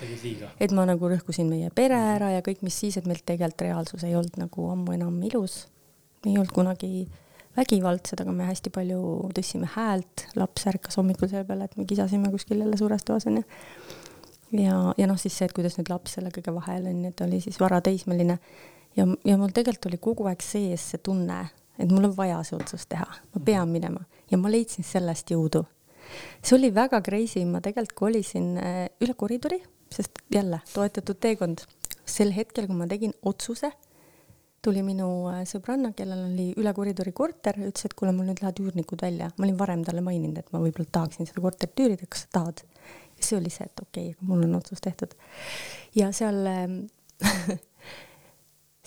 et 0.61 0.76
ma 0.76 0.86
nagu 0.90 1.10
rõhkusin 1.10 1.49
meie 1.49 1.72
pere 1.76 1.98
ära 2.15 2.34
ja 2.36 2.44
kõik, 2.45 2.61
mis 2.65 2.77
siis, 2.84 2.99
et 2.99 3.10
meil 3.10 3.22
tegelikult 3.23 3.65
reaalsus 3.65 4.06
ei 4.06 4.14
olnud 4.19 4.38
nagu 4.41 4.69
ammu 4.73 4.94
enam 4.98 5.18
ilus. 5.30 5.64
ei 6.27 6.36
olnud 6.36 6.52
kunagi 6.53 7.07
vägivaldsed, 7.57 8.22
aga 8.22 8.34
me 8.36 8.48
hästi 8.48 8.72
palju 8.73 8.99
tõstsime 9.36 9.69
häält, 9.73 10.27
laps 10.40 10.68
ärkas 10.69 10.99
hommikul 10.99 11.31
selle 11.31 11.48
peale, 11.48 11.69
et 11.69 11.77
me 11.80 11.88
kisasime 11.90 12.31
kuskil 12.34 12.61
jälle 12.61 12.77
suures 12.77 13.06
toas 13.07 13.27
onju. 13.30 13.44
Ja, 14.51 14.93
ja 14.97 15.07
noh, 15.07 15.19
siis 15.19 15.38
see, 15.38 15.49
et 15.49 15.55
kuidas 15.55 15.77
nüüd 15.77 15.91
laps 15.91 16.17
selle 16.17 16.34
kõige 16.35 16.53
vahel 16.55 16.89
on 16.89 17.05
et 17.09 17.21
oli 17.26 17.41
siis 17.43 17.59
varateismeline 17.61 18.39
ja, 18.97 19.05
ja 19.05 19.38
mul 19.38 19.53
tegelikult 19.55 19.91
oli 19.91 20.01
kogu 20.01 20.30
aeg 20.30 20.43
sees 20.45 20.91
see 20.91 21.01
tunne 21.03 21.43
et 21.80 21.91
mul 21.91 22.09
on 22.09 22.15
vaja 22.15 22.39
see 22.45 22.57
otsus 22.59 22.85
teha, 22.91 23.07
ma 23.07 23.43
pean 23.45 23.71
minema 23.71 24.03
ja 24.31 24.38
ma 24.38 24.51
leidsin 24.51 24.85
sellest 24.85 25.31
jõudu. 25.34 25.63
see 26.41 26.55
oli 26.57 26.71
väga 26.76 27.01
crazy, 27.05 27.45
ma 27.45 27.61
tegelikult 27.63 27.97
kolisin 27.97 28.55
äh, 28.59 28.88
üle 29.03 29.15
koridori, 29.15 29.59
sest 29.93 30.23
jälle 30.34 30.61
toetatud 30.73 31.19
teekond. 31.19 31.65
sel 32.09 32.34
hetkel, 32.34 32.65
kui 32.65 32.76
ma 32.76 32.88
tegin 32.89 33.13
otsuse, 33.30 33.69
tuli 34.65 34.81
minu 34.84 35.30
äh, 35.31 35.43
sõbranna, 35.47 35.93
kellel 35.95 36.26
oli 36.31 36.49
üle 36.57 36.73
koridori 36.73 37.13
korter, 37.15 37.61
ütles, 37.61 37.85
et 37.85 37.93
kuule, 37.93 38.11
mul 38.15 38.31
nüüd 38.31 38.41
lähevad 38.41 38.63
üürnikud 38.65 39.05
välja. 39.05 39.31
ma 39.38 39.47
olin 39.47 39.59
varem 39.59 39.85
talle 39.88 40.03
maininud, 40.03 40.41
et 40.41 40.51
ma 40.51 40.63
võib-olla 40.63 40.89
tahaksin 40.99 41.30
seda 41.30 41.45
korterit 41.45 41.85
üürida, 41.85 42.09
kas 42.09 42.26
sa 42.26 42.34
tahad? 42.39 42.65
See 43.26 43.40
oli 43.40 43.52
see, 43.54 43.66
et 43.66 43.82
okei 43.82 44.12
okay,, 44.12 44.28
mul 44.28 44.44
on 44.48 44.56
otsus 44.60 44.82
tehtud. 44.84 45.16
ja 45.96 46.12
seal 46.16 46.46
äh, 46.50 46.68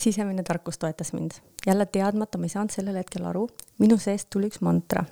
sisemine 0.04 0.42
tarkus 0.42 0.78
toetas 0.78 1.12
mind. 1.12 1.32
jälle 1.66 1.86
teadmata, 1.86 2.38
ma 2.38 2.44
ei 2.44 2.54
saanud 2.54 2.74
sellel 2.74 2.98
hetkel 2.98 3.24
aru, 3.28 3.46
minu 3.78 3.98
seest 3.98 4.30
tuli 4.30 4.50
üks 4.50 4.62
mantra. 4.64 5.04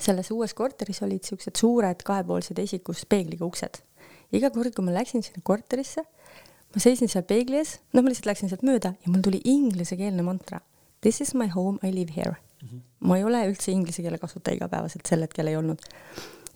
selles 0.00 0.30
uues 0.30 0.54
korteris 0.54 1.02
olid 1.02 1.24
siuksed 1.24 1.58
suured 1.58 2.02
kahepoolsed 2.04 2.58
esikus 2.58 3.04
peegliga 3.06 3.44
uksed. 3.44 3.82
iga 4.32 4.50
kord, 4.50 4.74
kui 4.74 4.84
ma 4.84 4.94
läksin 4.96 5.22
sinna 5.22 5.42
korterisse, 5.42 6.04
ma 6.74 6.82
seisin 6.82 7.08
seal 7.08 7.24
peegli 7.28 7.60
ees, 7.60 7.78
noh, 7.92 8.02
ma 8.02 8.10
lihtsalt 8.10 8.32
läksin 8.32 8.52
sealt 8.52 8.66
mööda 8.66 8.94
ja 9.04 9.12
mul 9.12 9.22
tuli 9.24 9.40
inglisekeelne 9.44 10.22
mantra. 10.22 10.60
This 11.00 11.20
is 11.22 11.34
my 11.34 11.46
home, 11.48 11.78
I 11.86 11.94
live 11.94 12.12
here 12.16 12.36
mm. 12.62 12.68
-hmm. 12.68 12.80
ma 13.00 13.16
ei 13.16 13.24
ole 13.24 13.46
üldse 13.50 13.72
inglise 13.72 14.02
keele 14.02 14.18
kasutaja 14.18 14.56
igapäevaselt, 14.56 15.06
sel 15.06 15.22
hetkel 15.22 15.46
ei 15.46 15.56
olnud 15.56 15.78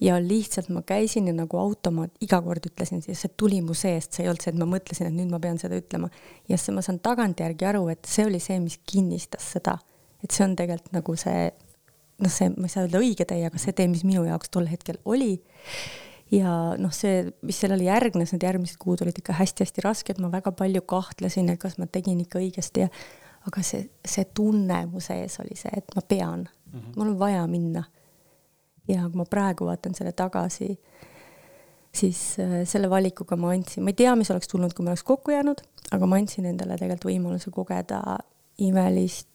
ja 0.03 0.19
lihtsalt 0.29 0.69
ma 0.69 0.83
käisin 0.83 1.29
ja 1.31 1.35
nagu 1.37 1.59
automaat 1.59 2.11
iga 2.25 2.41
kord 2.43 2.67
ütlesin, 2.67 3.03
siis 3.05 3.23
see 3.23 3.33
tuli 3.39 3.61
mu 3.63 3.75
seest, 3.77 4.17
see 4.17 4.25
ei 4.25 4.31
olnud 4.33 4.43
see, 4.43 4.53
et 4.53 4.59
ma 4.59 4.67
mõtlesin, 4.69 5.09
et 5.09 5.15
nüüd 5.15 5.31
ma 5.31 5.39
pean 5.43 5.61
seda 5.63 5.79
ütlema. 5.79 6.11
ja 6.49 6.59
siis 6.59 6.75
ma 6.75 6.83
saan 6.83 6.99
tagantjärgi 7.05 7.69
aru, 7.71 7.87
et 7.93 8.09
see 8.11 8.27
oli 8.27 8.41
see, 8.43 8.59
mis 8.63 8.81
kinnistas 8.89 9.53
seda, 9.55 9.77
et 10.25 10.35
see 10.35 10.47
on 10.47 10.57
tegelikult 10.59 10.97
nagu 10.97 11.17
see, 11.23 11.47
noh, 12.25 12.35
see, 12.35 12.51
ma 12.57 12.67
ei 12.67 12.75
saa 12.75 12.87
öelda 12.87 13.03
õige 13.03 13.29
tee, 13.29 13.45
aga 13.47 13.63
see 13.63 13.77
tee, 13.79 13.87
mis 13.93 14.03
minu 14.09 14.27
jaoks 14.27 14.51
tol 14.51 14.67
hetkel 14.71 14.99
oli. 15.05 15.37
ja 16.35 16.75
noh, 16.81 16.93
see, 16.97 17.29
mis 17.47 17.63
sellele 17.63 17.87
järgnes, 17.87 18.35
need 18.35 18.49
järgmised 18.49 18.81
kuud 18.83 19.05
olid 19.07 19.23
ikka 19.23 19.39
hästi-hästi 19.39 19.87
rasked, 19.87 20.23
ma 20.23 20.33
väga 20.33 20.55
palju 20.57 20.83
kahtlesin, 20.89 21.53
et 21.53 21.63
kas 21.63 21.79
ma 21.79 21.87
tegin 21.87 22.25
ikka 22.25 22.43
õigesti 22.43 22.89
ja 22.89 22.93
aga 23.47 23.63
see, 23.67 23.87
see 24.07 24.27
tunne 24.35 24.85
mu 24.91 25.03
sees 25.03 25.39
oli 25.43 25.59
see, 25.59 25.71
et 25.77 25.95
ma 25.95 26.03
pean 26.03 26.47
mm, 26.47 26.79
-hmm. 26.79 26.95
mul 26.97 27.15
on 27.15 27.19
vaja 27.19 27.47
minna 27.47 27.85
ja 28.93 29.09
kui 29.09 29.21
ma 29.23 29.27
praegu 29.29 29.67
vaatan 29.69 29.97
selle 29.97 30.13
tagasi, 30.17 30.71
siis 31.95 32.21
äh, 32.43 32.63
selle 32.69 32.91
valikuga 32.91 33.37
ma 33.41 33.53
andsin, 33.57 33.85
ma 33.85 33.93
ei 33.93 33.99
tea, 33.99 34.15
mis 34.19 34.31
oleks 34.35 34.51
tulnud, 34.53 34.75
kui 34.77 34.85
me 34.85 34.93
oleks 34.93 35.05
kokku 35.09 35.35
jäänud, 35.35 35.63
aga 35.93 36.09
ma 36.09 36.21
andsin 36.21 36.49
endale 36.49 36.79
tegelikult 36.81 37.11
võimaluse 37.11 37.53
kogeda 37.55 38.03
imelist, 38.63 39.29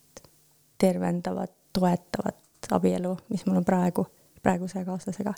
tervendavat, 0.78 1.54
toetavat 1.74 2.72
abielu, 2.74 3.16
mis 3.32 3.46
mul 3.48 3.62
on 3.62 3.66
praegu, 3.66 4.06
praeguse 4.44 4.84
kaaslasega. 4.86 5.34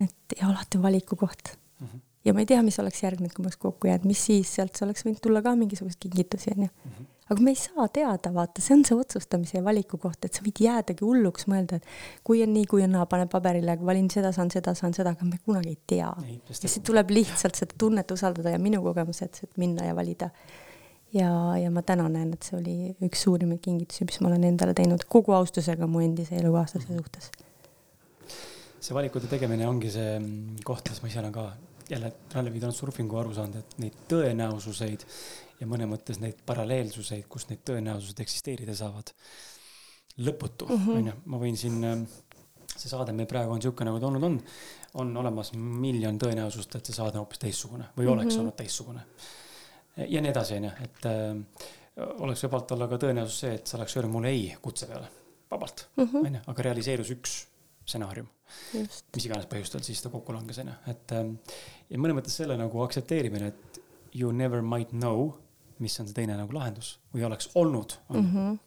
et 0.00 0.38
ja 0.38 0.48
alati 0.48 0.78
on 0.78 0.82
valiku 0.82 1.16
koht 1.16 1.56
mm. 1.80 1.86
-hmm. 1.86 2.00
Ja 2.24 2.34
ma 2.34 2.44
ei 2.44 2.50
tea, 2.50 2.60
mis 2.66 2.78
oleks 2.82 3.02
järgnenud, 3.02 3.32
kui 3.36 3.44
me 3.44 3.50
oleks 3.50 3.60
kokku 3.60 3.88
jäänud, 3.88 4.08
mis 4.10 4.26
siis, 4.26 4.54
sealt 4.58 4.76
oleks 4.86 5.06
võinud 5.06 5.22
tulla 5.24 5.42
ka 5.44 5.54
mingisuguseid 5.56 6.02
kingitusi, 6.08 6.54
onju 6.56 6.68
mhm. 6.68 7.08
Aga 7.30 7.44
me 7.46 7.52
ei 7.54 7.58
saa 7.58 7.84
teada, 7.94 8.32
vaata, 8.34 8.58
see 8.58 8.74
on 8.74 8.80
see 8.86 8.96
otsustamise 8.98 9.54
ja 9.54 9.62
valiku 9.62 10.00
koht, 10.02 10.24
et 10.26 10.34
sa 10.34 10.42
võid 10.42 10.58
jäädagi 10.64 11.04
hulluks 11.06 11.46
mõelda, 11.46 11.78
et 11.78 11.84
kui 12.26 12.40
on 12.42 12.50
nii, 12.50 12.64
kui 12.66 12.82
on 12.82 12.90
naa, 12.96 13.04
pane 13.10 13.28
paberile, 13.30 13.76
valin 13.86 14.08
seda, 14.10 14.32
saan 14.34 14.50
seda, 14.50 14.74
saan 14.74 14.96
seda, 14.96 15.12
aga 15.14 15.28
me 15.28 15.38
kunagi 15.44 15.70
ei 15.70 15.78
tea. 15.92 16.08
ja 16.10 16.56
siis 16.58 16.80
tuleb 16.82 17.14
lihtsalt 17.14 17.60
seda 17.60 17.78
tunnet 17.78 18.10
usaldada 18.10 18.50
ja 18.50 18.58
minu 18.58 18.82
kogemus, 18.82 19.22
et 19.22 19.38
minna 19.62 19.86
ja 19.86 19.94
valida. 19.94 20.32
ja, 21.14 21.30
ja 21.62 21.70
ma 21.70 21.86
täna 21.86 22.08
näen, 22.10 22.34
et 22.34 22.50
see 22.50 22.58
oli 22.58 22.76
üks 23.06 23.22
suurimaid 23.28 23.62
kingitusi, 23.62 24.10
mis 24.10 24.18
ma 24.18 24.32
olen 24.32 24.50
endale 24.50 24.74
teinud 24.74 25.06
kogu 25.06 25.38
austusega 25.38 25.86
mu 25.86 26.02
endise 26.02 26.34
elukaaslase 26.42 26.90
suhtes. 26.90 27.30
see 28.80 28.94
valikute 28.96 29.30
tegemine 29.30 29.70
ongi 29.70 29.94
see 29.94 30.18
koht, 30.66 30.90
mis 30.90 30.98
ma 31.04 31.14
ise 31.14 31.22
olen 31.22 31.38
ka 31.38 31.52
jälle 31.90 32.12
Rally 32.34 32.60
Transurfingu 32.60 33.18
aru 33.20 33.34
saanud, 33.34 33.60
et 33.60 33.78
neid 33.82 33.96
tõenäosuseid 34.10 35.06
ja 35.60 35.68
mõne 35.68 35.88
mõttes 35.90 36.20
neid 36.22 36.40
paralleelsuseid, 36.46 37.26
kus 37.30 37.48
need 37.50 37.62
tõenäosused 37.68 38.20
eksisteerida 38.24 38.74
saavad. 38.76 39.12
lõputu, 40.20 40.66
mhm. 40.68 40.96
onju, 40.98 41.12
ma 41.32 41.38
võin 41.40 41.56
siin, 41.56 41.76
ähm, 41.86 42.00
see 42.74 42.90
saade 42.90 43.12
meil 43.16 43.28
praegu 43.30 43.54
on 43.54 43.62
sihuke, 43.62 43.86
nagu 43.86 44.00
ta 44.00 44.08
olnud 44.08 44.24
on, 44.26 44.38
on 45.00 45.12
olemas 45.16 45.52
miljon 45.54 46.18
tõenäosust, 46.20 46.74
et 46.76 46.86
see 46.90 46.96
saade 46.96 47.16
on 47.16 47.24
hoopis 47.24 47.40
teistsugune 47.40 47.86
või 47.96 48.08
oleks 48.10 48.26
mm 48.26 48.30
-hmm. 48.30 48.40
olnud 48.40 48.56
teistsugune. 48.56 49.04
ja 49.96 50.20
nii 50.20 50.30
edasi, 50.30 50.58
onju, 50.58 50.72
et 50.84 51.06
äh, 51.06 51.70
oleks 52.18 52.42
vabalt 52.42 52.72
olla 52.72 52.88
ka 52.88 52.98
tõenäosus 52.98 53.40
see, 53.44 53.54
et 53.54 53.66
sa 53.66 53.78
oleks 53.78 53.96
öelnud 53.96 54.12
mulle 54.12 54.28
ei 54.28 54.56
kutse 54.62 54.86
peale, 54.86 55.08
vabalt, 55.50 55.88
mhm. 55.96 56.26
onju, 56.26 56.40
aga 56.46 56.62
realiseerus 56.62 57.10
üks 57.16 57.46
stsenaarium. 57.86 58.28
mis 59.14 59.24
iganes 59.26 59.46
põhjustel 59.46 59.82
siis 59.82 60.02
ta 60.02 60.10
kokku 60.10 60.32
langes, 60.32 60.58
onju, 60.58 60.74
et 60.90 61.12
ähm, 61.12 61.36
ja 61.90 62.00
mõnes 62.00 62.20
mõttes 62.20 62.36
selle 62.40 62.56
nagu 62.60 62.82
aktsepteerimine, 62.84 63.52
et 63.52 63.80
you 64.14 64.32
never 64.32 64.62
might 64.62 64.90
know 64.94 65.32
mis 65.80 66.00
on 66.00 66.08
see 66.08 66.16
teine 66.16 66.36
nagu 66.38 66.54
lahendus 66.54 66.98
või 67.14 67.24
oleks 67.28 67.50
olnud 67.58 67.96
mm. 68.10 68.26
-hmm 68.26 68.58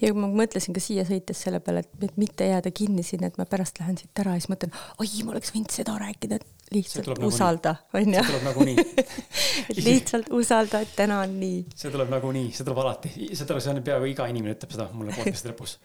ja 0.00 0.08
ma 0.16 0.30
mõtlesin 0.32 0.72
ka 0.72 0.80
siia 0.80 1.02
sõites 1.04 1.42
selle 1.44 1.58
peale, 1.60 1.82
et, 1.84 1.90
et 2.06 2.14
mitte 2.16 2.46
jääda 2.48 2.70
kinni 2.72 3.02
sinna, 3.04 3.28
et 3.28 3.36
ma 3.36 3.44
pärast 3.44 3.76
lähen 3.82 3.98
siit 4.00 4.22
ära 4.22 4.32
ja 4.32 4.40
siis 4.40 4.48
mõtlen, 4.48 4.72
oi, 4.96 5.08
ma 5.26 5.34
oleks 5.34 5.52
võinud 5.52 5.74
seda 5.74 5.96
rääkida, 6.00 6.38
et 6.40 6.72
lihtsalt 6.72 7.20
usalda, 7.28 7.74
onju. 7.92 8.14
see 8.16 8.30
tuleb 8.30 8.46
nagunii 8.46 8.78
et 8.80 9.82
lihtsalt 9.90 10.32
usalda, 10.40 10.80
et 10.86 10.96
täna 10.96 11.20
on 11.26 11.36
nii. 11.42 11.60
see 11.76 11.92
tuleb 11.92 12.08
nagunii, 12.16 12.48
see 12.56 12.64
tuleb 12.64 12.80
alati, 12.86 13.12
see 13.28 13.44
tuleb, 13.44 13.60
see 13.60 13.74
on 13.74 13.82
peaaegu 13.90 14.08
iga 14.14 14.30
inimene 14.32 14.56
ütleb 14.56 14.72
seda 14.78 14.88
mulle 14.96 15.12
podcast'i 15.18 15.50
lõpus. 15.52 15.76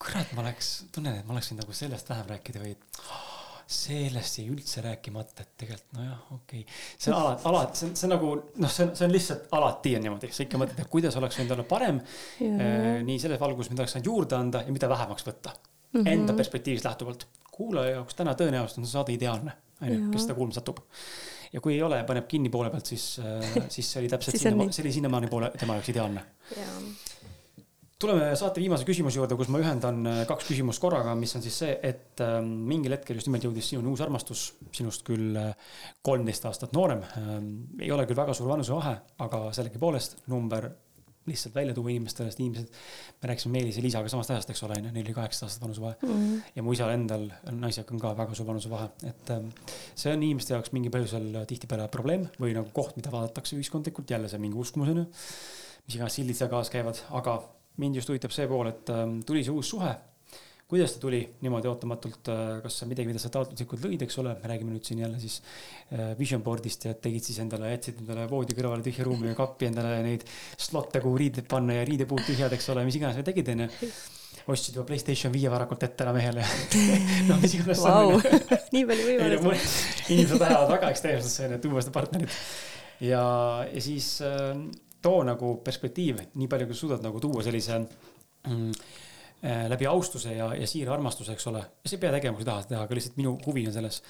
kurat, 0.00 0.32
ma 0.32 0.46
oleks, 0.46 0.72
tunnen, 0.96 1.20
et 1.20 1.28
ma 1.28 1.36
oleksin 1.36 1.60
nagu 1.60 1.76
sellest 1.76 2.08
vähem 2.14 2.32
rääkida 2.32 2.64
või 2.64 2.72
oh, 3.04 3.31
sellest 3.72 4.38
jäi 4.38 4.46
üldse 4.52 4.82
rääkimata, 4.84 5.44
et 5.44 5.52
tegelikult 5.62 5.98
nojah, 5.98 6.20
okei 6.36 6.62
okay.. 6.62 6.78
see 6.98 7.12
on 7.12 7.18
alati, 7.18 7.46
alati, 7.50 7.80
see 7.80 7.88
on, 7.88 7.96
see 7.98 8.08
on 8.08 8.14
nagu 8.14 8.32
noh, 8.36 8.72
see 8.72 8.86
on, 8.86 8.94
see 8.98 9.08
on 9.08 9.14
lihtsalt 9.16 9.52
alati 9.58 9.94
on 9.98 10.06
niimoodi, 10.06 10.32
sa 10.32 10.46
ikka 10.46 10.60
mõtled, 10.62 10.84
et 10.84 10.92
kuidas 10.92 11.18
oleks 11.20 11.40
võinud 11.40 11.56
olla 11.56 11.66
parem. 11.68 12.00
Äh, 12.46 13.02
nii 13.06 13.18
selles 13.22 13.40
valguses, 13.42 13.72
mida 13.72 13.84
oleks 13.84 13.96
saanud 13.96 14.10
juurde 14.10 14.38
anda 14.38 14.64
ja 14.66 14.74
mida 14.74 14.90
vähemaks 14.92 15.26
võtta 15.28 15.54
mm. 15.54 16.00
-hmm. 16.00 16.08
Enda 16.14 16.32
perspektiivist 16.38 16.84
lähtuvalt. 16.84 17.26
kuulaja 17.52 17.98
jaoks 17.98 18.14
täna 18.16 18.32
tõenäoliselt 18.32 18.80
on 18.80 18.86
see 18.86 18.96
saade 18.96 19.12
ideaalne, 19.12 19.52
onju, 19.82 20.10
kes 20.12 20.26
seda 20.26 20.34
kuulma 20.34 20.54
satub. 20.56 20.78
ja 21.52 21.60
kui 21.60 21.74
ei 21.74 21.82
ole, 21.82 22.04
paneb 22.08 22.28
kinni 22.28 22.48
poole 22.48 22.70
pealt, 22.70 22.86
siis 22.86 23.18
äh,, 23.20 23.66
siis 23.68 23.92
see 23.92 24.00
oli 24.00 24.08
täpselt 24.08 24.40
sinna, 24.40 24.70
see 24.72 24.84
oli 24.86 24.92
sinnamaani 24.92 25.28
poole 25.28 25.50
tema 25.58 25.76
jaoks 25.76 25.92
ideaalne 25.92 26.24
tuleme 28.02 28.32
saate 28.38 28.62
viimase 28.62 28.86
küsimuse 28.88 29.20
juurde, 29.20 29.36
kus 29.38 29.50
ma 29.52 29.60
ühendan 29.62 30.02
äh, 30.08 30.20
kaks 30.28 30.48
küsimust 30.50 30.82
korraga, 30.82 31.14
mis 31.18 31.34
on 31.38 31.44
siis 31.44 31.58
see, 31.64 31.74
et 31.86 32.22
ähm, 32.24 32.50
mingil 32.68 32.96
hetkel 32.96 33.18
just 33.18 33.30
nimelt 33.30 33.46
jõudis 33.46 33.72
sinuni 33.72 33.92
uus 33.92 34.02
armastus, 34.04 34.46
sinust 34.74 35.04
küll 35.06 35.36
äh, 35.38 35.52
kolmteist 36.04 36.48
aastat 36.50 36.74
noorem. 36.76 37.04
Ähm, 37.20 37.50
ei 37.80 37.92
ole 37.94 38.06
küll 38.08 38.18
väga 38.18 38.34
suur 38.36 38.50
vanusevahe, 38.52 38.96
aga 39.22 39.44
sellegipoolest 39.54 40.24
number 40.32 40.72
lihtsalt 41.26 41.54
välja 41.54 41.74
tuua 41.74 41.92
inimestele, 41.92 42.32
sest 42.32 42.40
inimesed, 42.42 42.80
me 43.22 43.28
rääkisime 43.30 43.52
Meelis 43.54 43.76
ja 43.78 43.84
Liisaga 43.84 44.10
samast 44.10 44.32
ajast, 44.34 44.50
eks 44.50 44.64
ole, 44.66 44.80
onju, 44.80 44.90
neil 44.90 45.06
oli 45.06 45.14
kaheksa 45.14 45.46
aastat 45.46 45.62
vanusevahe 45.62 45.94
mm. 46.02 46.10
-hmm. 46.16 46.50
ja 46.56 46.66
mu 46.66 46.74
isal 46.74 46.90
endal, 46.90 47.28
naisega 47.60 47.94
on 47.94 48.02
ka 48.02 48.10
väga 48.18 48.34
suur 48.34 48.48
vanusevahe, 48.48 48.88
et 49.06 49.30
ähm, 49.30 49.52
see 49.94 50.10
on 50.10 50.22
inimeste 50.22 50.56
jaoks 50.56 50.74
mingil 50.74 50.90
põhjusel 50.90 51.44
tihtipeale 51.46 51.86
probleem 51.94 52.26
või 52.42 52.56
nagu 52.58 52.74
koht, 52.74 52.98
mida 52.98 53.14
vaadatakse 53.14 53.54
ühiskondlikult, 53.56 54.10
jälle 54.10 54.28
see 54.28 54.42
mingi 54.42 54.58
uskumus 54.58 54.90
onju. 54.90 55.06
mis 55.86 55.94
iganes 55.94 56.18
sildid 56.18 56.38
seal 56.38 56.50
kaasas 56.50 56.74
käivad, 56.74 56.98
aga 57.10 57.38
mind 57.80 58.00
just 58.00 58.10
huvitab 58.12 58.34
see 58.34 58.48
pool, 58.50 58.68
et 58.72 58.90
ähm, 58.92 59.20
tuli 59.26 59.44
see 59.46 59.54
uus 59.54 59.70
suhe. 59.74 59.92
kuidas 60.72 60.94
ta 60.94 61.02
tuli 61.02 61.18
niimoodi 61.44 61.68
ootamatult, 61.68 62.28
äh, 62.32 62.54
kas 62.64 62.78
see 62.80 62.86
midagi, 62.88 63.10
mida 63.10 63.20
sa 63.20 63.28
taotluslikult 63.32 63.82
lõid, 63.84 64.06
eks 64.06 64.14
ole, 64.22 64.32
me 64.40 64.48
räägime 64.48 64.72
nüüd 64.72 64.86
siin 64.88 65.02
jälle 65.02 65.18
siis 65.20 65.42
äh, 65.92 66.14
vision 66.16 66.40
board'ist 66.44 66.86
ja 66.88 66.94
tegid 66.96 67.26
siis 67.28 67.42
endale, 67.44 67.74
jätsid 67.74 68.00
endale 68.00 68.24
voodi 68.30 68.56
kõrvale 68.56 68.84
tühja 68.86 69.04
ruumi 69.04 69.28
ja 69.28 69.36
kappi 69.36 69.68
endale 69.68 69.98
neid 70.06 70.24
slot'e, 70.56 71.02
kuhu 71.04 71.20
riided 71.20 71.48
panna 71.50 71.76
ja 71.76 71.84
riidepuud 71.88 72.24
tühjad, 72.24 72.56
eks 72.56 72.72
ole, 72.72 72.86
mis 72.88 72.96
iganes 72.96 73.20
sa 73.20 73.26
tegid, 73.26 73.52
onju 73.52 73.68
ostsid 74.50 74.76
juba 74.76 74.86
Playstation 74.88 75.32
viie 75.34 75.50
varakult 75.52 75.84
ette 75.86 76.04
ära 76.04 76.14
mehele 76.16 76.44
noh, 77.28 77.38
mis 77.42 77.56
iganes 77.58 77.82
wow. 77.84 78.16
nii 78.74 78.86
palju 78.88 79.08
võimalusi. 79.08 79.68
inimesed 80.14 80.40
lähevad 80.42 80.72
väga 80.72 80.92
ekstreemsesse, 80.94 81.50
tuua 81.62 81.84
seda 81.84 81.94
partnerit. 81.94 82.40
ja, 83.04 83.22
ja 83.68 83.84
siis 83.84 84.14
äh, 84.26 84.56
too 85.02 85.22
nagu 85.26 85.56
perspektiiv, 85.64 86.22
nii 86.34 86.50
palju 86.50 86.68
kui 86.70 86.78
suudad 86.78 87.04
nagu 87.04 87.20
tuua 87.20 87.42
sellise 87.46 87.78
mm, 87.78 88.70
äh, 89.44 89.66
läbi 89.72 89.88
austuse 89.90 90.36
ja, 90.36 90.52
ja 90.58 90.66
siira 90.70 90.94
armastuse, 90.94 91.36
eks 91.36 91.46
ole. 91.50 91.64
sa 91.84 91.96
ei 91.96 92.02
pea 92.02 92.14
tegema, 92.14 92.38
kui 92.38 92.46
sa 92.46 92.52
tahad 92.52 92.70
teha, 92.72 92.86
aga 92.86 92.98
lihtsalt 92.98 93.20
minu 93.20 93.36
huvi 93.46 93.66
on 93.68 93.76
selles, 93.76 94.02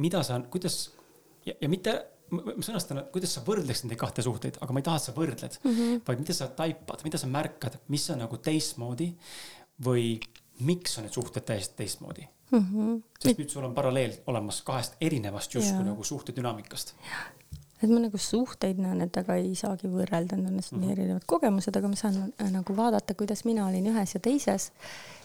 mida 0.00 0.22
sa, 0.26 0.40
kuidas 0.50 0.78
ja, 1.46 1.56
ja 1.60 1.70
mitte 1.70 1.98
ma 2.34 2.54
sõnastan, 2.64 3.02
kuidas 3.12 3.34
sa 3.36 3.42
võrdleksid 3.46 3.90
neid 3.90 4.00
kahte 4.00 4.24
suhteid, 4.24 4.56
aga 4.64 4.74
ma 4.74 4.80
ei 4.80 4.86
taha, 4.86 5.00
et 5.00 5.08
sa 5.08 5.14
võrdled 5.16 5.58
mm, 5.60 5.74
-hmm. 5.74 6.00
vaid 6.06 6.22
mida 6.22 6.36
sa 6.36 6.48
taipad, 6.60 7.04
mida 7.04 7.20
sa 7.20 7.28
märkad, 7.30 7.78
mis 7.92 8.06
on 8.10 8.22
nagu 8.24 8.38
teistmoodi 8.40 9.10
või 9.84 10.16
miks 10.64 10.98
on 10.98 11.06
need 11.06 11.14
suhted 11.14 11.44
täiesti 11.44 11.76
teistmoodi 11.82 12.26
mm. 12.50 12.58
-hmm. 12.58 13.02
sest 13.18 13.38
nüüd 13.38 13.50
sul 13.50 13.64
on 13.64 13.74
paralleel 13.74 14.16
olemas 14.26 14.62
kahest 14.62 14.96
erinevast 15.00 15.54
justkui 15.54 15.84
nagu 15.84 16.04
suhtedünaamikast. 16.04 16.94
Et 17.84 17.92
ma 17.92 18.00
nagu 18.02 18.18
suhteid 18.20 18.78
näen, 18.80 19.02
et 19.04 19.16
aga 19.20 19.36
ei 19.40 19.52
saagi 19.58 19.88
võrrelda, 19.90 20.38
need 20.38 20.50
on 20.50 20.56
lihtsalt 20.58 20.80
mm 20.80 20.86
-hmm. 20.86 20.92
erinevad 20.92 21.26
kogemused, 21.26 21.76
aga 21.76 21.88
ma 21.88 21.96
saan 21.96 22.16
äh, 22.40 22.50
nagu 22.52 22.76
vaadata, 22.76 23.14
kuidas 23.14 23.44
mina 23.44 23.66
olin 23.66 23.86
ühes 23.92 24.14
ja 24.14 24.20
teises. 24.20 24.72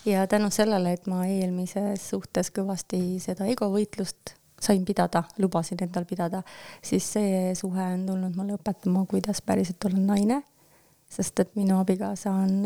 ja 0.06 0.28
tänu 0.28 0.50
sellele, 0.50 0.94
et 0.94 1.08
ma 1.08 1.26
eelmises 1.26 2.10
suhtes 2.10 2.52
kõvasti 2.52 3.20
seda 3.20 3.46
egovõitlust 3.46 4.36
sain 4.62 4.86
pidada, 4.86 5.24
lubasin 5.38 5.78
endal 5.82 6.06
pidada, 6.06 6.44
siis 6.82 7.14
see 7.14 7.56
suhe 7.56 7.84
on 7.94 8.06
tulnud 8.06 8.36
mulle 8.36 8.58
õpetama, 8.58 9.06
kuidas 9.06 9.42
päriselt 9.42 9.86
olla 9.86 10.00
naine. 10.00 10.44
sest 11.10 11.40
et 11.40 11.56
minu 11.56 11.80
abikaasa 11.80 12.32
on, 12.32 12.66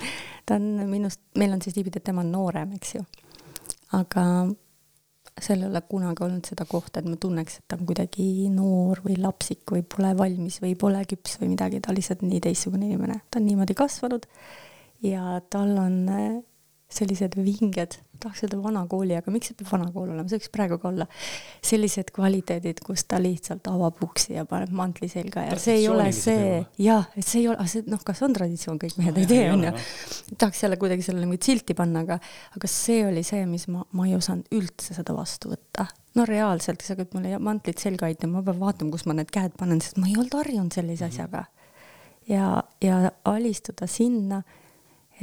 äh, 0.00 0.06
ta 0.46 0.54
on 0.54 0.62
minust, 0.90 1.20
meil 1.38 1.52
on 1.52 1.62
siis 1.62 1.76
niipidi, 1.76 1.98
et 1.98 2.04
tema 2.04 2.20
on 2.20 2.32
noorem, 2.32 2.72
eks 2.72 2.94
ju. 2.94 3.04
aga 3.92 4.24
seal 5.40 5.64
ei 5.64 5.68
ole 5.68 5.80
kunagi 5.88 6.22
olnud 6.24 6.46
seda 6.46 6.66
kohta, 6.68 7.00
et 7.00 7.08
ma 7.10 7.16
tunneks, 7.20 7.58
et 7.58 7.66
ta 7.68 7.78
on 7.78 7.86
kuidagi 7.88 8.48
noor 8.54 9.02
või 9.04 9.16
lapsik 9.18 9.74
või 9.74 9.82
pole 9.82 10.12
valmis 10.18 10.60
või 10.62 10.74
pole 10.78 11.02
küps 11.10 11.38
või 11.40 11.50
midagi, 11.54 11.80
ta 11.82 11.90
on 11.90 11.98
lihtsalt 11.98 12.22
nii 12.22 12.42
teistsugune 12.44 12.86
inimene, 12.86 13.20
ta 13.30 13.40
on 13.40 13.48
niimoodi 13.48 13.74
kasvanud 13.78 14.28
ja 15.04 15.40
tal 15.50 15.74
on 15.80 15.98
sellised 16.94 17.34
vinged, 17.38 17.96
tahaks 18.22 18.44
öelda 18.44 18.58
vana 18.62 18.84
kooli, 18.88 19.16
aga 19.18 19.32
miks 19.34 19.50
see 19.50 19.56
peab 19.58 19.72
vana 19.72 19.88
kool 19.92 20.08
olema, 20.08 20.26
see 20.30 20.38
võiks 20.38 20.52
praegu 20.54 20.78
ka 20.80 20.88
olla. 20.90 21.06
sellised 21.64 22.12
kvaliteedid, 22.14 22.80
kus 22.86 23.04
ta 23.10 23.18
lihtsalt 23.22 23.66
avab 23.70 24.00
uksi 24.06 24.36
ja 24.36 24.44
paneb 24.48 24.72
mantli 24.76 25.08
selga 25.10 25.46
ja 25.48 25.58
see 25.60 25.80
ei 25.80 25.88
ole 25.90 26.06
see, 26.16 26.60
jah, 26.82 27.08
et 27.16 27.26
see 27.26 27.42
ei 27.42 27.50
ole, 27.52 27.66
see 27.70 27.84
noh, 27.90 28.02
kas 28.06 28.22
on 28.26 28.36
traditsioon, 28.36 28.80
kõik 28.82 28.96
mehed 29.00 29.18
no, 29.18 29.24
ei 29.24 29.30
tee, 29.30 29.44
onju. 29.52 29.74
tahaks 30.38 30.64
jälle 30.64 30.78
kuidagi 30.80 31.06
sellele 31.06 31.28
mingit 31.28 31.50
silti 31.50 31.76
panna, 31.78 32.04
aga, 32.06 32.18
aga 32.56 32.70
see 32.70 33.04
oli 33.08 33.24
see, 33.26 33.44
mis 33.50 33.68
ma, 33.72 33.84
ma 33.92 34.08
ei 34.08 34.16
osanud 34.18 34.50
üldse 34.54 34.96
seda 34.96 35.16
vastu 35.16 35.52
võtta. 35.52 35.88
no 36.18 36.26
reaalselt, 36.28 36.84
sa 36.84 36.94
hakkad 36.94 37.16
mulle 37.18 37.38
mantlit 37.42 37.82
selga 37.82 38.08
aitama, 38.10 38.40
ma 38.40 38.48
pean 38.48 38.60
vaatama, 38.62 38.94
kus 38.94 39.06
ma 39.10 39.18
need 39.18 39.32
käed 39.34 39.56
panen, 39.60 39.82
sest 39.84 39.98
ma 40.00 40.10
ei 40.10 40.18
olnud 40.18 40.38
harjunud 40.40 40.76
sellise 40.76 41.08
mhm. 41.08 41.14
asjaga. 41.14 41.46
ja, 42.30 42.50
ja 42.84 43.00
alistuda 43.28 43.90
sinna 43.90 44.44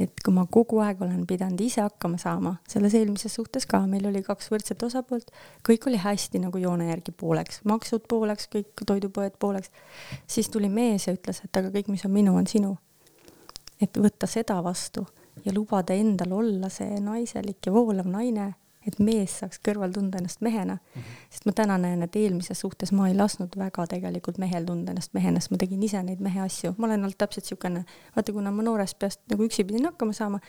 et 0.00 0.22
kui 0.24 0.32
ma 0.34 0.44
kogu 0.50 0.80
aeg 0.80 1.02
olen 1.04 1.26
pidanud 1.28 1.60
ise 1.60 1.82
hakkama 1.84 2.18
saama, 2.20 2.54
selles 2.68 2.94
eelmises 2.96 3.34
suhtes 3.34 3.66
ka, 3.68 3.82
meil 3.86 4.06
oli 4.08 4.22
kaks 4.24 4.48
võrdset 4.52 4.82
osapoolt, 4.86 5.28
kõik 5.68 5.88
oli 5.90 6.00
hästi 6.00 6.40
nagu 6.42 6.60
joone 6.62 6.88
järgi 6.88 7.12
pooleks, 7.12 7.60
maksud 7.68 8.06
pooleks, 8.08 8.48
kõik 8.52 8.84
toidupoed 8.86 9.36
pooleks, 9.42 9.72
siis 10.26 10.48
tuli 10.52 10.70
mees 10.72 11.08
ja 11.08 11.16
ütles, 11.16 11.42
et 11.44 11.60
aga 11.60 11.72
kõik, 11.74 11.92
mis 11.92 12.06
on 12.08 12.14
minu, 12.14 12.36
on 12.36 12.48
sinu. 12.48 12.76
et 13.82 13.96
võtta 13.98 14.28
seda 14.30 14.60
vastu 14.62 15.02
ja 15.44 15.52
lubada 15.54 15.94
endal 15.94 16.32
olla 16.38 16.68
see 16.70 17.00
naiselik 17.02 17.66
ja 17.66 17.72
voolav 17.74 18.06
naine 18.06 18.52
et 18.86 18.98
mees 18.98 19.34
saaks 19.40 19.60
kõrval 19.66 19.92
tunda 19.94 20.18
ennast 20.18 20.40
mehena 20.40 20.74
mm. 20.74 21.00
-hmm. 21.00 21.26
sest 21.30 21.46
ma 21.46 21.52
täna 21.52 21.78
näen, 21.78 22.02
et 22.02 22.16
eelmises 22.16 22.60
suhtes 22.60 22.92
ma 22.92 23.08
ei 23.08 23.14
lasknud 23.14 23.56
väga 23.58 23.86
tegelikult 23.86 24.38
mehel 24.38 24.64
tunda 24.66 24.92
ennast 24.92 25.14
mehena, 25.14 25.40
sest 25.40 25.50
ma 25.54 25.58
tegin 25.62 25.82
ise 25.82 26.02
neid 26.02 26.20
mehe 26.20 26.40
asju, 26.40 26.74
ma 26.78 26.86
olen 26.86 27.04
olnud 27.04 27.18
täpselt 27.18 27.44
siukene, 27.44 27.84
vaata, 28.16 28.32
kuna 28.32 28.50
ma 28.50 28.62
noorest 28.62 28.98
peast 28.98 29.20
nagu 29.30 29.46
üksi 29.46 29.64
pidin 29.64 29.86
hakkama 29.90 30.12
saama. 30.12 30.40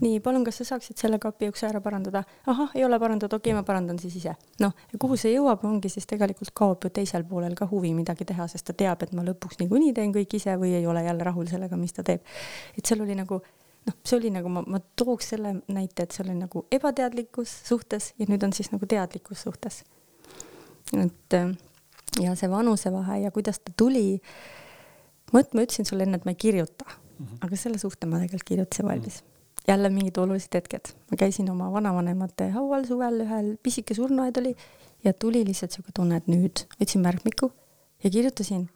nii, 0.00 0.20
palun, 0.20 0.44
kas 0.44 0.62
sa 0.62 0.64
saaksid 0.64 0.96
selle 0.96 1.18
kapiukse 1.18 1.66
ära 1.66 1.80
parandada? 1.80 2.24
ahah, 2.46 2.70
ei 2.74 2.84
ole 2.84 2.98
parandatud, 2.98 3.36
okei 3.36 3.52
okay,, 3.52 3.60
ma 3.60 3.66
parandan 3.66 3.98
siis 3.98 4.16
ise. 4.16 4.34
noh, 4.60 4.72
ja 4.92 4.98
kuhu 4.98 5.16
see 5.16 5.34
jõuab, 5.34 5.64
ongi 5.64 5.88
siis 5.88 6.06
tegelikult 6.06 6.50
kaob 6.54 6.84
ju 6.84 6.90
teisel 6.90 7.24
poolel 7.24 7.54
ka 7.54 7.66
huvi 7.70 7.94
midagi 7.94 8.24
teha, 8.24 8.46
sest 8.48 8.66
ta 8.66 8.72
teab, 8.72 9.02
et 9.02 9.12
ma 9.12 9.24
lõpuks 9.26 9.60
niikuinii 9.60 9.92
teen 9.94 10.12
kõik 10.14 10.34
ise 10.40 10.56
või 10.60 10.74
ei 10.78 10.86
ole 10.86 11.04
jälle 11.04 11.24
rahul 11.24 11.46
sellega, 11.46 11.76
mis 11.76 11.92
ta 11.92 12.02
teeb. 12.02 12.20
et 12.78 12.86
seal 12.86 13.00
oli 13.00 13.14
nagu 13.14 13.42
noh, 13.86 13.96
see 14.04 14.18
oli 14.18 14.30
nagu 14.34 14.50
ma, 14.52 14.62
ma 14.66 14.80
tooks 14.98 15.32
selle 15.34 15.54
näite, 15.72 16.04
et 16.04 16.14
see 16.14 16.24
oli 16.24 16.36
nagu 16.38 16.64
ebateadlikkus 16.72 17.52
suhtes 17.68 18.12
ja 18.20 18.28
nüüd 18.30 18.44
on 18.46 18.54
siis 18.56 18.70
nagu 18.74 18.86
teadlikkus 18.88 19.44
suhtes. 19.46 19.82
et 20.96 21.36
äh, 21.36 21.52
ja 22.20 22.34
see 22.38 22.50
vanusevahe 22.50 23.20
ja 23.24 23.30
kuidas 23.30 23.60
ta 23.62 23.72
tuli, 23.76 24.20
ma 25.32 25.44
ütlesin 25.44 25.86
sulle 25.88 26.06
enne, 26.06 26.18
et 26.18 26.26
ma 26.26 26.34
ei 26.34 26.40
kirjuta 26.40 26.86
mm, 26.86 27.26
-hmm. 27.26 27.38
aga 27.46 27.56
selle 27.56 27.78
suhte 27.78 28.06
ma 28.06 28.18
tegelikult 28.18 28.48
kirjutasin 28.48 28.86
valmis 28.86 29.22
mm. 29.22 29.28
-hmm. 29.28 29.64
jälle 29.68 29.90
mingid 29.90 30.18
olulised 30.18 30.54
hetked, 30.54 30.92
ma 31.10 31.16
käisin 31.16 31.50
oma 31.50 31.72
vanavanemate 31.72 32.50
haual 32.50 32.84
suvel, 32.84 33.22
ühel 33.26 33.56
pisike 33.62 33.94
surnuaed 33.94 34.36
oli 34.36 34.56
ja 35.04 35.12
tuli 35.12 35.44
lihtsalt 35.44 35.72
siuke 35.72 35.92
tunne, 35.96 36.16
et 36.16 36.28
nüüd 36.28 36.66
võtsin 36.80 37.00
märkmiku 37.00 37.52
ja 38.04 38.10
kirjutasin, 38.10 38.68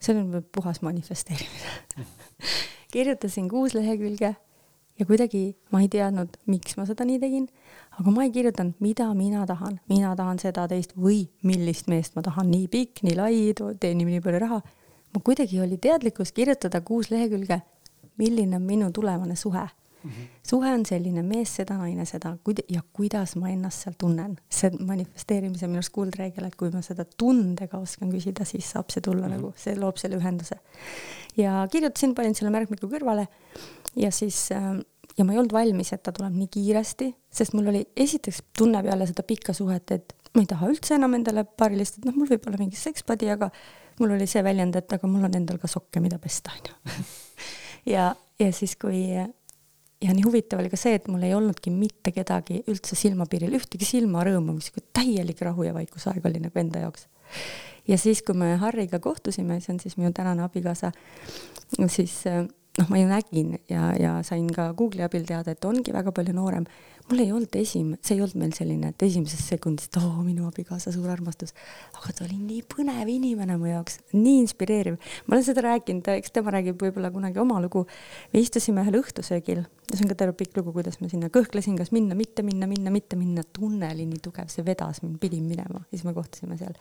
see 0.00 0.18
on 0.18 0.44
puhas 0.52 0.82
manifesteerimine. 0.82 1.72
-hmm 1.96 2.04
kirjutasin 2.92 3.48
kuus 3.48 3.74
lehekülge 3.74 4.34
ja 4.98 5.06
kuidagi 5.08 5.56
ma 5.72 5.80
ei 5.80 5.88
teadnud, 5.88 6.36
miks 6.46 6.76
ma 6.76 6.86
seda 6.86 7.06
nii 7.08 7.18
tegin, 7.22 7.48
aga 7.98 8.14
ma 8.14 8.26
ei 8.26 8.32
kirjutanud, 8.34 8.76
mida 8.84 9.08
mina 9.16 9.46
tahan, 9.48 9.80
mina 9.88 10.12
tahan 10.16 10.40
seda, 10.42 10.68
teist 10.68 10.92
või 10.96 11.24
millist 11.48 11.88
meest 11.88 12.16
ma 12.16 12.22
tahan, 12.22 12.50
nii 12.52 12.68
pikk, 12.72 13.02
nii 13.06 13.18
lai, 13.18 13.36
teenib 13.80 14.12
nii 14.12 14.24
palju 14.24 14.42
raha. 14.44 14.62
mul 15.12 15.24
kuidagi 15.24 15.60
oli 15.60 15.76
teadlikkus 15.76 16.32
kirjutada 16.32 16.80
kuus 16.80 17.10
lehekülge, 17.10 17.62
milline 18.18 18.56
on 18.56 18.68
minu 18.68 18.92
tulevane 18.92 19.36
suhe 19.36 19.66
Mm 20.02 20.10
-hmm. 20.10 20.28
suhe 20.48 20.72
on 20.74 20.86
selline, 20.86 21.22
mees 21.22 21.54
seda, 21.56 21.76
naine 21.78 22.04
seda, 22.06 22.36
kuid- 22.48 22.64
ja 22.68 22.82
kuidas 22.92 23.36
ma 23.36 23.48
ennast 23.48 23.84
seal 23.84 23.94
tunnen. 23.98 24.36
see 24.50 24.70
manifesteerimise 24.70 25.66
minu 25.66 25.78
arust 25.78 25.92
kuldreegel, 25.92 26.44
et 26.44 26.56
kui 26.56 26.70
ma 26.70 26.82
seda 26.82 27.04
tundega 27.04 27.78
oskan 27.78 28.12
küsida, 28.12 28.44
siis 28.44 28.70
saab 28.70 28.90
see 28.90 29.00
tulla 29.00 29.28
mm 29.28 29.32
-hmm. 29.32 29.36
nagu, 29.36 29.52
see 29.56 29.76
loob 29.76 29.96
selle 29.96 30.16
ühenduse. 30.16 30.56
ja 31.36 31.68
kirjutasin, 31.70 32.14
panin 32.14 32.34
selle 32.34 32.50
märkmiku 32.50 32.86
kõrvale 32.86 33.26
ja 33.96 34.10
siis 34.10 34.48
äh, 34.52 34.80
ja 35.18 35.24
ma 35.24 35.34
ei 35.34 35.38
olnud 35.38 35.52
valmis, 35.52 35.92
et 35.92 36.02
ta 36.02 36.12
tuleb 36.14 36.34
nii 36.36 36.48
kiiresti, 36.52 37.10
sest 37.32 37.56
mul 37.56 37.70
oli 37.72 37.84
esiteks 37.96 38.42
tunne 38.58 38.82
peale 38.82 39.06
seda 39.08 39.24
pikka 39.26 39.54
suhet, 39.56 39.90
et 39.90 40.14
ma 40.34 40.44
ei 40.44 40.48
taha 40.48 40.70
üldse 40.72 40.96
enam 40.96 41.16
endale 41.18 41.44
paarilist, 41.44 41.98
et 41.98 42.08
noh, 42.08 42.16
mul 42.16 42.30
võib 42.30 42.48
olla 42.48 42.60
mingi 42.60 42.78
sekspadi, 42.80 43.28
aga 43.34 43.50
mul 44.00 44.16
oli 44.16 44.28
see 44.30 44.42
väljend, 44.44 44.76
et 44.80 44.96
aga 44.96 45.10
mul 45.10 45.28
on 45.28 45.36
endal 45.38 45.60
ka 45.60 45.70
sokke, 45.70 46.00
mida 46.04 46.18
pesta, 46.22 46.54
onju. 46.56 47.04
ja, 47.94 48.12
ja 48.40 48.52
siis, 48.56 48.76
kui 48.80 49.04
ja 50.02 50.14
nii 50.14 50.24
huvitav 50.26 50.60
oli 50.62 50.70
ka 50.72 50.78
see, 50.80 50.96
et 50.98 51.08
mul 51.10 51.22
ei 51.26 51.34
olnudki 51.36 51.72
mitte 51.74 52.12
kedagi 52.14 52.62
üldse 52.70 52.98
silmapiiril, 52.98 53.54
ühtegi 53.58 53.88
silmarõõmu, 53.88 54.56
mis 54.58 54.72
täielik 54.96 55.42
rahu 55.46 55.68
ja 55.68 55.74
vaikusaeg 55.76 56.24
oli 56.28 56.42
nagu 56.42 56.62
enda 56.62 56.84
jaoks. 56.86 57.06
ja 57.88 57.98
siis, 57.98 58.22
kui 58.22 58.36
me 58.38 58.54
Harriga 58.60 58.98
kohtusime, 59.02 59.60
see 59.60 59.74
on 59.74 59.80
siis 59.80 59.96
minu 60.00 60.12
tänane 60.12 60.42
abikaasa, 60.44 60.92
siis 61.86 62.22
noh, 62.78 62.88
ma 62.88 62.98
ju 63.00 63.08
nägin 63.08 63.56
ja, 63.70 63.90
ja 64.00 64.14
sain 64.24 64.48
ka 64.54 64.70
Google'i 64.76 65.04
abil 65.04 65.26
teada, 65.28 65.52
et 65.52 65.64
ongi 65.68 65.92
väga 65.92 66.12
palju 66.14 66.34
noorem. 66.36 66.66
mul 67.10 67.18
ei 67.18 67.32
olnud 67.34 67.56
esim-, 67.58 67.96
see 68.00 68.14
ei 68.14 68.22
olnud 68.22 68.38
meil 68.38 68.52
selline, 68.56 68.92
et 68.92 69.02
esimesest 69.04 69.50
sekundist, 69.50 69.96
oo, 70.00 70.22
minu 70.24 70.46
abikaasa 70.48 70.92
suur 70.94 71.10
armastus. 71.12 71.52
aga 71.98 72.14
ta 72.16 72.24
oli 72.24 72.38
nii 72.38 72.62
põnev 72.72 73.10
inimene 73.12 73.58
mu 73.60 73.68
jaoks, 73.68 73.98
nii 74.14 74.38
inspireeriv. 74.44 74.96
ma 75.26 75.36
olen 75.36 75.46
seda 75.46 75.66
rääkinud, 75.66 76.08
eks 76.16 76.32
tema 76.32 76.54
räägib 76.54 76.80
võib-olla 76.80 77.12
kunagi 77.12 77.42
oma 77.42 77.60
lugu. 77.60 77.84
me 78.32 78.40
istusime 78.40 78.86
ühel 78.86 79.00
õhtusöögil, 79.02 79.64
see 79.92 80.04
on 80.06 80.14
ka 80.14 80.20
terve 80.24 80.36
pikk 80.38 80.62
lugu, 80.62 80.72
kuidas 80.72 81.00
ma 81.02 81.12
sinna 81.12 81.28
kõhklesin, 81.32 81.76
kas 81.76 81.92
minna, 81.92 82.16
mitte 82.16 82.46
minna, 82.46 82.70
minna, 82.70 82.94
mitte 82.94 83.20
minna. 83.20 83.44
tunne 83.52 83.92
oli 83.92 84.08
nii 84.08 84.24
tugev, 84.24 84.48
see 84.52 84.64
vedas 84.64 85.04
mind, 85.04 85.20
pidin 85.20 85.44
minema 85.48 85.84
ja 85.84 85.96
siis 85.96 86.08
me 86.08 86.16
kohtusime 86.16 86.56
seal. 86.60 86.78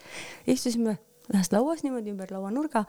istusime 0.47 0.99
ühes 1.31 1.51
lauas 1.53 1.83
niimoodi 1.85 2.11
ümber 2.11 2.31
lauanurga 2.33 2.83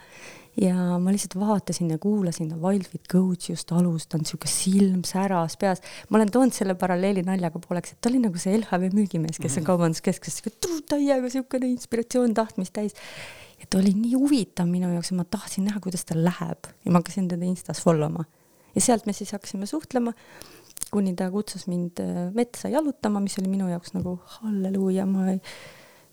ja 0.60 0.96
ma 1.02 1.12
lihtsalt 1.14 1.36
vaatasin 1.40 1.92
ja 1.92 1.98
kuulasin 2.02 2.52
Wild 2.62 2.88
with 2.92 3.08
Goats 3.12 3.50
just 3.50 3.72
alustanud, 3.72 4.26
sihuke 4.28 4.50
silm 4.50 5.02
säras 5.08 5.56
peas. 5.60 5.82
ma 6.08 6.18
olen 6.18 6.32
toonud 6.32 6.56
selle 6.56 6.74
paralleeli 6.78 7.24
naljaga 7.26 7.60
pooleks, 7.62 7.94
et 7.94 8.00
ta 8.00 8.10
oli 8.10 8.22
nagu 8.24 8.40
see 8.42 8.56
LHV 8.58 8.92
müügimees, 8.96 9.38
kes 9.38 9.58
on 9.58 9.62
mhm. 9.62 9.68
kaubanduskeskuses 9.70 10.42
täiega 10.90 11.30
siukene 11.32 11.70
inspiratsioon, 11.72 12.34
tahtmist 12.38 12.74
täis. 12.76 12.96
ja 13.60 13.68
ta 13.70 13.78
oli 13.82 13.94
nii 13.98 14.16
huvitav 14.16 14.70
minu 14.70 14.90
jaoks 14.94 15.12
ja 15.12 15.20
ma 15.20 15.28
tahtsin 15.28 15.68
näha, 15.68 15.82
kuidas 15.84 16.06
tal 16.08 16.24
läheb 16.24 16.72
ja 16.84 16.90
ma 16.90 17.02
hakkasin 17.02 17.28
teda 17.30 17.46
Instas 17.46 17.84
follow 17.84 18.10
ma. 18.12 18.26
ja 18.74 18.80
sealt 18.80 19.06
me 19.06 19.14
siis 19.16 19.32
hakkasime 19.36 19.68
suhtlema 19.70 20.16
kuni 20.92 21.14
ta 21.16 21.30
kutsus 21.30 21.68
mind 21.70 22.00
äh, 22.02 22.26
metsa 22.34 22.68
jalutama, 22.72 23.20
mis 23.22 23.38
oli 23.40 23.48
minu 23.48 23.68
jaoks 23.70 23.94
nagu 23.94 24.18
halleluuja, 24.40 25.06
ma 25.06 25.30
ei 25.30 25.38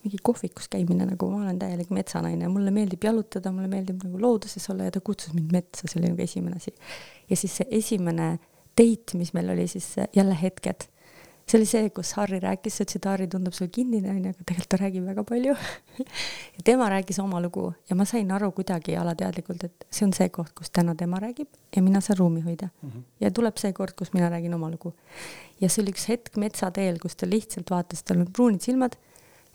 mingi 0.03 0.19
kohvikus 0.23 0.69
käimine, 0.71 1.07
nagu 1.09 1.29
ma 1.31 1.41
olen 1.43 1.59
täielik 1.59 1.89
metsanaine, 1.95 2.47
mulle 2.51 2.71
meeldib 2.75 3.03
jalutada, 3.03 3.51
mulle 3.55 3.67
meeldib 3.71 4.03
nagu 4.05 4.21
looduses 4.21 4.69
olla 4.71 4.87
ja 4.87 4.95
ta 4.95 5.01
kutsus 5.03 5.33
mind 5.35 5.51
metsa, 5.55 5.87
see 5.87 5.99
oli 5.99 6.13
nagu 6.13 6.23
esimene 6.23 6.61
asi. 6.61 6.73
ja 7.29 7.39
siis 7.39 7.57
see 7.59 7.67
esimene 7.81 8.29
date, 8.79 9.17
mis 9.19 9.33
meil 9.35 9.51
oli 9.51 9.67
siis 9.67 9.91
jälle 10.15 10.37
hetked, 10.41 10.87
see 11.49 11.57
oli 11.59 11.67
see, 11.67 11.89
kus 11.95 12.13
Harri 12.15 12.39
rääkis, 12.43 12.77
sa 12.77 12.85
ütlesid, 12.85 13.07
Harri 13.09 13.27
tundub 13.31 13.55
sulle 13.57 13.71
kinnine 13.73 14.13
onju, 14.13 14.31
aga 14.31 14.45
tegelikult 14.45 14.71
ta 14.71 14.79
räägib 14.79 15.09
väga 15.09 15.25
palju 15.27 15.57
ja 16.55 16.63
tema 16.71 16.87
rääkis 16.93 17.19
oma 17.23 17.41
lugu 17.43 17.65
ja 17.89 17.97
ma 17.99 18.07
sain 18.07 18.31
aru 18.31 18.51
kuidagi 18.55 18.95
alateadlikult, 19.01 19.67
et 19.67 19.87
see 19.91 20.07
on 20.07 20.15
see 20.15 20.29
koht, 20.31 20.53
kus 20.55 20.71
täna 20.71 20.95
tema 20.95 21.19
räägib 21.19 21.49
ja 21.75 21.83
mina 21.83 21.99
saan 22.05 22.21
ruumi 22.21 22.45
hoida 22.45 22.69
mm. 22.69 22.89
-hmm. 22.89 23.03
ja 23.25 23.31
tuleb 23.35 23.59
see 23.59 23.73
kord, 23.73 23.97
kus 23.99 24.13
mina 24.13 24.29
räägin 24.31 24.55
oma 24.55 24.71
lugu. 24.71 24.93
ja 25.59 25.69
see 25.69 25.83
oli 25.83 25.91
üks 25.91 26.07
hetk 26.07 26.37
metsateel, 26.37 26.99
kus 27.03 27.15
ta 27.19 27.27
lihtsalt 27.27 27.69
vaatas, 27.69 28.03
tal 28.03 28.21
olid 28.21 28.31
pruunid 28.33 28.61
silmad 28.61 28.95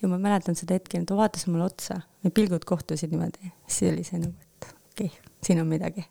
ja 0.05 0.13
ma 0.13 0.21
mäletan 0.21 0.57
seda 0.59 0.77
hetke, 0.77 1.01
ta 1.09 1.17
vaatas 1.17 1.49
mulle 1.49 1.67
otsa, 1.67 2.03
meie 2.23 2.35
pilgud 2.37 2.65
kohtusid 2.69 3.13
niimoodi, 3.15 3.53
siis 3.67 3.93
oli 3.93 4.05
see 4.07 4.21
nagu, 4.21 4.35
et 4.37 4.69
okei 4.69 5.11
okay,, 5.11 5.35
siin 5.45 5.63
on 5.65 5.69
midagi. 5.71 6.05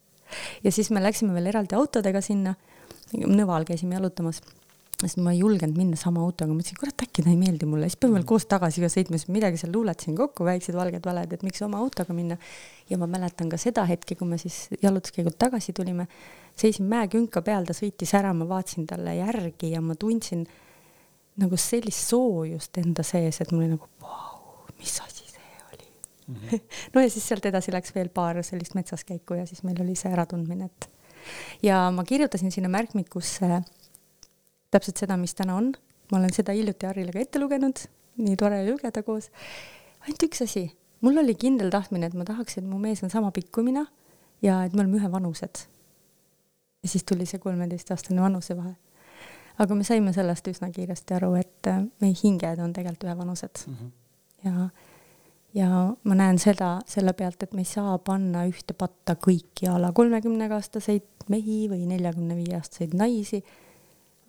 ja 0.65 0.73
siis 0.73 0.89
me 0.91 1.03
läksime 1.03 1.35
veel 1.37 1.51
eraldi 1.53 1.77
autodega 1.77 2.21
sinna, 2.25 2.55
Nõval 3.13 3.65
käisime 3.67 3.97
jalutamas. 3.97 4.41
Sest 5.03 5.17
ma 5.19 5.33
ei 5.33 5.41
julgenud 5.41 5.75
minna 5.75 5.97
sama 5.99 6.21
autoga, 6.23 6.53
mõtlesin, 6.55 6.77
kurat, 6.79 7.01
äkki 7.03 7.25
ta 7.25 7.31
ei 7.31 7.35
meeldi 7.35 7.67
mulle, 7.67 7.89
siis 7.89 7.99
peame 7.99 8.15
veel 8.15 8.27
koos 8.29 8.45
tagasi 8.47 8.79
ka 8.79 8.87
sõitma, 8.93 9.17
siis 9.19 9.31
midagi 9.35 9.59
seal 9.59 9.73
luuletasin 9.75 10.15
kokku, 10.15 10.45
väiksed 10.47 10.77
valged 10.77 11.03
valed, 11.03 11.33
et 11.35 11.43
miks 11.43 11.59
oma 11.65 11.81
autoga 11.83 12.15
minna. 12.15 12.37
ja 12.89 12.97
ma 13.01 13.09
mäletan 13.09 13.49
ka 13.51 13.59
seda 13.59 13.83
hetke, 13.89 14.15
kui 14.15 14.29
me 14.29 14.37
siis 14.39 14.69
jalutuskäigult 14.81 15.35
tagasi 15.41 15.73
tulime, 15.75 16.07
seisin 16.55 16.87
mäekünka 16.87 17.43
peal, 17.43 17.67
ta 17.67 17.75
sõitis 17.75 18.13
ära, 18.15 18.31
ma 18.37 18.47
vaatasin 18.47 18.87
talle 18.87 19.17
järgi 19.17 19.73
ja 19.73 19.81
ma 19.81 19.97
tundsin 19.99 20.45
nagu 21.41 21.57
sellist 21.57 22.09
soojust 22.11 22.77
enda 22.77 23.03
sees, 23.03 23.41
et 23.41 23.51
mul 23.51 23.65
oli 23.65 23.73
nagu 23.75 23.89
vau, 24.01 24.65
mis 24.77 24.95
asi 25.01 25.29
see 25.29 25.61
oli 25.71 25.87
mm. 26.27 26.35
-hmm. 26.35 26.59
no 26.93 27.01
ja 27.01 27.09
siis 27.09 27.27
sealt 27.27 27.45
edasi 27.45 27.71
läks 27.71 27.95
veel 27.95 28.09
paar 28.09 28.43
sellist 28.43 28.75
metsas 28.75 29.03
käiku 29.03 29.33
ja 29.39 29.45
siis 29.45 29.63
meil 29.63 29.81
oli 29.81 29.95
see 29.95 30.11
äratundmine, 30.11 30.65
et 30.65 30.89
ja 31.63 31.91
ma 31.91 32.03
kirjutasin 32.03 32.51
sinna 32.51 32.69
märkmikusse 32.69 33.61
täpselt 34.71 34.97
seda, 34.97 35.17
mis 35.17 35.35
täna 35.37 35.55
on. 35.55 35.73
ma 36.11 36.19
olen 36.19 36.33
seda 36.33 36.53
hiljuti 36.53 36.85
Harrile 36.85 37.13
ka 37.13 37.21
ette 37.23 37.39
lugenud, 37.39 37.79
nii 38.21 38.35
tore 38.37 38.59
lugeda 38.67 39.03
koos. 39.03 39.29
ainult 40.03 40.25
üks 40.27 40.43
asi, 40.45 40.65
mul 41.01 41.17
oli 41.17 41.35
kindel 41.39 41.71
tahtmine, 41.73 42.09
et 42.09 42.17
ma 42.17 42.25
tahaks, 42.27 42.57
et 42.59 42.65
mu 42.67 42.79
mees 42.81 43.03
on 43.03 43.09
sama 43.13 43.31
pikk 43.31 43.51
kui 43.55 43.65
mina 43.69 43.85
ja 44.43 44.63
et 44.65 44.73
me 44.73 44.83
oleme 44.83 44.99
ühevanused. 44.99 45.65
ja 46.83 46.89
siis 46.89 47.03
tuli 47.03 47.25
see 47.25 47.39
kolmeteistaastane 47.39 48.21
vanusevahe. 48.21 48.75
Aga 49.59 49.75
me 49.75 49.83
saime 49.83 50.13
sellest 50.13 50.47
üsna 50.47 50.71
kiiresti 50.73 51.17
aru, 51.19 51.33
et 51.35 51.69
äh, 51.69 51.83
meie 52.01 52.15
hinged 52.23 52.59
on 52.59 52.73
tegelikult 52.73 53.07
ühevanused 53.09 53.63
mm. 53.67 53.75
-hmm. 53.75 53.91
ja, 54.49 54.69
ja 55.53 55.69
ma 56.03 56.15
näen 56.15 56.39
seda 56.39 56.79
selle 56.87 57.13
pealt, 57.13 57.43
et 57.43 57.53
me 57.53 57.61
ei 57.61 57.71
saa 57.71 57.97
panna 57.97 58.45
ühte 58.49 58.73
patta 58.73 59.15
kõiki 59.15 59.69
a 59.69 59.79
la 59.81 59.91
kolmekümnega 59.91 60.55
aastaseid 60.61 61.27
mehi 61.29 61.67
või 61.69 61.85
neljakümne 61.87 62.35
viie 62.35 62.55
aastaseid 62.57 62.93
naisi 62.97 63.43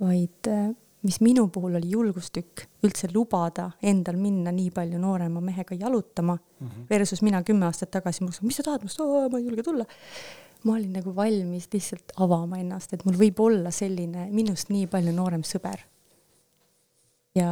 vaid 0.01 0.51
äh, 0.51 0.71
mis 1.05 1.21
minu 1.21 1.49
puhul 1.53 1.77
oli 1.79 1.91
julgustükk 1.93 2.65
üldse 2.87 3.11
lubada 3.13 3.69
endal 3.85 4.17
minna 4.21 4.53
nii 4.55 4.71
palju 4.75 4.99
noorema 5.01 5.43
mehega 5.45 5.77
jalutama 5.77 6.37
mm 6.37 6.67
-hmm. 6.67 6.87
versus 6.91 7.23
mina 7.23 7.43
kümme 7.43 7.67
aastat 7.67 7.91
tagasi, 7.91 8.25
ma 8.25 8.31
mõtlesin, 8.31 8.47
mis 8.47 8.57
sa 8.57 8.63
tahad 8.63 8.81
minust, 8.81 9.01
ma 9.31 9.39
ei 9.39 9.45
julge 9.45 9.63
tulla. 9.63 9.85
Ma 10.65 10.77
olin 10.79 10.95
nagu 10.97 11.13
valmis 11.17 11.69
lihtsalt 11.73 12.15
avama 12.25 12.59
ennast, 12.61 12.95
et 12.95 13.05
mul 13.05 13.19
võib 13.21 13.41
olla 13.45 13.73
selline 13.75 14.29
minust 14.33 14.71
nii 14.73 14.87
palju 14.91 15.13
noorem 15.13 15.45
sõber. 15.47 15.83
ja 17.35 17.49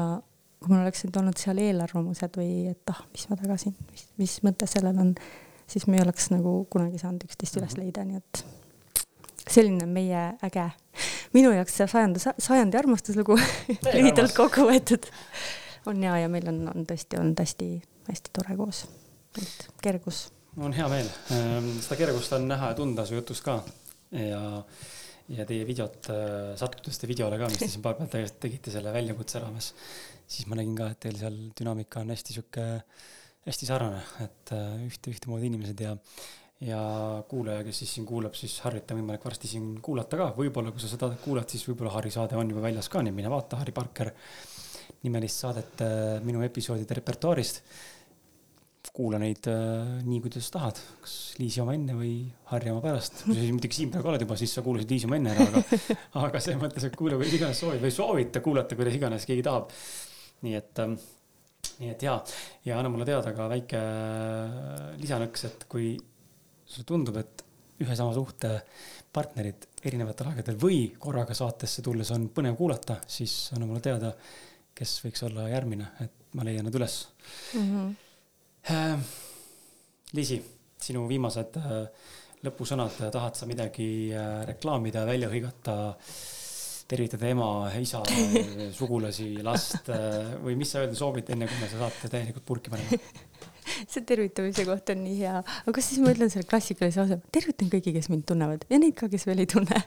kui 0.62 0.70
mul 0.70 0.84
oleksid 0.84 1.16
olnud 1.18 1.38
seal 1.40 1.58
eelarvamused 1.58 2.36
või 2.38 2.68
et 2.70 2.92
ah, 2.92 3.02
mis 3.12 3.26
ma 3.28 3.38
tagasi, 3.38 3.72
mis, 3.90 4.04
mis 4.20 4.36
mõte 4.46 4.68
sellel 4.70 4.98
on, 5.02 5.14
siis 5.66 5.88
me 5.88 5.98
ei 5.98 6.04
oleks 6.04 6.30
nagu 6.30 6.62
kunagi 6.70 7.00
saanud 7.02 7.26
üksteist 7.26 7.58
üles 7.58 7.74
mhm. 7.74 7.82
leida, 7.82 8.04
nii 8.06 8.20
et 8.22 8.44
selline 9.50 9.88
meie 9.90 10.22
äge, 10.46 10.68
minu 11.34 11.50
jaoks 11.50 11.80
see 11.80 11.88
sajanda, 11.90 12.34
sajandi 12.38 12.78
armastuslugu 12.78 13.36
lühidalt 13.96 14.36
kokku 14.36 14.68
võetud 14.70 15.10
on 15.86 16.02
hea 16.02 16.22
ja 16.22 16.30
meil 16.30 16.46
on, 16.52 16.62
on 16.70 16.86
tõesti 16.86 17.18
olnud 17.18 17.42
hästi-hästi 17.42 18.34
tore 18.36 18.56
koos, 18.58 18.84
et 19.40 19.66
kergus. 19.82 20.28
On 20.60 20.74
hea 20.76 20.88
meel, 20.92 21.08
ehm, 21.32 21.70
seda 21.80 21.96
kergust 22.02 22.34
on 22.36 22.44
näha 22.50 22.72
ja 22.72 22.76
tunda 22.76 23.06
su 23.08 23.16
jutust 23.16 23.44
ka. 23.46 23.56
Ja, 24.12 24.42
ja 25.32 25.46
teie 25.48 25.64
videot, 25.64 26.10
äh, 26.12 26.52
sattudes 26.60 27.00
te 27.00 27.08
videole 27.08 27.38
ka, 27.40 27.48
mis 27.48 27.62
te 27.62 27.70
siin 27.70 27.84
paar 27.84 27.96
päeva 27.96 28.10
tagasi 28.12 28.36
tegite 28.42 28.74
selle 28.74 28.92
väljakutse 28.92 29.40
raames, 29.40 29.72
siis 30.28 30.48
ma 30.50 30.58
nägin 30.58 30.76
ka, 30.76 30.90
et 30.92 31.00
teil 31.06 31.16
seal 31.20 31.38
dünaamika 31.56 32.02
on 32.02 32.12
hästi 32.12 32.36
sihuke, 32.36 32.66
hästi 33.48 33.68
sarnane, 33.70 34.04
et 34.26 34.52
äh, 34.52 34.84
ühte, 34.90 35.14
ühtemoodi 35.14 35.48
inimesed 35.48 35.84
ja 35.86 35.96
ja 36.62 36.78
kuulaja, 37.26 37.64
kes 37.66 37.80
siis 37.82 37.96
siin 37.96 38.04
kuulab, 38.06 38.36
siis 38.38 38.52
Harrit 38.62 38.90
on 38.94 39.00
võimalik 39.00 39.24
varsti 39.26 39.48
siin 39.50 39.72
kuulata 39.82 40.18
ka, 40.20 40.28
võib-olla 40.36 40.70
kui 40.70 40.82
sa 40.82 40.90
seda 40.92 41.08
kuulad, 41.24 41.48
siis 41.50 41.64
võib-olla 41.66 41.90
Harri 41.96 42.12
saade 42.14 42.38
on 42.38 42.52
juba 42.52 42.62
väljas 42.62 42.86
ka, 42.92 43.02
nii 43.02 43.14
mine 43.16 43.32
vaata 43.32 43.58
Harri 43.58 43.74
Parker 43.74 44.12
nimelist 45.02 45.42
saadet 45.42 45.82
äh, 45.82 46.20
minu 46.22 46.44
episoodide 46.46 47.00
repertuaarist. 47.00 47.62
Kuula 48.92 49.20
neid 49.22 49.46
äh, 49.50 50.02
nii, 50.02 50.18
kuidas 50.24 50.50
tahad, 50.52 50.78
kas 51.04 51.16
Liisi 51.38 51.62
oma 51.62 51.76
enne 51.76 51.94
või 51.96 52.14
Harri 52.50 52.72
oma 52.72 52.82
pärast. 52.84 53.22
kui 53.24 53.36
sa 53.36 53.46
muidugi 53.54 53.78
siin 53.78 53.92
praegu 53.92 54.10
oled 54.10 54.24
juba, 54.24 54.36
siis 54.40 54.54
sa 54.56 54.64
kuulasid 54.66 54.90
Liisi 54.90 55.08
oma 55.08 55.18
enne 55.20 55.34
ära, 55.36 55.46
aga, 55.48 55.62
aga 56.26 56.42
selles 56.42 56.60
mõttes, 56.62 56.86
et 56.88 56.98
kuula 56.98 57.18
kuidas 57.20 57.36
iganes 57.38 57.62
soovid 57.62 57.84
või 57.84 57.94
soovite 57.94 58.42
kuulata, 58.44 58.78
kuidas 58.78 58.98
iganes 58.98 59.28
keegi 59.28 59.44
tahab. 59.46 59.70
nii 60.42 60.56
et 60.58 60.82
ähm, 60.82 60.96
nii 61.78 61.92
et 61.92 62.02
ja, 62.02 62.16
ja 62.66 62.78
anna 62.78 62.90
mulle 62.92 63.06
teada 63.08 63.32
ka 63.36 63.48
väike 63.52 63.80
äh, 63.80 64.86
lisanõks, 65.00 65.46
et 65.48 65.66
kui 65.70 65.94
sulle 66.66 66.88
tundub, 66.88 67.18
et 67.22 67.44
ühe 67.82 67.96
sama 67.98 68.14
suhte 68.16 68.54
partnerid 69.12 69.66
erinevatel 69.84 70.30
aegadel 70.30 70.58
või 70.60 70.84
korraga 71.00 71.34
saatesse 71.36 71.84
tulles 71.84 72.10
on 72.14 72.28
põnev 72.34 72.56
kuulata, 72.58 73.00
siis 73.06 73.50
anna 73.56 73.68
mulle 73.68 73.82
teada, 73.84 74.12
kes 74.74 74.96
võiks 75.04 75.24
olla 75.26 75.48
järgmine, 75.50 75.90
et 76.04 76.34
ma 76.38 76.46
leian 76.46 76.64
nad 76.66 76.76
üles 76.78 77.02
mm. 77.54 77.66
-hmm. 77.66 77.92
Äh, 78.70 78.98
Liisi, 80.12 80.36
sinu 80.82 81.06
viimased 81.10 81.56
äh, 81.58 82.06
lõpusõnad, 82.46 82.94
tahad 83.14 83.38
sa 83.38 83.48
midagi 83.50 84.12
äh, 84.14 84.42
reklaamida, 84.46 85.02
välja 85.08 85.30
hõigata, 85.32 85.76
tervitada 86.86 87.30
ema, 87.32 87.48
isa, 87.80 88.02
sugulasi, 88.78 89.34
last 89.42 89.88
või 90.44 90.58
mis 90.60 90.74
sa 90.74 90.82
öelda 90.82 90.98
soovid, 90.98 91.32
enne 91.32 91.48
kui 91.48 91.58
me 91.62 91.70
seda 91.70 91.88
saate 91.88 92.10
täielikult 92.12 92.46
purki 92.46 92.74
paneme? 92.74 93.00
see 93.90 94.04
tervitamise 94.06 94.66
koht 94.68 94.92
on 94.94 95.02
nii 95.06 95.18
hea, 95.22 95.38
aga 95.40 95.74
kas 95.78 95.88
siis 95.88 96.02
ma 96.02 96.12
ütlen 96.12 96.30
selle 96.30 96.46
klassikalise 96.50 97.00
lause, 97.00 97.18
tervitan 97.34 97.70
kõiki, 97.72 97.94
kes 97.96 98.10
mind 98.12 98.26
tunnevad 98.28 98.66
ja 98.70 98.82
neid 98.82 98.94
ka, 98.98 99.08
kes 99.10 99.26
veel 99.30 99.42
ei 99.42 99.50
tunne. 99.50 99.80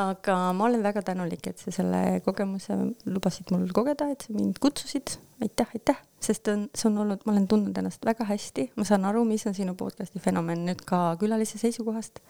Aga 0.00 0.36
ma 0.56 0.66
olen 0.66 0.82
väga 0.82 1.02
tänulik, 1.06 1.46
et 1.46 1.60
sa 1.62 1.72
selle 1.74 2.20
kogemuse 2.24 2.74
lubasid 3.06 3.52
mul 3.54 3.68
kogeda, 3.74 4.08
et 4.10 4.26
sa 4.26 4.34
mind 4.34 4.58
kutsusid. 4.62 5.16
aitäh, 5.42 5.70
aitäh, 5.76 5.98
sest 6.22 6.48
on, 6.48 6.68
see 6.74 6.88
on 6.88 6.98
olnud, 7.02 7.22
ma 7.26 7.32
olen 7.34 7.46
tundnud 7.50 7.78
ennast 7.78 8.06
väga 8.06 8.24
hästi, 8.28 8.68
ma 8.78 8.86
saan 8.88 9.04
aru, 9.04 9.24
mis 9.28 9.44
on 9.50 9.54
sinu 9.54 9.74
podcast'i 9.78 10.22
fenomen 10.22 10.62
nüüd 10.66 10.82
ka 10.88 11.16
külalise 11.20 11.60
seisukohast. 11.60 12.22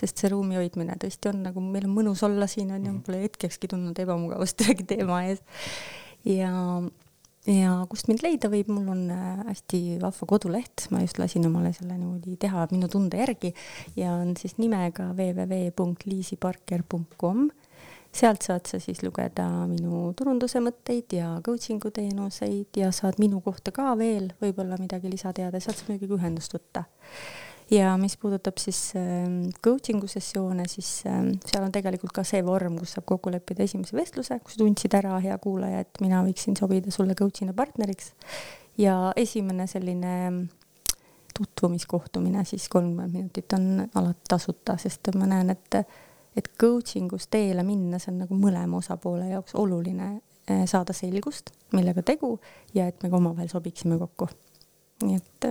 sest 0.00 0.22
see 0.22 0.32
ruumi 0.32 0.58
hoidmine 0.58 0.96
tõesti 1.02 1.30
on 1.30 1.42
nagu, 1.46 1.62
meil 1.62 1.86
on 1.88 1.96
mõnus 1.98 2.24
olla 2.26 2.48
siin 2.50 2.72
onju 2.72 2.90
mm 2.90 2.98
-hmm., 2.98 3.06
pole 3.06 3.22
hetkekski 3.26 3.70
tundnud 3.70 3.98
ebamugavust 3.98 4.60
ühegi 4.64 4.86
teema 4.94 5.22
ees. 5.28 5.42
ja 6.24 6.50
ja 7.50 7.86
kust 7.90 8.08
mind 8.08 8.22
leida 8.24 8.48
võib, 8.52 8.68
mul 8.72 8.88
on 8.92 9.10
äh, 9.12 9.38
hästi 9.50 9.80
vahva 10.02 10.26
koduleht, 10.28 10.86
ma 10.94 10.98
just 11.04 11.18
lasin 11.20 11.46
omale 11.48 11.72
selle 11.76 11.94
niimoodi 11.98 12.32
teha 12.40 12.60
minu 12.72 12.86
tunde 12.92 13.16
järgi 13.20 13.50
ja 13.98 14.08
on 14.16 14.28
siis 14.40 14.54
nimega 14.58 15.04
www.liisiparker.com. 15.12 17.38
sealt 18.14 18.42
saad 18.46 18.64
sa 18.70 18.78
siis 18.80 19.02
lugeda 19.02 19.66
minu 19.66 20.12
turunduse 20.16 20.60
mõtteid 20.62 21.12
ja 21.18 21.40
coaching'u 21.44 21.90
teenuseid 21.94 22.70
ja 22.78 22.92
saad 22.94 23.14
minu 23.18 23.40
kohta 23.44 23.70
ka 23.74 23.98
veel 23.98 24.32
võib-olla 24.40 24.76
midagi 24.80 25.10
lisateada, 25.10 25.60
sealt 25.60 25.76
saab 25.82 25.88
muidugi 25.92 26.14
ühendust 26.20 26.54
võtta 26.54 26.84
ja 27.70 27.94
mis 28.00 28.16
puudutab 28.20 28.58
siis 28.60 28.92
äh, 28.98 29.28
coaching'u 29.64 30.08
sessioone, 30.10 30.66
siis 30.68 31.02
äh, 31.08 31.20
seal 31.46 31.64
on 31.64 31.72
tegelikult 31.72 32.12
ka 32.16 32.24
see 32.26 32.42
vorm, 32.44 32.78
kus 32.80 32.96
saab 32.96 33.06
kokku 33.08 33.32
leppida 33.32 33.64
esimese 33.64 33.96
vestluse, 33.96 34.38
kui 34.44 34.54
sa 34.54 34.60
tundsid 34.60 34.96
ära, 34.98 35.16
hea 35.24 35.36
kuulaja, 35.42 35.84
et 35.84 36.02
mina 36.04 36.22
võiksin 36.26 36.58
sobida 36.58 36.92
sulle 36.94 37.16
coach'ina 37.18 37.56
partneriks. 37.56 38.12
ja 38.78 39.12
esimene 39.16 39.66
selline 39.70 40.14
tutvumiskohtumine 41.34 42.44
siis 42.44 42.68
kolmkümmend 42.68 43.12
minutit 43.12 43.52
on 43.52 43.86
alati 43.94 44.28
tasuta, 44.28 44.76
sest 44.78 45.10
ma 45.18 45.26
näen, 45.30 45.50
et, 45.50 45.80
et 46.36 46.50
coaching 46.60 47.12
us 47.12 47.26
teele 47.30 47.62
minna, 47.66 47.98
see 47.98 48.12
on 48.12 48.20
nagu 48.24 48.38
mõlema 48.38 48.78
osapoole 48.82 49.30
jaoks 49.32 49.56
oluline 49.58 50.10
äh, 50.50 50.66
saada 50.70 50.92
selgust, 50.92 51.54
millega 51.72 52.02
tegu 52.02 52.36
ja 52.74 52.90
et 52.90 53.02
me 53.02 53.10
ka 53.10 53.22
omavahel 53.22 53.48
sobiksime 53.50 53.98
kokku. 53.98 54.28
nii 55.04 55.16
et 55.18 55.48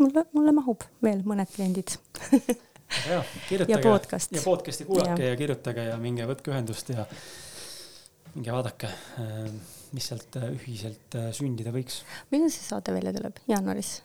mulle, 0.00 0.26
mulle 0.36 0.54
mahub 0.56 0.86
veel 1.04 1.22
mõned 1.26 1.50
kliendid 1.52 1.96
ja, 3.10 3.22
ja 3.68 3.80
podcast. 3.82 4.34
ja 4.36 4.44
podcast'i 4.44 4.86
kuulake 4.88 5.22
ja. 5.22 5.32
ja 5.32 5.40
kirjutage 5.40 5.88
ja 5.90 5.98
minge 6.00 6.26
võtke 6.28 6.52
ühendust 6.54 6.92
ja 6.94 7.06
minge 8.36 8.52
vaadake, 8.52 8.90
äh, 9.22 9.46
mis 9.96 10.10
sealt 10.10 10.36
äh, 10.40 10.50
ühiselt 10.52 11.16
äh, 11.18 11.30
sündida 11.36 11.72
võiks. 11.74 12.02
millal 12.34 12.52
see 12.52 12.66
saade 12.66 12.94
välja 12.96 13.14
tuleb, 13.16 13.40
jaanuaris? 13.50 13.98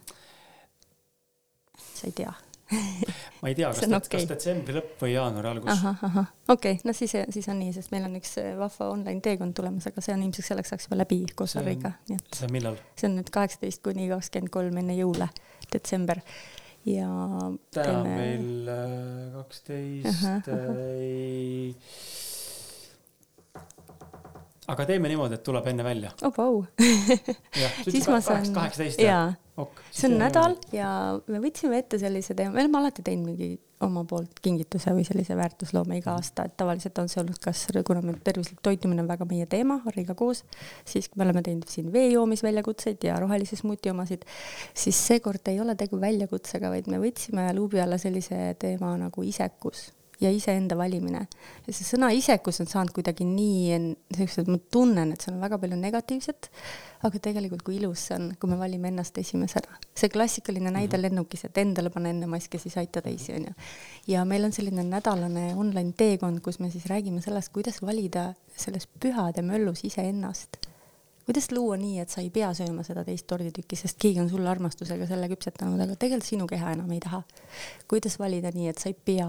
sa 1.82 2.08
ei 2.08 2.16
tea 2.16 2.32
ma 2.72 3.50
ei 3.50 3.56
tea, 3.56 3.68
kas, 3.74 3.84
okay. 3.84 4.10
kas 4.16 4.28
detsembri 4.30 4.78
lõpp 4.78 5.04
või 5.04 5.14
jaanuari 5.14 5.50
algus. 5.52 5.72
ahah, 5.74 6.04
ahah, 6.08 6.30
okei 6.48 6.78
okay,, 6.78 6.88
no 6.88 6.96
siis, 6.96 7.14
siis 7.36 7.50
on 7.52 7.60
nii, 7.60 7.74
sest 7.76 7.92
meil 7.94 8.08
on 8.08 8.16
üks 8.22 8.38
vahva 8.60 8.92
online 8.94 9.24
teekond 9.26 9.56
tulemas, 9.58 9.90
aga 9.92 10.04
see 10.04 10.16
on 10.16 10.24
ilmselt 10.26 10.48
selleks 10.48 10.72
ajaks 10.72 10.88
juba 10.88 11.02
läbi 11.04 11.20
koos 11.36 11.58
Harriga, 11.60 11.94
nii 12.10 12.20
et 12.20 12.40
see 12.40 12.48
on 12.48 12.56
millal? 12.56 12.80
see 12.96 13.10
on 13.10 13.18
nüüd 13.20 13.32
kaheksateist 13.36 13.84
kuni 13.86 14.08
kakskümmend 14.14 14.54
kolm 14.56 14.80
enne 14.84 14.96
jõule, 14.96 15.28
detsember 15.74 16.22
ja 16.88 17.10
täna 17.74 18.00
on 18.00 18.10
meil 18.10 18.70
äh, 18.74 19.34
kaksteist 19.36 20.50
ei. 20.56 21.76
aga 24.72 24.86
teeme 24.90 25.12
niimoodi, 25.12 25.38
et 25.38 25.44
tuleb 25.46 25.68
enne 25.72 25.86
välja. 25.86 26.14
oh 26.26 26.34
vau, 26.38 26.64
siis 27.86 28.08
ma 28.10 28.22
saan, 28.24 28.50
kaheksateist 28.56 29.02
jah? 29.04 29.36
jaa, 29.58 29.68
see 29.92 30.10
on 30.10 30.18
nädal 30.22 30.58
ja 30.76 30.94
me 31.28 31.44
võtsime 31.44 31.82
ette 31.84 32.02
sellise 32.02 32.38
teema, 32.38 32.56
me 32.56 32.66
oleme 32.66 32.82
alati 32.82 33.06
teinud 33.06 33.34
mingi 33.34 33.54
oma 33.86 34.04
poolt 34.08 34.42
kingituse 34.44 34.94
või 34.96 35.06
sellise 35.08 35.38
väärtusloome 35.38 36.00
iga 36.00 36.16
aasta, 36.18 36.46
et 36.48 36.58
tavaliselt 36.60 36.98
on 37.02 37.10
see 37.12 37.22
olnud 37.22 37.40
kas, 37.44 37.66
kuna 37.88 38.04
meil 38.06 38.20
tervislik 38.24 38.62
toitumine 38.66 39.04
on 39.04 39.10
väga 39.12 39.28
meie 39.30 39.48
teema 39.52 39.80
Harriga 39.86 40.16
koos, 40.18 40.44
siis 40.88 41.10
me 41.16 41.26
oleme 41.28 41.44
teinud 41.46 41.70
siin 41.72 41.92
vee 41.94 42.10
joomisväljakutseid 42.14 43.08
ja 43.10 43.20
rohelise 43.22 43.60
smuuti 43.60 43.94
omasid, 43.94 44.28
siis 44.74 45.00
seekord 45.08 45.48
ei 45.52 45.60
ole 45.64 45.76
tegu 45.80 46.02
väljakutsega, 46.02 46.74
vaid 46.74 46.92
me 46.92 47.02
võtsime 47.02 47.50
luubi 47.58 47.82
alla 47.82 48.00
sellise 48.02 48.54
teema 48.60 48.96
nagu 49.02 49.26
isekus 49.28 49.90
ja 50.22 50.32
iseenda 50.32 50.78
valimine. 50.78 51.26
ja 51.68 51.74
see 51.74 51.86
sõna 51.88 52.12
isekus 52.14 52.62
on 52.62 52.70
saanud 52.70 52.94
kuidagi 52.96 53.26
nii 53.26 53.96
siuksed, 54.16 54.50
ma 54.52 54.60
tunnen, 54.72 55.14
et 55.14 55.24
seal 55.24 55.36
on 55.36 55.44
väga 55.44 55.58
palju 55.62 55.80
negatiivset, 55.82 56.50
aga 57.08 57.22
tegelikult 57.30 57.64
kui 57.66 57.78
ilus 57.80 58.08
see 58.10 58.18
on, 58.18 58.32
kui 58.40 58.52
me 58.52 58.60
valime 58.60 58.92
ennast 58.92 59.18
esimesena. 59.18 59.80
see 59.98 60.10
klassikaline 60.14 60.74
näide 60.74 61.02
lennukis, 61.02 61.46
et 61.50 61.58
endale 61.62 61.90
pane 61.94 62.14
enne 62.14 62.30
mask 62.30 62.54
ja 62.54 62.64
siis 62.64 62.78
aita 62.82 63.02
teisi, 63.02 63.34
onju. 63.38 63.54
ja 64.14 64.26
meil 64.26 64.46
on 64.46 64.54
selline 64.56 64.86
nädalane 64.88 65.52
online 65.56 65.94
teekond, 65.98 66.42
kus 66.46 66.60
me 66.60 66.72
siis 66.72 66.86
räägime 66.92 67.22
sellest, 67.22 67.54
kuidas 67.54 67.82
valida 67.82 68.32
selles 68.56 68.88
pühade 69.02 69.42
möllus 69.46 69.86
iseennast 69.88 70.62
kuidas 71.26 71.52
luua 71.52 71.78
nii, 71.78 72.00
et 72.02 72.10
sa 72.10 72.22
ei 72.22 72.30
pea 72.34 72.50
sööma 72.58 72.84
seda 72.84 73.06
teist 73.08 73.28
torditükki, 73.30 73.78
sest 73.80 74.00
keegi 74.02 74.20
on 74.24 74.30
sulle 74.30 74.50
armastusega 74.52 75.06
selle 75.08 75.30
küpsetanud, 75.32 75.80
aga 75.80 75.96
tegelikult 75.96 76.28
sinu 76.28 76.48
keha 76.50 76.74
enam 76.76 76.92
ei 76.92 77.00
taha. 77.00 77.22
kuidas 77.88 78.18
valida 78.20 78.52
nii, 78.52 78.68
et 78.72 78.82
sa 78.82 78.90
ei 78.90 78.98
pea 78.98 79.28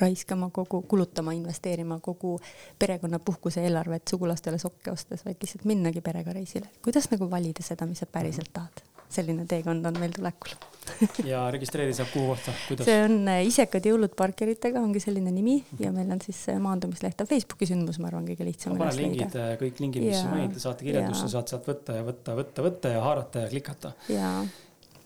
raiskama 0.00 0.50
kogu, 0.54 0.82
kulutama, 0.88 1.32
investeerima 1.36 2.00
kogu 2.02 2.38
perekonna 2.78 3.18
puhkuse 3.18 3.62
eelarvet 3.64 4.08
sugulastele 4.10 4.58
sokke 4.58 4.90
ostes, 4.94 5.24
vaid 5.26 5.38
lihtsalt 5.42 5.64
minnagi 5.70 6.02
perega 6.04 6.34
reisile. 6.34 6.70
kuidas 6.84 7.10
nagu 7.12 7.30
valida 7.30 7.62
seda, 7.62 7.86
mis 7.86 8.02
sa 8.02 8.10
päriselt 8.10 8.52
tahad? 8.52 8.84
selline 9.14 9.44
teekond 9.48 9.86
on 9.86 9.98
meil 10.00 10.12
tulekul. 10.14 10.54
ja 11.30 11.44
registreerida 11.54 11.96
saab 11.96 12.10
kuhu 12.12 12.32
kohta, 12.32 12.52
kuidas? 12.68 12.88
see 12.88 13.04
on 13.06 13.14
äh, 13.30 13.40
Isekad 13.48 13.86
jõulud 13.88 14.12
parkeritega 14.18 14.82
ongi 14.84 15.00
selline 15.00 15.32
nimi 15.32 15.56
ja 15.80 15.92
meil 15.94 16.10
on 16.12 16.20
siis 16.24 16.42
äh, 16.52 16.58
maandumisleht, 16.60 17.24
Facebooki 17.30 17.68
sündmus, 17.70 18.00
ma 18.02 18.10
arvan, 18.10 18.26
kõige 18.28 18.46
lihtsam 18.48 18.74
ma 18.74 18.84
panen 18.84 19.00
lingid, 19.00 19.38
kõik 19.62 19.80
lingid, 19.80 20.04
mis 20.04 20.18
Jaa, 20.18 20.34
mainiti, 20.34 20.60
saate 20.62 20.86
kirjeldusse, 20.86 21.30
saad 21.32 21.52
sealt 21.52 21.70
võtta 21.70 21.96
ja 21.96 22.04
võtta, 22.04 22.36
võtta, 22.36 22.66
võtta 22.68 22.92
ja 22.92 23.00
haarata 23.06 23.46
ja 23.46 23.52
klikata. 23.54 23.94
ja 24.12 24.34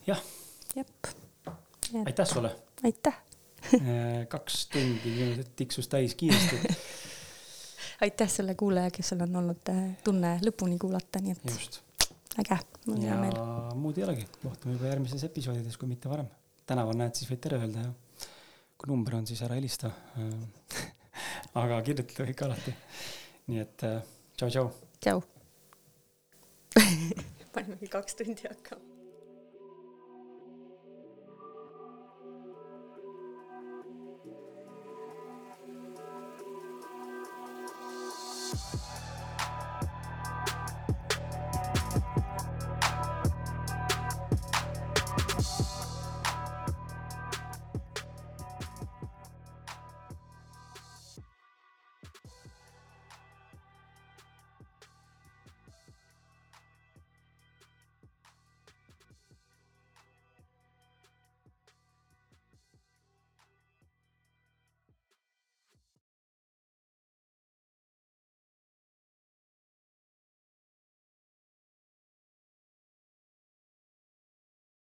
jah, 0.08 0.24
jep, 0.74 1.12
aitäh 2.02 2.32
sulle. 2.32 2.52
aitäh, 2.82 3.22
kaks 4.34 4.66
tundi 4.72 5.44
tiksus 5.56 5.88
täis 5.88 6.14
kiiresti. 6.18 6.60
aitäh 8.04 8.30
selle 8.30 8.54
kuulaja, 8.54 8.90
kes 8.94 9.12
sul 9.12 9.22
on 9.24 9.36
olnud 9.40 9.70
äh, 9.72 9.84
tunne 10.04 10.36
lõpuni 10.44 10.78
kuulata, 10.80 11.20
nii 11.22 11.34
et 11.34 11.48
just. 11.50 11.80
äge, 12.38 12.58
mul 12.86 12.96
on 12.96 13.02
hea 13.02 13.14
ja 13.14 13.20
meel. 13.20 13.38
muud 13.82 13.98
ei 13.98 14.06
olegi, 14.06 14.26
kohtume 14.42 14.76
juba 14.76 14.92
järgmises 14.92 15.24
episoodides, 15.28 15.78
kui 15.80 15.90
mitte 15.90 16.10
varem. 16.10 16.28
tänaval 16.66 16.98
näed, 17.00 17.16
siis 17.18 17.30
võid 17.30 17.42
tere 17.44 17.58
öelda 17.62 17.88
ja 17.88 17.94
kui 18.78 18.92
number 18.92 19.18
on, 19.18 19.26
siis 19.26 19.42
ära 19.42 19.58
helista. 19.58 19.90
aga 21.62 21.80
kirjutada 21.86 22.30
ikka 22.30 22.46
alati. 22.46 22.76
nii 23.48 23.64
et 23.64 23.88
äh, 23.88 23.98
tšau-tšau. 24.36 24.70
tšau. 25.00 25.24
panimegi 27.54 27.90
kaks 27.90 28.20
tundi 28.20 28.46
hakkama. 28.46 28.87